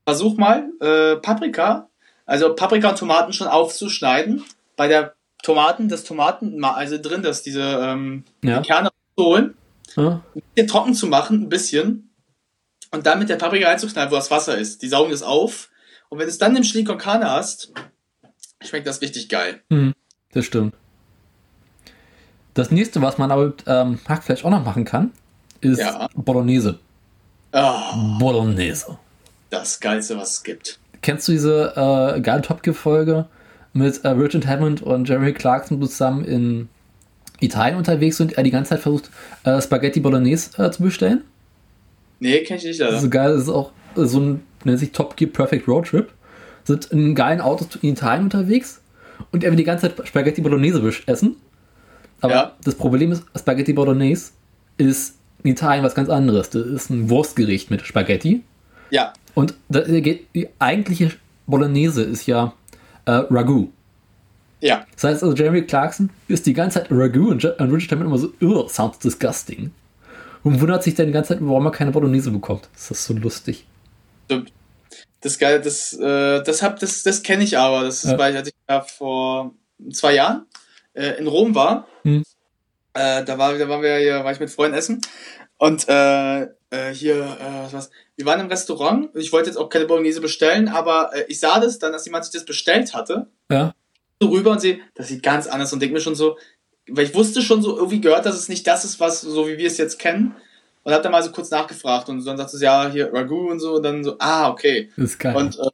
Versuch 0.05 0.37
mal, 0.37 0.69
äh, 0.79 1.15
Paprika, 1.15 1.89
also 2.25 2.53
Paprika 2.55 2.89
und 2.89 2.99
Tomaten 2.99 3.33
schon 3.33 3.47
aufzuschneiden. 3.47 4.43
Bei 4.75 4.87
der 4.87 5.15
Tomaten, 5.43 5.89
das 5.89 6.03
Tomaten, 6.03 6.63
also 6.63 6.97
drin, 7.01 7.23
dass 7.23 7.43
diese 7.43 7.61
ähm, 7.61 8.23
ja. 8.43 8.61
Kerne 8.61 8.89
holen, 9.17 9.55
ja. 9.95 10.23
ein 10.35 10.41
bisschen 10.53 10.67
trocken 10.67 10.93
zu 10.93 11.07
machen, 11.07 11.43
ein 11.43 11.49
bisschen, 11.49 12.09
und 12.91 13.05
dann 13.05 13.19
mit 13.19 13.29
der 13.29 13.35
Paprika 13.35 13.67
reinzuknallen, 13.67 14.11
wo 14.11 14.15
das 14.15 14.31
Wasser 14.31 14.57
ist. 14.57 14.81
Die 14.81 14.87
saugen 14.87 15.11
das 15.11 15.21
auf. 15.21 15.69
Und 16.09 16.17
wenn 16.17 16.25
du 16.25 16.31
es 16.31 16.37
dann 16.37 16.55
im 16.55 16.63
Chili 16.63 16.83
con 16.83 16.97
Carne 16.97 17.29
hast, 17.29 17.71
schmeckt 18.61 18.87
das 18.87 19.01
richtig 19.01 19.29
geil. 19.29 19.61
Mhm, 19.69 19.93
das 20.31 20.45
stimmt. 20.45 20.73
Das 22.55 22.71
nächste, 22.71 23.01
was 23.01 23.17
man 23.17 23.31
aber 23.31 23.47
mit 23.47 23.63
ähm, 23.67 23.99
Hackfleisch 24.07 24.43
auch 24.43 24.49
noch 24.49 24.65
machen 24.65 24.85
kann, 24.85 25.11
ist 25.61 25.79
ja. 25.79 26.09
Bolognese. 26.15 26.79
Oh, 27.53 28.17
Bolognese. 28.19 28.97
Das 29.49 29.79
Geilste, 29.79 30.17
was 30.17 30.31
es 30.31 30.43
gibt. 30.43 30.79
Kennst 31.01 31.27
du 31.27 31.31
diese 31.31 31.73
äh, 31.75 32.21
geile 32.21 32.41
Top 32.41 32.63
Gear-Folge, 32.63 33.27
mit 33.79 34.03
äh, 34.03 34.09
Richard 34.09 34.45
Hammond 34.45 34.81
und 34.81 35.09
Jerry 35.09 35.33
Clarkson 35.33 35.81
zusammen 35.81 36.23
in 36.23 36.69
Italien 37.39 37.77
unterwegs 37.77 38.17
sind, 38.17 38.33
er 38.33 38.43
die 38.43 38.51
ganze 38.51 38.71
Zeit 38.71 38.81
versucht, 38.81 39.09
äh, 39.43 39.61
Spaghetti 39.61 39.99
Bolognese 39.99 40.61
äh, 40.61 40.69
zu 40.71 40.83
bestellen. 40.83 41.23
Nee, 42.19 42.43
kenn 42.43 42.57
ich 42.57 42.65
nicht, 42.65 42.79
leider. 42.79 42.93
Das 42.93 43.03
ist 43.03 43.11
geil, 43.11 43.33
das 43.33 43.43
ist 43.43 43.49
auch 43.49 43.71
so 43.95 44.19
ein, 44.19 44.43
nennt 44.65 44.79
sich 44.79 44.91
Top 44.91 45.15
Gear 45.15 45.31
Perfect 45.31 45.67
Road 45.67 45.87
Trip. 45.87 46.11
Sind 46.65 46.85
in 46.87 47.15
geilen 47.15 47.41
Autos 47.41 47.67
in 47.81 47.93
Italien 47.93 48.25
unterwegs 48.25 48.81
und 49.31 49.43
er 49.43 49.51
will 49.51 49.57
die 49.57 49.63
ganze 49.63 49.87
Zeit 49.87 50.07
Spaghetti 50.07 50.41
Bolognese 50.41 50.83
essen. 51.07 51.37
Aber 52.21 52.33
ja. 52.33 52.55
das 52.63 52.75
Problem 52.75 53.11
ist, 53.13 53.23
Spaghetti 53.37 53.73
Bolognese 53.73 54.31
ist 54.77 55.15
in 55.43 55.51
Italien 55.51 55.83
was 55.83 55.95
ganz 55.95 56.09
anderes. 56.09 56.49
Das 56.49 56.65
ist 56.65 56.89
ein 56.89 57.09
Wurstgericht 57.09 57.71
mit 57.71 57.81
Spaghetti. 57.81 58.43
Ja. 58.89 59.13
Und 59.35 59.55
die 59.69 60.49
eigentliche 60.59 61.11
Bolognese 61.47 62.03
ist 62.03 62.27
ja 62.27 62.53
äh, 63.09 63.25
Ragu. 63.29 63.69
Ja. 64.61 64.85
Das 64.93 65.03
heißt 65.05 65.23
also, 65.23 65.35
Jeremy 65.35 65.63
Clarkson 65.63 66.09
ist 66.27 66.45
die 66.45 66.53
ganze 66.53 66.79
Zeit 66.79 66.91
Ragu 66.91 67.29
und, 67.29 67.43
und 67.43 67.71
Richard 67.71 67.91
Hammond 67.91 68.07
immer 68.07 68.17
so, 68.17 68.33
Ugh, 68.41 68.69
sounds 68.69 68.99
disgusting. 68.99 69.71
Und 70.43 70.61
wundert 70.61 70.83
sich 70.83 70.95
dann 70.95 71.07
die 71.07 71.11
ganze 71.11 71.29
Zeit, 71.29 71.39
warum 71.41 71.65
er 71.65 71.71
keine 71.71 71.91
Bolognese 71.91 72.31
bekommt. 72.31 72.69
Das 72.73 72.91
ist 72.91 73.05
so 73.05 73.13
lustig. 73.13 73.65
Das 75.21 75.37
geil, 75.37 75.61
das, 75.61 75.93
äh, 75.93 76.43
das, 76.43 76.61
hab, 76.61 76.79
das, 76.79 77.03
das 77.03 77.23
kenne 77.23 77.43
ich 77.43 77.57
aber. 77.57 77.83
Das 77.83 78.03
ist, 78.03 78.11
ja. 78.11 78.17
weil 78.17 78.31
ich, 78.31 78.37
als 78.37 78.47
ich 78.47 78.53
ja 78.69 78.81
vor 78.81 79.53
zwei 79.91 80.13
Jahren 80.15 80.45
äh, 80.93 81.17
in 81.19 81.27
Rom 81.27 81.55
war. 81.55 81.87
Hm. 82.03 82.23
Äh, 82.93 83.23
da, 83.25 83.37
war, 83.37 83.57
da 83.57 83.67
waren 83.67 83.81
wir 83.81 83.97
hier, 83.97 84.23
war 84.23 84.31
ich 84.31 84.39
mit 84.39 84.49
Freunden 84.49 84.77
essen. 84.77 85.01
Und 85.57 85.87
äh, 85.89 86.43
äh, 86.43 86.93
hier, 86.93 87.17
äh, 87.17 87.73
was, 87.73 87.89
wir 88.19 88.25
waren 88.25 88.41
im 88.41 88.47
Restaurant. 88.47 89.09
Ich 89.15 89.31
wollte 89.31 89.49
jetzt 89.49 89.55
auch 89.55 89.69
keine 89.69 89.85
Bolognese 89.85 90.19
bestellen, 90.19 90.67
aber 90.67 91.11
äh, 91.13 91.23
ich 91.29 91.39
sah 91.39 91.61
das 91.61 91.79
dann, 91.79 91.93
dass 91.93 92.05
jemand 92.05 92.25
sich 92.25 92.33
das 92.33 92.43
bestellt 92.43 92.93
hatte. 92.93 93.27
Ja. 93.49 93.73
So 94.21 94.27
rüber 94.27 94.51
und 94.51 94.59
sehe, 94.59 94.81
das 94.93 95.07
sieht 95.07 95.23
ganz 95.23 95.47
anders 95.47 95.71
und 95.71 95.81
denke 95.81 95.93
mir 95.93 96.01
schon 96.01 96.15
so, 96.15 96.37
weil 96.89 97.05
ich 97.05 97.15
wusste 97.15 97.41
schon 97.41 97.61
so, 97.61 97.77
irgendwie 97.77 98.01
gehört, 98.01 98.25
dass 98.25 98.35
es 98.35 98.49
nicht 98.49 98.67
das 98.67 98.83
ist, 98.83 98.99
was, 98.99 99.21
so 99.21 99.47
wie 99.47 99.57
wir 99.57 99.67
es 99.67 99.77
jetzt 99.77 99.99
kennen. 99.99 100.35
Und 100.83 100.91
habe 100.91 101.01
dann 101.01 101.13
mal 101.13 101.23
so 101.23 101.31
kurz 101.31 101.49
nachgefragt 101.49 102.09
und 102.09 102.25
dann 102.25 102.37
sagt 102.37 102.49
sie, 102.49 102.63
ja, 102.63 102.89
hier 102.91 103.13
Ragu 103.13 103.49
und 103.49 103.61
so 103.61 103.75
und 103.75 103.83
dann 103.83 104.03
so, 104.03 104.15
ah, 104.19 104.49
okay. 104.49 104.89
Das 104.97 105.11
ist 105.11 105.19
geil. 105.19 105.35
Und 105.35 105.57
äh, 105.57 105.69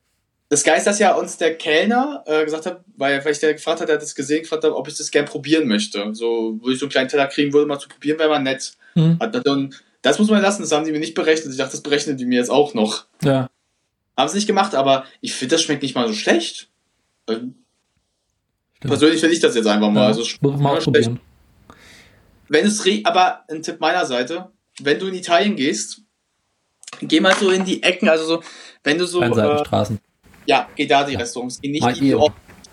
das 0.50 0.64
Geil 0.64 0.78
ist, 0.78 0.86
dass 0.86 1.00
ja 1.00 1.16
uns 1.16 1.38
der 1.38 1.58
Kellner 1.58 2.24
äh, 2.28 2.46
gesagt 2.46 2.68
hat, 2.68 2.82
weil, 2.96 3.26
weil 3.26 3.32
ich 3.32 3.40
der 3.40 3.54
gefragt 3.54 3.82
hat, 3.82 3.88
der 3.88 3.96
hat 3.96 4.04
das 4.04 4.14
gesehen, 4.14 4.44
gefragt 4.44 4.64
hat, 4.64 4.72
ob 4.72 4.88
ich 4.88 4.96
das 4.96 5.10
gern 5.10 5.26
probieren 5.26 5.68
möchte. 5.68 6.14
So, 6.14 6.60
wo 6.62 6.70
ich 6.70 6.78
so 6.78 6.86
einen 6.86 6.92
kleinen 6.92 7.10
Teller 7.10 7.26
kriegen 7.28 7.52
würde, 7.52 7.66
mal 7.66 7.80
zu 7.80 7.90
probieren, 7.90 8.20
wäre 8.20 8.30
mal 8.30 8.40
nett. 8.40 8.74
Mhm. 8.94 9.18
Hat 9.20 9.34
dann, 9.46 9.74
das 10.06 10.20
muss 10.20 10.30
man 10.30 10.40
lassen, 10.40 10.62
das 10.62 10.72
haben 10.72 10.86
die 10.86 10.92
mir 10.92 11.00
nicht 11.00 11.16
berechnet. 11.16 11.52
Ich 11.52 11.58
dachte, 11.58 11.72
das 11.72 11.82
berechnen 11.82 12.16
die 12.16 12.26
mir 12.26 12.38
jetzt 12.38 12.52
auch 12.52 12.76
noch. 12.76 13.06
Ja. 13.24 13.50
Haben 14.16 14.30
sie 14.30 14.36
nicht 14.36 14.46
gemacht, 14.46 14.76
aber 14.76 15.06
ich 15.20 15.34
finde, 15.34 15.56
das 15.56 15.64
schmeckt 15.64 15.82
nicht 15.82 15.96
mal 15.96 16.08
so 16.08 16.14
schlecht. 16.14 16.70
Ähm, 17.28 17.56
Persönlich 18.82 19.20
finde 19.20 19.34
ich 19.34 19.42
das 19.42 19.56
jetzt 19.56 19.66
einfach 19.66 19.90
mal. 19.90 20.02
Ja, 20.02 20.08
Also, 20.08 20.24
mal 20.42 20.80
schlecht. 20.80 21.10
Wenn 22.50 22.68
es 22.68 22.86
aber 23.04 23.46
ein 23.50 23.64
Tipp 23.64 23.80
meiner 23.80 24.06
Seite, 24.06 24.52
wenn 24.80 25.00
du 25.00 25.08
in 25.08 25.16
Italien 25.16 25.56
gehst, 25.56 26.02
geh 27.02 27.20
mal 27.20 27.34
so 27.34 27.50
in 27.50 27.66
die 27.66 27.82
Ecken, 27.82 28.08
also 28.08 28.26
so, 28.26 28.44
wenn 28.84 29.00
du 29.00 29.08
so, 29.08 29.22
äh, 29.22 29.26
Einseitenstraßen. 29.26 30.00
ja, 30.46 30.70
geh 30.76 30.86
da 30.86 31.04
die 31.04 31.16
Restaurants, 31.16 31.60
geh 31.60 31.70
nicht 31.70 31.82
Mach 31.82 31.94
die, 31.94 32.12
die 32.12 32.18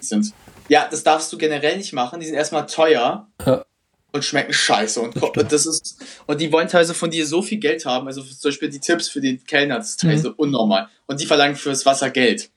sind. 0.01 0.35
Ja, 0.69 0.87
das 0.91 1.03
darfst 1.03 1.33
du 1.33 1.39
generell 1.39 1.79
nicht 1.79 1.95
machen, 1.95 2.21
die 2.21 2.27
sind 2.27 2.35
erstmal 2.35 2.67
teuer 2.67 3.27
Ja. 3.47 3.65
Und 4.13 4.25
schmecken 4.25 4.53
scheiße 4.53 5.01
und 5.01 5.15
Das 5.51 5.67
ist, 5.67 5.97
und 6.27 6.41
die 6.41 6.53
wollen 6.53 6.69
teilweise 6.69 6.95
von 6.95 7.11
dir 7.11 7.27
so 7.27 7.43
viel 7.43 7.59
Geld 7.59 7.85
haben, 7.87 8.07
also 8.07 8.23
zum 8.23 8.51
Beispiel 8.51 8.69
die 8.69 8.81
Tipps 8.81 9.09
für 9.09 9.21
den 9.21 9.43
Kellner, 9.45 9.77
das 9.79 9.91
ist 9.91 10.01
teilweise 10.01 10.29
Mhm. 10.31 10.35
unnormal. 10.37 10.89
Und 11.07 11.21
die 11.21 11.27
verlangen 11.27 11.57
fürs 11.57 11.85
Wasser 11.87 12.11
Geld. 12.11 12.51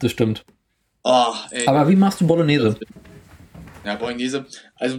Das 0.00 0.10
stimmt. 0.12 0.44
Oh. 1.04 1.34
Aber 1.66 1.88
wie 1.88 1.96
machst 1.96 2.20
du 2.20 2.26
Bolognese? 2.26 2.76
Ja, 3.84 3.96
Bolognese, 3.96 4.46
also 4.76 4.98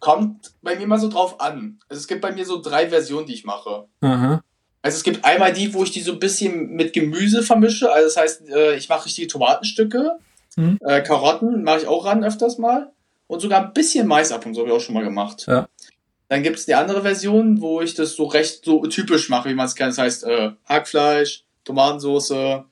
kommt 0.00 0.52
bei 0.62 0.76
mir 0.76 0.86
mal 0.86 0.98
so 0.98 1.08
drauf 1.08 1.40
an. 1.40 1.78
Also 1.88 2.00
es 2.00 2.06
gibt 2.08 2.20
bei 2.20 2.32
mir 2.32 2.44
so 2.44 2.60
drei 2.62 2.88
Versionen, 2.88 3.26
die 3.26 3.34
ich 3.34 3.44
mache. 3.44 3.86
Aha. 4.00 4.42
Also 4.80 4.96
es 4.96 5.02
gibt 5.02 5.24
einmal 5.24 5.52
die, 5.52 5.74
wo 5.74 5.82
ich 5.82 5.90
die 5.90 6.00
so 6.00 6.12
ein 6.12 6.20
bisschen 6.20 6.70
mit 6.70 6.92
Gemüse 6.92 7.42
vermische. 7.42 7.92
Also 7.92 8.06
das 8.06 8.16
heißt, 8.16 8.48
äh, 8.48 8.76
ich 8.76 8.88
mache 8.88 9.06
richtige 9.06 9.26
Tomatenstücke, 9.28 10.18
Mhm. 10.56 10.78
äh, 10.80 11.02
Karotten 11.02 11.62
mache 11.62 11.80
ich 11.80 11.86
auch 11.86 12.04
ran 12.04 12.24
öfters 12.24 12.58
mal. 12.58 12.90
Und 13.28 13.40
sogar 13.40 13.64
ein 13.64 13.72
bisschen 13.72 14.06
Mais 14.08 14.32
ab 14.32 14.44
und 14.46 14.54
so 14.54 14.60
habe 14.62 14.70
ich 14.70 14.76
auch 14.76 14.80
schon 14.80 14.94
mal 14.94 15.04
gemacht. 15.04 15.44
Ja. 15.46 15.68
Dann 16.28 16.42
gibt 16.42 16.58
es 16.58 16.66
die 16.66 16.74
andere 16.74 17.02
Version, 17.02 17.60
wo 17.60 17.80
ich 17.80 17.94
das 17.94 18.14
so 18.16 18.24
recht 18.24 18.64
so 18.64 18.84
typisch 18.86 19.28
mache, 19.28 19.48
wie 19.48 19.54
man 19.54 19.66
es 19.66 19.74
kennt. 19.76 19.90
Das 19.92 19.98
heißt 19.98 20.24
äh, 20.24 20.50
Hackfleisch, 20.66 21.44
Tomatensauce, 21.64 22.64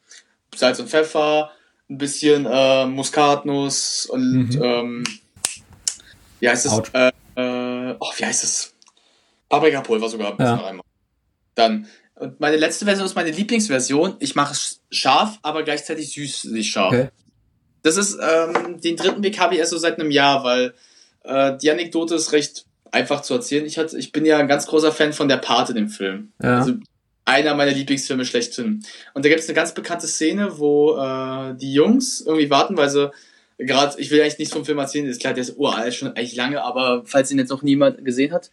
Salz 0.55 0.81
und 0.81 0.89
Pfeffer, 0.89 1.51
ein 1.89 1.99
bisschen 1.99 2.47
äh, 2.47 2.87
Muskatnuss 2.87 4.07
und 4.07 4.49
Mhm. 4.57 4.63
ähm, 4.63 5.05
wie 6.41 6.49
heißt 6.49 6.67
es? 6.67 6.73
Autsch. 6.73 6.91
Äh, 6.93 7.13
äh, 7.37 7.97
oh, 7.99 8.11
wie 8.17 8.25
heißt 8.25 8.45
es? 8.45 8.75
Paprikapulver 9.49 10.09
sogar 10.09 10.33
ein 10.33 10.37
bisschen 10.37 10.59
Ja. 10.59 10.81
Dann, 11.55 11.87
und 12.17 12.41
meine 12.41 12.57
letzte 12.57 12.85
Version 12.85 13.07
ist 13.07 13.15
meine 13.15 13.31
Lieblingsversion. 13.31 14.17
Ich 14.19 14.35
mache 14.35 14.53
es 14.53 14.81
scharf, 14.91 15.39
aber 15.43 15.63
gleichzeitig 15.63 16.13
süßlich 16.13 16.71
scharf. 16.71 16.93
Okay. 16.93 17.09
Das 17.83 17.97
ist, 17.97 18.19
ähm, 18.21 18.81
den 18.81 18.97
dritten 18.97 19.23
Weg 19.23 19.39
habe 19.39 19.55
ich 19.55 19.61
erst 19.61 19.71
so 19.71 19.79
seit 19.79 19.99
einem 19.99 20.11
Jahr, 20.11 20.45
weil 20.45 20.75
äh, 21.25 21.57
die 21.59 21.71
Anekdote 21.71 22.15
ist 22.15 22.33
recht 22.33 22.65
einfach 22.91 23.23
zu 23.23 23.35
erzählen. 23.35 23.67
Ich, 23.67 23.79
hatte, 23.79 23.99
ich 23.99 24.13
bin 24.13 24.25
ja 24.25 24.39
ein 24.39 24.49
ganz 24.49 24.67
großer 24.67 24.93
Fan 24.93 25.13
von 25.13 25.29
der 25.29 25.37
Pate, 25.37 25.75
dem 25.75 25.89
Film. 25.89 26.33
Ja. 26.43 26.59
Also 26.59 26.75
einer 27.25 27.55
meiner 27.55 27.73
Lieblingsfilme 27.73 28.25
schlechthin. 28.25 28.85
Und 29.13 29.25
da 29.25 29.29
gibt 29.29 29.41
es 29.41 29.49
eine 29.49 29.57
ganz 29.57 29.75
bekannte 29.75 30.07
Szene, 30.07 30.59
wo 30.59 30.97
äh, 30.97 31.55
die 31.57 31.73
Jungs 31.73 32.21
irgendwie 32.21 32.51
warten, 32.51 32.77
weil 32.77 32.89
sie 32.89 33.11
gerade, 33.59 34.01
ich 34.01 34.11
will 34.11 34.21
eigentlich 34.21 34.39
nichts 34.39 34.55
vom 34.55 34.65
Film 34.65 34.79
erzählen, 34.79 35.07
ist 35.07 35.21
klar, 35.21 35.35
der 35.35 35.43
ist 35.43 35.57
uralt, 35.57 35.95
schon 35.95 36.09
eigentlich 36.09 36.37
lange, 36.37 36.63
aber 36.63 37.03
falls 37.05 37.31
ihn 37.31 37.39
jetzt 37.39 37.51
noch 37.51 37.63
niemand 37.63 38.05
gesehen 38.05 38.33
hat, 38.33 38.51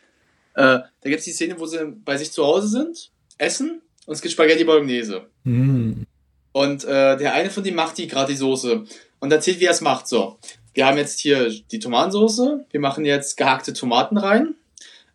äh, 0.55 0.79
da 0.79 0.89
gibt 1.03 1.19
es 1.19 1.25
die 1.25 1.31
Szene, 1.31 1.59
wo 1.59 1.65
sie 1.65 1.93
bei 2.03 2.17
sich 2.17 2.31
zu 2.31 2.45
Hause 2.45 2.67
sind, 2.67 3.11
essen 3.37 3.81
und 4.05 4.13
es 4.13 4.21
gibt 4.21 4.31
Spaghetti 4.31 4.63
Bolognese. 4.63 5.27
Hm. 5.45 6.05
Und 6.51 6.83
äh, 6.83 7.17
der 7.17 7.33
eine 7.33 7.49
von 7.49 7.63
denen 7.63 7.75
macht 7.75 7.97
die 7.97 8.07
gerade 8.07 8.31
die 8.31 8.37
Soße 8.37 8.85
und 9.23 9.31
erzählt, 9.31 9.61
wie 9.61 9.65
er 9.65 9.71
es 9.71 9.79
macht. 9.79 10.07
So, 10.09 10.37
wir 10.73 10.85
haben 10.85 10.97
jetzt 10.97 11.19
hier 11.21 11.49
die 11.71 11.79
Tomatensoße, 11.79 12.65
wir 12.69 12.79
machen 12.81 13.05
jetzt 13.05 13.37
gehackte 13.37 13.71
Tomaten 13.71 14.17
rein, 14.17 14.55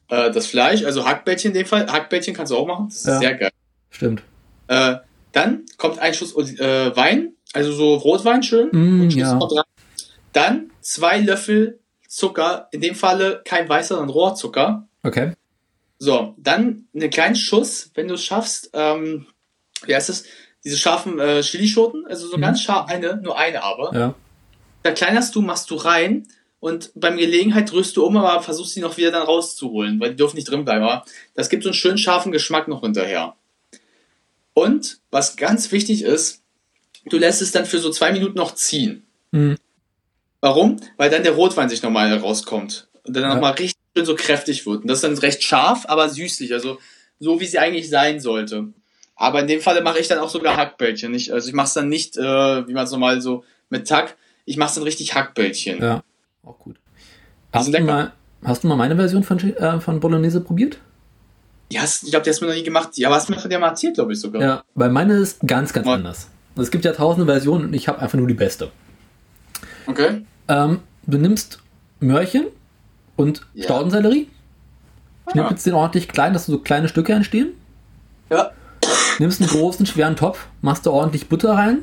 äh, 0.09 0.31
das 0.31 0.47
Fleisch, 0.47 0.83
also 0.83 1.07
Hackbällchen 1.07 1.51
in 1.51 1.55
dem 1.59 1.67
Fall, 1.67 1.87
Hackbällchen 1.93 2.35
kannst 2.35 2.51
du 2.51 2.57
auch 2.57 2.67
machen, 2.67 2.87
das 2.89 2.97
ist 3.01 3.07
Ja. 3.07 3.19
sehr 3.19 3.35
geil. 3.35 3.51
Stimmt. 3.91 4.23
Äh, 4.69 4.97
dann 5.33 5.67
kommt 5.77 5.99
ein 5.99 6.15
Schuss 6.15 6.35
äh, 6.35 6.97
Wein, 6.97 7.35
also 7.53 7.71
so 7.73 7.97
Rotwein 7.97 8.43
schön. 8.43 8.71
Mm, 8.73 9.11
ja. 9.11 9.39
Dann 10.33 10.71
zwei 10.81 11.19
Löffel 11.19 11.79
Zucker, 12.09 12.69
in 12.73 12.81
dem 12.81 12.95
Falle 12.95 13.43
kein 13.45 13.69
weißer, 13.69 13.97
sondern 13.97 14.09
Rohrzucker. 14.09 14.89
Okay. 15.03 15.33
So, 15.99 16.35
dann 16.39 16.87
einen 16.95 17.11
kleinen 17.11 17.37
Schuss, 17.37 17.91
wenn 17.95 18.09
du 18.09 18.15
es 18.15 18.25
schaffst, 18.25 18.71
ähm, 18.73 19.27
wie 19.85 19.95
heißt 19.95 20.09
es? 20.09 20.25
Diese 20.69 20.77
scharfen 20.77 21.19
äh, 21.19 21.40
Chilischoten, 21.43 22.05
also 22.07 22.28
so 22.28 22.36
Mhm. 22.36 22.43
ganz 22.43 22.61
scharf, 22.61 22.90
eine, 22.90 23.16
nur 23.16 23.39
eine 23.39 23.62
aber. 23.62 23.95
Ja. 23.99 24.15
Verkleinerst 24.82 25.35
du, 25.35 25.40
machst 25.40 25.70
du 25.70 25.77
rein 25.77 26.28
und 26.61 26.90
beim 26.95 27.16
Gelegenheit 27.16 27.73
rührst 27.73 27.97
du 27.97 28.05
um, 28.05 28.19
aber 28.19 28.43
versuchst 28.43 28.74
sie 28.74 28.81
noch 28.81 28.99
wieder 28.99 29.11
dann 29.11 29.23
rauszuholen, 29.23 29.99
weil 29.99 30.11
die 30.11 30.16
dürfen 30.16 30.36
nicht 30.36 30.51
drin 30.51 30.66
bleiben. 30.66 30.85
Aber 30.85 31.07
das 31.35 31.49
gibt 31.49 31.62
so 31.62 31.70
einen 31.70 31.74
schönen 31.74 31.97
scharfen 31.97 32.32
Geschmack 32.32 32.69
noch 32.69 32.82
hinterher. 32.82 33.35
Und 34.53 34.99
was 35.11 35.36
ganz 35.36 35.73
wichtig 35.73 36.03
ist, 36.03 36.43
du 37.07 37.16
lässt 37.16 37.40
es 37.40 37.51
dann 37.53 37.65
für 37.65 37.78
so 37.78 37.90
zwei 37.90 38.12
Minuten 38.12 38.36
noch 38.36 38.55
ziehen. 38.55 39.07
Mhm. 39.31 39.57
Warum? 40.40 40.77
Weil 40.99 41.09
dann 41.11 41.23
der 41.23 41.32
Rotwein 41.32 41.69
sich 41.70 41.82
nochmal 41.82 42.12
rauskommt 42.15 42.89
und 43.05 43.15
dann 43.16 43.23
Ja. 43.23 43.35
nochmal 43.35 43.53
richtig 43.53 43.78
schön 43.97 44.05
so 44.07 44.15
kräftig 44.15 44.66
wird. 44.66 44.82
Und 44.82 44.89
das 44.89 44.99
ist 44.99 45.05
dann 45.05 45.16
recht 45.19 45.43
scharf, 45.43 45.86
aber 45.89 46.09
süßlich, 46.09 46.53
also 46.53 46.78
so 47.20 47.40
wie 47.40 47.47
sie 47.47 47.59
eigentlich 47.59 47.89
sein 47.89 48.20
sollte. 48.20 48.69
Aber 49.20 49.40
in 49.40 49.49
dem 49.49 49.61
Falle 49.61 49.82
mache 49.82 49.99
ich 49.99 50.07
dann 50.07 50.20
auch 50.20 50.28
sogar 50.28 50.57
Hackbällchen. 50.57 51.12
Ich, 51.12 51.32
also 51.32 51.49
ich 51.49 51.55
mache 51.55 51.66
es 51.66 51.74
dann 51.74 51.89
nicht, 51.89 52.16
äh, 52.16 52.23
wie 52.69 52.73
man 52.73 52.85
es 52.85 52.93
normal 52.93 53.20
so 53.20 53.45
mit 53.69 53.86
Tack, 53.89 54.16
ich 54.45 54.57
mache 54.57 54.69
es 54.69 54.74
dann 54.77 54.85
richtig 54.85 55.15
Hackbällchen. 55.15 55.82
Ja. 55.82 56.03
Auch 56.45 56.57
gut. 56.59 56.77
Die 57.53 57.59
Hast 57.59 57.74
du, 57.74 57.81
mal, 57.82 58.12
hast 58.45 58.62
du 58.62 58.69
mal 58.69 58.77
meine 58.77 58.95
Version 58.95 59.24
von, 59.24 59.39
äh, 59.40 59.81
von 59.81 59.99
Bolognese 59.99 60.40
probiert? 60.40 60.78
Ja, 61.70 61.82
ich 61.85 62.11
glaube, 62.11 62.23
die 62.23 62.31
hast 62.31 62.40
du 62.40 62.45
mir 62.47 62.53
noch 62.53 62.57
nie 62.57 62.62
gemacht. 62.65 62.90
Ja, 62.97 63.09
aber 63.09 63.16
hast 63.16 63.28
du 63.28 63.35
mir 63.35 63.40
von 63.40 63.51
der 63.51 63.59
mal 63.59 63.69
erzählt, 63.70 63.95
glaube 63.95 64.12
ich 64.12 64.20
sogar. 64.20 64.40
Ja, 64.40 64.62
weil 64.74 64.90
meine 64.90 65.15
ist 65.15 65.40
ganz, 65.47 65.73
ganz 65.73 65.86
Ja. 65.89 65.95
anders. 65.95 66.28
Es 66.57 66.70
gibt 66.70 66.85
ja 66.85 66.93
tausende 66.93 67.27
Versionen 67.31 67.66
und 67.66 67.74
ich 67.74 67.89
habe 67.89 67.99
einfach 68.01 68.16
nur 68.16 68.27
die 68.28 68.35
beste. 68.35 68.70
Okay. 69.86 70.24
Ähm, 70.49 70.81
du 71.07 71.19
nimmst 71.19 71.59
Möhrchen 72.01 72.47
und 73.16 73.45
Ja. 73.55 73.65
Staudensellerie, 73.65 74.28
Ah. 75.27 75.32
schnippelst 75.32 75.66
den 75.66 75.74
ordentlich 75.74 76.09
klein, 76.09 76.32
dass 76.32 76.47
so 76.47 76.59
kleine 76.59 76.89
Stücke 76.89 77.12
entstehen, 77.12 77.49
Ja. 78.31 78.53
Nimmst 79.19 79.40
einen 79.40 79.51
großen, 79.51 79.86
schweren 79.86 80.16
Topf, 80.16 80.47
machst 80.62 80.86
da 80.86 80.90
ordentlich 80.90 81.28
Butter 81.28 81.53
rein, 81.55 81.78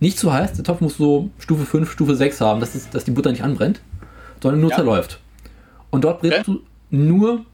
nicht 0.00 0.18
zu 0.18 0.32
heiß, 0.32 0.54
der 0.54 0.64
Topf 0.64 0.80
muss 0.80 0.96
so 0.96 1.30
Stufe 1.38 1.64
5, 1.64 1.90
Stufe 1.90 2.14
6 2.16 2.40
haben, 2.40 2.60
dass, 2.60 2.74
es, 2.74 2.90
dass 2.90 3.04
die 3.04 3.10
Butter 3.10 3.30
nicht 3.30 3.42
anbrennt, 3.44 3.80
sondern 4.42 4.60
nur 4.60 4.70
Ja. 4.70 4.76
zerläuft. 4.76 5.20
Und 5.90 6.04
dort 6.04 6.20
brätst 6.20 6.40
Okay. 6.48 6.58
du 6.90 6.96
nur 6.96 7.44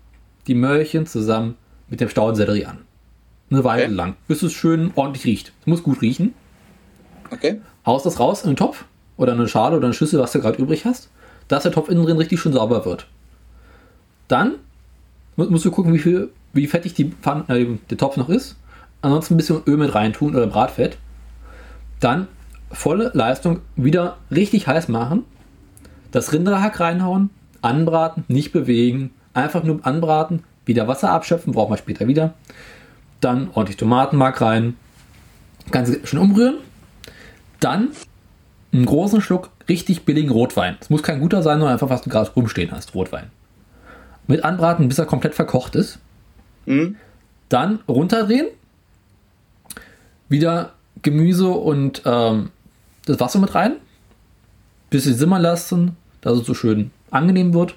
die 0.47 0.55
Möhrchen 0.55 1.07
zusammen 1.07 1.57
mit 1.89 2.01
dem 2.01 2.09
Staudensellerie 2.09 2.67
an. 2.67 2.79
Eine 3.51 3.65
Weile 3.65 3.85
Okay. 3.85 3.93
lang, 3.95 4.17
bis 4.29 4.43
es 4.43 4.53
schön 4.53 4.93
ordentlich 4.95 5.25
riecht. 5.25 5.53
Es 5.61 5.67
muss 5.67 5.83
gut 5.83 6.01
riechen. 6.03 6.35
Okay. 7.33 7.61
haust 7.87 8.05
das 8.07 8.19
raus 8.19 8.43
in 8.43 8.49
einen 8.49 8.57
Topf 8.57 8.85
oder 9.17 9.33
eine 9.33 9.47
Schale 9.49 9.77
oder 9.77 9.87
eine 9.87 9.95
Schüssel, 9.95 10.19
was 10.21 10.33
du 10.33 10.41
gerade 10.41 10.61
übrig 10.61 10.85
hast, 10.85 11.11
dass 11.49 11.63
der 11.63 11.73
Topf 11.73 11.89
innen 11.89 12.05
drin 12.05 12.17
richtig 12.17 12.41
schön 12.41 12.53
sauber 12.53 12.85
wird. 12.85 13.07
Dann 14.29 14.55
mu- 15.37 15.49
musst 15.51 15.65
du 15.65 15.71
gucken, 15.71 15.93
wie 15.95 15.99
viel, 15.99 16.31
wie 16.53 16.67
fettig 16.67 16.95
die 16.95 17.07
Pfanne, 17.23 17.45
äh, 17.49 17.67
der 17.89 17.99
Topf 17.99 18.17
noch 18.17 18.29
ist. 18.29 18.57
Ansonsten 19.03 19.35
ein 19.35 19.37
bisschen 19.39 19.63
Öl 19.67 19.77
mit 19.77 19.95
reintun 19.95 20.35
oder 20.35 20.47
Bratfett. 20.47 20.99
Dann 22.01 22.29
volle 22.71 23.11
Leistung 23.15 23.61
wieder 23.77 24.19
richtig 24.31 24.67
heiß 24.67 24.89
machen. 24.89 25.25
Das 26.13 26.33
Rinderhack 26.33 26.81
reinhauen, 26.81 27.31
anbraten, 27.63 28.25
nicht 28.29 28.53
bewegen, 28.53 29.13
einfach 29.35 29.63
nur 29.63 29.85
anbraten, 29.87 30.43
wieder 30.65 30.89
Wasser 30.89 31.11
abschöpfen, 31.11 31.53
braucht 31.53 31.71
man 31.71 31.79
später 31.79 32.07
wieder. 32.09 32.35
Dann 33.21 33.51
ordentlich 33.55 33.77
Tomatenmark 33.77 34.41
rein, 34.41 34.77
ganz 35.71 35.91
schön 36.05 36.19
umrühren. 36.19 36.57
Dann 37.61 37.89
einen 38.73 38.87
großen 38.87 39.21
Schluck 39.21 39.51
richtig 39.69 40.05
billigen 40.05 40.31
Rotwein. 40.31 40.77
Es 40.81 40.91
muss 40.91 41.03
kein 41.03 41.21
guter 41.21 41.43
sein, 41.43 41.59
sondern 41.59 41.75
einfach, 41.75 41.91
was 41.91 42.03
du 42.03 42.11
gerade 42.11 42.31
rumstehen 42.31 42.71
hast, 42.73 42.95
Rotwein. 42.95 43.31
Mit 44.27 44.45
anbraten, 44.45 44.89
bis 44.89 44.99
er 44.99 45.07
komplett 45.07 45.35
verkocht 45.35 45.75
ist. 45.75 45.99
Mhm. 46.67 46.97
Dann 47.49 47.81
runterdrehen. 47.89 48.47
Wieder 50.31 50.73
Gemüse 51.03 51.49
und 51.49 52.03
ähm, 52.07 52.51
das 53.05 53.21
Wasser 53.21 53.41
mit 53.41 53.55
rein. 53.55 53.77
Bisschen 54.89 55.15
simmern 55.15 55.43
lassen, 55.43 55.97
dass 56.23 56.39
es 56.39 56.47
so 56.47 56.55
schön 56.55 56.91
angenehm 57.11 57.53
wird. 57.53 57.75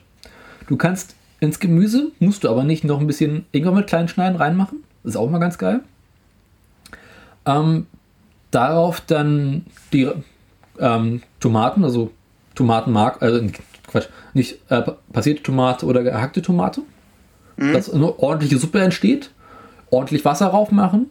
Du 0.68 0.78
kannst 0.78 1.16
ins 1.40 1.60
Gemüse, 1.60 2.12
musst 2.20 2.44
du 2.44 2.50
aber 2.50 2.64
nicht 2.64 2.86
noch 2.86 3.00
ein 3.00 3.08
bisschen 3.08 3.46
Ingwer 3.52 3.74
mit 3.74 3.88
kleinen 3.88 4.08
Schneiden 4.08 4.38
reinmachen. 4.38 4.84
Das 5.04 5.12
ist 5.12 5.18
auch 5.18 5.30
mal 5.30 5.40
ganz 5.40 5.58
geil. 5.58 5.82
Ähm, 7.46 7.88
darauf 8.52 9.02
dann 9.02 9.66
die 9.92 10.10
ähm, 10.80 11.22
Tomaten, 11.40 11.84
also 11.84 12.12
Tomatenmark, 12.56 13.22
also 13.22 13.46
Quatsch, 13.88 14.08
nicht 14.34 14.60
äh, 14.70 14.84
passierte 15.12 15.44
Tomate 15.44 15.86
oder 15.86 16.04
gehackte 16.04 16.42
Tomate. 16.42 16.84
mhm. 17.58 17.74
dass 17.74 17.92
eine 17.92 18.20
ordentliche 18.20 18.58
Suppe 18.58 18.82
entsteht, 18.82 19.32
ordentlich 19.90 20.24
Wasser 20.26 20.48
rauf 20.48 20.72
machen 20.72 21.10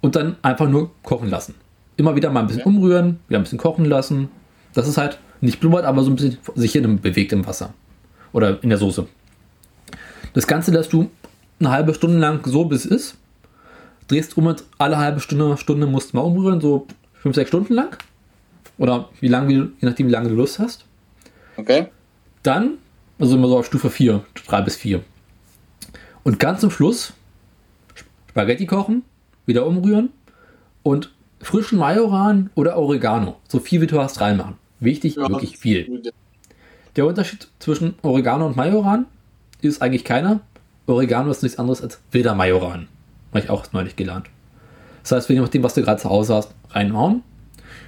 und 0.00 0.16
dann 0.16 0.36
einfach 0.42 0.68
nur 0.68 0.90
kochen 1.02 1.28
lassen. 1.28 1.54
Immer 1.96 2.16
wieder 2.16 2.30
mal 2.30 2.40
ein 2.40 2.46
bisschen 2.46 2.62
umrühren, 2.62 3.20
wieder 3.28 3.38
ein 3.38 3.42
bisschen 3.42 3.58
kochen 3.58 3.84
lassen. 3.84 4.28
Das 4.72 4.88
ist 4.88 4.96
halt 4.96 5.18
nicht 5.40 5.60
blubbert, 5.60 5.84
aber 5.84 6.02
so 6.02 6.10
ein 6.10 6.16
bisschen 6.16 6.38
sich 6.54 6.72
hin 6.72 7.00
bewegt 7.00 7.32
im 7.32 7.46
Wasser. 7.46 7.74
Oder 8.32 8.62
in 8.62 8.68
der 8.68 8.78
Soße. 8.78 9.06
Das 10.32 10.46
Ganze 10.46 10.70
lässt 10.70 10.92
du 10.92 11.10
eine 11.58 11.70
halbe 11.70 11.94
Stunde 11.94 12.18
lang 12.18 12.46
so, 12.46 12.64
bis 12.64 12.84
es 12.84 12.90
ist. 12.90 13.16
Drehst 14.08 14.36
um 14.36 14.46
und 14.46 14.64
alle 14.78 14.98
halbe 14.98 15.20
Stunde, 15.20 15.56
Stunde 15.56 15.86
musst 15.86 16.12
du 16.12 16.16
mal 16.16 16.22
umrühren, 16.22 16.60
so 16.60 16.86
5, 17.14 17.34
6 17.34 17.48
Stunden 17.48 17.74
lang. 17.74 17.96
Oder 18.78 19.08
wie 19.20 19.28
lange, 19.28 19.52
je 19.52 19.68
nachdem, 19.82 20.06
wie 20.06 20.12
lange 20.12 20.30
du 20.30 20.34
Lust 20.34 20.58
hast. 20.58 20.86
Okay. 21.56 21.88
Dann, 22.42 22.78
also 23.18 23.36
immer 23.36 23.48
so 23.48 23.58
auf 23.58 23.66
Stufe 23.66 23.90
4, 23.90 24.24
3 24.46 24.62
bis 24.62 24.76
4. 24.76 25.02
Und 26.22 26.38
ganz 26.38 26.60
zum 26.60 26.70
Schluss 26.70 27.12
Spaghetti 28.30 28.66
kochen, 28.66 29.02
wieder 29.50 29.66
umrühren 29.66 30.10
und 30.82 31.10
frischen 31.40 31.78
Majoran 31.78 32.50
oder 32.54 32.76
Oregano, 32.76 33.36
so 33.48 33.58
viel 33.58 33.80
wie 33.80 33.86
du 33.86 34.00
hast, 34.00 34.20
reinmachen. 34.20 34.54
Wichtig, 34.78 35.16
ja, 35.16 35.28
wirklich 35.28 35.58
viel. 35.58 36.02
Der 36.96 37.06
Unterschied 37.06 37.48
zwischen 37.58 37.94
Oregano 38.02 38.46
und 38.46 38.56
Majoran 38.56 39.06
ist 39.60 39.82
eigentlich 39.82 40.04
keiner. 40.04 40.40
Oregano 40.86 41.30
ist 41.30 41.42
nichts 41.42 41.58
anderes 41.58 41.82
als 41.82 42.00
wilder 42.10 42.34
Majoran. 42.34 42.88
Habe 43.30 43.44
ich 43.44 43.50
auch 43.50 43.64
neulich 43.72 43.96
gelernt. 43.96 44.26
Das 45.02 45.12
heißt, 45.12 45.28
je 45.28 45.40
nachdem, 45.40 45.62
was 45.62 45.74
du 45.74 45.82
gerade 45.82 46.00
zu 46.00 46.10
Hause 46.10 46.34
hast, 46.34 46.54
reinhauen, 46.70 47.22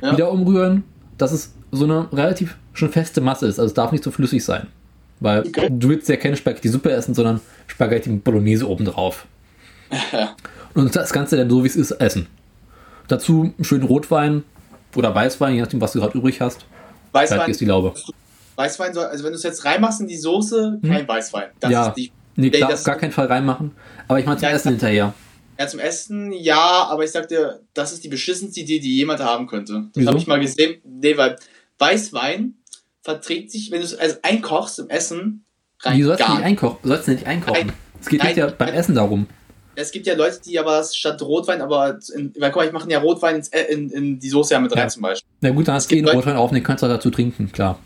ja. 0.03 0.13
wieder 0.13 0.31
umrühren, 0.31 0.85
dass 1.19 1.33
es 1.33 1.55
so 1.73 1.85
eine 1.85 2.13
relativ 2.13 2.57
schon 2.73 2.91
feste 2.91 3.21
Masse 3.21 3.47
ist. 3.47 3.59
Also 3.59 3.69
es 3.69 3.75
darf 3.75 3.93
nicht 3.93 4.05
so 4.05 4.11
flüssig 4.11 4.45
sein. 4.45 4.67
Weil 5.21 5.47
okay. 5.47 5.69
du 5.71 5.89
willst 5.89 6.09
ja 6.09 6.17
keine 6.17 6.37
Spaghetti-Suppe 6.37 6.91
essen, 6.91 7.15
sondern 7.15 7.41
Spaghetti 7.67 8.11
Bolognese 8.11 8.69
obendrauf. 8.69 9.27
Ja. 10.11 10.35
Und 10.75 10.95
das 10.95 11.13
Ganze 11.13 11.37
dann 11.37 11.51
so, 11.51 11.65
wie 11.65 11.69
es 11.69 11.77
ist, 11.77 11.91
essen. 11.93 12.27
Dazu 13.09 13.53
einen 13.57 13.65
schönen 13.65 13.85
Rotwein 13.85 14.45
oder 14.95 15.15
Weißwein, 15.15 15.55
je 15.55 15.61
nachdem, 15.61 15.81
was 15.81 15.93
du 15.93 16.01
gerade 16.01 16.17
übrig 16.17 16.41
hast. 16.41 16.65
Weißwein 17.13 17.51
ist 17.51 17.61
die 17.61 17.67
Laube. 17.67 17.95
Weißwein 18.57 18.95
soll, 18.95 19.07
also 19.07 19.25
wenn 19.25 19.33
du 19.33 19.37
es 19.37 19.43
jetzt 19.43 19.65
reinmachst 19.65 20.01
in 20.01 20.09
die 20.09 20.17
Soße, 20.17 20.81
kein 20.83 21.01
hm. 21.01 21.09
Weißwein. 21.09 21.51
Das 21.61 21.71
ja, 21.71 21.89
ist 21.89 21.95
die, 21.95 22.13
nee, 22.37 22.51
klar, 22.51 22.73
auf 22.73 22.85
gar 22.85 22.97
keinen 22.97 23.13
Fall 23.13 23.27
reinmachen. 23.27 23.73
Aber 24.09 24.19
ich 24.19 24.27
meine 24.27 24.39
zum 24.39 24.49
ja, 24.49 24.55
Essen 24.55 24.71
hinterher. 24.71 25.15
Ja, 25.59 25.67
zum 25.67 25.81
Essen, 25.81 26.33
ja, 26.33 26.87
aber 26.89 27.05
ich 27.05 27.11
sag 27.11 27.29
dir, 27.29 27.61
das 27.75 27.93
ist 27.93 28.05
die 28.05 28.09
beschissenste 28.09 28.61
Idee, 28.61 28.79
die 28.79 28.97
jemand 28.97 29.21
haben 29.21 29.47
könnte. 29.47 29.89
Das 29.95 30.07
habe 30.07 30.19
ich 30.19 30.27
mal 30.27 30.41
gesehen. 30.41 30.81
Nee, 30.85 31.17
weil 31.17 31.37
Weißwein 31.79 32.55
verträgt 33.03 33.51
sich, 33.51 33.71
wenn 33.71 33.81
du 33.81 33.85
es 33.85 33.95
also 33.95 34.17
einkochst 34.23 34.79
im 34.79 34.89
Essen, 34.89 35.45
rein 35.81 35.99
Wie 35.99 36.03
sollst 36.03 36.27
du 36.27 36.33
nicht 36.33 36.43
einkochen? 36.43 36.79
Du 36.83 36.89
sollst 36.89 37.09
nicht 37.09 37.27
einkochen. 37.27 37.73
Es 38.01 38.09
geht 38.09 38.23
nicht 38.23 38.37
ja 38.37 38.47
beim 38.49 38.75
Essen 38.75 38.95
darum. 38.95 39.27
Es 39.75 39.91
gibt 39.91 40.07
ja 40.07 40.15
Leute, 40.15 40.41
die 40.45 40.59
aber 40.59 40.85
statt 40.85 41.21
Rotwein, 41.23 41.63
aber 41.63 41.99
in, 42.15 42.33
weil 42.39 42.51
guck 42.51 42.57
mal, 42.61 42.67
ich 42.67 42.73
mache 42.73 42.91
ja 42.91 42.99
Rotwein 42.99 43.37
ins, 43.37 43.49
äh, 43.49 43.63
in, 43.73 43.91
in 43.91 44.19
die 44.19 44.29
Soße 44.29 44.55
ja 44.55 44.61
mit 44.61 44.73
rein 44.73 44.79
ja. 44.81 44.89
zum 44.89 45.03
Beispiel. 45.03 45.29
Na 45.41 45.51
gut, 45.51 45.69
dann 45.69 45.77
hast 45.77 45.91
du 45.91 45.95
den 45.95 46.09
Rotwein 46.09 46.37
auf, 46.37 46.51
den 46.51 46.63
kannst 46.63 46.83
du 46.83 46.89
dazu 46.89 47.11
trinken, 47.11 47.51
klar. 47.51 47.79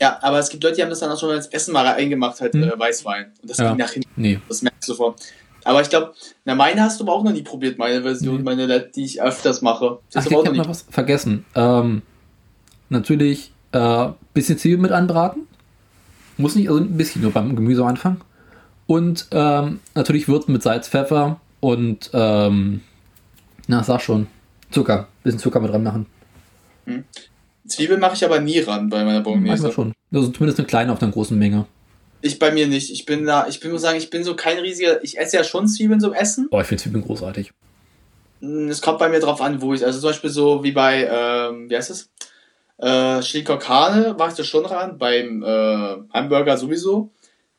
Ja, 0.00 0.18
aber 0.22 0.38
es 0.38 0.48
gibt 0.48 0.62
Leute, 0.62 0.76
die 0.76 0.82
haben 0.82 0.90
das 0.90 1.00
dann 1.00 1.10
auch 1.10 1.18
schon 1.18 1.34
ins 1.34 1.46
Essen 1.46 1.72
mal 1.72 1.86
eingemacht, 1.86 2.40
halt 2.40 2.54
hm. 2.54 2.64
äh, 2.64 2.78
Weißwein. 2.78 3.32
Und 3.40 3.50
das 3.50 3.58
ja. 3.58 3.68
ging 3.68 3.78
nach 3.78 3.90
hinten. 3.90 4.10
Nee. 4.16 4.40
Das 4.48 4.62
merkst 4.62 4.88
du 4.88 4.92
sofort. 4.92 5.20
Aber 5.64 5.80
ich 5.80 5.88
glaube, 5.88 6.12
na, 6.44 6.54
meine 6.54 6.82
hast 6.82 7.00
du 7.00 7.04
aber 7.04 7.14
auch 7.14 7.24
noch 7.24 7.32
nie 7.32 7.42
probiert, 7.42 7.78
meine 7.78 8.02
Version, 8.02 8.38
mhm. 8.38 8.44
meine, 8.44 8.80
die 8.80 9.04
ich 9.04 9.22
öfters 9.22 9.62
mache. 9.62 9.98
Das 10.12 10.26
Ach, 10.26 10.30
ich 10.30 10.36
habe 10.36 10.54
noch 10.54 10.68
was 10.68 10.82
vergessen. 10.90 11.46
Ähm, 11.54 12.02
natürlich 12.90 13.50
äh, 13.72 14.08
bisschen 14.34 14.58
Zwiebeln 14.58 14.82
mit 14.82 14.92
anbraten. 14.92 15.46
Muss 16.36 16.54
nicht, 16.54 16.68
also 16.68 16.80
ein 16.80 16.96
bisschen 16.96 17.22
nur 17.22 17.32
beim 17.32 17.56
Gemüse 17.56 17.80
am 17.82 17.88
Anfang. 17.88 18.20
Und 18.86 19.28
ähm, 19.30 19.80
natürlich 19.94 20.28
würzen 20.28 20.52
mit 20.52 20.62
Salz, 20.62 20.88
Pfeffer 20.88 21.40
und, 21.60 22.10
ähm, 22.12 22.82
na, 23.66 23.82
sag 23.82 24.02
schon, 24.02 24.26
Zucker. 24.70 25.08
Bisschen 25.22 25.40
Zucker 25.40 25.60
mit 25.60 25.70
dran 25.70 25.82
machen. 25.82 26.06
Hm. 26.86 27.04
Zwiebeln 27.66 28.00
mache 28.00 28.14
ich 28.14 28.24
aber 28.24 28.40
nie 28.40 28.58
ran 28.58 28.90
bei 28.90 29.04
meiner 29.04 29.22
Bolognese. 29.22 29.50
Manchmal 29.50 29.72
schon. 29.72 29.92
Also 30.12 30.28
zumindest 30.28 30.58
eine 30.58 30.66
kleine 30.66 30.92
auf 30.92 31.02
einer 31.02 31.12
großen 31.12 31.38
Menge. 31.38 31.66
Ich 32.20 32.38
bei 32.38 32.50
mir 32.50 32.66
nicht. 32.66 32.90
Ich 32.90 33.06
bin 33.06 33.24
da, 33.24 33.46
ich 33.48 33.60
bin, 33.60 33.70
muss 33.72 33.82
sagen, 33.82 33.98
ich 33.98 34.10
bin 34.10 34.24
so 34.24 34.36
kein 34.36 34.58
riesiger, 34.58 35.02
ich 35.02 35.18
esse 35.18 35.36
ja 35.36 35.44
schon 35.44 35.66
Zwiebeln 35.66 36.00
zum 36.00 36.12
Essen. 36.12 36.48
Oh, 36.50 36.60
ich 36.60 36.66
finde 36.66 36.82
Zwiebeln 36.82 37.04
großartig. 37.04 37.52
Hm, 38.40 38.68
es 38.68 38.82
kommt 38.82 38.98
bei 38.98 39.08
mir 39.08 39.20
drauf 39.20 39.40
an, 39.40 39.62
wo 39.62 39.72
ich, 39.72 39.84
also 39.84 39.98
zum 40.00 40.10
Beispiel 40.10 40.30
so 40.30 40.62
wie 40.62 40.72
bei, 40.72 41.08
ähm, 41.10 41.70
wie 41.70 41.76
heißt 41.76 41.90
es? 41.90 42.10
Äh, 42.78 43.22
Schlikorkane 43.22 44.14
mache 44.18 44.30
ich 44.30 44.36
das 44.36 44.46
schon 44.46 44.66
ran, 44.66 44.98
beim 44.98 45.42
äh, 45.42 45.96
Hamburger 46.12 46.56
sowieso. 46.56 47.10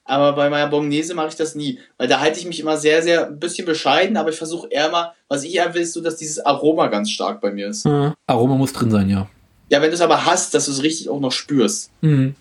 Aber 0.06 0.34
bei 0.34 0.49
meiner 0.49 0.68
Bolognese 0.68 1.15
mache 1.15 1.30
ich 1.30 1.36
das 1.36 1.56
nie. 1.56 1.80
Weil 1.98 2.07
da 2.07 2.19
halte 2.19 2.40
ich 2.40 2.45
mich 2.45 2.60
immer 2.60 2.77
sehr, 2.77 3.02
sehr 3.02 3.27
ein 3.27 3.40
bisschen 3.40 3.65
bescheiden, 3.65 4.18
aber 4.18 4.30
ich 4.30 4.38
versuche 4.38 4.68
eher 4.69 4.90
mal, 4.90 5.14
was 5.27 5.44
ich 5.44 5.56
eher 5.56 5.73
will, 5.73 5.82
ist 5.82 5.94
so, 5.94 6.02
dass 6.02 6.15
dieses 6.15 6.40
Aroma 6.40 6.88
ganz 6.88 7.10
stark 7.10 7.41
bei 7.41 7.52
mir 7.52 7.69
ist. 7.69 7.86
Mhm. 7.86 8.14
Aroma 8.27 8.56
muss 8.56 8.72
drin 8.72 8.91
sein, 8.91 9.10
ja. 9.10 9.27
Ja, 9.69 9.82
wenn 9.82 9.90
du 9.90 9.95
es 9.95 10.02
aber 10.02 10.26
hast, 10.26 10.53
dass 10.53 10.65
du 10.65 10.72
es 10.72 10.84
richtig 10.84 11.10
auch 11.10 11.19
noch 11.19 11.32
spürst. 11.32 11.90
Mhm. 12.02 12.36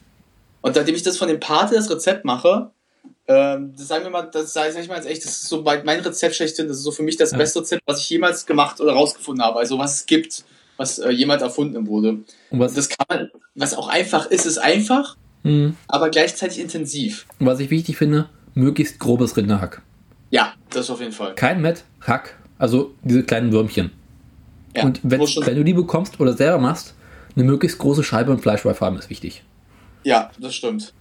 Und 0.60 0.74
seitdem 0.74 0.94
ich 0.94 1.02
das 1.02 1.16
von 1.16 1.28
dem 1.28 1.40
Pate 1.40 1.74
das 1.74 1.90
Rezept 1.90 2.26
mache, 2.26 2.70
ähm, 3.26 3.72
das 3.76 3.88
sagen 3.88 4.04
wir 4.04 4.10
mal, 4.10 4.28
das 4.30 4.52
sage 4.52 4.78
ich 4.78 4.88
mal 4.88 4.96
jetzt 4.96 5.06
echt, 5.06 5.24
das 5.24 5.32
ist 5.32 5.48
so 5.48 5.62
mein 5.62 6.00
Rezept 6.00 6.34
schlechthin, 6.34 6.68
das 6.68 6.78
ist 6.78 6.82
so 6.82 6.90
für 6.90 7.02
mich 7.02 7.16
das 7.16 7.30
ja. 7.30 7.38
beste 7.38 7.60
Rezept, 7.60 7.82
was 7.86 8.00
ich 8.00 8.10
jemals 8.10 8.44
gemacht 8.44 8.80
oder 8.80 8.92
rausgefunden 8.92 9.42
habe. 9.42 9.58
Also 9.58 9.78
was 9.78 9.96
es 9.96 10.06
gibt, 10.06 10.44
was 10.76 10.98
äh, 10.98 11.10
jemand 11.10 11.40
erfunden 11.40 11.86
wurde. 11.86 12.18
Und 12.50 12.60
was 12.60 12.74
das 12.74 12.90
kann 12.90 13.06
man, 13.08 13.30
was 13.54 13.74
auch 13.74 13.88
einfach 13.88 14.26
ist, 14.30 14.44
ist 14.44 14.58
einfach, 14.58 15.16
mhm. 15.44 15.76
aber 15.86 16.10
gleichzeitig 16.10 16.60
intensiv. 16.60 17.26
Was 17.38 17.60
ich 17.60 17.70
wichtig 17.70 17.96
finde, 17.96 18.28
möglichst 18.54 18.98
grobes 18.98 19.36
Rinderhack. 19.36 19.82
Ja, 20.30 20.54
das 20.70 20.90
auf 20.90 21.00
jeden 21.00 21.12
Fall. 21.12 21.34
Kein 21.36 21.62
Met, 21.62 21.84
Hack, 22.00 22.36
also 22.58 22.92
diese 23.02 23.22
kleinen 23.22 23.52
Würmchen. 23.52 23.92
Ja, 24.76 24.82
und 24.82 25.00
wenn, 25.04 25.20
wenn, 25.20 25.56
du 25.56 25.64
die 25.64 25.74
bekommst 25.74 26.18
oder 26.18 26.32
selber 26.32 26.58
machst, 26.58 26.94
eine 27.36 27.44
möglichst 27.44 27.78
große 27.78 28.02
Scheibe 28.02 28.32
und 28.32 28.40
Fleischwolf 28.40 28.80
haben 28.80 28.98
ist 28.98 29.10
wichtig. 29.10 29.44
Ja, 30.02 30.30
das 30.40 30.54
stimmt. 30.54 30.92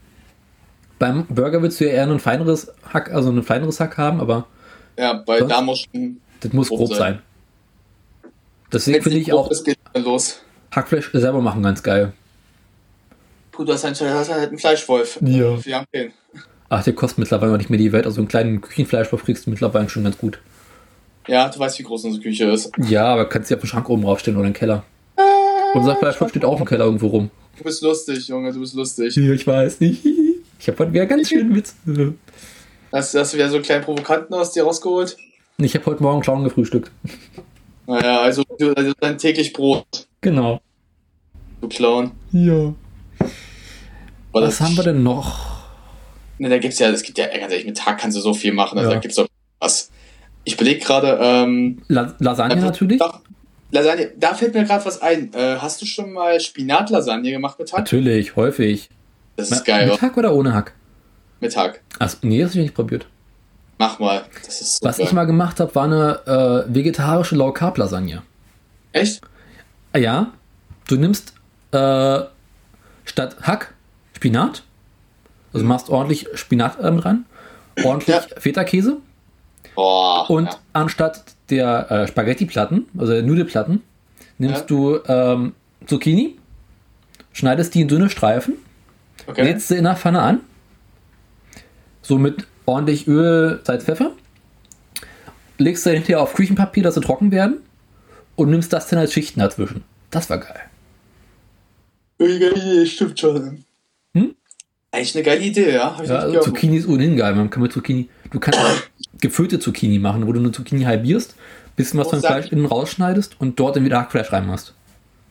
Beim 0.99 1.25
Burger 1.27 1.61
willst 1.61 1.79
du 1.79 1.85
ja 1.85 1.91
eher 1.91 2.09
ein 2.09 2.19
feineres 2.19 2.71
Hack, 2.93 3.11
also 3.11 3.31
ein 3.31 3.43
feineres 3.43 3.79
Hack 3.79 3.97
haben, 3.97 4.21
aber. 4.21 4.47
Ja, 4.97 5.13
bei 5.13 5.41
da 5.41 5.61
muss 5.61 5.85
Das 6.39 6.53
muss 6.53 6.69
grob 6.69 6.89
sein. 6.89 6.97
sein. 6.97 8.31
Deswegen 8.71 9.03
finde 9.03 9.19
ich 9.19 9.33
auch 9.33 9.51
los. 9.95 10.41
Hackfleisch 10.71 11.11
selber 11.11 11.41
machen 11.41 11.61
ganz 11.61 11.83
geil. 11.83 12.13
Gut, 13.55 13.67
du 13.67 13.73
hast 13.73 13.83
halt, 13.83 14.01
einen 14.01 14.57
Fleischwolf. 14.57 15.19
Ja. 15.21 15.63
Wir 15.63 15.75
haben 15.77 15.85
den. 15.93 16.11
Ach, 16.69 16.83
der 16.83 16.93
kostet 16.93 17.19
mittlerweile 17.19 17.57
nicht 17.57 17.69
mehr 17.69 17.77
die 17.77 17.91
Welt. 17.91 18.05
Also 18.05 18.19
einen 18.19 18.27
kleinen 18.27 18.61
Küchenfleischwolf 18.61 19.23
kriegst 19.23 19.45
du 19.45 19.51
mittlerweile 19.51 19.89
schon 19.89 20.03
ganz 20.03 20.17
gut. 20.17 20.39
Ja, 21.27 21.47
du 21.49 21.59
weißt, 21.59 21.77
wie 21.79 21.83
groß 21.83 22.05
unsere 22.05 22.23
Küche 22.23 22.45
ist. 22.45 22.71
Ja, 22.89 23.05
aber 23.05 23.29
kannst 23.29 23.49
du 23.49 23.53
ja 23.53 23.57
auf 23.57 23.63
den 23.63 23.67
Schrank 23.67 23.89
oben 23.89 24.03
raufstellen 24.03 24.37
oder 24.37 24.47
im 24.47 24.53
Keller. 24.53 24.83
Äh, 25.15 25.77
Unser 25.77 25.95
Fleischwolf 25.95 26.31
steht 26.31 26.43
auch 26.43 26.59
im 26.59 26.65
Keller 26.65 26.85
irgendwo 26.85 27.07
rum. 27.07 27.29
Du 27.57 27.63
bist 27.63 27.83
lustig, 27.83 28.27
Junge, 28.27 28.51
du 28.51 28.59
bist 28.59 28.73
lustig. 28.73 29.15
Ich 29.15 29.47
weiß 29.47 29.79
nicht. 29.79 30.03
Ich 30.59 30.69
habe 30.69 30.79
heute 30.79 30.93
wieder 30.93 31.05
ganz 31.05 31.27
schön 31.27 31.53
Witz. 31.53 31.75
Hast, 32.93 33.13
hast 33.15 33.33
du 33.33 33.37
wieder 33.37 33.49
so 33.49 33.55
einen 33.55 33.65
kleinen 33.65 33.83
Provokanten 33.83 34.33
aus 34.33 34.53
dir 34.53 34.63
rausgeholt? 34.63 35.17
Ich 35.57 35.75
habe 35.75 35.85
heute 35.87 36.01
Morgen 36.01 36.21
Clown 36.21 36.45
gefrühstückt. 36.45 36.89
Naja, 37.85 38.21
also, 38.21 38.43
also 38.73 38.93
dein 38.97 39.17
täglich 39.17 39.51
Brot. 39.51 40.07
Genau. 40.21 40.61
Du 41.59 41.67
Clown. 41.67 42.11
Ja. 42.31 42.73
Was 44.33 44.61
haben 44.61 44.75
wir 44.75 44.83
denn 44.83 45.03
noch? 45.03 45.63
Ne, 46.39 46.49
da 46.49 46.57
gibt's 46.57 46.79
ja, 46.79 46.89
es 46.89 47.03
gibt 47.03 47.17
ja, 47.17 47.27
ganz 47.27 47.51
ehrlich, 47.51 47.65
mit 47.65 47.77
Tag 47.77 47.99
kannst 47.99 48.17
du 48.17 48.21
so 48.21 48.33
viel 48.33 48.53
machen, 48.53 48.77
also 48.77 48.89
ja. 48.89 48.95
da 48.95 49.01
gibt's 49.01 49.15
doch 49.15 49.27
was. 49.59 49.91
Ich 50.43 50.57
belege 50.57 50.83
gerade, 50.83 51.19
ähm. 51.21 51.81
La 51.87 52.13
Lasagne 52.19 52.55
natürlich? 52.57 52.99
Lasagne, 53.71 54.11
da 54.17 54.33
fällt 54.33 54.53
mir 54.53 54.65
gerade 54.65 54.83
was 54.85 55.01
ein. 55.01 55.33
Äh, 55.33 55.57
hast 55.59 55.81
du 55.81 55.85
schon 55.85 56.11
mal 56.11 56.39
Spinatlasagne 56.39 57.31
gemacht 57.31 57.59
mit 57.59 57.71
Hack? 57.71 57.79
Natürlich, 57.79 58.35
häufig. 58.35 58.89
Das 59.35 59.51
ist 59.51 59.65
geil. 59.65 59.87
Mit 59.87 60.01
Hack 60.01 60.17
oder 60.17 60.33
ohne 60.33 60.53
Hack? 60.53 60.73
Mit 61.39 61.55
Hack. 61.55 61.81
Achso, 61.99 62.17
nee, 62.21 62.41
das 62.41 62.51
habe 62.51 62.59
ich 62.59 62.65
nicht 62.65 62.75
probiert. 62.75 63.07
Mach 63.77 63.99
mal. 63.99 64.25
So 64.47 64.85
Was 64.85 64.97
geil. 64.97 65.07
ich 65.07 65.13
mal 65.13 65.25
gemacht 65.25 65.59
habe, 65.59 65.73
war 65.75 65.85
eine 65.85 66.65
äh, 66.67 66.73
vegetarische 66.73 67.35
Low 67.35 67.51
Carb 67.51 67.77
Lasagne. 67.77 68.21
Echt? 68.91 69.21
Ja. 69.95 70.33
Du 70.87 70.97
nimmst 70.97 71.33
äh, 71.71 72.19
statt 73.05 73.37
Hack 73.41 73.73
Spinat. 74.23 74.63
Also 75.51 75.65
machst 75.65 75.89
ordentlich 75.89 76.27
Spinat 76.33 76.79
äh, 76.79 76.89
mit 76.91 77.03
rein. 77.03 77.25
Ordentlich 77.83 78.15
ja. 78.15 78.21
Feta-Käse. 78.37 78.97
Oh, 79.75 80.23
und 80.29 80.45
ja. 80.45 80.55
anstatt 80.71 81.23
der 81.49 81.91
äh, 81.91 82.07
Spaghetti-Platten, 82.07 82.85
also 82.97 83.11
der 83.11 83.23
Nudelplatten, 83.23 83.81
nimmst 84.37 84.61
ja. 84.61 84.65
du 84.67 84.99
ähm, 85.07 85.53
Zucchini, 85.87 86.37
schneidest 87.33 87.75
die 87.75 87.81
in 87.81 87.89
dünne 87.89 88.09
Streifen, 88.09 88.53
okay. 89.27 89.43
lädst 89.43 89.67
sie 89.67 89.75
in 89.75 89.83
der 89.83 89.97
Pfanne 89.97 90.21
an, 90.21 90.39
so 92.01 92.17
mit 92.17 92.47
ordentlich 92.65 93.07
Öl, 93.07 93.59
Salz, 93.63 93.83
Pfeffer. 93.83 94.11
Legst 95.57 95.85
du 95.85 95.89
hinterher 95.89 96.21
auf 96.21 96.33
Küchenpapier, 96.33 96.83
dass 96.83 96.95
sie 96.95 97.01
trocken 97.01 97.31
werden. 97.31 97.57
Und 98.35 98.49
nimmst 98.49 98.73
das 98.73 98.87
dann 98.87 98.97
als 98.97 99.13
Schichten 99.13 99.41
dazwischen. 99.41 99.83
Das 100.09 100.29
war 100.29 100.39
geil. 100.39 100.61
Stimmt 102.87 103.19
schon. 103.19 103.63
Eigentlich 104.93 105.15
eine 105.15 105.23
geile 105.23 105.41
Idee, 105.41 105.73
ja. 105.73 105.99
ja 106.05 106.19
also 106.19 106.39
Zucchini 106.41 106.77
ist 106.77 106.87
ohnehin 106.87 107.17
geil. 107.17 107.33
Man 107.33 107.49
kann 107.49 107.63
mit 107.63 107.73
Zucchini, 107.73 108.09
du 108.29 108.39
kannst 108.39 108.59
gefüllte 109.19 109.57
Zucchini 109.57 109.97
machen, 109.97 110.27
wo 110.27 110.31
du 110.31 110.39
eine 110.39 110.51
Zucchini 110.51 110.83
halbierst, 110.83 111.33
bisschen 111.75 111.99
was 111.99 112.11
von 112.11 112.19
Fleisch 112.19 112.51
innen 112.51 112.67
rausschneidest 112.67 113.37
und 113.39 113.59
dort 113.59 113.75
dann 113.75 113.85
wieder 113.85 113.97
Hackfleisch 113.97 114.31
reinmachst. 114.31 114.75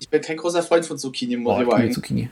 Ich 0.01 0.09
bin 0.09 0.21
kein 0.21 0.37
großer 0.37 0.65
Freund 0.65 0.85
von 0.85 0.99
Zucchini, 0.99 1.37
muss 1.37 1.65
oh, 1.65 1.77
ich 1.77 1.93
Zucchini. 1.93 2.29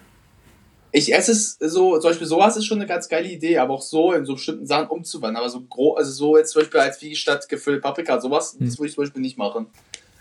Ich 0.90 1.14
esse 1.14 1.30
es 1.30 1.56
so, 1.60 2.00
zum 2.00 2.10
Beispiel 2.10 2.26
sowas 2.26 2.56
ist 2.56 2.64
schon 2.64 2.78
eine 2.78 2.88
ganz 2.88 3.08
geile 3.08 3.28
Idee, 3.28 3.58
aber 3.58 3.74
auch 3.74 3.82
so 3.82 4.12
in 4.12 4.24
so 4.24 4.34
bestimmten 4.34 4.66
Sachen 4.66 4.88
umzuwandeln. 4.88 5.36
Aber 5.36 5.48
so 5.48 5.60
groß, 5.60 5.98
also 5.98 6.10
so 6.10 6.36
jetzt 6.36 6.50
zum 6.50 6.62
Beispiel 6.62 6.80
als 6.80 7.00
wie 7.00 7.14
statt 7.14 7.48
gefüllt 7.48 7.80
Paprika, 7.80 8.20
sowas, 8.20 8.56
hm. 8.58 8.66
das 8.66 8.76
würde 8.76 8.88
ich 8.88 8.94
zum 8.96 9.04
Beispiel 9.04 9.22
nicht 9.22 9.38
machen. 9.38 9.66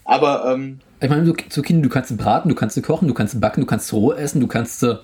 Aber, 0.06 0.45
ähm, 0.53 0.80
Ich 1.02 1.10
meine, 1.10 1.34
Zucchini, 1.49 1.81
du 1.81 1.90
kannst 1.90 2.10
sie 2.10 2.15
braten, 2.18 2.49
du 2.49 2.56
kannst 2.56 2.76
sie 2.76 2.84
kochen, 2.84 3.07
du 3.07 3.15
kannst 3.15 3.34
sie 3.34 3.40
backen, 3.40 3.61
du 3.61 3.65
kannst 3.65 3.88
sie 3.88 3.95
roh 3.95 4.14
essen, 4.14 4.41
du 4.41 4.48
kannst 4.48 4.81
sie 4.81 4.99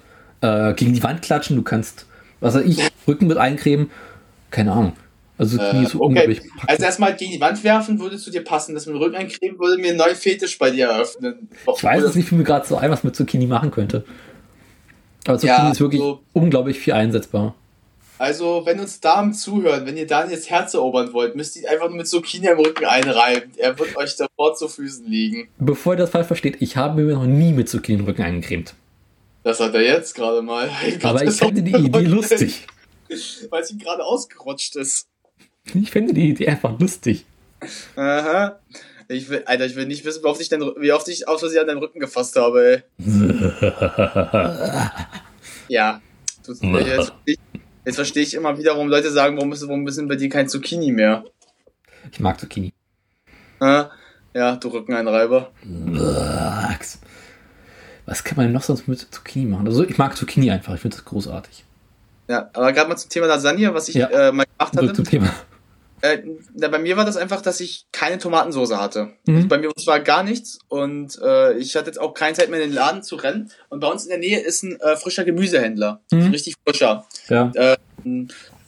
äh, 0.45 0.73
gegen 0.73 0.93
die 0.93 1.03
Wand 1.03 1.22
klatschen, 1.22 1.55
du 1.55 1.63
kannst, 1.63 2.05
was 2.39 2.55
weiß 2.55 2.65
ich, 2.65 2.80
Rücken 3.07 3.27
mit 3.27 3.38
eincremen. 3.38 3.89
Keine 4.51 4.72
Ahnung. 4.72 4.93
Also 5.38 5.57
Zucchini 5.57 5.84
äh, 5.84 5.85
ist 5.85 5.95
okay. 5.95 6.41
Also 6.67 6.84
erstmal 6.84 7.15
gegen 7.15 7.31
die 7.31 7.41
Wand 7.41 7.61
werfen 7.63 7.99
würde 7.99 8.17
zu 8.17 8.31
dir 8.31 8.43
passen. 8.43 8.73
Das 8.73 8.85
mit 8.85 8.95
dem 8.95 9.01
Rücken 9.01 9.15
eincremen 9.15 9.59
würde 9.59 9.81
mir 9.81 9.89
einen 9.89 9.97
neuen 9.97 10.15
Fetisch 10.15 10.57
bei 10.57 10.72
dir 10.72 10.88
eröffnen. 10.88 11.49
Ich 11.76 11.84
weiß 11.84 12.03
es 12.03 12.15
nicht, 12.15 12.31
wie 12.31 12.35
mir 12.35 12.43
gerade 12.43 12.65
so 12.65 12.77
ein, 12.77 12.89
was 12.89 13.03
mit 13.03 13.15
Zucchini 13.15 13.47
machen 13.47 13.72
könnte. 13.72 14.05
Aber 15.27 15.38
Zucchini 15.38 15.57
ja, 15.57 15.72
ist 15.72 15.81
wirklich 15.81 16.01
so, 16.01 16.22
unglaublich 16.34 16.80
viel 16.80 16.93
einsetzbar. 16.93 17.55
Also, 18.17 18.61
wenn 18.65 18.80
uns 18.80 19.01
Damen 19.01 19.34
zuhören, 19.34 19.85
wenn 19.85 19.97
ihr 19.97 20.07
Daniels 20.07 20.49
Herz 20.49 20.73
erobern 20.73 21.11
wollt, 21.11 21.35
müsst 21.35 21.57
ihr 21.57 21.69
einfach 21.69 21.89
nur 21.89 21.97
mit 21.97 22.07
Zucchini 22.07 22.47
im 22.47 22.59
Rücken 22.59 22.85
einreiben. 22.85 23.51
Er 23.57 23.77
wird 23.77 23.97
euch 23.97 24.11
sofort 24.11 24.57
zu 24.57 24.69
Füßen 24.69 25.05
liegen. 25.05 25.49
Bevor 25.57 25.95
ihr 25.95 25.97
das 25.97 26.11
falsch 26.11 26.27
versteht, 26.27 26.61
ich 26.61 26.77
habe 26.77 27.01
mir 27.01 27.13
noch 27.13 27.26
nie 27.26 27.51
mit 27.51 27.67
Zucchini 27.67 27.99
im 27.99 28.05
Rücken 28.05 28.22
eingecremt. 28.22 28.73
Das 29.45 29.59
hat 29.59 29.76
er 29.76 29.84
jetzt 29.84 30.15
gerade 30.15 30.41
mal. 30.41 30.67
Aber 31.03 31.23
ich 31.23 31.35
finde 31.35 31.61
die 31.61 31.76
Idee 31.76 32.05
lustig. 32.05 32.65
Weil 33.51 33.61
es 33.61 33.69
ihm 33.69 33.77
gerade 33.77 34.03
ausgerutscht 34.03 34.76
ist. 34.76 35.07
Ich 35.72 35.91
finde 35.91 36.15
die 36.15 36.30
Idee 36.30 36.47
einfach 36.47 36.80
lustig. 36.80 37.26
Aha. 37.95 38.59
Ich 39.07 39.30
will, 39.30 39.43
Alter, 39.45 39.67
ich 39.67 39.76
will 39.76 39.85
nicht 39.85 40.03
wissen, 40.03 40.23
wie 40.23 40.27
oft 40.27 40.41
ich, 40.41 40.49
denn, 40.49 40.61
wie 40.61 40.91
oft 40.91 41.07
ich 41.09 41.27
aus 41.27 41.41
Versehen 41.41 41.61
an 41.61 41.67
deinen 41.67 41.77
Rücken 41.77 41.99
gefasst 41.99 42.35
habe, 42.38 42.84
ey. 42.97 43.05
ja. 45.67 46.01
jetzt, 46.47 47.13
jetzt 47.85 47.95
verstehe 47.95 48.23
ich 48.23 48.34
immer 48.34 48.57
wieder, 48.57 48.72
warum 48.72 48.89
Leute 48.89 49.11
sagen, 49.11 49.38
warum 49.38 49.53
ist, 49.53 49.61
warum 49.67 49.85
denn 49.85 50.07
bei 50.07 50.15
dir 50.15 50.30
kein 50.30 50.49
Zucchini 50.49 50.91
mehr? 50.91 51.23
Ich 52.11 52.19
mag 52.19 52.39
Zucchini. 52.39 52.73
Ja, 53.61 54.55
du 54.55 54.69
Rückeneinreiber. 54.69 55.51
Was 58.06 58.23
kann 58.23 58.38
man 58.38 58.45
denn 58.45 58.53
noch 58.53 58.64
sonst 58.64 58.88
mit 58.88 58.99
Zucchini 58.99 59.45
machen? 59.45 59.68
Also 59.68 59.84
ich 59.84 59.98
mag 59.98 60.15
Zucchini 60.15 60.52
einfach, 60.52 60.76
ich 60.76 60.82
finde 60.82 60.98
das 60.98 61.06
großartig. 61.06 61.65
Ja, 62.27 62.49
aber 62.53 62.73
gerade 62.73 62.90
mal 62.90 62.95
zum 62.95 63.10
Thema 63.10 63.27
Lasagne, 63.27 63.73
was 63.73 63.90
ich 63.90 63.95
ja. 63.95 64.07
äh, 64.07 64.32
mal 64.32 64.45
gemacht 64.45 64.77
hatte. 64.77 64.94
Zum 64.94 65.06
Thema. 65.06 65.32
Äh, 66.02 66.22
bei 66.53 66.77
mir 66.77 66.98
war 66.98 67.06
das 67.06 67.18
einfach, 67.18 67.41
dass 67.41 67.60
ich 67.60 67.88
keine 67.91 68.18
Tomatensoße 68.18 68.80
hatte. 68.80 69.14
Mhm. 69.26 69.36
Also 69.36 69.48
bei 69.48 69.57
mir 69.57 69.72
war 69.86 69.99
gar 69.99 70.23
nichts 70.23 70.60
und 70.68 71.19
äh, 71.22 71.53
ich 71.57 71.76
hatte 71.76 71.88
jetzt 71.88 71.99
auch 71.99 72.14
keine 72.14 72.36
Zeit 72.36 72.49
mehr 72.49 72.61
in 72.61 72.69
den 72.69 72.76
Laden 72.76 73.02
zu 73.02 73.15
rennen. 73.15 73.49
Und 73.69 73.80
bei 73.80 73.88
uns 73.88 74.03
in 74.03 74.10
der 74.10 74.19
Nähe 74.19 74.40
ist 74.40 74.64
ein 74.64 74.80
äh, 74.82 74.98
frischer 74.98 75.23
Gemüsehändler, 75.23 76.02
mhm. 76.11 76.32
richtig 76.32 76.56
frischer. 76.64 77.06
Ja. 77.30 77.52
Äh, 77.56 77.77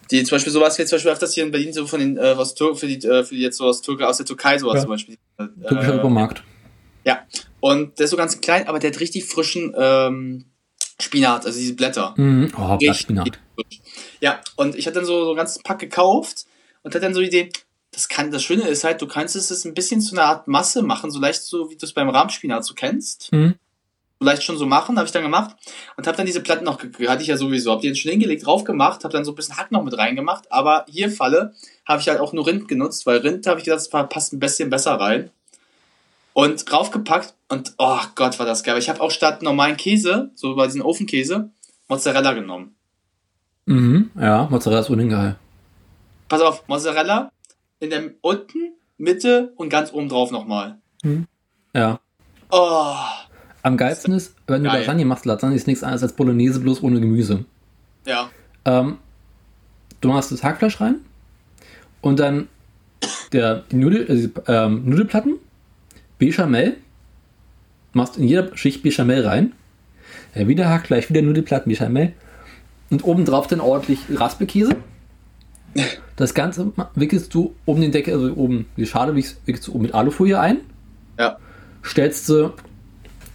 die 0.10 0.24
zum 0.24 0.36
Beispiel 0.36 0.54
sowas 0.54 0.80
wie 0.80 0.86
zum 0.86 0.96
Beispiel 0.96 1.12
öfters 1.12 1.34
hier 1.34 1.44
in 1.44 1.52
Berlin 1.52 1.74
so 1.74 1.86
von 1.86 2.00
den 2.00 2.18
äh, 2.18 2.38
was 2.38 2.56
Tur 2.56 2.76
für 2.76 2.88
die 2.88 3.06
äh, 3.06 3.24
für 3.24 3.36
die 3.36 3.42
jetzt 3.42 3.58
sowas 3.58 3.82
Türke 3.82 4.08
aus 4.08 4.18
der 4.18 4.26
Türkei 4.26 4.58
sowas 4.58 4.76
ja. 4.76 4.82
zum 4.82 4.90
Beispiel. 4.90 5.18
Äh, 5.38 5.48
Türkischer 5.68 5.94
Supermarkt. 5.94 6.44
Ja. 7.04 7.20
Und 7.60 8.00
der 8.00 8.06
ist 8.06 8.12
so 8.12 8.18
ganz 8.18 8.40
klein, 8.42 8.68
aber 8.68 8.80
der 8.80 8.92
hat 8.92 9.00
richtig 9.00 9.26
frischen 9.26 9.74
ähm, 9.78 10.46
Spinat, 11.00 11.46
also 11.46 11.60
diese 11.60 11.76
Blätter. 11.76 12.14
Mhm. 12.18 12.52
Oh, 12.58 12.78
Spinat. 12.94 13.40
Ja, 14.20 14.42
und 14.56 14.76
ich 14.76 14.86
hatte 14.88 14.96
dann 14.96 15.06
so, 15.06 15.26
so 15.26 15.32
ein 15.32 15.38
ganzes 15.38 15.62
Pack 15.64 15.80
gekauft 15.80 16.46
und 16.84 16.94
hat 16.94 17.04
dann 17.04 17.14
so 17.14 17.22
die 17.22 17.28
Idee, 17.28 17.50
das 17.92 18.08
kann, 18.08 18.32
das 18.32 18.44
Schöne 18.44 18.68
ist 18.68 18.84
halt, 18.84 19.02
du 19.02 19.08
kannst 19.08 19.36
es 19.36 19.66
ein 19.66 19.74
bisschen 19.74 20.02
zu 20.02 20.16
einer 20.16 20.26
Art 20.26 20.48
Masse 20.48 20.82
machen, 20.84 21.12
so 21.12 21.20
leicht 21.20 21.42
so, 21.42 21.70
wie 21.70 21.78
du 21.78 21.86
es 21.86 21.94
beim 21.94 22.10
Rahmspinat 22.10 22.64
so 22.64 22.74
kennst. 22.74 23.32
Mhm. 23.32 23.56
Vielleicht 24.20 24.44
schon 24.44 24.58
so 24.58 24.66
machen, 24.66 24.98
habe 24.98 25.06
ich 25.06 25.12
dann 25.12 25.22
gemacht 25.22 25.56
und 25.96 26.08
habe 26.08 26.18
dann 26.18 26.26
diese 26.26 26.42
Platten 26.42 26.66
noch, 26.66 26.82
hatte 26.82 27.22
ich 27.22 27.28
ja 27.28 27.38
sowieso, 27.38 27.72
habe 27.72 27.82
die 27.82 27.88
jetzt 27.88 28.00
schon 28.00 28.10
hingelegt, 28.10 28.48
drauf 28.48 28.64
gemacht, 28.64 29.04
habe 29.04 29.14
dann 29.14 29.24
so 29.24 29.32
ein 29.32 29.36
bisschen 29.36 29.58
Hack 29.58 29.72
noch 29.72 29.84
mit 29.84 29.96
reingemacht, 29.96 30.52
aber 30.52 30.86
hier 30.90 31.12
Falle 31.12 31.54
habe 31.86 32.02
ich 32.02 32.10
halt 32.10 32.20
auch 32.20 32.34
nur 32.34 32.48
Rind 32.48 32.68
genutzt, 32.68 33.06
weil 33.06 33.18
Rind, 33.18 33.46
habe 33.46 33.60
ich 33.60 33.66
gedacht, 33.66 33.80
das 33.80 33.90
passt 33.90 34.34
ein 34.34 34.40
bisschen 34.40 34.72
besser 34.72 34.94
rein. 34.94 35.30
Und 36.38 36.72
draufgepackt 36.72 37.34
und 37.50 37.74
oh 37.80 37.98
Gott, 38.14 38.38
war 38.38 38.46
das 38.46 38.62
geil. 38.62 38.78
Ich 38.78 38.90
habe 38.90 39.02
auch 39.02 39.10
statt 39.10 39.42
normalen 39.42 39.76
Käse, 39.76 40.30
so 40.36 40.56
bei 40.56 40.68
diesen 40.68 40.84
Ofenkäse, 40.84 41.50
Mozzarella 41.88 42.34
genommen. 42.34 42.76
Mhm, 43.66 44.12
ja, 44.16 44.48
Mozzarella 44.52 44.82
ist 44.82 44.92
ohnehin 44.92 45.10
geil. 45.10 45.36
Pass 46.30 46.42
auf, 46.42 46.68
Mozzarella 46.68 47.32
in 47.80 47.90
der 47.90 48.12
unten, 48.22 48.74
Mitte 49.00 49.52
und 49.56 49.70
ganz 49.70 49.92
oben 49.92 50.10
drauf 50.10 50.30
nochmal. 50.30 50.78
Mhm. 51.02 51.26
Ja. 51.74 52.00
Oh. 52.52 52.94
Am 53.64 53.76
geilsten 53.76 54.14
ist, 54.14 54.36
wenn 54.46 54.64
du 54.64 54.70
Geil. 54.70 54.82
Lasagne 54.82 55.06
machst, 55.06 55.26
Lasagne 55.26 55.56
ist 55.56 55.66
nichts 55.66 55.82
anderes 55.82 56.04
als 56.04 56.14
Bolognese, 56.14 56.60
bloß 56.60 56.84
ohne 56.84 57.00
Gemüse. 57.00 57.46
Ja. 58.06 58.30
Ähm, 58.64 59.00
du 60.02 60.10
machst 60.10 60.32
das 60.32 60.44
Hackfleisch 60.44 60.80
rein 60.82 61.00
und 62.02 62.20
dann 62.20 62.48
der, 63.32 63.64
die 63.72 63.78
Nudel, 63.78 64.08
äh, 64.08 64.54
ähm, 64.54 64.88
Nudelplatten 64.88 65.40
Bechamel, 66.18 66.78
machst 67.94 68.18
in 68.18 68.28
jeder 68.28 68.56
Schicht 68.56 68.84
Bechamel 68.84 69.26
rein, 69.26 69.54
ja, 70.36 70.48
wieder 70.48 70.70
Hackfleisch, 70.70 71.10
wieder 71.10 71.22
Nudelplatten 71.22 71.70
Bechamel 71.70 72.14
und 72.90 73.04
obendrauf 73.04 73.48
dann 73.48 73.60
ordentlich 73.60 74.00
Raspekäse. 74.14 74.76
Das 76.16 76.34
Ganze 76.34 76.72
wickelst 76.96 77.34
du 77.34 77.54
oben 77.66 77.82
den 77.82 77.92
Deckel, 77.92 78.14
also 78.14 78.34
oben 78.34 78.66
die 78.78 78.86
Schale 78.86 79.16
wickelst 79.16 79.68
du 79.68 79.74
oben 79.74 79.84
mit 79.84 79.94
Alufolie 79.94 80.40
ein. 80.40 80.62
Ja. 81.20 81.38
Stellst 81.84 82.26
sie 82.26 82.54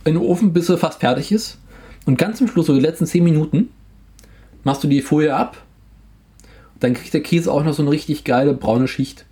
in 0.04 0.14
den 0.14 0.16
Ofen, 0.16 0.52
bis 0.52 0.66
sie 0.66 0.76
fast 0.76 1.00
fertig 1.00 1.30
ist. 1.30 1.58
Und 2.04 2.18
ganz 2.18 2.38
zum 2.38 2.48
Schluss, 2.48 2.66
so 2.66 2.74
die 2.74 2.80
letzten 2.80 3.06
10 3.06 3.22
Minuten, 3.22 3.70
machst 4.64 4.82
du 4.82 4.88
die 4.88 5.02
Folie 5.02 5.34
ab. 5.34 5.56
Dann 6.80 6.94
kriegt 6.94 7.14
der 7.14 7.22
Käse 7.22 7.52
auch 7.52 7.62
noch 7.62 7.74
so 7.74 7.82
eine 7.82 7.92
richtig 7.92 8.24
geile 8.24 8.54
braune 8.54 8.88
Schicht. 8.88 9.24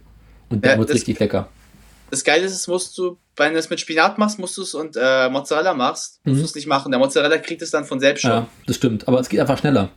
Und 0.49 0.65
dann 0.65 0.73
ja, 0.73 0.79
wird 0.79 0.95
richtig 0.95 1.19
lecker. 1.19 1.49
Das 2.11 2.25
Geile 2.25 2.45
ist, 2.45 2.67
musst 2.67 2.99
du, 2.99 3.19
wenn 3.37 3.53
du 3.53 3.59
es 3.59 3.71
mit 3.71 3.81
Spinat 3.81 4.19
machst, 4.19 4.39
musst 4.39 4.57
du 4.57 4.63
es 4.63 4.75
und 4.75 4.97
äh, 5.01 5.29
Mozzarella 5.31 5.75
machst, 5.75 6.21
musst 6.25 6.37
mhm. 6.37 6.41
du 6.41 6.45
es 6.45 6.55
nicht 6.55 6.67
machen. 6.67 6.91
Der 6.91 6.99
Mozzarella 6.99 7.39
kriegt 7.39 7.63
es 7.63 7.71
dann 7.71 7.85
von 7.85 8.01
selbst 8.01 8.23
schon. 8.23 8.31
Ja, 8.31 8.49
das 8.67 8.77
stimmt, 8.77 9.07
aber 9.07 9.21
es 9.21 9.29
geht 9.29 9.41
einfach 9.41 9.59
schneller. 9.59 9.91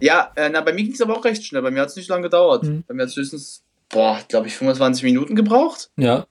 Ja, 0.00 0.32
äh, 0.36 0.48
na, 0.48 0.60
bei 0.60 0.72
mir 0.72 0.84
ging 0.84 0.92
es 0.92 1.00
aber 1.00 1.16
auch 1.16 1.24
recht 1.24 1.44
schnell. 1.44 1.62
Bei 1.62 1.70
mir 1.70 1.80
hat 1.80 1.88
es 1.88 1.96
nicht 1.96 2.08
lange 2.08 2.22
gedauert. 2.22 2.64
Mhm. 2.64 2.84
Bei 2.86 2.94
mir 2.94 3.02
hat 3.02 3.10
es 3.10 3.16
höchstens, 3.16 3.62
boah, 3.88 4.18
glaube 4.28 4.46
ich, 4.48 4.56
25 4.56 5.04
Minuten 5.04 5.36
gebraucht. 5.36 5.90
Ja. 5.96 6.26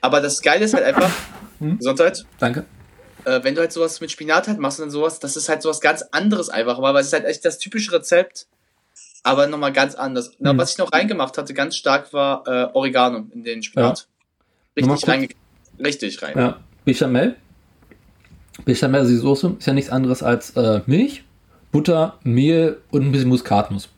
Aber 0.00 0.20
das 0.20 0.42
Geile 0.42 0.64
ist 0.64 0.74
halt 0.74 0.84
einfach, 0.84 1.10
mhm. 1.60 1.78
Gesundheit. 1.78 2.24
Danke. 2.38 2.64
Äh, 3.24 3.42
wenn 3.42 3.54
du 3.54 3.60
halt 3.62 3.72
sowas 3.72 4.00
mit 4.00 4.10
Spinat 4.10 4.48
halt 4.48 4.58
machst 4.58 4.78
und 4.78 4.86
dann 4.86 4.90
sowas, 4.90 5.18
das 5.18 5.36
ist 5.36 5.48
halt 5.48 5.62
sowas 5.62 5.80
ganz 5.80 6.02
anderes 6.12 6.50
einfach, 6.50 6.80
weil 6.82 6.94
es 6.96 7.06
ist 7.06 7.12
halt 7.14 7.24
echt 7.24 7.44
das 7.44 7.58
typische 7.58 7.92
Rezept, 7.92 8.46
aber 9.22 9.46
nochmal 9.46 9.72
ganz 9.72 9.94
anders. 9.94 10.30
Mhm. 10.30 10.34
Na, 10.40 10.58
was 10.58 10.72
ich 10.72 10.78
noch 10.78 10.92
reingemacht 10.92 11.38
hatte, 11.38 11.54
ganz 11.54 11.76
stark 11.76 12.12
war 12.12 12.46
äh, 12.46 12.68
Oregano 12.74 13.26
in 13.32 13.44
den 13.44 13.62
Spinat. 13.62 14.00
Ja. 14.00 14.13
Richtig 14.76 15.08
rein. 15.08 15.28
Richtig 15.78 16.22
rein. 16.22 16.36
Ja. 16.36 16.56
Bechamel. 16.84 17.36
Bechamel, 18.64 19.00
also 19.00 19.12
die 19.12 19.18
Soße, 19.18 19.56
ist 19.58 19.66
ja 19.66 19.72
nichts 19.72 19.90
anderes 19.90 20.22
als 20.22 20.50
äh, 20.56 20.80
Milch, 20.86 21.24
Butter, 21.72 22.18
Mehl 22.22 22.78
und 22.90 23.02
ein 23.02 23.12
bisschen 23.12 23.28
Muskatnuss. 23.28 23.88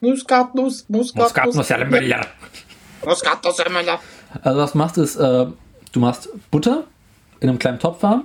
Muskatnuss, 0.00 0.84
Muskatnuss. 0.88 1.56
Muskatnuss, 1.56 1.68
ja, 1.68 1.84
Müller. 1.84 2.26
Muskatnuss, 3.04 3.58
ja. 3.58 4.00
Also 4.42 4.60
was 4.60 4.72
du 4.72 4.78
machst 4.78 4.98
ist, 4.98 5.16
äh, 5.16 5.46
du 5.92 6.00
machst 6.00 6.28
Butter 6.50 6.84
in 7.40 7.48
einem 7.48 7.58
kleinen 7.58 7.78
Topf 7.78 8.02
warm, 8.02 8.24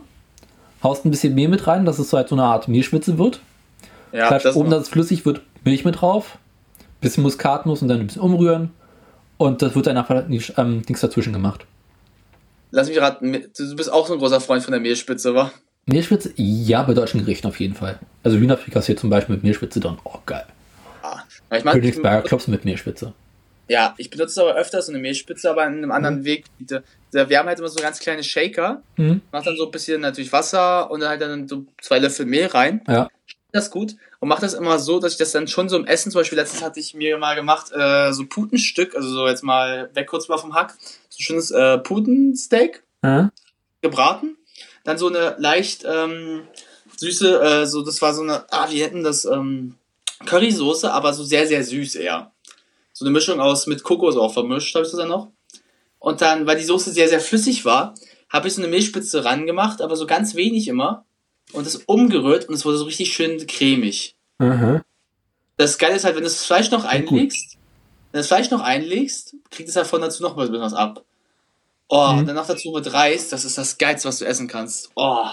haust 0.84 1.06
ein 1.06 1.11
bisschen 1.11 1.34
Mehl 1.34 1.48
mit 1.48 1.65
rein, 1.65 1.86
dass 1.86 1.98
es 1.98 2.10
so 2.10 2.18
halt 2.18 2.30
so 2.30 2.36
eine 2.36 2.44
Art 2.44 2.68
Mehlschwitze 2.68 3.18
wird. 3.18 3.40
Ja, 4.11 4.38
das 4.38 4.56
oben, 4.56 4.70
dass 4.70 4.84
es 4.84 4.90
flüssig 4.90 5.26
wird, 5.26 5.41
Milch 5.64 5.86
mit 5.86 6.02
drauf, 6.02 6.38
bisschen 7.02 7.24
Muskatnuss 7.24 7.82
und 7.82 7.88
dann 7.88 8.02
ein 8.02 8.07
bisschen 8.07 8.22
umrühren. 8.22 8.72
Und 9.38 9.64
das 9.64 9.76
wird 9.76 9.88
dann 9.88 9.98
einfach 9.98 10.24
ähm, 10.30 10.84
nichts 10.88 11.02
dazwischen 11.02 11.34
gemacht. 11.34 11.65
Lass 12.76 12.90
mich 12.90 13.00
raten, 13.00 13.32
du 13.32 13.76
bist 13.76 13.91
auch 13.91 14.08
so 14.08 14.14
ein 14.14 14.20
großer 14.20 14.41
Freund 14.41 14.64
von 14.64 14.72
der 14.72 14.82
Mehlspitze, 14.82 15.36
wa? 15.36 15.52
Mehlspitze? 15.86 16.34
Ja, 16.38 16.82
bei 16.82 16.95
deutschen 16.95 17.20
Gerichten 17.20 17.45
auf 17.45 17.60
jeden 17.60 17.76
Fall. 17.76 18.00
Also 18.24 18.38
Hühnerfrikassee 18.38 18.95
zum 18.95 19.12
Beispiel 19.12 19.36
mit 19.36 19.44
Mehlspitze 19.44 19.80
drin. 19.80 20.00
Oh, 20.04 20.18
geil. 20.26 20.48
Ah, 21.04 21.22
ich 21.56 21.64
mein, 21.64 21.76
Königsberger 21.76 22.28
Klops 22.28 22.48
mit 22.48 22.66
Mehlspitze. 22.66 23.14
Ja, 23.68 23.94
ich 23.98 24.10
benutze 24.10 24.41
aber 24.41 24.56
öfter 24.56 24.82
so 24.82 24.91
eine 24.91 25.00
Mehlspitze, 25.00 25.52
aber 25.52 25.68
in 25.68 25.74
einem 25.74 25.91
anderen 25.91 26.22
mhm. 26.22 26.26
Weg. 26.26 26.45
Wir 26.58 27.38
haben 27.38 27.48
halt 27.48 27.60
immer 27.60 27.68
so 27.68 27.80
ganz 27.80 28.00
kleine 28.00 28.24
Shaker. 28.24 28.82
Mhm. 28.98 29.22
Mach 29.32 29.44
dann 29.44 29.56
so 29.56 29.66
ein 29.66 29.72
bisschen 29.72 30.02
natürlich 30.02 30.34
Wasser 30.34 30.90
und 30.90 31.02
dann 31.02 31.10
halt 31.10 31.22
dann 31.22 31.48
so 31.48 31.66
zwei 31.80 32.00
Löffel 32.00 32.26
Mehl 32.26 32.48
rein. 32.48 32.82
Ja. 32.88 33.08
Das 33.52 33.70
gut. 33.70 33.98
Und 34.24 34.30
mach 34.30 34.40
das 34.40 34.54
immer 34.54 34.80
so, 34.80 35.00
dass 35.00 35.12
ich 35.12 35.18
das 35.18 35.34
dann 35.34 35.50
schon 35.50 35.68
so 35.68 35.76
im 35.76 35.86
Essen, 35.86 36.10
zum 36.10 36.22
Beispiel 36.22 36.38
letztens 36.38 36.64
hatte 36.64 36.80
ich 36.80 36.94
mir 36.94 37.18
mal 37.18 37.36
gemacht, 37.36 37.74
äh, 37.74 38.14
so 38.14 38.26
Putenstück, 38.26 38.95
also 38.95 39.10
so 39.10 39.28
jetzt 39.28 39.44
mal 39.44 39.90
weg 39.95 40.08
kurz 40.08 40.30
mal 40.30 40.38
vom 40.38 40.54
Hack 40.54 40.78
so 41.10 41.18
ein 41.18 41.24
schönes 41.24 41.52
äh, 41.52 41.78
Putensteak 41.80 42.84
mhm. 43.02 43.32
gebraten. 43.82 44.38
Dann 44.86 44.98
so 44.98 45.10
eine 45.10 45.36
leicht 45.40 45.84
ähm, 45.86 46.48
süße, 46.95 47.41
äh, 47.41 47.66
so 47.66 47.82
das 47.82 48.02
war 48.02 48.14
so 48.14 48.22
eine, 48.22 48.45
ah, 48.50 48.72
wie 48.72 48.82
hätten 48.82 49.04
das, 49.04 49.26
ähm, 49.26 49.76
Currysoße, 50.26 50.90
aber 50.90 51.12
so 51.12 51.26
sehr, 51.26 51.45
sehr 51.45 51.62
süß 51.62 51.95
eher. 51.95 52.32
So 52.94 53.04
eine 53.04 53.12
Mischung 53.12 53.41
aus 53.41 53.68
mit 53.68 53.84
Kokos 53.84 54.16
auch 54.16 54.32
vermischt, 54.32 54.74
habe 54.74 54.86
ich 54.86 54.91
das 54.91 55.02
dann 55.02 55.10
noch. 55.10 55.34
Und 56.00 56.22
dann, 56.22 56.48
weil 56.48 56.56
die 56.56 56.64
Soße 56.64 56.94
sehr, 56.94 57.10
sehr 57.10 57.20
flüssig 57.20 57.66
war, 57.66 57.94
habe 58.30 58.48
ich 58.48 58.54
so 58.54 58.62
eine 58.62 58.72
Milchspitze 58.72 59.26
ran 59.26 59.45
gemacht, 59.45 59.82
aber 59.82 59.98
so 59.98 60.08
ganz 60.08 60.36
wenig 60.36 60.70
immer. 60.70 61.04
Und 61.52 61.65
das 61.68 61.76
umgerührt 61.76 62.45
und 62.49 62.56
es 62.56 62.65
wurde 62.65 62.78
so 62.78 62.86
richtig 62.86 63.14
schön 63.14 63.45
cremig. 63.45 64.15
Aha. 64.40 64.84
Das 65.57 65.78
Geile 65.78 65.95
ist 65.95 66.03
halt, 66.06 66.15
wenn 66.15 66.24
du 66.24 66.30
das 66.30 66.44
Fleisch 66.45 66.72
noch 66.72 66.84
einlegst, 66.86 67.57
wenn 68.11 68.18
du 68.18 68.20
das 68.20 68.28
Fleisch 68.28 68.49
noch 68.49 68.61
einlegst, 68.61 69.36
kriegt 69.52 69.70
es 69.70 69.76
davon 69.76 70.02
dazu 70.02 70.24
noch 70.24 70.36
mal 70.36 70.52
was 70.60 70.74
ab. 70.74 71.03
Oh, 71.90 72.07
Mhm. 72.14 72.20
und 72.20 72.26
dann 72.28 72.36
noch 72.36 72.48
dazu 72.48 72.72
mit 72.72 72.91
Reis, 72.91 73.30
das 73.30 73.45
ist 73.45 73.57
das 73.57 73.78
Geilste, 73.78 74.07
was 74.07 74.18
du 74.20 74.26
essen 74.26 74.48
kannst. 74.48 74.90
Oh. 74.95 75.28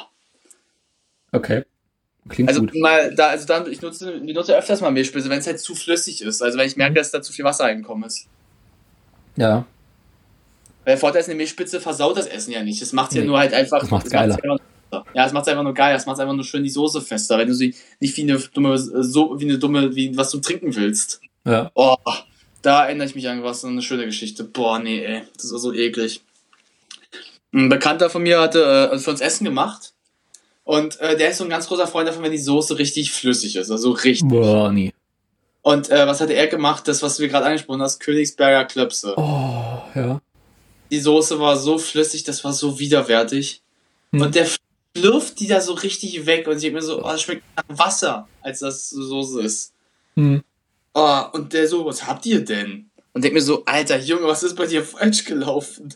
Okay. 1.33 1.65
Klingt 2.29 2.49
Also 2.51 2.61
gut. 2.61 2.75
mal 2.75 3.15
da, 3.15 3.29
also 3.29 3.47
dann, 3.47 3.71
ich 3.73 3.81
nutze, 3.81 4.13
ich 4.13 4.35
nutze 4.35 4.55
öfters 4.57 4.83
mal 4.83 4.91
Milchspitze, 4.91 5.31
wenn 5.31 5.39
es 5.39 5.47
halt 5.47 5.59
zu 5.59 5.75
flüssig 5.75 6.21
ist. 6.21 6.43
Also 6.43 6.59
wenn 6.59 6.67
ich 6.67 6.77
Mhm. 6.77 6.81
merke, 6.81 6.95
dass 6.97 7.11
da 7.11 7.23
zu 7.23 7.33
viel 7.33 7.45
Wasser 7.47 7.65
reingekommen 7.65 8.05
ist. 8.05 8.27
Ja. 9.37 9.65
Weil 10.85 10.95
der 10.95 10.99
Vorteil 10.99 11.21
ist, 11.23 11.29
eine 11.29 11.37
Milchspitze 11.37 11.81
versaut 11.81 12.19
das 12.19 12.27
Essen 12.27 12.53
ja 12.53 12.63
nicht. 12.63 12.83
Es 12.83 12.93
macht 12.93 13.15
ja 13.15 13.23
Nee. 13.23 13.27
nur 13.29 13.39
halt 13.39 13.55
einfach. 13.55 13.81
Das 13.81 13.91
macht's 13.91 14.07
es 14.07 14.13
geiler. 14.13 14.35
einfach 14.35 14.45
nur- 14.45 14.61
Ja, 14.93 15.27
es 15.27 15.33
macht 15.33 15.49
einfach 15.49 15.63
nur 15.63 15.75
geil. 15.75 15.95
Es 15.97 16.07
macht 16.07 16.21
einfach 16.21 16.35
nur 16.35 16.45
schön 16.45 16.63
die 16.63 16.71
Soße 16.71 17.01
fester, 17.01 17.39
wenn 17.39 17.49
du 17.49 17.55
sie 17.55 17.75
nicht 18.01 18.17
wie 18.17 18.23
eine 18.23 18.39
dumme, 18.39 18.79
so 18.79 19.39
wie 19.39 19.45
eine 19.45 19.59
dumme, 19.59 19.95
wie 19.95 20.17
was 20.17 20.31
du 20.31 20.39
trinken 20.39 20.75
willst. 20.75 21.21
Ja. 21.45 21.71
Oh, 21.75 21.97
da 22.63 22.85
erinnere 22.85 23.07
ich 23.07 23.15
mich 23.15 23.29
an 23.29 23.43
was, 23.43 23.65
eine 23.65 23.83
schöne 23.83 24.05
Geschichte. 24.05 24.45
Boah, 24.45 24.79
nee, 24.79 25.05
ey, 25.05 25.23
das 25.37 25.53
war 25.53 25.59
so 25.59 25.73
eklig. 25.73 26.23
Ein 27.53 27.69
Bekannter 27.69 28.11
von 28.11 28.23
mir 28.23 28.41
hatte 28.41 28.91
äh, 28.93 28.99
für 28.99 29.11
uns 29.11 29.21
Essen 29.21 29.45
gemacht. 29.45 29.93
Und 30.65 31.01
äh, 31.01 31.17
der 31.17 31.31
ist 31.31 31.39
so 31.39 31.45
ein 31.45 31.51
ganz 31.51 31.67
großer 31.67 31.87
Freund 31.87 32.09
davon, 32.09 32.23
wenn 32.23 32.31
die 32.31 32.39
Soße 32.39 32.79
richtig 32.79 33.13
flüssig 33.13 33.57
ist, 33.57 33.71
also 33.71 33.91
richtig. 33.91 34.29
Boah, 34.29 34.71
nee. 34.71 34.93
Und 35.63 35.91
äh, 35.91 36.07
was 36.07 36.21
hatte 36.21 36.35
er 36.35 36.47
gemacht? 36.47 36.87
Das, 36.87 37.03
was 37.03 37.17
du 37.17 37.29
gerade 37.29 37.47
angesprochen 37.47 37.83
hast, 37.83 38.01
Königsberger 38.01 38.65
Klöpse. 38.67 39.15
Oh, 39.17 39.83
ja. 39.95 40.21
Die 40.91 41.01
Soße 41.01 41.39
war 41.39 41.57
so 41.57 41.79
flüssig, 41.79 42.25
das 42.25 42.45
war 42.45 42.53
so 42.53 42.79
widerwärtig. 42.79 43.63
Hm. 44.13 44.23
Und 44.23 44.35
der 44.35 44.47
schlürft 44.97 45.41
die 45.41 45.47
da 45.47 45.61
so 45.61 45.73
richtig 45.75 46.27
weg. 46.27 46.47
Und 46.47 46.57
ich 46.57 46.63
denke 46.63 46.77
mir 46.77 46.83
so, 46.83 46.99
oh, 47.05 47.09
das 47.09 47.23
schmeckt 47.23 47.43
nach 47.57 47.65
Wasser, 47.79 48.29
als 48.43 48.61
das 48.61 48.91
so 48.91 49.03
Soße 49.03 49.43
ist. 49.43 49.73
Hm. 50.17 50.43
Oh, 50.95 51.23
und 51.33 51.53
der 51.53 51.69
so, 51.69 51.85
was 51.87 52.07
habt 52.07 52.27
ihr 52.27 52.45
denn? 52.45 52.91
Und 53.13 53.23
denk 53.25 53.35
mir 53.35 53.43
so, 53.43 53.65
alter 53.65 53.99
Junge, 53.99 54.27
was 54.27 54.43
ist 54.43 54.57
bei 54.57 54.67
dir 54.67 54.85
falsch 54.85 55.25
gelaufen? 55.25 55.95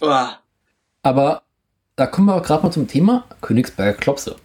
Oh, 0.00 0.26
Aber 1.02 1.42
da 1.96 2.06
kommen 2.06 2.28
wir 2.28 2.36
auch 2.36 2.42
gerade 2.42 2.62
mal 2.62 2.70
zum 2.72 2.86
Thema 2.86 3.24
Königsberger 3.40 3.98
Klopse. 3.98 4.36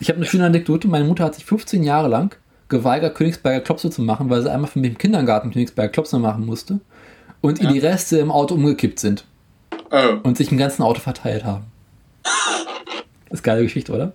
Ich 0.00 0.08
habe 0.08 0.16
eine 0.16 0.26
schöne 0.26 0.44
Anekdote. 0.46 0.88
Meine 0.88 1.04
Mutter 1.04 1.24
hat 1.24 1.36
sich 1.36 1.44
15 1.44 1.82
Jahre 1.84 2.08
lang 2.08 2.36
geweigert, 2.68 3.14
Königsberger 3.14 3.60
Klopse 3.60 3.90
zu 3.90 4.02
machen, 4.02 4.28
weil 4.28 4.42
sie 4.42 4.50
einmal 4.50 4.68
für 4.70 4.80
mich 4.80 4.90
im 4.90 4.98
Kindergarten 4.98 5.52
Königsberger 5.52 5.90
Klopse 5.92 6.18
machen 6.18 6.44
musste 6.44 6.80
und 7.40 7.60
ihr 7.60 7.66
Ja. 7.66 7.72
die 7.72 7.78
Reste 7.78 8.18
im 8.18 8.32
Auto 8.32 8.54
umgekippt 8.54 8.98
sind 8.98 9.24
oh, 9.90 10.18
und 10.22 10.36
sich 10.36 10.50
im 10.52 10.58
ganzen 10.58 10.82
Auto 10.82 11.00
verteilt 11.00 11.44
haben. 11.44 11.64
Das 13.28 13.40
ist 13.40 13.42
geile 13.42 13.62
Geschichte, 13.62 13.92
oder? 13.92 14.12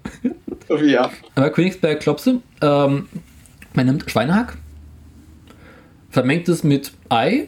ja. 0.84 1.10
Aber 1.36 1.50
Königsberger 1.50 2.00
Klopse, 2.00 2.42
ähm, 2.62 3.08
man 3.74 3.86
nimmt 3.86 4.10
Schweinehack, 4.10 4.58
vermengt 6.10 6.48
es 6.50 6.64
mit 6.64 6.92
Ei, 7.10 7.48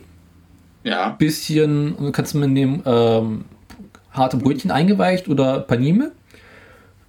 Ja, 0.84 1.10
bisschen, 1.12 2.12
kannst 2.12 2.34
du 2.34 2.38
mitnehmen, 2.40 2.82
ähm, 2.86 3.46
harte 4.12 4.38
Brötchen 4.38 4.72
eingeweicht 4.72 5.28
oder 5.30 5.60
Panime. 5.62 6.12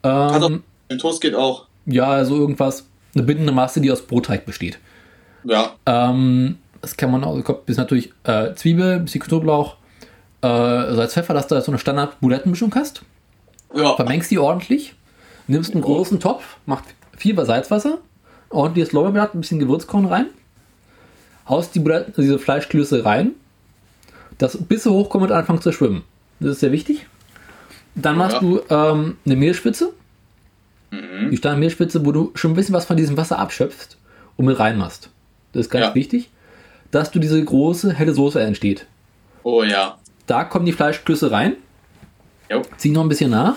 Also- 0.03 0.47
Ähm, 0.49 0.62
im 0.89 0.99
Toast 0.99 1.20
geht 1.20 1.35
auch. 1.35 1.66
ja, 1.86 2.07
also 2.07 2.36
irgendwas, 2.36 2.86
eine 3.15 3.24
bindende 3.24 3.53
Masse, 3.53 3.81
die 3.81 3.91
aus 3.91 4.03
Brotteig 4.03 4.47
besteht. 4.47 4.78
Ja, 5.45 5.73
Ähm, 5.86 6.59
das 6.81 6.97
kann 6.97 7.11
man 7.11 7.24
auch, 7.24 7.43
kommt 7.43 7.66
bis 7.66 7.77
natürlich 7.77 8.12
äh, 8.24 8.55
Zwiebel, 8.55 9.01
bisschen 9.01 9.20
Knoblauch, 9.23 9.74
äh, 9.74 9.77
Salz, 10.47 11.15
Pfeffer, 11.15 11.35
dass 11.35 11.47
du 11.49 11.55
da 11.55 11.61
so 11.61 11.71
eine 11.73 11.79
Standard-Bulettenmischung 11.79 12.75
hast. 12.75 13.03
ja. 13.75 13.95
Vermengst 13.97 14.31
die 14.31 14.39
ordentlich, 14.39 14.95
nimmst 15.47 15.73
einen 15.73 15.83
großen 15.83 16.21
Topf, 16.21 16.57
macht 16.66 16.85
viel 17.16 17.35
Salzwasser, 17.45 17.99
ordentliches 18.51 18.93
Lorbeerblatt, 18.93 19.35
ein 19.35 19.41
bisschen 19.41 19.59
Gewürzkorn 19.59 20.07
rein, 20.07 20.27
haust 21.49 21.75
die 21.75 21.81
Buletten, 21.81 22.15
diese 22.16 22.39
Fleischklöße 22.39 23.05
rein, 23.05 23.33
das 24.39 24.57
bis 24.57 24.83
sie 24.85 24.91
hochkommen 24.91 25.31
und 25.31 25.37
anfangen 25.37 25.61
zu 25.61 25.73
schwimmen. 25.73 26.03
Das 26.41 26.53
ist 26.53 26.61
sehr 26.61 26.73
wichtig. 26.73 27.07
Dann 27.95 28.16
machst 28.16 28.35
Ja. 28.35 28.41
du 28.41 28.61
ähm, 28.71 29.16
eine 29.25 29.37
Mehlspitze, 29.37 29.93
Mhm. 30.91 31.31
die 31.31 31.37
Standardmehlspitze, 31.37 32.05
wo 32.05 32.12
du 32.12 32.33
schon 32.35 32.53
ein 32.53 32.55
bisschen 32.55 32.75
was 32.75 32.85
von 32.85 32.97
diesem 32.97 33.16
Wasser 33.16 33.39
abschöpfst 33.39 33.97
und 34.37 34.45
mit 34.47 34.59
reinmachst. 34.59 35.11
Das 35.53 35.66
ist 35.66 35.71
ganz 35.71 35.87
Ja. 35.87 35.95
wichtig, 35.95 36.31
dass 36.91 37.11
du 37.11 37.19
diese 37.19 37.43
große 37.43 37.93
helle 37.93 38.12
Soße 38.15 38.41
entsteht. 38.41 38.87
Oh 39.43 39.62
ja. 39.62 39.99
Da 40.26 40.44
kommen 40.44 40.64
die 40.66 40.72
Fleischklöße 40.72 41.30
rein, 41.30 41.56
Jo. 42.51 42.62
zieh 42.76 42.90
noch 42.90 43.02
ein 43.02 43.09
bisschen 43.09 43.30
nach. 43.30 43.56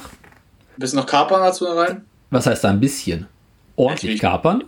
Bisschen 0.78 1.00
noch 1.00 1.06
Kapern 1.06 1.42
dazu 1.42 1.66
rein? 1.66 2.06
Was 2.30 2.46
heißt 2.46 2.64
da 2.64 2.70
ein 2.70 2.80
bisschen? 2.80 3.28
Ordentlich 3.76 4.12
Richtig. 4.14 4.22
kapern. 4.22 4.64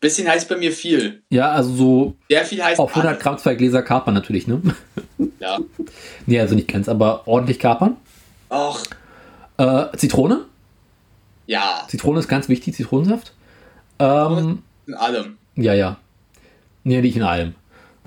Bisschen 0.00 0.28
heißt 0.28 0.48
bei 0.48 0.56
mir 0.56 0.72
viel. 0.72 1.22
Ja, 1.30 1.50
also 1.52 1.72
so 1.74 2.14
Sehr 2.28 2.44
viel 2.44 2.62
heißt 2.62 2.78
auf 2.78 2.90
100 2.90 3.12
alles. 3.12 3.22
Gramm 3.22 3.38
zwei 3.38 3.54
Gläser 3.54 3.82
kapern 3.82 4.14
natürlich, 4.14 4.46
ne? 4.46 4.60
Ja. 5.40 5.58
nee, 6.26 6.38
also 6.40 6.54
nicht 6.54 6.68
ganz, 6.68 6.88
aber 6.88 7.26
ordentlich 7.26 7.58
kapern. 7.58 7.96
Och, 8.50 8.82
Äh, 9.58 9.96
Zitrone. 9.96 10.44
ja. 11.46 11.82
Zitrone 11.88 12.18
ist 12.20 12.28
ganz 12.28 12.48
wichtig, 12.48 12.74
Zitronensaft. 12.74 13.32
Ähm, 13.98 14.62
In 14.86 14.94
allem. 14.94 15.38
ja, 15.54 15.72
ja. 15.72 15.96
Nee, 16.84 17.00
nicht 17.00 17.16
in 17.16 17.22
allem. 17.22 17.54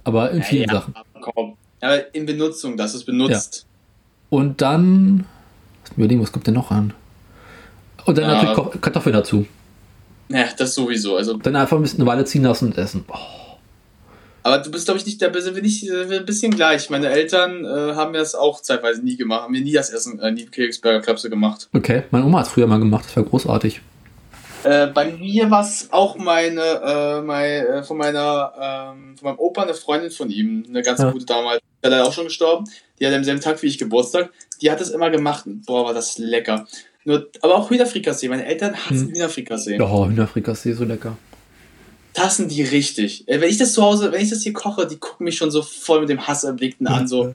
Aber 0.04 0.30
in 0.32 0.44
vielen 0.44 0.70
ja, 0.70 0.76
Sachen. 0.76 0.94
Komm. 1.22 1.58
Aber 1.82 2.14
in 2.14 2.26
Benutzung, 2.26 2.78
dass 2.78 2.94
es 2.94 3.04
benutzt. 3.04 3.66
Und 4.30 4.62
dann. 4.62 5.26
Lass 5.84 5.92
mich 5.92 5.98
überlegen, 5.98 6.22
was 6.22 6.32
kommt 6.32 6.48
denn 6.48 6.54
noch 6.54 6.72
an? 6.72 6.94
Und 8.06 8.18
dann 8.18 8.30
Ja. 8.30 8.44
natürlich 8.44 8.82
Kartoffeln 8.82 9.14
dazu. 9.14 9.46
Ja. 10.30 10.46
das 10.58 10.76
sowieso. 10.76 11.16
Also, 11.18 11.38
Dann 11.38 11.56
einfach 11.56 11.78
ein 11.78 11.82
bisschen 11.82 12.02
eine 12.02 12.10
Weile 12.10 12.26
ziehen 12.26 12.44
lassen 12.44 12.66
und 12.66 12.78
essen. 12.78 13.04
Oh, 13.08 13.18
aber 14.44 14.60
du 14.60 14.72
bist, 14.72 14.86
glaube 14.86 15.00
ich, 15.00 15.06
nicht, 15.06 15.22
da 15.22 15.32
sind 15.42 15.56
wir 15.56 15.62
nicht 15.62 15.82
sind 15.82 16.10
wir 16.10 16.20
ein 16.20 16.26
bisschen 16.26 16.52
gleich. 16.52 16.90
Meine 16.90 17.10
Eltern 17.10 17.66
äh, 17.66 17.96
haben 17.96 18.14
das 18.14 18.36
auch 18.36 18.62
zeitweise 18.62 19.04
nie 19.04 19.18
gemacht, 19.18 19.44
haben 19.44 19.52
mir 19.52 19.62
nie 19.62 19.74
das 19.74 19.90
Essen, 19.90 20.20
äh, 20.20 20.32
nie 20.32 20.46
Königsberger 20.46 21.02
Klapse 21.02 21.30
gemacht. 21.30 21.68
okay, 21.74 22.04
meine 22.12 22.26
Oma 22.26 22.40
hat 22.40 22.48
es 22.48 22.52
früher 22.54 22.68
mal 22.68 22.80
gemacht, 22.80 23.06
das 23.06 23.16
war 23.16 23.24
großartig. 23.24 23.82
Äh, 24.64 24.88
bei 24.88 25.12
mir 25.14 25.50
war 25.50 25.62
es 25.64 25.88
auch 25.92 26.18
meine, 26.18 26.62
äh, 26.62 27.22
mein, 27.22 27.66
äh, 27.66 27.84
von 27.84 27.98
meiner, 27.98 28.54
ähm, 28.94 29.16
von 29.18 29.30
meinem 29.30 29.40
Opa, 29.40 29.64
eine 29.64 29.74
Freundin 29.74 30.12
von 30.12 30.30
ihm, 30.30 30.66
eine 30.68 30.82
ganz 30.82 31.00
Ja. 31.00 31.12
gute 31.12 31.26
damals, 31.26 31.62
die 31.62 31.88
ist 31.88 31.92
leider 31.92 32.06
auch 32.06 32.14
schon 32.14 32.26
gestorben, 32.26 32.66
die 33.00 33.08
hat 33.08 33.14
am 33.14 33.24
selben 33.24 33.40
Tag 33.42 33.62
wie 33.64 33.68
ich 33.68 33.78
Geburtstag, 33.78 34.32
die 34.62 34.70
hat 34.70 34.82
es 34.82 34.90
immer 34.90 35.10
gemacht, 35.10 35.46
boah, 35.66 35.86
war 35.86 35.94
das 35.94 36.18
lecker. 36.18 36.68
Nur, 37.06 37.30
aber 37.42 37.56
auch 37.56 37.70
Hühnerfrikassee, 37.70 38.28
meine 38.28 38.46
Eltern 38.46 38.76
hassen 38.76 39.08
Hm. 39.08 39.14
Hühnerfrikassee. 39.14 39.78
Ja, 39.78 39.90
Hühnerfrikassee, 39.90 40.74
so 40.74 40.84
lecker. 40.84 41.18
Hassen 42.18 42.50
die 42.50 42.64
richtig. 42.64 43.26
Äh, 43.30 43.40
wenn 43.40 43.50
ich 43.50 43.58
das 43.58 43.72
zu 43.74 43.82
Hause, 43.82 44.12
wenn 44.12 44.22
ich 44.22 44.30
das 44.30 44.42
hier 44.44 44.52
koche, 44.52 44.86
die 44.88 44.98
gucken 44.98 45.24
mich 45.24 45.38
schon 45.38 45.52
so 45.52 45.62
voll 45.62 46.02
mit 46.02 46.10
dem 46.10 46.28
Hass 46.28 46.44
erblickten 46.44 46.88
an, 46.88 47.08
so, 47.08 47.34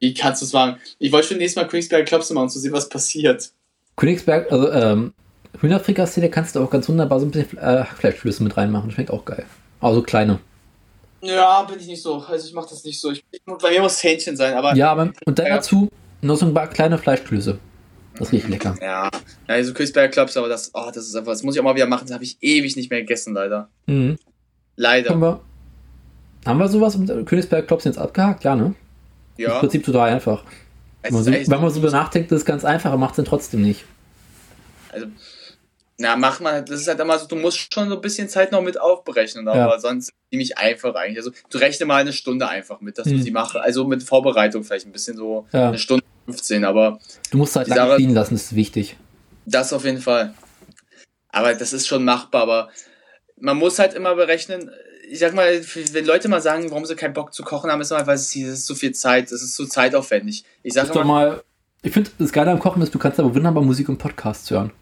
wie 0.00 0.12
kannst 0.12 0.42
du 0.42 0.46
es 0.46 0.52
wagen? 0.52 0.78
Ich 0.98 1.12
wollte 1.12 1.28
schon 1.28 1.36
nächstes 1.38 1.62
Mal 1.62 1.68
Königsberger 1.68 2.04
Klopse 2.04 2.34
machen, 2.34 2.44
um 2.44 2.50
zu 2.50 2.58
sehen, 2.58 2.72
was 2.72 2.88
passiert. 2.88 3.52
Königsberg, 3.96 4.50
also 4.50 4.72
ähm, 4.72 5.12
Hühnerfrikassee, 5.60 6.20
da 6.20 6.28
kannst 6.28 6.56
du 6.56 6.60
auch 6.62 6.70
ganz 6.70 6.88
wunderbar 6.88 7.20
so 7.20 7.26
ein 7.26 7.30
bisschen 7.30 7.58
äh, 7.58 7.84
Fleischflüsse 7.84 8.42
mit 8.42 8.56
reinmachen. 8.56 8.90
Schmeckt 8.90 9.10
auch 9.10 9.24
geil. 9.24 9.44
Also 9.80 10.02
kleine. 10.02 10.38
Ja, 11.22 11.62
bin 11.62 11.78
ich 11.80 11.86
nicht 11.86 12.02
so. 12.02 12.18
Also 12.22 12.46
ich 12.46 12.52
mache 12.54 12.68
das 12.70 12.84
nicht 12.84 13.00
so. 13.00 13.10
Ich, 13.10 13.24
bei 13.46 13.70
mir 13.70 13.80
muss 13.80 14.02
Hähnchen 14.02 14.36
sein, 14.36 14.54
aber 14.54 14.74
Ja, 14.74 14.92
aber 14.92 15.10
und 15.24 15.38
dann 15.38 15.46
Ja. 15.46 15.56
dazu 15.56 15.88
noch 16.22 16.36
so 16.36 16.46
ein 16.46 16.54
paar 16.54 16.68
kleine 16.68 16.98
Fleischklöße. 16.98 17.58
Das 18.18 18.30
riecht 18.30 18.48
lecker. 18.48 18.76
Ja, 18.80 19.04
ja 19.04 19.10
also 19.48 19.72
Königsberger 19.72 20.08
Klopse, 20.10 20.38
aber 20.38 20.48
das, 20.48 20.70
oh, 20.74 20.90
das 20.92 21.06
ist 21.08 21.16
einfach, 21.16 21.32
das 21.32 21.42
muss 21.42 21.54
ich 21.54 21.60
auch 21.60 21.64
mal 21.64 21.74
wieder 21.74 21.86
machen. 21.86 22.04
Das 22.06 22.14
habe 22.14 22.24
ich 22.24 22.36
ewig 22.40 22.76
nicht 22.76 22.90
mehr 22.90 23.00
gegessen, 23.00 23.34
leider. 23.34 23.68
Mhm. 23.86 24.10
Haben 24.10 24.18
Leider. 24.76 25.16
wir, 25.20 25.40
haben 26.46 26.58
wir 26.58 26.68
sowas 26.68 26.96
mit 26.98 27.08
Königsberg 27.26 27.66
Klopsen 27.66 27.92
jetzt 27.92 27.98
abgehakt? 27.98 28.44
Ja, 28.44 28.54
ne? 28.56 28.74
Im 29.36 29.44
Ja. 29.44 29.58
Prinzip 29.58 29.84
total 29.84 30.10
einfach. 30.10 30.44
Wenn 31.02 31.14
man 31.14 31.24
so, 31.24 31.30
wenn 31.32 31.60
man 31.60 31.70
so 31.70 31.80
nachdenkt, 31.80 32.32
ist 32.32 32.40
es 32.40 32.44
ganz 32.44 32.64
einfach, 32.64 32.90
aber 32.90 32.98
macht 32.98 33.12
es 33.12 33.16
dann 33.16 33.24
trotzdem 33.24 33.62
nicht. 33.62 33.84
also, 34.92 35.06
na, 35.98 36.16
mach 36.16 36.40
mal, 36.40 36.64
das 36.64 36.80
ist 36.80 36.88
halt 36.88 36.98
immer 37.00 37.18
so, 37.18 37.26
du 37.26 37.36
musst 37.36 37.72
schon 37.72 37.88
so 37.88 37.94
ein 37.96 38.00
bisschen 38.00 38.28
Zeit 38.28 38.50
noch 38.52 38.62
mit 38.62 38.80
aufberechnen, 38.80 39.46
aber 39.46 39.58
Ja. 39.74 39.78
sonst 39.78 40.10
ziemlich 40.30 40.58
einfach 40.58 40.94
eigentlich. 40.94 41.18
Also, 41.18 41.30
du 41.50 41.58
rechne 41.58 41.86
mal 41.86 42.00
eine 42.00 42.12
Stunde 42.12 42.48
einfach 42.48 42.80
mit, 42.80 42.98
dass 42.98 43.06
du 43.06 43.14
Mhm. 43.14 43.22
sie 43.22 43.30
machst. 43.30 43.54
Also 43.56 43.84
mit 43.86 44.02
Vorbereitung 44.02 44.64
vielleicht 44.64 44.86
ein 44.86 44.92
bisschen 44.92 45.16
so 45.16 45.46
Ja. 45.52 45.68
eine 45.68 45.78
Stunde 45.78 46.04
15, 46.26 46.64
aber 46.64 46.98
Du 47.30 47.38
musst 47.38 47.54
halt 47.54 47.66
Die 47.68 47.72
lange 47.72 47.96
ziehen 47.96 48.14
lassen, 48.14 48.34
das 48.34 48.44
ist 48.44 48.54
wichtig. 48.56 48.96
das 49.46 49.72
auf 49.72 49.84
jeden 49.84 50.00
Fall. 50.00 50.34
Aber 51.28 51.54
das 51.54 51.72
ist 51.72 51.86
schon 51.86 52.04
machbar, 52.04 52.42
aber 52.42 52.68
man 53.38 53.56
muss 53.56 53.78
halt 53.78 53.94
immer 53.94 54.14
berechnen, 54.14 54.70
ich 55.08 55.18
sag 55.18 55.34
mal, 55.34 55.60
wenn 55.92 56.06
Leute 56.06 56.28
mal 56.28 56.40
sagen, 56.40 56.70
warum 56.70 56.86
sie 56.86 56.94
keinen 56.96 57.12
Bock 57.12 57.34
zu 57.34 57.42
kochen 57.42 57.70
haben, 57.70 57.80
ist 57.80 57.90
immer, 57.90 58.06
weil 58.06 58.14
es 58.14 58.34
ist 58.34 58.66
zu 58.66 58.74
viel 58.74 58.92
Zeit, 58.92 59.30
es 59.32 59.42
ist 59.42 59.54
zu 59.54 59.66
zeitaufwendig. 59.66 60.44
Ich 60.62 60.74
doch 60.74 60.90
immer, 60.94 61.04
mal, 61.04 61.42
ich 61.82 61.92
finde, 61.92 62.10
das 62.18 62.32
Geile 62.32 62.50
am 62.52 62.58
Kochen 62.58 62.80
ist, 62.82 62.94
du 62.94 62.98
kannst 62.98 63.20
aber 63.20 63.34
wunderbar 63.34 63.62
Musik 63.62 63.88
und 63.88 63.98
Podcasts 63.98 64.50
hören. 64.50 64.72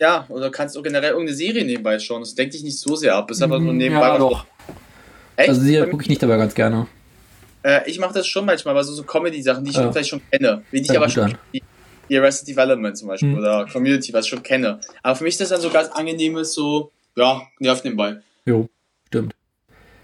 Ja, 0.00 0.26
oder 0.28 0.50
kannst 0.50 0.76
du 0.76 0.82
generell 0.82 1.10
irgendeine 1.10 1.36
Serie 1.36 1.64
nebenbei 1.64 1.98
schauen. 1.98 2.20
Das 2.20 2.34
denkt 2.34 2.54
dich 2.54 2.62
nicht 2.62 2.78
so 2.78 2.94
sehr 2.94 3.14
ab. 3.16 3.30
Ist 3.30 3.42
einfach 3.42 3.58
nur 3.58 3.72
nebenbei. 3.72 4.06
Ja, 4.06 4.18
doch. 4.18 4.46
Echt? 5.36 5.48
Also 5.48 5.60
Serie 5.60 5.88
gucke 5.90 6.02
ich 6.04 6.08
nicht 6.08 6.22
dabei 6.22 6.36
ganz 6.36 6.54
gerne. 6.54 6.86
Äh, 7.62 7.88
ich 7.90 7.98
mache 7.98 8.14
das 8.14 8.26
schon 8.26 8.44
manchmal, 8.46 8.72
aber 8.72 8.84
so, 8.84 8.92
so 8.94 9.02
Comedy-Sachen, 9.02 9.64
die 9.64 9.70
ich 9.70 9.76
Ja. 9.76 9.90
vielleicht 9.90 10.10
schon 10.10 10.22
kenne. 10.30 10.62
Wie 10.70 10.80
ich 10.80 10.96
aber 10.96 11.08
schon 11.08 11.36
wie 12.08 12.16
Arrested 12.18 12.48
Development 12.48 12.96
zum 12.96 13.08
Beispiel 13.08 13.32
Hm. 13.32 13.38
oder 13.38 13.66
Community, 13.70 14.12
was 14.14 14.24
ich 14.24 14.30
schon 14.30 14.42
kenne. 14.42 14.80
Aber 15.02 15.14
für 15.14 15.24
mich 15.24 15.34
ist 15.34 15.42
das 15.42 15.50
dann 15.50 15.60
so 15.60 15.68
ganz 15.68 15.88
angenehmes, 15.90 16.54
so, 16.54 16.90
ja, 17.16 17.42
nervt 17.58 17.84
nebenbei. 17.84 18.16
Jo, 18.46 18.66
stimmt. 19.08 19.34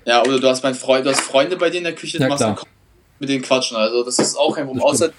Ja, 0.05 0.23
oder 0.23 0.39
du 0.39 0.47
hast 0.49 0.63
mein 0.63 0.75
Freund, 0.75 1.07
du 1.07 1.11
hast 1.11 1.21
Freunde 1.23 1.57
bei 1.57 1.71
dir 1.71 1.79
in 1.79 1.85
der 1.85 1.95
Küche, 1.95 2.19
du 2.19 2.25
Ja, 2.25 2.29
machst 2.29 2.43
klar. 2.45 2.61
mit 3.21 3.31
denen 3.31 3.43
quatschen. 3.43 3.79
Also 3.79 4.03
das 4.05 4.19
ist 4.19 4.37
auch 4.37 4.55
kein 4.55 4.67
Problem. 4.67 4.85
Außer, 4.85 5.11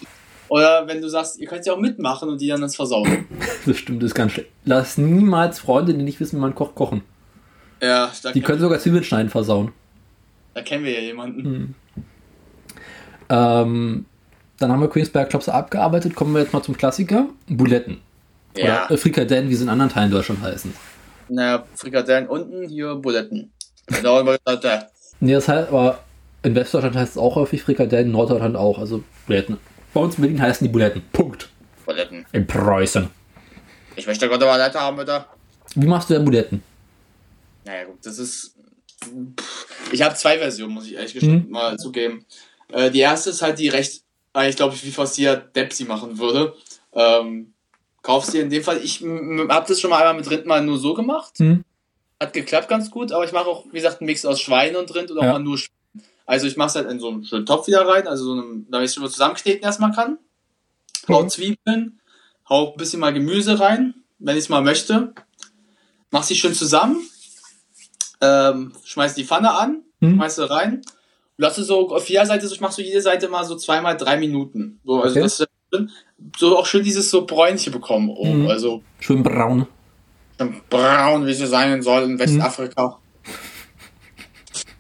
oder 0.49 0.87
wenn 0.87 1.01
du 1.01 1.09
sagst, 1.09 1.39
ihr 1.39 1.47
könnt 1.47 1.65
ja 1.65 1.73
auch 1.73 1.79
mitmachen 1.79 2.29
und 2.29 2.39
die 2.41 2.47
dann 2.47 2.61
das 2.61 2.75
versauen. 2.75 3.25
Das 3.65 3.77
stimmt, 3.77 4.03
das 4.03 4.11
ist 4.11 4.15
ganz 4.15 4.33
schlecht. 4.33 4.49
Lass 4.65 4.97
niemals 4.97 5.57
Freunde, 5.59 5.93
die 5.93 6.03
nicht 6.03 6.19
wissen, 6.19 6.37
wie 6.37 6.41
man 6.41 6.53
kocht, 6.53 6.75
kochen. 6.75 7.01
Ja, 7.81 8.11
da, 8.23 8.31
Die 8.31 8.41
können 8.41 8.59
sogar 8.59 8.79
Zwiebeln 8.79 9.03
schneiden 9.03 9.29
versauen. 9.29 9.71
da 10.53 10.61
kennen 10.61 10.83
wir 10.85 10.93
ja 10.93 10.99
jemanden. 11.01 11.43
Hm. 11.43 11.73
Ähm, 13.29 14.05
dann 14.59 14.71
haben 14.71 14.81
wir 14.81 14.89
Queensberg 14.89 15.29
Klops 15.29 15.49
abgearbeitet. 15.49 16.15
Kommen 16.15 16.33
wir 16.33 16.41
jetzt 16.41 16.53
mal 16.53 16.61
zum 16.61 16.77
Klassiker. 16.77 17.27
Buletten. 17.47 17.97
Ja, 18.55 18.85
Oder 18.85 18.91
äh, 18.91 18.97
Frikadellen, 18.97 19.49
wie 19.49 19.55
sie 19.55 19.63
in 19.63 19.69
anderen 19.69 19.91
Teilen 19.91 20.11
Deutschland 20.11 20.41
heißen. 20.41 20.73
naja, 21.29 21.65
Frikadellen 21.75 22.27
unten, 22.27 22.67
hier 22.69 22.95
Buletten. 22.95 23.51
Da 24.03 24.15
haben 24.17 24.27
wir 24.27 24.37
gesagt, 24.37 24.63
ja. 24.63 24.83
Nee, 25.19 25.33
das 25.33 25.47
heißt 25.47 25.69
aber 25.69 25.99
in 26.43 26.53
Westdeutschland 26.55 26.95
heißt 26.95 27.13
es 27.13 27.17
auch 27.17 27.35
häufig 27.35 27.63
Frikadellen, 27.63 28.07
in 28.07 28.11
Norddeutschland 28.13 28.55
auch, 28.55 28.77
also 28.79 29.03
Buletten. 29.25 29.57
Bei 29.95 30.01
uns 30.01 30.15
in 30.15 30.23
Berlin 30.23 30.41
heißen 30.41 30.67
die 30.67 30.71
Buletten. 30.73 31.01
Punkt. 31.13 31.47
Buletten. 31.85 32.25
In 32.33 32.45
Preußen. 32.45 33.09
Ich 33.95 34.05
möchte 34.05 34.27
gerade 34.27 34.45
mal 34.45 34.57
Leiter 34.57 34.81
haben, 34.81 34.97
bitte. 34.97 35.23
Wie 35.73 35.87
machst 35.87 36.09
du 36.09 36.15
denn 36.15 36.25
Buletten? 36.25 36.61
Naja, 37.63 37.85
gut, 37.85 38.05
das 38.05 38.19
ist. 38.19 38.55
Ich 39.93 40.01
habe 40.01 40.13
zwei 40.15 40.37
Versionen, 40.37 40.73
muss 40.73 40.85
ich 40.87 40.95
ehrlich 40.95 41.13
gesagt 41.13 41.49
mal 41.49 41.77
zugeben. 41.79 42.25
Äh, 42.73 42.91
die 42.91 42.99
erste 42.99 43.29
ist 43.29 43.41
halt 43.41 43.57
die 43.57 43.69
recht, 43.69 44.03
ich 44.45 44.55
glaube, 44.57 44.75
wie 44.81 44.91
fast 44.91 45.17
jeder 45.17 45.37
Depp 45.37 45.71
sie 45.71 45.85
machen 45.85 46.17
würde. 46.19 46.53
Ähm, 46.91 47.53
kaufst 48.01 48.33
dir 48.33 48.41
in 48.41 48.49
dem 48.49 48.63
Fall, 48.63 48.79
ich 48.83 49.01
habe 49.01 49.65
das 49.65 49.79
schon 49.79 49.91
mal 49.91 49.99
einmal 49.99 50.15
mit 50.15 50.29
Rind 50.29 50.45
mal 50.45 50.61
nur 50.61 50.77
so 50.77 50.93
gemacht. 50.93 51.37
Hm? 51.37 51.63
Hat 52.19 52.33
geklappt 52.33 52.67
ganz 52.67 52.91
gut, 52.91 53.13
aber 53.13 53.23
ich 53.23 53.31
mache 53.31 53.45
auch, 53.47 53.63
wie 53.67 53.77
gesagt, 53.77 54.01
einen 54.01 54.07
Mix 54.07 54.25
aus 54.25 54.41
Schwein 54.41 54.75
und 54.75 54.93
Rind 54.93 55.09
oder 55.11 55.21
Ja. 55.21 55.29
auch 55.29 55.33
mal 55.35 55.39
nur 55.39 55.57
Schwein. 55.57 55.74
Also 56.25 56.47
ich 56.47 56.57
mache 56.57 56.69
es 56.69 56.75
halt 56.75 56.89
in 56.89 56.99
so 56.99 57.09
einen 57.09 57.23
schönen 57.25 57.45
Topf 57.45 57.67
wieder 57.67 57.87
rein, 57.87 58.07
also 58.07 58.25
so 58.25 58.31
einem, 58.33 58.65
damit 58.69 58.85
ich 58.85 58.89
es 58.89 58.95
schon 58.95 59.03
mal 59.03 59.09
zusammenkneten 59.09 59.61
erstmal 59.63 59.91
kann. 59.91 60.17
Hau 61.07 61.23
Mhm. 61.23 61.29
Zwiebeln, 61.29 61.99
hau 62.49 62.71
ein 62.71 62.77
bisschen 62.77 62.99
mal 62.99 63.13
Gemüse 63.13 63.59
rein, 63.59 63.93
wenn 64.19 64.35
ich 64.35 64.43
es 64.45 64.49
mal 64.49 64.61
möchte. 64.61 65.13
Mach 66.11 66.23
sie 66.23 66.35
schön 66.35 66.53
zusammen, 66.53 66.97
ähm, 68.21 68.71
schmeiß 68.83 69.13
die 69.15 69.23
Pfanne 69.25 69.51
an, 69.53 69.83
Mhm. 69.99 70.15
schmeiß 70.15 70.35
sie 70.35 70.49
rein. 70.49 70.81
Lasse 71.37 71.63
so 71.63 71.89
auf 71.89 72.09
jeder 72.09 72.25
Seite, 72.25 72.47
so, 72.47 72.55
ich 72.55 72.61
mache 72.61 72.73
so 72.73 72.81
jede 72.81 73.01
Seite 73.01 73.27
mal 73.27 73.43
so 73.43 73.55
zweimal 73.55 73.97
drei 73.97 74.17
Minuten. 74.17 74.79
So, 74.85 75.01
also 75.01 75.15
Okay. 75.15 75.21
das 75.21 75.45
so 76.37 76.57
auch 76.57 76.65
schön 76.65 76.83
dieses 76.83 77.11
so 77.11 77.25
Bräunchen 77.25 77.73
bekommen 77.73 78.09
oben. 78.09 78.43
Mhm. 78.43 78.47
Also 78.47 78.81
Schön 78.99 79.21
braun. 79.21 79.67
schön 80.39 80.61
braun, 80.69 81.25
wie 81.27 81.33
sie 81.33 81.45
sein 81.47 81.81
soll 81.81 82.03
in 82.03 82.17
Westafrika. 82.19 82.99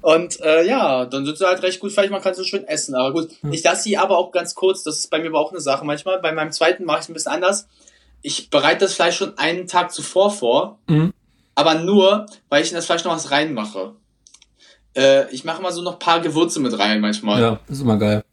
Und 0.05 0.39
äh, 0.41 0.63
ja, 0.67 1.05
dann 1.07 1.25
sind 1.25 1.35
sie 1.39 1.47
halt 1.47 1.63
recht 1.63 1.79
gut 1.79 1.91
fertig, 1.91 2.11
man 2.11 2.21
kann 2.21 2.35
sie 2.35 2.45
schön 2.45 2.63
essen. 2.67 2.93
Aber 2.93 3.11
gut, 3.11 3.29
ich 3.49 3.63
lasse 3.63 3.81
sie 3.81 3.97
aber 3.97 4.19
auch 4.19 4.31
ganz 4.31 4.53
kurz, 4.53 4.83
das 4.83 4.99
ist 4.99 5.09
bei 5.09 5.17
mir 5.17 5.29
aber 5.29 5.39
auch 5.39 5.49
eine 5.51 5.59
Sache 5.59 5.83
manchmal. 5.83 6.19
Bei 6.21 6.31
meinem 6.31 6.51
zweiten 6.51 6.85
mache 6.85 6.97
ich 6.99 7.03
es 7.05 7.09
ein 7.09 7.13
bisschen 7.15 7.31
anders. 7.31 7.67
Ich 8.21 8.51
bereite 8.51 8.81
das 8.85 8.93
Fleisch 8.93 9.17
schon 9.17 9.35
einen 9.39 9.65
Tag 9.65 9.91
zuvor 9.91 10.29
vor, 10.29 10.77
Mhm. 10.87 11.11
aber 11.55 11.73
nur, 11.73 12.27
weil 12.49 12.61
ich 12.61 12.69
in 12.69 12.75
das 12.75 12.85
Fleisch 12.85 13.03
noch 13.03 13.13
was 13.15 13.31
reinmache. 13.31 13.93
Äh, 14.95 15.27
ich 15.33 15.43
mache 15.43 15.59
mal 15.63 15.71
so 15.71 15.81
noch 15.81 15.93
ein 15.93 15.99
paar 15.99 16.19
Gewürze 16.21 16.59
mit 16.59 16.77
rein 16.77 17.01
manchmal. 17.01 17.41
Ja, 17.41 17.59
ist 17.67 17.81
immer 17.81 17.97
geil. 17.97 18.23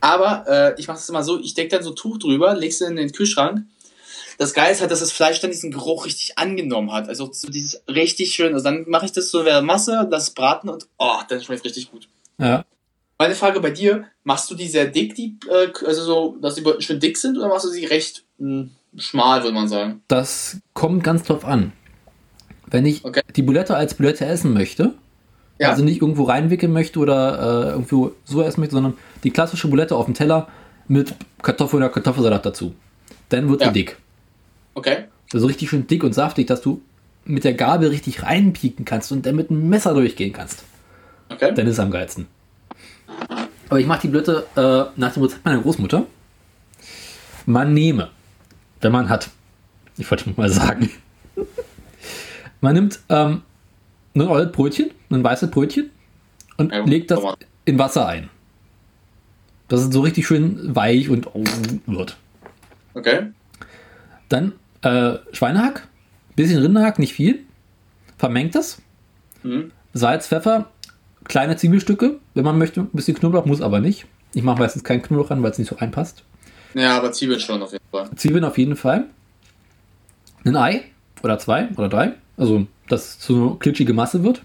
Aber 0.00 0.44
äh, 0.48 0.74
ich 0.80 0.88
mache 0.88 0.96
das 0.98 1.08
immer 1.08 1.22
so, 1.22 1.38
ich 1.38 1.54
decke 1.54 1.76
dann 1.76 1.84
so 1.84 1.90
ein 1.90 1.96
Tuch 1.96 2.18
drüber, 2.18 2.54
leg's 2.56 2.80
in 2.80 2.96
den 2.96 3.12
Kühlschrank. 3.12 3.60
Das 4.38 4.54
Geile 4.54 4.72
ist 4.72 4.80
halt, 4.80 4.90
dass 4.90 5.00
das 5.00 5.12
Fleisch 5.12 5.40
dann 5.40 5.50
diesen 5.50 5.70
Geruch 5.70 6.06
richtig 6.06 6.38
angenommen 6.38 6.92
hat. 6.92 7.08
Also 7.08 7.30
so 7.32 7.48
dieses 7.48 7.82
richtig 7.88 8.32
schön. 8.34 8.52
Also 8.54 8.64
dann 8.64 8.84
mache 8.88 9.06
ich 9.06 9.12
das 9.12 9.30
so 9.30 9.40
in 9.40 9.44
der 9.46 9.62
Masse, 9.62 10.06
lass 10.10 10.24
es 10.28 10.30
braten 10.30 10.68
und 10.68 10.86
oh, 10.98 11.18
dann 11.28 11.40
schmeckt 11.40 11.64
richtig 11.64 11.90
gut. 11.90 12.08
Ja. 12.38 12.64
Meine 13.18 13.34
Frage 13.34 13.60
bei 13.60 13.70
dir, 13.70 14.06
machst 14.24 14.50
du 14.50 14.54
die 14.54 14.66
sehr 14.68 14.86
dick, 14.86 15.14
die, 15.14 15.36
äh, 15.48 15.68
also 15.86 16.02
so, 16.02 16.36
dass 16.40 16.56
die 16.56 16.64
schön 16.80 16.98
dick 16.98 17.16
sind, 17.16 17.38
oder 17.38 17.48
machst 17.48 17.64
du 17.64 17.68
sie 17.68 17.84
recht 17.84 18.24
mh, 18.38 18.68
schmal, 18.96 19.42
würde 19.42 19.54
man 19.54 19.68
sagen? 19.68 20.02
Das 20.08 20.56
kommt 20.74 21.04
ganz 21.04 21.22
drauf 21.24 21.44
an. 21.44 21.72
Wenn 22.66 22.84
ich 22.86 23.04
Okay. 23.04 23.20
die 23.36 23.42
Bulette 23.42 23.76
als 23.76 23.94
Bulette 23.94 24.24
essen 24.24 24.52
möchte, 24.52 24.94
Ja. 25.60 25.70
also 25.70 25.84
nicht 25.84 26.00
irgendwo 26.02 26.24
reinwickeln 26.24 26.72
möchte 26.72 26.98
oder 26.98 27.66
äh, 27.66 27.70
irgendwo 27.72 28.12
so 28.24 28.42
essen 28.42 28.60
möchte, 28.60 28.74
sondern 28.74 28.96
die 29.22 29.30
klassische 29.30 29.68
Bulette 29.68 29.94
auf 29.94 30.06
dem 30.06 30.14
Teller 30.14 30.48
mit 30.88 31.14
Kartoffel 31.42 31.76
oder 31.76 31.90
Kartoffelsalat 31.90 32.44
dazu, 32.44 32.74
dann 33.28 33.48
wird 33.48 33.60
Ja. 33.60 33.68
sie 33.68 33.72
dick. 33.74 33.98
Okay. 34.74 35.04
Also 35.32 35.46
richtig 35.46 35.70
schön 35.70 35.86
dick 35.86 36.04
und 36.04 36.14
saftig, 36.14 36.46
dass 36.46 36.60
du 36.60 36.82
mit 37.24 37.44
der 37.44 37.54
Gabel 37.54 37.88
richtig 37.88 38.22
reinpieken 38.22 38.84
kannst 38.84 39.12
und 39.12 39.24
dann 39.26 39.36
mit 39.36 39.50
einem 39.50 39.68
Messer 39.68 39.94
durchgehen 39.94 40.32
kannst. 40.32 40.64
Okay. 41.30 41.52
Dann 41.54 41.66
ist 41.66 41.74
es 41.74 41.80
am 41.80 41.90
geilsten. 41.90 42.26
Aber 43.68 43.80
ich 43.80 43.86
mache 43.86 44.02
die 44.02 44.08
Blöte 44.08 44.46
äh, 44.56 45.00
nach 45.00 45.14
dem 45.14 45.22
Rezept 45.22 45.44
meiner 45.44 45.60
Großmutter. 45.60 46.06
Man 47.46 47.72
nehme, 47.72 48.10
wenn 48.80 48.92
man 48.92 49.08
hat, 49.08 49.30
ich 49.96 50.10
wollte 50.10 50.32
mal 50.36 50.50
sagen, 50.50 50.90
man 52.60 52.74
nimmt 52.74 53.00
ähm, 53.08 53.42
ein 54.14 54.28
olles 54.28 54.52
Brötchen, 54.52 54.90
ein 55.10 55.24
weißes 55.24 55.50
Brötchen 55.50 55.90
und 56.56 56.72
Ja, 56.72 56.84
legt 56.84 57.10
das 57.10 57.20
in 57.64 57.78
Wasser 57.78 58.06
ein. 58.06 58.28
Dass 59.68 59.80
es 59.80 59.92
so 59.92 60.02
richtig 60.02 60.26
schön 60.26 60.74
weich 60.76 61.08
und 61.08 61.28
wird. 61.86 62.16
Okay. 62.94 63.28
Dann 64.28 64.52
äh, 64.82 65.14
Schweinehack, 65.32 65.86
bisschen 66.36 66.60
Rinderhack, 66.60 66.98
nicht 66.98 67.14
viel. 67.14 67.40
Vermengt 68.18 68.54
das. 68.54 68.80
Mhm. 69.42 69.70
Salz, 69.94 70.26
Pfeffer, 70.28 70.70
kleine 71.24 71.56
Zwiebelstücke, 71.56 72.18
wenn 72.34 72.44
man 72.44 72.58
möchte. 72.58 72.80
Ein 72.80 72.88
bisschen 72.92 73.16
Knoblauch, 73.16 73.44
muss 73.46 73.60
aber 73.60 73.80
nicht. 73.80 74.06
Ich 74.34 74.42
mache 74.42 74.58
meistens 74.58 74.84
keinen 74.84 75.02
Knoblauch 75.02 75.30
ran, 75.30 75.42
weil 75.42 75.50
es 75.50 75.58
nicht 75.58 75.68
so 75.68 75.76
reinpasst. 75.76 76.24
Ja, 76.74 76.96
aber 76.96 77.12
Zwiebeln 77.12 77.40
schon 77.40 77.62
auf 77.62 77.72
jeden 77.72 77.84
Fall. 77.90 78.08
Zwiebeln 78.16 78.44
auf 78.44 78.56
jeden 78.58 78.76
Fall. 78.76 79.04
Ein 80.44 80.56
Ei 80.56 80.82
oder 81.22 81.38
zwei 81.38 81.68
oder 81.76 81.88
drei. 81.88 82.12
Also, 82.36 82.66
dass 82.88 83.18
es 83.18 83.26
so 83.26 83.34
eine 83.50 83.56
klitschige 83.58 83.92
Masse 83.92 84.24
wird. 84.24 84.42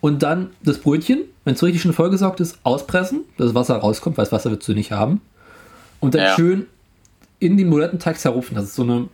Und 0.00 0.22
dann 0.22 0.50
das 0.62 0.78
Brötchen, 0.78 1.22
wenn 1.44 1.54
es 1.54 1.62
richtig 1.62 1.82
schön 1.82 1.92
vollgesaugt 1.92 2.40
ist, 2.40 2.58
auspressen, 2.62 3.22
dass 3.36 3.48
das 3.48 3.54
Wasser 3.54 3.76
rauskommt, 3.76 4.16
weil 4.16 4.24
das 4.24 4.32
Wasser 4.32 4.50
willst 4.50 4.66
du 4.68 4.72
nicht 4.72 4.92
haben. 4.92 5.20
Und 6.00 6.14
dann 6.14 6.22
Ja. 6.22 6.34
schön 6.34 6.66
in 7.38 7.56
den 7.56 7.68
Bulettenteig 7.70 8.18
zerrupfen, 8.18 8.54
dass 8.54 8.64
es 8.64 8.74
so 8.74 8.82
eine, 8.82 9.08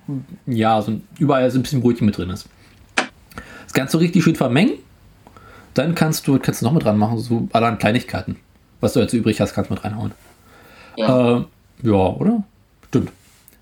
ja, 0.46 0.80
so 0.80 0.92
ein, 0.92 1.06
überall 1.18 1.50
so 1.50 1.58
ein 1.58 1.62
bisschen 1.62 1.80
Brötchen 1.80 2.06
mit 2.06 2.16
drin 2.16 2.30
ist. 2.30 2.48
Das 3.64 3.72
Ganze 3.72 3.98
richtig 4.00 4.22
schön 4.22 4.36
vermengen. 4.36 4.74
Dann 5.74 5.94
kannst 5.94 6.26
du, 6.28 6.38
kannst 6.38 6.60
du 6.60 6.66
noch 6.66 6.72
mit 6.72 6.84
dran 6.84 6.98
machen, 6.98 7.18
so 7.18 7.48
allerhand 7.52 7.80
Kleinigkeiten. 7.80 8.36
Was 8.80 8.92
du 8.92 9.00
jetzt 9.00 9.12
übrig 9.14 9.40
hast, 9.40 9.54
kannst 9.54 9.70
du 9.70 9.74
mit 9.74 9.84
reinhauen. 9.84 10.12
Ja. 10.96 11.38
Äh, 11.38 11.44
ja, 11.82 11.92
oder? 11.92 12.44
Stimmt. 12.88 13.10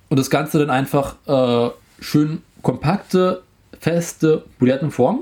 Und 0.08 0.18
das 0.18 0.28
Ganze 0.28 0.58
dann 0.58 0.70
einfach 0.70 1.14
äh, 1.26 1.70
schön 2.00 2.42
kompakte, 2.62 3.42
feste 3.78 4.44
Bulettenform, 4.58 5.20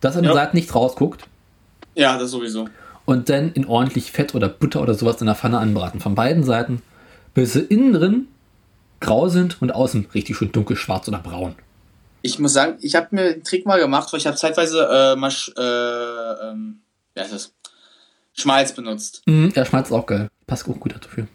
dass 0.00 0.16
an 0.16 0.22
den 0.22 0.28
Ja. 0.30 0.34
Seiten 0.34 0.56
nichts 0.56 0.74
rausguckt. 0.74 1.24
ja, 1.94 2.18
das 2.18 2.30
sowieso. 2.30 2.68
Und 3.04 3.28
dann 3.30 3.52
in 3.54 3.66
ordentlich 3.66 4.12
Fett 4.12 4.34
oder 4.34 4.48
Butter 4.48 4.80
oder 4.82 4.94
sowas 4.94 5.20
in 5.20 5.26
der 5.26 5.34
Pfanne 5.34 5.58
anbraten. 5.58 5.98
Von 5.98 6.14
beiden 6.14 6.44
Seiten, 6.44 6.82
bis 7.34 7.54
sie 7.54 7.60
innen 7.60 7.92
drin 7.92 8.26
grau 9.02 9.28
sind 9.28 9.60
und 9.60 9.74
außen 9.74 10.08
richtig 10.14 10.36
schön 10.36 10.50
dunkel, 10.52 10.76
schwarz 10.76 11.06
oder 11.08 11.18
braun. 11.18 11.54
Ich 12.22 12.38
muss 12.38 12.52
sagen, 12.52 12.78
ich 12.80 12.94
habe 12.94 13.08
mir 13.10 13.34
den 13.34 13.44
Trick 13.44 13.66
mal 13.66 13.78
gemacht, 13.80 14.12
weil 14.12 14.20
ich 14.20 14.26
habe 14.26 14.36
zeitweise 14.36 14.88
äh, 14.90 15.16
mal, 15.16 15.32
äh, 15.58 16.48
ähm, 16.50 16.80
wie 17.14 17.20
heißt 17.20 17.32
das? 17.32 17.52
Schmalz 18.34 18.72
benutzt. 18.72 19.22
Mhm, 19.26 19.52
ja, 19.54 19.64
Schmalz 19.66 19.88
ist 19.88 19.92
auch 19.94 20.06
geil. 20.06 20.28
Passt 20.46 20.68
auch 20.68 20.78
gut 20.80 20.94
dafür. 20.94 21.26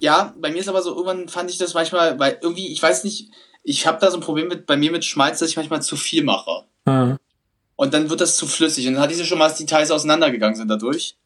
Ja, 0.00 0.34
bei 0.38 0.50
mir 0.50 0.58
ist 0.58 0.68
aber 0.68 0.82
so, 0.82 0.90
irgendwann 0.90 1.28
fand 1.28 1.50
ich 1.50 1.56
das 1.58 1.72
manchmal, 1.72 2.18
weil 2.18 2.38
irgendwie, 2.42 2.66
ich 2.68 2.82
weiß 2.82 3.04
nicht, 3.04 3.30
ich 3.62 3.86
habe 3.86 3.98
da 4.00 4.10
so 4.10 4.18
ein 4.18 4.22
Problem 4.22 4.48
mit, 4.48 4.66
bei 4.66 4.76
mir 4.76 4.90
mit 4.90 5.04
Schmalz, 5.04 5.38
dass 5.38 5.48
ich 5.48 5.56
manchmal 5.56 5.80
zu 5.82 5.96
viel 5.96 6.22
mache. 6.24 6.64
Ah, 6.84 7.16
Und 7.76 7.94
dann 7.94 8.10
wird 8.10 8.20
das 8.20 8.36
zu 8.36 8.46
flüssig. 8.46 8.86
Und 8.86 8.94
dann 8.94 9.02
hatte 9.02 9.14
ich 9.14 9.18
ja 9.20 9.24
schon 9.24 9.38
mal, 9.38 9.48
dass 9.48 9.56
die 9.56 9.64
Teile 9.66 9.94
auseinandergegangen 9.94 10.56
sind 10.56 10.68
dadurch. 10.68 11.16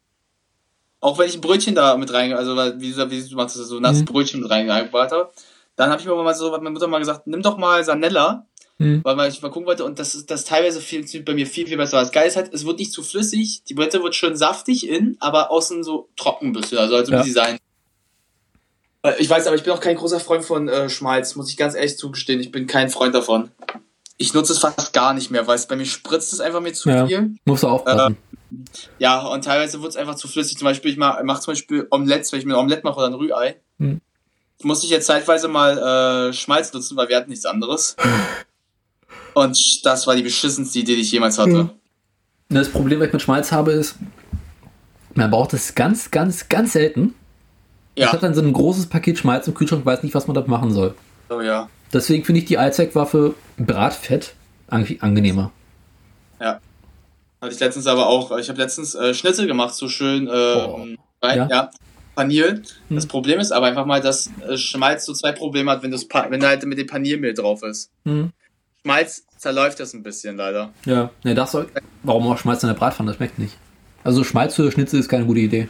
Auch 1.01 1.19
wenn 1.19 1.29
ich 1.29 1.35
ein 1.35 1.41
Brötchen 1.41 1.75
da 1.75 1.97
mit 1.97 2.13
rein, 2.13 2.33
also 2.33 2.57
wie, 2.57 2.97
wie 2.97 3.29
du 3.29 3.37
machst, 3.37 3.57
so 3.57 3.77
ein 3.77 3.83
nasses 3.83 4.03
Mhm. 4.03 4.07
Brötchen 4.07 4.41
mit 4.41 4.51
reingebracht 4.51 5.13
habe, 5.13 5.31
dann 5.79 5.91
habe 5.91 6.01
ich 6.03 6.07
mir 6.07 6.15
mal 6.15 6.35
so, 6.35 6.53
hat 6.53 6.61
meine 6.63 6.75
Mutter 6.75 6.89
mal 6.89 6.99
gesagt, 6.99 7.27
nimm 7.27 7.41
doch 7.43 7.57
mal 7.57 7.83
Sanella, 7.85 8.45
Mhm. 8.81 9.01
weil 9.03 9.29
ich 9.29 9.43
mal 9.43 9.49
gucken 9.51 9.67
wollte 9.67 9.85
und 9.85 9.99
das 9.99 10.15
ist 10.15 10.31
das 10.31 10.45
teilweise 10.45 10.81
viel, 10.81 11.05
bei 11.25 11.35
mir 11.35 11.47
viel, 11.47 11.67
viel 11.67 11.77
besser. 11.77 11.99
Das 12.01 12.13
Geile 12.13 12.29
ist 12.29 12.37
halt, 12.37 12.53
es 12.55 12.65
wird 12.65 12.79
nicht 12.79 12.93
zu 12.93 13.03
flüssig, 13.03 13.63
die 13.69 13.75
Brette 13.75 14.03
wird 14.05 14.15
schön 14.15 14.37
saftig 14.37 14.89
innen, 14.89 15.17
aber 15.19 15.51
außen 15.51 15.83
so 15.83 16.09
trocken 16.17 16.49
ein 16.49 16.53
bisschen, 16.53 16.79
also 16.79 16.95
als 16.95 17.09
Ja. 17.09 17.19
wie 17.19 17.25
sie 17.25 17.33
sein. 17.33 17.59
Äh, 19.03 19.15
Ich 19.19 19.29
weiß, 19.29 19.47
aber 19.47 19.57
ich 19.57 19.63
bin 19.65 19.73
auch 19.73 19.81
kein 19.81 19.97
großer 19.97 20.21
Freund 20.21 20.45
von 20.45 20.69
äh, 20.69 20.89
Schmalz, 20.91 21.35
muss 21.35 21.51
ich 21.51 21.57
ganz 21.57 21.75
ehrlich 21.75 21.97
zugestehen. 21.99 22.41
Ich 22.41 22.53
bin 22.53 22.67
kein 22.67 22.89
Freund 22.91 23.15
davon. 23.15 23.51
Ich 24.17 24.35
nutze 24.35 24.53
es 24.53 24.59
fast 24.59 24.93
gar 24.93 25.13
nicht 25.15 25.31
mehr, 25.31 25.47
weil 25.47 25.55
es 25.57 25.67
bei 25.67 25.77
mir 25.77 25.85
spritzt 25.87 26.33
es 26.33 26.41
einfach 26.41 26.61
mir 26.61 26.73
zu 26.73 26.89
Ja. 26.91 27.07
viel. 27.07 27.35
Musst 27.45 27.63
du 27.63 27.69
aufpassen. 27.69 28.17
Ja, 28.99 29.27
und 29.27 29.45
teilweise 29.45 29.81
wird 29.83 29.91
es 29.91 29.97
einfach 29.97 30.15
zu 30.17 30.27
flüssig. 30.27 30.57
Zum 30.59 30.65
Beispiel, 30.67 30.91
ich 30.91 30.97
mache 30.97 31.23
mach 31.25 31.39
zum 31.41 31.53
Beispiel 31.53 31.87
Omelettes, 31.91 32.33
wenn 32.33 32.41
ich 32.41 32.47
mir 32.47 32.55
ein 32.55 32.61
Omelette 32.61 32.83
mache 32.85 32.97
oder 32.99 33.07
ein 33.07 33.15
Rührei. 33.15 33.61
Hm. 33.79 34.01
Musste 34.63 34.87
ich 34.87 34.93
jetzt 34.93 35.07
zeitweise 35.07 35.47
mal 35.49 36.29
äh, 36.29 36.33
Schmalz 36.33 36.73
nutzen, 36.73 36.97
weil 36.97 37.09
wir 37.09 37.17
hatten 37.17 37.31
nichts 37.31 37.47
anderes. 37.47 37.95
Und 39.35 39.85
das 39.87 40.07
war 40.07 40.17
die 40.17 40.23
beschissenste 40.23 40.79
Idee, 40.81 40.97
die 40.97 41.03
ich 41.03 41.13
jemals 41.13 41.39
hatte. 41.39 41.51
Hm. 41.59 41.71
Das 42.49 42.69
Problem, 42.71 42.99
was 43.01 43.07
ich 43.09 43.13
mit 43.13 43.23
Schmalz 43.23 43.53
habe, 43.53 43.73
ist, 43.73 43.97
man 45.15 45.31
braucht 45.31 45.53
es 45.53 45.75
ganz, 45.75 46.11
ganz, 46.11 46.49
ganz 46.49 46.73
selten. 46.73 47.15
Ich 47.95 48.03
Ja, 48.05 48.09
habe 48.13 48.19
dann 48.21 48.35
so 48.35 48.41
ein 48.41 48.53
großes 48.53 48.87
Paket 48.87 49.19
Schmalz 49.19 49.47
im 49.47 49.55
Kühlschrank, 49.55 49.85
weiß 49.85 50.03
nicht, 50.03 50.15
was 50.15 50.27
man 50.27 50.35
damit 50.35 50.49
machen 50.49 50.73
soll. 50.73 50.95
oh 51.31 51.41
ja. 51.41 51.69
Deswegen 51.93 52.25
finde 52.25 52.41
ich 52.41 52.45
die 52.47 52.59
Allzweckwaffe 52.59 53.35
Bratfett 53.59 54.35
angenehmer. 54.69 55.51
Ja. 56.41 56.61
Hatte 57.41 57.55
ich 57.55 57.61
letztens 57.61 57.87
aber 57.87 58.07
auch, 58.09 58.37
ich 58.39 58.49
habe 58.49 58.61
letztens 58.61 58.95
äh, 58.95 59.15
Schnitzel 59.15 59.47
gemacht, 59.47 59.75
so 59.75 59.89
schön 59.89 60.27
äh, 60.27 60.31
Oh. 60.31 60.87
rein, 61.23 61.39
Ja. 61.39 61.49
ja. 61.49 61.71
Panierl. 62.19 62.63
Das 62.91 63.05
Hm. 63.05 63.09
Problem 63.09 63.39
ist 63.39 63.53
aber 63.53 63.67
einfach 63.67 63.87
mal, 63.87 64.01
dass 64.01 64.31
äh, 64.49 64.57
Schmalz 64.57 65.05
so 65.07 65.13
zwei 65.13 65.31
Probleme 65.33 65.71
hat, 65.71 65.83
wenn, 65.85 65.93
wenn 65.93 66.41
da 66.41 66.49
halt 66.49 66.65
mit 66.67 66.79
dem 66.79 66.87
Paniermehl 66.89 67.33
drauf 67.35 67.63
ist. 67.63 67.91
Hm. 68.05 68.33
Schmalz 68.83 69.25
zerläuft 69.37 69.79
das 69.81 69.95
ein 69.95 70.03
bisschen 70.03 70.37
leider. 70.37 70.73
Ja, 70.85 71.11
ne, 71.23 71.35
das 71.35 71.53
soll. 71.53 71.69
Warum 72.03 72.27
auch 72.27 72.39
Schmalz 72.39 72.63
in 72.65 72.69
der 72.69 72.75
Bratpfanne? 72.75 73.11
Das 73.11 73.17
schmeckt 73.19 73.39
nicht. 73.39 73.57
Also 74.03 74.25
Schmalz 74.25 74.55
für 74.55 74.71
Schnitzel 74.73 74.99
ist 75.01 75.09
keine 75.09 75.27
gute 75.27 75.41
Idee. 75.41 75.69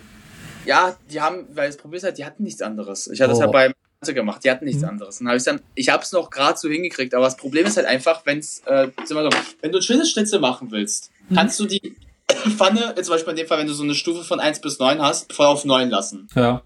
Ja, 0.64 0.96
die 1.10 1.20
haben, 1.20 1.44
weil 1.54 1.68
das 1.68 1.76
Problem 1.76 1.98
ist 1.98 2.04
halt, 2.04 2.16
die 2.18 2.24
hatten 2.24 2.42
nichts 2.44 2.62
anderes. 2.62 3.06
Ich 3.08 3.20
hatte 3.20 3.30
das 3.30 3.38
Oh. 3.38 3.42
ja 3.42 3.46
bei 3.48 3.72
Tante 4.00 4.14
gemacht, 4.14 4.44
die 4.44 4.50
hatten 4.50 4.64
nichts 4.64 4.82
Mhm. 4.82 4.88
anderes. 4.90 5.20
Und 5.20 5.28
hab 5.28 5.36
ich 5.36 5.42
dann, 5.42 5.60
ich 5.74 5.88
habe 5.88 6.02
es 6.02 6.12
noch 6.12 6.30
gerade 6.30 6.58
so 6.58 6.68
hingekriegt, 6.68 7.14
aber 7.14 7.24
das 7.24 7.36
Problem 7.36 7.66
ist 7.66 7.76
halt 7.76 7.86
einfach, 7.86 8.24
wenn's, 8.26 8.62
äh, 8.66 8.88
sag 9.04 9.14
mal 9.16 9.24
so, 9.30 9.38
wenn 9.60 9.72
du 9.72 9.78
ein 9.78 9.82
schönes 9.82 10.10
Schnitzel 10.10 10.40
machen 10.40 10.70
willst, 10.70 11.10
Mhm. 11.28 11.34
kannst 11.34 11.58
du 11.60 11.66
die 11.66 11.94
Pfanne, 12.56 12.94
jetzt 12.96 13.06
zum 13.06 13.14
Beispiel 13.14 13.30
in 13.30 13.36
dem 13.36 13.46
Fall, 13.46 13.58
wenn 13.58 13.66
du 13.66 13.72
so 13.74 13.82
eine 13.82 13.94
Stufe 13.94 14.22
von 14.24 14.40
1 14.40 14.60
bis 14.60 14.78
9 14.78 15.00
hast, 15.00 15.32
voll 15.32 15.46
auf 15.46 15.64
9 15.64 15.90
lassen. 15.90 16.28
Ja. 16.34 16.62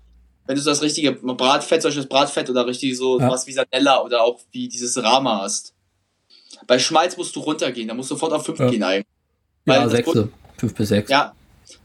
Wenn 0.46 0.56
du 0.56 0.62
so 0.62 0.70
das 0.70 0.82
richtige 0.82 1.12
Bratfett, 1.12 1.82
zum 1.82 1.88
Beispiel 1.88 2.02
das 2.02 2.08
Bratfett 2.08 2.50
oder 2.50 2.66
richtig 2.66 2.96
so 2.96 3.20
Ja. 3.20 3.30
was 3.30 3.46
wie 3.46 3.52
Sanella 3.52 4.02
oder 4.02 4.22
auch 4.22 4.40
wie 4.50 4.68
dieses 4.68 5.00
Rama 5.02 5.40
hast. 5.42 5.74
Bei 6.66 6.78
Schmalz 6.78 7.16
musst 7.16 7.34
du 7.36 7.40
runtergehen, 7.40 7.88
da 7.88 7.94
musst 7.94 8.10
du 8.10 8.14
sofort 8.14 8.32
auf 8.32 8.44
5 8.44 8.58
Ja. 8.58 8.68
gehen 8.70 8.82
eigentlich. 8.82 9.06
Weil 9.64 9.76
Ja, 9.76 9.82
das 9.84 9.92
sechste. 9.92 10.28
Fünf 10.58 10.74
bis 10.74 10.88
sechs. 10.88 11.10
Ja, 11.10 11.34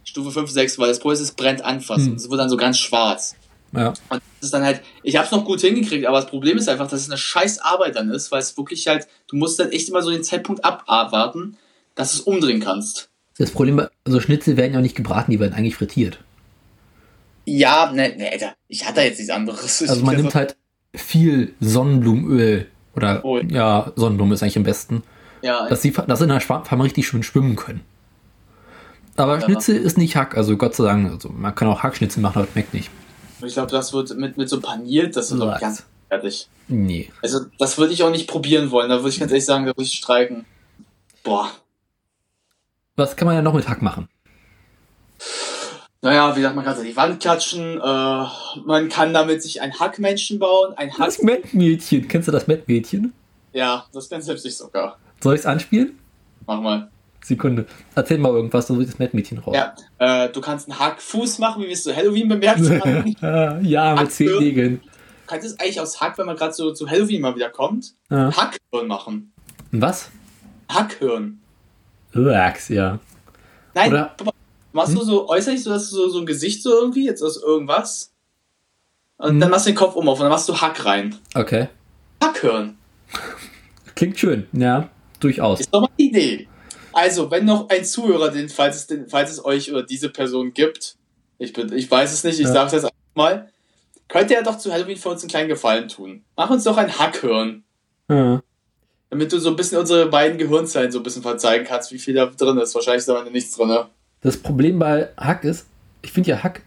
Stufe 0.04 0.32
5, 0.32 0.50
6, 0.50 0.80
weil 0.80 0.88
das 0.90 1.00
Problem 1.00 1.14
ist, 1.14 1.22
es 1.22 1.32
brennt 1.32 1.64
anfassen. 1.64 2.08
Hm. 2.08 2.16
Es 2.16 2.30
wird 2.30 2.40
dann 2.40 2.50
so 2.50 2.58
ganz 2.58 2.78
schwarz. 2.80 3.36
Ja. 3.74 3.90
Und 3.90 3.96
das 4.10 4.22
ist 4.42 4.54
dann 4.54 4.64
halt, 4.64 4.82
ich 5.04 5.18
hab's 5.18 5.32
noch 5.32 5.44
gut 5.46 5.62
hingekriegt, 5.62 6.06
aber 6.06 6.18
das 6.22 6.30
Problem 6.30 6.58
ist 6.58 6.70
einfach, 6.70 6.88
dass 6.88 7.02
es 7.02 7.10
eine 7.10 7.18
scheiß 7.18 7.60
Arbeit 7.60 7.96
dann 7.96 8.10
ist, 8.10 8.32
weil 8.32 8.40
es 8.40 8.58
wirklich 8.58 8.88
halt, 8.88 9.08
du 9.28 9.36
musst 9.36 9.60
dann 9.60 9.72
echt 9.72 9.90
immer 9.90 10.02
so 10.02 10.10
den 10.10 10.24
Zeitpunkt 10.24 10.64
abwarten, 10.64 11.58
dass 11.96 12.14
du 12.14 12.18
es 12.20 12.22
umdrehen 12.22 12.60
kannst. 12.60 13.10
Das 13.38 13.52
Problem, 13.52 13.82
also 14.04 14.20
Schnitzel 14.20 14.58
werden 14.58 14.74
ja 14.74 14.80
auch 14.80 14.84
nicht 14.84 14.96
gebraten, 14.96 15.32
die 15.32 15.40
werden 15.40 15.54
eigentlich 15.54 15.76
frittiert. 15.76 16.20
Ja, 17.46 17.92
ne, 17.94 18.14
ne, 18.18 18.32
Alter, 18.32 18.56
ich 18.68 18.86
hatte 18.86 19.02
jetzt 19.02 19.20
nichts 19.20 19.32
anderes. 19.32 19.82
Also 19.88 20.04
man 20.04 20.16
nimmt 20.16 20.36
halt 20.36 20.58
viel 20.96 21.54
Sonnenblumenöl 21.60 22.68
oder 22.96 23.24
Oh. 23.24 23.38
ja, 23.40 23.92
Sonnenblumen 23.96 24.34
ist 24.34 24.42
eigentlich 24.44 24.58
am 24.58 24.64
besten, 24.64 25.04
ja, 25.42 25.68
dass 25.70 25.82
sie 25.82 25.92
dass 25.92 26.22
in 26.22 26.30
der 26.30 26.40
Schwammfarbe 26.40 26.84
richtig 26.84 27.08
schön 27.08 27.24
schwimmen 27.24 27.56
können. 27.56 27.82
Aber 29.16 29.36
Ja. 29.40 29.46
Schnitzel 29.46 29.78
ist 29.78 29.98
nicht 29.98 30.16
Hack, 30.16 30.36
also 30.36 30.58
Gott 30.58 30.76
sei 30.76 30.86
Dank, 30.86 31.12
also 31.12 31.30
man 31.30 31.54
kann 31.56 31.68
auch 31.68 31.84
Hackschnitzel 31.84 32.22
machen, 32.22 32.38
aber 32.38 32.46
das 32.46 32.54
schmeckt 32.54 32.74
nicht. 32.74 32.90
ich 33.46 33.54
glaube, 33.54 33.72
das 33.72 33.94
wird 33.94 34.18
mit, 34.18 34.38
mit 34.38 34.50
so 34.50 34.60
paniert, 34.60 35.16
das 35.16 35.32
wird 35.32 35.42
doch 35.42 35.60
ganz 35.60 35.86
fertig. 36.10 36.50
Nee. 36.68 37.10
Also, 37.22 37.42
das 37.60 37.78
würde 37.78 37.94
ich 37.94 38.04
auch 38.04 38.10
nicht 38.12 38.28
probieren 38.28 38.72
wollen, 38.72 38.90
da 38.90 38.98
würde 38.98 39.10
ich 39.10 39.20
ganz 39.20 39.32
ehrlich 39.32 39.46
sagen, 39.46 39.66
da 39.66 39.72
würde 39.72 39.84
ich 39.84 39.94
streiken. 39.94 40.46
Boah. 41.24 41.52
Was 42.98 43.16
kann 43.16 43.28
man 43.28 43.36
ja 43.36 43.42
noch 43.42 43.54
mit 43.54 43.70
Hack 43.70 43.82
machen? 43.82 44.10
Naja, 46.02 46.36
wie 46.36 46.42
sagt 46.42 46.56
man 46.56 46.66
gerade, 46.66 46.84
die 46.84 46.96
Wand 46.96 47.20
klatschen, 47.22 47.80
äh, 47.80 48.26
man 48.66 48.90
kann 48.90 49.14
damit 49.14 49.42
sich 49.42 49.62
ein 49.62 49.80
Hackmenschen 49.80 50.40
bauen, 50.40 50.74
ein 50.78 50.92
Hack. 50.92 51.06
Das 51.06 51.22
Mettmädchen. 51.22 52.08
Kennst 52.08 52.28
du 52.28 52.32
das 52.32 52.48
Mettmädchen? 52.48 53.14
Ja, 53.54 53.86
das 53.94 54.10
kann 54.10 54.22
selbst 54.22 54.46
ich 54.46 54.58
sogar. 54.58 54.98
Soll 55.22 55.36
ich 55.36 55.42
es 55.42 55.46
anspielen? 55.46 55.98
Mach 56.46 56.60
mal. 56.62 56.90
Sekunde. 57.24 57.66
Erzähl 57.96 58.20
mal 58.20 58.32
irgendwas, 58.32 58.68
dann 58.68 58.78
wird 58.80 58.90
das 58.90 59.00
Mettmädchen 59.00 59.40
raus. 59.40 59.56
Ja, 59.56 59.74
äh, 60.26 60.30
du 60.30 60.40
kannst 60.42 60.70
einen 60.70 60.80
Hackfuß 60.80 61.40
machen, 61.40 61.62
wie 61.64 61.68
wir 61.68 61.74
es 61.74 61.84
zu 61.84 61.96
Halloween 61.96 62.30
bemerkt 62.30 62.62
haben. 62.62 63.16
Du 63.20 63.60
ja, 63.68 63.96
mit 63.96 64.12
zehn 64.12 64.38
Nägeln. 64.40 64.82
kannst 65.26 65.46
es 65.46 65.60
eigentlich 65.60 65.82
aus 65.82 66.00
Hack, 66.00 66.18
wenn 66.18 66.26
man 66.26 66.36
gerade 66.38 66.54
so 66.54 66.72
zu 66.74 66.90
Halloween 66.90 67.22
mal 67.22 67.36
wieder 67.36 67.50
kommt, 67.50 67.94
Ja. 68.10 68.32
Hackhirn 68.36 68.88
machen. 68.88 69.34
Was? 69.72 70.10
Hackhirn. 70.70 71.42
Lachs, 72.14 72.70
ja. 72.70 73.00
Nein, 73.74 73.92
Oder- 73.92 74.16
machst 74.74 74.96
du 74.96 75.04
so 75.04 75.30
äußerlich 75.30 75.64
so, 75.64 75.70
dass 75.70 75.90
du 75.90 75.96
so, 75.96 76.10
so 76.10 76.20
ein 76.20 76.26
Gesicht 76.26 76.64
so 76.64 76.70
irgendwie, 76.72 77.06
jetzt 77.06 77.22
aus 77.22 77.38
irgendwas. 77.42 78.12
Und 79.18 79.30
Hm. 79.32 79.40
dann 79.40 79.50
machst 79.52 79.66
du 79.66 79.72
den 79.72 79.78
Kopf 79.78 79.96
um 79.96 80.08
auf 80.10 80.20
und 80.20 80.24
dann 80.24 80.32
machst 80.32 80.48
du 80.50 80.56
Hack 80.60 80.86
rein. 80.86 81.16
Okay. 81.36 81.70
Hackhirn. 82.24 82.78
Klingt 83.96 84.20
schön, 84.20 84.48
ja, 84.54 84.90
durchaus. 85.20 85.60
Ist 85.62 85.74
doch 85.74 85.82
mal 85.82 85.90
eine 85.98 86.08
Idee. 86.08 86.48
Also, 86.94 87.30
wenn 87.32 87.46
noch 87.46 87.70
ein 87.70 87.84
Zuhörer, 87.86 88.30
den, 88.30 88.50
falls, 88.50 88.76
es, 88.78 88.88
den, 88.88 89.08
falls 89.08 89.32
es 89.32 89.44
euch 89.44 89.72
oder 89.72 89.84
diese 89.84 90.10
Person 90.10 90.54
gibt, 90.54 90.96
ich, 91.40 91.54
bin, 91.54 91.72
ich 91.74 91.90
weiß 91.90 92.12
es 92.14 92.24
nicht, 92.24 92.40
ich 92.40 92.46
Ja. 92.48 92.54
sage 92.54 92.68
es 92.68 92.74
jetzt 92.74 92.84
einfach 92.86 92.98
mal, 93.16 93.52
könnt 94.08 94.32
ihr 94.32 94.38
ja 94.38 94.44
doch 94.44 94.58
zu 94.58 94.72
Halloween 94.72 94.98
für 94.98 95.10
uns 95.10 95.22
einen 95.22 95.30
kleinen 95.30 95.50
Gefallen 95.50 95.88
tun. 95.90 96.24
Mach 96.36 96.50
uns 96.50 96.64
doch 96.64 96.78
ein 96.78 96.98
Hackhirn, 96.98 97.64
Ja. 98.10 98.42
Damit 99.10 99.32
du 99.32 99.40
so 99.40 99.50
ein 99.50 99.56
bisschen 99.56 99.78
unsere 99.78 100.08
beiden 100.08 100.38
Gehirnzellen 100.38 100.92
so 100.92 101.00
ein 101.00 101.04
bisschen 101.04 101.22
verzeigen 101.22 101.66
kannst, 101.66 101.92
wie 101.92 102.00
viel 102.00 102.14
da 102.14 102.26
drin 102.26 102.58
ist. 102.58 102.76
Wahrscheinlich 102.76 103.00
ist 103.00 103.10
da 103.10 103.18
Ende 103.20 103.32
nichts 103.32 103.56
drin. 103.56 103.68
Ne? 103.70 103.86
Das 104.22 104.38
Problem 104.38 104.80
bei 104.80 105.10
Hack 105.18 105.44
ist, 105.44 105.68
ich 106.02 106.12
finde 106.12 106.32
ja 106.32 106.44
Hack 106.44 106.62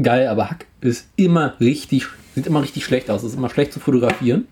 geil, 0.00 0.28
aber 0.28 0.50
Hack 0.50 0.66
ist 0.80 1.06
immer 1.16 1.54
richtig, 1.60 2.06
sieht 2.34 2.46
immer 2.46 2.62
richtig 2.62 2.84
schlecht 2.84 3.10
aus. 3.10 3.22
Es 3.22 3.32
ist 3.32 3.38
immer 3.38 3.50
schlecht 3.50 3.72
zu 3.72 3.80
fotografieren. 3.80 4.46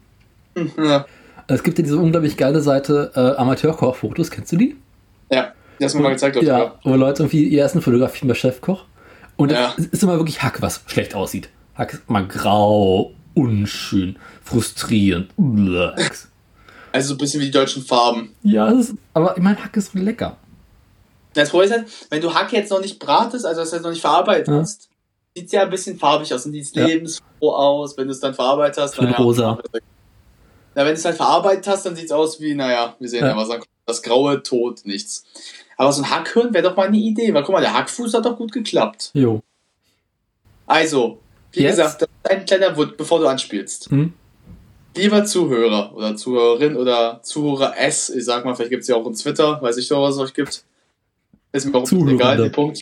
Ja, 0.77 1.07
Es 1.47 1.63
gibt 1.63 1.79
ja 1.79 1.85
diese 1.85 1.99
unglaublich 1.99 2.37
geile 2.37 2.61
Seite 2.61 3.13
äh, 3.15 3.41
Amateurkochfotos, 3.41 4.31
kennst 4.31 4.51
du 4.53 4.57
die? 4.57 4.77
ja. 5.31 5.53
die 5.79 5.85
hast 5.85 5.93
du 5.93 5.99
mir 5.99 6.05
mal 6.05 6.11
gezeigt, 6.11 6.43
Ja, 6.43 6.75
wo 6.83 6.97
Leute 6.97 7.23
irgendwie 7.23 7.45
ihr 7.45 7.65
Essen 7.65 7.81
fotografieren 7.83 8.27
bei 8.29 8.35
Chefkoch. 8.35 8.85
Und 9.37 9.53
Ja. 9.53 9.73
es 9.79 9.87
ist 9.87 10.03
immer 10.03 10.17
wirklich 10.17 10.43
Hack, 10.43 10.61
was 10.61 10.83
schlecht 10.89 11.15
aussieht. 11.15 11.49
Hack 11.77 11.93
ist 11.93 12.03
immer 12.09 12.25
grau, 12.25 13.13
unschön, 13.35 14.17
frustrierend. 14.43 15.31
Blacks. 15.37 16.28
Also 16.99 17.09
so 17.09 17.15
ein 17.15 17.19
bisschen 17.19 17.41
wie 17.41 17.47
die 17.47 17.51
deutschen 17.51 17.83
Farben. 17.83 18.35
Ja, 18.43 18.69
ist, 18.69 18.95
aber 19.15 19.37
ich 19.37 19.43
meine, 19.43 19.63
Hack 19.63 19.77
ist 19.77 19.95
lecker. 19.95 20.37
Das 21.35 21.51
Problem 21.51 21.71
ist 21.71 21.77
halt, 21.77 21.87
wenn 22.11 22.21
du 22.21 22.33
Hack 22.35 22.53
jetzt 22.53 22.71
noch 22.71 22.81
nicht 22.81 22.99
bratest, 22.99 23.47
also 23.47 23.61
das 23.61 23.73
heißt 23.73 23.83
noch 23.83 23.91
nicht 23.91 24.01
verarbeitet 24.01 24.49
Ja. 24.49 24.61
hast, 24.61 24.89
sieht 25.37 25.47
es 25.47 25.53
ja 25.53 25.63
ein 25.63 25.71
bisschen 25.71 25.99
farbig 25.99 26.33
aus 26.35 26.45
und 26.47 26.53
sieht 26.53 26.75
Ja. 26.75 26.87
lebensfroh 26.87 27.53
aus, 27.53 27.97
wenn 27.97 28.07
du 28.07 28.13
es 28.13 28.21
dann 28.21 28.35
verarbeitet 28.35 28.83
hast. 28.83 29.01
Naja. 29.01 29.17
rosa. 29.17 29.59
Na, 30.75 30.83
wenn 30.85 30.87
du 30.89 30.93
es 30.95 31.05
halt 31.05 31.17
verarbeitet 31.17 31.67
hast, 31.69 31.87
dann 31.87 31.95
sieht 31.97 32.07
es 32.07 32.13
aus 32.13 32.41
wie, 32.41 32.55
naja, 32.55 32.95
wir 32.99 33.09
sehen 33.09 33.21
Ja. 33.25 33.29
ja, 33.31 33.37
was 33.37 33.49
dann 33.49 33.59
kommt. 33.59 33.71
Das 33.87 34.03
graue 34.03 34.43
Tod, 34.43 34.81
nichts. 34.85 35.25
Aber 35.77 35.93
so 35.93 36.03
ein 36.03 36.11
Hackhirn 36.11 36.53
wäre 36.53 36.69
doch 36.69 36.77
mal 36.77 36.89
eine 36.89 36.97
Idee, 36.99 37.33
weil 37.33 37.43
guck 37.43 37.55
mal, 37.55 37.61
der 37.61 37.73
Hackfuß 37.73 38.13
hat 38.15 38.25
doch 38.27 38.37
gut 38.37 38.53
geklappt. 38.53 39.11
Jo. 39.15 39.43
Also, 40.67 41.19
wie 41.53 41.61
Jetzt? 41.63 41.77
gesagt, 41.77 42.03
das 42.03 42.09
ist 42.25 42.31
ein 42.31 42.45
kleiner 42.45 42.77
Wunsch, 42.77 42.93
bevor 42.97 43.21
du 43.21 43.27
anspielst. 43.27 43.91
Hm? 43.91 44.13
Lieber 44.99 45.25
Zuhörer 45.25 45.95
oder 45.95 46.17
Zuhörerin 46.17 46.77
oder 46.77 47.21
Zuhörer 47.23 47.79
S, 47.79 48.11
ich 48.11 48.25
sag 48.25 48.45
mal, 48.45 48.55
vielleicht 48.55 48.71
gibt 48.71 48.83
es 48.83 48.89
ja 48.89 48.97
auch 48.97 49.07
einen 49.07 49.15
Twitter, 49.15 49.63
weiß 49.63 49.77
ich 49.77 49.89
doch, 49.89 50.03
was 50.03 50.17
es 50.17 50.21
euch 50.21 50.35
gibt. 50.35 50.65
Ist 51.53 51.67
mir 51.67 51.75
auch 51.79 51.85
Zuhörende. 51.85 52.15
egal, 52.15 52.37
der 52.37 52.49
Punkt. 52.49 52.81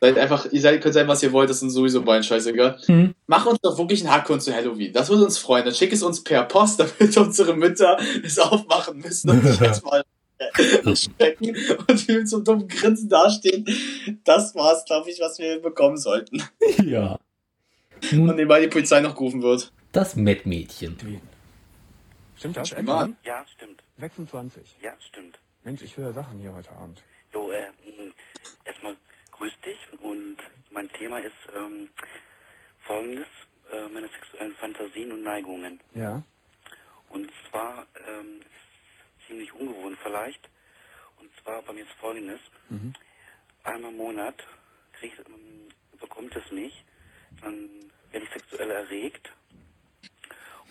Seid 0.00 0.16
einfach, 0.16 0.46
ihr 0.52 0.60
seid, 0.60 0.80
könnt 0.80 0.94
sein, 0.94 1.08
was 1.08 1.22
ihr 1.22 1.32
wollt, 1.32 1.50
das 1.50 1.60
sind 1.60 1.70
sowieso 1.70 2.02
beiden 2.02 2.22
scheißegal. 2.22 2.78
Hm? 2.86 3.14
Mach 3.26 3.46
uns 3.46 3.58
doch 3.60 3.76
wirklich 3.78 4.00
einen 4.00 4.12
Hackhund 4.12 4.42
zu 4.42 4.54
Halloween. 4.54 4.92
Das 4.92 5.08
würde 5.10 5.24
uns 5.24 5.38
freuen. 5.38 5.64
Dann 5.64 5.74
schick 5.74 5.92
es 5.92 6.02
uns 6.02 6.22
per 6.22 6.44
Post, 6.44 6.80
damit 7.00 7.16
unsere 7.16 7.54
Mütter 7.54 7.98
es 8.22 8.38
aufmachen 8.38 8.98
müssen 8.98 9.30
und 9.30 9.44
sich 9.44 9.60
jetzt 9.60 9.84
mal 9.84 10.04
stecken 10.94 11.56
und 11.88 12.08
wir 12.08 12.18
mit 12.18 12.28
so 12.28 12.36
einem 12.36 12.44
dummen 12.44 12.68
Grinsen 12.68 13.08
dastehen. 13.08 13.66
Das 14.24 14.54
war's, 14.54 14.84
glaube 14.84 15.10
ich, 15.10 15.20
was 15.20 15.38
wir 15.38 15.60
bekommen 15.60 15.96
sollten. 15.96 16.42
Ja. 16.84 17.18
Und 18.12 18.36
nebenbei 18.36 18.60
die 18.60 18.68
Polizei 18.68 19.00
noch 19.00 19.16
gerufen 19.16 19.42
wird. 19.42 19.72
das 19.90 20.14
Mettmädchen. 20.14 20.96
Stimmt 22.38 22.56
das 22.56 22.70
Mann. 22.72 22.80
etwa? 22.80 23.08
Ja, 23.24 23.46
stimmt. 23.54 23.82
26. 23.98 24.76
Ja, 24.80 24.94
stimmt. 25.00 25.38
Mensch, 25.64 25.82
ich 25.82 25.96
höre 25.96 26.12
Sachen 26.12 26.38
hier 26.38 26.52
heute 26.52 26.70
Abend. 26.72 27.02
So, 27.32 27.50
äh, 27.52 27.68
mh, 27.84 28.12
erstmal 28.64 28.96
grüß 29.32 29.52
dich 29.64 29.78
und 30.00 30.36
mein 30.70 30.88
Thema 30.92 31.18
ist 31.18 31.34
ähm, 31.54 31.90
folgendes, 32.80 33.26
äh, 33.72 33.88
meine 33.88 34.08
sexuellen 34.08 34.54
Fantasien 34.56 35.12
und 35.12 35.22
Neigungen. 35.22 35.80
Ja? 35.94 36.22
Und 37.08 37.30
zwar, 37.50 37.86
ähm, 38.06 38.40
ziemlich 39.26 39.52
ungewohnt 39.52 39.98
vielleicht, 40.02 40.48
und 41.18 41.30
zwar 41.42 41.62
bei 41.62 41.72
mir 41.72 41.82
ist 41.82 41.92
folgendes, 42.00 42.40
Mhm. 42.70 42.92
einmal 43.64 43.90
im 43.90 43.96
Monat 43.96 44.36
krieg, 44.92 45.12
ähm, 45.26 45.68
bekommt 45.98 46.34
es 46.36 46.50
mich, 46.52 46.84
dann 47.40 47.90
werde 48.10 48.26
ich 48.26 48.32
sexuell 48.32 48.70
erregt 48.70 49.32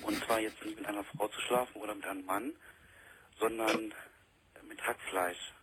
Und 0.03 0.23
zwar 0.25 0.39
jetzt 0.39 0.63
nicht 0.63 0.77
mit 0.77 0.85
einer 0.87 1.03
Frau 1.03 1.27
zu 1.27 1.41
schlafen 1.41 1.81
oder 1.81 1.95
mit 1.95 2.05
einem 2.05 2.25
Mann, 2.25 2.53
sondern 3.39 3.93
mit 4.67 4.81
Hackfleisch. 4.85 5.53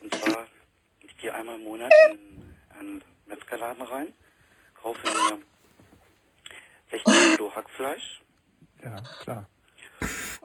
Und 0.00 0.14
zwar, 0.14 0.46
ich 1.00 1.16
gehe 1.18 1.34
einmal 1.34 1.56
im 1.56 1.64
Monat 1.64 1.92
in 2.12 2.56
einen 2.78 3.04
Metzgerladen 3.26 3.82
rein, 3.82 4.12
kaufe 4.74 5.00
mir 5.06 5.38
60 6.90 7.04
Kilo 7.04 7.54
Hackfleisch 7.54 8.20
Ja, 8.82 9.00
klar. 9.22 9.48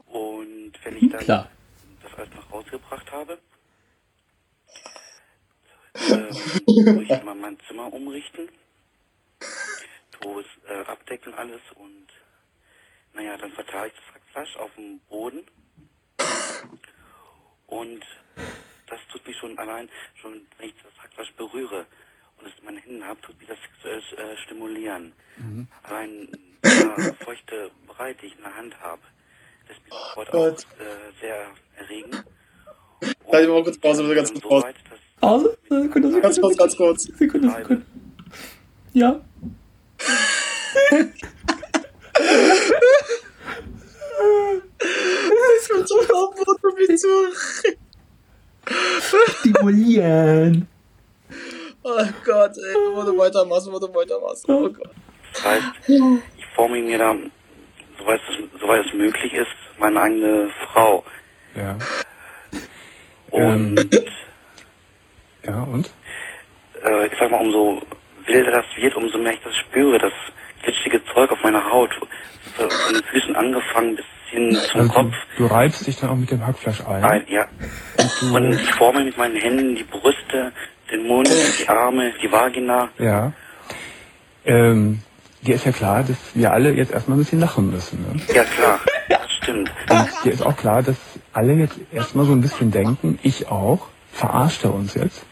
und 0.05 0.73
wenn 0.83 0.97
ich 0.97 1.09
dann 1.11 1.19
Klar. 1.21 1.51
das 2.03 2.13
alles 2.15 2.29
nach 2.35 2.51
Hause 2.51 2.69
gebracht 2.71 3.11
habe, 3.11 3.39
ähm, 5.95 7.01
ich 7.01 7.09
immer 7.09 7.35
mein 7.35 7.57
Zimmer 7.67 7.91
umrichten, 7.93 8.49
tue 10.11 10.41
es 10.41 10.47
äh, 10.69 10.85
abdecken 10.85 11.33
alles 11.35 11.61
und 11.75 12.04
naja, 13.15 13.37
dann 13.37 13.51
verteile 13.51 13.87
ich 13.87 13.93
das 13.93 14.15
Hackfleisch 14.15 14.55
auf 14.57 14.71
dem 14.75 14.99
Boden 15.09 15.43
und 17.67 18.03
das 18.87 18.99
tut 19.11 19.25
mich 19.27 19.37
schon 19.37 19.57
allein, 19.57 19.89
schon 20.21 20.41
wenn 20.57 20.69
ich 20.69 20.75
das 20.83 21.03
Hackfleisch 21.03 21.33
berühre 21.33 21.85
und 22.37 22.47
es 22.47 22.53
in 22.59 22.65
meinen 22.65 22.77
Händen 22.77 23.03
habe, 23.05 23.19
tut 23.21 23.37
mich 23.39 23.47
das 23.47 23.57
sexuell 23.61 24.01
äh, 24.19 24.37
stimulieren. 24.37 25.13
Allein 25.83 26.27
der 26.63 27.15
feuchte 27.23 27.71
Brei, 27.87 28.13
die 28.13 28.27
ich 28.27 28.35
in 28.35 28.43
der 28.43 28.55
Hand 28.55 28.79
habe, 28.81 29.01
das 29.67 29.77
ist 29.77 29.89
sofort 29.89 30.29
auch 30.29 30.33
Gott. 30.33 30.67
äh, 30.79 31.19
sehr 31.21 31.47
erregend. 31.77 32.23
Bleib 33.29 33.43
ich 33.43 33.49
mal 33.49 33.63
kurz 33.63 33.77
Pause, 33.77 34.03
bitte 34.03 34.15
ganz 34.15 34.31
kurz 34.31 34.43
so 34.43 34.49
Pause. 34.49 34.73
Pause? 35.19 35.57
Sekunde, 35.63 35.87
Sekunde. 35.87 36.21
Ganz 36.21 36.41
kurz, 36.41 36.57
ganz 36.57 36.77
kurz. 36.77 37.03
Sekunde, 37.03 37.49
Sekunde. 37.49 37.85
Ja. 38.93 39.21
Ich 45.61 45.67
bin 45.69 45.85
so 45.87 46.01
verwirrt, 46.01 46.59
du 46.61 46.75
bist 46.75 46.99
so. 47.03 47.07
Stimulieren. 49.39 50.67
Oh 51.83 52.03
Gott, 52.25 52.51
ey, 52.57 52.75
wo 52.93 53.03
du 53.03 53.17
weitermachst, 53.17 53.71
wo 53.71 53.79
du 53.79 53.93
weitermachst. 53.93 54.45
Oh 54.47 54.69
Gott. 54.69 54.89
Das 55.33 55.43
heißt, 55.45 55.65
ich 55.87 56.45
forme 56.55 56.81
mir 56.81 56.97
da, 56.97 57.15
soweit 57.99 58.21
es, 58.29 58.59
soweit 58.59 58.85
es 58.85 58.93
möglich 58.93 59.33
ist, 59.33 59.47
meine 59.77 60.01
eigene 60.01 60.49
Frau. 60.71 61.03
Ja. 61.55 61.77
Und 63.31 63.89
Ja, 65.45 65.61
und? 65.63 65.91
äh, 66.83 67.07
ich 67.07 67.13
sag 67.19 67.29
mal, 67.29 67.41
umso 67.41 67.81
wilder 68.25 68.51
das 68.51 68.65
wird, 68.77 68.95
umso 68.95 69.17
mehr 69.19 69.33
ich 69.33 69.41
das 69.43 69.55
spüre, 69.57 69.99
das 69.99 70.13
glitschige 70.63 71.01
Zeug 71.13 71.31
auf 71.31 71.43
meiner 71.43 71.69
Haut, 71.69 71.93
von 72.57 72.69
von 72.71 72.93
den 72.93 73.03
Füßen 73.03 73.35
angefangen 73.35 73.95
bis 73.97 74.05
hin 74.35 74.57
zum 74.71 74.81
Also, 74.81 74.93
Kopf. 74.93 75.13
du 75.37 75.45
reibst 75.47 75.87
dich 75.87 75.97
dann 75.99 76.09
auch 76.11 76.15
mit 76.15 76.29
dem 76.31 76.45
Hackfleisch 76.45 76.81
ein. 76.85 77.03
Ein, 77.03 77.23
ja. 77.27 77.45
Und 78.21 78.53
ich 78.53 78.71
forme 78.73 79.03
mit 79.03 79.17
meinen 79.17 79.35
Händen 79.37 79.75
die 79.75 79.83
Brüste, 79.83 80.51
den 80.91 81.07
Mund, 81.07 81.29
die 81.59 81.67
Arme, 81.67 82.11
die 82.21 82.31
Vagina. 82.31 82.89
Ja. 82.99 83.31
Ähm, 84.45 84.99
dir 85.41 85.55
ist 85.55 85.65
ja 85.65 85.71
klar, 85.71 86.03
dass 86.03 86.17
wir 86.33 86.51
alle 86.51 86.71
jetzt 86.73 86.91
erstmal 86.91 87.17
ein 87.17 87.21
bisschen 87.21 87.39
lachen 87.39 87.71
müssen. 87.71 88.01
Ne? 88.01 88.21
Ja 88.33 88.43
klar, 88.43 88.79
das 89.09 89.31
stimmt. 89.41 89.71
Und 89.89 90.07
dir 90.23 90.33
ist 90.33 90.45
auch 90.45 90.55
klar, 90.55 90.83
dass 90.83 90.97
alle 91.33 91.53
jetzt 91.53 91.79
erstmal 91.91 92.25
so 92.25 92.33
ein 92.33 92.41
bisschen 92.41 92.71
denken, 92.71 93.17
ich 93.23 93.47
auch, 93.47 93.87
verarscht 94.11 94.63
er 94.63 94.73
uns 94.73 94.93
jetzt? 94.93 95.25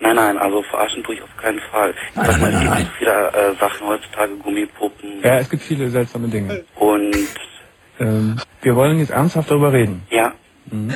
Nein, 0.00 0.16
nein, 0.16 0.36
also 0.38 0.62
verarschen 0.62 1.02
tue 1.02 1.14
ich 1.14 1.22
auf 1.22 1.34
keinen 1.36 1.60
Fall. 1.60 1.94
Ich 2.14 2.22
sag 2.26 2.40
mal, 2.40 2.52
es 2.52 2.78
gibt 2.78 2.90
viele 2.98 3.28
äh, 3.32 3.54
Sachen 3.60 3.86
heutzutage, 3.86 4.32
Gummipuppen 4.36 5.22
Ja, 5.22 5.38
es 5.38 5.48
gibt 5.48 5.62
viele 5.62 5.88
seltsame 5.90 6.28
Dinge. 6.28 6.64
und 6.76 7.14
Ähm, 7.98 8.40
wir 8.62 8.76
wollen 8.76 8.98
jetzt 8.98 9.10
ernsthaft 9.10 9.50
darüber 9.50 9.72
reden. 9.72 10.02
ja, 10.10 10.34
Ähm, 10.72 10.90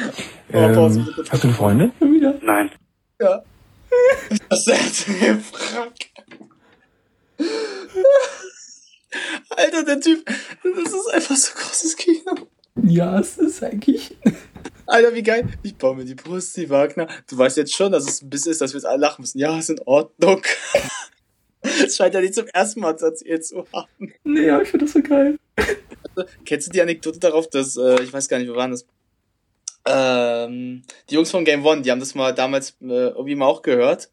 hast 1.30 1.44
du 1.44 1.48
eine 1.48 1.56
Freundin? 1.56 1.92
nein. 2.42 2.70
Ja. 3.20 3.42
Was 4.48 4.66
ist 4.66 5.06
denn 5.08 5.40
Frank? 5.40 5.94
Alter, 9.50 9.84
der 9.84 10.00
Typ, 10.00 10.24
das 10.26 10.92
ist 10.92 11.14
einfach 11.14 11.36
so 11.36 11.52
großes 11.54 11.96
Kino. 11.96 12.34
Ja, 12.82 13.18
es 13.18 13.38
ist 13.38 13.62
eigentlich. 13.62 14.16
Alter, 14.86 15.14
wie 15.14 15.22
geil. 15.22 15.48
Ich 15.62 15.76
baue 15.76 15.96
mir 15.96 16.04
die 16.04 16.14
Brust, 16.14 16.56
die 16.56 16.70
Wagner. 16.70 17.08
Du 17.28 17.36
weißt 17.36 17.56
jetzt 17.56 17.74
schon, 17.74 17.92
dass 17.92 18.08
es 18.08 18.22
ein 18.22 18.30
bisschen 18.30 18.52
ist, 18.52 18.60
dass 18.60 18.72
wir 18.72 18.78
jetzt 18.78 18.86
alle 18.86 19.00
lachen 19.00 19.22
müssen. 19.22 19.38
Ja, 19.38 19.58
ist 19.58 19.70
in 19.70 19.80
Ordnung. 19.84 20.42
Das 21.80 21.96
scheint 21.96 22.14
ja 22.14 22.20
nicht 22.20 22.34
zum 22.34 22.46
ersten 22.48 22.80
Mal 22.80 22.96
erzählt 23.00 23.44
zu 23.44 23.66
haben. 23.72 24.12
Nee, 24.24 24.50
aber 24.50 24.62
ich 24.62 24.68
finde 24.68 24.86
das 24.86 24.94
so 24.94 25.02
geil. 25.02 25.38
Kennst 26.44 26.68
du 26.68 26.72
die 26.72 26.82
Anekdote 26.82 27.18
darauf, 27.18 27.48
dass, 27.48 27.76
äh, 27.76 28.02
ich 28.02 28.12
weiß 28.12 28.28
gar 28.28 28.38
nicht, 28.38 28.50
wo 28.50 28.56
waren 28.56 28.70
das? 28.70 28.86
Ähm, 29.86 30.82
die 31.08 31.14
Jungs 31.14 31.30
von 31.30 31.44
Game 31.44 31.64
One, 31.64 31.82
die 31.82 31.90
haben 31.90 32.00
das 32.00 32.14
mal 32.14 32.34
damals 32.34 32.76
äh, 32.82 33.08
irgendwie 33.08 33.36
mal 33.36 33.46
auch 33.46 33.62
gehört 33.62 34.10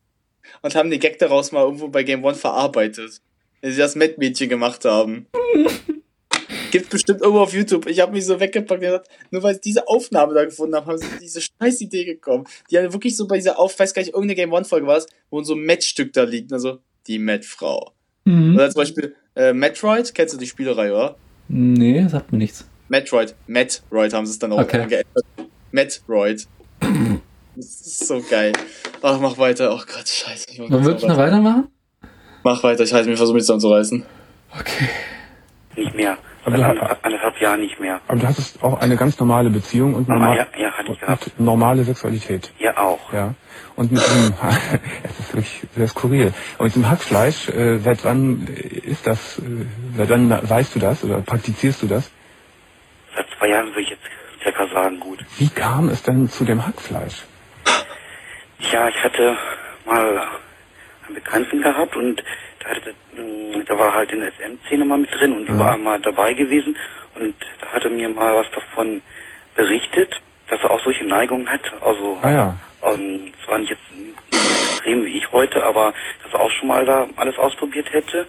und 0.62 0.76
haben 0.76 0.90
den 0.90 1.00
Gag 1.00 1.20
daraus 1.20 1.52
mal 1.52 1.64
irgendwo 1.64 1.88
bei 1.88 2.04
Game 2.04 2.24
One 2.24 2.36
verarbeitet. 2.36 3.22
Wenn 3.62 3.72
sie 3.72 3.78
das 3.78 3.96
Met-Mädchen 3.96 4.50
gemacht 4.50 4.86
haben. 4.86 5.28
Gibt 6.72 6.90
bestimmt 6.90 7.22
irgendwo 7.22 7.42
auf 7.42 7.54
YouTube. 7.54 7.88
Ich 7.88 8.00
habe 8.00 8.12
mich 8.12 8.26
so 8.26 8.40
weggepackt 8.40 8.80
und 8.80 8.82
gesagt, 8.82 9.10
nur 9.32 9.44
weil 9.44 9.56
sie 9.56 9.62
diese 9.62 9.88
Aufnahme 9.88 10.34
da 10.34 10.44
gefunden 10.44 10.76
haben, 10.76 10.86
haben 10.86 10.98
sie 10.98 11.08
diese 11.22 11.40
scheiß 11.42 11.82
Idee 11.82 12.06
gekommen. 12.06 12.46
Die 12.70 12.78
haben 12.78 12.92
wirklich 12.92 13.16
so 13.16 13.28
bei 13.28 13.38
dieser 13.38 13.58
Auf, 13.60 13.80
weiß 13.80 13.94
gar 13.94 14.02
nicht, 14.02 14.10
irgendeine 14.10 14.36
Game 14.36 14.52
One-Folge 14.52 14.86
war 14.86 14.98
es, 14.98 15.08
wo 15.30 15.42
so 15.42 15.54
ein 15.54 15.62
Met-Stück 15.62 16.12
da 16.14 16.24
liegt. 16.24 16.52
Also, 16.52 16.80
die 17.08 17.20
Met-Frau. 17.20 17.92
Mhm. 18.26 18.56
Oder 18.56 18.70
zum 18.70 18.82
Beispiel 18.82 19.16
äh, 19.36 19.54
Metroid, 19.54 20.14
kennst 20.16 20.34
du 20.34 20.38
die 20.38 20.48
Spielerei, 20.48 20.92
oder? 20.92 21.16
Nee, 21.48 22.08
sagt 22.08 22.32
mir 22.32 22.38
nichts. 22.40 22.68
Metroid. 22.90 23.36
Metroid 23.48 24.14
haben 24.14 24.26
sie 24.26 24.32
es 24.32 24.40
dann 24.40 24.52
auch 24.52 24.60
Okay. 24.60 24.86
geändert. 24.88 25.26
Metroid. 25.72 26.48
das 26.80 27.66
ist 27.66 28.08
so 28.08 28.22
geil. 28.30 28.54
Ach, 29.02 29.20
mach 29.20 29.38
weiter. 29.38 29.72
Oh 29.74 29.78
Gott, 29.86 30.08
scheiße. 30.08 30.46
Ich 30.52 30.60
Wollen 30.60 30.72
wir 30.86 31.08
noch 31.08 31.18
weitermachen? 31.18 31.68
Mach 32.44 32.64
weiter, 32.64 32.84
ich 32.84 32.94
halte 32.94 33.10
mich 33.10 33.18
versuche 33.18 33.36
mich 33.36 33.44
zusammenzureißen. 33.44 34.06
Okay. 34.58 34.90
Nicht 35.76 35.96
mehr. 35.96 36.18
Aber 36.46 36.58
du- 36.58 36.64
anderthalb, 36.64 37.06
anderthalb 37.06 37.42
Jahren 37.42 37.60
nicht 37.62 37.80
mehr. 37.80 38.00
Aber 38.08 38.20
du 38.20 38.28
hattest 38.28 38.62
auch 38.64 38.80
eine 38.80 38.96
ganz 38.98 39.20
normale 39.20 39.50
Beziehung 39.50 39.96
und, 39.96 40.10
Aber 40.10 40.20
normal, 40.20 40.38
ja, 40.38 40.48
ja, 40.62 40.72
hatte 40.72 40.92
ich 40.92 41.00
gehabt. 41.00 41.40
normale 41.40 41.84
Sexualität. 41.84 42.52
Ja, 42.60 42.78
auch. 42.78 43.12
Ja. 43.12 43.34
Und 43.76 43.92
mit 43.92 44.02
dem, 44.02 44.34
es 45.04 45.20
ist 45.20 45.34
wirklich 45.34 45.62
sehr 45.76 45.88
skurril. 45.88 46.34
Und 46.60 46.66
mit 46.68 46.76
dem 46.76 46.90
Hackfleisch, 46.90 47.50
äh, 47.50 47.80
seit 47.80 48.04
wann 48.06 48.48
ist 48.48 49.06
das, 49.08 49.40
äh, 49.40 49.66
seit 49.98 50.10
wann 50.10 50.30
weißt 50.50 50.76
du 50.76 50.80
das 50.80 51.04
oder 51.04 51.20
praktizierst 51.22 51.82
du 51.82 51.88
das? 51.88 52.10
Seit 53.16 53.26
zwei 53.38 53.48
Jahren 53.50 53.68
würde 53.70 53.82
ich 53.82 53.90
jetzt 53.90 54.04
circa 54.44 54.68
sagen, 54.68 55.00
gut. 55.00 55.26
Wie 55.38 55.50
kam 55.50 55.90
es 55.90 56.04
denn 56.04 56.30
zu 56.30 56.46
dem 56.46 56.66
Hackfleisch? 56.66 57.24
Ja, 58.72 58.88
ich 58.90 59.04
hatte 59.04 59.36
mal 59.86 60.28
einen 61.08 61.16
Bekannten 61.16 61.62
gehabt 61.62 61.96
und 61.96 62.24
hatte, 62.70 62.94
mh, 63.16 63.64
da 63.66 63.78
war 63.78 63.94
halt 63.94 64.12
in 64.12 64.20
der 64.22 64.32
SM-Szene 64.34 64.86
mal 64.86 64.98
mit 64.98 65.14
drin 65.14 65.34
und 65.34 65.46
die 65.48 65.58
war 65.58 65.78
mal 65.78 66.00
dabei 66.00 66.34
gewesen 66.34 66.76
und 67.16 67.34
da 67.62 67.68
hatte 67.68 67.90
mir 67.90 68.10
mal 68.10 68.36
was 68.36 68.48
davon 68.52 69.02
berichtet, 69.56 70.20
dass 70.50 70.60
er 70.62 70.72
auch 70.72 70.84
solche 70.84 71.06
Neigungen 71.06 71.48
hat. 71.50 71.62
Also 71.82 72.18
Ah 72.22 72.32
ja. 72.32 72.56
ähm, 72.84 73.32
zwar 73.46 73.58
nicht 73.60 73.72
jetzt 73.72 73.82
extrem 74.72 75.06
wie 75.06 75.18
ich 75.18 75.32
heute, 75.32 75.64
aber 75.64 75.94
dass 76.24 76.34
er 76.34 76.40
auch 76.42 76.52
schon 76.52 76.68
mal 76.68 76.86
da 76.86 77.08
alles 77.16 77.38
ausprobiert 77.38 77.92
hätte. 77.92 78.26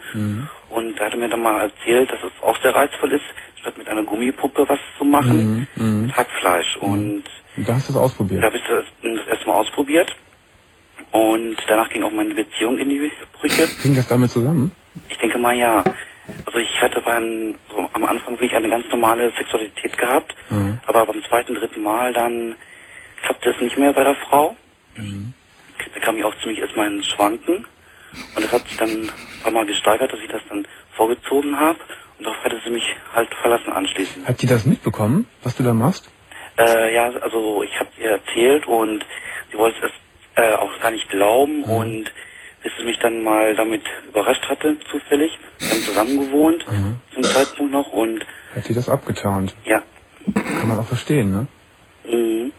Und 0.71 0.97
da 0.99 1.05
hat 1.07 1.13
er 1.13 1.19
mir 1.19 1.29
dann 1.29 1.43
mal 1.43 1.61
erzählt, 1.63 2.11
dass 2.11 2.21
es 2.23 2.43
auch 2.43 2.61
sehr 2.63 2.75
reizvoll 2.75 3.13
ist, 3.13 3.25
statt 3.61 3.77
mit 3.77 3.89
einer 3.89 4.03
Gummipuppe 4.05 4.69
was 4.69 4.79
zu 4.99 5.05
machen, 5.05 5.67
mit 5.77 6.17
Hackfleisch. 6.17 6.77
Und 6.81 7.25
Und 7.57 7.69
da 7.69 7.75
hast 7.75 7.89
du 7.89 7.93
es 7.93 7.99
ausprobiert. 7.99 8.43
da 8.43 8.47
habe 8.47 8.57
ich 8.57 8.63
das, 8.65 8.85
das 9.03 9.27
erste 9.29 9.47
Mal 9.49 9.55
ausprobiert. 9.55 10.15
Und 11.13 11.57
danach 11.69 11.89
ging 11.91 12.03
auch 12.03 12.11
meine 12.11 12.35
Beziehung 12.35 12.79
in 12.79 12.89
die 12.89 13.11
Brüche. 13.39 13.67
Hing 13.83 13.95
das 13.95 14.09
damit 14.09 14.31
zusammen? 14.31 14.73
Ich 15.09 15.19
denke 15.19 15.39
mal 15.39 15.55
ja. 15.57 15.85
Also 16.45 16.59
ich 16.59 16.81
hatte 16.81 17.01
beim, 17.01 17.55
so 17.71 17.89
am 17.93 18.05
Anfang 18.05 18.35
wirklich 18.35 18.55
eine 18.55 18.69
ganz 18.69 18.85
normale 18.91 19.31
Sexualität 19.37 19.97
gehabt, 19.97 20.35
aber 20.87 21.07
beim 21.07 21.23
zweiten, 21.23 21.55
dritten 21.55 21.83
Mal 21.83 22.13
dann 22.13 22.57
klappte 23.23 23.51
es 23.51 23.61
nicht 23.61 23.79
mehr 23.79 23.93
bei 23.93 24.03
der 24.03 24.17
Frau. 24.17 24.57
Da 24.97 26.01
kam 26.01 26.17
ich 26.17 26.25
auch 26.25 26.35
ziemlich 26.43 26.59
erstmal 26.59 26.93
ins 26.93 27.07
Schwanken. 27.07 27.65
Und 28.35 28.45
das 28.45 28.53
hat 28.53 28.67
sich 28.67 28.77
dann 28.77 28.91
ein 28.91 29.11
paar 29.43 29.53
Mal 29.53 29.67
gesteigert, 29.67 30.13
dass 30.13 30.21
ich 30.21 30.29
das 30.29 30.43
dann 30.49 30.67
vorgezogen 30.93 31.59
habe. 31.59 31.79
Und 32.19 32.27
darauf 32.27 32.43
hatte 32.45 32.61
sie 32.65 32.71
mich 32.71 32.97
halt 33.15 33.33
verlassen 33.35 33.73
anschließend. 33.73 34.27
Hat 34.27 34.41
die 34.41 34.47
das 34.47 34.65
mitbekommen, 34.65 35.27
was 35.43 35.55
du 35.57 35.63
da 35.63 35.75
machst? 35.75 36.11
Äh, 36.59 36.95
ja, 36.95 37.11
also 37.21 37.63
ich 37.63 37.79
habe 37.79 37.91
ihr 37.99 38.11
erzählt 38.13 38.67
und 38.67 39.05
sie 39.53 39.59
wollte 39.59 39.87
es 39.87 39.93
äh, 40.37 40.55
auch 40.55 40.81
gar 40.81 40.91
nicht 40.91 41.09
glauben 41.09 41.65
und 41.65 42.13
bis 42.63 42.73
sie 42.79 42.85
mich 42.85 42.99
dann 42.99 43.23
mal 43.23 43.55
damit 43.55 43.83
überrascht 44.09 44.45
hatte, 44.49 44.77
zufällig. 44.91 45.39
Wir 45.59 45.71
haben 45.71 45.83
zusammen 45.83 46.21
gewohnt 46.21 46.65
zum 47.15 47.23
Zeitpunkt 47.23 47.73
noch 47.73 47.93
und 47.93 48.25
Hat 48.55 48.69
die 48.69 48.75
das 48.75 48.89
abgetarnt? 48.89 49.55
ja. 49.65 49.83
Kann 50.35 50.69
man 50.69 50.81
auch 50.81 50.87
verstehen, 50.89 51.31
ne? 51.31 51.47
Mhm. 52.05 52.53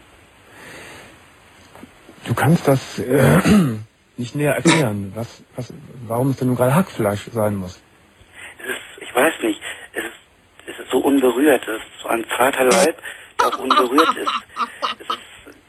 Du 2.26 2.34
kannst 2.34 2.66
das 2.66 2.98
äh, 2.98 3.40
nicht 4.16 4.34
näher 4.34 4.54
erklären, 4.54 5.12
was, 5.14 5.42
was, 5.54 5.72
warum 6.06 6.30
es 6.30 6.36
denn 6.38 6.48
nun 6.48 6.56
gerade 6.56 6.74
Hackfleisch 6.74 7.26
sein 7.30 7.56
muss. 7.56 7.80
Es 8.58 8.70
ist, 8.70 9.02
ich 9.08 9.14
weiß 9.14 9.34
nicht, 9.42 9.60
es 9.92 10.04
ist, 10.04 10.78
es 10.80 10.90
so 10.90 10.98
unberührt 10.98 11.66
ist, 11.68 11.82
so 12.02 12.08
ein 12.08 12.24
zarter 12.36 12.64
Leib, 12.64 12.96
der 13.38 13.46
auch 13.48 13.58
unberührt 13.58 14.16
ist. 14.16 14.32
Es 15.00 15.08
ist 15.10 15.18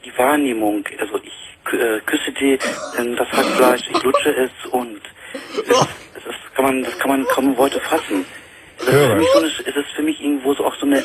die 0.06 0.16
Wahrnehmung, 0.18 0.84
also 0.98 1.18
ich 1.22 1.49
küsse 1.64 2.32
die, 2.32 2.54
äh, 2.54 3.16
das 3.16 3.28
Hackfleisch, 3.32 3.82
ich 3.90 4.02
lutsche 4.02 4.30
es 4.30 4.50
und 4.70 5.00
es 5.54 6.26
ist, 6.26 6.54
kann 6.54 6.64
man, 6.64 6.84
das 6.84 6.98
kann 6.98 7.10
man 7.10 7.26
kaum 7.26 7.56
Worte 7.56 7.80
fassen. 7.80 8.24
Es 8.78 8.86
ist, 8.86 8.92
für 8.92 9.14
mich 9.16 9.28
so 9.32 9.38
eine, 9.38 9.46
es 9.48 9.76
ist 9.76 9.90
für 9.94 10.02
mich 10.02 10.20
irgendwo 10.20 10.54
so 10.54 10.64
auch 10.64 10.74
so 10.76 10.86
eine 10.86 11.04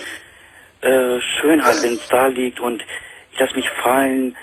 äh, 0.82 1.22
Schönheit, 1.40 1.84
wenn 1.84 1.94
es 1.94 2.08
da 2.10 2.28
liegt 2.28 2.60
und 2.60 2.84
ich 3.32 3.40
lasse 3.40 3.56
mich 3.56 3.70
fallen 3.70 4.36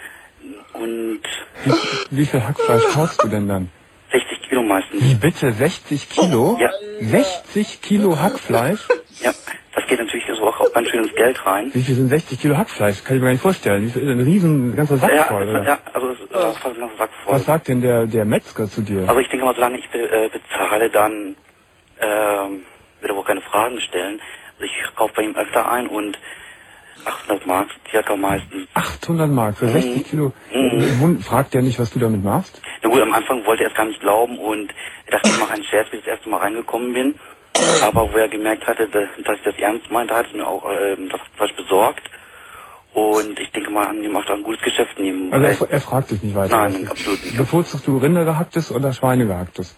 und 0.74 1.22
Wie, 1.64 1.72
wie 2.10 2.26
viel 2.26 2.42
Hackfleisch 2.42 2.84
kaufst 2.92 3.22
du 3.22 3.28
denn 3.28 3.48
dann? 3.48 3.70
60 4.10 4.42
Kilo 4.48 4.62
meistens. 4.62 5.02
Wie 5.02 5.14
bitte? 5.14 5.52
60 5.52 6.08
Kilo? 6.10 6.58
Ja. 6.60 6.70
60 7.00 7.80
Kilo 7.80 8.18
Hackfleisch? 8.20 8.80
Ja, 9.22 9.32
das 9.74 9.86
geht 9.86 9.98
natürlich 9.98 10.26
so 10.32 10.46
auch, 10.48 10.60
auch 10.60 10.72
ganz 10.72 10.88
schön 10.88 11.04
ins 11.04 11.14
Geld 11.14 11.44
rein. 11.46 11.70
Wie 11.74 11.82
viel 11.82 11.94
sind 11.94 12.08
60 12.08 12.40
Kilo 12.40 12.56
Hackfleisch? 12.56 13.04
Kann 13.04 13.16
ich 13.16 13.20
mir 13.22 13.26
gar 13.28 13.32
nicht 13.32 13.42
vorstellen. 13.42 13.86
Das 13.92 14.02
ist 14.02 14.08
ein 14.08 14.20
riesen, 14.20 14.74
ganzer 14.76 14.98
Sack 14.98 15.12
Ja, 15.14 15.24
voll, 15.24 15.48
oder? 15.48 15.64
ja, 15.64 15.78
also 15.92 16.10
es 16.10 16.20
ist 16.20 16.34
auch 16.34 16.58
fast 16.58 16.74
ein 16.76 16.80
ganzer 16.80 16.96
Sack 16.98 17.10
voll. 17.24 17.34
Was 17.34 17.44
sagt 17.46 17.68
denn 17.68 17.80
der, 17.82 18.06
der 18.06 18.24
Metzger 18.24 18.68
zu 18.68 18.82
dir? 18.82 19.08
Also 19.08 19.20
ich 19.20 19.28
denke 19.28 19.44
mal, 19.46 19.54
solange 19.54 19.78
ich 19.78 19.88
be 19.90 19.98
äh, 19.98 20.28
bezahle, 20.28 20.90
dann 20.90 21.36
ähm, 22.00 22.62
wird 23.00 23.10
er 23.12 23.16
wohl 23.16 23.24
keine 23.24 23.40
Fragen 23.42 23.80
stellen. 23.80 24.20
Also 24.58 24.64
ich 24.64 24.94
kaufe 24.96 25.12
bei 25.16 25.22
ihm 25.22 25.36
öfter 25.36 25.70
ein 25.70 25.86
und 25.86 26.18
800 27.04 27.46
Mark 27.46 27.68
circa 27.90 28.14
meistens. 28.16 28.68
800 28.74 29.28
Mark 29.30 29.56
für 29.58 29.68
60 29.70 30.04
Kilo. 30.08 30.32
Wund- 30.52 31.24
Fragt 31.24 31.54
der 31.54 31.62
nicht, 31.62 31.78
was 31.78 31.90
du 31.90 31.98
damit 31.98 32.22
machst? 32.22 32.60
Na 32.82 32.88
gut, 32.90 33.00
am 33.00 33.12
Anfang 33.12 33.44
wollte 33.46 33.64
er 33.64 33.70
es 33.70 33.74
gar 33.76 33.86
nicht 33.86 34.00
glauben 34.00 34.38
und 34.38 34.72
er 35.06 35.12
dachte, 35.18 35.30
ich 35.30 35.36
mache 35.36 35.52
einen 35.52 35.64
Scherz, 35.64 35.88
bis 35.90 36.00
ich 36.00 36.04
das 36.04 36.14
erste 36.14 36.28
Mal 36.28 36.38
reingekommen 36.38 36.92
bin. 36.92 37.14
Aber 37.82 38.12
wo 38.12 38.16
er 38.16 38.28
gemerkt 38.28 38.66
hatte, 38.66 38.88
dass, 38.88 39.08
dass 39.24 39.36
ich 39.36 39.42
das 39.44 39.54
ernst 39.58 39.90
meinte, 39.90 40.14
hat 40.14 40.26
er 40.32 40.36
mir 40.38 40.46
auch 40.46 40.64
ähm, 40.70 41.08
das 41.10 41.20
Fleisch 41.36 41.54
besorgt. 41.54 42.02
Und 42.94 43.38
ich 43.38 43.50
denke 43.52 43.70
mal, 43.70 43.86
an 43.86 44.02
ihm 44.02 44.14
auch 44.16 44.24
da 44.26 44.34
ein 44.34 44.42
gutes 44.42 44.62
Geschäft 44.62 44.98
nehmen. 44.98 45.32
Also 45.32 45.64
er, 45.64 45.70
er 45.70 45.80
fragt 45.80 46.10
dich 46.10 46.22
nicht 46.22 46.34
weiter. 46.34 46.56
Nein, 46.56 46.82
was 46.82 46.90
absolut 46.90 47.24
nicht. 47.24 47.36
Bevorzugst 47.36 47.86
du 47.86 47.96
Rindergehacktes 47.98 48.70
oder 48.70 48.92
Schweinegehacktes? 48.92 49.74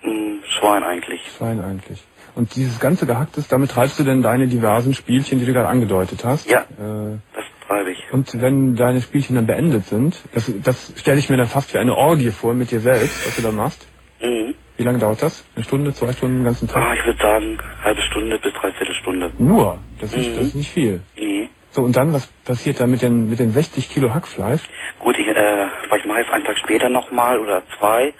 Hm, 0.00 0.40
Schwein 0.44 0.82
eigentlich. 0.82 1.20
Schwein 1.36 1.60
eigentlich. 1.62 2.02
Und 2.34 2.54
dieses 2.56 2.78
ganze 2.80 3.06
Gehacktes, 3.06 3.48
damit 3.48 3.70
treibst 3.72 3.98
du 3.98 4.04
denn 4.04 4.22
deine 4.22 4.46
diversen 4.48 4.94
Spielchen, 4.94 5.38
die 5.40 5.46
du 5.46 5.52
gerade 5.52 5.68
angedeutet 5.68 6.24
hast? 6.24 6.48
Ja. 6.48 6.60
Äh, 6.60 7.18
Das 7.34 7.44
treibe 7.66 7.90
ich. 7.90 8.02
und 8.12 8.40
wenn 8.40 8.74
deine 8.76 9.00
Spielchen 9.00 9.34
dann 9.36 9.46
beendet 9.46 9.86
sind, 9.86 10.16
das, 10.32 10.50
das 10.62 10.92
stelle 10.96 11.18
ich 11.18 11.28
mir 11.30 11.36
dann 11.36 11.48
fast 11.48 11.72
wie 11.74 11.78
eine 11.78 11.96
Orgie 11.96 12.30
vor 12.30 12.54
mit 12.54 12.70
dir 12.70 12.80
selbst, 12.80 13.26
was 13.26 13.36
du 13.36 13.42
da 13.42 13.50
machst. 13.52 13.86
Mhm. 14.20 14.54
Wie 14.78 14.84
lange 14.84 14.98
dauert 15.00 15.20
das? 15.20 15.44
Eine 15.56 15.64
Stunde, 15.64 15.92
zwei 15.92 16.12
Stunden, 16.12 16.36
den 16.38 16.44
ganzen 16.44 16.70
Ah, 16.70 16.72
Tag? 16.74 16.98
ich 16.98 17.04
würde 17.04 17.20
sagen, 17.20 17.58
halbe 17.82 18.00
Stunde 18.02 18.38
bis 18.38 18.52
dreiviertel 18.54 18.94
Stunde. 18.94 19.32
Nur. 19.36 19.78
Das 20.00 20.12
ist, 20.12 20.28
Mhm. 20.28 20.36
das 20.36 20.46
ist 20.46 20.54
nicht 20.54 20.70
viel. 20.70 21.02
Nee. 21.16 21.48
So, 21.72 21.82
und 21.82 21.96
dann, 21.96 22.12
was 22.12 22.26
passiert 22.44 22.78
da 22.80 22.86
mit 22.86 23.02
den, 23.02 23.28
mit 23.28 23.40
den 23.40 23.52
60 23.52 23.90
Kilo 23.90 24.14
Hackfleisch? 24.14 24.62
Gut, 25.00 25.18
ich, 25.18 25.26
äh, 25.26 25.66
vielleicht 25.82 26.06
mache 26.06 26.20
ich 26.20 26.26
es 26.28 26.32
einen 26.32 26.44
Tag 26.44 26.58
später 26.58 26.88
nochmal 26.88 27.40
oder 27.40 27.62
zwei. 27.76 28.14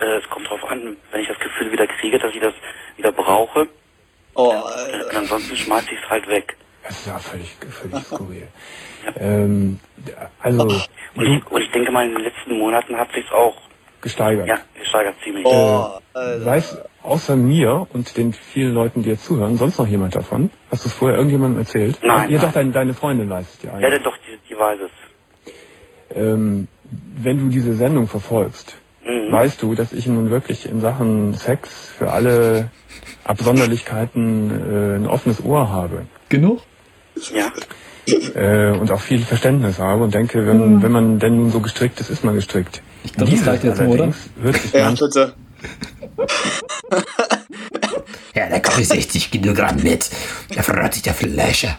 Äh, 0.00 0.04
es 0.16 0.28
kommt 0.30 0.48
drauf 0.48 0.64
an, 0.70 0.96
wenn 1.12 1.20
ich 1.20 1.28
das 1.28 1.38
Gefühl 1.38 1.70
wieder 1.70 1.86
kriege, 1.86 2.18
dass 2.18 2.32
ich 2.34 2.40
das 2.40 2.54
wieder 2.96 3.12
brauche. 3.12 3.68
Oh, 4.34 4.54
Äh, 4.90 5.04
und 5.04 5.16
ansonsten 5.16 5.54
schmeiße 5.54 5.88
ich 5.92 6.00
es 6.02 6.08
halt 6.08 6.26
weg. 6.28 6.56
Das 6.82 6.92
ist 6.98 7.06
ja 7.06 7.18
völlig, 7.18 7.54
völlig 7.78 8.04
skurril. 8.06 8.48
ähm, 9.16 9.78
also, 10.42 10.82
Und 11.14 11.26
ich, 11.26 11.46
und 11.50 11.60
ich 11.62 11.70
denke 11.72 11.92
mal, 11.92 12.06
in 12.06 12.14
den 12.14 12.24
letzten 12.24 12.58
Monaten 12.58 12.96
hat 12.96 13.12
sich 13.12 13.30
auch 13.32 13.54
gesteigert. 14.02 14.46
ja, 14.48 14.58
gesteigert 14.78 15.14
ziemlich. 15.24 15.44
oh, 15.46 15.86
Äh, 16.14 16.44
weiß 16.44 16.78
außer 17.02 17.36
mir 17.36 17.86
und 17.92 18.16
den 18.16 18.32
vielen 18.32 18.74
Leuten, 18.74 19.02
die 19.02 19.10
jetzt 19.10 19.24
zuhören, 19.24 19.56
sonst 19.56 19.78
noch 19.78 19.86
jemand 19.86 20.14
davon? 20.14 20.50
Hast 20.70 20.84
du 20.84 20.88
es 20.88 20.94
vorher 20.94 21.16
irgendjemandem 21.18 21.60
erzählt? 21.60 21.98
Nein, 22.02 22.30
Ihr 22.30 22.38
nein. 22.38 22.46
doch, 22.46 22.52
deine, 22.52 22.72
deine 22.72 22.94
Freundin 22.94 23.30
weiß 23.30 23.46
es 23.48 23.58
dir 23.58 23.68
Ja, 23.68 23.74
eigentlich. 23.74 23.90
denn 23.94 24.02
doch, 24.02 24.16
die, 24.16 24.48
die 24.54 24.58
weiß 24.58 24.78
es. 24.84 26.16
Ähm, 26.16 26.68
wenn 27.22 27.38
du 27.38 27.48
diese 27.48 27.74
Sendung 27.74 28.08
verfolgst, 28.08 28.76
Mhm. 29.04 29.32
weißt 29.32 29.62
du, 29.62 29.74
dass 29.74 29.92
ich 29.94 30.06
nun 30.06 30.30
wirklich 30.30 30.68
in 30.68 30.80
Sachen 30.82 31.32
Sex 31.34 31.90
für 31.96 32.10
alle 32.12 32.70
Absonderlichkeiten 33.24 34.50
äh, 34.50 34.96
ein 34.96 35.06
offenes 35.06 35.42
Ohr 35.44 35.70
habe. 35.70 36.06
Genug? 36.28 36.60
Ja. 37.34 37.50
Äh, 38.34 38.76
und 38.76 38.90
auch 38.90 39.00
viel 39.00 39.20
Verständnis 39.20 39.78
habe 39.78 40.02
und 40.04 40.14
denke, 40.14 40.46
wenn, 40.46 40.82
wenn 40.82 40.92
man 40.92 41.18
denn 41.18 41.36
nun 41.36 41.50
so 41.50 41.60
gestrickt 41.60 42.00
ist, 42.00 42.10
ist 42.10 42.24
man 42.24 42.34
gestrickt. 42.34 42.82
Ich 43.04 43.12
glaube, 43.12 43.32
das 43.32 43.46
reicht 43.46 43.64
jetzt 43.64 43.78
mal, 43.78 43.88
oder? 43.88 44.12
sich 44.12 44.72
ja, 44.72 44.90
bitte. 44.90 45.34
Ja, 48.34 48.48
da 48.48 48.58
koche 48.60 48.82
ich 48.82 48.88
60 48.88 49.30
Kilogramm 49.30 49.76
mit. 49.82 50.08
Da 50.54 50.62
verrät 50.62 50.94
sich 50.94 51.02
der 51.02 51.14
Fleischer. 51.14 51.76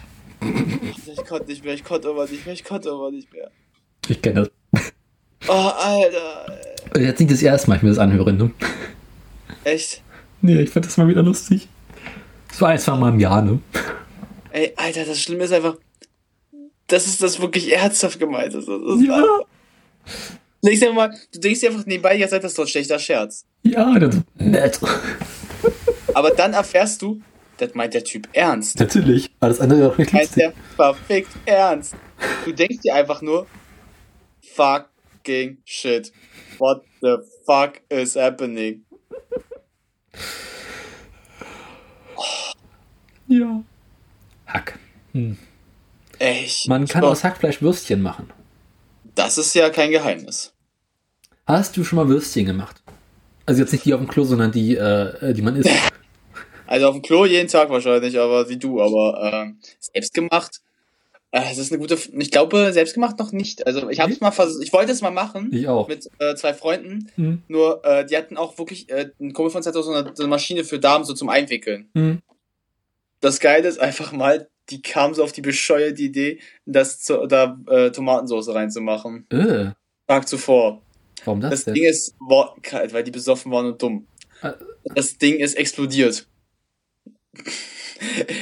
Ich 1.06 1.24
konnte 1.24 1.46
nicht 1.46 1.64
mehr, 1.64 1.74
ich 1.74 1.84
konnte 1.84 2.08
aber 2.08 2.26
nicht 2.26 2.44
mehr, 2.44 2.54
ich 2.54 2.64
konnte 2.64 2.90
aber 2.90 3.10
nicht 3.10 3.32
mehr. 3.32 3.50
Ich 4.08 4.20
kenne 4.20 4.50
das. 4.72 4.82
Oh, 5.48 5.52
Alter. 5.52 6.58
Jetzt 6.98 7.20
nicht 7.20 7.32
das 7.32 7.42
erste 7.42 7.68
Mal, 7.68 7.76
ich 7.76 7.82
mir 7.82 7.88
das 7.88 7.98
anhöre. 7.98 8.32
Ne? 8.32 8.50
Echt? 9.64 10.02
Nee, 10.40 10.60
ich 10.60 10.70
fand 10.70 10.84
das 10.86 10.96
mal 10.96 11.08
wieder 11.08 11.22
lustig. 11.22 11.68
So 12.52 12.64
ein, 12.66 12.78
zwei 12.78 12.96
Mal 12.96 13.10
im 13.10 13.20
Jahr, 13.20 13.40
ne? 13.42 13.60
Ey, 14.50 14.72
Alter, 14.76 15.04
das 15.04 15.20
Schlimme 15.20 15.44
ist 15.44 15.52
einfach, 15.52 15.76
das 16.88 17.06
ist 17.06 17.22
das 17.22 17.40
wirklich 17.40 17.72
ernsthaft 17.72 18.18
gemeint. 18.18 18.54
ist. 18.54 18.68
Das 18.68 18.80
ist 18.98 19.06
Ja. 19.06 19.16
einfach- 19.16 19.40
denkst 20.68 20.80
dir 20.80 20.92
mal, 20.92 21.14
du 21.32 21.40
denkst 21.40 21.60
dir 21.60 21.70
einfach 21.70 21.86
nebenbei, 21.86 22.16
ja, 22.16 22.28
seid 22.28 22.44
das 22.44 22.54
doch 22.54 22.64
ein 22.64 22.68
schlechter 22.68 22.98
Scherz. 22.98 23.46
Ja, 23.62 23.98
das 23.98 24.16
nett. 24.36 24.78
Aber 26.14 26.30
dann 26.30 26.52
erfährst 26.52 27.02
du, 27.02 27.20
das 27.58 27.74
meint 27.74 27.94
der 27.94 28.04
Typ 28.04 28.28
ernst. 28.32 28.78
Natürlich. 28.80 29.30
Das 29.40 29.60
andere 29.60 29.90
auch 29.90 29.98
nicht 29.98 30.12
Meint 30.12 30.24
lustig. 30.24 30.42
der 30.42 30.52
verfickt 30.76 31.30
ernst. 31.46 31.94
Du 32.44 32.52
denkst 32.52 32.78
dir 32.84 32.94
einfach 32.94 33.22
nur, 33.22 33.46
fucking 34.54 35.58
shit. 35.64 36.12
What 36.58 36.82
the 37.00 37.16
fuck 37.46 37.80
is 37.88 38.16
happening? 38.16 38.84
Ja. 43.28 43.62
Hack. 44.46 44.78
Echt. 46.18 46.68
Man 46.68 46.86
kann 46.86 47.04
aus 47.04 47.24
Hackfleisch 47.24 47.62
Würstchen 47.62 48.02
machen. 48.02 48.30
Das 49.14 49.38
ist 49.38 49.54
ja 49.54 49.70
kein 49.70 49.90
Geheimnis. 49.90 50.51
Hast 51.46 51.76
du 51.76 51.84
schon 51.84 51.96
mal 51.96 52.08
Würstchen 52.08 52.46
gemacht? 52.46 52.82
Also 53.46 53.60
jetzt 53.60 53.72
nicht 53.72 53.84
die 53.84 53.94
auf 53.94 54.00
dem 54.00 54.08
Klo, 54.08 54.24
sondern 54.24 54.52
die, 54.52 54.76
äh, 54.76 55.32
die 55.34 55.42
man 55.42 55.56
isst. 55.56 55.70
Also 56.64 56.86
auf 56.86 56.94
dem 56.94 57.02
Klo 57.02 57.26
jeden 57.26 57.48
Tag 57.48 57.68
wahrscheinlich, 57.68 58.18
aber 58.18 58.48
wie 58.48 58.56
du, 58.56 58.80
aber 58.80 59.30
ähm, 59.30 59.58
selbst 59.78 60.14
gemacht. 60.14 60.62
Äh, 61.30 61.40
das 61.40 61.58
ist 61.58 61.70
eine 61.70 61.78
gute. 61.78 61.94
F 61.94 62.08
ich 62.16 62.30
glaube, 62.30 62.72
selbst 62.72 62.94
gemacht 62.94 63.18
noch 63.18 63.30
nicht. 63.32 63.66
Also 63.66 63.90
ich 63.90 64.00
habe 64.00 64.10
es 64.10 64.22
mal 64.22 64.30
versucht. 64.30 64.64
Ich 64.64 64.72
wollte 64.72 64.90
es 64.90 65.02
mal 65.02 65.10
machen. 65.10 65.50
Ich 65.52 65.68
auch. 65.68 65.86
Mit 65.86 66.08
äh, 66.18 66.34
zwei 66.34 66.54
Freunden. 66.54 67.10
Hm. 67.16 67.42
Nur 67.48 67.84
äh, 67.84 68.06
die 68.06 68.16
hatten 68.16 68.38
auch 68.38 68.56
wirklich 68.56 68.88
äh, 68.88 69.10
ein 69.20 69.34
Kumpel 69.34 69.50
von 69.50 69.58
uns 69.58 69.66
hatte 69.66 69.82
so 69.82 69.92
eine, 69.92 70.12
so 70.14 70.22
eine 70.22 70.30
Maschine 70.30 70.64
für 70.64 70.78
Damen 70.78 71.04
so 71.04 71.12
zum 71.12 71.28
Einwickeln. 71.28 71.90
Hm. 71.94 72.22
Das 73.20 73.38
Geile 73.38 73.68
ist 73.68 73.78
einfach 73.78 74.12
mal, 74.12 74.48
die 74.70 74.80
kam 74.80 75.12
so 75.12 75.22
auf 75.22 75.32
die 75.32 75.42
bescheuerte 75.42 76.00
Idee, 76.00 76.40
das 76.64 77.00
zu, 77.00 77.26
da 77.26 77.58
äh, 77.68 77.90
Tomatensauce 77.90 78.48
reinzumachen. 78.48 79.26
Äh, 79.30 79.72
Tag 80.06 80.26
zuvor. 80.26 80.80
Warum 81.24 81.40
das, 81.40 81.50
Das 81.50 81.64
denn? 81.64 81.74
Ding 81.74 81.84
ist, 81.84 82.14
war, 82.20 82.54
kalt, 82.62 82.92
weil 82.92 83.04
die 83.04 83.10
besoffen 83.10 83.50
waren 83.52 83.66
und 83.66 83.82
dumm. 83.82 84.06
Äh. 84.42 84.52
Das 84.94 85.18
Ding 85.18 85.36
ist 85.36 85.54
explodiert. 85.54 86.26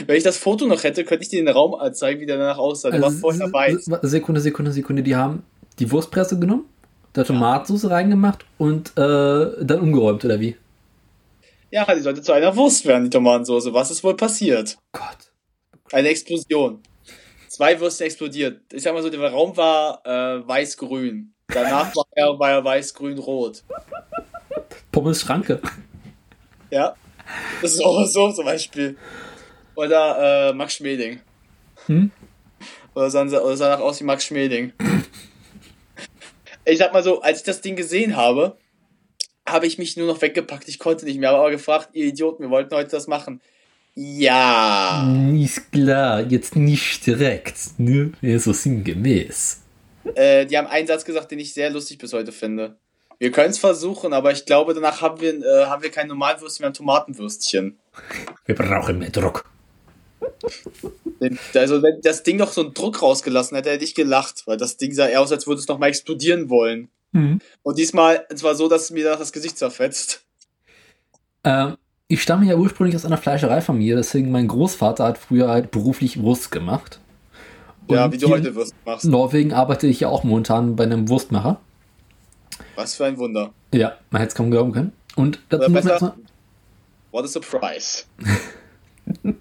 Wenn 0.07 0.17
ich 0.17 0.25
das 0.25 0.39
Foto 0.39 0.67
noch 0.67 0.83
hätte, 0.85 1.05
könnte 1.05 1.23
ich 1.25 1.29
dir 1.29 1.43
den 1.45 1.49
Raum 1.49 1.77
zeigen, 1.93 2.21
wie 2.21 2.27
der 2.27 2.39
danach 2.39 2.59
aussah. 2.59 2.91
War 2.93 3.05
Also, 3.05 3.19
vorher 3.19 3.53
weiß. 3.53 3.87
S- 3.89 4.11
Sekunde, 4.11 4.41
Sekunde, 4.41 4.73
Sekunde. 4.73 5.03
Die 5.03 5.15
haben 5.17 5.43
die 5.79 5.91
Wurstpresse 5.91 6.39
genommen, 6.39 6.65
da 7.13 7.25
Tomatensauce 7.25 7.91
reingemacht 7.91 8.45
und 8.59 8.91
äh, 8.97 9.65
dann 9.65 9.81
umgeräumt, 9.81 10.25
oder 10.25 10.41
wie? 10.41 10.57
Ja, 11.71 11.95
die 11.95 12.01
sollte 12.01 12.23
zu 12.23 12.33
einer 12.33 12.57
Wurst 12.57 12.87
werden, 12.87 13.05
die 13.05 13.11
Tomatensauce. 13.11 13.73
Was 13.73 13.91
ist 13.91 14.03
wohl 14.03 14.17
passiert? 14.17 14.79
Gott. 14.93 15.31
Eine 15.93 16.09
Explosion. 16.09 16.81
Zwei 17.49 17.79
Würste 17.81 18.05
explodiert. 18.05 18.63
Ich 18.73 18.83
sag 18.83 18.95
mal 18.95 19.03
so, 19.03 19.11
der 19.11 19.21
Raum 19.31 19.57
war 19.57 20.01
äh, 20.07 20.47
weiß-grün. 20.49 21.35
Danach 21.53 21.95
war 21.95 22.07
er, 22.13 22.39
war 22.39 22.51
er 22.51 22.65
weiß-grün-rot. 22.65 23.63
Pommes 24.93 25.21
Schranke. 25.21 25.61
Ja. 26.71 26.95
Das 27.63 27.75
ist 27.75 27.85
auch 27.85 28.05
so 28.07 28.33
zum 28.33 28.45
Beispiel. 28.45 28.97
Oder 29.75 30.51
äh, 30.51 30.53
Max 30.53 30.75
Schmeling. 30.75 31.21
Hm? 31.87 32.11
Oder 32.95 33.11
sah, 33.11 33.23
oder 33.23 33.57
sah 33.57 33.69
nach 33.69 33.81
aus 33.81 34.01
wie 34.01 34.05
Max 34.05 34.25
Schmeling. 34.25 34.73
Ich 36.65 36.79
sag 36.79 36.93
mal 36.93 37.03
so, 37.03 37.21
als 37.23 37.39
ich 37.39 37.45
das 37.45 37.61
Ding 37.61 37.77
gesehen 37.77 38.17
habe, 38.17 38.57
habe 39.49 39.67
ich 39.67 39.79
mich 39.79 39.97
nur 39.97 40.07
noch 40.07 40.21
weggepackt. 40.21 40.69
Ich 40.69 40.79
konnte 40.79 41.05
nicht 41.05 41.19
mehr, 41.19 41.31
habe 41.31 41.39
aber 41.39 41.51
gefragt, 41.51 41.91
ihr 41.93 42.07
Idioten, 42.07 42.43
wir 42.43 42.51
wollten 42.51 42.75
heute 42.75 42.91
das 42.91 43.07
machen. 43.07 43.41
Ja. 43.95 45.09
Ist 45.35 45.73
klar, 45.73 46.21
jetzt 46.23 46.57
nicht 46.57 47.07
direkt, 47.07 47.79
ne? 47.79 48.13
Ja, 48.21 48.39
so 48.39 48.53
sinngemäß. 48.53 49.61
Äh, 50.15 50.47
die 50.47 50.57
haben 50.57 50.67
einen 50.67 50.87
Satz 50.87 51.05
gesagt, 51.05 51.31
den 51.31 51.39
ich 51.39 51.55
sehr 51.55 51.71
lustig 51.71 51.99
bis 51.99 52.13
heute 52.13 52.33
finde. 52.33 52.77
Wir 53.19 53.31
können 53.31 53.51
es 53.51 53.59
versuchen, 53.59 54.15
aber 54.15 54.33
ich 54.33 54.47
glaube, 54.47 54.73
danach 54.73 55.03
haben 55.03 55.21
wir, 55.21 55.35
äh, 55.35 55.67
haben 55.67 55.83
wir 55.83 55.91
kein 55.91 56.09
Normalwürstchen, 56.09 56.63
wir 56.63 56.67
haben 56.69 56.75
Tomatenwürstchen. 56.75 57.79
Wir 58.47 58.55
brauchen 58.55 58.99
mehr 58.99 59.11
Druck. 59.11 59.45
Also, 61.55 61.83
wenn 61.83 62.01
das 62.01 62.23
Ding 62.23 62.39
noch 62.39 62.53
so 62.53 62.63
einen 62.63 62.73
Druck 62.73 63.03
rausgelassen 63.03 63.55
hätte, 63.57 63.71
hätte 63.71 63.85
ich 63.85 63.95
gelacht, 63.95 64.45
weil 64.47 64.57
das 64.57 64.79
Ding 64.79 64.93
sah 64.93 65.07
eher 65.07 65.21
aus, 65.21 65.33
als 65.33 65.47
würde 65.47 65.61
es 65.61 65.69
noch 65.69 65.79
mal 65.79 65.89
explodieren 65.89 66.49
wollen. 66.49 66.89
Mhm. 67.13 67.41
Und 67.63 67.79
diesmal 67.79 68.27
zwar 68.35 68.55
so, 68.55 68.69
dass 68.69 68.85
es 68.85 68.91
mir 68.91 69.05
das 69.05 69.33
Gesicht 69.33 69.59
zerfetzt. 69.59 70.23
Ähm, 71.45 71.77
ich 72.09 72.23
stamme 72.23 72.47
ja 72.47 72.57
ursprünglich 72.57 72.97
aus 72.97 73.05
einer 73.05 73.19
Fleischereifamilie, 73.19 73.97
deswegen 73.97 74.31
mein 74.31 74.49
Großvater 74.49 75.05
hat 75.05 75.19
früher 75.19 75.49
halt 75.49 75.71
beruflich 75.71 76.23
Wurst 76.23 76.51
gemacht. 76.51 77.01
Ja, 77.89 78.13
wie 78.13 78.19
du 78.19 78.29
heute 78.29 78.55
Wurst 78.55 78.75
machst. 78.85 79.05
In 79.05 79.11
Norwegen 79.11 79.53
arbeite 79.53 79.87
ich 79.87 80.01
ja 80.01 80.09
auch 80.09 80.25
momentan 80.25 80.77
bei 80.77 80.85
einem 80.85 81.09
Wurstmacher. 81.09 81.61
Was 82.77 82.95
für 82.95 83.07
ein 83.07 83.19
Wunder. 83.19 83.53
Ja, 83.75 83.97
man 84.11 84.21
hätte 84.21 84.31
es 84.31 84.35
kaum 84.35 84.51
glauben 84.51 84.73
können. 84.73 84.93
Und 85.17 85.41
dazu 85.49 85.71
muss 85.71 85.85
man 85.85 85.93
erstmal. 85.93 86.13
What 87.11 87.25
a 87.25 87.29
surprise. 87.29 88.05
man 89.23 89.35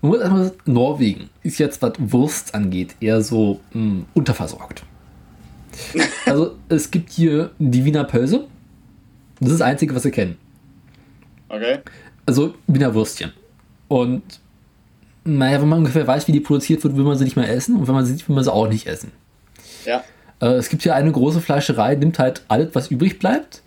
muss 0.00 0.20
erstmal 0.20 0.44
sagen, 0.44 0.58
Norwegen 0.66 1.30
ist 1.42 1.58
jetzt, 1.58 1.82
was 1.82 1.94
Wurst 1.98 2.54
angeht, 2.54 2.94
eher 3.00 3.22
so 3.22 3.60
mh, 3.72 3.80
hm, 3.82 4.06
unterversorgt. 4.14 4.84
also 6.26 6.56
es 6.68 6.90
gibt 6.90 7.10
hier 7.10 7.50
die 7.58 7.84
Wiener 7.84 8.04
Pölse. 8.04 8.46
Das 9.40 9.50
ist 9.50 9.60
das 9.60 9.66
Einzige, 9.66 9.94
was 9.94 10.04
wir 10.04 10.10
kennen. 10.10 10.36
Okay. 11.48 11.78
Also 12.26 12.54
Wiener 12.66 12.94
Würstchen. 12.94 13.32
Und 13.88 14.22
naja, 15.24 15.60
wenn 15.60 15.68
man 15.68 15.78
ungefähr 15.80 16.06
weiß, 16.06 16.28
wie 16.28 16.32
die 16.32 16.40
produziert 16.40 16.82
wird, 16.82 16.96
will 16.96 17.04
man 17.04 17.18
sie 17.18 17.24
nicht 17.24 17.36
mehr 17.36 17.50
essen. 17.50 17.76
Und 17.76 17.88
wenn 17.88 17.94
man 17.94 18.04
sie 18.04 18.12
sieht, 18.12 18.28
will 18.28 18.34
man 18.34 18.44
sie 18.44 18.52
auch 18.52 18.68
nicht 18.68 18.86
essen. 18.86 19.12
Ja. 19.84 20.02
Äh, 20.40 20.54
es 20.54 20.68
gibt 20.68 20.82
hier 20.82 20.94
eine 20.94 21.12
große 21.12 21.40
Fleischerei, 21.40 21.94
nimmt 21.94 22.18
halt 22.18 22.42
alles, 22.48 22.74
was 22.74 22.90
übrig 22.90 23.18
bleibt, 23.18 23.62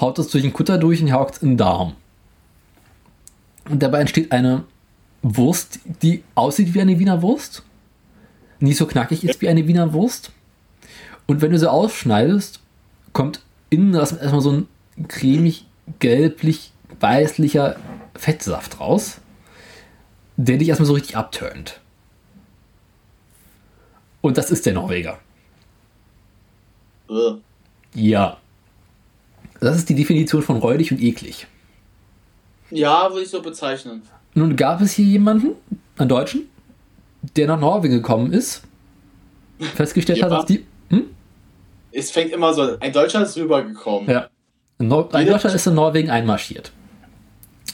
haut 0.00 0.18
es 0.18 0.28
durch 0.28 0.42
den 0.42 0.52
Kutter 0.52 0.78
durch 0.78 1.02
und 1.02 1.12
haucht 1.12 1.34
es 1.34 1.42
in 1.42 1.50
den 1.50 1.56
Darm. 1.56 1.94
Und 3.68 3.82
dabei 3.82 4.00
entsteht 4.00 4.32
eine 4.32 4.64
Wurst, 5.22 5.80
die 6.02 6.24
aussieht 6.34 6.74
wie 6.74 6.80
eine 6.80 6.98
Wiener 6.98 7.22
Wurst, 7.22 7.62
nicht 8.58 8.76
so 8.76 8.86
knackig 8.86 9.24
ist 9.24 9.40
wie 9.40 9.48
eine 9.48 9.66
Wiener 9.66 9.92
Wurst. 9.92 10.32
Und 11.26 11.40
wenn 11.40 11.52
du 11.52 11.58
sie 11.58 11.70
ausschneidest, 11.70 12.60
kommt 13.12 13.40
innen 13.70 13.94
erstmal 13.94 14.40
so 14.40 14.52
ein 14.52 14.68
cremig, 15.08 15.66
gelblich, 16.00 16.72
weißlicher 17.00 17.76
Fettsaft 18.14 18.80
raus, 18.80 19.21
der 20.36 20.56
dich 20.58 20.68
erstmal 20.68 20.86
so 20.86 20.94
richtig 20.94 21.16
abturnt. 21.16 21.80
Und 24.20 24.38
das 24.38 24.50
ist 24.50 24.66
der 24.66 24.74
Norweger. 24.74 25.18
Uh. 27.08 27.38
Ja. 27.94 28.38
Das 29.60 29.76
ist 29.76 29.88
die 29.88 29.94
Definition 29.94 30.42
von 30.42 30.56
räudig 30.56 30.92
und 30.92 31.00
eklig. 31.00 31.46
Ja, 32.70 33.10
würde 33.10 33.22
ich 33.22 33.30
so 33.30 33.42
bezeichnen. 33.42 34.02
Nun 34.34 34.56
gab 34.56 34.80
es 34.80 34.92
hier 34.92 35.04
jemanden, 35.04 35.50
einen 35.98 36.08
Deutschen, 36.08 36.48
der 37.36 37.46
nach 37.46 37.60
Norwegen 37.60 37.94
gekommen 37.94 38.32
ist, 38.32 38.62
festgestellt 39.74 40.18
ja. 40.18 40.24
hat, 40.24 40.32
dass 40.32 40.46
die. 40.46 40.64
Hm? 40.88 41.04
Es 41.92 42.10
fängt 42.10 42.32
immer 42.32 42.54
so, 42.54 42.78
ein 42.80 42.92
Deutscher 42.92 43.22
ist 43.22 43.36
rübergekommen. 43.36 44.08
Ja. 44.08 44.28
Ein, 44.78 44.88
Nor 44.88 45.14
ein 45.14 45.26
Deutscher 45.26 45.54
ist 45.54 45.66
in 45.66 45.74
Norwegen 45.74 46.10
einmarschiert. 46.10 46.72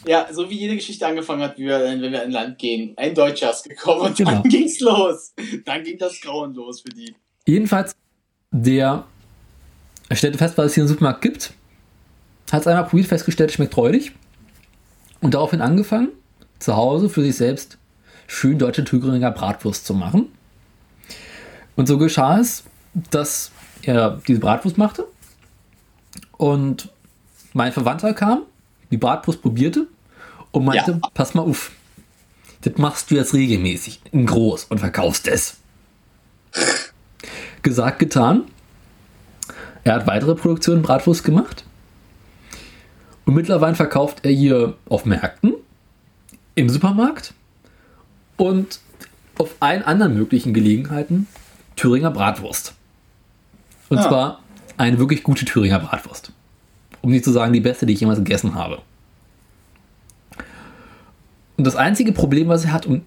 Ja, 0.09 0.27
so 0.33 0.49
wie 0.49 0.55
jede 0.55 0.75
Geschichte 0.75 1.07
angefangen 1.07 1.43
hat, 1.43 1.59
wie 1.59 1.67
wir, 1.67 1.81
wenn 1.81 2.01
wir 2.01 2.09
in 2.09 2.15
ein 2.15 2.31
Land 2.31 2.59
gehen. 2.59 2.95
Ein 2.97 3.15
Deutscher 3.15 3.51
ist 3.51 3.69
gekommen 3.69 4.01
und 4.01 4.17
genau. 4.17 4.31
dann 4.31 4.43
ging's 4.45 4.81
los. 4.81 5.35
Dann 5.67 5.85
ging 5.85 5.99
das 5.99 6.19
Grauen 6.23 6.55
los 6.55 6.81
für 6.81 6.89
die. 6.89 7.15
Jedenfalls, 7.47 7.95
der 8.51 9.05
stellte 10.11 10.39
fest, 10.39 10.57
weil 10.57 10.65
es 10.65 10.75
hier 10.75 10.85
einen 10.85 10.89
Supermarkt 10.89 11.21
gibt, 11.21 11.53
hat 12.51 12.63
es 12.63 12.67
einmal 12.67 12.87
probiert, 12.87 13.09
festgestellt, 13.09 13.53
schmeckt 13.53 13.77
räudig. 13.77 14.13
Und 15.21 15.35
daraufhin 15.35 15.61
angefangen, 15.61 16.09
zu 16.59 16.75
Hause 16.75 17.11
für 17.11 17.23
sich 17.23 17.37
selbst 17.37 17.77
schön 18.27 18.59
deutsche 18.59 18.85
Thüringer 18.85 19.31
Bratwurst 19.31 19.85
zu 19.85 19.93
machen. 19.93 20.33
Und 21.77 21.87
so 21.87 21.99
geschah 21.99 22.41
es, 22.41 22.65
dass 23.11 23.53
er 23.83 24.23
diese 24.27 24.41
Bratwurst 24.41 24.79
machte 24.79 25.07
und 26.39 26.89
mein 27.53 27.73
Verwandter 27.73 28.15
kam, 28.15 28.45
die 28.91 28.97
Bratwurst 28.97 29.43
probierte 29.43 29.87
und 30.59 30.67
meinte, 30.67 30.93
ja. 31.03 31.11
pass 31.15 31.35
mal 31.35 31.43
auf, 31.43 31.73
das 32.63 32.77
machst 32.77 33.11
du 33.11 33.15
jetzt 33.15 33.35
regelmäßig 33.35 34.01
in 34.13 34.27
groß 34.27 34.65
und 34.65 34.79
verkaufst 34.79 35.29
es. 35.29 35.59
Gesagt, 37.63 37.99
getan. 37.99 38.45
Er 39.85 39.95
hat 39.95 40.07
weitere 40.07 40.35
Produktionen 40.35 40.83
Bratwurst 40.83 41.25
gemacht. 41.25 41.65
Und 43.25 43.35
mittlerweile 43.35 43.75
verkauft 43.75 44.25
er 44.25 44.31
hier 44.31 44.75
auf 44.89 45.05
Märkten, 45.05 45.55
im 46.55 46.69
Supermarkt 46.69 47.35
und 48.37 48.81
auf 49.37 49.55
allen 49.61 49.83
anderen 49.83 50.15
möglichen 50.15 50.55
Gelegenheiten 50.55 51.27
Thüringer 51.77 52.11
Bratwurst. 52.11 52.75
Und 53.89 53.99
ah. 53.99 54.09
zwar 54.09 54.43
eine 54.77 54.99
wirklich 54.99 55.23
gute 55.23 55.45
Thüringer 55.45 55.79
Bratwurst. 55.79 56.33
Um 57.03 57.11
nicht 57.11 57.25
zu 57.25 57.33
sagen, 57.33 57.53
die 57.53 57.61
beste, 57.61 57.87
die 57.87 57.93
ich 57.93 58.01
jemals 58.01 58.19
gegessen 58.19 58.55
habe. 58.55 58.83
Und 61.59 61.67
das 61.67 61.77
einzige 61.77 62.13
Problem, 62.13 62.49
was 62.49 62.65
er 62.65 62.73
hat, 62.73 62.87
um 62.87 63.03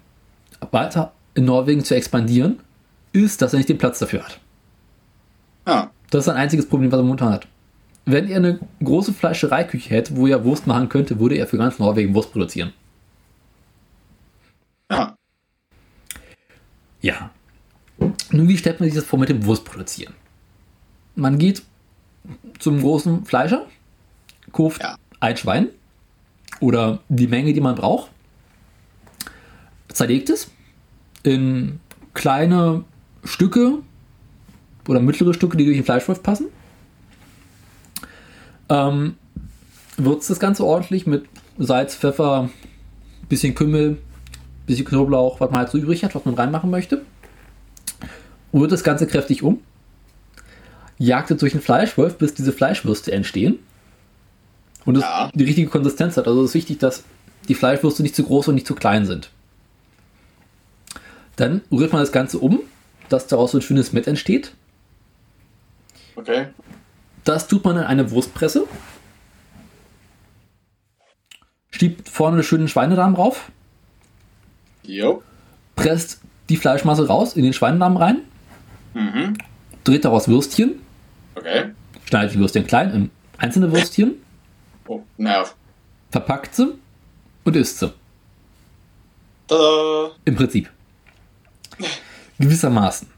weiter 0.70 1.12
in 1.34 1.46
Norwegen 1.46 1.82
zu 1.82 1.96
expandieren, 1.96 2.60
ist, 3.12 3.42
dass 3.42 3.54
er 3.54 3.56
nicht 3.56 3.68
den 3.68 3.78
Platz 3.78 3.98
dafür 3.98 4.22
hat. 4.22 4.38
Ah. 5.64 5.88
Das 6.10 6.24
ist 6.24 6.28
ein 6.28 6.36
einziges 6.36 6.68
Problem, 6.68 6.92
was 6.92 6.98
er 6.98 7.04
momentan 7.04 7.32
hat. 7.32 7.48
Wenn 8.04 8.28
er 8.28 8.36
eine 8.36 8.60
große 8.84 9.14
Fleischereiküche 9.14 9.90
hätte, 9.90 10.16
wo 10.16 10.26
er 10.26 10.44
Wurst 10.44 10.66
machen 10.66 10.90
könnte, 10.90 11.18
würde 11.18 11.36
er 11.36 11.46
für 11.46 11.56
ganz 11.56 11.78
Norwegen 11.78 12.14
Wurst 12.14 12.32
produzieren. 12.32 12.72
Ja. 14.90 15.16
Ja. 17.00 17.30
Nun, 17.98 18.48
wie 18.48 18.58
stellt 18.58 18.80
man 18.80 18.88
sich 18.88 18.96
das 18.96 19.06
vor 19.06 19.18
mit 19.18 19.30
dem 19.30 19.46
Wurst 19.46 19.64
produzieren? 19.64 20.12
Man 21.14 21.38
geht 21.38 21.62
zum 22.58 22.80
großen 22.80 23.24
Fleischer, 23.24 23.66
kauft 24.52 24.82
ja. 24.82 24.96
ein 25.20 25.36
Schwein 25.36 25.68
oder 26.60 27.00
die 27.08 27.28
Menge, 27.28 27.52
die 27.52 27.60
man 27.60 27.76
braucht, 27.76 28.10
zerlegt 29.94 30.30
es 30.30 30.50
in 31.22 31.80
kleine 32.14 32.84
Stücke 33.24 33.78
oder 34.88 35.00
mittlere 35.00 35.34
Stücke, 35.34 35.56
die 35.56 35.64
durch 35.64 35.76
den 35.76 35.84
Fleischwolf 35.84 36.22
passen. 36.22 36.46
Ähm, 38.68 39.14
würzt 39.96 40.30
das 40.30 40.40
Ganze 40.40 40.64
ordentlich 40.64 41.06
mit 41.06 41.26
Salz, 41.58 41.94
Pfeffer, 41.94 42.50
bisschen 43.28 43.54
Kümmel, 43.54 43.98
bisschen 44.66 44.86
Knoblauch, 44.86 45.40
was 45.40 45.50
man 45.50 45.60
halt 45.60 45.70
so 45.70 45.78
übrig 45.78 46.04
hat, 46.04 46.14
was 46.14 46.24
man 46.24 46.34
reinmachen 46.34 46.70
möchte. 46.70 47.02
Rührt 48.52 48.72
das 48.72 48.84
Ganze 48.84 49.06
kräftig 49.06 49.42
um. 49.42 49.60
Jagt 50.98 51.30
es 51.30 51.38
durch 51.38 51.52
den 51.52 51.60
Fleischwolf, 51.60 52.16
bis 52.18 52.34
diese 52.34 52.52
Fleischwürste 52.52 53.12
entstehen. 53.12 53.58
Und 54.84 54.96
es 54.96 55.02
ja. 55.02 55.30
die 55.34 55.44
richtige 55.44 55.68
Konsistenz 55.68 56.16
hat. 56.16 56.26
Also 56.26 56.42
es 56.42 56.50
ist 56.50 56.54
wichtig, 56.54 56.78
dass 56.78 57.04
die 57.48 57.54
Fleischwürste 57.54 58.02
nicht 58.02 58.14
zu 58.14 58.24
groß 58.24 58.48
und 58.48 58.54
nicht 58.54 58.66
zu 58.66 58.74
klein 58.74 59.06
sind. 59.06 59.30
Dann 61.36 61.62
rührt 61.70 61.92
man 61.92 62.02
das 62.02 62.12
Ganze 62.12 62.38
um, 62.38 62.60
dass 63.08 63.26
daraus 63.26 63.52
so 63.52 63.58
ein 63.58 63.62
schönes 63.62 63.92
Mett 63.92 64.06
entsteht. 64.06 64.52
Okay. 66.16 66.48
Das 67.24 67.48
tut 67.48 67.64
man 67.64 67.76
in 67.76 67.84
eine 67.84 68.10
Wurstpresse. 68.10 68.66
Stiebt 71.70 72.08
vorne 72.08 72.34
einen 72.34 72.42
schönen 72.42 72.68
Schweinedarm 72.68 73.14
rauf. 73.14 73.50
Jo. 74.82 75.22
Presst 75.76 76.20
die 76.48 76.56
Fleischmasse 76.56 77.06
raus 77.06 77.34
in 77.34 77.44
den 77.44 77.52
Schweinedarm 77.52 77.96
rein. 77.96 78.22
Mhm. 78.94 79.38
Dreht 79.84 80.04
daraus 80.04 80.28
Würstchen. 80.28 80.80
Okay. 81.34 81.70
Schneidet 82.04 82.34
die 82.34 82.38
Würstchen 82.38 82.66
klein 82.66 82.90
in 82.92 83.10
einzelne 83.38 83.72
Würstchen. 83.72 84.14
Oh, 84.86 85.02
naja. 85.16 85.44
Verpackt 86.10 86.54
sie 86.54 86.74
und 87.44 87.56
isst 87.56 87.78
sie. 87.78 87.92
Tada. 89.46 90.10
Im 90.24 90.36
Prinzip. 90.36 90.68
Gewissermaßen. 92.38 93.08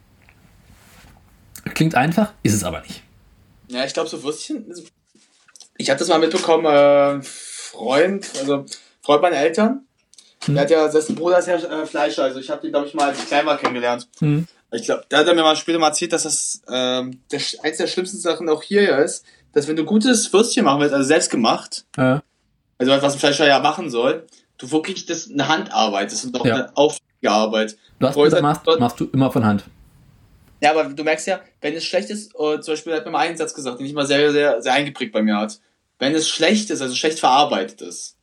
Klingt 1.73 1.95
einfach, 1.95 2.33
ist 2.43 2.55
es 2.55 2.65
aber 2.65 2.81
nicht. 2.81 3.03
Ja, 3.69 3.85
ich 3.85 3.95
glaube, 3.95 4.09
so 4.09 4.23
Würstchen. 4.23 4.73
Ich 5.79 5.91
habe 5.91 5.99
das 5.99 6.09
mal 6.09 6.19
mitbekommen, 6.19 6.67
äh, 6.67 7.23
Freund, 7.23 8.31
also 8.39 8.67
Freund 9.03 9.23
meiner 9.23 9.37
Eltern. 9.37 9.87
Hm. 10.45 10.55
Der 10.55 10.63
hat 10.65 10.71
ja, 10.71 10.89
dessen 10.89 11.15
Bruder 11.15 11.39
ist 11.39 11.49
ja 11.49 11.57
äh, 11.57 11.87
Fleischer, 11.87 12.25
also 12.25 12.39
ich 12.39 12.51
habe 12.51 12.61
den, 12.61 12.71
glaube 12.71 12.87
ich, 12.87 12.95
mal 12.95 13.09
als 13.09 13.19
ich 13.19 13.27
klein 13.27 13.47
war 13.47 13.57
kennengelernt. 13.57 14.09
Hm. 14.19 14.47
Ich 14.73 14.85
glaube, 14.85 15.05
da 15.09 15.19
hat 15.19 15.27
er 15.27 15.35
mir 15.35 15.43
mal 15.43 15.57
später 15.57 15.79
mal 15.79 15.89
erzählt, 15.89 16.13
dass 16.13 16.25
das 16.25 16.63
ähm, 16.69 17.21
der, 17.31 17.41
eins 17.63 17.77
der 17.79 17.87
schlimmsten 17.87 18.19
Sachen 18.19 18.49
auch 18.49 18.63
hier 18.63 18.99
ist, 18.99 19.25
dass 19.53 19.69
wenn 19.69 19.77
du 19.77 19.85
gutes 19.85 20.33
Würstchen 20.33 20.65
machen 20.65 20.81
willst, 20.81 20.95
also 20.95 21.07
selbst 21.07 21.31
gemacht, 21.31 21.85
ja. 21.97 22.23
also 22.79 22.93
was 23.01 23.15
ein 23.15 23.21
Fleischer 23.21 23.47
ja 23.47 23.61
machen 23.61 23.89
soll, 23.89 24.27
du 24.59 24.71
wirklich 24.71 25.07
das 25.07 25.31
eine 25.31 25.49
Handarbeit, 25.49 26.13
ist 26.13 26.29
doch 26.35 26.45
ja. 26.45 26.55
eine 26.55 26.77
aufwendige 26.77 27.14
Arbeit. 27.31 27.77
Du 27.99 28.07
hast 28.07 28.17
gesagt, 28.17 28.43
machst, 28.43 28.67
machst 28.79 29.01
du 29.01 29.09
immer 29.13 29.31
von 29.31 29.45
Hand. 29.45 29.65
Ja, 30.61 30.71
aber 30.71 30.85
du 30.85 31.05
merkst 31.05 31.27
ja, 31.27 31.41
wenn 31.61 31.75
es 31.75 31.85
schlecht 31.85 32.11
ist, 32.11 32.35
uh, 32.35 32.59
zum 32.59 32.73
Beispiel 32.73 32.95
hat 32.95 33.05
mir 33.05 33.11
mal 33.11 33.19
einen 33.19 33.37
Satz 33.37 33.55
gesagt, 33.55 33.79
den 33.81 33.87
ich 33.87 33.93
mal 33.93 34.07
sehr, 34.07 34.33
sehr, 34.33 34.63
sehr 34.63 34.73
eingeprägt 34.73 35.13
bei 35.13 35.23
mir 35.23 35.37
hat. 35.37 35.61
Wenn 35.99 36.15
es 36.15 36.29
schlecht 36.29 36.71
ist, 36.71 36.81
also 36.81 36.95
schlecht 36.95 37.19
verarbeitet 37.19 37.83
ist, 37.83 38.17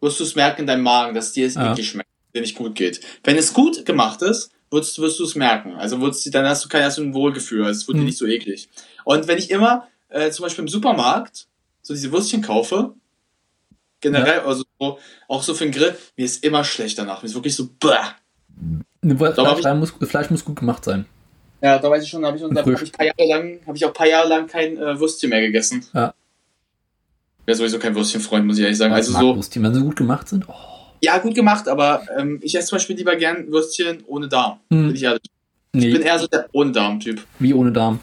wirst 0.00 0.20
du 0.20 0.24
es 0.24 0.34
merken 0.34 0.62
in 0.62 0.66
deinem 0.66 0.82
Magen, 0.82 1.14
dass 1.14 1.32
dir 1.32 1.46
es 1.46 1.54
ja. 1.54 1.68
wirklich 1.68 1.88
schmeckt. 1.90 2.08
dir 2.34 2.40
nicht 2.42 2.56
gut 2.56 2.74
geht. 2.74 3.00
Wenn 3.24 3.36
es 3.36 3.52
gut 3.52 3.84
gemacht 3.86 4.22
ist, 4.22 4.50
wirst, 4.70 4.98
wirst 4.98 5.18
du 5.18 5.24
es 5.24 5.34
merken. 5.34 5.74
Also 5.74 6.00
wirst, 6.00 6.32
dann 6.34 6.46
hast 6.46 6.64
du 6.64 6.68
kein 6.68 6.84
hast 6.84 6.98
du 6.98 7.02
ein 7.02 7.14
Wohlgefühl. 7.14 7.64
Also 7.64 7.80
es 7.80 7.88
wird 7.88 7.96
dir 7.96 8.00
Mhm. 8.00 8.06
nicht 8.06 8.18
so 8.18 8.26
eklig. 8.26 8.68
Und 9.04 9.26
wenn 9.26 9.38
ich 9.38 9.50
immer 9.50 9.88
äh, 10.08 10.30
zum 10.30 10.44
Beispiel 10.44 10.62
im 10.62 10.68
Supermarkt 10.68 11.46
so 11.82 11.94
diese 11.94 12.12
Würstchen 12.12 12.42
kaufe, 12.42 12.94
generell, 14.00 14.40
also 14.40 14.64
so, 14.78 14.98
auch 15.26 15.42
so 15.42 15.54
für 15.54 15.64
den 15.64 15.72
Grill, 15.72 15.96
mir 16.16 16.24
ist 16.24 16.44
immer 16.44 16.64
schlecht 16.64 16.98
danach. 16.98 17.22
Mir 17.22 17.28
ist 17.28 17.34
wirklich 17.34 17.56
so, 17.56 17.66
bäh. 17.80 17.96
Ne, 19.02 19.16
Fleisch, 19.16 19.58
ich- 19.58 19.74
muss, 19.74 19.92
Fleisch 20.10 20.30
muss 20.30 20.44
gut 20.44 20.56
gemacht 20.56 20.84
sein. 20.84 21.06
Ja, 21.60 21.78
da 21.78 21.90
weiß 21.90 22.04
ich 22.04 22.08
schon, 22.08 22.24
habe 22.24 22.36
ich, 22.36 22.42
hab 22.44 22.82
ich, 22.82 22.92
paar 22.92 23.06
Jahre 23.06 23.26
lang, 23.28 23.58
hab 23.66 23.74
ich 23.74 23.84
auch 23.84 23.88
ein 23.88 23.94
paar 23.94 24.06
Jahre 24.06 24.28
lang 24.28 24.46
kein 24.46 24.76
äh, 24.76 24.98
Würstchen 25.00 25.30
mehr 25.30 25.40
gegessen. 25.40 25.84
Ja. 25.92 26.14
Wäre 27.46 27.56
sowieso 27.56 27.78
kein 27.78 27.94
Würstchenfreund, 27.94 28.46
muss 28.46 28.58
ich 28.58 28.62
ehrlich 28.64 28.78
sagen. 28.78 28.92
Ich 28.92 28.96
Also 28.96 29.12
so, 29.12 29.34
Würstchen, 29.36 29.62
wenn 29.62 29.74
sie 29.74 29.80
gut 29.80 29.96
gemacht 29.96 30.28
sind. 30.28 30.48
Oh. 30.48 30.52
ja, 31.00 31.18
gut 31.18 31.34
gemacht, 31.34 31.66
aber 31.66 32.02
ähm, 32.16 32.38
ich 32.42 32.54
esse 32.56 32.68
zum 32.68 32.76
Beispiel 32.76 32.96
lieber 32.96 33.16
gern 33.16 33.50
Würstchen 33.50 34.04
ohne 34.06 34.28
Darm. 34.28 34.60
Hm. 34.70 34.86
Bin 34.88 34.94
ich, 34.94 35.02
ehrlich. 35.02 35.22
ich 35.72 35.80
Nee, 35.80 35.92
bin 35.92 36.02
eher 36.02 36.18
so 36.18 36.26
der 36.26 36.46
ohne 36.52 36.70
Darm-Typ. 36.72 37.24
wie 37.38 37.52
ohne 37.54 37.72
Darm. 37.72 38.00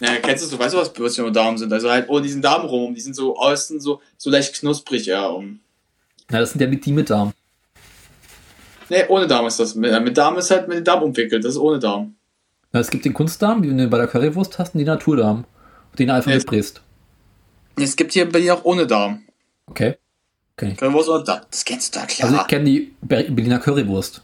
Ja, 0.00 0.16
kennst 0.16 0.44
du 0.44 0.48
so, 0.48 0.58
weißt 0.58 0.74
du, 0.74 0.78
was 0.78 0.98
Würstchen 0.98 1.24
ohne 1.24 1.32
Darm 1.32 1.56
sind? 1.56 1.72
Also 1.72 1.88
halt 1.90 2.08
ohne 2.08 2.22
diesen 2.22 2.42
Darm 2.42 2.66
rum. 2.66 2.94
Die 2.94 3.00
sind 3.00 3.14
so 3.14 3.36
außen 3.38 3.80
so, 3.80 4.00
so 4.16 4.30
leicht 4.30 4.54
knusprig, 4.58 5.06
ja. 5.06 5.26
Um. 5.28 5.60
Ja, 6.30 6.40
das 6.40 6.50
sind 6.52 6.60
ja 6.60 6.66
die 6.66 6.92
mit 6.92 7.10
Darm. 7.10 7.32
Nee, 8.90 9.04
ohne 9.08 9.26
Darm 9.26 9.46
ist 9.46 9.58
das. 9.60 9.74
Mit, 9.74 9.90
äh, 9.92 10.00
mit 10.00 10.16
Darm 10.16 10.36
ist 10.36 10.50
halt 10.50 10.68
mit 10.68 10.78
dem 10.78 10.84
Darm 10.84 11.02
umwickelt. 11.02 11.44
Das 11.44 11.52
ist 11.52 11.58
ohne 11.58 11.78
Darm. 11.78 12.14
Ja, 12.72 12.80
es 12.80 12.90
gibt 12.90 13.04
den 13.04 13.14
Kunstdarm, 13.14 13.62
den 13.62 13.78
du 13.78 13.88
bei 13.88 13.98
der 13.98 14.06
Currywurst 14.08 14.58
hast, 14.58 14.74
und 14.74 14.78
den 14.78 14.86
Naturdarm. 14.86 15.44
Den 15.98 16.08
du 16.08 16.14
einfach 16.14 16.30
Ja. 16.30 16.36
mitbrätst. 16.38 16.80
Es 17.76 17.96
gibt 17.96 18.12
hier 18.12 18.24
in 18.24 18.32
Berlin 18.32 18.50
auch 18.50 18.64
ohne 18.64 18.86
Darm. 18.86 19.22
Okay. 19.66 19.96
Kenn 20.56 20.70
ich. 20.72 20.76
Currywurst 20.78 21.08
ohne 21.08 21.24
Darm. 21.24 21.40
Das 21.50 21.64
kennst 21.64 21.94
du 21.94 22.00
da, 22.00 22.06
klar. 22.06 22.28
Also 22.30 22.40
ich 22.42 22.46
kenne 22.48 22.64
die 22.64 22.94
Ber- 23.00 23.22
Berliner 23.24 23.58
Currywurst. 23.58 24.22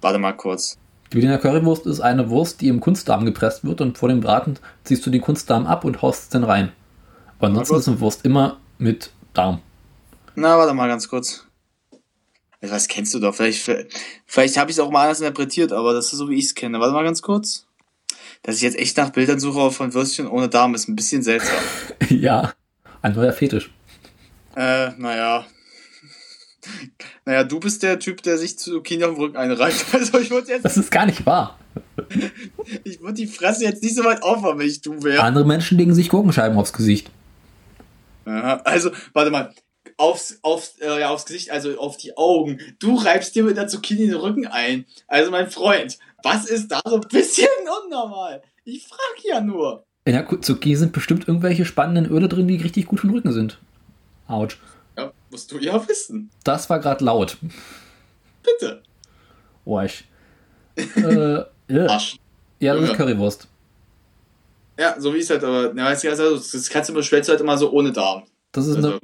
Warte 0.00 0.18
mal 0.18 0.32
kurz. 0.32 0.78
Die 1.12 1.16
Berliner 1.16 1.38
Currywurst 1.38 1.86
ist 1.86 2.00
eine 2.00 2.28
Wurst, 2.30 2.60
die 2.60 2.68
im 2.68 2.80
Kunstdarm 2.80 3.24
gepresst 3.24 3.64
wird 3.64 3.80
und 3.80 3.96
vor 3.98 4.08
dem 4.08 4.20
Braten 4.20 4.58
ziehst 4.84 5.04
du 5.06 5.10
den 5.10 5.20
Kunstdarm 5.20 5.66
ab 5.66 5.84
und 5.84 6.02
haust 6.02 6.22
es 6.24 6.28
dann 6.30 6.44
rein. 6.44 6.72
Aber 7.38 7.48
ansonsten 7.48 7.76
ist 7.76 7.88
eine 7.88 8.00
Wurst 8.00 8.24
immer 8.24 8.58
mit 8.78 9.10
Darm. 9.34 9.60
Na, 10.34 10.58
warte 10.58 10.74
mal 10.74 10.88
ganz 10.88 11.08
kurz. 11.08 11.45
Ich 12.60 12.70
weiß, 12.70 12.88
kennst 12.88 13.12
du 13.14 13.18
doch. 13.18 13.34
Vielleicht, 13.34 13.70
vielleicht 14.26 14.56
habe 14.56 14.70
ich 14.70 14.76
es 14.76 14.80
auch 14.80 14.90
mal 14.90 15.02
anders 15.02 15.20
interpretiert, 15.20 15.72
aber 15.72 15.92
das 15.92 16.06
ist 16.12 16.18
so, 16.18 16.28
wie 16.30 16.36
ich 16.36 16.46
es 16.46 16.54
kenne. 16.54 16.80
Warte 16.80 16.92
mal 16.94 17.04
ganz 17.04 17.22
kurz. 17.22 17.66
Dass 18.42 18.56
ich 18.56 18.62
jetzt 18.62 18.78
echt 18.78 18.96
nach 18.96 19.10
Bildern 19.10 19.40
suche 19.40 19.70
von 19.70 19.92
Würstchen 19.94 20.26
ohne 20.26 20.48
Darm, 20.48 20.74
ist 20.74 20.88
ein 20.88 20.96
bisschen 20.96 21.22
seltsam. 21.22 21.56
ja, 22.08 22.52
ein 23.02 23.14
neuer 23.14 23.32
Fetisch. 23.32 23.70
äh, 24.56 24.90
naja. 24.96 25.46
Naja, 27.24 27.44
du 27.44 27.60
bist 27.60 27.82
der 27.84 27.98
Typ, 27.98 28.22
der 28.22 28.38
sich 28.38 28.58
Zucchini 28.58 29.04
auf 29.04 29.14
dem 29.14 29.20
Rücken 29.20 29.36
einreicht. 29.36 29.84
Also 29.92 30.18
ich 30.18 30.30
würde 30.30 30.48
jetzt, 30.48 30.64
Das 30.64 30.76
ist 30.76 30.90
gar 30.90 31.06
nicht 31.06 31.24
wahr. 31.26 31.58
ich 32.84 33.00
würde 33.00 33.14
die 33.14 33.26
Fresse 33.26 33.64
jetzt 33.64 33.82
nicht 33.82 33.94
so 33.94 34.02
weit 34.04 34.22
aufhaben, 34.22 34.58
wenn 34.58 34.66
ich 34.66 34.80
du 34.80 35.02
wäre. 35.02 35.22
Andere 35.22 35.44
Menschen 35.44 35.78
legen 35.78 35.94
sich 35.94 36.08
Gurkenscheiben 36.08 36.56
aufs 36.58 36.72
Gesicht. 36.72 37.10
Aha, 38.24 38.60
Also, 38.64 38.90
warte 39.12 39.30
mal. 39.30 39.54
Aufs, 39.98 40.38
aufs, 40.42 40.78
äh, 40.80 41.00
ja, 41.00 41.10
aufs 41.10 41.24
Gesicht, 41.24 41.50
also 41.50 41.78
auf 41.78 41.96
die 41.96 42.16
Augen. 42.16 42.60
Du 42.78 42.96
reibst 42.96 43.34
dir 43.34 43.44
mit 43.44 43.56
der 43.56 43.66
Zucchini 43.68 44.06
den 44.06 44.16
Rücken 44.16 44.46
ein. 44.46 44.84
Also, 45.08 45.30
mein 45.30 45.50
Freund, 45.50 45.98
was 46.22 46.44
ist 46.46 46.68
da 46.68 46.80
so 46.84 46.96
ein 46.96 47.08
bisschen 47.08 47.48
unnormal? 47.86 48.42
Ich 48.64 48.86
frag 48.86 48.98
ja 49.24 49.40
nur. 49.40 49.84
In 50.04 50.12
der 50.12 50.28
Zucchini 50.42 50.76
sind 50.76 50.92
bestimmt 50.92 51.26
irgendwelche 51.26 51.64
spannenden 51.64 52.06
Öle 52.12 52.28
drin, 52.28 52.46
die 52.46 52.56
richtig 52.56 52.86
gut 52.86 53.00
für 53.00 53.06
den 53.06 53.14
Rücken 53.14 53.32
sind. 53.32 53.58
Autsch. 54.28 54.58
Ja, 54.98 55.12
musst 55.30 55.50
du 55.50 55.58
ja 55.58 55.88
wissen. 55.88 56.30
Das 56.44 56.68
war 56.68 56.78
gerade 56.78 57.04
laut. 57.04 57.38
Bitte. 58.42 58.82
Oh, 59.64 59.80
ich. 59.80 60.04
äh, 60.76 61.42
ja. 61.68 61.86
Arsch. 61.88 62.16
ja, 62.60 62.74
das 62.74 62.90
ist. 62.90 62.96
Currywurst. 62.96 63.48
Ja, 64.78 65.00
so 65.00 65.14
wie 65.14 65.18
es 65.18 65.30
halt, 65.30 65.42
aber, 65.42 65.74
ja, 65.74 65.84
weißt 65.86 66.04
du, 66.04 66.10
also, 66.10 66.36
das 66.36 66.68
kannst 66.68 66.90
du 66.90 66.94
bestellst 66.94 67.28
du 67.28 67.32
halt 67.32 67.40
immer 67.40 67.56
so 67.56 67.70
ohne 67.72 67.92
Darm. 67.92 68.24
Das 68.52 68.66
ist 68.66 68.76
Also, 68.76 68.88
eine 68.92 69.00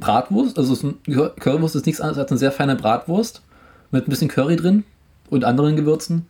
Bratwurst. 0.00 0.58
Also 0.58 0.72
ist 0.72 0.82
ein, 0.82 1.00
Currywurst 1.04 1.76
ist 1.76 1.86
nichts 1.86 2.00
anderes 2.00 2.18
als 2.18 2.30
eine 2.30 2.38
sehr 2.38 2.52
feine 2.52 2.76
Bratwurst 2.76 3.42
mit 3.90 4.06
ein 4.06 4.10
bisschen 4.10 4.28
Curry 4.28 4.56
drin 4.56 4.84
und 5.30 5.44
anderen 5.44 5.76
Gewürzen, 5.76 6.26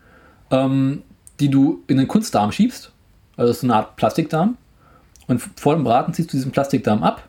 ähm, 0.51 1.03
die 1.41 1.49
du 1.49 1.83
in 1.87 1.97
den 1.97 2.09
Kunstdarm 2.09 2.53
schiebst. 2.53 2.93
Also 3.37 3.53
ist 3.53 3.65
eine 3.65 3.75
Art 3.75 3.97
Plastikdarm. 3.97 4.57
Und 5.27 5.43
vor 5.57 5.75
dem 5.75 5.85
Braten 5.85 6.15
ziehst 6.15 6.33
du 6.33 6.37
diesen 6.37 6.53
Plastikdarm 6.53 7.03
ab 7.03 7.29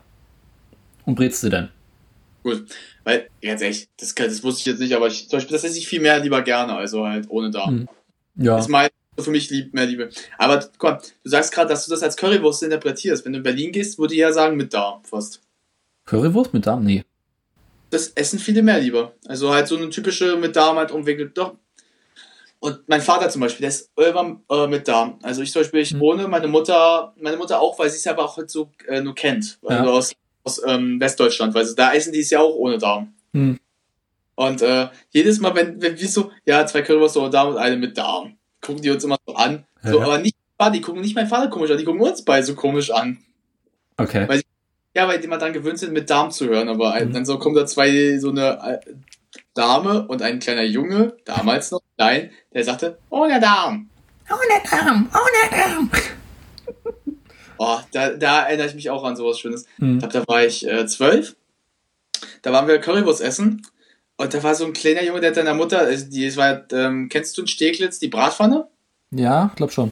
und 1.04 1.16
brätst 1.16 1.40
sie 1.40 1.50
dann. 1.50 1.70
gut. 2.42 2.64
Weil, 3.04 3.28
ganz 3.42 3.60
ehrlich, 3.62 3.88
das, 3.98 4.14
das 4.14 4.42
wusste 4.44 4.60
ich 4.60 4.66
jetzt 4.66 4.78
nicht, 4.80 4.94
aber 4.94 5.08
ich, 5.08 5.28
zum 5.28 5.38
Beispiel, 5.38 5.56
das 5.56 5.64
esse 5.64 5.78
ich 5.78 5.88
viel 5.88 6.00
mehr 6.00 6.18
lieber 6.20 6.42
gerne, 6.42 6.74
also 6.74 7.06
halt 7.06 7.26
ohne 7.28 7.50
Darm. 7.50 7.74
Mhm. 7.74 7.88
Ja. 8.44 8.58
ist 8.58 8.68
mein 8.68 8.88
für 9.22 9.30
mich 9.30 9.50
lieb, 9.50 9.74
mehr 9.74 9.86
Liebe. 9.86 10.10
Aber 10.36 10.64
komm, 10.78 10.98
du 11.24 11.30
sagst 11.30 11.52
gerade, 11.52 11.68
dass 11.68 11.84
du 11.84 11.90
das 11.90 12.02
als 12.02 12.16
Currywurst 12.16 12.62
interpretierst. 12.62 13.24
Wenn 13.24 13.32
du 13.32 13.38
in 13.38 13.42
Berlin 13.42 13.72
gehst, 13.72 13.98
würde 13.98 14.14
ich 14.14 14.20
ja 14.20 14.32
sagen 14.32 14.56
mit 14.56 14.72
Darm 14.72 15.02
fast. 15.04 15.40
Currywurst 16.08 16.54
mit 16.54 16.66
Darm? 16.66 16.84
Nee. 16.84 17.04
Das 17.90 18.08
essen 18.08 18.38
viele 18.38 18.62
mehr 18.62 18.78
lieber. 18.80 19.12
Also 19.26 19.52
halt 19.52 19.66
so 19.68 19.76
eine 19.76 19.90
typische 19.90 20.36
mit 20.36 20.56
Darm 20.56 20.76
halt 20.76 20.90
umwickelt. 20.90 21.36
Doch. 21.36 21.54
Und 22.60 22.80
mein 22.88 23.00
Vater 23.00 23.28
zum 23.28 23.40
Beispiel, 23.40 23.60
der 23.62 23.68
ist 23.68 23.90
immer 23.96 24.40
äh, 24.50 24.66
mit 24.66 24.88
Darm. 24.88 25.18
Also 25.22 25.42
ich 25.42 25.52
zum 25.52 25.62
Beispiel, 25.62 25.80
ich 25.80 25.94
Mhm. 25.94 26.00
wohne, 26.00 26.28
meine 26.28 26.48
Mutter, 26.48 27.14
meine 27.20 27.36
Mutter 27.36 27.60
auch, 27.60 27.78
weil 27.78 27.88
sie 27.90 27.96
es 27.98 28.06
aber 28.06 28.24
auch 28.24 28.36
halt 28.36 28.50
so 28.50 28.70
äh, 28.88 29.00
nur 29.00 29.14
kennt. 29.14 29.58
Also 29.62 29.84
Ja. 29.84 29.90
aus, 29.90 30.12
aus 30.44 30.60
ähm, 30.66 30.98
Westdeutschland, 31.00 31.54
weil 31.54 31.64
sie, 31.66 31.74
da 31.76 31.92
essen 31.92 32.12
die 32.12 32.20
es 32.20 32.30
ja 32.30 32.40
auch 32.40 32.54
ohne 32.54 32.78
Darm. 32.78 33.14
Hm. 33.32 33.58
Und 34.34 34.62
äh, 34.62 34.88
jedes 35.10 35.38
Mal, 35.40 35.54
wenn, 35.54 35.80
wenn 35.82 35.98
wir 36.00 36.08
so, 36.08 36.30
ja, 36.46 36.64
zwei 36.66 36.82
Currywurst 36.82 37.16
ohne 37.16 37.30
Darm 37.30 37.48
und 37.50 37.58
eine 37.58 37.76
mit 37.76 37.96
Darm, 37.98 38.36
gucken 38.60 38.82
die 38.82 38.90
uns 38.90 39.04
immer 39.04 39.16
so 39.26 39.34
an. 39.34 39.64
So, 39.82 39.98
Ja. 39.98 40.04
aber 40.04 40.18
nicht, 40.18 40.34
die 40.74 40.80
gucken 40.80 41.00
nicht 41.02 41.14
meinen 41.14 41.28
Vater 41.28 41.48
komisch 41.48 41.70
an, 41.70 41.78
die 41.78 41.84
gucken 41.84 42.00
uns 42.00 42.24
beide 42.24 42.44
so 42.44 42.54
komisch 42.54 42.90
an. 42.90 43.18
Okay. 43.96 44.28
Weil- 44.28 44.42
Ja, 44.94 45.06
weil 45.06 45.18
die 45.18 45.24
immer 45.26 45.38
dann 45.38 45.52
gewöhnt 45.52 45.78
sind, 45.78 45.92
mit 45.92 46.08
Darm 46.10 46.30
zu 46.30 46.46
hören, 46.46 46.68
aber 46.68 46.98
Mhm. 47.04 47.12
dann 47.12 47.24
so 47.26 47.38
kommen 47.38 47.54
da 47.54 47.66
zwei, 47.66 48.18
so 48.18 48.30
eine 48.30 48.80
äh, 48.86 48.94
Dame 49.54 50.06
und 50.08 50.22
ein 50.22 50.38
kleiner 50.38 50.62
Junge, 50.64 51.16
damals 51.24 51.70
noch 51.70 51.80
klein, 51.96 52.30
der 52.52 52.64
sagte, 52.64 52.98
ohne 53.10 53.38
Darm. 53.40 53.88
Ohne 54.30 54.62
Darm, 54.70 55.08
ohne 55.12 55.62
Darm. 55.62 55.90
Oh, 57.60 57.78
da, 57.90 58.10
da 58.10 58.42
erinnere 58.44 58.68
ich 58.68 58.74
mich 58.76 58.88
auch 58.88 59.02
an 59.02 59.16
sowas 59.16 59.40
Schönes. 59.40 59.62
Ich 59.78 59.78
Hm. 59.82 59.98
glaube, 59.98 60.12
da 60.12 60.24
war 60.28 60.44
ich 60.44 60.64
äh, 60.64 60.86
zwölf. 60.86 61.34
Da 62.42 62.52
waren 62.52 62.68
wir 62.68 62.78
Currywurst 62.78 63.20
essen. 63.20 63.66
Und 64.16 64.32
da 64.32 64.40
war 64.44 64.54
so 64.54 64.64
ein 64.64 64.72
kleiner 64.72 65.02
Junge, 65.02 65.20
der 65.20 65.30
hat 65.30 65.38
deiner 65.38 65.54
Mutter, 65.54 65.80
also 65.80 66.06
die, 66.08 66.24
es 66.26 66.36
war, 66.36 66.62
ähm, 66.72 67.08
kennst 67.08 67.36
du 67.36 67.42
in 67.42 67.48
Steglitz 67.48 67.98
die 67.98 68.06
Bratpfanne? 68.06 68.68
Ja, 69.10 69.50
glaub 69.56 69.72
schon. 69.72 69.90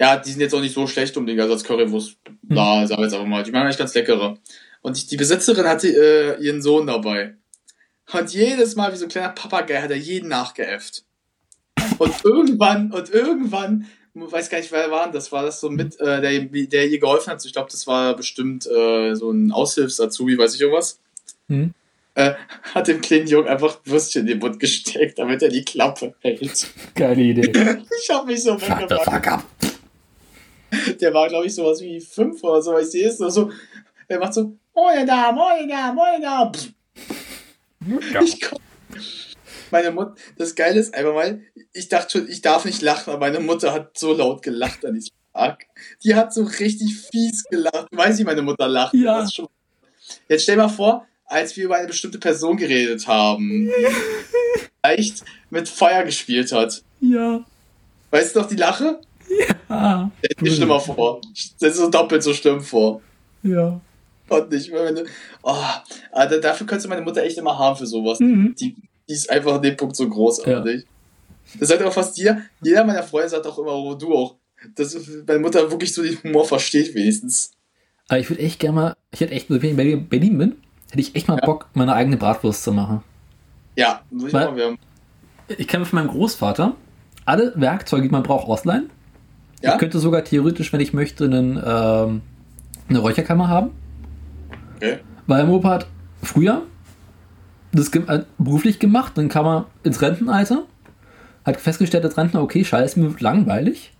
Ja, 0.00 0.16
die 0.16 0.30
sind 0.30 0.40
jetzt 0.40 0.54
auch 0.54 0.60
nicht 0.60 0.74
so 0.74 0.86
schlecht 0.86 1.16
um 1.16 1.28
also 1.28 1.52
als 1.52 1.64
Currywurst. 1.64 2.16
Da, 2.42 2.86
sag 2.86 2.98
ich 2.98 3.04
jetzt 3.04 3.14
einfach 3.14 3.26
mal. 3.26 3.42
Die 3.42 3.52
machen 3.52 3.64
eigentlich 3.64 3.78
ganz 3.78 3.94
leckere. 3.94 4.36
Und 4.80 5.00
die, 5.00 5.06
die 5.06 5.16
Besitzerin 5.16 5.66
hatte 5.66 5.88
äh, 5.88 6.42
ihren 6.42 6.60
Sohn 6.60 6.86
dabei. 6.86 7.36
Und 8.12 8.32
jedes 8.32 8.74
Mal, 8.74 8.92
wie 8.92 8.96
so 8.96 9.06
ein 9.06 9.10
kleiner 9.10 9.30
Papagei, 9.30 9.80
hat 9.80 9.90
er 9.90 9.96
jeden 9.96 10.28
nachgeäfft. 10.28 11.04
Und 11.98 12.24
irgendwann, 12.24 12.92
und 12.92 13.10
irgendwann, 13.10 13.86
ich 14.14 14.32
weiß 14.32 14.50
gar 14.50 14.58
nicht, 14.58 14.72
wer 14.72 14.90
war 14.90 15.10
das? 15.10 15.32
War 15.32 15.44
das 15.44 15.60
so 15.60 15.70
mit, 15.70 15.98
äh, 16.00 16.20
der, 16.20 16.40
der 16.66 16.88
ihr 16.88 16.98
geholfen 16.98 17.32
hat? 17.32 17.44
Ich 17.44 17.52
glaube, 17.52 17.70
das 17.70 17.86
war 17.86 18.14
bestimmt 18.16 18.66
äh, 18.66 19.14
so 19.14 19.30
ein 19.30 19.52
Aushilfs-Azubi, 19.52 20.36
weiß 20.36 20.54
ich 20.54 20.60
irgendwas. 20.60 21.00
Hm. 21.48 21.72
Äh, 22.14 22.34
hat 22.74 22.88
dem 22.88 23.00
kleinen 23.00 23.26
Jungen 23.26 23.48
einfach 23.48 23.78
Würstchen 23.84 24.22
in 24.22 24.26
den 24.26 24.38
Mund 24.40 24.60
gesteckt, 24.60 25.18
damit 25.18 25.42
er 25.42 25.48
die 25.48 25.64
Klappe 25.64 26.14
hält. 26.20 26.66
Geile 26.94 27.22
Idee. 27.22 27.52
Ich 28.02 28.10
hab 28.10 28.26
mich 28.26 28.42
so 28.42 28.58
Shut 28.58 28.88
the 28.88 28.96
fuck 29.04 29.26
up. 29.28 29.44
Der 31.00 31.12
war, 31.12 31.28
glaube 31.28 31.46
ich, 31.46 31.54
sowas 31.54 31.80
wie 31.80 32.00
fünf 32.00 32.42
oder 32.42 32.62
so. 32.62 32.76
Ich 32.78 32.90
sehe 32.90 33.08
es 33.08 33.18
so. 33.18 33.50
Er 34.08 34.18
macht 34.18 34.34
so, 34.34 34.56
Darm, 35.06 35.38
ohne 35.38 35.68
Darm, 35.68 35.98
ohne 35.98 36.20
Darm. 36.20 36.52
Pff. 36.52 36.72
Ich 38.22 38.40
komm. 38.40 38.58
Meine 39.70 39.90
Mutter, 39.90 40.14
das 40.36 40.54
Geile 40.54 40.78
ist 40.78 40.94
einfach 40.94 41.14
mal, 41.14 41.40
ich 41.72 41.88
dachte 41.88 42.18
schon, 42.18 42.28
ich 42.28 42.42
darf 42.42 42.64
nicht 42.66 42.82
lachen, 42.82 43.10
aber 43.10 43.20
meine 43.20 43.40
Mutter 43.40 43.72
hat 43.72 43.96
so 43.96 44.12
laut 44.12 44.42
gelacht 44.42 44.84
an 44.84 44.94
diesem 44.94 45.14
Tag. 45.32 45.64
Die 46.04 46.14
hat 46.14 46.34
so 46.34 46.44
richtig 46.44 46.94
fies 47.10 47.44
gelacht. 47.44 47.88
Weiß 47.90 48.18
ich, 48.18 48.26
meine 48.26 48.42
Mutter 48.42 48.68
lacht. 48.68 48.94
Ja. 48.94 49.26
Jetzt 50.28 50.42
stell 50.42 50.56
mal 50.56 50.68
vor, 50.68 51.06
als 51.24 51.56
wir 51.56 51.64
über 51.64 51.76
eine 51.76 51.86
bestimmte 51.86 52.18
Person 52.18 52.58
geredet 52.58 53.06
haben, 53.06 53.70
vielleicht 54.84 55.24
mit 55.50 55.68
Feuer 55.68 56.04
gespielt 56.04 56.52
hat. 56.52 56.82
Ja. 57.00 57.42
Weißt 58.10 58.36
du 58.36 58.40
noch 58.40 58.48
die 58.48 58.56
Lache? 58.56 59.00
Ah. 59.68 60.10
Stell 60.18 60.48
dir 60.48 60.54
schlimmer 60.54 60.80
vor. 60.80 61.20
Stell 61.34 61.70
dir 61.70 61.74
so 61.76 61.90
doppelt 61.90 62.22
so 62.22 62.32
schlimm 62.34 62.60
vor. 62.60 63.00
Ja. 63.42 63.80
Und 64.28 64.50
nicht 64.50 64.70
mehr, 64.72 64.84
wenn 64.84 64.94
du. 64.94 65.04
Oh, 65.42 65.54
Alter, 66.12 66.40
dafür 66.40 66.66
könntest 66.66 66.86
du 66.86 66.88
meine 66.90 67.02
Mutter 67.02 67.22
echt 67.22 67.38
immer 67.38 67.58
haben 67.58 67.76
für 67.76 67.86
sowas. 67.86 68.20
Mhm. 68.20 68.54
Die, 68.58 68.74
die 69.08 69.12
ist 69.12 69.30
einfach 69.30 69.54
an 69.54 69.62
dem 69.62 69.76
Punkt 69.76 69.96
so 69.96 70.08
großartig. 70.08 70.84
Das 71.58 71.68
sagt 71.68 71.82
auch 71.82 71.92
fast 71.92 72.16
jeder. 72.18 72.42
Jeder 72.62 72.84
meiner 72.84 73.02
Freunde 73.02 73.28
sagt 73.30 73.46
auch 73.46 73.58
immer, 73.58 73.74
oh, 73.74 73.94
du 73.94 74.14
auch. 74.14 74.36
Dass 74.76 74.96
meine 75.26 75.40
Mutter 75.40 75.70
wirklich 75.70 75.92
so 75.92 76.02
den 76.02 76.22
Humor 76.22 76.44
versteht, 76.46 76.94
wenigstens. 76.94 77.50
Aber 78.08 78.20
ich 78.20 78.30
würde 78.30 78.42
echt 78.42 78.60
gerne 78.60 78.74
mal, 78.74 78.96
ich 79.10 79.20
hätte 79.20 79.32
echt, 79.32 79.50
wenn 79.50 79.56
ich 79.56 79.64
in 79.70 79.76
Berlin 79.76 80.08
Berlin 80.08 80.38
bin, 80.38 80.56
hätte 80.90 81.00
ich 81.00 81.16
echt 81.16 81.28
mal 81.28 81.38
Ja. 81.40 81.44
Bock, 81.46 81.68
meine 81.74 81.94
eigene 81.94 82.16
Bratwurst 82.16 82.62
zu 82.62 82.72
machen. 82.72 83.02
Ja, 83.76 84.02
muss 84.10 84.28
ich 84.28 84.32
Weil- 84.34 84.46
mal 84.46 84.56
werden. 84.56 84.78
Ich 85.58 85.66
kann 85.66 85.80
mir 85.80 85.86
von 85.86 85.98
meinem 85.98 86.08
Großvater 86.10 86.76
alle 87.24 87.52
Werkzeuge, 87.56 88.04
die 88.04 88.08
man 88.08 88.22
braucht, 88.22 88.46
ausleihen. 88.48 88.90
Ja? 89.62 89.72
Ich 89.72 89.78
könnte 89.78 89.98
sogar 89.98 90.24
theoretisch, 90.24 90.72
wenn 90.72 90.80
ich 90.80 90.92
möchte, 90.92 91.24
einen, 91.24 91.56
ähm, 91.56 92.22
eine 92.88 92.98
Räucherkammer 92.98 93.48
haben. 93.48 93.70
Okay. 94.76 94.98
Weil 95.26 95.44
mein 95.44 95.54
Opa 95.54 95.70
hat 95.70 95.86
früher 96.22 96.62
das 97.72 97.88
äh, 97.88 98.24
beruflich 98.38 98.78
gemacht, 98.78 99.12
dann 99.16 99.28
kam 99.28 99.46
er 99.46 99.66
ins 99.82 100.02
Rentenalter, 100.02 100.64
hat 101.44 101.60
festgestellt 101.60 102.04
als 102.04 102.16
Rentner, 102.16 102.42
okay, 102.42 102.64
scheiße, 102.64 103.00
mir 103.00 103.10
wird 103.10 103.20
langweilig, 103.20 103.92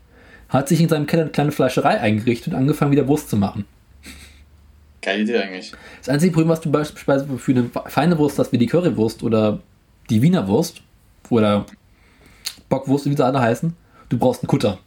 hat 0.48 0.68
sich 0.68 0.80
in 0.80 0.88
seinem 0.88 1.06
Keller 1.06 1.22
eine 1.22 1.32
kleine 1.32 1.52
Fleischerei 1.52 1.98
eingerichtet 1.98 2.52
und 2.52 2.58
angefangen, 2.58 2.92
wieder 2.92 3.08
Wurst 3.08 3.30
zu 3.30 3.36
machen. 3.36 3.64
Geile 5.00 5.22
Idee 5.22 5.38
eigentlich. 5.38 5.72
Das 5.98 6.10
einzige 6.10 6.32
Problem, 6.32 6.50
was 6.50 6.60
du 6.60 6.70
beispielsweise 6.70 7.26
für 7.38 7.52
eine 7.52 7.70
feine 7.86 8.18
Wurst 8.18 8.38
hast, 8.38 8.52
wie 8.52 8.58
die 8.58 8.66
Currywurst 8.66 9.22
oder 9.22 9.58
die 10.10 10.22
Wiener 10.22 10.46
Wurst 10.46 10.82
oder 11.30 11.66
Bockwurst, 12.68 13.06
wie 13.06 13.16
sie 13.16 13.24
alle 13.24 13.40
heißen, 13.40 13.74
du 14.10 14.18
brauchst 14.18 14.42
einen 14.42 14.48
Kutter. 14.48 14.78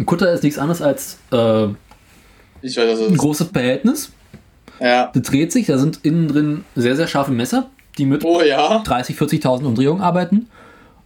Ein 0.00 0.06
Kutter 0.06 0.32
ist 0.32 0.42
nichts 0.42 0.58
anderes 0.58 0.80
als 0.80 1.18
äh, 1.30 1.66
Ich 2.62 2.74
weiß, 2.76 3.00
ein 3.02 3.16
großes 3.18 3.48
Behältnis. 3.48 4.10
Ja. 4.80 5.10
Das 5.12 5.22
dreht 5.24 5.52
sich, 5.52 5.66
da 5.66 5.76
sind 5.76 6.00
innen 6.04 6.26
drin 6.26 6.64
sehr, 6.74 6.96
sehr 6.96 7.06
scharfe 7.06 7.32
Messer, 7.32 7.68
die 7.98 8.06
mit 8.06 8.24
Oh 8.24 8.40
ja. 8.40 8.78
30, 8.78 9.14
40.000 9.18 9.64
Umdrehungen 9.64 10.00
arbeiten 10.00 10.48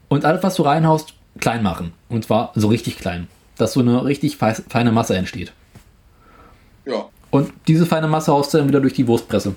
und 0.09 0.25
alles, 0.25 0.45
was 0.45 0.55
du 0.55 0.63
reinhaust, 0.63 1.15
klein 1.41 1.65
machen. 1.65 1.93
Und 2.09 2.25
zwar 2.25 2.53
so 2.55 2.69
richtig 2.69 2.97
klein, 2.97 3.27
dass 3.59 3.73
so 3.73 3.81
eine 3.81 4.05
richtig 4.05 4.37
fei- 4.37 4.55
feine 4.69 4.93
Masse 4.93 5.17
entsteht. 5.17 5.53
Ja. 6.87 7.07
Und 7.33 7.53
diese 7.67 7.87
feine 7.87 8.07
Masse 8.07 8.31
haust 8.31 8.55
du 8.55 8.59
dann 8.59 8.69
wieder 8.69 8.81
durch 8.81 8.93
die 8.95 9.09
Wurstpresse. 9.09 9.57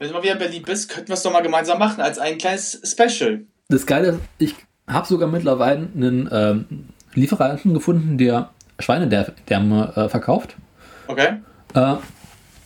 Wenn 0.00 0.08
du 0.08 0.14
mal 0.14 0.22
wieder 0.24 0.32
in 0.32 0.38
Berlin 0.40 0.62
bist, 0.66 0.88
könnten 0.90 1.08
wir 1.08 1.14
es 1.14 1.22
doch 1.22 1.32
mal 1.32 1.42
gemeinsam 1.42 1.78
machen, 1.78 2.00
als 2.00 2.18
ein 2.18 2.38
kleines 2.38 2.80
Special. 2.84 3.42
Das 3.68 3.86
Geile 3.86 4.08
ist, 4.08 4.18
ich 4.38 4.54
habe 4.88 5.06
sogar 5.06 5.28
mittlerweile 5.28 5.88
einen 5.94 6.28
ähm, 6.32 6.64
Lieferanten 7.16 7.74
gefunden, 7.74 8.18
der 8.18 8.50
Schweinedärme 8.78 9.92
äh, 9.96 10.08
verkauft. 10.08 10.56
Okay? 11.08 11.38
Äh, 11.74 11.96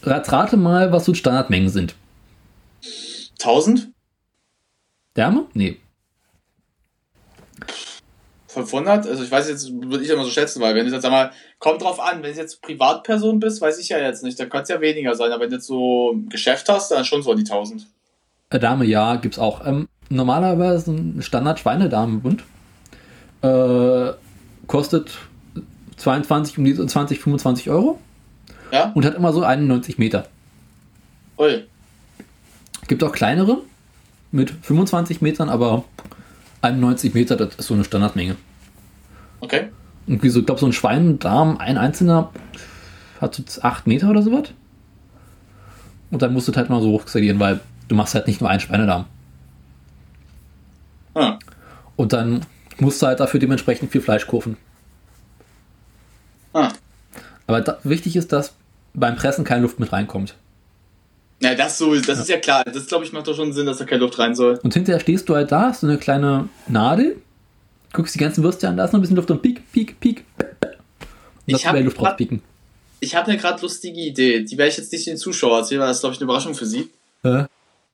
rat- 0.03 0.33
rate 0.33 0.57
mal, 0.57 0.93
was 0.93 1.05
so 1.05 1.15
Standardmengen 1.15 1.69
sind. 1.69 1.95
1000? 3.41 3.89
Därme? 5.17 5.47
Nee. 5.55 5.79
500? 8.49 9.07
Also 9.07 9.23
ich 9.23 9.31
weiß 9.31 9.49
jetzt, 9.49 9.71
würde 9.73 10.03
ich 10.03 10.11
immer 10.11 10.25
so 10.25 10.31
schätzen, 10.31 10.61
weil 10.61 10.75
wenn 10.75 10.85
du 10.87 10.93
jetzt, 10.93 11.03
sag 11.03 11.13
mal, 11.13 11.31
kommt 11.61 11.83
drauf 11.83 12.01
an, 12.01 12.23
wenn 12.23 12.33
du 12.33 12.39
jetzt 12.41 12.61
Privatperson 12.63 13.39
bist, 13.39 13.61
weiß 13.61 13.79
ich 13.79 13.89
ja 13.91 13.99
jetzt 13.99 14.25
nicht, 14.25 14.41
dann 14.41 14.49
kann 14.49 14.63
es 14.63 14.69
ja 14.69 14.81
weniger 14.81 15.15
sein, 15.15 15.31
aber 15.31 15.43
wenn 15.45 15.51
du 15.51 15.57
jetzt 15.57 15.67
so 15.69 16.13
ein 16.13 16.29
Geschäft 16.29 16.69
hast, 16.69 16.91
dann 16.91 17.05
schon 17.05 17.23
so 17.23 17.33
die 17.35 17.43
1000. 17.43 17.87
Äh, 18.51 18.59
Dame, 18.59 18.85
ja, 18.87 19.17
gibt's 19.17 19.39
auch. 19.39 19.65
Ähm, 19.65 19.89
normalerweise 20.09 20.91
ein 20.91 21.23
Standard-Schweinedamenbund 21.23 22.43
äh, 23.43 24.11
kostet 24.71 25.19
22, 25.97 26.57
um 26.59 26.65
die 26.65 26.75
20, 26.75 27.19
25 27.19 27.71
Euro 27.71 27.99
Ja? 28.71 28.93
und 28.95 29.05
hat 29.05 29.17
immer 29.17 29.33
so 29.33 29.43
91 29.43 29.99
Meter. 29.99 30.29
Ui. 31.37 31.65
Gibt 32.87 33.03
auch 33.03 33.11
kleinere 33.11 33.59
mit 34.31 34.53
25 34.63 35.23
Metern, 35.23 35.49
aber 35.49 35.83
91 36.63 37.15
Meter, 37.15 37.35
das 37.35 37.57
ist 37.57 37.67
so 37.67 37.75
eine 37.75 37.83
Standardmenge. 37.83 38.37
Okay. 39.41 39.71
Und 40.07 40.23
wie 40.23 40.29
so, 40.29 40.39
ich 40.39 40.47
glaube, 40.47 40.61
so 40.61 40.67
ein 40.67 40.73
Schweindarm, 40.73 41.57
ein 41.57 41.77
einzelner, 41.77 42.31
hat 43.21 43.35
so 43.35 43.63
8 43.63 43.89
Meter 43.89 44.09
oder 44.09 44.23
sowas. 44.23 44.51
Und 46.13 46.23
dann 46.23 46.33
musst 46.33 46.47
du 46.47 46.53
halt 46.53 46.71
mal 46.71 46.81
so 46.81 46.93
hochskalieren, 46.93 47.41
weil 47.41 47.59
du 47.89 47.97
machst 47.97 48.15
halt 48.15 48.29
nicht 48.29 48.41
nur 48.41 48.49
einen 48.49 48.61
Schweinedarm. 48.61 49.07
Ah. 51.15 51.41
Und 51.97 52.13
dann 52.13 52.47
musst 52.81 53.01
du 53.03 53.07
halt 53.07 53.21
dafür 53.21 53.41
dementsprechend 53.41 53.91
viel 53.93 54.01
Fleisch 54.01 54.27
kaufen. 54.27 54.57
Ah. 56.53 56.73
Aber 57.47 57.61
da, 57.61 57.79
wichtig 57.85 58.17
ist, 58.17 58.33
dass 58.33 58.55
beim 58.95 59.17
Pressen 59.17 59.45
keine 59.45 59.63
Luft 59.63 59.79
mit 59.81 59.93
reinkommt. 59.93 60.35
Ja, 61.43 61.55
das 61.55 61.79
so, 61.79 61.95
das 61.95 62.19
ist 62.19 62.29
ja 62.29 62.39
klar. 62.39 62.65
Das 62.65 62.87
glaube 62.87 63.05
ich 63.05 63.13
macht 63.13 63.27
doch 63.27 63.35
schon 63.35 63.53
Sinn, 63.53 63.67
dass 63.67 63.79
da 63.79 63.85
keine 63.85 64.01
Luft 64.03 64.19
rein 64.19 64.35
soll. 64.35 64.59
Und 64.63 64.75
hinterher 64.75 65.01
stehst 65.01 65.29
du 65.29 65.35
halt 65.35 65.51
da, 65.51 65.63
hast 65.69 65.81
so 65.81 65.87
eine 65.87 65.97
kleine 65.97 66.49
Nadel, 66.69 67.17
guckst 67.93 68.15
die 68.15 68.19
ganzen 68.19 68.45
Würste 68.45 68.69
an, 68.69 68.77
da 68.77 68.85
ist 68.85 68.93
noch 68.93 68.99
ein 68.99 69.03
bisschen 69.03 69.17
Luft 69.17 69.31
und 69.31 69.41
piek, 69.41 69.71
piek, 69.73 69.99
piek. 70.01 70.25
Und 70.39 70.69
Ich 71.47 71.53
das 71.55 71.67
hab 71.67 71.75
wäre 71.75 71.85
Luft 71.85 72.01
rauspieken. 72.01 72.43
Ich 73.01 73.17
habe 73.17 73.29
eine 73.29 73.39
gerade 73.41 73.63
lustige 73.63 73.99
Idee. 73.99 74.45
Die 74.45 74.59
werde 74.59 74.71
ich 74.71 74.77
jetzt 74.77 74.93
nicht 74.93 75.07
den 75.07 75.17
Zuschauer 75.17 75.59
erzählen, 75.61 75.81
weil 75.81 75.89
das 75.89 75.97
ist, 75.99 76.01
glaube 76.03 76.15
ich, 76.15 76.21
eine 76.21 76.25
Überraschung 76.25 76.55
für 76.55 76.67
sie. 76.67 76.91
Äh, 77.23 77.45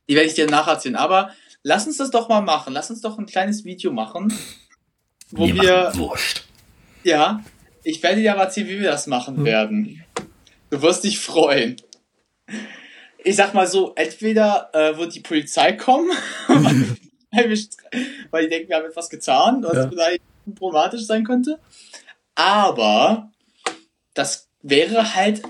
Die 0.08 0.16
werde 0.16 0.26
ich 0.28 0.34
dir 0.34 0.50
nacherzählen. 0.50 0.96
Aber 0.96 1.30
lass 1.62 1.86
uns 1.86 1.98
das 1.98 2.10
doch 2.10 2.28
mal 2.28 2.40
machen. 2.40 2.72
Lass 2.72 2.90
uns 2.90 3.00
doch 3.02 3.16
ein 3.16 3.26
kleines 3.26 3.64
Video 3.64 3.92
machen, 3.92 4.32
wo 5.30 5.46
wir, 5.46 5.90
Wurscht. 5.94 6.44
ja, 7.04 7.42
ich 7.82 8.02
werde 8.02 8.20
dir 8.20 8.32
aber 8.32 8.42
erzählen, 8.44 8.68
wie 8.68 8.80
wir 8.80 8.90
das 8.90 9.06
machen 9.06 9.44
werden. 9.44 10.02
Du 10.70 10.82
wirst 10.82 11.04
dich 11.04 11.18
freuen. 11.20 11.76
Ich 13.24 13.36
sag 13.36 13.54
mal 13.54 13.66
so, 13.66 13.92
entweder 13.96 14.70
äh, 14.72 14.96
wird 14.96 15.14
die 15.14 15.20
Polizei 15.20 15.72
kommen, 15.72 16.10
weil, 16.48 17.48
wir, 17.50 17.58
weil 18.30 18.44
die 18.44 18.50
denken, 18.50 18.68
wir 18.68 18.76
haben 18.76 18.86
etwas 18.86 19.08
getan, 19.08 19.62
was 19.62 19.74
Ja. 19.76 19.88
vielleicht 19.88 20.22
problematisch 20.56 21.02
sein 21.06 21.24
könnte. 21.24 21.58
Aber 22.34 23.30
das 24.14 24.48
wäre 24.62 25.14
halt, 25.14 25.42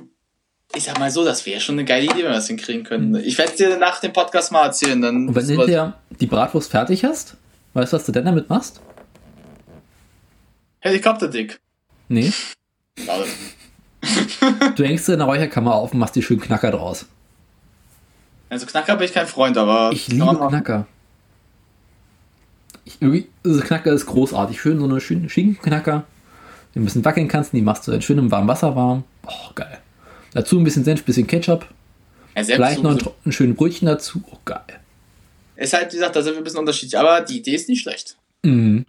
ich 0.75 0.85
sag 0.85 0.99
mal 0.99 1.11
so, 1.11 1.25
das 1.25 1.45
wäre 1.47 1.61
schon 1.61 1.75
eine 1.77 1.85
geile 1.85 2.05
Idee, 2.07 2.19
wenn 2.19 2.25
wir 2.25 2.31
das 2.33 2.47
hinkriegen 2.49 2.85
könnten. 2.85 3.15
Ich 3.17 3.37
werde 3.39 3.57
dir 3.57 3.77
nach 3.79 4.01
dem 4.01 4.13
Podcast 4.13 4.53
mal 4.53 4.65
erzählen. 4.67 5.01
Dann 5.01 5.29
Und 5.29 5.35
wenn 5.35 5.47
du 5.47 5.53
hinterher 5.55 5.95
die 6.21 6.27
Bratwurst 6.27 6.71
fertig 6.71 7.05
hast, 7.05 7.37
weißt 7.75 7.93
du, 7.93 7.97
was 7.97 8.07
du 8.07 8.13
denn 8.13 8.25
damit 8.25 8.49
machst? 8.49 8.81
Helikopterdick. 10.81 11.61
Nee. 12.09 12.33
Du 14.77 14.85
hängst 14.85 15.07
sie 15.07 15.13
in 15.13 15.19
der 15.19 15.27
Räucherkammer 15.27 15.75
auf 15.75 15.93
und 15.93 15.99
machst 15.99 16.15
die 16.15 16.23
schönen 16.23 16.41
Knacker 16.41 16.71
draus. 16.71 17.07
Also 18.49 18.67
Knacker 18.67 18.97
bin 18.97 19.07
ich 19.07 19.13
kein 19.13 19.27
Freund, 19.27 19.59
aber. 19.59 19.91
Ich 19.93 20.09
liebe. 20.09 20.25
Knacker. 20.49 20.87
Ich, 22.85 22.99
also 23.45 23.61
Knacker 23.61 23.93
ist 23.93 24.07
großartig. 24.07 24.61
Schön, 24.61 24.79
so 24.79 24.85
eine 24.85 25.01
schöne 25.01 25.29
Schinkenknacker, 25.29 26.05
die 26.75 26.79
ein 26.79 26.85
bisschen 26.85 27.05
wackeln 27.05 27.27
kannst, 27.27 27.53
die 27.53 27.63
machst 27.63 27.87
du 27.89 27.93
in 27.93 28.01
schönem 28.03 28.31
warmen 28.31 28.47
Wasser 28.47 28.77
warm. 28.77 29.03
Oh, 29.27 29.51
geil. 29.55 29.79
Dazu 30.33 30.59
ein 30.59 30.65
bisschen 30.65 30.85
Senf, 30.85 31.03
bisschen 31.03 31.27
Ketchup. 31.27 31.67
Ja, 32.37 32.45
Vielleicht 32.45 32.83
noch 32.83 32.93
ein, 32.93 33.01
ein 33.25 33.33
schönes 33.33 33.57
Brötchen 33.57 33.87
dazu. 33.87 34.23
Oh, 34.31 34.37
geil. 34.45 34.61
Ist 35.57 35.73
halt, 35.73 35.91
wie 35.93 35.97
gesagt, 35.97 36.15
da 36.15 36.23
sind 36.23 36.35
wir 36.35 36.39
ein 36.39 36.45
bisschen 36.45 36.61
unterschiedlich, 36.61 36.99
aber 36.99 37.23
die 37.23 37.39
Idee 37.39 37.55
ist 37.55 37.69
nicht 37.69 37.81
schlecht. 37.83 38.17
Mhm. 38.45 38.85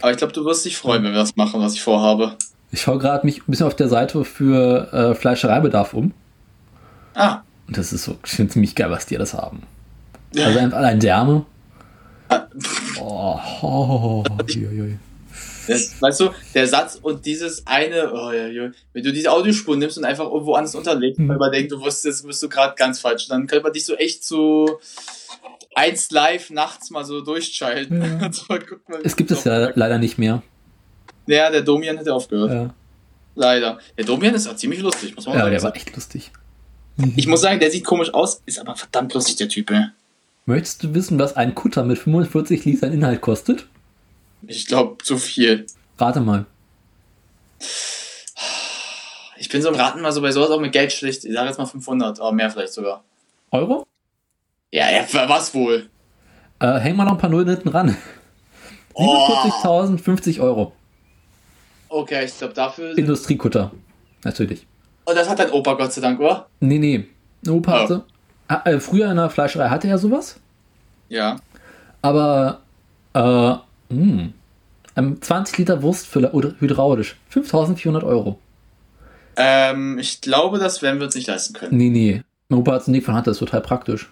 Aber 0.00 0.10
ich 0.12 0.16
glaube, 0.18 0.32
du 0.32 0.44
wirst 0.44 0.64
dich 0.64 0.76
freuen, 0.76 1.02
wenn 1.04 1.12
wir 1.12 1.18
das 1.20 1.36
machen, 1.36 1.60
was 1.60 1.74
ich 1.74 1.82
vorhabe. 1.82 2.36
Ich 2.70 2.82
schaue 2.82 2.98
gerade 2.98 3.24
mich 3.26 3.38
ein 3.40 3.44
bisschen 3.46 3.66
auf 3.66 3.76
der 3.76 3.88
Seite 3.88 4.24
für 4.24 4.92
äh, 4.92 5.14
Fleischereibedarf 5.14 5.94
um. 5.94 6.12
Ah, 7.14 7.40
Und 7.66 7.76
das 7.78 7.92
ist 7.92 8.04
so 8.04 8.16
schon 8.24 8.48
ziemlich 8.50 8.74
geil, 8.74 8.90
was 8.90 9.06
die 9.06 9.16
alles 9.16 9.34
haben. 9.34 9.62
Ja. 10.34 10.46
Also 10.46 10.58
einfach 10.58 10.78
allein 10.78 11.00
Därme. 11.00 11.44
Ah. 12.28 12.46
Oh, 13.00 13.38
oh, 13.62 14.24
uiuiui. 14.54 14.98
das, 15.66 16.00
weißt 16.00 16.20
du, 16.20 16.30
der 16.54 16.66
Satz 16.68 16.98
und 17.00 17.24
dieses 17.24 17.66
eine, 17.66 18.12
oh, 18.12 18.30
ja, 18.30 18.46
ja, 18.48 18.70
wenn 18.92 19.02
du 19.02 19.12
diese 19.12 19.30
Audiospur 19.32 19.76
nimmst 19.76 19.96
und 19.98 20.04
einfach 20.04 20.26
irgendwo 20.26 20.54
anders 20.54 20.74
unterlegst, 20.74 21.18
Mhm. 21.18 21.28
weil 21.30 21.38
man 21.38 21.50
denkt, 21.52 21.72
du 21.72 21.80
wusstest, 21.80 22.26
bist 22.26 22.42
du 22.42 22.48
gerade 22.50 22.74
ganz 22.76 23.00
falsch, 23.00 23.28
dann 23.28 23.46
könnte 23.46 23.64
man 23.64 23.72
dich 23.72 23.86
so 23.86 23.94
echt 23.94 24.22
so 24.24 24.78
eins 25.78 26.10
live 26.10 26.50
nachts 26.50 26.90
mal 26.90 27.04
so 27.04 27.20
durchschalten. 27.20 28.02
Ja. 28.02 28.26
Und 28.26 28.34
so 28.34 28.44
mal 28.48 28.60
Es 29.04 29.16
gibt 29.16 29.30
es 29.30 29.44
ja 29.44 29.70
leider 29.74 29.98
nicht 29.98 30.18
mehr. 30.18 30.42
Ja, 31.26 31.50
der 31.50 31.62
Domian 31.62 31.98
hat 31.98 32.06
ja 32.06 32.12
aufgehört. 32.12 32.50
Ja, 32.50 32.74
Leider. 33.34 33.78
Der 33.96 34.04
Domian 34.04 34.34
ist 34.34 34.48
auch 34.48 34.56
ziemlich 34.56 34.80
lustig, 34.80 35.14
muss 35.14 35.26
man 35.26 35.34
ja 35.34 35.40
sagen. 35.42 35.52
der 35.52 35.62
war 35.62 35.76
echt 35.76 35.94
lustig. 35.94 36.32
Ich 37.14 37.28
muss 37.28 37.40
sagen, 37.40 37.60
der 37.60 37.70
sieht 37.70 37.84
komisch 37.84 38.12
aus, 38.12 38.42
ist 38.46 38.58
aber 38.58 38.74
verdammt 38.74 39.14
lustig, 39.14 39.36
der 39.36 39.48
Typ, 39.48 39.70
ey. 39.70 39.84
Möchtest 40.46 40.82
du 40.82 40.94
wissen, 40.94 41.18
was 41.18 41.36
ein 41.36 41.54
Kutter 41.54 41.84
mit 41.84 41.98
45 41.98 42.64
Litern 42.64 42.92
Inhalt 42.92 43.20
kostet? 43.20 43.66
Ich 44.46 44.66
glaube, 44.66 45.04
zu 45.04 45.18
viel. 45.18 45.66
Rate 45.98 46.20
mal. 46.20 46.46
Ich 49.36 49.48
bin 49.48 49.62
so 49.62 49.68
im 49.68 49.76
Raten 49.76 50.00
mal 50.00 50.10
so 50.10 50.20
bei 50.20 50.32
sowas 50.32 50.50
auch 50.50 50.60
mit 50.60 50.72
Geld 50.72 50.92
schlecht. 50.92 51.24
Ich 51.24 51.32
sage 51.32 51.48
jetzt 51.48 51.58
mal 51.58 51.66
500, 51.66 52.18
aber 52.18 52.32
mehr 52.32 52.50
vielleicht 52.50 52.72
sogar. 52.72 53.04
Euro? 53.52 53.86
Ja, 54.70 54.90
ja, 54.90 55.02
für 55.02 55.28
was 55.28 55.54
wohl? 55.54 55.88
Äh, 56.60 56.78
häng 56.80 56.96
mal 56.96 57.04
noch 57.04 57.12
ein 57.12 57.18
paar 57.18 57.30
Nullen 57.30 57.48
hinten 57.48 57.68
ran. 57.68 57.96
Oh. 58.94 59.28
47.050 59.62 60.40
Euro. 60.40 60.72
Okay, 61.88 62.24
ich 62.24 62.36
glaube 62.36 62.52
dafür. 62.54 62.96
Industriekutter. 62.98 63.70
Natürlich. 64.24 64.66
Und 65.04 65.16
das 65.16 65.28
hat 65.28 65.38
dein 65.38 65.50
Opa 65.52 65.74
Gott 65.74 65.92
sei 65.92 66.00
Dank, 66.00 66.20
oder? 66.20 66.48
Nee, 66.60 66.78
nee. 66.78 67.06
Opa 67.48 67.72
Oh. 67.72 67.82
hatte. 67.82 68.04
Ah, 68.48 68.62
äh, 68.64 68.80
früher 68.80 69.10
in 69.10 69.16
der 69.16 69.30
Fleischerei 69.30 69.68
hatte 69.68 69.88
er 69.88 69.98
sowas. 69.98 70.38
Ja. 71.08 71.36
Aber 72.02 72.60
äh, 73.14 73.54
mh, 73.94 74.28
ähm, 74.96 75.22
20 75.22 75.58
Liter 75.58 75.82
Wurstfüller 75.82 76.34
oder 76.34 76.54
hydraulisch. 76.58 77.16
5400 77.30 78.02
Euro. 78.04 78.38
Ähm, 79.36 79.98
ich 79.98 80.20
glaube, 80.20 80.58
das 80.58 80.82
werden 80.82 80.98
wir 80.98 81.06
uns 81.06 81.14
nicht 81.14 81.28
leisten 81.28 81.54
können. 81.54 81.76
Nee, 81.76 81.90
nee. 81.90 82.22
Mein 82.48 82.60
Opa 82.60 82.72
hat 82.72 82.82
es 82.82 82.88
nicht 82.88 83.04
von 83.04 83.14
Hand, 83.14 83.26
das 83.26 83.36
ist 83.36 83.40
total 83.40 83.60
praktisch. 83.60 84.10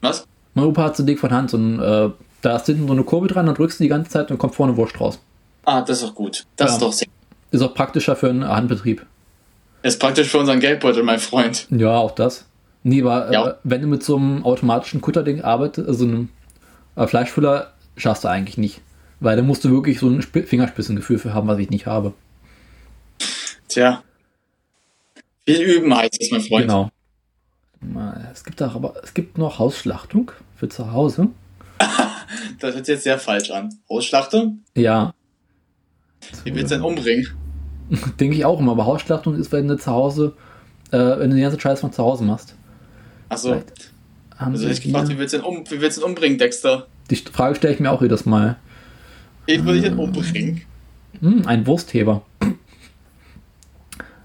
Was? 0.00 0.26
Mein 0.54 0.64
Opa 0.66 0.84
hat 0.84 0.96
so 0.96 1.04
dick 1.04 1.18
von 1.18 1.30
Hand, 1.30 1.52
ein, 1.52 1.80
äh, 1.80 2.10
da 2.42 2.56
ist 2.56 2.66
hinten 2.66 2.86
so 2.86 2.92
eine 2.92 3.04
Kurbel 3.04 3.28
dran, 3.28 3.46
dann 3.46 3.54
drückst 3.54 3.78
du 3.80 3.84
die 3.84 3.88
ganze 3.88 4.10
Zeit 4.10 4.30
und 4.30 4.38
kommt 4.38 4.54
vorne 4.54 4.76
Wurst 4.76 5.00
raus. 5.00 5.20
Ah, 5.64 5.80
das 5.82 5.98
ist 6.02 6.08
doch 6.08 6.14
gut. 6.14 6.44
Das 6.56 6.70
Ja. 6.70 6.74
ist 6.76 6.82
doch 6.82 6.92
sehr. 6.92 7.08
Ist 7.50 7.62
auch 7.62 7.74
praktischer 7.74 8.16
für 8.16 8.28
einen 8.30 8.46
Handbetrieb. 8.46 9.04
Ist 9.82 10.00
praktisch 10.00 10.28
für 10.28 10.38
unseren 10.38 10.60
Geldbeutel, 10.60 11.02
mein 11.02 11.18
Freund. 11.18 11.66
Ja, 11.70 11.96
auch 11.96 12.10
das. 12.12 12.46
Nee, 12.82 13.02
aber 13.02 13.32
Ja. 13.32 13.48
äh, 13.48 13.54
wenn 13.64 13.82
du 13.82 13.86
mit 13.88 14.02
so 14.02 14.16
einem 14.16 14.44
automatischen 14.44 15.00
Kutterding 15.00 15.42
arbeitest, 15.42 15.88
also 15.88 16.04
einem 16.04 16.28
äh, 16.96 17.06
Fleischfüller, 17.06 17.72
schaffst 17.96 18.24
du 18.24 18.28
eigentlich 18.28 18.58
nicht. 18.58 18.80
Weil 19.20 19.36
da 19.36 19.42
musst 19.42 19.64
du 19.64 19.70
wirklich 19.70 19.98
so 19.98 20.08
ein 20.08 20.18
Sp 20.22 20.42
Fingerspitzengefühl 20.46 21.18
für 21.18 21.34
haben, 21.34 21.48
was 21.48 21.58
ich 21.58 21.70
nicht 21.70 21.86
habe. 21.86 22.12
Tja. 23.68 24.02
Viel 25.46 25.60
üben 25.62 25.94
heißt 25.96 26.20
es, 26.20 26.30
mein 26.30 26.40
Freund. 26.40 26.62
Genau. 26.66 26.90
Es 28.32 28.44
gibt 28.44 28.62
auch, 28.62 28.74
aber 28.74 28.94
es 29.02 29.14
gibt 29.14 29.38
noch 29.38 29.58
Hausschlachtung 29.58 30.32
für 30.56 30.68
zu 30.68 30.92
Hause. 30.92 31.28
Das 32.58 32.74
hört 32.74 32.86
sich 32.86 32.94
jetzt 32.94 33.04
sehr 33.04 33.18
falsch 33.18 33.50
an. 33.50 33.72
Ausschlachtung? 33.86 34.60
Ja, 34.74 35.14
Wie 36.42 36.54
willst 36.54 36.72
du 36.72 36.76
denn 36.76 36.84
umbringen? 36.84 37.28
denke 38.20 38.36
ich 38.36 38.44
auch 38.44 38.58
immer. 38.58 38.72
Aber 38.72 38.86
Hausschlachtung 38.86 39.34
ist, 39.36 39.52
wenn 39.52 39.68
du 39.68 39.76
zu 39.76 39.90
Hause, 39.90 40.34
äh, 40.90 40.98
wenn 40.98 41.30
du 41.30 41.36
die 41.36 41.42
ganze 41.42 41.60
Scheiße 41.60 41.82
von 41.82 41.92
zu 41.92 42.02
Hause 42.02 42.24
machst. 42.24 42.54
Achso. 43.28 43.62
Also 44.38 44.68
ich 44.68 44.82
gefragt, 44.82 45.08
wie 45.08 45.18
willst 45.18 45.34
du 45.34 45.38
denn, 45.38 45.46
um, 45.46 45.64
wie 45.70 45.80
willst 45.80 45.96
du 45.96 46.00
denn 46.02 46.10
umbringen, 46.10 46.38
Dexter? 46.38 46.86
die 47.10 47.16
Frage 47.16 47.54
stelle 47.54 47.74
ich 47.74 47.80
mir 47.80 47.90
auch 47.90 48.02
jedes 48.02 48.26
Mal. 48.26 48.56
Wie 49.46 49.64
würde 49.64 49.78
ich 49.78 49.84
denn 49.84 49.98
umbringen? 49.98 50.62
Hm, 51.20 51.46
ein 51.46 51.66
Wurstheber. 51.66 52.22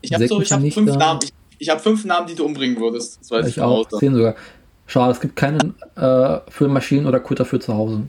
Ich 0.02 0.14
habe 0.14 0.28
so, 0.28 0.42
ich 0.42 0.52
habe 0.52 0.70
fünf 0.72 0.92
da. 0.92 0.98
Namen. 0.98 1.20
Ich, 1.24 1.32
ich 1.62 1.70
habe 1.70 1.80
fünf 1.80 2.04
Namen, 2.06 2.26
die 2.28 2.34
du 2.36 2.44
umbringen 2.44 2.80
würdest. 2.80 3.20
Das 3.22 3.30
weiß 3.32 3.46
ich, 3.48 3.58
Ich 3.58 3.62
auch. 3.62 3.88
Zehn 4.00 4.16
sogar. 4.16 4.36
Schade, 4.88 5.12
es 5.12 5.20
gibt 5.22 5.36
keinen 5.36 5.76
äh, 5.96 6.40
für 6.50 6.68
Maschinen 6.68 7.06
oder 7.06 7.20
Kutter 7.20 7.46
für 7.46 7.60
zu 7.60 7.74
Hause. 7.76 8.02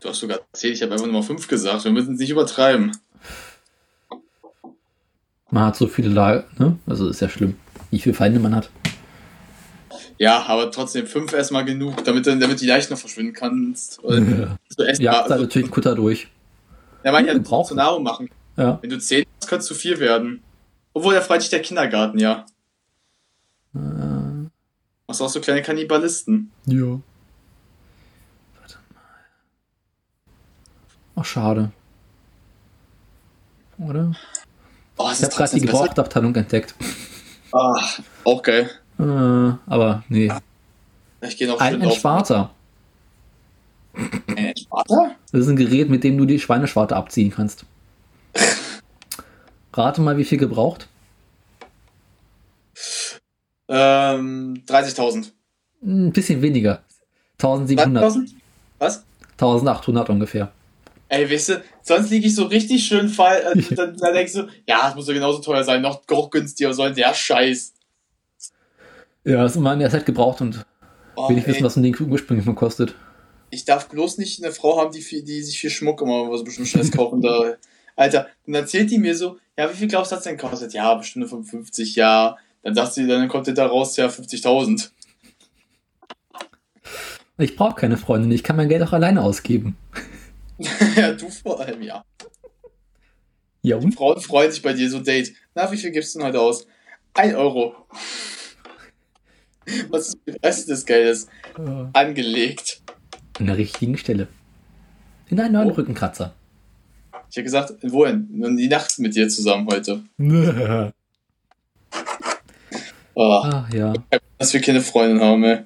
Du 0.00 0.08
hast 0.08 0.20
sogar 0.20 0.38
zehn, 0.52 0.72
ich 0.72 0.80
habe 0.82 0.92
einfach 0.92 1.06
nur 1.06 1.14
mal 1.14 1.22
fünf 1.22 1.48
gesagt. 1.48 1.84
Wir 1.84 1.90
müssen 1.90 2.14
es 2.14 2.20
nicht 2.20 2.30
übertreiben. 2.30 2.92
Man 5.50 5.64
hat 5.64 5.76
so 5.76 5.88
viele 5.88 6.08
Lager, 6.08 6.44
ne? 6.58 6.78
Also 6.86 7.08
ist 7.08 7.20
ja 7.20 7.28
schlimm, 7.28 7.56
wie 7.90 7.98
viele 7.98 8.14
Feinde 8.14 8.38
man 8.38 8.54
hat. 8.54 8.70
Ja, 10.18 10.44
aber 10.46 10.70
trotzdem 10.70 11.06
fünf 11.06 11.32
erstmal 11.32 11.64
genug, 11.64 12.04
damit, 12.04 12.26
du- 12.26 12.38
damit 12.38 12.60
die 12.60 12.66
leicht 12.66 12.90
noch 12.90 12.98
verschwinden 12.98 13.32
kannst. 13.32 14.00
Ja. 14.04 14.56
so. 14.68 14.84
Ja, 14.84 15.12
da 15.12 15.20
also, 15.22 15.42
natürlich 15.44 15.64
einen 15.66 15.72
Kutter 15.72 15.94
durch. 15.94 16.28
ja, 17.04 17.10
man 17.10 17.26
ja 17.26 17.32
Gebraucht. 17.32 17.68
zur 17.68 17.76
Nahrung 17.76 18.02
machen. 18.04 18.30
Ja. 18.56 18.78
Wenn 18.80 18.90
du 18.90 18.98
zehn 18.98 19.24
hast, 19.40 19.48
kannst 19.48 19.68
du 19.70 19.74
vier 19.74 19.98
werden. 19.98 20.42
Obwohl, 21.00 21.14
da 21.14 21.22
freut 21.22 21.40
sich 21.40 21.48
der 21.48 21.62
Kindergarten, 21.62 22.18
ja. 22.18 22.44
Äh, 23.74 23.78
Machst 25.08 25.22
auch 25.22 25.30
so 25.30 25.40
kleine 25.40 25.62
Kannibalisten. 25.62 26.52
ja. 26.66 27.00
Warte 28.60 28.76
mal. 28.92 29.00
Ach, 31.16 31.24
schade. 31.24 31.70
Oder? 33.78 34.12
Oh, 34.98 35.08
Ich 35.10 35.22
habe 35.22 35.34
gerade 35.34 35.54
die. 35.54 35.60
Gebrauchtabteilung 35.62 36.34
entdeckt. 36.36 36.74
Ah, 37.50 37.80
auch 38.24 38.42
geil. 38.42 38.68
Äh, 38.98 39.02
aber 39.02 40.04
nee. 40.10 40.30
Ich 41.22 41.38
gehe 41.38 41.48
noch 41.48 41.58
Ein. 41.60 41.80
Entsparter. 41.80 42.50
Ein 43.94 44.36
Entsparter? 44.36 45.16
Das 45.32 45.40
ist 45.40 45.48
ein 45.48 45.56
Gerät, 45.56 45.88
mit 45.88 46.04
dem 46.04 46.18
du 46.18 46.26
die 46.26 46.38
Schweineschwarte 46.38 46.94
abziehen 46.94 47.30
kannst. 47.30 47.64
Rate 49.72 50.02
mal, 50.02 50.18
wie 50.18 50.24
viel 50.24 50.36
gebraucht? 50.36 50.88
Ähm, 53.70 54.62
30.000. 54.66 55.30
Ein 55.82 56.12
bisschen 56.12 56.42
weniger. 56.42 56.82
1700. 57.38 58.04
30.000? 58.04 58.30
Was? 58.78 59.04
1800 59.32 60.10
ungefähr. 60.10 60.52
Ey, 61.08 61.30
weißt 61.30 61.48
du, 61.48 61.62
sonst 61.82 62.10
liege 62.10 62.26
ich 62.26 62.34
so 62.34 62.44
richtig 62.44 62.84
schön 62.84 63.08
fall, 63.08 63.42
äh, 63.54 63.74
dann, 63.74 63.96
dann 63.96 64.14
denkst 64.14 64.34
du, 64.34 64.48
ja, 64.66 64.88
es 64.88 64.94
muss 64.94 65.08
ja 65.08 65.14
genauso 65.14 65.40
teuer 65.40 65.64
sein, 65.64 65.82
noch, 65.82 66.02
günstiger, 66.30 66.72
soll 66.74 66.92
der 66.92 67.14
Scheiß. 67.14 67.72
Ja, 69.24 69.42
das 69.42 69.52
ist 69.52 69.56
immer 69.56 69.72
in 69.72 69.80
der 69.80 69.90
Zeit 69.90 70.06
gebraucht 70.06 70.40
und 70.40 70.64
Oh, 71.16 71.28
will 71.28 71.38
ich 71.38 71.46
wissen, 71.46 71.64
was 71.64 71.76
ein 71.76 71.82
Ding 71.82 71.98
ursprünglich 72.00 72.46
mal 72.46 72.54
kostet. 72.54 72.94
ich 73.50 73.64
darf 73.64 73.88
bloß 73.88 74.18
nicht 74.18 74.42
eine 74.42 74.52
Frau 74.52 74.78
haben, 74.78 74.92
die, 74.92 75.02
viel, 75.02 75.22
die 75.22 75.42
sich 75.42 75.58
viel 75.58 75.68
Schmuck 75.70 76.00
immer 76.00 76.34
so 76.38 76.44
bestimmt 76.44 76.68
Scheiß 76.68 76.92
kaufen. 76.92 77.20
Da. 77.20 77.56
Alter, 77.96 78.28
dann 78.46 78.54
erzählt 78.54 78.90
die 78.90 78.98
mir 78.98 79.14
so, 79.16 79.38
ja, 79.58 79.68
wie 79.70 79.76
viel 79.76 79.88
glaubst 79.88 80.12
du, 80.12 80.16
hat's 80.16 80.24
denn 80.24 80.36
gekostet? 80.36 80.72
Ja, 80.72 80.94
bestimmt 80.94 81.28
55, 81.28 81.96
ja. 81.96 82.36
Dann 82.62 82.74
sagt 82.74 82.94
sie, 82.94 83.06
dann 83.06 83.28
kommt 83.28 83.46
der 83.46 83.54
da 83.54 83.66
raus, 83.66 83.96
ja, 83.96 84.08
50.000. 84.08 84.90
Ich 87.38 87.56
brauche 87.56 87.74
keine 87.74 87.96
Freundin, 87.96 88.30
ich 88.32 88.42
kann 88.42 88.56
mein 88.56 88.68
Geld 88.68 88.82
auch 88.82 88.92
alleine 88.92 89.22
ausgeben. 89.22 89.76
ja, 90.96 91.12
du 91.12 91.28
vor 91.30 91.60
allem, 91.60 91.82
ja. 91.82 92.04
Ja 93.62 93.76
und? 93.76 93.94
Frauen 93.94 94.20
freuen 94.20 94.52
sich 94.52 94.62
bei 94.62 94.72
dir 94.74 94.90
so 94.90 95.00
Date. 95.00 95.32
Na, 95.54 95.70
wie 95.72 95.76
viel 95.76 95.90
gibst 95.90 96.14
du 96.14 96.18
denn 96.18 96.28
heute 96.28 96.40
aus? 96.40 96.66
Ein 97.14 97.34
Euro. 97.34 97.74
Was 99.90 100.08
ist 100.08 100.18
mit 100.26 100.36
dem 100.36 100.40
Rest 100.42 100.68
des 100.68 100.84
Geldes? 100.84 101.28
Angelegt. 101.92 102.82
An 103.38 103.46
der 103.46 103.56
richtigen 103.56 103.96
Stelle. 103.96 104.28
In 105.28 105.38
einen 105.40 105.54
neuen 105.54 105.70
Oh. 105.70 105.74
Rückenkratzer. 105.74 106.34
Ich 107.30 107.36
habe 107.36 107.44
gesagt, 107.44 107.74
wohin? 107.82 108.28
Nun 108.32 108.56
die 108.56 108.68
Nacht 108.68 108.98
mit 108.98 109.14
dir 109.14 109.28
zusammen 109.28 109.66
heute. 109.70 110.02
Oh, 113.14 113.42
Ah, 113.44 113.66
ja. 113.74 113.92
dass 114.38 114.52
wir 114.52 114.60
keine 114.60 114.80
Freundin 114.80 115.20
haben, 115.20 115.42
ey. 115.44 115.58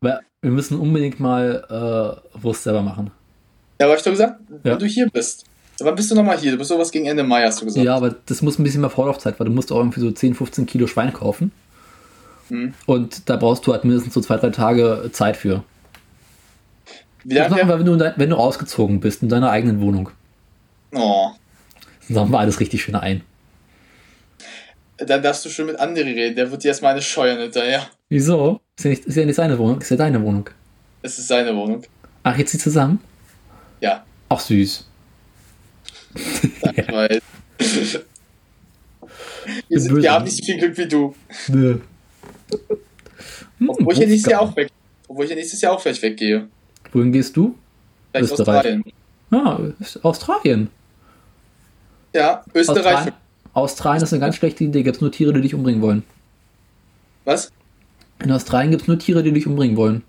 Aber 0.00 0.20
wir 0.42 0.50
müssen 0.50 0.78
unbedingt 0.78 1.18
mal 1.20 2.20
äh, 2.34 2.40
Wurst 2.42 2.62
selber 2.64 2.82
machen. 2.82 3.10
Ja, 3.80 3.86
aber 3.86 3.96
ich 3.96 4.02
doch 4.02 4.10
gesagt, 4.12 4.38
Ja. 4.50 4.72
wenn 4.72 4.78
du 4.78 4.86
hier 4.86 5.08
bist. 5.08 5.44
Wann 5.80 5.96
bist 5.96 6.10
du 6.10 6.14
nochmal 6.14 6.38
hier? 6.38 6.52
Du 6.52 6.58
bist 6.58 6.68
sowas 6.68 6.90
gegen 6.92 7.06
Ende 7.06 7.24
Mai, 7.24 7.42
hast 7.44 7.60
du 7.60 7.64
gesagt. 7.64 7.84
Ja, 7.84 7.96
aber 7.96 8.10
das 8.26 8.42
muss 8.42 8.58
ein 8.58 8.62
bisschen 8.62 8.80
mehr 8.80 8.90
Vorlaufzeit, 8.90 9.40
weil 9.40 9.46
du 9.46 9.52
musst 9.52 9.72
auch 9.72 9.78
irgendwie 9.78 10.00
so 10.00 10.10
10, 10.10 10.34
15 10.34 10.66
Kilo 10.66 10.86
Schwein 10.86 11.12
kaufen. 11.12 11.50
Hm. 12.48 12.74
Und 12.86 13.28
da 13.28 13.36
brauchst 13.36 13.66
du 13.66 13.72
halt 13.72 13.84
mindestens 13.84 14.14
so 14.14 14.20
zwei, 14.20 14.36
drei 14.36 14.50
Tage 14.50 15.08
Zeit 15.12 15.36
für. 15.36 15.64
Wie 17.24 17.34
Das 17.34 17.48
lange? 17.50 17.64
machen 17.64 17.68
wir, 17.86 17.86
wenn 17.92 17.98
du, 17.98 18.12
wenn 18.16 18.30
du 18.30 18.36
ausgezogen 18.36 19.00
bist 19.00 19.22
in 19.22 19.28
deiner 19.30 19.50
eigenen 19.50 19.80
Wohnung. 19.80 20.10
Oh, 20.94 21.30
Dann 22.08 22.18
haben 22.20 22.30
wir 22.30 22.38
alles 22.38 22.60
richtig 22.60 22.82
schön 22.82 22.94
ein. 22.94 23.22
Dann 24.98 25.22
darfst 25.22 25.44
du 25.44 25.48
schon 25.48 25.66
mit 25.66 25.80
André 25.80 26.04
reden. 26.04 26.36
Der 26.36 26.50
wird 26.50 26.64
dir 26.64 26.68
erstmal 26.68 26.92
eine 26.92 27.02
scheuern 27.02 27.38
hinterher. 27.38 27.86
Wieso? 28.08 28.60
Ist 28.76 28.84
ja, 28.84 28.90
nicht, 28.90 29.04
ist 29.06 29.16
ja 29.16 29.24
nicht 29.24 29.36
seine 29.36 29.58
Wohnung, 29.58 29.80
ist 29.80 29.90
ja 29.90 29.96
deine 29.96 30.22
Wohnung. 30.22 30.50
Es 31.02 31.18
ist 31.18 31.28
seine 31.28 31.54
Wohnung. 31.54 31.82
Ach, 32.22 32.36
jetzt 32.38 32.52
sie 32.52 32.58
zusammen? 32.58 33.00
Ja, 33.80 34.04
Ach, 34.28 34.40
süß. 34.40 34.88
weil. 36.88 37.20
wir, 39.68 39.80
sind, 39.80 39.96
wir 39.96 40.12
haben 40.12 40.24
nicht 40.24 40.36
so 40.38 40.44
viel 40.44 40.58
Glück 40.58 40.78
wie 40.78 40.88
du. 40.88 41.14
Nö. 41.48 41.78
Hm, 43.58 43.68
Obwohl 43.68 43.92
ich 43.92 43.98
ja 43.98 44.06
nächstes 44.06 44.30
Jahr 44.32 44.40
auch 44.42 44.56
weg. 44.56 44.70
Obwohl 45.08 45.24
ich 45.24 45.30
ja 45.30 45.36
nächstes 45.36 45.60
Jahr 45.60 45.72
auch 45.72 45.80
vielleicht 45.80 46.02
weggehe. 46.02 46.48
Wohin 46.92 47.12
gehst 47.12 47.36
du? 47.36 47.56
Vielleicht 48.12 48.32
Österreich. 48.32 48.56
Australien. 48.56 48.84
Ah, 49.30 49.60
Australien. 50.02 50.70
Ja, 52.14 52.44
Österreich. 52.54 52.86
Australien. 52.86 53.14
Australien 53.54 54.02
ist 54.02 54.12
eine 54.12 54.20
ganz 54.20 54.36
schlechte 54.36 54.64
Idee. 54.64 54.82
Gibt 54.82 54.96
es 54.96 55.00
nur 55.00 55.12
Tiere, 55.12 55.32
die 55.32 55.40
dich 55.40 55.54
umbringen 55.54 55.80
wollen. 55.80 56.02
Was? 57.24 57.50
In 58.22 58.30
Australien 58.30 58.70
gibt 58.70 58.82
es 58.82 58.88
nur 58.88 58.98
Tiere, 58.98 59.22
die 59.22 59.32
dich 59.32 59.46
umbringen 59.46 59.76
wollen. 59.76 60.02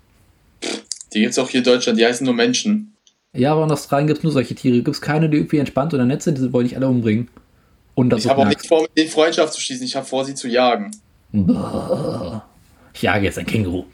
Die 1.12 1.20
gibt's 1.20 1.38
auch 1.38 1.48
hier 1.48 1.58
in 1.58 1.64
Deutschland. 1.64 1.98
Die 1.98 2.04
heißen 2.04 2.24
nur 2.24 2.34
Menschen. 2.34 2.92
Ja, 3.32 3.52
aber 3.52 3.64
in 3.64 3.70
Australien 3.70 4.06
gibt 4.06 4.18
es 4.18 4.24
nur 4.24 4.32
solche 4.32 4.54
Tiere. 4.54 4.76
Gibt 4.76 4.96
es 4.96 5.00
keine, 5.00 5.28
die 5.28 5.38
irgendwie 5.38 5.58
entspannt 5.58 5.94
oder 5.94 6.04
nett 6.04 6.22
sind, 6.22 6.38
die 6.38 6.52
wollen 6.52 6.66
dich 6.66 6.76
alle 6.76 6.88
umbringen. 6.88 7.28
Und 7.94 8.10
das 8.10 8.24
Ich 8.24 8.30
habe 8.30 8.42
auch 8.42 8.46
nicht 8.46 8.66
vor, 8.66 8.82
mit 8.82 8.96
denen 8.96 9.10
Freundschaft 9.10 9.52
zu 9.54 9.60
schließen. 9.60 9.86
Ich 9.86 9.96
habe 9.96 10.06
vor, 10.06 10.24
sie 10.24 10.34
zu 10.34 10.48
jagen. 10.48 10.90
Ich 12.92 13.02
jage 13.02 13.24
jetzt 13.24 13.38
ein 13.38 13.46
Känguru. 13.46 13.84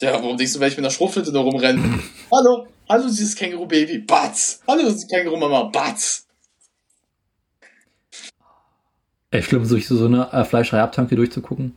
Ja, 0.00 0.12
warum 0.12 0.36
denkst 0.36 0.52
du, 0.52 0.60
wenn 0.60 0.68
ich 0.68 0.76
mit 0.76 0.84
einer 0.84 0.92
Schrotflinte 0.92 1.32
da 1.32 1.40
rumrenne? 1.40 1.82
hallo, 2.32 2.66
hallo, 2.88 3.04
dieses 3.08 3.34
Känguru-Baby. 3.34 3.98
Batz. 3.98 4.60
Hallo, 4.68 4.82
dieses 4.84 5.08
Känguru-Mama. 5.08 5.64
Batz. 5.64 6.27
Ey, 9.30 9.42
schlimm, 9.42 9.68
durch 9.68 9.86
so 9.86 10.06
eine 10.06 10.32
äh, 10.32 10.42
Fleischereiabtanke 10.44 11.14
durchzugucken. 11.14 11.74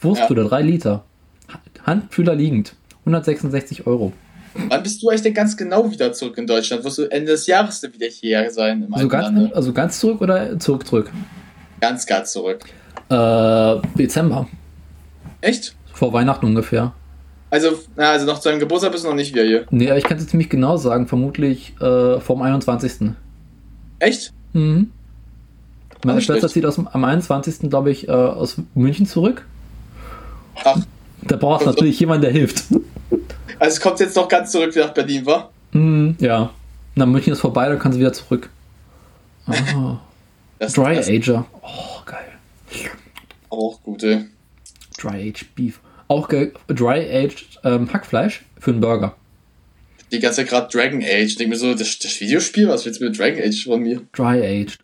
Wurstfüller, 0.00 0.48
3 0.48 0.62
Liter. 0.62 1.04
Ha- 1.52 1.60
Handfühler 1.86 2.34
liegend. 2.34 2.74
166 3.00 3.86
Euro. 3.86 4.12
Wann 4.68 4.82
bist 4.82 5.00
du 5.02 5.08
eigentlich 5.08 5.22
denn 5.22 5.34
ganz 5.34 5.56
genau 5.56 5.88
wieder 5.90 6.12
zurück 6.12 6.36
in 6.38 6.46
Deutschland? 6.48 6.82
Wirst 6.82 6.98
du 6.98 7.04
Ende 7.04 7.32
des 7.32 7.46
Jahres 7.46 7.80
denn 7.80 7.94
wieder 7.94 8.08
hierher 8.08 8.50
sein? 8.50 8.82
Im 8.82 8.92
Also 8.92 9.06
ganz, 9.06 9.24
Lande? 9.26 9.54
also 9.54 9.72
ganz 9.72 10.00
zurück 10.00 10.20
oder 10.20 10.58
zurück, 10.58 10.86
zurück? 10.86 11.10
ganz, 11.80 12.04
ganz 12.04 12.32
zurück. 12.32 12.64
Äh, 13.08 13.76
Dezember. 13.96 14.48
Echt? 15.40 15.76
Vor 15.92 16.12
Weihnachten 16.12 16.46
ungefähr. 16.46 16.92
Also, 17.50 17.78
na, 17.96 18.10
also 18.10 18.26
noch 18.26 18.40
zu 18.40 18.48
deinem 18.48 18.58
Geburtstag 18.58 18.90
bist 18.90 19.04
du 19.04 19.08
noch 19.08 19.14
nicht 19.14 19.32
wieder 19.32 19.44
hier. 19.44 19.66
Nee, 19.70 19.96
ich 19.96 20.02
kann 20.04 20.18
es 20.18 20.26
ziemlich 20.26 20.50
genau 20.50 20.76
sagen. 20.76 21.06
Vermutlich 21.06 21.74
äh, 21.80 22.18
vom 22.18 22.42
21. 22.42 23.10
Echt? 24.00 24.32
Mhm. 24.52 24.90
Meine 26.04 26.20
schlecht. 26.20 26.48
zieht 26.48 26.64
aus, 26.64 26.78
am 26.78 27.04
21. 27.04 27.68
glaube 27.70 27.90
ich, 27.90 28.08
äh, 28.08 28.12
aus 28.12 28.56
München 28.74 29.06
zurück. 29.06 29.44
Ach, 30.64 30.80
Da 31.22 31.36
brauchst 31.36 31.66
du 31.66 31.70
natürlich 31.70 31.98
jemanden, 32.00 32.22
der 32.22 32.32
hilft. 32.32 32.64
Also 33.60 33.74
es 33.74 33.80
kommt 33.80 33.98
jetzt 33.98 34.14
noch 34.14 34.28
ganz 34.28 34.52
zurück 34.52 34.76
nach 34.76 34.90
Berlin, 34.94 35.26
wa? 35.26 35.50
Mm, 35.72 36.10
ja. 36.20 36.50
Na, 36.94 37.06
München 37.06 37.32
ist 37.32 37.40
vorbei, 37.40 37.68
dann 37.68 37.80
kann 37.80 37.92
sie 37.92 37.98
wieder 37.98 38.12
zurück. 38.12 38.50
Oh. 39.74 39.96
Dry 40.60 40.98
Ager. 40.98 41.44
Oh, 41.62 42.00
geil. 42.06 42.90
Auch 43.48 43.80
gut, 43.82 44.02
ey. 44.04 44.26
Dry 45.00 45.28
Aged 45.30 45.54
Beef. 45.56 45.80
Auch 46.06 46.28
geil. 46.28 46.52
Dry 46.68 47.00
Aged 47.10 47.60
ähm, 47.64 47.92
Hackfleisch 47.92 48.44
für 48.60 48.70
einen 48.72 48.80
Burger. 48.80 49.14
Die 50.12 50.20
ganze 50.20 50.38
Zeit 50.42 50.48
gerade 50.48 50.68
Dragon 50.70 51.02
Age. 51.02 51.24
Ich 51.26 51.36
denke 51.36 51.50
mir 51.50 51.56
so, 51.56 51.74
das, 51.74 51.98
das 51.98 52.20
Videospiel, 52.20 52.68
was 52.68 52.84
willst 52.86 53.00
du 53.00 53.04
mit 53.06 53.18
Dragon 53.18 53.42
Age 53.42 53.64
von 53.64 53.80
mir? 53.80 54.02
Dry 54.12 54.40
Aged. 54.42 54.78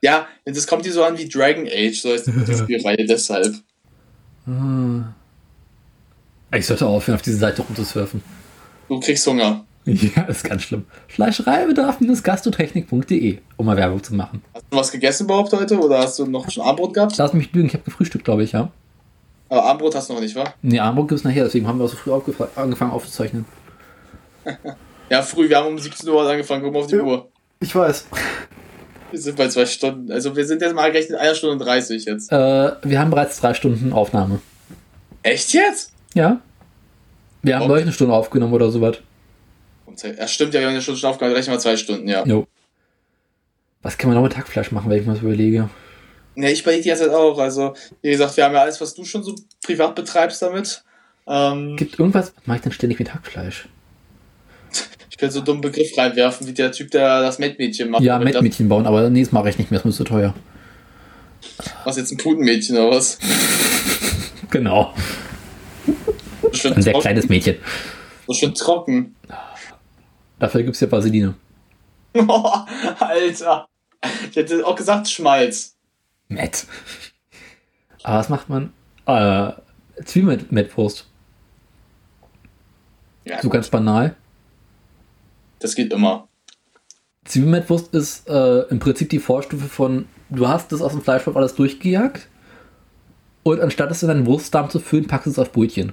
Ja, 0.00 0.26
das 0.44 0.66
kommt 0.66 0.84
dir 0.84 0.92
so 0.92 1.04
an 1.04 1.16
wie 1.18 1.28
Dragon 1.28 1.66
Age, 1.66 2.00
so 2.00 2.12
ist 2.12 2.26
die 2.26 2.54
Spielreihe 2.54 3.04
deshalb. 3.04 3.54
Ah. 4.46 5.14
Ich 6.56 6.66
sollte 6.66 6.86
aufhören, 6.86 7.16
auf 7.16 7.22
diese 7.22 7.36
Seite 7.36 7.60
rumzusurfen. 7.62 8.22
Du 8.88 9.00
kriegst 9.00 9.26
Hunger. 9.26 9.64
Ja, 9.88 10.24
das 10.26 10.38
ist 10.38 10.44
ganz 10.44 10.64
schlimm. 10.64 10.84
Fleischereibedarf-gastrotechnik.de, 11.08 13.38
um 13.56 13.64
mal 13.64 13.78
Werbung 13.78 14.02
zu 14.02 14.14
machen. 14.14 14.42
Hast 14.52 14.66
du 14.68 14.76
was 14.76 14.92
gegessen 14.92 15.24
überhaupt 15.24 15.50
heute 15.54 15.78
oder 15.78 16.00
hast 16.00 16.18
du 16.18 16.26
noch 16.26 16.50
schon 16.50 16.62
Armbrot 16.62 16.92
gehabt? 16.92 17.16
Lass 17.16 17.32
mich 17.32 17.50
lügen, 17.54 17.68
ich 17.68 17.74
habe 17.74 17.84
gefrühstückt, 17.84 18.26
glaube 18.26 18.42
ich, 18.42 18.52
ja. 18.52 18.70
Aber 19.48 19.64
Armbrot 19.64 19.94
hast 19.94 20.10
du 20.10 20.14
noch 20.14 20.20
nicht, 20.20 20.36
wa? 20.36 20.44
Nee, 20.60 20.78
Armbrot 20.78 21.08
gibt 21.08 21.20
es 21.20 21.24
nachher, 21.24 21.44
deswegen 21.44 21.66
haben 21.66 21.78
wir 21.78 21.86
auch 21.86 21.88
so 21.88 21.96
früh 21.96 22.12
angefangen 22.56 22.90
aufzuzeichnen. 22.90 23.46
ja, 25.10 25.22
früh, 25.22 25.48
wir 25.48 25.56
haben 25.56 25.68
um 25.68 25.78
17 25.78 26.06
Uhr 26.06 26.28
angefangen, 26.28 26.62
guck 26.62 26.74
mal 26.74 26.80
auf 26.80 26.86
die 26.86 26.96
ja, 26.96 27.02
Uhr. 27.02 27.30
Ich 27.60 27.74
weiß. 27.74 28.08
Wir 29.10 29.20
sind 29.20 29.36
bei 29.36 29.48
zwei 29.48 29.66
Stunden. 29.66 30.12
Also 30.12 30.36
wir 30.36 30.44
sind 30.46 30.60
jetzt 30.62 30.74
mal 30.74 30.90
gerechnet 30.90 31.18
einer 31.18 31.34
Stunde 31.34 31.54
und 31.54 31.58
30 31.60 32.04
jetzt. 32.04 32.30
Äh, 32.30 32.72
wir 32.82 32.98
haben 32.98 33.10
bereits 33.10 33.40
drei 33.40 33.54
Stunden 33.54 33.92
Aufnahme. 33.92 34.40
Echt 35.22 35.52
jetzt? 35.52 35.92
Ja. 36.14 36.40
Wir 37.42 37.58
haben 37.58 37.68
gleich 37.68 37.82
eine 37.82 37.92
Stunde 37.92 38.14
aufgenommen 38.14 38.52
oder 38.52 38.70
sowas. 38.70 38.98
Ja, 40.02 40.28
stimmt, 40.28 40.54
ja, 40.54 40.60
wir 40.60 40.66
haben 40.66 40.74
eine 40.74 40.82
Stunde 40.82 41.08
aufgenommen, 41.08 41.34
rechnen 41.34 41.54
wir 41.54 41.60
zwei 41.60 41.76
Stunden, 41.76 42.08
ja. 42.08 42.24
Jo. 42.24 42.46
Was 43.82 43.96
kann 43.96 44.10
man 44.10 44.16
noch 44.16 44.22
mit 44.22 44.36
Hackfleisch 44.36 44.70
machen, 44.70 44.90
wenn 44.90 45.00
ich 45.00 45.06
mir 45.06 45.14
das 45.14 45.22
überlege? 45.22 45.70
Ne, 46.34 46.52
ich 46.52 46.62
überlege 46.62 46.82
die 46.82 46.88
ganze 46.88 47.04
Zeit 47.06 47.14
auch. 47.14 47.38
Also, 47.38 47.74
wie 48.02 48.10
gesagt, 48.10 48.36
wir 48.36 48.44
haben 48.44 48.54
ja 48.54 48.62
alles, 48.62 48.80
was 48.80 48.94
du 48.94 49.04
schon 49.04 49.22
so 49.22 49.34
privat 49.62 49.94
betreibst 49.94 50.42
damit. 50.42 50.84
Ähm, 51.26 51.76
Gibt 51.76 51.98
irgendwas, 51.98 52.32
was 52.36 52.46
mache 52.46 52.58
ich 52.58 52.62
denn 52.62 52.72
ständig 52.72 52.98
mit 52.98 53.12
Hackfleisch? 53.12 53.68
Ich 55.18 55.20
könnte 55.20 55.32
so 55.32 55.40
einen 55.40 55.46
dummen 55.46 55.62
Begriff 55.62 55.98
reinwerfen, 55.98 56.46
wie 56.46 56.52
der 56.52 56.70
Typ, 56.70 56.92
der 56.92 57.22
das 57.22 57.40
Mettmädchen 57.40 57.90
macht. 57.90 58.04
Ja, 58.04 58.20
Mettmädchen 58.20 58.68
bauen, 58.68 58.86
aber 58.86 59.10
nee, 59.10 59.24
das 59.24 59.32
mache 59.32 59.50
ich 59.50 59.58
nicht 59.58 59.68
mehr, 59.72 59.80
das 59.80 59.90
ist 59.90 59.96
zu 59.96 60.04
teuer. 60.04 60.32
Was 61.82 61.96
jetzt 61.96 62.12
ein 62.12 62.18
Putenmädchen 62.18 62.76
oder 62.76 62.92
was? 62.92 63.18
genau. 64.50 64.94
Ein 66.62 66.82
sehr 66.82 66.92
kleines 67.00 67.28
Mädchen. 67.28 67.56
So 68.28 68.32
schön 68.32 68.54
trocken. 68.54 69.16
Dafür 70.38 70.62
gibt 70.62 70.76
es 70.76 70.80
ja 70.82 70.92
Vaseline. 70.92 71.34
Oh, 72.14 72.52
Alter. 73.00 73.66
Ich 74.30 74.36
hätte 74.36 74.64
auch 74.64 74.76
gesagt 74.76 75.08
Schmalz. 75.10 75.74
Nett. 76.28 76.64
Aber 78.04 78.18
was 78.18 78.28
macht 78.28 78.48
man? 78.48 78.72
Äh, 79.06 79.50
Zwiebelmettwurst. 80.04 81.08
Ja. 83.24 83.42
So 83.42 83.48
ganz 83.48 83.68
banal. 83.68 84.14
Das 85.58 85.74
geht 85.74 85.92
immer. 85.92 86.28
Zwiebelmettwurst 87.24 87.94
ist 87.94 88.28
äh, 88.28 88.60
im 88.68 88.78
Prinzip 88.78 89.10
die 89.10 89.18
Vorstufe 89.18 89.66
von, 89.66 90.06
du 90.30 90.48
hast 90.48 90.72
das 90.72 90.80
aus 90.80 90.92
dem 90.92 91.02
Fleischwolf 91.02 91.36
alles 91.36 91.54
durchgejagt 91.54 92.28
und 93.42 93.60
anstatt 93.60 93.90
es 93.90 94.02
in 94.02 94.10
einen 94.10 94.26
Wurstdarm 94.26 94.70
zu 94.70 94.80
füllen, 94.80 95.06
packst 95.06 95.26
du 95.26 95.30
es 95.30 95.38
auf 95.38 95.52
Brötchen. 95.52 95.92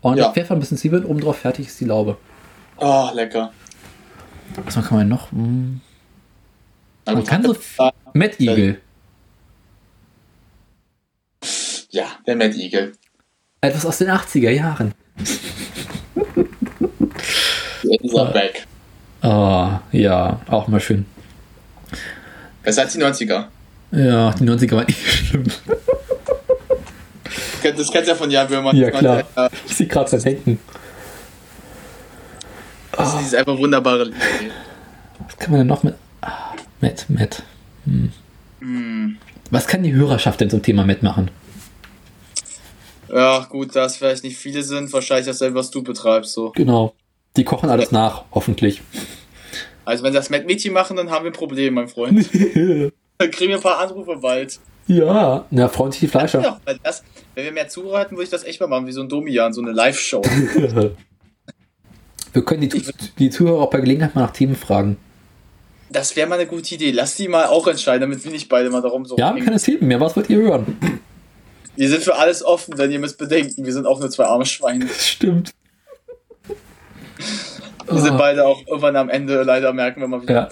Und 0.00 0.18
ja. 0.18 0.32
Pfeffer, 0.32 0.54
ein 0.54 0.60
bisschen 0.60 0.78
Zwiebeln, 0.78 1.04
oben 1.04 1.20
drauf 1.20 1.38
fertig 1.38 1.66
ist 1.66 1.80
die 1.80 1.86
Laube. 1.86 2.16
Oh, 2.76 3.10
lecker. 3.12 3.52
Was 4.64 4.74
kann 4.74 4.98
man 4.98 5.08
noch? 5.08 5.32
Hm. 5.32 5.80
Man 7.06 7.24
kann 7.24 7.42
so. 7.42 7.56
Mad 8.12 8.34
Eagle. 8.38 8.80
Ja, 11.90 12.06
der 12.26 12.36
Mad 12.36 12.56
Eagle. 12.56 12.92
Etwas 13.60 13.84
aus 13.84 13.98
den 13.98 14.10
80er 14.10 14.50
Jahren. 14.50 14.94
Back. 18.32 18.67
Oh, 19.22 19.70
ja, 19.92 20.40
auch 20.48 20.68
mal 20.68 20.80
schön. 20.80 21.06
Besser 22.62 22.82
als 22.82 22.92
die 22.92 23.02
90er. 23.02 23.46
Ja, 23.90 24.30
die 24.32 24.44
90er 24.44 24.76
waren 24.76 24.86
nicht 24.86 25.06
schlimm. 25.06 25.44
Das 27.62 27.90
kennst 27.90 28.08
du 28.08 28.12
ja 28.12 28.14
von 28.14 28.30
Jan 28.30 28.48
Böhmer. 28.48 28.72
Ja, 28.74 28.90
klar. 28.90 29.24
Ich 29.66 29.74
sehe 29.74 29.86
gerade 29.86 30.08
sein 30.08 30.22
Denken. 30.22 30.58
Das 32.92 33.20
ist 33.20 33.34
einfach 33.34 33.56
wunderbare 33.58 34.04
Lied. 34.04 34.14
Was 35.26 35.36
kann 35.36 35.50
man 35.50 35.60
denn 35.60 35.66
noch 35.66 35.82
mit. 35.82 35.94
Ah, 36.20 36.52
Matt, 36.80 37.06
Matt. 37.08 37.42
Hm. 37.84 38.12
Mm. 38.60 39.16
Was 39.50 39.66
kann 39.66 39.82
die 39.82 39.92
Hörerschaft 39.92 40.40
denn 40.40 40.50
zum 40.50 40.62
Thema 40.62 40.84
Matt 40.84 41.02
machen? 41.02 41.30
Ja, 43.08 43.46
gut, 43.48 43.74
da 43.74 43.86
es 43.86 43.96
vielleicht 43.96 44.24
nicht 44.24 44.36
viele 44.36 44.62
sind, 44.62 44.92
wahrscheinlich 44.92 45.26
dasselbe, 45.26 45.58
was 45.58 45.70
du 45.70 45.82
betreibst. 45.82 46.32
So. 46.32 46.50
Genau. 46.50 46.94
Die 47.36 47.44
kochen 47.44 47.70
alles 47.70 47.92
nach, 47.92 48.24
hoffentlich. 48.32 48.82
Also, 49.84 50.04
wenn 50.04 50.12
das 50.12 50.30
Matt-Mädchen 50.30 50.72
machen, 50.72 50.96
dann 50.96 51.10
haben 51.10 51.24
wir 51.24 51.30
ein 51.30 51.34
Problem, 51.34 51.74
mein 51.74 51.88
Freund. 51.88 52.18
dann 53.18 53.30
kriegen 53.30 53.50
wir 53.50 53.56
ein 53.56 53.62
paar 53.62 53.78
Anrufe 53.78 54.16
bald. 54.16 54.58
Ja, 54.86 55.46
na, 55.50 55.68
freuen 55.68 55.92
sich 55.92 56.00
die 56.00 56.08
Fleischer. 56.08 56.42
Ja, 56.42 56.60
das, 56.82 57.04
wenn 57.34 57.44
wir 57.44 57.52
mehr 57.52 57.68
zuhören, 57.68 58.10
würde 58.12 58.24
ich 58.24 58.30
das 58.30 58.44
echt 58.44 58.60
mal 58.60 58.66
machen, 58.66 58.86
wie 58.86 58.92
so 58.92 59.02
ein 59.02 59.08
Domian, 59.08 59.52
so 59.52 59.60
eine 59.60 59.72
Live-Show. 59.72 60.22
wir 62.32 62.44
können 62.44 62.68
die, 62.68 62.82
die 63.18 63.30
Zuhörer 63.30 63.62
auch 63.62 63.70
bei 63.70 63.80
Gelegenheit 63.80 64.14
mal 64.14 64.22
nach 64.22 64.32
Themen 64.32 64.56
fragen. 64.56 64.96
Das 65.90 66.16
wäre 66.16 66.26
mal 66.26 66.38
eine 66.38 66.46
gute 66.46 66.74
Idee. 66.74 66.90
Lass 66.90 67.16
die 67.16 67.28
mal 67.28 67.46
auch 67.46 67.66
entscheiden, 67.66 68.02
damit 68.02 68.24
wir 68.24 68.32
nicht 68.32 68.48
beide 68.48 68.70
mal 68.70 68.82
darum 68.82 69.04
so. 69.04 69.16
Ja, 69.16 69.32
keine 69.32 69.58
Themen 69.58 69.88
mehr. 69.88 70.00
Was 70.00 70.16
wollt 70.16 70.30
ihr 70.30 70.38
hören? 70.38 70.78
Wir 71.76 71.88
sind 71.88 72.02
für 72.02 72.16
alles 72.16 72.42
offen, 72.42 72.76
denn 72.76 72.90
ihr 72.90 72.98
müsst 72.98 73.18
bedenken, 73.18 73.64
wir 73.64 73.72
sind 73.72 73.86
auch 73.86 74.00
nur 74.00 74.10
zwei 74.10 74.24
arme 74.24 74.46
Schweine. 74.46 74.88
Stimmt. 74.98 75.52
Wir 77.90 78.00
sind 78.00 78.18
beide 78.18 78.46
auch 78.46 78.66
irgendwann 78.66 78.96
am 78.96 79.08
Ende 79.08 79.42
leider 79.42 79.72
merken, 79.72 80.02
wenn 80.02 80.10
man 80.10 80.22
wieder. 80.22 80.34
Ja. 80.34 80.48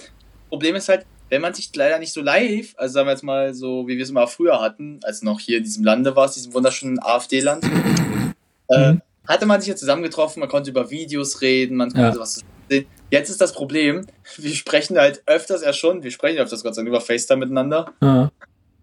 Problem 0.49 0.75
ist 0.75 0.89
halt, 0.89 1.05
wenn 1.29 1.41
man 1.41 1.53
sich 1.53 1.69
leider 1.75 1.99
nicht 1.99 2.13
so 2.13 2.21
live, 2.21 2.73
also 2.77 2.93
sagen 2.93 3.07
wir 3.07 3.11
jetzt 3.11 3.23
mal 3.23 3.53
so, 3.53 3.87
wie 3.87 3.97
wir 3.97 4.03
es 4.03 4.11
mal 4.11 4.27
früher 4.27 4.61
hatten, 4.61 4.99
als 5.03 5.21
noch 5.21 5.39
hier 5.39 5.57
in 5.57 5.63
diesem 5.63 5.83
Lande 5.83 6.15
war, 6.15 6.27
diesem 6.29 6.53
wunderschönen 6.53 6.99
AfD-Land, 6.99 7.65
äh, 8.69 8.91
mhm. 8.93 9.01
hatte 9.27 9.45
man 9.45 9.59
sich 9.59 9.69
ja 9.69 9.75
zusammengetroffen, 9.75 10.39
man 10.39 10.49
konnte 10.49 10.69
über 10.69 10.89
Videos 10.89 11.41
reden, 11.41 11.77
man 11.77 11.91
konnte 11.91 12.15
ja. 12.15 12.19
was 12.19 12.43
sehen. 12.69 12.85
Jetzt 13.09 13.29
ist 13.29 13.41
das 13.41 13.53
Problem, 13.53 14.05
wir 14.37 14.55
sprechen 14.55 14.97
halt 14.97 15.21
öfters 15.25 15.63
ja 15.63 15.73
schon, 15.73 16.03
wir 16.03 16.11
sprechen 16.11 16.39
öfters 16.39 16.63
Gott 16.63 16.75
sei 16.75 16.81
Dank 16.81 16.89
über 16.89 17.01
FaceTime 17.01 17.39
miteinander, 17.39 17.91
ja. 18.01 18.31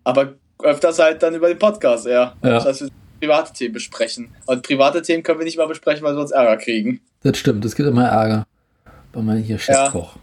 aber 0.05 0.35
öfters 0.63 0.99
halt 0.99 1.23
dann 1.23 1.35
über 1.35 1.49
den 1.49 1.59
Podcast, 1.59 2.07
ja. 2.07 2.37
ja. 2.43 2.63
Dass 2.63 2.81
wir 2.83 2.89
private 3.25 3.53
Themen 3.53 3.75
besprechen. 3.75 4.35
Und 4.47 4.63
private 4.63 5.03
Themen 5.03 5.23
können 5.23 5.39
wir 5.39 5.45
nicht 5.45 5.59
mal 5.59 5.67
besprechen, 5.67 6.03
weil 6.03 6.15
wir 6.15 6.21
uns 6.21 6.31
Ärger 6.31 6.57
kriegen. 6.57 7.01
Das 7.23 7.39
stimmt, 7.39 7.65
es 7.65 7.75
gibt 7.75 7.89
immer 7.89 8.09
Ärger. 8.09 8.47
Bei 9.13 9.23
meinem 9.23 9.43
hier 9.43 9.59
Chefkoch. 9.59 10.17
Ja. 10.17 10.21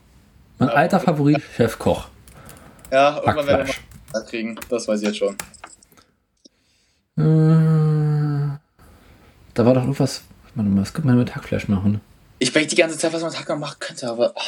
Mein 0.59 0.69
ja. 0.69 0.75
alter 0.75 0.99
Favorit, 0.99 1.41
Chefkoch. 1.55 2.07
Ja, 2.91 3.17
irgendwann 3.17 3.47
werden 3.47 3.67
wir 3.67 3.75
mal 4.13 4.25
kriegen. 4.25 4.59
Das 4.69 4.87
weiß 4.87 5.01
ich 5.01 5.07
jetzt 5.07 5.17
schon. 5.17 5.35
Äh, 7.17 8.57
da 9.53 9.65
war 9.65 9.73
doch 9.73 9.81
irgendwas. 9.81 10.23
Was 10.53 10.93
könnte 10.93 11.07
man 11.07 11.17
mit 11.17 11.35
Hackfleisch 11.35 11.67
machen? 11.69 12.01
Ich 12.39 12.51
denke 12.51 12.67
die 12.67 12.75
ganze 12.75 12.97
Zeit, 12.97 13.13
was 13.13 13.21
man 13.21 13.31
mit 13.31 13.39
Hackfleisch 13.39 13.59
machen 13.59 13.77
könnte, 13.79 14.09
aber. 14.09 14.33
Oh. 14.35 14.41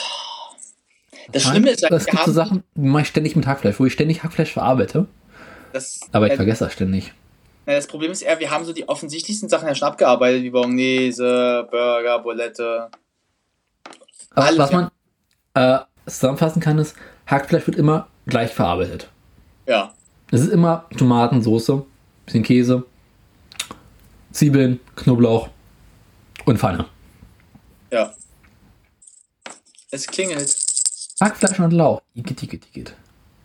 Das 1.32 1.43
Schlimme 1.43 1.69
ist, 1.69 1.83
es 1.90 2.06
gibt 2.06 2.25
so 2.25 2.33
Sachen, 2.33 2.64
die 2.75 2.82
mache 2.82 3.03
ich 3.03 3.07
ständig 3.07 3.38
mit 3.38 3.48
Hackfleisch, 3.48 3.80
wo 3.80 3.85
ich 3.85 3.93
ständig 3.93 4.23
Hackfleisch 4.23 4.51
verarbeite. 4.51 5.07
Das, 5.72 6.01
aber 6.11 6.27
ich 6.27 6.33
äh, 6.33 6.35
vergesse 6.35 6.65
das 6.65 6.73
ständig. 6.73 7.14
Das 7.66 7.88
Problem 7.88 8.11
ist 8.11 8.22
eher, 8.22 8.40
wir 8.40 8.51
haben 8.51 8.66
so 8.66 8.74
die 8.74 8.88
offensichtlichsten 8.90 9.50
Sachen 9.50 9.67
ja 9.67 9.75
schon 9.75 9.88
abgearbeitet, 9.88 10.43
wie 10.43 10.50
Bolognese, 10.50 11.67
Burger, 11.72 12.19
Bulette. 12.19 12.90
Aber 14.32 14.58
was 14.58 14.72
man 14.72 14.92
äh, 15.53 15.80
zusammenfassen 16.06 16.61
kann, 16.61 16.77
ist, 16.80 16.95
Hackfleisch 17.27 17.66
wird 17.67 17.77
immer 17.77 18.08
gleich 18.25 18.53
verarbeitet. 18.53 19.09
Ja. 19.66 19.93
Es 20.32 20.42
ist 20.42 20.51
immer 20.51 20.85
Tomatensoße, 20.98 21.85
bisschen 22.25 22.43
Käse, 22.43 22.85
Zwiebeln, 24.32 24.80
Knoblauch 24.95 25.50
und 26.45 26.58
Pfanne. 26.58 26.85
Ja. 27.92 28.14
Es 29.92 30.08
klingelt. 30.08 30.58
Hackfleisch 31.22 31.59
und 31.59 31.72
Lauch. 31.72 32.01
Igitt, 32.16 32.43
igitt, 32.43 32.67
igitt. 32.72 32.95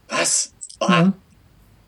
Was? 0.08 0.52
Oh. 0.80 0.86
Ja. 0.88 1.12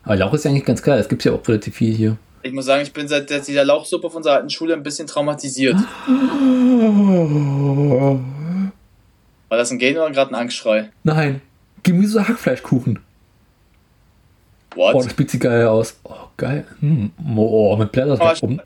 Aber 0.03 0.15
Lauch 0.15 0.33
ist 0.33 0.45
ja 0.45 0.51
eigentlich 0.51 0.65
ganz 0.65 0.81
geil. 0.81 0.99
Es 0.99 1.07
gibt 1.07 1.23
ja 1.23 1.31
auch 1.31 1.47
relativ 1.47 1.75
viel 1.75 1.93
hier. 1.93 2.17
Ich 2.43 2.51
muss 2.53 2.65
sagen, 2.65 2.81
ich 2.81 2.91
bin 2.91 3.07
seit 3.07 3.29
dieser 3.29 3.63
Lauchsuppe 3.63 4.09
von 4.09 4.17
unserer 4.17 4.35
alten 4.35 4.49
Schule 4.49 4.73
ein 4.73 4.81
bisschen 4.83 5.05
traumatisiert. 5.07 5.75
War 9.49 9.57
das 9.57 9.69
ein 9.71 9.79
Gain 9.79 9.97
oder 9.97 10.09
gerade 10.11 10.31
ein 10.31 10.35
Angstschrei? 10.35 10.89
Nein. 11.03 11.41
Gemüse-Hackfleischkuchen. 11.83 12.99
What? 14.75 14.95
Oh, 14.95 15.03
das 15.03 15.13
sieht 15.15 15.41
geil 15.41 15.67
aus. 15.67 15.99
Oh, 16.03 16.13
geil. 16.37 16.65
Hm. 16.79 17.11
Oh, 17.35 17.75
mit 17.75 17.91
Blätter 17.91 18.15
drauf 18.15 18.41
oben. 18.41 18.61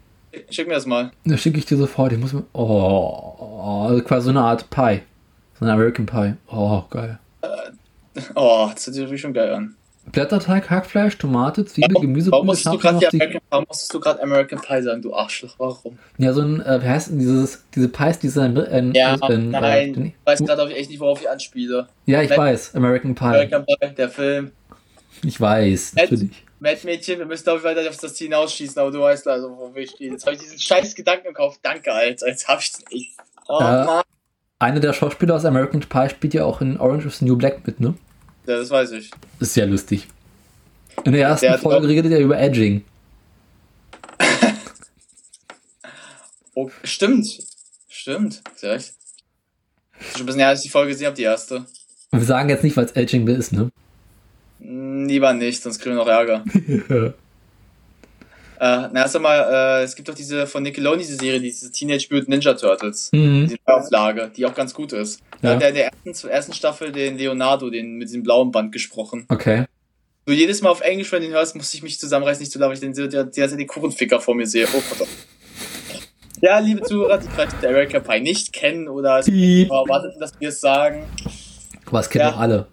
Schick 0.50 0.68
mir 0.68 0.76
das 0.76 0.86
mal. 0.86 1.12
Da 1.26 1.38
schicke 1.38 1.58
ich 1.58 1.66
dir 1.66 1.78
sofort. 1.78 2.14
Ich 2.14 2.20
muss 2.20 2.34
mir. 2.34 2.44
Oh, 2.54 3.36
oh, 3.40 4.02
quasi 4.02 4.26
so 4.26 4.30
eine 4.30 4.42
Art 4.42 4.70
Pie. 4.70 5.02
So 5.60 5.66
ein 5.66 5.72
American 5.72 6.06
Pie. 6.06 6.34
Oh, 6.52 6.84
geil. 6.90 7.20
Oh, 8.34 8.70
das 8.74 8.88
hört 8.88 8.94
sich 8.96 9.04
wirklich 9.04 9.20
schon 9.20 9.34
geil 9.34 9.52
an. 9.54 9.76
Blätterteig, 10.12 10.70
Hackfleisch, 10.70 11.18
Tomate, 11.18 11.66
Zwiebel, 11.66 12.00
Gemüse, 12.00 12.32
Warum 12.32 12.46
musstest 12.46 12.74
du 12.74 12.78
gerade 12.80 13.00
die... 13.00 13.08
American, 13.22 13.42
warum 13.50 13.66
musstest 13.68 13.94
du 13.94 14.00
gerade 14.00 14.22
American 14.22 14.62
Pie 14.62 14.82
sagen, 14.82 15.02
du 15.02 15.14
Arschloch? 15.14 15.56
Warum? 15.58 15.98
Ja, 16.18 16.32
so 16.34 16.42
ein, 16.42 16.62
äh, 16.62 16.82
wie 16.82 16.88
heißt 16.88 17.10
denn 17.10 17.20
dieses, 17.20 17.64
diese 17.74 17.90
Pies, 17.90 18.20
die 18.20 18.30
sind 18.30 18.58
in, 18.58 18.94
Ja, 18.94 19.16
in, 19.28 19.50
nein. 19.52 19.96
äh, 19.96 20.08
ich 20.08 20.14
weiß 20.26 20.40
gerade 20.46 20.74
echt 20.76 20.90
nicht, 20.90 21.00
worauf 21.00 21.22
ich 21.22 21.30
anspiele. 21.30 21.88
Ja, 22.06 22.22
ich 22.22 22.30
Matt- 22.30 22.38
weiß, 22.38 22.76
American 22.76 23.16
Pie. 23.16 23.26
American 23.26 23.66
Pie, 23.66 23.96
der 23.98 24.10
Film. 24.10 24.52
Ich 25.24 25.42
weiß, 25.42 25.94
Matt, 25.96 26.12
natürlich. 26.12 26.44
Matt 26.60 26.84
Mädchen, 26.84 27.20
wir 27.20 27.26
müssen 27.26 27.44
glaube 27.44 27.60
ich 27.60 27.66
weiter 27.66 27.88
auf 27.90 27.98
das 27.98 28.14
Ziel 28.14 28.28
hinausschießen, 28.28 28.80
aber 28.82 28.92
du 28.92 29.00
weißt 29.02 29.28
also, 29.28 29.50
wofür 29.58 29.82
ich 29.82 29.96
gehe. 29.98 30.12
Jetzt 30.12 30.26
habe 30.26 30.36
ich 30.36 30.42
diesen 30.42 30.60
scheiß 30.60 30.96
Gedanken 30.96 31.34
Kopf. 31.34 31.58
Danke, 31.62 31.92
Alter. 31.92 32.28
Jetzt 32.28 32.48
habe 32.48 32.62
ich 32.62 32.72
den 32.72 32.86
echt. 32.98 33.12
Oh 33.48 33.58
Ja. 33.60 33.86
Mann. 33.86 34.04
Einer 34.60 34.80
der 34.80 34.94
Schauspieler 34.94 35.36
aus 35.36 35.44
American 35.46 35.82
Pie 35.82 36.10
spielt 36.10 36.34
ja 36.34 36.46
auch 36.46 36.62
in 36.62 36.80
Orange 36.80 37.08
is 37.08 37.20
the 37.20 37.26
New 37.26 37.36
Black 37.36 37.68
mit, 37.68 37.80
ne? 37.82 37.96
Ja, 38.48 38.58
das 38.58 38.70
weiß 38.70 38.92
ich. 38.92 39.10
Das 39.40 39.50
ist 39.50 39.54
sehr 39.56 39.68
lustig. 39.68 40.08
In 41.04 41.12
der 41.14 41.24
ersten 41.24 41.46
Der 41.48 41.60
Folge 41.60 41.88
redet 41.88 42.12
er 42.12 42.20
über 42.20 42.40
Edging. 42.40 42.84
Oh, 46.58 46.72
stimmt. 46.86 47.28
Stimmt. 47.90 48.42
Du 48.62 48.68
recht. 48.68 48.94
Schon 50.14 50.22
ein 50.22 50.26
bisschen 50.26 50.40
her, 50.40 50.48
als 50.48 50.60
ich 50.60 50.68
die 50.68 50.70
Folge 50.70 50.92
gesehen 50.92 51.08
habe, 51.08 51.16
die 51.18 51.24
erste. 51.24 51.66
Und 52.12 52.20
wir 52.20 52.26
sagen 52.26 52.48
jetzt 52.48 52.64
nicht, 52.64 52.78
was 52.78 52.94
Edging 52.94 53.28
ist, 53.28 53.52
ne? 53.52 53.70
Lieber 54.60 55.34
nicht, 55.34 55.62
sonst 55.62 55.80
kriegen 55.80 55.98
wir 55.98 56.04
noch 56.04 56.08
Ärger. 56.08 56.46
Äh, 58.66 58.90
na, 58.94 59.02
erst 59.02 59.16
einmal, 59.16 59.82
äh, 59.82 59.84
es 59.84 59.96
gibt 59.96 60.10
doch 60.10 60.16
diese 60.16 60.48
von 60.48 60.64
Nickelodeon, 60.64 60.98
diese 60.98 61.16
Serie, 61.18 61.40
diese 61.40 61.72
Teenage 61.72 62.08
Mutant 62.10 62.30
Ninja 62.30 62.54
Turtles. 62.56 63.10
Mhm. 63.14 63.48
Die 63.48 63.60
Auflage, 63.66 64.32
die 64.36 64.44
auch 64.46 64.56
ganz 64.56 64.74
gut 64.74 64.92
ist. 64.92 65.20
Da 65.42 65.50
Ja. 65.50 65.56
hat 65.56 65.62
er 65.62 65.70
in 65.70 65.76
der 65.76 65.92
ersten, 66.06 66.28
ersten 66.30 66.54
Staffel 66.54 66.92
den 66.92 67.18
Leonardo, 67.18 67.70
den 67.70 67.96
mit 67.98 68.08
diesem 68.08 68.24
blauen 68.24 68.52
Band 68.52 68.72
gesprochen. 68.72 69.26
Okay. 69.30 69.66
Du 70.26 70.34
jedes 70.34 70.64
Mal 70.64 70.70
auf 70.70 70.82
Englisch, 70.82 71.12
wenn 71.12 71.22
du 71.22 71.28
ihn 71.28 71.34
hörst, 71.34 71.56
muss 71.56 71.72
ich 71.76 71.84
mich 71.84 72.00
zusammenreißen, 72.00 72.42
nicht 72.42 72.52
zu 72.52 72.58
lachen, 72.58 72.70
weil 72.70 72.74
ich 72.76 72.80
den 72.80 72.94
die, 72.94 73.08
die, 73.08 73.48
die, 73.48 73.58
die 73.58 73.66
Kuchenficker 73.68 74.20
vor 74.20 74.34
mir 74.34 74.48
sehe. 74.48 74.66
Oh 74.74 74.82
Gott. 74.98 75.08
Ja, 76.42 76.58
liebe 76.58 76.82
Zuhörer, 76.82 77.20
die 77.20 77.28
vielleicht 77.28 77.62
der 77.62 77.70
American 77.70 78.04
Pie 78.04 78.20
nicht 78.22 78.52
kennen 78.52 78.88
oder 78.88 79.20
es 79.20 79.26
Piep. 79.28 79.70
erwarteten, 79.70 80.20
dass 80.20 80.32
wir 80.40 80.50
es 80.50 80.60
sagen. 80.60 81.04
Aber 81.86 81.98
das 82.00 82.10
kennen 82.10 82.26
Ja. 82.26 82.32
doch 82.32 82.40
alle. 82.40 82.68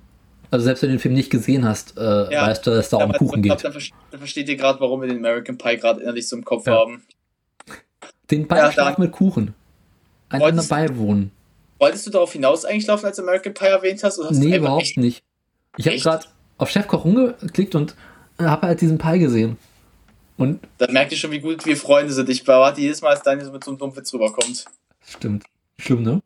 Also 0.52 0.64
selbst 0.64 0.82
wenn 0.82 0.90
du 0.90 0.96
den 0.96 1.00
Film 1.00 1.14
nicht 1.14 1.30
gesehen 1.30 1.64
hast, 1.64 1.96
äh, 1.96 2.30
Ja. 2.32 2.46
weißt 2.46 2.66
du, 2.66 2.70
dass 2.70 2.84
es 2.84 2.90
da 2.90 2.98
um 2.98 3.04
Aber 3.04 3.14
Kuchen 3.14 3.40
glaub, 3.42 3.58
geht. 3.58 3.64
Dann, 3.74 3.82
dann 4.10 4.18
versteht 4.20 4.48
ihr 4.48 4.56
gerade, 4.56 4.78
warum 4.80 5.00
wir 5.00 5.08
den 5.08 5.16
American 5.18 5.56
Pie 5.58 5.78
gerade 5.78 6.02
innerlich 6.02 6.28
so 6.28 6.36
im 6.36 6.44
Kopf 6.44 6.66
Ja. 6.66 6.74
haben. 6.74 7.02
Den 8.30 8.42
Ja, 8.42 8.46
Beischlag 8.46 8.96
da- 8.96 9.02
mit 9.02 9.12
Kuchen. 9.12 9.54
Einander 10.28 10.62
beiwohnen. 10.62 11.30
Wolltest 11.78 12.06
du 12.06 12.10
darauf 12.10 12.32
hinaus 12.32 12.64
eigentlich 12.64 12.86
laufen, 12.86 13.06
als 13.06 13.16
du 13.16 13.22
American 13.22 13.54
Pie 13.54 13.64
erwähnt 13.66 14.02
hast? 14.04 14.18
Oder 14.18 14.30
hast 14.30 14.38
Nee, 14.38 14.56
überhaupt 14.56 14.82
echt- 14.82 14.96
nicht. 14.98 15.22
Ich 15.78 15.86
habe 15.86 15.96
gerade 15.98 16.26
auf 16.58 16.70
Chefkoch 16.70 17.04
rumgeklickt 17.04 17.74
und 17.74 17.94
habe 18.38 18.66
halt 18.68 18.80
diesen 18.80 18.98
Pie 18.98 19.18
gesehen. 19.18 19.56
Und 20.36 20.60
Dann 20.78 20.92
merkt 20.92 21.12
ihr 21.12 21.18
schon, 21.18 21.30
wie 21.30 21.40
gut 21.40 21.64
wir 21.66 21.76
Freunde 21.76 22.12
sind. 22.12 22.28
Ich 22.28 22.46
erwarte 22.46 22.80
jedes 22.80 23.00
Mal, 23.02 23.10
als 23.10 23.22
Daniel 23.22 23.46
so 23.46 23.52
mit 23.52 23.64
so 23.64 23.70
einem 23.70 23.78
dummen 23.78 23.96
Witz 23.96 24.12
rüberkommt. 24.12 24.64
stimmt. 25.06 25.44
Schlimm, 25.78 26.02
ne? 26.02 26.20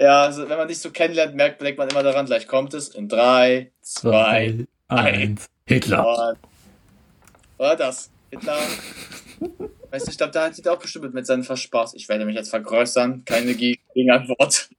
Ja, 0.00 0.22
also 0.22 0.48
wenn 0.48 0.56
man 0.56 0.66
dich 0.66 0.78
so 0.78 0.90
kennenlernt, 0.90 1.34
merkt, 1.34 1.60
denkt 1.60 1.76
man 1.78 1.88
immer 1.90 2.02
daran, 2.02 2.24
gleich 2.24 2.46
kommt 2.46 2.72
es 2.72 2.88
in 2.88 3.06
drei, 3.08 3.70
zwei, 3.82 4.66
eins. 4.88 5.46
Hitler. 5.66 6.30
und... 6.30 6.38
Oder 7.58 7.76
das. 7.76 8.10
Hitler. 8.30 8.56
Weißt 9.90 10.06
du, 10.06 10.10
ich 10.10 10.16
glaube, 10.16 10.32
da 10.32 10.46
hat 10.46 10.54
sich 10.54 10.66
auch 10.66 10.78
bestimmt 10.78 11.12
mit 11.12 11.26
seinem 11.26 11.44
Verspaß. 11.44 11.92
Ich 11.94 12.08
werde 12.08 12.24
mich 12.24 12.34
jetzt 12.34 12.48
vergrößern. 12.48 13.26
Keine 13.26 13.52
Geg- 13.52 13.80
Gegenantwort. 13.92 14.70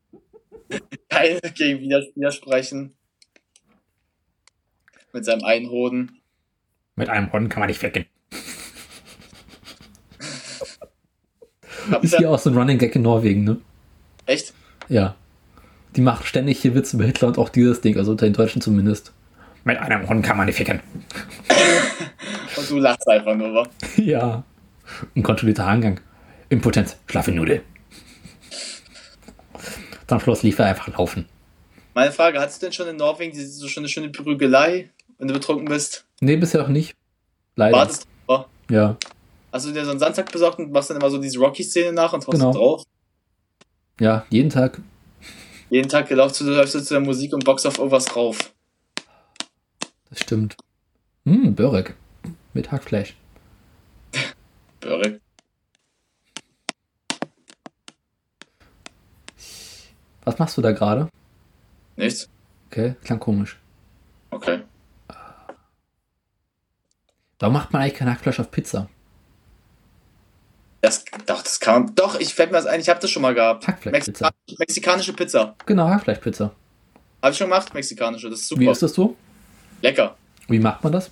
Keine 1.09 1.39
gegen 1.39 1.81
Widers- 1.81 2.15
Widersprechen. 2.15 2.95
Mit 5.13 5.25
seinem 5.25 5.43
Einhoden. 5.43 6.21
Mit 6.95 7.09
einem 7.09 7.31
Hund 7.31 7.49
kann 7.49 7.59
man 7.59 7.67
nicht. 7.69 7.83
Habt 11.91 12.03
Ist 12.03 12.17
hier 12.17 12.31
auch 12.31 12.39
so 12.39 12.49
ein 12.49 12.57
Running 12.57 12.79
Gag 12.79 12.95
in 12.95 13.03
Norwegen, 13.03 13.43
ne? 13.43 13.61
Echt? 14.25 14.53
Ja. 14.91 15.15
Die 15.95 16.01
macht 16.01 16.25
ständig 16.25 16.61
hier 16.61 16.75
Witze 16.75 16.97
über 16.97 17.05
Hitler 17.05 17.29
und 17.29 17.37
auch 17.37 17.47
dieses 17.49 17.79
Ding, 17.79 17.97
also 17.97 18.11
unter 18.11 18.25
den 18.25 18.33
Deutschen 18.33 18.61
zumindest. 18.61 19.13
Mit 19.63 19.77
einem 19.77 20.07
Hund 20.09 20.25
kann 20.25 20.35
man 20.37 20.47
nicht 20.47 20.55
ficken. 20.57 20.81
Und 22.57 22.69
du 22.69 22.79
lachst 22.79 23.07
einfach 23.07 23.35
nur, 23.35 23.53
wa? 23.53 23.67
ja. 23.95 24.43
Unkontrollierter 25.15 25.65
Angang. 25.65 26.01
Impotenz, 26.49 26.97
schlaffe 27.07 27.31
Nudel. 27.31 27.61
Dann 30.07 30.19
Schluss 30.19 30.43
lief 30.43 30.59
er 30.59 30.65
einfach 30.65 30.89
laufen. 30.97 31.25
Meine 31.93 32.11
Frage, 32.11 32.39
hattest 32.41 32.61
du 32.61 32.65
denn 32.65 32.73
schon 32.73 32.87
in 32.89 32.97
Norwegen 32.97 33.31
diese, 33.31 33.47
so 33.47 33.67
schon 33.69 33.81
eine 33.81 33.87
schöne 33.89 34.09
Prügelei, 34.09 34.89
wenn 35.19 35.27
du 35.29 35.33
betrunken 35.33 35.65
bist? 35.67 36.05
Nee, 36.19 36.35
bisher 36.35 36.63
auch 36.63 36.67
nicht. 36.67 36.95
Leider. 37.55 37.77
Wartest 37.77 38.03
du 38.03 38.07
drauf? 38.33 38.45
Ja. 38.69 38.97
Hast 39.53 39.67
du 39.67 39.71
dir 39.71 39.85
so 39.85 39.91
einen 39.91 39.99
Sandsack 39.99 40.31
besorgt 40.31 40.59
und 40.59 40.71
machst 40.71 40.89
dann 40.89 40.97
immer 40.97 41.09
so 41.09 41.17
diese 41.19 41.39
Rocky-Szene 41.39 41.93
nach 41.93 42.11
und 42.13 42.25
haust 42.27 42.31
Genau. 42.37 42.51
drauf? 42.51 42.83
Ja, 44.01 44.25
jeden 44.31 44.49
Tag. 44.49 44.81
Jeden 45.69 45.87
Tag 45.87 46.09
läufst 46.09 46.41
du, 46.41 46.45
läufst 46.45 46.73
du 46.73 46.79
zu 46.79 46.95
der 46.95 47.01
Musik 47.01 47.33
und 47.33 47.45
boxst 47.45 47.67
auf 47.67 47.77
irgendwas 47.77 48.15
rauf. 48.15 48.51
Das 50.09 50.21
stimmt. 50.21 50.57
Hm, 51.23 51.53
Börek. 51.53 51.95
Mit 52.55 52.71
Hackfleisch. 52.71 53.15
Börek. 54.79 55.21
Was 60.23 60.39
machst 60.39 60.57
du 60.57 60.63
da 60.63 60.71
gerade? 60.71 61.07
Nichts? 61.95 62.27
Okay, 62.71 62.95
klang 63.03 63.19
komisch. 63.19 63.59
Okay. 64.31 64.63
Warum 67.37 67.53
macht 67.53 67.71
man 67.71 67.83
eigentlich 67.83 67.99
kein 67.99 68.09
Hackfleisch 68.09 68.39
auf 68.39 68.49
Pizza? 68.49 68.89
Das, 70.81 71.05
doch, 71.27 71.43
das 71.43 71.59
kann 71.59 71.83
man. 71.85 71.95
Doch, 71.95 72.19
ich 72.19 72.33
fällt 72.33 72.51
mir 72.51 72.57
das 72.57 72.65
ein, 72.65 72.79
ich 72.79 72.89
habe 72.89 72.99
das 72.99 73.09
schon 73.11 73.21
mal 73.21 73.33
gehabt. 73.35 73.67
Hackfleischpizza. 73.67 74.31
Mexika 74.47 74.55
mexikanische 74.59 75.13
Pizza. 75.13 75.55
Genau, 75.65 75.87
Hackfleischpizza. 75.87 76.51
Habe 77.21 77.31
ich 77.31 77.37
schon 77.37 77.47
gemacht, 77.47 77.73
mexikanische. 77.73 78.29
Das 78.29 78.39
ist 78.39 78.47
super. 78.47 78.61
Wie 78.61 78.69
ist 78.69 78.81
das 78.81 78.93
so? 78.93 79.15
Lecker. 79.81 80.15
Wie 80.47 80.59
macht 80.59 80.83
man 80.83 80.91
das? 80.93 81.11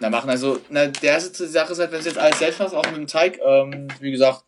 Na, 0.00 0.10
machen 0.10 0.30
also, 0.30 0.60
na, 0.70 0.86
der 0.86 1.12
erste 1.14 1.48
Sache 1.48 1.72
ist 1.72 1.80
halt, 1.80 1.90
wenn 1.90 2.00
du 2.00 2.06
jetzt 2.06 2.18
alles 2.18 2.38
selbst 2.38 2.60
machst, 2.60 2.74
auch 2.74 2.86
mit 2.86 2.96
dem 2.96 3.08
Teig, 3.08 3.40
ähm, 3.44 3.88
wie 3.98 4.12
gesagt, 4.12 4.44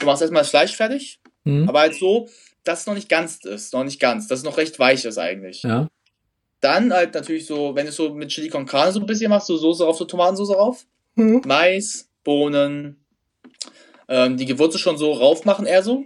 du 0.00 0.06
machst 0.06 0.22
erstmal 0.22 0.42
das 0.42 0.50
Fleisch 0.50 0.74
fertig, 0.74 1.20
Hm? 1.44 1.68
aber 1.68 1.80
halt 1.80 1.94
so, 1.94 2.28
dass 2.64 2.80
es 2.80 2.86
noch 2.86 2.94
nicht 2.94 3.08
ganz 3.08 3.44
ist, 3.44 3.72
noch 3.72 3.84
nicht 3.84 4.00
ganz, 4.00 4.26
dass 4.26 4.40
es 4.40 4.44
noch 4.44 4.56
recht 4.56 4.78
weich 4.80 5.04
ist 5.04 5.18
eigentlich. 5.18 5.62
Ja. 5.62 5.86
Dann 6.60 6.92
halt 6.92 7.14
natürlich 7.14 7.46
so, 7.46 7.76
wenn 7.76 7.84
du 7.84 7.90
es 7.90 7.96
so 7.96 8.12
mit 8.12 8.30
Chili 8.30 8.48
con 8.48 8.66
Carne 8.66 8.90
so 8.90 8.98
ein 8.98 9.06
bisschen 9.06 9.30
machst, 9.30 9.46
so 9.46 9.56
Soße 9.56 9.84
drauf, 9.84 9.96
so 9.96 10.04
Tomatensauce 10.04 10.48
drauf, 10.48 10.84
Mais, 11.14 12.08
Bohnen, 12.24 12.96
ähm, 14.08 14.36
die 14.36 14.46
Gewürze 14.46 14.78
schon 14.78 14.98
so 14.98 15.12
rauf 15.12 15.44
machen, 15.44 15.66
eher 15.66 15.82
so. 15.82 16.04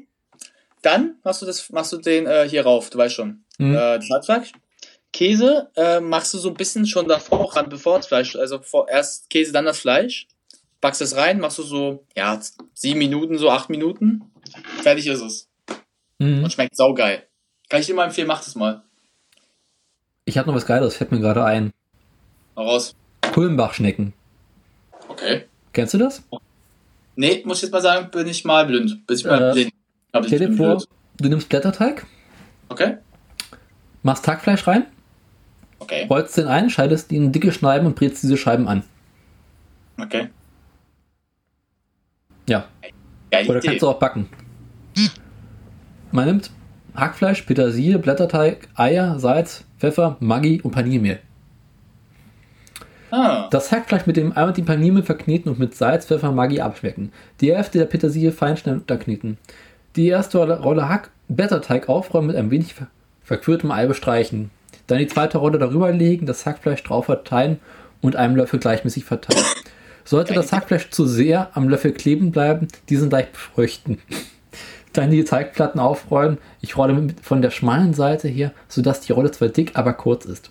Dann 0.83 1.17
machst 1.23 1.43
du 1.43 1.47
das, 1.47 1.71
machst 1.71 1.93
du 1.93 1.99
den 1.99 2.27
äh, 2.27 2.49
hier 2.49 2.65
rauf, 2.65 2.91
du 2.91 2.99
weißt 2.99 3.15
schon. 3.15 3.45
Mhm. 3.59 3.75
Äh, 3.75 3.99
das 3.99 4.11
Hackfleisch. 4.11 4.53
Käse 5.13 5.71
äh, 5.77 6.01
machst 6.01 6.33
du 6.35 6.39
so 6.39 6.49
ein 6.49 6.55
bisschen 6.55 6.87
schon 6.87 7.07
davor 7.07 7.55
ran, 7.55 7.69
bevor 7.69 7.99
das 7.99 8.07
Fleisch, 8.07 8.35
also 8.35 8.61
vor, 8.61 8.89
erst 8.89 9.29
Käse, 9.31 9.53
dann 9.53 9.67
das 9.67 9.79
Fleisch. 9.79 10.27
Packst 10.81 11.03
es 11.03 11.17
rein, 11.17 11.39
machst 11.39 11.59
du 11.59 11.63
so, 11.63 12.05
ja, 12.17 12.41
sieben 12.75 12.99
Minuten, 12.99 13.39
so 13.39 13.51
acht 13.51 13.71
Minuten. 13.71 14.23
Fertig 14.83 15.07
ist 15.07 15.21
es. 15.21 15.49
Mhm. 16.19 16.43
Und 16.45 16.53
schmeckt 16.53 16.75
saugeil. 16.75 17.27
Kann 17.69 17.81
ich 17.81 17.87
dir 17.87 17.95
mal 17.95 18.07
empfehlen, 18.07 18.27
mach 18.27 18.43
das 18.43 18.55
mal. 18.55 18.83
Ich 20.25 20.39
habe 20.39 20.49
noch 20.49 20.57
was 20.57 20.67
Geiles, 20.67 20.97
fällt 20.97 21.13
mir 21.13 21.21
gerade 21.21 21.45
ein. 21.45 21.73
Mal 22.57 22.65
raus. 22.65 22.97
Kulmbachschnecken. 23.33 24.13
Okay. 25.09 25.45
Kennst 25.73 25.95
du 25.95 25.99
das? 25.99 26.23
Nee, 27.17 27.43
muss 27.45 27.59
ich 27.59 27.63
jetzt 27.65 27.73
mal 27.73 27.81
sagen, 27.83 28.11
bin 28.11 28.27
ich 28.27 28.45
mal 28.45 28.65
blind. 28.67 29.07
Bin 29.07 29.17
ich 29.17 29.25
mal 29.25 29.51
Äh, 29.51 29.53
blind. 29.53 29.73
Hab 30.13 30.23
ich 30.25 30.29
Stell 30.35 30.49
dir 30.51 30.53
vor, 30.57 30.77
blöd. 30.77 30.89
du 31.19 31.29
nimmst 31.29 31.49
Blätterteig, 31.49 32.07
Okay. 32.69 32.97
machst 34.03 34.27
Hackfleisch 34.27 34.67
rein, 34.67 34.87
Okay. 35.79 36.07
rollst 36.09 36.37
den 36.37 36.47
ein, 36.47 36.71
scheidest 36.71 37.13
ihn 37.13 37.25
in 37.25 37.33
dicke 37.33 37.53
Scheiben 37.53 37.87
und 37.87 37.97
brätst 37.97 38.23
diese 38.23 38.37
Scheiben 38.37 38.69
an. 38.69 38.83
Okay. 40.01 40.29
Ja. 42.49 42.67
Geile 43.31 43.49
Oder 43.49 43.59
Idee. 43.59 43.69
kannst 43.69 43.83
du 43.83 43.89
auch 43.89 43.99
backen. 43.99 44.29
Man 46.11 46.27
nimmt 46.27 46.51
Hackfleisch, 46.95 47.43
Petersilie, 47.43 47.99
Blätterteig, 47.99 48.69
Eier, 48.75 49.19
Salz, 49.19 49.65
Pfeffer, 49.79 50.17
Maggi 50.21 50.61
und 50.61 50.73
Paniermehl. 50.73 51.21
Ah. 53.13 53.49
Das 53.51 53.71
Hackfleisch 53.71 54.07
mit 54.07 54.17
dem 54.17 54.33
einmal 54.33 54.55
die 54.55 54.63
Paniermehl 54.63 55.03
verkneten 55.03 55.51
und 55.51 55.59
mit 55.59 55.75
Salz, 55.75 56.07
Pfeffer, 56.07 56.33
Maggi 56.33 56.63
abschmecken. 56.63 57.13
Die 57.43 57.55
Hälfte 57.55 57.79
der 57.79 57.85
Petersilie 57.85 58.33
fein 58.33 58.57
schnell 58.57 58.77
unterkneten. 58.77 59.37
Die 59.97 60.09
erste 60.09 60.39
Rolle, 60.39 60.89
Hack 60.89 61.11
Blätterteig 61.29 61.91
aufräumen 61.91 62.29
mit 62.29 62.37
ein 62.37 62.51
wenig 62.51 62.75
ver 62.75 62.87
verquirltem 63.23 63.71
Ei 63.71 63.87
bestreichen. 63.87 64.51
Dann 64.87 64.99
die 64.99 65.07
zweite 65.07 65.39
Rolle 65.39 65.59
darüber 65.59 65.93
legen, 65.93 66.27
das 66.27 66.45
Hackfleisch 66.47 66.83
drauf 66.83 67.05
verteilen 67.05 67.61
und 68.01 68.17
einem 68.17 68.35
Löffel 68.35 68.59
gleichmäßig 68.59 69.05
verteilen. 69.05 69.45
Sollte 70.05 70.33
das 70.33 70.53
Hackfleisch 70.53 70.91
zu 70.91 71.07
sehr 71.07 71.51
am 71.55 71.69
Löffel 71.69 71.93
kleben 71.93 72.33
bleiben, 72.33 72.69
diesen 72.89 73.11
leicht 73.11 73.33
befeuchten. 73.33 73.99
Dann 74.95 75.11
die 75.11 75.25
Teigplatten 75.25 75.81
aufrollen. 75.81 76.39
Ich 76.63 76.77
rolle 76.77 76.95
mit 76.95 77.21
von 77.21 77.43
der 77.43 77.51
schmalen 77.51 77.95
Seite 77.95 78.29
her, 78.29 78.53
sodass 78.69 79.01
die 79.01 79.13
Rolle 79.13 79.31
zwar 79.31 79.49
dick, 79.49 79.73
aber 79.75 79.93
kurz 79.93 80.25
ist. 80.25 80.51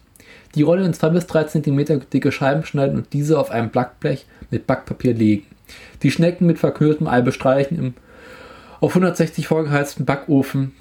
Die 0.56 0.64
Rolle 0.64 0.86
in 0.86 0.94
2 0.94 1.10
bis 1.10 1.28
3 1.28 1.46
cm 1.46 2.10
dicke 2.12 2.32
Scheiben 2.32 2.66
schneiden 2.66 2.98
und 2.98 3.14
diese 3.14 3.40
auf 3.40 3.52
einem 3.52 3.70
Backblech 3.70 4.26
mit 4.50 4.68
Backpapier 4.68 5.14
legen. 5.14 5.46
Die 6.04 6.12
Schnecken 6.12 6.46
mit 6.46 6.60
verkühltem 6.60 7.08
Ei 7.08 7.22
bestreichen 7.22 7.78
im 7.78 7.94
auf 8.82 8.92
160 8.92 9.48
vorgeheizten 9.48 10.06
Backofen 10.06 10.74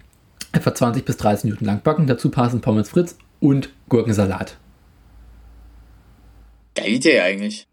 etwa 0.52 0.74
20 0.74 1.04
bis 1.04 1.16
30 1.18 1.44
Minuten 1.44 1.64
lang 1.66 1.82
backen. 1.82 2.06
Dazu 2.06 2.30
passen 2.30 2.60
Pommes 2.60 2.88
Fritz 2.88 3.16
und 3.38 3.70
Gurkensalat. 3.88 4.56
Geile 6.74 6.88
Idee 6.88 7.20
eigentlich. 7.20 7.66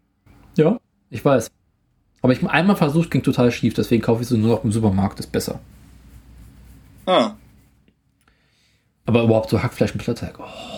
Ja, 0.56 0.78
ich 1.10 1.24
weiß. 1.24 1.50
Aber 2.20 2.32
ich 2.32 2.42
habe 2.42 2.52
einmal 2.52 2.76
versucht, 2.76 3.10
ging 3.10 3.22
total 3.22 3.50
schief, 3.52 3.74
deswegen 3.74 4.02
kaufe 4.02 4.22
ich 4.22 4.28
sie 4.28 4.36
nur 4.36 4.56
noch 4.56 4.64
im 4.64 4.72
Supermarkt, 4.72 5.20
ist 5.20 5.32
besser. 5.32 5.60
Ah. 7.06 7.36
Aber 9.06 9.22
überhaupt 9.22 9.50
so 9.50 9.62
Hackfleisch 9.62 9.94
mit 9.94 10.04
Blätterteig. 10.04 10.38
Oh. 10.38 10.77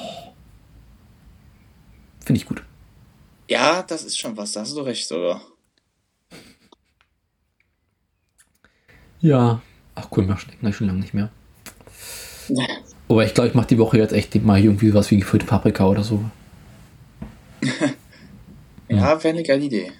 Finde 2.31 2.43
ich 2.43 2.47
gut. 2.47 2.63
Ja, 3.49 3.83
das 3.83 4.05
ist 4.05 4.17
schon 4.17 4.37
was, 4.37 4.53
da 4.53 4.61
hast 4.61 4.77
du 4.77 4.83
recht, 4.83 5.11
oder? 5.11 5.41
Ja. 9.19 9.61
Ach 9.97 10.07
cool, 10.13 10.27
mach 10.27 10.39
schnecken 10.39 10.73
schon 10.73 10.87
lange 10.87 11.01
nicht 11.01 11.13
mehr. 11.13 11.31
Aber 13.09 13.25
ich 13.25 13.35
glaube, 13.35 13.49
ich 13.49 13.57
mache 13.57 13.67
die 13.67 13.79
Woche 13.79 13.99
jetzt 13.99 14.13
echt 14.13 14.33
mal 14.45 14.63
irgendwie 14.63 14.95
was 14.95 15.11
wie 15.11 15.19
gefüllte 15.19 15.45
Paprika 15.45 15.89
oder 15.89 16.05
so. 16.05 16.25
ja, 18.89 19.25
wäre 19.25 19.35
eine 19.35 19.43
geile 19.43 19.65
Idee. 19.65 19.91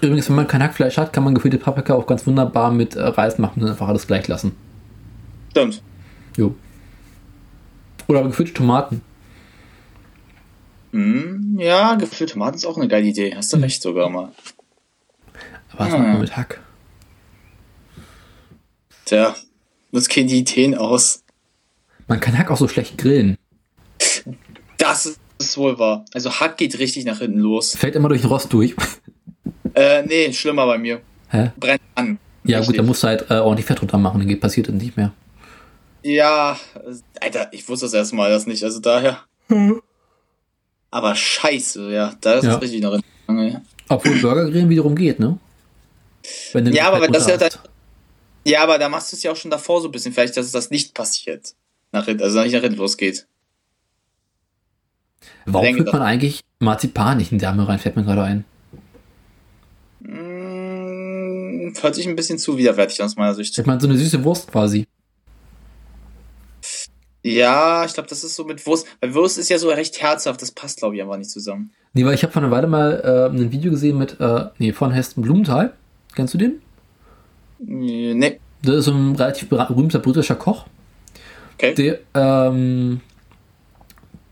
Übrigens, 0.00 0.28
wenn 0.28 0.36
man 0.36 0.46
kein 0.46 0.62
Hackfleisch 0.62 0.98
hat, 0.98 1.12
kann 1.12 1.24
man 1.24 1.34
gefüllte 1.34 1.58
Paprika 1.58 1.94
auch 1.94 2.06
ganz 2.06 2.28
wunderbar 2.28 2.70
mit 2.70 2.94
äh, 2.94 3.02
Reis 3.02 3.38
machen 3.38 3.60
und 3.60 3.70
einfach 3.70 3.88
alles 3.88 4.06
gleich 4.06 4.28
lassen. 4.28 4.54
Stimmt. 5.50 5.82
Jo. 6.36 6.54
Oder 8.06 8.22
gefüllte 8.22 8.54
Tomaten. 8.54 9.02
Mm, 10.92 11.58
ja, 11.58 11.94
gefüllte 11.94 12.34
Tomaten 12.34 12.56
ist 12.56 12.66
auch 12.66 12.76
eine 12.76 12.88
geile 12.88 13.06
Idee. 13.06 13.34
Hast 13.34 13.52
du 13.52 13.56
recht 13.58 13.82
sogar 13.82 14.08
mal. 14.08 14.32
Aber 15.72 15.84
was 15.84 15.92
hm. 15.92 15.98
macht 15.98 16.08
man 16.08 16.20
mit 16.20 16.36
Hack? 16.36 16.60
Tja, 19.04 19.36
was 19.92 20.08
gehen 20.08 20.26
die 20.26 20.38
Ideen 20.38 20.74
aus? 20.74 21.22
Man 22.08 22.20
kann 22.20 22.36
Hack 22.36 22.50
auch 22.50 22.56
so 22.56 22.68
schlecht 22.68 22.98
grillen. 22.98 23.36
Das 24.78 25.18
ist 25.38 25.58
wohl 25.58 25.78
wahr. 25.78 26.04
Also 26.12 26.30
Hack 26.30 26.56
geht 26.56 26.78
richtig 26.78 27.04
nach 27.04 27.18
hinten 27.18 27.38
los. 27.38 27.76
Fällt 27.76 27.94
immer 27.96 28.08
durch 28.08 28.22
den 28.22 28.30
Rost 28.30 28.52
durch. 28.52 28.74
Äh, 29.74 30.02
nee, 30.06 30.32
schlimmer 30.32 30.66
bei 30.66 30.78
mir. 30.78 31.00
Hä? 31.28 31.50
Brennt 31.58 31.82
an. 31.94 32.18
Ja, 32.44 32.58
richtig. 32.58 32.66
gut, 32.66 32.78
dann 32.78 32.86
musst 32.86 33.02
du 33.02 33.08
halt 33.08 33.30
äh, 33.30 33.34
ordentlich 33.34 33.66
Fett 33.66 33.82
runter 33.82 33.98
machen, 33.98 34.26
dann 34.26 34.40
passiert 34.40 34.68
das 34.68 34.74
nicht 34.74 34.96
mehr. 34.96 35.12
Ja, 36.02 36.56
Alter, 37.20 37.48
ich 37.52 37.68
wusste 37.68 37.86
das 37.86 37.94
erstmal 37.94 38.30
das 38.30 38.46
nicht, 38.46 38.62
also 38.62 38.80
daher. 38.80 39.20
Mhm. 39.48 39.82
Aber 40.96 41.14
scheiße, 41.14 41.92
ja, 41.92 42.14
da 42.22 42.36
ist 42.36 42.44
ja. 42.44 42.54
es 42.54 42.62
richtig 42.62 42.80
nach 42.80 42.92
hinten. 42.92 43.52
Ja. 43.52 43.60
Obwohl 43.90 44.18
Burger 44.18 44.50
grillen 44.50 44.70
wiederum 44.70 44.96
geht, 44.96 45.20
ne? 45.20 45.38
ja, 46.54 46.90
aber 46.90 47.06
das 47.08 47.26
ja, 47.26 47.36
ja, 48.46 48.62
aber 48.62 48.78
da 48.78 48.88
machst 48.88 49.12
du 49.12 49.16
es 49.16 49.22
ja 49.22 49.30
auch 49.30 49.36
schon 49.36 49.50
davor 49.50 49.82
so 49.82 49.88
ein 49.88 49.92
bisschen, 49.92 50.14
vielleicht, 50.14 50.38
dass 50.38 50.50
das 50.52 50.70
nicht 50.70 50.94
passiert. 50.94 51.52
Nach, 51.92 52.08
also 52.08 52.42
nicht 52.42 52.54
nach 52.54 52.62
hinten 52.62 52.78
losgeht. 52.78 53.26
Warum 55.44 55.74
führt 55.74 55.92
man 55.92 56.00
eigentlich 56.00 56.40
Marzipan 56.60 57.18
nicht 57.18 57.30
in 57.30 57.36
die 57.36 57.44
Dame 57.44 57.68
rein, 57.68 57.78
fällt 57.78 57.96
mir 57.96 58.04
gerade 58.04 58.22
ein. 58.22 58.44
Mm, 60.00 61.74
hört 61.78 61.94
sich 61.94 62.08
ein 62.08 62.16
bisschen 62.16 62.38
zu 62.38 62.56
widerwärtig 62.56 63.02
aus 63.02 63.16
meiner 63.16 63.34
Sicht. 63.34 63.58
Ich 63.58 63.66
meine, 63.66 63.82
so 63.82 63.86
eine 63.86 63.98
süße 63.98 64.24
Wurst 64.24 64.50
quasi. 64.50 64.86
Ja, 67.26 67.84
ich 67.84 67.92
glaube, 67.92 68.08
das 68.08 68.22
ist 68.22 68.36
so 68.36 68.44
mit 68.44 68.64
Wurst. 68.66 68.86
Weil 69.00 69.12
Wurst 69.12 69.36
ist 69.36 69.48
ja 69.48 69.58
so 69.58 69.68
recht 69.68 70.00
herzhaft, 70.00 70.40
das 70.42 70.52
passt, 70.52 70.78
glaube 70.78 70.94
ich, 70.94 71.02
einfach 71.02 71.16
nicht 71.16 71.28
zusammen. 71.28 71.72
Nee, 71.92 72.04
weil 72.04 72.14
ich 72.14 72.22
habe 72.22 72.32
vor 72.32 72.40
einer 72.40 72.52
Weile 72.52 72.68
mal 72.68 73.02
äh, 73.04 73.36
ein 73.36 73.50
Video 73.50 73.72
gesehen 73.72 73.98
mit, 73.98 74.20
äh, 74.20 74.44
nee, 74.58 74.72
von 74.72 74.92
Hesten 74.92 75.22
Blumenthal. 75.22 75.72
Kennst 76.14 76.34
du 76.34 76.38
den? 76.38 76.62
Nee. 77.58 78.38
Das 78.62 78.76
ist 78.76 78.84
so 78.84 78.92
ein 78.92 79.16
relativ 79.16 79.48
berühmter 79.48 79.98
britischer 79.98 80.36
Koch. 80.36 80.66
Okay. 81.54 81.74
Der, 81.74 81.98
ähm, 82.14 83.00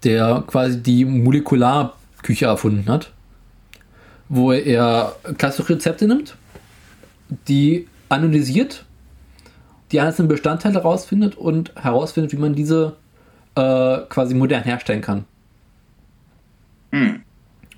der 0.04 0.44
quasi 0.46 0.80
die 0.80 1.04
Molekularküche 1.04 2.46
erfunden 2.46 2.88
hat. 2.88 3.10
Wo 4.28 4.52
er 4.52 5.16
klassische 5.36 5.70
Rezepte 5.70 6.06
nimmt, 6.06 6.36
die 7.48 7.88
analysiert 8.08 8.84
die 9.94 10.00
einzelnen 10.00 10.26
Bestandteile 10.26 10.74
herausfindet 10.74 11.36
und 11.36 11.72
herausfindet, 11.76 12.32
wie 12.32 12.36
man 12.36 12.54
diese 12.54 12.96
äh, 13.54 13.98
quasi 14.08 14.34
modern 14.34 14.64
herstellen 14.64 15.00
kann. 15.00 15.24
Hm. 16.90 17.22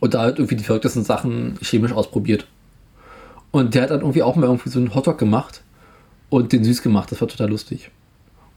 Und 0.01 0.15
da 0.15 0.23
halt 0.23 0.39
irgendwie 0.39 0.57
die 0.57 0.65
verrücktesten 0.65 1.05
Sachen 1.05 1.59
chemisch 1.61 1.93
ausprobiert. 1.93 2.47
Und 3.51 3.75
der 3.75 3.83
hat 3.83 3.91
dann 3.91 4.01
irgendwie 4.01 4.23
auch 4.23 4.35
mal 4.35 4.47
irgendwie 4.47 4.71
so 4.71 4.79
einen 4.79 4.95
Hotdog 4.95 5.19
gemacht 5.19 5.61
und 6.31 6.53
den 6.53 6.65
süß 6.65 6.81
gemacht. 6.81 7.13
Das 7.13 7.21
war 7.21 7.29
total 7.29 7.51
lustig. 7.51 7.91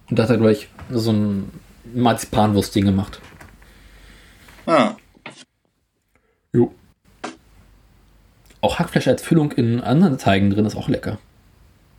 Und 0.09 0.17
da 0.17 0.23
hat 0.23 0.29
er 0.29 0.37
gleich 0.37 0.69
so 0.89 1.11
ein 1.11 1.51
Marzipanwurst-Ding 1.93 2.85
gemacht. 2.85 3.19
Ah. 4.67 4.95
Jo. 6.53 6.73
Auch 8.61 8.79
Hackfleisch 8.79 9.09
als 9.09 9.21
Füllung 9.21 9.51
in 9.51 9.81
anderen 9.81 10.17
Teigen 10.17 10.49
drin 10.49 10.65
ist 10.65 10.77
auch 10.77 10.87
lecker. 10.87 11.17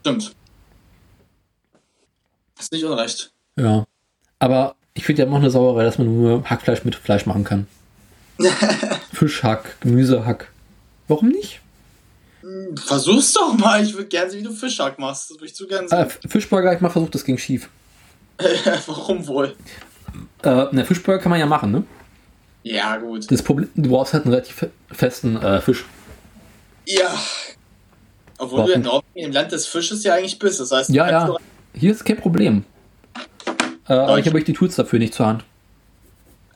Stimmt. 0.00 0.34
Ist 2.60 2.72
nicht 2.72 2.84
unrecht. 2.84 3.32
Ja. 3.56 3.86
Aber 4.38 4.76
ich 4.94 5.04
finde 5.04 5.22
ja 5.22 5.26
immer 5.26 5.36
noch 5.36 5.42
eine 5.42 5.50
Sauerei, 5.50 5.84
dass 5.84 5.98
man 5.98 6.06
nur 6.06 6.44
Hackfleisch 6.48 6.84
mit 6.84 6.94
Fleisch 6.94 7.26
machen 7.26 7.44
kann. 7.44 7.66
Fischhack, 9.12 9.80
Gemüsehack. 9.80 10.50
Warum 11.08 11.28
nicht? 11.28 11.60
Hm, 12.40 12.76
versuch's 12.76 13.32
doch 13.32 13.56
mal. 13.56 13.82
Ich 13.82 13.94
würde 13.94 14.06
gerne 14.06 14.30
sehen, 14.30 14.40
wie 14.40 14.44
du 14.44 14.52
Fischhack 14.52 14.98
machst. 14.98 15.30
Das 15.30 15.36
würde 15.36 15.46
ich 15.46 15.54
zu 15.54 15.66
gerne 15.66 15.88
sehen. 15.88 15.98
Ah, 15.98 16.28
Fischburger 16.28 16.72
ich 16.72 16.80
mal 16.80 16.88
versucht, 16.88 17.14
das 17.14 17.24
ging 17.24 17.36
schief. 17.38 17.68
Warum 18.86 19.26
wohl? 19.26 19.54
Äh, 20.42 20.66
ne, 20.72 20.84
Fischburger 20.84 21.20
kann 21.20 21.30
man 21.30 21.38
ja 21.38 21.46
machen, 21.46 21.70
ne? 21.72 21.84
Ja, 22.62 22.96
gut. 22.96 23.30
Das 23.30 23.42
Problem, 23.42 23.68
du 23.74 23.90
brauchst 23.90 24.12
halt 24.12 24.24
einen 24.24 24.34
relativ 24.34 24.66
festen 24.90 25.36
äh, 25.36 25.60
Fisch. 25.60 25.84
Ja. 26.86 27.14
Obwohl 28.38 28.60
Warum? 28.60 28.72
du 28.72 28.80
Norwegen 28.80 29.26
im 29.26 29.32
Land 29.32 29.52
des 29.52 29.66
Fisches 29.66 30.02
ja 30.04 30.14
eigentlich 30.14 30.38
bist. 30.38 30.60
Das 30.60 30.70
heißt, 30.72 30.90
ja, 30.90 31.10
ja. 31.10 31.36
Hier 31.74 31.92
ist 31.92 32.04
kein 32.04 32.16
Problem. 32.16 32.64
Äh, 33.88 33.94
aber 33.94 34.18
ich 34.18 34.26
habe 34.26 34.36
euch 34.36 34.44
die 34.44 34.52
Tools 34.52 34.76
dafür 34.76 34.98
nicht 34.98 35.14
zur 35.14 35.26
Hand. 35.26 35.44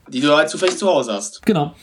Die 0.09 0.21
du 0.21 0.35
halt 0.35 0.51
zufällig 0.51 0.77
zu 0.77 0.87
Hause 0.87 1.13
hast. 1.13 1.45
Genau. 1.45 1.75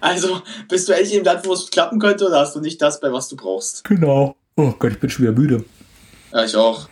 Also, 0.00 0.42
bist 0.68 0.88
du 0.88 0.92
endlich 0.92 1.14
im 1.14 1.24
Land, 1.24 1.46
wo 1.46 1.52
es 1.52 1.70
klappen 1.70 1.98
könnte, 1.98 2.26
oder 2.26 2.40
hast 2.40 2.56
du 2.56 2.60
nicht 2.60 2.82
das, 2.82 3.00
bei 3.00 3.12
was 3.12 3.28
du 3.28 3.36
brauchst? 3.36 3.84
Genau. 3.84 4.36
Oh 4.56 4.72
Gott, 4.78 4.92
ich 4.92 5.00
bin 5.00 5.10
schon 5.10 5.24
wieder 5.24 5.32
müde. 5.32 5.64
Ja, 6.32 6.44
ich 6.44 6.56
auch. 6.56 6.88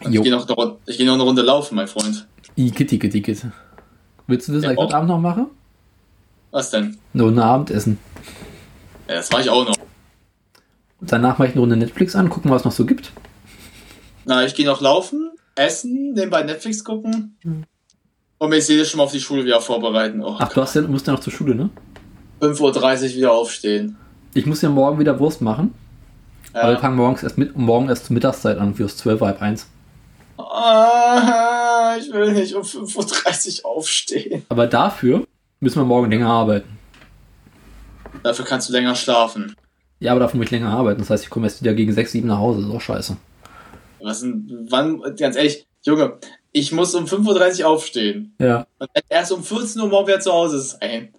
ich 0.00 0.10
gehe 0.10 0.30
noch, 0.30 0.46
geh 0.46 1.04
noch 1.04 1.14
eine 1.14 1.22
Runde 1.22 1.42
laufen, 1.42 1.74
mein 1.74 1.88
Freund. 1.88 2.26
I, 2.56 2.70
kitty, 2.70 2.98
kitty, 2.98 3.22
kitty. 3.22 3.48
Willst 4.26 4.48
du 4.48 4.52
das 4.52 4.64
ja, 4.64 4.74
heute 4.74 4.96
Abend 4.96 5.08
noch 5.08 5.20
machen? 5.20 5.46
Was 6.50 6.70
denn? 6.70 6.98
Nur 7.12 7.30
ein 7.30 7.38
Abendessen. 7.38 7.98
Ja, 9.06 9.16
das 9.16 9.30
mache 9.30 9.42
ich 9.42 9.50
auch 9.50 9.66
noch. 9.66 9.76
Danach 11.00 11.38
mache 11.38 11.48
ich 11.48 11.54
eine 11.54 11.60
Runde 11.60 11.76
Netflix 11.76 12.16
an, 12.16 12.28
gucken, 12.28 12.50
was 12.50 12.62
es 12.62 12.64
noch 12.64 12.72
so 12.72 12.84
gibt. 12.84 13.12
Na, 14.28 14.44
ich 14.44 14.54
gehe 14.54 14.66
noch 14.66 14.82
laufen, 14.82 15.30
essen, 15.54 16.12
nebenbei 16.12 16.42
Netflix 16.42 16.84
gucken. 16.84 17.38
Hm. 17.40 17.64
Und 18.36 18.50
mich 18.50 18.66
sehe 18.66 18.84
schon 18.84 18.98
mal 18.98 19.04
auf 19.04 19.12
die 19.12 19.22
Schule 19.22 19.42
wieder 19.42 19.58
vorbereiten. 19.62 20.22
Oh, 20.22 20.36
Ach, 20.38 20.52
du 20.52 20.60
hast 20.60 20.74
ja, 20.74 20.82
musst 20.82 21.06
ja 21.06 21.14
noch 21.14 21.20
zur 21.20 21.32
Schule, 21.32 21.54
ne? 21.54 21.70
5.30 22.42 22.60
Uhr 22.60 23.16
wieder 23.16 23.32
aufstehen. 23.32 23.96
Ich 24.34 24.44
muss 24.44 24.60
ja 24.60 24.68
morgen 24.68 24.98
wieder 24.98 25.18
Wurst 25.18 25.40
machen. 25.40 25.72
Ja. 26.52 26.60
Aber 26.60 26.72
wir 26.72 26.78
fangen 26.78 26.96
morgens 26.96 27.22
erst 27.22 27.38
mit, 27.38 27.56
morgen 27.56 27.88
erst 27.88 28.04
zur 28.04 28.12
Mittagszeit 28.12 28.58
an, 28.58 28.74
fürs 28.74 28.98
12 28.98 29.20
halb 29.22 29.40
1. 29.40 29.66
Ah, 30.36 31.96
ich 31.98 32.12
will 32.12 32.34
nicht 32.34 32.54
um 32.54 32.64
5.30 32.64 33.64
Uhr 33.64 33.70
aufstehen. 33.70 34.44
Aber 34.50 34.66
dafür 34.66 35.26
müssen 35.60 35.80
wir 35.80 35.86
morgen 35.86 36.10
länger 36.10 36.28
arbeiten. 36.28 36.76
Dafür 38.22 38.44
kannst 38.44 38.68
du 38.68 38.74
länger 38.74 38.94
schlafen. 38.94 39.56
Ja, 40.00 40.12
aber 40.12 40.20
dafür 40.20 40.36
muss 40.36 40.48
ich 40.48 40.50
länger 40.50 40.68
arbeiten. 40.68 41.00
Das 41.00 41.08
heißt, 41.08 41.24
ich 41.24 41.30
komme 41.30 41.46
erst 41.46 41.62
wieder 41.62 41.72
gegen 41.72 41.94
6, 41.94 42.12
7 42.12 42.28
nach 42.28 42.38
Hause. 42.38 42.60
Das 42.60 42.68
ist 42.68 42.76
auch 42.76 42.80
scheiße. 42.82 43.16
Was 44.00 44.20
denn, 44.20 44.66
wann, 44.70 45.02
ganz 45.16 45.36
ehrlich, 45.36 45.66
Junge, 45.82 46.18
ich 46.52 46.72
muss 46.72 46.94
um 46.94 47.04
5.30 47.04 47.60
Uhr 47.60 47.68
aufstehen. 47.68 48.34
Ja. 48.38 48.66
Und 48.78 48.90
erst 49.08 49.32
um 49.32 49.42
14 49.42 49.80
Uhr 49.80 49.88
morgen 49.88 50.08
wieder 50.08 50.20
zu 50.20 50.32
Hause 50.32 50.60
sein. 50.60 51.10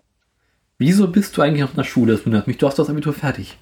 Wieso 0.78 1.08
bist 1.08 1.36
du 1.36 1.42
eigentlich 1.42 1.62
noch 1.62 1.72
in 1.72 1.76
der 1.76 1.84
Schule? 1.84 2.14
Das 2.14 2.26
wundert 2.26 2.48
mich. 2.48 2.58
Du 2.58 2.68
hast 2.68 2.80
das 2.80 2.90
Abitur 2.90 3.14
fertig. 3.14 3.58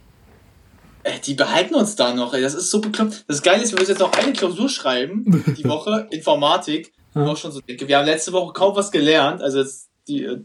Ey, 1.03 1.19
die 1.25 1.33
behalten 1.33 1.75
uns 1.75 1.95
da 1.95 2.13
noch, 2.13 2.33
ey. 2.33 2.41
Das 2.41 2.53
ist 2.53 2.69
so 2.69 2.81
bekloppt. 2.81 3.25
Das 3.27 3.41
Geile 3.41 3.63
ist, 3.63 3.71
wir 3.71 3.79
müssen 3.79 3.91
jetzt 3.91 3.99
noch 3.99 4.13
eine 4.13 4.33
Klausur 4.33 4.69
schreiben, 4.69 5.43
die 5.57 5.63
Woche, 5.67 6.07
Informatik. 6.11 6.91
Ich 7.11 7.21
auch 7.21 7.37
schon 7.37 7.51
so 7.51 7.61
denke. 7.61 7.87
Wir 7.87 7.97
haben 7.97 8.05
letzte 8.05 8.31
Woche 8.33 8.53
kaum 8.53 8.75
was 8.75 8.91
gelernt. 8.91 9.41
Also 9.41 9.59
jetzt 9.59 9.89
die, 10.07 10.23
äh, 10.23 10.39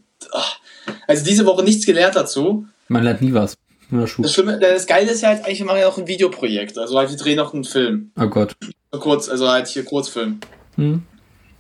also 1.07 1.25
diese 1.25 1.45
Woche 1.45 1.63
nichts 1.63 1.85
gelernt 1.85 2.17
dazu. 2.17 2.67
Man 2.89 3.03
lernt 3.05 3.21
nie 3.21 3.35
was. 3.35 3.57
Ja. 3.93 4.01
Das, 4.19 4.33
Schlimme, 4.33 4.59
das 4.59 4.87
Geile 4.87 5.11
ist 5.11 5.21
ja 5.23 5.29
halt, 5.29 5.45
eigentlich 5.45 5.59
wir 5.61 5.67
machen 5.67 5.79
ja 5.81 5.89
auch 5.89 5.99
ein 5.99 6.07
Videoprojekt. 6.09 6.77
Also 6.79 6.99
halt, 6.99 7.11
wir 7.11 7.17
drehen 7.17 7.37
noch 7.37 7.53
einen 7.55 7.65
Film. 7.65 8.11
Oh 8.19 8.27
Gott. 8.27 8.57
Kurz, 8.91 9.29
also 9.29 9.49
halt 9.49 9.69
hier 9.69 9.85
Kurzfilm. 9.85 10.41
Hm. 10.77 11.03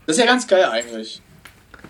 Das 0.06 0.16
ist 0.16 0.20
ja 0.20 0.26
ganz 0.26 0.46
geil 0.48 0.64
eigentlich. 0.64 1.20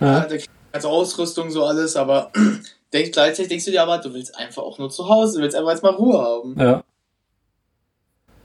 Ja. 0.01 0.27
Ja. 0.27 0.39
ganze 0.73 0.89
Ausrüstung, 0.89 1.51
so 1.51 1.65
alles, 1.65 1.97
aber 1.97 2.31
denk, 2.93 3.13
gleichzeitig 3.13 3.49
denkst 3.49 3.65
du 3.67 3.71
dir 3.71 3.83
aber, 3.83 3.99
du 3.99 4.13
willst 4.13 4.37
einfach 4.37 4.63
auch 4.63 4.79
nur 4.79 4.91
zu 4.91 5.09
Hause, 5.09 5.39
du 5.39 5.43
willst 5.45 5.57
einfach 5.57 5.71
jetzt 5.71 5.83
mal 5.83 5.95
Ruhe 5.95 6.21
haben. 6.21 6.57
ja. 6.59 6.83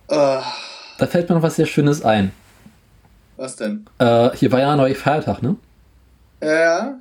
Äh, 0.09 0.41
Da 0.99 1.07
fällt 1.07 1.27
mir 1.29 1.35
noch 1.35 1.41
was 1.43 1.55
sehr 1.57 1.65
Schönes 1.65 2.03
ein. 2.03 2.31
was 3.35 3.55
denn? 3.57 3.85
Äh, 3.99 4.29
hier 4.37 4.51
war 4.51 4.59
ja 4.59 4.71
ein 4.71 4.77
neuer 4.77 4.95
Feiertag, 4.95 5.41
ne? 5.41 5.55
Ja. 6.41 6.97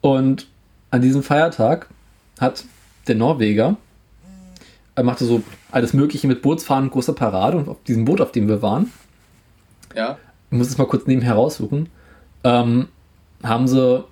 Und 0.00 0.46
an 0.90 1.00
diesem 1.00 1.22
Feiertag 1.22 1.88
hat 2.40 2.64
der 3.06 3.14
Norweger, 3.14 3.76
er 4.96 5.04
machte 5.04 5.24
so 5.24 5.42
alles 5.70 5.92
Mögliche 5.92 6.26
mit 6.26 6.42
Bootsfahren 6.42 6.84
und 6.84 6.90
großer 6.90 7.12
Parade 7.14 7.56
und 7.56 7.68
auf 7.68 7.82
diesem 7.84 8.04
Boot, 8.04 8.20
auf 8.20 8.32
dem 8.32 8.48
wir 8.48 8.62
waren, 8.62 8.92
Ja. 9.94 10.18
ich 10.50 10.56
muss 10.58 10.68
es 10.68 10.78
mal 10.78 10.86
kurz 10.86 11.06
nebenher 11.06 11.34
raussuchen, 11.34 11.88
ähm, 12.44 12.88
haben 13.42 13.66
sie 13.68 14.04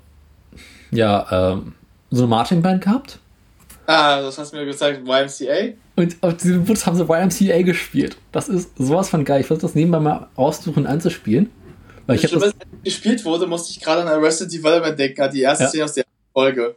ja 0.91 1.53
ähm, 1.53 1.75
so 2.11 2.23
eine 2.23 2.29
Marching-Band 2.29 2.83
gehabt. 2.85 3.19
Ah, 3.87 4.21
das 4.21 4.39
hast 4.39 4.53
du 4.53 4.57
mir 4.59 4.65
gesagt, 4.67 5.01
YMCA? 5.07 5.75
Und 5.97 6.17
auf 6.23 6.37
diesem 6.37 6.65
Boot 6.65 6.85
haben 6.87 6.97
sie 6.97 7.05
YMCA 7.51 7.63
gespielt. 7.63 8.17
Das 8.31 8.49
ist 8.49 8.71
sowas 8.79 9.09
von 9.09 9.25
geil. 9.25 9.41
Ich 9.41 9.47
versuche 9.47 9.67
das 9.67 9.75
nebenbei 9.75 10.01
mal 10.01 10.29
raussuchen 10.39 10.87
anzuspielen. 10.87 11.51
Weil 12.07 12.17
ich 12.17 12.23
das. 12.23 12.41
was 12.41 12.55
gespielt 12.85 13.25
wurde, 13.25 13.47
musste 13.47 13.71
ich 13.71 13.81
gerade 13.81 14.03
an 14.03 14.09
Arrested 14.09 14.53
Development 14.53 14.99
denken, 14.99 15.21
an 15.23 15.31
die 15.31 15.41
erste 15.43 15.65
Ja. 15.65 15.69
Szene 15.71 15.85
aus 15.85 15.93
der 15.95 16.05
Folge. 16.33 16.75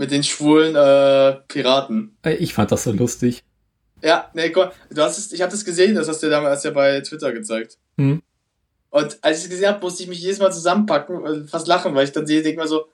Mit 0.00 0.12
den 0.12 0.22
schwulen 0.22 0.74
äh, 0.76 1.40
Piraten. 1.46 2.16
Ich 2.24 2.54
fand 2.54 2.72
das 2.72 2.84
so 2.84 2.90
lustig. 2.90 3.44
Ja, 4.02 4.30
nee, 4.32 4.48
komm, 4.48 4.70
du 4.88 5.02
hast 5.02 5.18
es, 5.18 5.30
ich 5.30 5.42
habe 5.42 5.52
das 5.52 5.62
gesehen, 5.62 5.94
das 5.94 6.08
hast 6.08 6.22
du 6.22 6.30
damals 6.30 6.64
ja 6.64 6.70
bei 6.70 7.02
Twitter 7.02 7.32
gezeigt. 7.32 7.76
Hm. 7.98 8.22
Und 8.88 9.18
als 9.20 9.36
ich 9.36 9.44
es 9.44 9.50
gesehen 9.50 9.68
habe, 9.68 9.80
musste 9.82 10.02
ich 10.02 10.08
mich 10.08 10.22
jedes 10.22 10.38
Mal 10.38 10.50
zusammenpacken 10.50 11.18
und 11.18 11.50
fast 11.50 11.68
lachen, 11.68 11.94
weil 11.94 12.04
ich 12.04 12.12
dann 12.12 12.26
sehe, 12.26 12.42
denke 12.42 12.60
mal 12.60 12.66
so, 12.66 12.86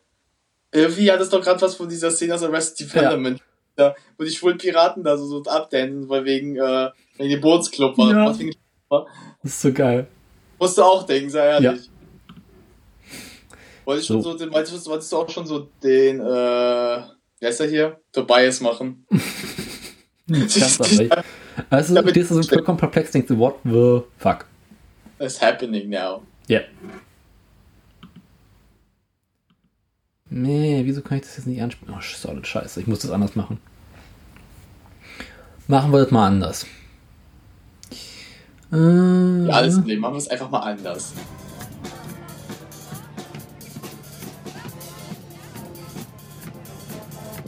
irgendwie 0.73 1.12
hat 1.12 1.20
es 1.20 1.28
doch 1.28 1.41
gerade 1.41 1.60
was 1.60 1.76
von 1.76 1.89
dieser 1.89 2.10
Szene 2.10 2.35
aus 2.35 2.43
Arrested 2.43 2.93
Development. 2.93 3.41
Ja. 3.78 3.94
wo 4.18 4.25
die 4.25 4.31
schwulen 4.31 4.59
Piraten 4.59 5.05
da 5.05 5.17
so, 5.17 5.26
so 5.26 5.44
abdancen, 5.44 6.09
weil 6.09 6.25
wegen, 6.25 6.57
äh, 6.57 6.91
wegen 7.18 7.31
dem 7.31 7.41
Bootsclub 7.41 7.97
war. 7.99 8.10
Ja. 8.10 8.35
Das 8.91 9.52
ist 9.52 9.62
so 9.62 9.73
geil. 9.73 10.09
Musst 10.59 10.76
du 10.76 10.83
auch 10.83 11.05
denken, 11.05 11.31
sei 11.31 11.47
ehrlich. 11.47 11.70
Wollte 11.70 11.89
schon 13.86 14.23
So. 14.23 14.36
so, 14.39 14.50
wolltest, 14.52 14.86
du- 14.86 14.90
wolltest 14.90 15.12
du 15.12 15.16
auch 15.16 15.28
schon 15.31 15.47
so 15.47 15.68
den, 15.82 16.20
äh, 16.20 16.24
wie 16.24 17.47
heißt 17.47 17.60
er 17.60 17.68
hier? 17.68 18.00
Tobias 18.12 18.60
machen. 18.60 19.06
Ganz 20.28 20.56
ehrlich. 20.81 21.10
Also, 21.70 21.94
du 22.02 22.08
stehst 22.10 22.31
da 22.31 22.34
so 22.34 22.42
vollkommen 22.42 22.78
perplex, 22.78 23.12
denkst 23.12 23.28
du, 23.28 23.39
what 23.39 23.56
the 23.65 24.00
fuck? 24.18 24.44
It's 25.18 25.40
happening 25.40 25.89
now. 25.89 26.23
Ja. 26.48 26.60
Nee, 30.28 30.82
wieso 30.84 31.02
kann 31.02 31.18
ich 31.18 31.24
das 31.24 31.36
jetzt 31.36 31.47
nicht 31.47 31.62
anspielen? 31.62 31.94
Oh, 31.97 32.00
solid 32.02 32.47
Scheiße, 32.47 32.81
ich 32.81 32.86
muss 32.86 32.98
das 33.00 33.10
anders 33.12 33.36
machen. 33.36 33.58
Machen 35.68 35.92
wir 35.92 36.00
das 36.00 36.10
mal 36.10 36.26
anders. 36.26 36.66
Äh, 38.73 39.47
Ja, 39.47 39.55
alles 39.55 39.76
im 39.76 39.84
Leben, 39.84 40.00
machen 40.00 40.15
wir 40.15 40.18
es 40.18 40.28
einfach 40.28 40.50
mal 40.50 40.60
anders. 40.60 41.12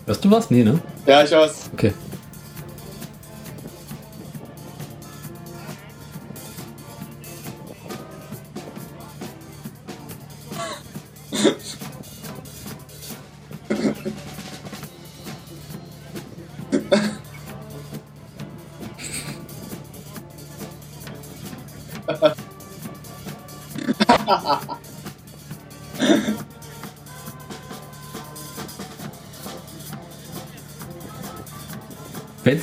Hörst 0.09 0.25
du 0.25 0.31
was? 0.31 0.51
Nee, 0.51 0.65
ne? 0.65 0.81
Ja, 1.05 1.23
ich 1.23 1.31
weiß. 1.33 1.69
Okay. 1.75 1.93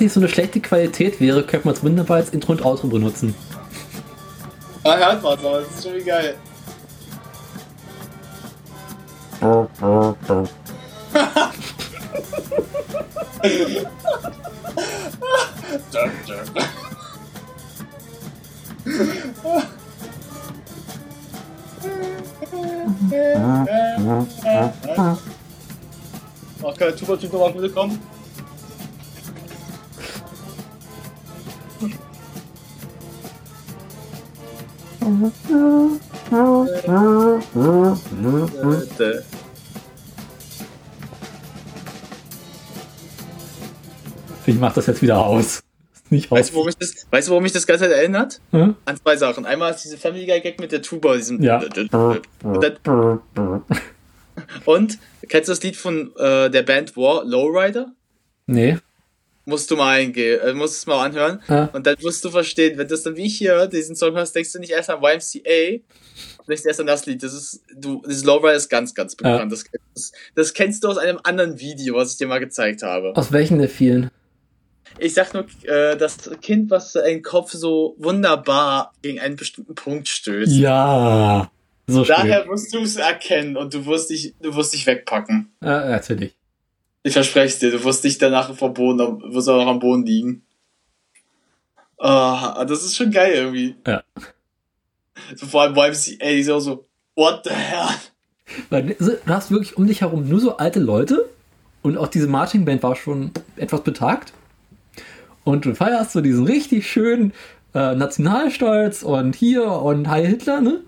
Nicht 0.06 0.14
so 0.14 0.20
eine 0.20 0.30
schlechte 0.30 0.60
Qualität 0.62 1.20
wäre, 1.20 1.44
könnte 1.44 1.68
man 1.68 1.76
es 1.76 1.84
wunderbar 1.84 2.18
als 2.18 2.30
Intro 2.30 2.52
und 2.52 2.64
Outro 2.64 2.88
benutzen. 2.88 3.34
Ah, 4.84 5.18
aber 5.24 5.38
das 5.38 5.78
ist 5.78 5.84
schon 5.84 5.96
wie 5.96 6.04
geil. 6.04 6.38
Ach, 26.68 26.78
kann 26.78 26.88
der 26.88 26.96
Tuba-Typ 26.96 27.34
nochmal 27.34 27.54
Ich 44.56 44.62
mach 44.62 44.74
das 44.74 44.88
jetzt 44.88 45.02
wieder 45.02 45.26
aus. 45.26 45.64
Nicht 46.10 46.32
aus. 46.32 46.40
Weißt 46.40 46.52
du, 46.52 46.54
warum 46.54 46.68
mich 46.68 46.78
das, 46.78 47.06
weißt 47.12 47.28
du, 47.28 47.32
warum 47.32 47.44
mich 47.44 47.52
das 47.52 47.68
ganze 47.68 47.94
erinnert? 47.94 48.40
Hm? 48.52 48.76
An 48.86 48.96
zwei 48.96 49.18
Sachen. 49.18 49.46
Einmal 49.46 49.72
ist 49.72 49.84
diese 49.84 49.98
Family 49.98 50.26
Guy 50.26 50.40
Gag 50.40 50.62
mit 50.62 50.72
der 50.72 50.82
Tuba, 50.82 51.18
diesem. 51.18 51.44
Ja. 51.44 51.62
Und, 54.66 54.98
kennst 55.28 55.50
du 55.50 55.52
das 55.52 55.62
Lied 55.62 55.76
von 55.76 56.16
äh, 56.16 56.50
der 56.50 56.62
Band 56.64 56.96
War, 56.96 57.26
Lowrider? 57.26 57.92
Nee. 58.48 58.78
Musst 59.44 59.70
du 59.70 59.76
mal 59.76 59.98
eingehen, 59.98 60.40
äh, 60.40 60.54
musst 60.54 60.78
es 60.78 60.86
mal 60.86 61.06
anhören. 61.06 61.42
Ja. 61.50 61.66
Und 61.74 61.86
dann 61.86 61.96
wirst 62.02 62.24
du 62.24 62.30
verstehen, 62.30 62.78
wenn 62.78 62.88
du 62.88 62.94
das 62.94 63.04
dann 63.04 63.18
wie 63.18 63.26
ich 63.26 63.38
hier 63.38 63.68
diesen 63.68 63.98
Song 63.98 64.16
hörst, 64.16 64.34
denkst 64.36 64.54
du 64.54 64.60
nicht 64.60 64.72
erst 64.72 64.90
an 64.90 65.04
YMCA, 65.04 65.82
denkst 66.48 66.66
erst 66.66 66.80
an 66.80 66.88
das 66.88 67.06
Lied. 67.06 67.22
Das 67.24 67.34
ist, 67.34 67.62
du, 67.76 68.02
dieses 68.08 68.24
Lowrider 68.24 68.54
ist 68.54 68.70
ganz, 68.70 68.96
ganz 68.96 69.16
bekannt. 69.16 69.52
Das, 69.52 69.66
das, 69.94 70.14
das 70.34 70.54
kennst 70.54 70.86
du 70.86 70.88
aus 70.88 70.98
einem 70.98 71.20
anderen 71.24 71.60
Video, 71.60 71.96
was 71.96 72.14
ich 72.14 72.18
dir 72.18 72.28
mal 72.28 72.40
gezeigt 72.40 72.84
habe. 72.84 73.14
Aus 73.18 73.34
welchen 73.34 73.60
der 73.60 73.68
vielen? 73.68 74.12
Ich 75.00 75.14
sag 75.14 75.34
nur, 75.34 75.46
äh, 75.64 75.98
das 75.98 76.30
Kind, 76.42 76.70
was 76.72 76.96
ein 76.96 77.22
Kopf 77.22 77.52
so 77.52 77.96
wunderbar 77.98 78.94
gegen 79.02 79.20
einen 79.20 79.36
bestimmten 79.36 79.76
Punkt 79.76 80.08
stößt. 80.08 80.52
Ja. 80.54 81.52
So 81.88 82.04
schön. 82.04 82.16
Daher 82.16 82.48
wirst 82.48 82.74
du 82.74 82.80
es 82.80 82.96
erkennen 82.96 83.58
und 83.58 83.74
du 83.74 83.86
wirst 83.86 84.10
dich, 84.10 84.34
du 84.42 84.56
wirst 84.56 84.74
dich 84.74 84.86
wegpacken. 84.88 85.52
Ja, 85.62 85.86
natürlich. 85.90 86.34
Ich 87.04 87.14
verspreche 87.14 87.48
es 87.48 87.60
dir, 87.60 87.72
du 87.72 87.84
wirst 87.84 88.04
dich 88.04 88.18
danach 88.18 88.56
vom 88.56 88.74
Boden, 88.74 89.00
am- 89.02 89.22
wirst 89.34 89.48
auch 89.50 89.58
noch 89.64 89.68
am 89.70 89.80
Boden 89.80 90.06
liegen. 90.06 90.42
Ah, 91.98 92.66
das 92.66 92.84
ist 92.84 92.96
schon 92.96 93.12
geil 93.12 93.34
irgendwie. 93.34 93.76
Ja. 93.88 94.04
So 95.36 95.46
vor 95.46 95.62
allem 95.62 95.76
YMCA, 95.76 96.26
die 96.32 96.44
sind 96.44 96.54
auch 96.54 96.60
so, 96.60 96.86
what 97.16 97.42
the 97.46 97.52
hell? 97.52 97.88
Weil 98.70 98.96
du 99.00 99.18
hast 99.28 99.52
wirklich 99.52 99.78
um 99.78 99.88
dich 99.88 100.02
herum 100.02 100.28
nur 100.28 100.40
so 100.40 100.58
alte 100.58 100.80
Leute 100.80 101.30
und 101.82 101.98
auch 101.98 102.08
diese 102.08 102.28
Marching 102.28 102.66
Band 102.66 102.84
war 102.84 102.96
schon 102.96 103.32
etwas 103.56 103.84
betagt. 103.84 104.34
Und 105.46 105.64
du 105.66 105.74
feierst 105.74 106.12
so 106.12 106.20
diesen 106.22 106.46
richtig 106.46 106.90
schönen 106.92 107.32
äh, 107.74 107.96
Nationalstolz 107.96 109.04
und 109.04 109.36
hier 109.36 109.66
und 109.72 110.10
Heil 110.10 110.28
Hitler, 110.28 110.60
ne? 110.60 110.82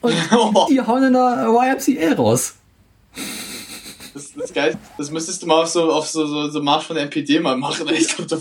Und 0.00 0.14
die 0.70 0.80
hauen 0.80 1.02
dann 1.02 1.12
da 1.12 1.46
YMCA 1.46 2.14
raus. 2.16 2.54
Das, 4.14 4.32
das 4.34 4.44
ist 4.46 4.54
geil. 4.54 4.76
Das 4.98 5.10
müsstest 5.10 5.42
du 5.42 5.46
mal 5.46 5.62
auf 5.62 5.68
so, 5.68 5.92
auf 5.92 6.08
so, 6.08 6.26
so, 6.26 6.48
so 6.48 6.60
Marsch 6.62 6.84
von 6.84 6.96
der 6.96 7.04
NPD 7.04 7.38
mal 7.40 7.56
machen. 7.56 7.88
Ich 7.92 8.08
glaub, 8.16 8.28
da- 8.28 8.38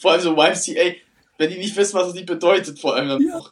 vor 0.00 0.12
allem 0.12 0.20
so 0.20 0.32
YMCA, 0.36 0.96
wenn 1.38 1.50
die 1.50 1.58
nicht 1.58 1.76
wissen, 1.76 1.94
was 1.94 2.12
das 2.12 2.26
bedeutet, 2.26 2.78
vor 2.78 2.96
allem. 2.96 3.10
auch. 3.34 3.46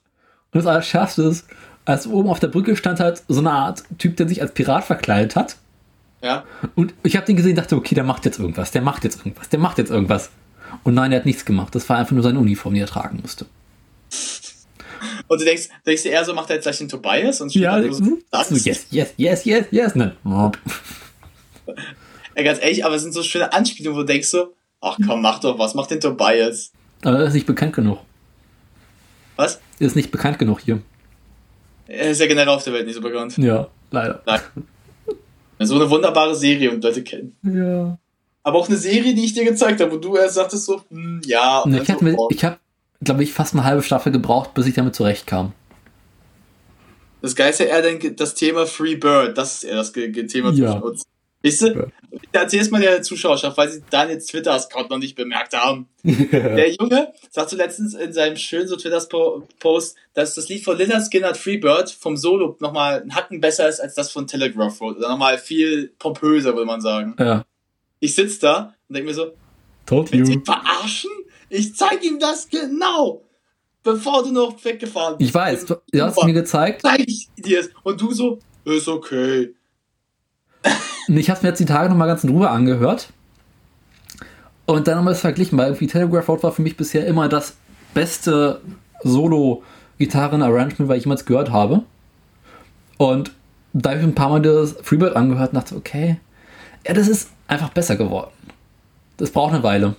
Und 0.53 0.59
das 0.59 0.67
Allerschärfste 0.67 1.23
ist, 1.23 1.47
als 1.85 2.07
oben 2.07 2.29
auf 2.29 2.41
der 2.41 2.49
Brücke 2.49 2.77
stand 2.77 3.01
halt 3.01 3.23
so 3.29 3.41
eine 3.41 3.53
Art 3.53 3.85
Typ, 3.99 4.17
der 4.17 4.29
sich 4.29 4.43
als 4.43 4.53
Pirat 4.53 4.85
verkleidet 4.85 5.37
hat. 5.37 5.57
Ja. 6.23 6.45
Und 6.75 6.93
ich 7.03 7.17
habe 7.17 7.25
den 7.27 7.37
gesehen 7.37 7.57
dachte, 7.57 7.77
okay, 7.77 7.95
der 7.95 8.05
macht 8.05 8.25
jetzt 8.27 8.39
irgendwas, 8.39 8.71
der 8.71 8.83
macht 8.83 9.05
jetzt 9.05 9.19
irgendwas, 9.19 9.49
der 9.49 9.59
macht 9.59 9.79
jetzt 9.79 9.91
irgendwas. 9.91 10.31
Und 10.85 10.95
nein, 10.95 11.11
der 11.11 11.21
hat 11.21 11.27
nichts 11.27 11.45
gemacht. 11.45 11.75
Das 11.75 11.89
war 11.89 11.99
einfach 11.99 12.13
nur 12.13 12.23
seine 12.23 12.39
Uniform, 12.39 12.75
die 12.75 12.81
er 12.81 12.87
tragen 12.87 13.21
musste. 13.21 13.47
Und 15.29 15.41
du 15.41 15.45
denkst, 15.45 15.69
denkst 15.87 16.03
du 16.03 16.09
eher 16.09 16.25
so, 16.25 16.35
macht 16.35 16.51
er 16.51 16.57
jetzt 16.57 16.65
gleich 16.65 16.79
den 16.79 16.89
Tobias 16.89 17.41
und 17.41 17.55
Ja, 17.55 17.81
so, 17.81 17.87
nur 17.87 17.95
so, 17.95 18.55
yes, 18.55 18.87
yes, 18.91 19.15
yes, 19.17 19.45
yes, 19.45 19.67
yes. 19.71 19.95
Ne? 19.95 20.15
Ey, 22.35 22.45
ganz 22.45 22.61
ehrlich, 22.61 22.85
aber 22.85 22.97
es 22.97 23.03
sind 23.03 23.13
so 23.13 23.23
schöne 23.23 23.53
Anspielungen, 23.53 23.97
wo 23.97 24.03
du 24.03 24.07
denkst 24.07 24.29
so, 24.29 24.55
Ach 24.81 24.97
komm, 25.07 25.21
mach 25.21 25.41
doch 25.41 25.59
was, 25.59 25.75
mach 25.75 25.87
den 25.87 26.01
Tobias. 26.01 26.73
Aber 27.03 27.19
er 27.19 27.27
ist 27.27 27.35
nicht 27.35 27.47
bekannt 27.47 27.75
genug. 27.75 27.99
Was? 29.37 29.61
Ist 29.79 29.97
nicht 29.97 30.11
bekannt 30.11 30.39
genug 30.39 30.61
hier. 30.61 30.81
Er 31.87 32.11
ist 32.11 32.21
ja 32.21 32.27
generell 32.27 32.49
auf 32.49 32.65
der 32.65 32.73
Welt 32.73 32.87
nicht 32.87 32.95
so 32.95 33.01
bekannt. 33.01 33.37
Ja, 33.37 33.69
leider. 33.91 34.23
Nein. 34.27 34.41
So 35.59 35.75
eine 35.75 35.91
wunderbare 35.91 36.35
Serie 36.35 36.71
und 36.71 36.83
Leute 36.83 37.03
kennen. 37.03 37.37
Ja. 37.43 37.99
Aber 38.43 38.59
auch 38.59 38.69
eine 38.69 38.77
Serie, 38.79 39.15
die 39.15 39.25
ich 39.25 39.35
dir 39.35 39.45
gezeigt 39.45 39.81
habe, 39.81 39.93
wo 39.93 39.97
du 39.97 40.17
erst 40.17 40.35
sagtest 40.37 40.65
so, 40.65 40.83
hm, 40.91 41.21
ja. 41.25 41.61
Und 41.61 41.73
Ne, 41.73 41.83
dann 41.83 41.97
ich 41.97 42.03
mir- 42.03 42.17
ich 42.31 42.45
hab, 42.45 42.59
glaube 43.03 43.23
ich, 43.23 43.33
fast 43.33 43.55
eine 43.55 43.65
halbe 43.65 43.83
Staffel 43.83 44.13
gebraucht, 44.13 44.55
bis 44.55 44.67
ich 44.67 44.75
damit 44.75 44.95
zurechtkam. 44.95 45.53
Das 47.23 47.37
Geilste 47.37 47.65
eher 47.65 47.83
das 48.13 48.35
Thema 48.35 48.67
Free 48.67 48.97
Bird, 48.97 49.37
das 49.37 49.57
ist 49.57 49.65
eher 49.65 49.77
das 49.77 49.93
Ge- 49.93 50.09
Ge- 50.11 50.27
Thema 50.27 50.51
Ja. 50.53 50.71
zwischen 50.73 50.83
uns. 50.83 51.03
Weißt 51.43 51.63
du, 51.63 51.91
erzähl 52.33 52.61
es 52.61 52.71
mal 52.71 52.81
der 52.83 53.03
Zuschauerschaft, 53.03 53.57
weil 53.57 53.71
sie 53.71 53.83
Daniels 53.89 54.27
Twitter-Account 54.27 54.91
noch 54.91 54.99
nicht 54.99 55.17
bemerkt 55.17 55.55
haben. 55.57 55.89
Der 56.05 56.71
Junge 56.73 57.13
sagte 57.31 57.57
letztens 57.57 57.95
in 57.95 58.13
seinem 58.13 58.37
schönen 58.37 58.69
so 58.69 58.77
Twitter-Post, 58.77 59.97
dass 60.13 60.35
das 60.35 60.49
Lied 60.51 60.63
von 60.65 60.77
Lillard 60.77 61.03
Skinner 61.07 61.35
Freebird 61.35 61.91
vom 61.91 62.19
Solo 62.19 62.57
nochmal 62.61 63.01
einen 63.01 63.15
Hacken 63.15 63.41
besser 63.41 63.67
ist 63.71 63.81
als 63.81 63.95
das 63.95 64.11
von 64.11 64.27
Telegraph 64.27 64.79
Road. 64.83 64.99
Oder 64.99 65.09
nochmal 65.09 65.39
viel 65.39 65.93
pompöser, 65.99 66.53
würde 66.55 66.67
man 66.67 66.83
sagen. 66.83 67.17
Ja. 67.19 67.45
Ich 68.01 68.15
sitz 68.15 68.39
da 68.39 68.75
und 68.89 68.95
denke 68.97 69.09
mir 69.11 69.15
so, 69.15 69.33
Told 69.87 70.13
you. 70.15 70.41
verarschen? 70.45 71.11
Ich 71.49 71.75
zeig 71.77 72.05
ihm 72.05 72.19
das 72.19 72.49
genau, 72.49 73.23
bevor 73.83 74.23
du 74.23 74.33
noch 74.33 74.65
weggefahren 74.65 75.19
bist. 75.19 75.29
Ich 75.29 75.35
weiß, 75.35 75.67
du, 75.67 75.77
du 75.93 76.03
hast 76.03 76.19
es 76.19 76.25
mir 76.25 76.33
gezeigt. 76.33 76.83
Zeig 76.83 77.01
ich 77.07 77.29
dir 77.37 77.61
es. 77.61 77.71
Und 77.83 78.01
du 78.01 78.13
so, 78.13 78.39
ist 78.65 78.89
okay. 78.89 79.55
Und 81.09 81.17
ich 81.17 81.29
habe 81.29 81.41
mir 81.43 81.49
jetzt 81.49 81.59
die 81.59 81.65
Tage 81.65 81.89
nochmal 81.89 82.09
ganz 82.09 82.25
in 82.25 82.31
Ruhe 82.31 82.49
angehört. 82.49 83.13
Und 84.67 84.87
dann 84.87 84.97
nochmal 84.97 85.17
verglichen, 85.17 85.59
weil 85.59 85.67
irgendwie 85.67 85.89
Telegraph 85.89 86.29
Road 86.29 86.43
war 86.45 86.53
für 86.53 86.63
mich 86.63 86.77
bisher 86.77 87.05
immer 87.07 87.29
das 87.29 87.57
beste 87.93 88.61
Solo-Gitarren-Arrangement, 89.03 90.89
was 90.89 90.99
ich 90.99 91.05
jemals 91.05 91.25
gehört 91.25 91.51
habe. 91.51 91.83
Und 92.97 93.33
da 93.73 93.91
habe 93.91 94.01
ich 94.01 94.07
ein 94.07 94.15
paar 94.15 94.29
Mal 94.29 94.41
das 94.41 94.77
Freebird 94.83 95.17
angehört 95.17 95.53
und 95.53 95.57
dachte, 95.57 95.75
okay, 95.75 96.21
ja, 96.87 96.95
das 96.95 97.09
ist 97.09 97.31
einfach 97.51 97.71
besser 97.71 97.97
geworden. 97.97 98.33
Das 99.17 99.31
braucht 99.31 99.53
eine 99.53 99.63
Weile. 99.63 99.97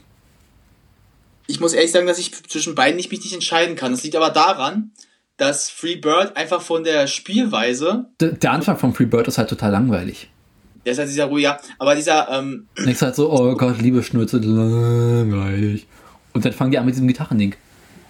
Ich 1.48 1.60
muss 1.60 1.74
ehrlich 1.74 1.92
sagen, 1.92 2.08
dass 2.08 2.18
ich 2.18 2.32
zwischen 2.48 2.76
beiden 2.76 2.96
nicht 2.96 3.12
mich 3.12 3.24
nicht 3.24 3.34
entscheiden 3.34 3.76
kann. 3.76 3.92
Das 3.92 4.04
liegt 4.04 4.16
aber 4.16 4.30
daran, 4.30 4.92
dass 5.38 5.70
Freebird 5.70 6.38
einfach 6.38 6.62
von 6.62 6.84
der 6.84 7.08
Spielweise, 7.08 8.06
D 8.20 8.32
der 8.34 8.52
Anfang 8.52 8.78
von 8.78 8.94
Freebird 8.94 9.28
ist 9.28 9.38
halt 9.38 9.50
total 9.50 9.72
langweilig. 9.72 10.30
der 10.86 10.94
ist 10.94 11.00
halt 11.00 11.10
dieser 11.10 11.26
ruhiger, 11.26 11.60
aber 11.78 11.96
dieser, 11.96 12.30
ähm, 12.30 12.68
Denkst 12.78 13.02
halt 13.02 13.16
so, 13.16 13.32
oh 13.32 13.54
Gott, 13.56 13.80
liebe 13.82 14.02
Schnürze, 14.04 14.38
langweilig. 14.38 15.88
Und 16.34 16.46
dann 16.46 16.54
fangen 16.54 16.72
die 16.72 16.78
an 16.78 16.86
mit 16.86 16.96
diesem 16.96 17.08
Gitarrending. 17.08 17.56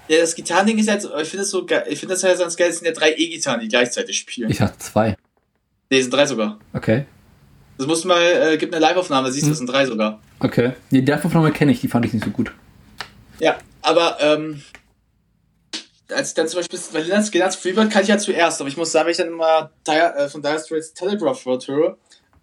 ja, 0.08 0.20
das 0.20 0.36
Gitarrending 0.36 0.78
ist 0.78 0.90
halt, 0.90 1.04
ich 1.04 1.30
finde 1.30 1.44
das 1.44 1.50
so 1.50 1.66
geil, 1.66 1.86
ich 1.90 2.00
finde 2.00 2.14
das 2.16 2.24
halt 2.24 2.38
ganz 2.38 2.56
geil, 2.56 2.70
es 2.70 2.78
sind 2.80 2.86
ja 2.86 2.94
drei 2.94 3.14
E-Gitarren, 3.14 3.62
die 3.62 3.68
gleichzeitig 3.70 4.18
spielen. 4.18 4.52
Ich 4.52 4.62
hatte 4.62 4.78
zwei. 4.78 5.18
Es 5.90 6.02
sind 6.04 6.14
drei 6.14 6.26
sogar. 6.26 6.60
Okay. 6.74 7.06
Das 7.82 7.88
musst 7.88 8.04
du 8.04 8.10
mal, 8.10 8.22
äh, 8.22 8.58
gibt 8.58 8.76
eine 8.76 8.80
Live-Aufnahme, 8.80 9.32
siehst 9.32 9.48
du, 9.48 9.52
es 9.54 9.58
sind 9.58 9.66
drei 9.66 9.88
sogar. 9.88 10.22
Okay. 10.40 10.74
Die 10.92 11.02
Live-Aufnahme 11.02 11.52
kenne 11.52 11.72
ich, 11.72 11.82
die 11.82 11.88
fand 11.88 12.06
ich 12.06 12.14
nicht 12.14 12.24
so 12.24 12.30
gut. 12.30 12.52
Ja, 13.40 13.58
aber 13.82 14.18
ähm, 14.22 14.62
als 16.14 16.28
ich 16.30 16.34
dann 16.36 16.48
zum 16.48 16.60
Beispiel 16.60 16.78
bei 16.94 17.00
Linux 17.02 17.30
Skinners 17.30 17.56
Freebird 17.56 17.90
kann 17.90 18.04
ich 18.04 18.10
ja 18.10 18.20
zuerst, 18.20 18.62
aber 18.62 18.70
ich 18.70 18.78
muss 18.78 18.92
sagen, 18.92 19.06
wenn 19.08 19.12
ich 19.14 19.18
dann 19.18 19.30
immer 19.30 19.72
äh, 19.88 20.30
von 20.30 20.44
Dire 20.44 20.60
Straits 20.64 20.94
Telegraph 20.94 21.44
Road 21.48 21.68
höre, 21.68 21.98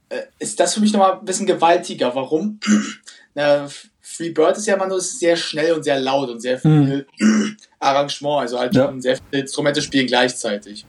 äh, 0.08 0.22
ist 0.40 0.58
das 0.58 0.74
für 0.74 0.80
mich 0.80 0.92
nochmal 0.92 1.20
ein 1.20 1.24
bisschen 1.24 1.46
gewaltiger. 1.46 2.12
Warum? 2.16 2.58
Na, 3.36 3.68
Freebird 4.00 4.56
ist 4.56 4.66
ja 4.66 4.74
immer 4.74 4.88
nur 4.88 5.00
sehr 5.00 5.36
schnell 5.36 5.72
und 5.72 5.84
sehr 5.84 6.00
laut 6.00 6.30
und 6.30 6.40
sehr 6.40 6.58
viel 6.58 7.06
Arrangement, 7.78 8.40
also 8.40 8.58
halt 8.58 8.74
Ja. 8.74 8.86
schon 8.86 9.00
sehr 9.00 9.16
viele 9.30 9.42
Instrumente 9.42 9.82
spielen 9.82 10.08
gleichzeitig. 10.08 10.84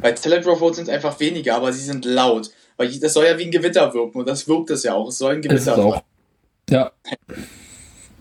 Bei 0.00 0.12
Telegraph 0.12 0.62
Road 0.62 0.76
sind 0.76 0.88
es 0.88 0.94
einfach 0.94 1.20
weniger, 1.20 1.56
aber 1.56 1.74
sie 1.74 1.84
sind 1.84 2.06
laut. 2.06 2.50
Weil 2.78 2.96
das 2.98 3.12
soll 3.12 3.26
ja 3.26 3.36
wie 3.36 3.44
ein 3.44 3.50
Gewitter 3.50 3.92
wirken 3.92 4.18
und 4.18 4.28
das 4.28 4.48
wirkt 4.48 4.70
es 4.70 4.84
ja 4.84 4.94
auch. 4.94 5.08
Es 5.08 5.18
soll 5.18 5.34
ein 5.34 5.42
Gewitter 5.42 5.76
auch. 5.76 6.02
Ja. 6.70 6.92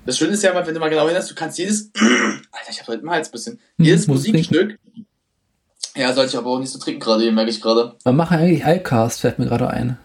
das 0.06 0.18
Schöne 0.18 0.34
ist 0.34 0.44
ja 0.44 0.54
wenn 0.66 0.74
du 0.74 0.80
mal 0.80 0.90
genau 0.90 1.06
hinhörst, 1.06 1.32
du 1.32 1.36
kannst 1.36 1.58
jedes, 1.58 1.92
Alter, 1.96 2.72
ich 2.72 2.80
hab 2.80 2.88
heute 2.88 3.06
mal 3.06 3.16
Hals 3.16 3.30
ein 3.30 3.32
bisschen, 3.32 3.60
Hm, 3.78 3.86
jedes 3.86 4.08
Musikstück, 4.08 4.80
ja, 5.96 6.14
sollte 6.14 6.32
ich 6.32 6.38
aber 6.38 6.50
auch 6.50 6.60
nicht 6.60 6.72
so 6.72 6.80
trinken 6.80 7.00
gerade, 7.00 7.32
merke 7.32 7.50
ich 7.50 7.62
gerade. 7.62 7.96
Wir 8.04 8.12
machen 8.14 8.38
eigentlich 8.38 8.66
Alcast, 8.66 9.22
fällt 9.22 9.40
mir 9.40 9.46
gerade 9.46 9.70
ein. 9.70 9.98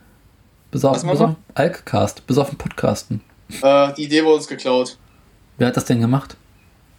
Alcast, 1.55 2.26
bis 2.26 2.39
auf 2.39 2.48
den 2.48 2.58
Podcasten. 2.58 3.20
Äh, 3.62 3.92
die 3.94 4.05
Idee 4.05 4.24
wurde 4.24 4.36
uns 4.36 4.48
geklaut. 4.48 4.97
Wer 5.58 5.68
hat 5.68 5.76
das 5.76 5.84
denn 5.84 6.00
gemacht? 6.00 6.36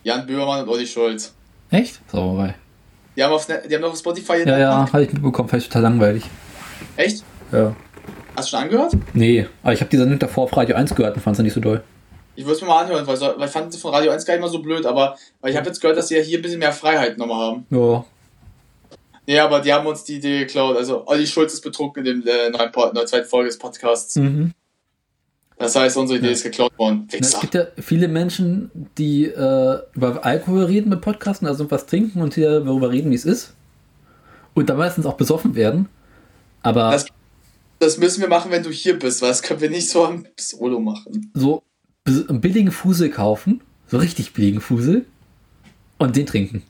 Jan 0.03 0.25
Böhmermann 0.25 0.61
und 0.63 0.69
Olli 0.69 0.85
Schulz. 0.85 1.33
Echt? 1.71 1.99
Sauerei. 2.11 2.55
Die 3.15 3.23
haben 3.23 3.33
auf, 3.33 3.47
die 3.47 3.75
haben 3.75 3.83
auf 3.83 3.97
Spotify 3.97 4.43
Ja, 4.45 4.57
ja, 4.57 4.93
habe 4.93 5.03
ich 5.03 5.13
mitbekommen, 5.13 5.49
vielleicht 5.49 5.67
total 5.67 5.83
langweilig. 5.83 6.23
Echt? 6.95 7.23
Ja. 7.53 7.75
Hast 8.35 8.47
du 8.51 8.57
schon 8.57 8.63
angehört? 8.65 8.93
Nee, 9.13 9.47
aber 9.61 9.73
ich 9.73 9.79
habe 9.79 9.89
die 9.89 9.97
Sendung 9.97 10.17
davor 10.19 10.45
auf 10.45 10.57
Radio 10.57 10.75
1 10.75 10.95
gehört 10.95 11.15
und 11.15 11.21
fand 11.21 11.37
es 11.37 11.43
nicht 11.43 11.53
so 11.53 11.59
doll. 11.61 11.83
Ich 12.35 12.43
würde 12.45 12.55
es 12.55 12.61
mir 12.61 12.67
mal 12.67 12.81
anhören, 12.83 13.05
weil, 13.05 13.19
weil 13.21 13.45
ich 13.45 13.51
fand 13.51 13.71
sie 13.71 13.79
von 13.79 13.93
Radio 13.93 14.11
1 14.11 14.25
gar 14.25 14.33
nicht 14.33 14.41
mal 14.41 14.49
so 14.49 14.59
blöd, 14.59 14.85
aber 14.87 15.15
weil 15.39 15.51
ich 15.51 15.57
habe 15.57 15.67
jetzt 15.67 15.79
gehört, 15.79 15.97
dass 15.97 16.07
sie 16.07 16.15
ja 16.17 16.21
hier 16.23 16.39
ein 16.39 16.41
bisschen 16.41 16.57
mehr 16.59 16.73
Freiheit 16.73 17.17
nochmal 17.19 17.37
haben. 17.47 17.65
Ja. 17.69 18.03
Nee, 19.27 19.39
aber 19.39 19.61
die 19.61 19.71
haben 19.71 19.85
uns 19.85 20.03
die 20.03 20.15
Idee 20.15 20.39
geklaut. 20.39 20.75
Also 20.75 21.03
Olli 21.07 21.27
Schulz 21.27 21.53
ist 21.53 21.61
betrunken 21.61 22.05
in 22.05 22.21
dem 22.23 22.27
äh, 22.27 22.49
neuen, 22.49 22.71
in 22.89 22.95
der 22.95 23.05
zweiten 23.05 23.27
Folge 23.29 23.49
des 23.49 23.57
Podcasts. 23.59 24.15
Mhm. 24.15 24.51
Das 25.59 25.75
heißt, 25.75 25.95
unsere 25.95 26.19
Idee 26.19 26.31
ist 26.31 26.43
geklaut 26.43 26.77
worden. 26.77 27.07
Na, 27.11 27.19
Es 27.19 27.39
gibt 27.39 27.53
ja 27.53 27.67
viele 27.79 28.07
Menschen, 28.07 28.71
die 28.97 29.25
äh, 29.25 29.79
über 29.93 30.25
Alkohol 30.25 30.63
reden 30.65 30.89
mit 30.89 30.99
Podcasten, 31.01 31.47
also 31.47 31.69
was 31.71 31.85
trinken 31.85 32.21
und 32.21 32.33
hier 32.33 32.59
darüber 32.61 32.89
reden, 32.91 33.11
wie 33.11 33.15
es 33.15 33.23
ist. 33.25 33.53
Und 34.55 34.69
da 34.69 34.73
meistens 34.73 35.05
auch 35.05 35.13
besoffen 35.13 35.55
werden. 35.55 35.87
Aber 36.63 36.91
Das- 36.91 37.05
Das 37.83 37.97
müssen 37.97 38.21
wir 38.21 38.29
machen, 38.29 38.49
wenn 38.49 38.63
du 38.63 38.69
hier 38.69 38.97
bist, 38.97 39.21
weil 39.21 39.27
das 39.27 39.41
können 39.41 39.59
wir 39.59 39.69
nicht 39.69 39.89
so 39.89 40.05
am 40.05 40.25
Solo 40.39 40.79
machen. 40.79 41.33
so 41.35 41.63
einen 42.05 42.39
billigen 42.39 42.71
Fusel 42.71 43.09
kaufen, 43.09 43.61
so 43.87 43.97
richtig 43.97 44.31
billigen 44.31 44.61
Fusel, 44.61 45.05
und 45.97 46.15
den 46.15 46.25
trinken. 46.25 46.63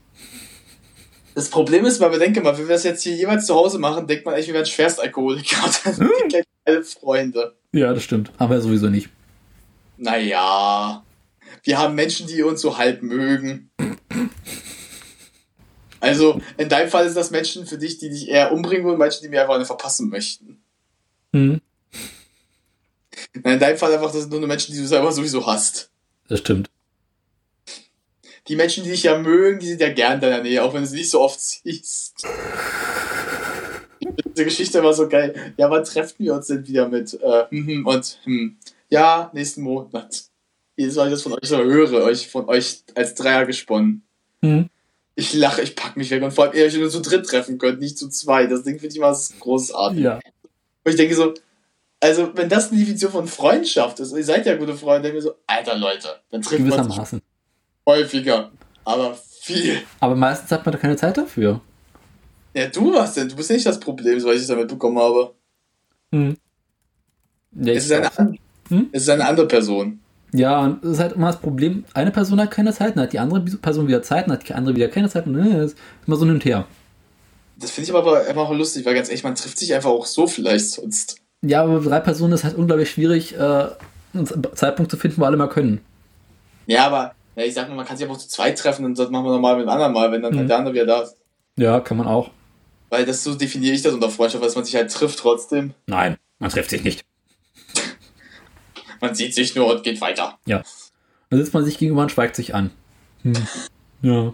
Das 1.35 1.49
Problem 1.49 1.85
ist, 1.85 1.99
weil 1.99 2.11
wir 2.11 2.17
denken 2.17 2.43
mal, 2.43 2.57
wenn 2.57 2.67
wir 2.67 2.73
das 2.73 2.83
jetzt 2.83 3.03
hier 3.03 3.15
jeweils 3.15 3.45
zu 3.45 3.53
Hause 3.53 3.77
machen, 3.77 4.07
denkt 4.07 4.25
man 4.25 4.33
echt, 4.33 4.47
wir 4.47 4.55
wären 4.55 4.65
Schwerstalkoholiker. 4.65 5.57
Das 5.65 5.97
sind 5.97 6.09
die 6.23 6.29
gleich 6.29 6.45
alle 6.65 6.83
Freunde. 6.83 7.55
Ja, 7.73 7.93
das 7.93 8.03
stimmt. 8.03 8.31
Aber 8.39 8.59
sowieso 8.59 8.89
nicht. 8.89 9.09
Naja, 9.97 11.03
wir 11.61 11.77
haben 11.77 11.93
Menschen, 11.93 12.25
die 12.25 12.41
uns 12.41 12.59
so 12.61 12.79
halb 12.79 13.03
mögen. 13.03 13.69
Also, 15.99 16.41
in 16.57 16.69
deinem 16.69 16.89
Fall 16.89 17.05
sind 17.05 17.17
das 17.17 17.29
Menschen 17.29 17.67
für 17.67 17.77
dich, 17.77 17.99
die 17.99 18.09
dich 18.09 18.29
eher 18.29 18.51
umbringen 18.51 18.83
wollen, 18.83 18.97
Menschen, 18.97 19.21
die 19.21 19.29
mir 19.29 19.41
einfach 19.41 19.55
eine 19.55 19.65
verpassen 19.65 20.09
möchten. 20.09 20.62
Mhm. 21.33 21.61
Nein, 23.43 23.53
in 23.55 23.59
deinem 23.59 23.77
Fall 23.77 23.93
einfach, 23.93 24.11
das 24.11 24.21
sind 24.21 24.31
nur 24.31 24.47
Menschen, 24.47 24.73
die 24.73 24.79
du 24.79 24.87
selber 24.87 25.11
sowieso 25.11 25.45
hast. 25.45 25.89
Das 26.27 26.39
stimmt. 26.39 26.69
Die 28.47 28.55
Menschen, 28.55 28.83
die 28.83 28.91
dich 28.91 29.03
ja 29.03 29.17
mögen, 29.17 29.59
die 29.59 29.67
sind 29.67 29.81
ja 29.81 29.91
gern 29.91 30.15
in 30.15 30.21
deiner 30.21 30.43
Nähe, 30.43 30.63
auch 30.63 30.73
wenn 30.73 30.81
du 30.81 30.87
sie 30.87 30.97
nicht 30.97 31.09
so 31.09 31.21
oft 31.21 31.39
siehst. 31.39 32.15
Diese 34.35 34.45
Geschichte 34.45 34.83
war 34.83 34.93
so 34.93 35.07
geil. 35.07 35.53
Ja, 35.57 35.69
wann 35.69 35.83
treffen 35.83 36.15
wir 36.19 36.33
uns 36.33 36.47
denn 36.47 36.67
wieder 36.67 36.89
mit? 36.89 37.13
Äh, 37.21 37.45
hm, 37.49 37.85
und 37.85 38.19
hm, 38.23 38.57
ja, 38.89 39.31
nächsten 39.33 39.61
Monat. 39.61 40.23
Jedes 40.75 40.95
Mal, 40.95 41.05
ich 41.07 41.13
das 41.13 41.21
von 41.21 41.33
euch 41.33 41.47
so 41.47 41.57
höre, 41.57 42.03
euch 42.03 42.29
von 42.29 42.47
euch 42.49 42.83
als 42.95 43.15
Dreier 43.15 43.45
gesponnen. 43.45 44.03
Mhm. 44.41 44.69
Ich 45.15 45.33
lache, 45.33 45.61
ich 45.61 45.75
pack 45.75 45.95
mich 45.95 46.09
weg 46.09 46.23
und 46.23 46.31
vor 46.31 46.45
allem, 46.45 46.53
ihr 46.55 46.65
euch 46.65 46.75
nur 46.75 46.89
zu 46.89 47.01
dritt 47.01 47.25
treffen 47.25 47.59
könnt, 47.59 47.79
nicht 47.79 47.97
zu 47.97 48.09
zwei. 48.09 48.47
Das 48.47 48.63
Ding 48.63 48.79
finde 48.79 48.93
ich 48.93 48.97
immer 48.97 49.17
großartig. 49.39 49.99
Ja. 50.03 50.19
Und 50.83 50.91
ich 50.91 50.95
denke 50.97 51.15
so, 51.15 51.33
also 51.99 52.31
wenn 52.35 52.49
das 52.49 52.69
eine 52.69 52.79
Definition 52.79 53.11
von 53.11 53.27
Freundschaft 53.27 53.99
ist, 53.99 54.11
und 54.11 54.17
ihr 54.17 54.25
seid 54.25 54.45
ja 54.45 54.55
gute 54.55 54.75
Freunde, 54.75 55.03
denke 55.03 55.19
ich 55.19 55.23
so, 55.23 55.35
alter 55.47 55.77
Leute, 55.77 56.07
dann 56.31 56.41
trifft 56.41 56.65
man 56.65 56.91
sich 56.91 57.21
häufiger. 57.85 58.51
Aber 58.85 59.15
viel. 59.41 59.81
Aber 59.99 60.15
meistens 60.15 60.51
hat 60.51 60.65
man 60.65 60.73
da 60.73 60.77
keine 60.79 60.95
Zeit 60.97 61.17
dafür. 61.17 61.61
Ja, 62.53 62.67
du 62.67 62.93
was 62.93 63.13
denn? 63.13 63.29
Du 63.29 63.35
bist 63.35 63.49
nicht 63.49 63.65
das 63.65 63.79
Problem, 63.79 64.19
soweit 64.19 64.35
ich 64.35 64.41
das 64.41 64.49
damit 64.49 64.67
bekommen 64.67 64.99
habe. 64.99 65.33
Mhm. 66.11 66.37
Ja, 67.55 67.73
Es 67.73 67.85
ist, 67.85 67.91
eine, 67.91 68.37
Hm? 68.69 68.89
es 68.91 69.03
ist 69.03 69.09
eine 69.09 69.25
andere 69.25 69.47
Person. 69.47 69.99
Ja, 70.33 70.59
und 70.61 70.83
es 70.83 70.91
ist 70.93 70.99
halt 70.99 71.13
immer 71.13 71.27
das 71.27 71.39
Problem, 71.39 71.85
eine 71.93 72.09
Person 72.11 72.41
hat 72.41 72.49
keine 72.51 72.73
Zeit, 72.73 72.95
dann 72.95 73.03
hat 73.03 73.13
die 73.13 73.19
andere 73.19 73.41
Person 73.41 73.87
wieder 73.87 74.01
Zeit, 74.01 74.25
dann 74.25 74.33
hat 74.33 74.49
die 74.49 74.53
andere 74.53 74.75
wieder 74.75 74.87
keine 74.87 75.07
Zeit 75.07 75.27
und 75.27 75.37
äh, 75.39 75.65
ist 75.65 75.77
immer 76.07 76.15
so 76.15 76.25
hin 76.25 76.33
und 76.35 76.45
her. 76.45 76.65
Das 77.63 77.71
finde 77.71 77.89
ich 77.89 77.95
aber 77.95 78.25
einfach 78.27 78.41
auch 78.49 78.53
lustig, 78.53 78.85
weil 78.85 78.93
ganz 78.93 79.07
ehrlich, 79.07 79.23
man 79.23 79.35
trifft 79.35 79.57
sich 79.57 79.73
einfach 79.73 79.89
auch 79.89 80.05
so 80.05 80.27
vielleicht 80.27 80.69
sonst. 80.69 81.15
Ja, 81.41 81.63
aber 81.63 81.79
drei 81.79 82.01
Personen 82.01 82.33
ist 82.33 82.43
halt 82.43 82.55
unglaublich 82.57 82.89
schwierig, 82.91 83.35
äh, 83.35 83.37
einen 84.13 84.27
Zeitpunkt 84.53 84.91
zu 84.91 84.97
finden, 84.97 85.21
wo 85.21 85.25
alle 85.25 85.37
mal 85.37 85.47
können. 85.47 85.79
Ja, 86.67 86.87
aber 86.87 87.15
ja, 87.37 87.43
ich 87.45 87.53
sag 87.53 87.69
mal, 87.69 87.75
man 87.75 87.85
kann 87.85 87.95
sich 87.95 88.05
einfach 88.05 88.19
zu 88.19 88.27
zweit 88.27 88.59
treffen 88.59 88.83
und 88.83 88.99
das 88.99 89.09
machen 89.09 89.23
wir 89.25 89.31
nochmal 89.31 89.55
mit 89.55 89.65
dem 89.65 89.69
anderen 89.69 89.93
Mal, 89.93 90.11
wenn 90.11 90.21
dann 90.21 90.33
halt 90.35 90.43
Mhm. 90.43 90.47
der 90.49 90.57
andere 90.57 90.73
wieder 90.75 90.85
da 90.85 91.01
ist. 91.03 91.15
Ja, 91.57 91.79
kann 91.79 91.95
man 91.97 92.05
auch. 92.07 92.31
Weil 92.89 93.05
das 93.05 93.23
so 93.23 93.33
definiere 93.33 93.73
ich 93.75 93.81
das 93.81 93.93
unter 93.93 94.09
Freundschaft, 94.09 94.43
dass 94.43 94.55
man 94.55 94.65
sich 94.65 94.75
halt 94.75 94.91
trifft 94.91 95.19
trotzdem. 95.19 95.73
Nein, 95.87 96.17
man 96.39 96.49
trifft 96.49 96.69
sich 96.69 96.83
nicht. 96.83 97.05
Man 98.99 99.15
sieht 99.15 99.33
sich 99.35 99.53
nur 99.55 99.69
und 99.69 99.83
geht 99.83 99.99
weiter. 100.01 100.37
Ja. 100.45 100.63
Dann 101.29 101.39
sitzt 101.39 101.53
man 101.53 101.65
sich 101.65 101.77
gegenüber 101.77 102.03
und 102.03 102.11
schweigt 102.11 102.35
sich 102.35 102.55
an. 102.55 102.71
Hm. 103.23 103.33
Ja. 104.01 104.33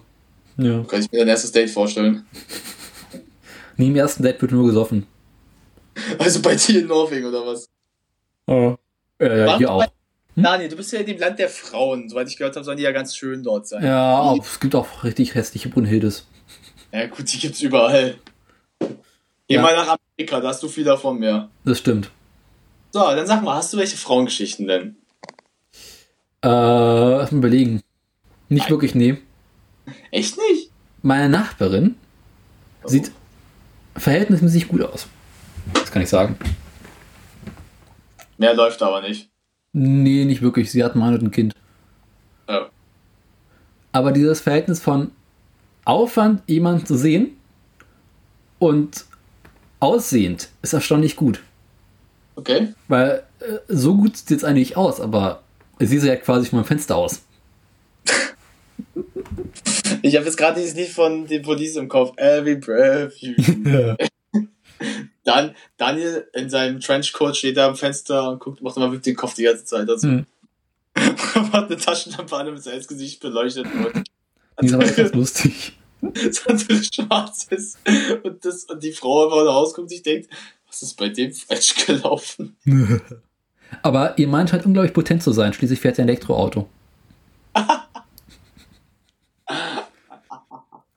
Ja. 0.58 0.84
Kann 0.84 1.00
ich 1.02 1.12
mir 1.12 1.20
dein 1.20 1.28
erstes 1.30 1.52
Date 1.52 1.70
vorstellen. 1.70 2.26
Nee, 3.80 3.88
im 3.88 3.96
ersten 3.96 4.24
Date 4.24 4.42
wird 4.42 4.52
nur 4.52 4.68
gesoffen. 4.68 5.08
Also 6.18 6.42
bei 6.42 6.54
dir 6.56 6.82
in 6.82 6.88
Norwegen 6.88 7.26
oder 7.26 7.46
was? 7.48 7.70
Oh. 8.46 8.76
Ja, 9.22 9.36
ja, 9.36 9.58
hier 9.58 9.72
auch. 9.72 9.86
Daniel, 10.36 10.68
du 10.68 10.76
bist 10.76 10.92
ja 10.92 11.00
in 11.00 11.06
dem 11.06 11.18
Land 11.18 11.40
der 11.40 11.48
Frauen. 11.48 12.10
Soweit 12.10 12.28
ich 12.28 12.36
gehört 12.36 12.58
habe, 12.58 12.66
sollen 12.66 12.76
die 12.78 12.84
ja 12.84 12.92
ganz 12.92 13.16
schön 13.16 13.42
dort 13.42 13.68
sein. 13.70 13.82
Ja, 13.84 14.20
aber 14.20 14.42
es 14.44 14.60
gibt 14.60 14.76
auch 14.76 15.06
richtig 15.06 15.34
hässliche 15.34 15.70
Brunhildes. 15.70 16.28
Ja, 16.92 17.08
gut, 17.08 17.32
die 17.32 17.38
gibt's 17.40 17.62
überall. 17.62 18.16
Geh 19.48 19.56
Ja. 19.56 19.62
mal 19.62 19.74
nach 19.74 19.98
Amerika, 20.18 20.42
da 20.42 20.50
hast 20.50 20.62
du 20.62 20.68
viel 20.68 20.84
davon 20.84 21.18
mehr. 21.20 21.50
Das 21.64 21.80
stimmt. 21.80 22.12
So, 22.92 23.00
dann 23.00 23.26
sag 23.28 23.44
mal, 23.44 23.56
hast 23.56 23.72
du 23.72 23.78
welche 23.78 23.96
Frauengeschichten 23.96 24.68
denn? 24.68 24.98
Äh, 26.44 26.48
lass 26.50 27.32
mal 27.32 27.38
überlegen. 27.38 27.82
Nicht 28.50 28.70
wirklich, 28.70 28.94
nee. 28.94 29.18
Echt 30.12 30.38
nicht? 30.38 30.70
Meine 31.02 31.30
Nachbarin 31.30 31.96
sieht 32.84 33.12
verhältnismäßig 34.00 34.68
gut 34.68 34.82
aus. 34.82 35.08
Das 35.74 35.92
kann 35.92 36.02
ich 36.02 36.10
sagen. 36.10 36.38
Mehr 38.38 38.54
läuft 38.54 38.82
aber 38.82 39.02
nicht. 39.02 39.30
Nee, 39.74 40.26
nicht 40.26 40.42
wirklich. 40.42 40.72
Sie 40.72 40.84
hat 40.84 40.96
mal 40.96 41.14
ein 41.14 41.32
Kind. 41.32 41.54
Ja. 42.48 42.70
Aber 43.92 44.12
dieses 44.12 44.42
Verhältnis 44.42 44.80
von 44.80 45.12
Aufwand, 45.86 46.42
jemanden 46.48 46.86
zu 46.86 46.96
sehen 46.96 47.38
und 48.60 49.06
aussehend 49.80 50.50
ist 50.62 50.74
erstaunlich 50.74 51.16
gut. 51.16 51.42
Okay. 52.36 52.74
Weil 52.88 53.24
äh, 53.40 53.58
so 53.68 53.96
gut 53.96 54.18
sieht 54.18 54.38
es 54.38 54.44
eigentlich 54.44 54.78
aus, 54.78 55.02
aber 55.02 55.44
sie 55.80 55.88
sieht 55.88 56.04
ja 56.04 56.16
quasi 56.16 56.48
von 56.48 56.60
meinem 56.60 56.68
Fenster 56.68 56.96
aus. 56.96 57.22
Ich 60.02 60.16
habe 60.16 60.26
jetzt 60.26 60.38
gerade 60.38 60.60
dieses 60.60 60.76
Lied 60.76 60.90
von 60.90 61.28
den 61.28 61.42
Police 61.42 61.76
im 61.76 61.88
Kopf. 61.88 62.18
Every 62.18 62.56
breath 62.56 63.18
you. 63.18 63.34
Dann 65.24 65.54
Daniel 65.78 66.28
in 66.34 66.50
seinem 66.50 66.80
Trenchcoat 66.80 67.38
steht 67.38 67.58
da 67.58 67.68
am 67.68 67.76
Fenster 67.76 68.30
und 68.30 68.40
guckt, 68.40 68.62
macht 68.62 68.78
immer 68.78 68.88
mit 68.88 69.06
den 69.06 69.16
Kopf 69.16 69.36
die 69.36 69.44
ganze 69.44 69.66
Zeit 69.66 69.88
dazu. 69.88 70.08
Hm. 70.08 70.26
hat 71.54 71.66
eine 71.66 71.78
Taschenlampe 71.78 72.36
an, 72.36 72.46
damit 72.48 72.64
sein 72.64 72.82
Gesicht 72.88 73.20
beleuchtet 73.20 73.66
wird. 73.66 74.08
Die 74.62 74.66
ist 74.66 74.74
aber 74.74 74.86
etwas 74.86 75.14
lustig. 75.14 75.74
Sonst 76.02 76.96
schwarz 76.96 77.48
ist. 77.50 77.78
Und, 78.24 78.44
das, 78.46 78.64
und 78.64 78.82
die 78.82 78.94
Frau 78.94 79.26
einfach 79.26 79.46
guckt 79.46 79.78
und 79.78 79.90
sich 79.90 80.02
denkt, 80.02 80.30
was 80.68 80.82
ist 80.82 80.96
bei 80.96 81.10
dem 81.10 81.34
falsch 81.34 81.86
gelaufen? 81.86 82.56
Aber 83.82 84.18
ihr 84.18 84.28
meint 84.28 84.54
halt 84.54 84.66
unglaublich 84.66 84.94
potent 84.94 85.22
zu 85.22 85.32
sein. 85.32 85.54
Schließlich 85.54 85.80
fährt 85.80 85.98
sie 85.98 86.02
ein 86.02 86.08
Elektroauto. 86.08 86.70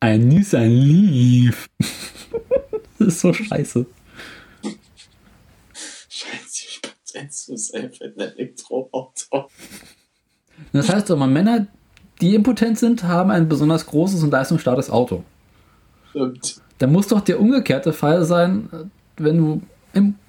Ein 0.03 0.27
Nissan 0.27 0.69
Leaf. 0.69 1.69
das 2.99 3.09
ist 3.09 3.21
so 3.21 3.33
scheiße. 3.33 3.87
Scheint 6.09 6.49
ziemlich 6.49 6.81
potent 6.83 7.33
zu 7.33 7.57
sein 7.57 7.93
für 7.93 8.05
ein 8.05 8.19
Elektroauto. 8.19 9.49
Das 10.73 10.89
heißt 10.89 11.11
aber, 11.13 11.27
Männer, 11.29 11.69
die 12.21 12.35
impotent 12.35 12.79
sind, 12.79 13.05
haben 13.05 13.31
ein 13.31 13.49
besonders 13.49 13.87
großes 13.87 14.23
und 14.25 14.31
leistungsstarkes 14.31 14.91
Auto. 14.91 15.23
Stimmt. 16.11 16.61
Da 16.79 16.89
muss 16.89 17.07
doch 17.07 17.21
der 17.21 17.39
umgekehrte 17.39 17.93
Fall 17.93 18.25
sein, 18.25 18.91
wenn 19.17 19.39
du 19.39 19.63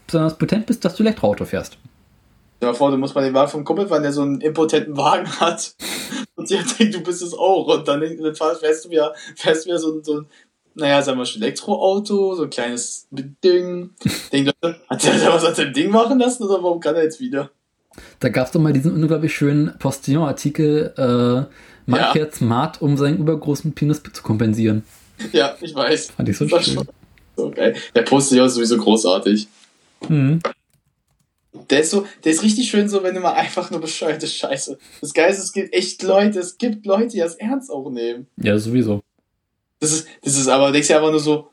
besonders 0.05 0.37
potent 0.37 0.67
bist, 0.67 0.85
dass 0.85 0.95
du 0.95 1.03
Elektroauto 1.03 1.45
fährst. 1.45 1.79
Stell 2.57 2.67
dir 2.69 2.73
mal 2.73 2.73
vor, 2.75 2.91
du 2.91 2.97
musst 2.97 3.15
mal 3.15 3.23
den 3.23 3.33
Wagen 3.33 3.49
vom 3.49 3.63
Kumpel 3.63 3.87
fahren, 3.87 4.03
der 4.03 4.13
so 4.13 4.21
einen 4.21 4.39
impotenten 4.39 4.95
Wagen 4.95 5.27
hat. 5.39 5.75
Und 6.43 6.47
sie 6.49 6.57
denkt, 6.79 6.95
du 6.95 6.99
bist 7.01 7.21
es 7.21 7.33
auch. 7.33 7.67
Und 7.67 7.87
dann, 7.87 8.01
dann 8.01 8.35
fährst 8.35 8.85
du 8.85 8.89
wieder, 8.89 9.13
fährst 9.35 9.63
du 9.65 9.69
wieder 9.69 9.79
so, 9.79 9.93
ein- 9.95 10.03
so 10.03 10.17
ein, 10.19 10.25
naja, 10.75 11.01
sagen 11.01 11.17
wir 11.19 11.25
schon, 11.25 11.41
Elektroauto, 11.41 12.35
so 12.35 12.43
ein 12.43 12.49
kleines 12.49 13.07
Ding. 13.11 13.91
Denkt, 14.31 14.53
Leute, 14.61 14.79
hat 14.89 15.03
der 15.03 15.33
was 15.33 15.45
an 15.45 15.53
dem 15.55 15.73
Ding 15.73 15.89
machen 15.91 16.19
lassen 16.19 16.43
oder 16.43 16.61
warum 16.63 16.79
kann 16.79 16.95
er 16.95 17.03
jetzt 17.03 17.19
wieder? 17.19 17.49
Da 18.19 18.29
gab 18.29 18.47
es 18.47 18.51
doch 18.51 18.59
mal 18.59 18.73
diesen 18.73 18.91
unglaublich 18.93 19.33
schönen 19.35 19.77
Postillon-Artikel, 19.77 20.93
äh, 20.97 21.53
man 21.89 21.99
Ja. 22.15 22.31
smart, 22.31 22.81
um 22.81 22.97
seinen 22.97 23.19
übergroßen 23.19 23.73
Penis 23.73 24.01
zu 24.11 24.23
kompensieren. 24.23 24.83
Ja, 25.31 25.55
ich 25.61 25.75
weiß. 25.75 26.11
Fand 26.11 26.27
ich 26.29 26.37
so 26.37 26.47
schön. 26.47 26.81
so 27.37 27.51
geil. 27.51 27.75
Der 27.95 28.01
Postillon 28.01 28.47
ist 28.47 28.55
sowieso 28.55 28.77
großartig. 28.77 29.47
Mhm. 30.09 30.39
Der 31.69 31.81
ist 31.81 31.91
so, 31.91 32.05
der 32.23 32.31
ist 32.31 32.41
richtig 32.43 32.69
schön 32.69 32.89
so, 32.89 33.03
wenn 33.03 33.13
du 33.13 33.21
mal 33.21 33.33
einfach 33.33 33.69
nur 33.69 33.79
bescheuerte 33.79 34.27
Scheiße. 34.27 34.77
Das 35.01 35.13
Geile 35.13 35.31
ist, 35.31 35.39
es 35.39 35.51
gibt 35.53 35.73
echt 35.73 36.01
Leute, 36.01 36.39
es 36.39 36.57
gibt 36.57 36.85
Leute, 36.85 37.09
die 37.09 37.19
das 37.19 37.35
ernst 37.35 37.69
auch 37.71 37.89
nehmen. 37.89 38.27
Ja, 38.37 38.57
sowieso. 38.57 39.01
Das 39.79 39.91
ist, 39.91 40.07
das 40.23 40.37
ist 40.37 40.47
aber, 40.47 40.71
denkst 40.71 40.87
du 40.87 40.95
einfach 40.95 41.11
nur 41.11 41.19
so, 41.19 41.49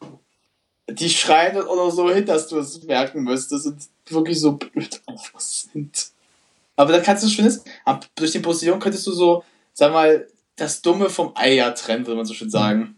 die 0.89 1.11
schreien 1.11 1.55
dann 1.55 1.67
auch 1.69 1.77
noch 1.77 1.91
so 1.91 2.11
hin, 2.11 2.25
dass 2.25 2.49
du 2.49 2.59
es 2.59 2.83
merken 2.85 3.23
müsstest 3.23 3.67
und 3.67 3.77
wirklich 4.09 4.41
so 4.41 4.53
blöd 4.53 5.01
einfach 5.07 5.39
sind. 5.41 6.09
Aber 6.77 6.93
da 6.93 7.01
kannst 7.01 7.23
du, 7.23 7.27
das 7.27 7.35
Schöne 7.35 7.49
ist, 7.49 7.67
ab- 7.85 8.07
durch 8.15 8.33
den 8.33 8.43
Postillon 8.43 8.81
könntest 8.81 9.07
du 9.07 9.13
so, 9.13 9.45
sag 9.75 9.93
mal, 9.93 10.27
das 10.57 10.81
Dumme 10.81 11.11
vom 11.11 11.33
Eier 11.37 11.75
trennen, 11.75 12.07
würde 12.07 12.17
man 12.17 12.25
so 12.27 12.35
schön 12.35 12.51
sagen. 12.51 12.97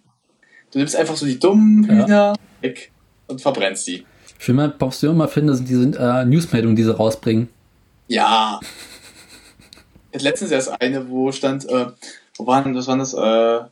Du 0.71 0.79
nimmst 0.79 0.95
einfach 0.97 1.17
so 1.17 1.27
die 1.27 1.39
dummen 1.39 1.85
Ja. 1.85 1.95
Hühner 2.07 2.35
weg 2.61 2.93
und 3.27 3.41
verbrennst 3.41 3.87
die. 3.89 4.07
Will 4.47 4.55
mal 4.55 4.71
Postillon 4.71 5.17
mal 5.17 5.29
finden, 5.29 5.49
das 5.49 5.59
sind 5.59 5.69
diese 5.69 5.99
äh, 5.99 6.25
Newsmeldungen, 6.25 6.77
die 6.77 6.83
sie 6.83 6.97
rausbringen. 6.97 7.49
Ja. 8.09 8.61
Jetzt 10.13 10.23
letztens 10.23 10.51
erst 10.51 10.81
eine, 10.81 11.09
wo 11.09 11.33
stand, 11.33 11.69
äh, 11.69 11.87
wo 12.37 12.47
waren, 12.47 12.75
was 12.75 12.87
war 12.87 12.99
das, 12.99 13.15
äh, 13.15 13.65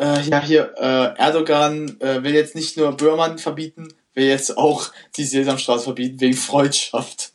äh, 0.00 0.22
ja, 0.28 0.40
hier, 0.40 0.72
äh, 0.78 1.18
Erdogan 1.18 1.96
äh, 2.00 2.22
will 2.22 2.32
jetzt 2.32 2.54
nicht 2.54 2.76
nur 2.76 2.96
Böhrmann 2.96 3.38
verbieten, 3.38 3.88
will 4.14 4.26
jetzt 4.26 4.56
auch 4.56 4.92
die 5.16 5.24
Sesamstraße 5.24 5.82
verbieten 5.84 6.20
wegen 6.20 6.36
Freundschaft. 6.36 7.32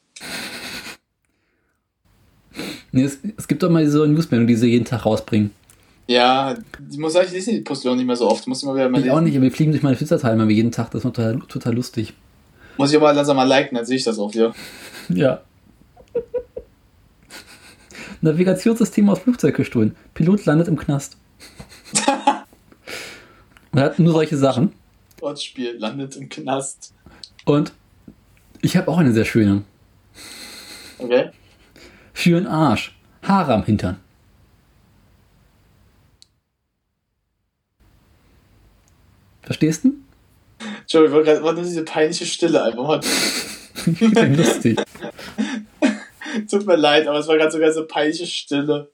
Nee, 2.94 3.04
es, 3.04 3.18
es 3.36 3.48
gibt 3.50 3.64
doch 3.64 3.70
mal 3.70 3.84
diese 3.84 4.08
Newsmeldungen, 4.08 4.48
die 4.48 4.56
sie 4.56 4.70
jeden 4.70 4.86
Tag 4.86 5.06
rausbringen. 5.06 5.52
Ja, 6.08 6.56
ich 6.90 6.98
muss 6.98 7.14
sagen, 7.14 7.28
ich 7.28 7.34
lese 7.34 7.52
die 7.52 7.62
Postillon 7.62 7.98
nicht 7.98 8.06
mehr 8.06 8.16
so 8.16 8.30
oft, 8.30 8.48
muss 8.48 8.60
ich 8.60 8.66
mal 8.66 8.76
wieder 8.76 8.88
mal 8.88 9.04
Ich 9.04 9.10
auch 9.12 9.16
lesen. 9.16 9.26
nicht, 9.26 9.36
aber 9.36 9.44
wir 9.44 9.52
fliegen 9.52 9.72
durch 9.72 9.84
meine 9.84 9.98
Twitter-Teile 9.98 10.38
mal 10.38 10.50
jeden 10.50 10.72
Tag, 10.72 10.92
das 10.92 11.00
ist 11.00 11.04
total, 11.04 11.40
total 11.50 11.74
lustig. 11.74 12.14
Muss 12.78 12.92
ich 12.92 12.98
aber 12.98 13.14
langsam 13.14 13.36
mal 13.36 13.48
liken, 13.48 13.76
dann 13.76 13.86
sehe 13.86 13.98
ich 13.98 14.04
das 14.04 14.18
auch 14.18 14.34
wieder. 14.34 14.54
Ja. 15.10 15.42
Navigationssystem 18.22 19.10
aus 19.10 19.20
Flugzeug 19.20 19.56
gestohlen. 19.56 19.96
Pilot 20.14 20.46
landet 20.46 20.68
im 20.68 20.78
Knast. 20.78 21.18
Man 23.72 23.84
hat 23.84 24.00
nur 24.00 24.14
solche 24.14 24.38
Sachen. 24.38 24.74
Wortspiel 25.20 25.78
landet 25.78 26.16
im 26.16 26.30
Knast. 26.30 26.94
Und 27.46 27.74
ich 28.62 28.78
habe 28.78 28.90
auch 28.90 28.98
eine 28.98 29.14
sehr 29.14 29.26
schöne. 29.26 29.64
Okay? 30.98 31.32
Für 32.14 32.40
den 32.40 32.48
Arsch. 32.48 32.96
Haare 33.24 33.54
am 33.54 33.64
Hintern. 33.64 34.00
Verstehst 39.42 39.84
du? 39.84 39.94
Entschuldigung, 40.94 41.24
gerade 41.24 41.44
war 41.44 41.54
nur 41.54 41.64
diese 41.64 41.84
peinliche 41.84 42.26
Stille 42.28 42.64
einfach 42.64 42.84
mal. 42.84 43.02
Lustig. 44.36 44.80
Tut 46.50 46.68
mir 46.68 46.76
leid, 46.76 47.08
aber 47.08 47.18
es 47.18 47.28
war 47.28 47.36
gerade 47.36 47.52
sogar 47.52 47.72
so 47.72 47.88
peinliche 47.88 48.28
Stille. 48.28 48.92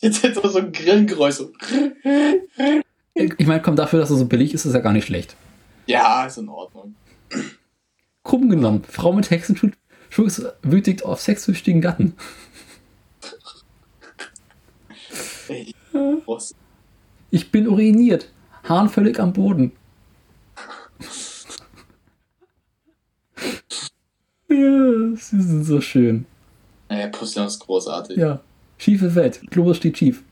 Jetzt 0.00 0.22
hätte 0.22 0.46
so 0.46 0.58
ein 0.58 0.70
Grillengeräusch. 0.70 1.36
So. 1.36 1.52
Ich 3.14 3.46
meine, 3.46 3.62
komm, 3.62 3.74
dafür, 3.74 4.00
dass 4.00 4.10
er 4.10 4.16
so 4.16 4.26
billig 4.26 4.52
ist, 4.52 4.66
ist 4.66 4.74
er 4.74 4.82
gar 4.82 4.92
nicht 4.92 5.06
schlecht. 5.06 5.34
Ja, 5.86 6.26
ist 6.26 6.36
in 6.36 6.50
Ordnung. 6.50 6.94
Krumm 8.22 8.50
genommen. 8.50 8.84
Frau 8.86 9.14
mit 9.14 9.30
Hexenschuss 9.30 9.70
Schuss 10.10 10.44
wütigt 10.62 11.06
auf 11.06 11.22
sexsüchtigen 11.22 11.80
Gatten. 11.80 12.14
Ich 17.30 17.50
bin 17.50 17.66
uriniert. 17.66 18.28
Hahn 18.68 18.90
völlig 18.90 19.18
am 19.18 19.32
Boden. 19.32 19.72
Ja, 24.50 25.16
sie 25.16 25.40
sind 25.42 25.64
so 25.64 25.80
schön. 25.80 26.26
Naja, 26.88 27.06
Postillon 27.08 27.46
ist 27.46 27.60
großartig. 27.60 28.16
Ja. 28.16 28.40
Schiefe 28.78 29.14
Welt. 29.14 29.40
Globus 29.50 29.76
steht 29.76 29.96
schief. 29.98 30.24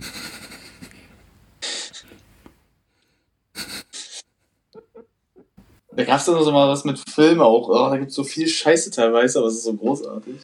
Da 5.92 6.05
gab 6.05 6.18
es 6.18 6.26
dann 6.26 6.42
so 6.42 6.52
mal 6.52 6.68
was 6.68 6.84
mit 6.84 6.98
Filmen 7.10 7.40
auch. 7.40 7.68
Oh, 7.68 7.90
da 7.90 7.97
gibt 7.97 8.10
es 8.10 8.14
so 8.16 8.24
viel 8.24 8.47
Scheiße 8.48 8.90
teilweise, 8.90 9.38
aber 9.38 9.48
es 9.48 9.55
ist 9.55 9.64
so 9.64 9.74
großartig. 9.74 10.36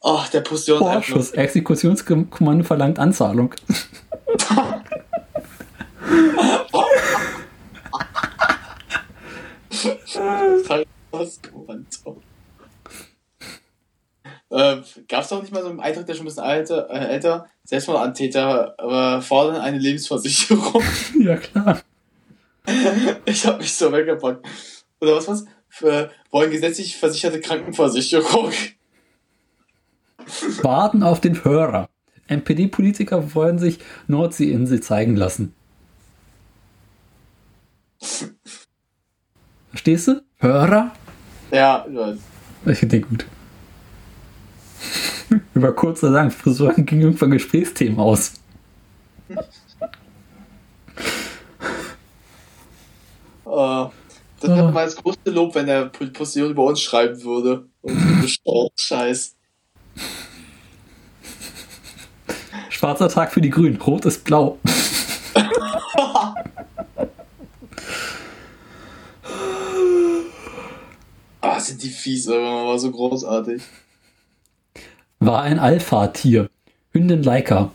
Oh, 0.00 0.20
der 0.32 0.40
ist 0.42 0.76
einfach 0.76 0.92
Vorschuss. 0.92 1.30
Exekutionskommando 1.30 2.64
verlangt 2.64 2.98
Anzahlung. 2.98 3.54
nur- 9.70 9.98
was. 10.68 10.84
Kommando. 11.50 12.22
Äh, 14.50 14.76
Gab 15.08 15.22
es 15.22 15.28
doch 15.28 15.42
nicht 15.42 15.52
mal 15.52 15.62
so 15.62 15.68
einen 15.68 15.80
Eintrag, 15.80 16.06
der 16.06 16.14
schon 16.14 16.24
ein 16.24 16.26
bisschen 16.26 16.44
älter, 16.44 16.88
äh, 16.90 17.14
älter 17.14 17.46
Selbstmordantäter 17.64 18.74
äh, 18.78 19.20
fordern 19.20 19.56
eine 19.56 19.78
Lebensversicherung. 19.78 20.82
Ja, 21.18 21.36
klar. 21.36 21.80
ich 23.24 23.46
habe 23.46 23.58
mich 23.58 23.74
so 23.74 23.90
weggepackt. 23.90 24.46
Oder 25.00 25.16
was 25.16 25.28
was? 25.28 25.44
Für, 25.68 26.10
wollen 26.30 26.50
gesetzlich 26.50 26.96
versicherte 26.96 27.40
Krankenversicherung. 27.40 28.52
Warten 30.62 31.02
auf 31.02 31.20
den 31.20 31.44
Hörer. 31.44 31.88
NPD-Politiker 32.28 33.34
wollen 33.34 33.58
sich 33.58 33.78
Nordseeinsel 34.06 34.80
zeigen 34.80 35.16
lassen. 35.16 35.54
Verstehst 39.70 40.08
du? 40.08 40.22
Hörer? 40.38 40.92
Ja, 41.50 41.84
ich 41.88 41.96
weiß. 41.96 42.18
Ich 42.66 42.78
finde 42.78 42.98
den 42.98 43.08
gut. 43.08 43.26
Über 45.54 45.72
kurz 45.72 46.02
oder 46.02 46.12
lang, 46.12 46.30
Frisuren 46.30 46.86
ging 46.86 47.00
irgendwann 47.00 47.30
Gesprächsthemen 47.30 47.98
aus. 47.98 48.34
Uh, 53.44 53.88
das 54.40 54.50
wäre 54.50 54.72
mal 54.72 54.84
das 54.84 54.96
größte 54.96 55.30
Lob, 55.30 55.54
wenn 55.54 55.66
der 55.66 55.86
Position 55.86 56.50
über 56.50 56.64
uns 56.64 56.80
schreiben 56.80 57.22
würde. 57.22 57.66
Und 57.82 58.38
oh, 58.44 58.68
Scheiß. 58.76 59.36
Schwarzer 62.68 63.08
Tag 63.08 63.32
für 63.32 63.40
die 63.40 63.50
Grünen, 63.50 63.80
rot 63.80 64.04
ist 64.06 64.24
blau. 64.24 64.58
sind 71.64 71.82
die 71.82 71.88
fies, 71.88 72.28
aber 72.28 72.40
man 72.40 72.66
war 72.66 72.78
so 72.78 72.90
großartig. 72.90 73.62
War 75.20 75.42
ein 75.42 75.58
Alpha-Tier. 75.58 76.50
Hündin 76.92 77.22
Leica. 77.22 77.72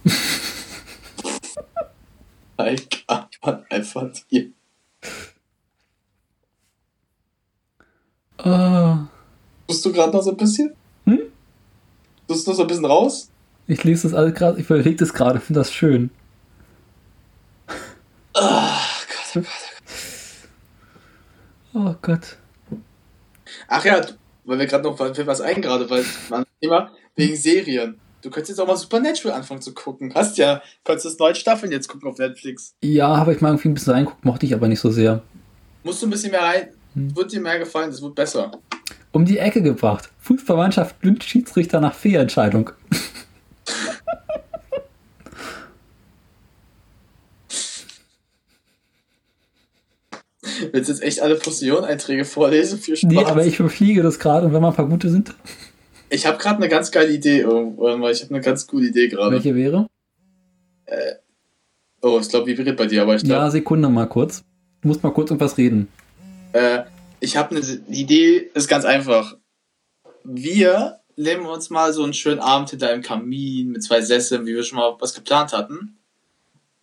Leica, 2.57 3.29
war 3.41 3.57
ein 3.57 3.65
Alpha-Tier. 3.69 4.51
Uh. 8.45 9.07
Tust 9.67 9.85
du 9.85 9.91
gerade 9.91 10.13
noch 10.13 10.23
so 10.23 10.31
ein 10.31 10.37
bisschen? 10.37 10.73
Hm? 11.05 11.19
Tust 12.27 12.47
du 12.47 12.51
noch 12.51 12.57
so 12.57 12.63
ein 12.63 12.67
bisschen 12.67 12.85
raus? 12.85 13.29
Ich 13.67 13.83
lese 13.83 14.07
das 14.07 14.13
alles 14.17 14.33
gerade, 14.33 14.59
ich 14.59 14.65
überlege 14.65 14.95
das 14.95 15.13
gerade, 15.13 15.39
finde 15.39 15.59
das 15.59 15.73
schön. 15.73 16.09
Oh 18.33 18.41
Gott, 18.41 19.35
oh 19.35 19.41
Gott, 19.41 19.47
oh 21.73 21.95
Gott. 22.01 22.37
Ach 23.69 23.85
ja, 23.85 24.01
weil 24.45 24.59
wir 24.59 24.65
gerade 24.65 24.83
noch 24.83 24.97
für 24.97 25.27
was 25.27 25.41
ein 25.41 25.61
gerade, 25.61 25.89
weil 25.89 26.03
man 26.29 26.43
immer 26.59 26.91
wegen 27.15 27.35
Serien. 27.35 27.99
Du 28.21 28.29
könntest 28.29 28.49
jetzt 28.49 28.59
auch 28.59 28.67
mal 28.67 28.75
Supernatural 28.75 29.37
anfangen 29.37 29.61
zu 29.61 29.73
gucken. 29.73 30.13
Hast 30.13 30.37
ja, 30.37 30.61
konntest 30.83 31.05
das 31.05 31.19
neue 31.19 31.35
Staffeln 31.35 31.71
jetzt 31.71 31.87
gucken 31.87 32.09
auf 32.09 32.17
Netflix. 32.17 32.73
Ja, 32.83 33.15
habe 33.15 33.33
ich 33.33 33.41
mal 33.41 33.49
irgendwie 33.49 33.69
ein 33.69 33.73
bisschen 33.75 33.93
reinguckt, 33.93 34.25
mochte 34.25 34.45
ich 34.45 34.53
aber 34.53 34.67
nicht 34.67 34.79
so 34.79 34.89
sehr. 34.89 35.21
Musst 35.83 36.01
du 36.01 36.07
ein 36.07 36.09
bisschen 36.09 36.31
mehr 36.31 36.41
rein. 36.41 36.67
Hm. 36.95 37.15
Wird 37.15 37.31
dir 37.31 37.39
mehr 37.39 37.59
gefallen, 37.59 37.91
das 37.91 38.01
wird 38.01 38.15
besser. 38.15 38.51
Um 39.11 39.23
die 39.23 39.37
Ecke 39.37 39.61
gebracht. 39.61 40.09
Fußballmannschaft 40.19 41.01
lyncht 41.03 41.23
Schiedsrichter 41.23 41.79
nach 41.79 41.93
Fehlentscheidung. 41.93 42.71
Willst 50.71 50.89
du 50.89 50.93
jetzt 50.93 51.03
echt 51.03 51.21
alle 51.21 51.35
Postillon-Einträge 51.35 52.25
vorlesen? 52.25 52.79
Viel 52.79 52.95
Spaß. 52.95 53.09
Nee, 53.09 53.23
aber 53.23 53.45
ich 53.45 53.59
überfliege 53.59 54.01
das 54.01 54.19
gerade 54.19 54.47
und 54.47 54.53
wenn 54.53 54.61
mal 54.61 54.69
ein 54.69 54.75
paar 54.75 54.87
gute 54.87 55.09
sind. 55.09 55.33
Ich 56.09 56.25
habe 56.25 56.37
gerade 56.37 56.57
eine 56.57 56.69
ganz 56.69 56.91
geile 56.91 57.11
Idee. 57.11 57.39
Irgendwann. 57.39 58.01
Ich 58.11 58.23
habe 58.23 58.33
eine 58.33 58.43
ganz 58.43 58.67
coole 58.67 58.87
Idee 58.87 59.07
gerade. 59.07 59.35
Welche 59.35 59.55
wäre? 59.55 59.87
Äh, 60.85 61.15
oh, 62.01 62.19
ich 62.21 62.29
glaube, 62.29 62.47
vibriert 62.47 62.77
bei 62.77 62.87
dir, 62.87 63.03
aber 63.03 63.15
ich 63.15 63.23
glaube. 63.23 63.43
Ja, 63.43 63.51
Sekunde 63.51 63.89
mal 63.89 64.07
kurz. 64.07 64.43
Du 64.81 64.87
musst 64.87 65.03
mal 65.03 65.11
kurz 65.11 65.29
irgendwas 65.29 65.57
reden. 65.57 65.87
Äh, 66.53 66.83
ich 67.19 67.37
habe 67.37 67.55
eine 67.55 67.65
Idee, 67.89 68.49
ist 68.53 68.67
ganz 68.67 68.85
einfach. 68.85 69.35
Wir 70.23 70.99
nehmen 71.15 71.45
uns 71.45 71.69
mal 71.69 71.93
so 71.93 72.03
einen 72.03 72.13
schönen 72.13 72.39
Abend 72.39 72.69
hinter 72.69 72.89
einem 72.89 73.01
Kamin 73.01 73.71
mit 73.71 73.83
zwei 73.83 74.01
Sesseln, 74.01 74.45
wie 74.45 74.55
wir 74.55 74.63
schon 74.63 74.77
mal 74.77 74.95
was 74.99 75.13
geplant 75.13 75.53
hatten 75.53 75.98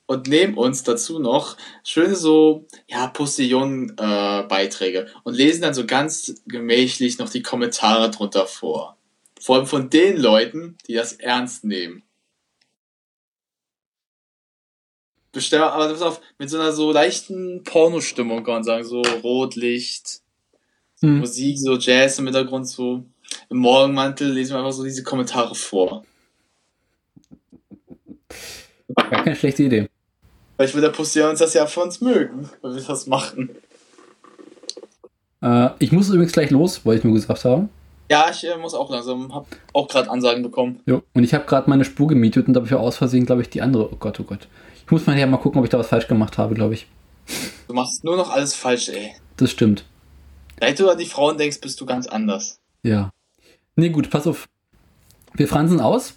und 0.07 0.29
nehmen 0.29 0.55
uns 0.55 0.85
dazu 0.85 1.19
noch 1.19 1.57
schöne 1.85 2.15
so, 2.15 2.67
ja, 2.89 3.09
Postillon-Beiträge 3.09 4.99
äh, 4.99 5.11
und 5.25 5.35
lesen 5.35 5.63
dann 5.63 5.75
so 5.75 5.85
ganz 5.85 6.43
gemächlich 6.47 7.19
noch 7.19 7.29
die 7.29 7.43
Kommentare 7.43 8.11
drunter 8.11 8.47
vor. 8.47 8.97
Vor 9.41 9.57
allem 9.57 9.67
von 9.67 9.91
den 9.91 10.17
Leuten, 10.17 10.79
die 10.87 10.95
das 10.95 11.13
ernst 11.13 11.65
nehmen. 11.65 12.03
Bestell, 15.33 15.61
aber 15.61 15.89
pass 15.91 16.01
auf, 16.01 16.21
mit 16.39 16.49
so 16.49 16.59
einer 16.59 16.73
so 16.73 16.93
leichten 16.93 17.63
Pornostimmung 17.63 18.43
kann 18.43 18.55
man 18.55 18.65
sagen, 18.65 18.85
so 18.85 19.03
Rotlicht, 19.03 20.23
hm. 21.01 21.19
Musik, 21.19 21.59
so 21.59 21.77
Jazz 21.77 22.19
im 22.19 22.25
Hintergrund, 22.25 22.67
so 22.67 23.05
im 23.51 23.59
Morgenmantel 23.59 24.33
lesen 24.33 24.55
wir 24.55 24.61
einfach 24.61 24.73
so 24.73 24.85
diese 24.85 25.03
Kommentare 25.03 25.55
vor. 25.55 26.07
Gar 28.95 29.25
keine 29.25 29.37
schlechte 29.37 29.65
Idee. 29.65 29.89
Vielleicht 30.57 30.75
will 30.75 30.81
der 30.81 30.91
Pussier 30.91 31.29
uns 31.29 31.41
das 31.41 31.55
ja 31.55 31.67
für 31.67 31.81
uns 31.81 32.01
mögen, 32.01 32.49
wenn 32.63 32.75
wir 32.75 32.83
das 32.83 33.07
machen. 33.07 33.51
Äh, 35.43 35.71
ich 35.79 35.93
muss 35.93 36.09
übrigens 36.09 36.33
gleich 36.33 36.51
los, 36.51 36.85
wollte 36.85 36.99
ich 36.99 37.05
nur 37.05 37.15
gesagt 37.15 37.45
haben. 37.45 37.69
Ja, 38.11 38.27
ich 38.31 38.45
äh, 38.45 38.57
muss 38.57 38.75
auch 38.75 38.91
langsam, 38.91 39.35
hab 39.35 39.47
auch 39.73 39.89
gerade 39.89 40.11
Ansagen 40.11 40.43
bekommen. 40.43 40.81
Jo, 40.87 41.03
und 41.13 41.25
ich 41.25 41.35
habe 41.35 41.45
gerade 41.45 41.69
meine 41.69 41.85
Spur 41.85 42.07
gemietet 42.07 42.49
und 42.49 42.55
dafür 42.55 42.81
aus 42.81 42.97
Versehen, 42.97 43.27
glaube 43.27 43.43
ich, 43.43 43.51
die 43.51 43.61
andere. 43.61 43.93
Oh 43.93 43.97
Gott, 43.97 44.19
oh 44.21 44.25
Gott. 44.25 44.49
Ich 44.85 44.91
muss 44.91 45.07
mal 45.07 45.19
ja 45.19 45.27
mal 45.27 45.39
gucken, 45.39 45.59
ob 45.59 45.65
ich 45.65 45.71
da 45.71 45.79
was 45.79 45.89
falsch 45.89 46.07
gemacht 46.07 46.39
habe, 46.39 46.55
glaube 46.55 46.75
ich. 46.75 46.87
Du 47.67 47.75
machst 47.75 48.05
nur 48.05 48.17
noch 48.17 48.31
alles 48.31 48.55
falsch, 48.55 48.89
ey. 48.89 49.13
Das 49.37 49.51
stimmt. 49.51 49.85
Seit 50.61 50.79
du 50.79 50.89
an 50.89 50.97
die 50.97 51.07
Frauen 51.07 51.37
denkst, 51.37 51.61
bist 51.61 51.81
du 51.81 51.87
ganz 51.87 52.07
anders. 52.07 52.61
Ja. 52.83 53.11
Nee, 53.75 53.91
gut, 53.91 54.09
pass 54.09 54.27
auf. 54.27 54.49
Wir 55.35 55.49
fransen 55.49 55.81
aus. 55.81 56.15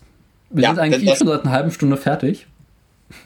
Wir 0.52 0.64
ja, 0.64 0.70
sind 0.70 0.80
eigentlich 0.80 1.08
eh 1.08 1.16
schon 1.16 1.28
seit 1.28 1.42
einer 1.42 1.52
halben 1.52 1.72
Stunde 1.72 1.98
fertig. 1.98 2.48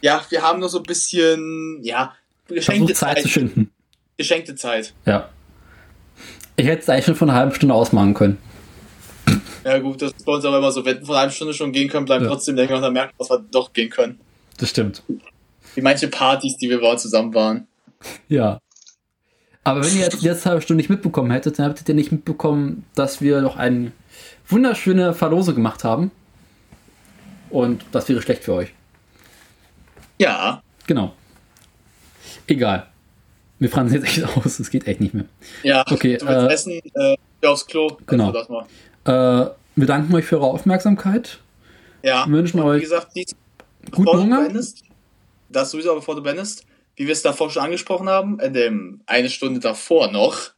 Ja, 0.01 0.23
wir 0.29 0.41
haben 0.41 0.59
nur 0.59 0.69
so 0.69 0.79
ein 0.79 0.83
bisschen, 0.83 1.79
ja, 1.83 2.13
geschenkte 2.47 2.93
Zeit, 2.93 3.17
Zeit 3.17 3.23
zu 3.23 3.29
schinden. 3.29 3.71
Geschenkte 4.17 4.55
Zeit. 4.55 4.93
Ja. 5.05 5.29
Ich 6.55 6.67
hätte 6.67 6.83
es 6.83 6.89
eigentlich 6.89 7.05
schon 7.05 7.15
von 7.15 7.29
einer 7.29 7.39
halben 7.39 7.53
Stunde 7.53 7.73
ausmachen 7.73 8.13
können. 8.13 8.37
Ja, 9.63 9.79
gut, 9.79 10.01
das 10.01 10.11
ist 10.11 10.25
bei 10.25 10.33
uns 10.33 10.45
aber 10.45 10.57
immer 10.57 10.71
so. 10.71 10.85
Wenn 10.85 10.99
wir 10.99 11.05
von 11.05 11.15
einer 11.15 11.21
halben 11.21 11.33
Stunde 11.33 11.53
schon 11.53 11.71
gehen 11.71 11.89
können, 11.89 12.05
bleiben 12.05 12.25
ja. 12.25 12.29
trotzdem 12.29 12.55
länger 12.55 12.75
und 12.75 12.81
dann 12.81 12.93
merken, 12.93 13.13
dass 13.17 13.29
wir 13.29 13.39
doch 13.39 13.73
gehen 13.73 13.89
können. 13.89 14.19
Das 14.57 14.69
stimmt. 14.69 15.03
Wie 15.75 15.81
manche 15.81 16.07
Partys, 16.07 16.57
die 16.57 16.69
wir 16.69 16.81
waren, 16.81 16.97
zusammen 16.97 17.33
waren. 17.33 17.67
Ja. 18.27 18.59
Aber 19.63 19.83
wenn 19.83 19.95
ihr 19.95 20.01
jetzt 20.01 20.21
die 20.21 20.27
letzte 20.27 20.49
halbe 20.49 20.61
Stunde 20.61 20.79
nicht 20.79 20.89
mitbekommen 20.89 21.31
hättet, 21.31 21.57
dann 21.57 21.69
hättet 21.69 21.87
ihr 21.87 21.95
nicht 21.95 22.11
mitbekommen, 22.11 22.85
dass 22.95 23.21
wir 23.21 23.41
noch 23.41 23.55
eine 23.55 23.93
wunderschöne 24.47 25.13
Verlose 25.13 25.53
gemacht 25.53 25.83
haben. 25.83 26.11
Und 27.49 27.85
das 27.91 28.09
wäre 28.09 28.21
schlecht 28.21 28.43
für 28.43 28.53
euch. 28.53 28.73
Ja. 30.17 30.61
Genau. 30.88 31.14
Egal. 32.48 32.88
Wir 33.59 33.69
fragen 33.69 33.92
jetzt 33.93 34.06
echt 34.06 34.24
aus, 34.38 34.59
es 34.59 34.69
geht 34.69 34.88
echt 34.88 35.00
nicht 35.00 35.14
mehr. 35.14 35.25
Ja, 35.64 35.85
okay, 35.90 36.17
du 36.17 36.27
willst 36.27 36.67
äh, 36.67 36.74
essen, 36.74 36.82
äh, 36.95 37.48
aufs 37.48 37.66
Klo. 37.66 37.98
Genau. 38.08 38.33
Äh, 39.06 39.11
wir 39.75 39.88
danken 39.88 40.14
euch 40.14 40.25
für 40.25 40.38
eure 40.38 40.48
Aufmerksamkeit. 40.48 41.40
Ja. 42.03 42.25
Wir 42.27 42.33
wünschen 42.33 42.59
euch 42.59 42.80
wie 42.80 42.83
gesagt, 42.83 43.16
dies, 43.16 43.35
guten 43.92 44.19
Hunger. 44.19 44.42
Beendest, 44.42 44.83
das 45.50 45.72
sowieso, 45.72 45.95
bevor 45.95 46.16
du 46.16 46.22
beendest, 46.22 46.66
wie 46.95 47.06
wir 47.06 47.14
es 47.14 47.22
davor 47.22 47.50
schon 47.50 47.64
angesprochen 47.64 48.09
haben, 48.09 48.40
in 48.40 48.53
dem 48.53 49.01
eine 49.06 49.30
Stunde 49.30 49.59
davor 49.59 50.11
noch, 50.11 50.51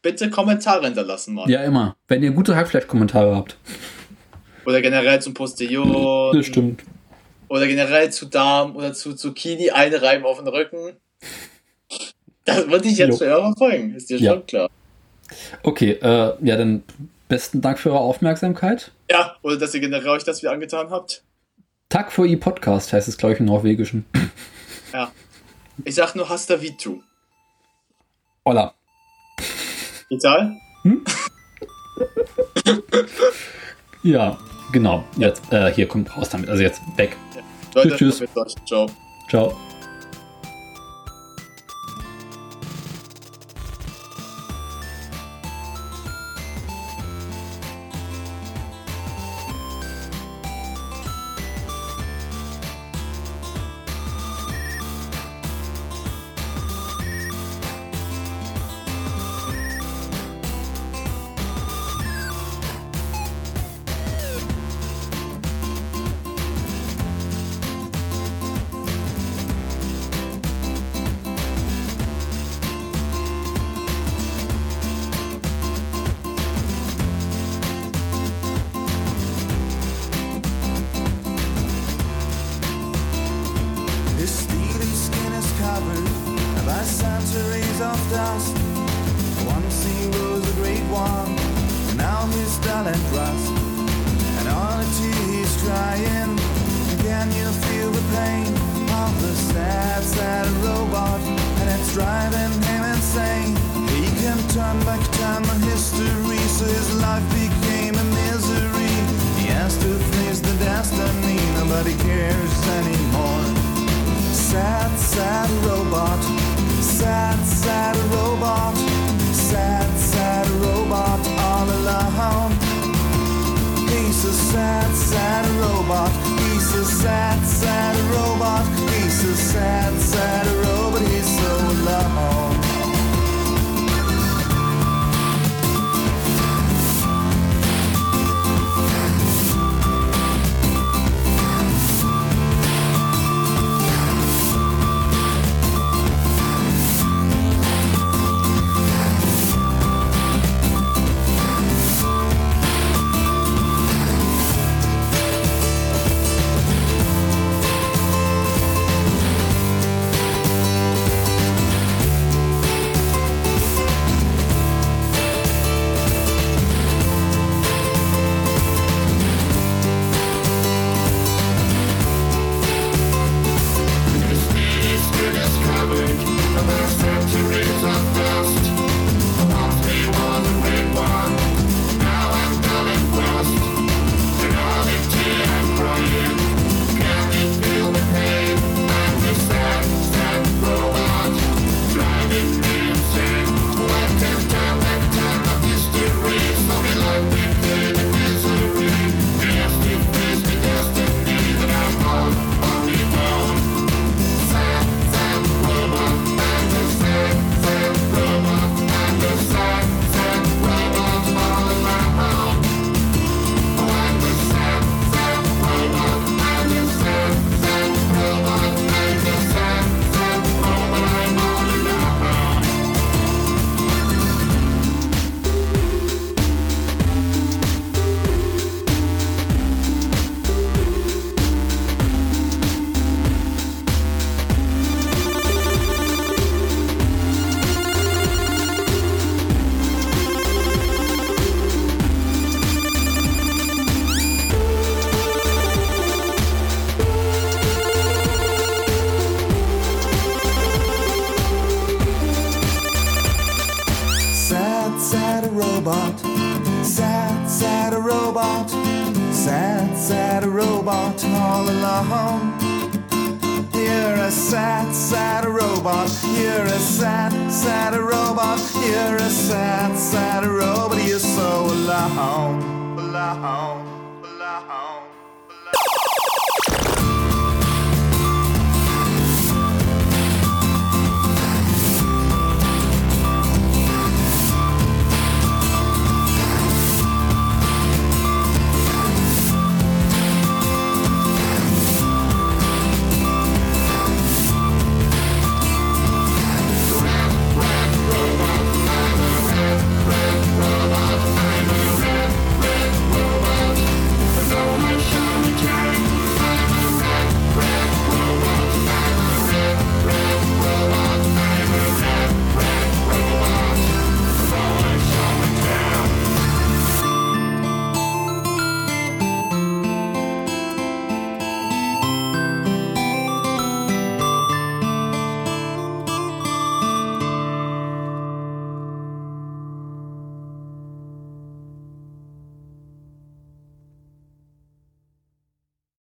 bitte 0.00 0.30
Kommentare 0.30 0.86
hinterlassen 0.86 1.34
mal. 1.34 1.50
Ja, 1.50 1.62
immer. 1.64 1.96
Wenn 2.08 2.22
ihr 2.22 2.30
gute 2.30 2.56
Hackfleisch-Kommentare 2.56 3.36
habt. 3.36 3.58
Oder 4.64 4.80
generell 4.80 5.20
zum 5.20 5.34
Postillon. 5.34 6.34
Das 6.34 6.46
stimmt 6.46 6.82
oder 7.48 7.66
generell 7.66 8.10
zu 8.10 8.26
Darm 8.26 8.76
oder 8.76 8.92
zu 8.92 9.14
Zucchini 9.14 9.70
einreiben 9.70 10.26
auf 10.26 10.38
den 10.38 10.48
Rücken. 10.48 10.96
Das 12.44 12.68
würde 12.68 12.88
ich 12.88 12.98
jetzt 12.98 13.20
jo. 13.20 13.26
für 13.26 13.34
eure 13.34 13.54
folgen, 13.56 13.94
ist 13.94 14.10
dir 14.10 14.18
ja. 14.18 14.32
schon 14.32 14.46
klar. 14.46 14.70
Okay, 15.62 15.92
äh, 15.92 16.32
ja, 16.40 16.56
dann 16.56 16.82
besten 17.28 17.60
Dank 17.60 17.78
für 17.78 17.90
eure 17.90 18.00
Aufmerksamkeit. 18.00 18.90
Ja, 19.10 19.36
oder 19.42 19.56
dass 19.56 19.74
ihr 19.74 19.80
generell 19.80 20.08
euch 20.08 20.24
das 20.24 20.42
wieder 20.42 20.52
angetan 20.52 20.90
habt. 20.90 21.22
Tag 21.88 22.12
for 22.12 22.26
ihr 22.26 22.40
Podcast 22.40 22.92
heißt 22.92 23.08
es, 23.08 23.16
glaube 23.16 23.34
ich, 23.34 23.40
im 23.40 23.46
Norwegischen. 23.46 24.04
Ja. 24.92 25.12
Ich 25.84 25.94
sag 25.94 26.14
nur 26.14 26.28
Hasta 26.28 26.60
Vitu. 26.60 27.00
Hola. 28.44 28.74
Ital? 30.08 30.56
Hm? 30.82 31.04
ja, 34.02 34.38
genau. 34.72 35.04
Jetzt, 35.16 35.52
äh, 35.52 35.72
hier 35.72 35.86
kommt 35.86 36.16
raus 36.16 36.30
damit. 36.30 36.48
Also 36.48 36.62
jetzt 36.62 36.80
weg. 36.96 37.16
Leute, 37.84 37.96
tschüss. 37.96 38.18
tschüss. 38.18 38.54
Ciao. 38.66 38.86
Ciao. 39.28 39.56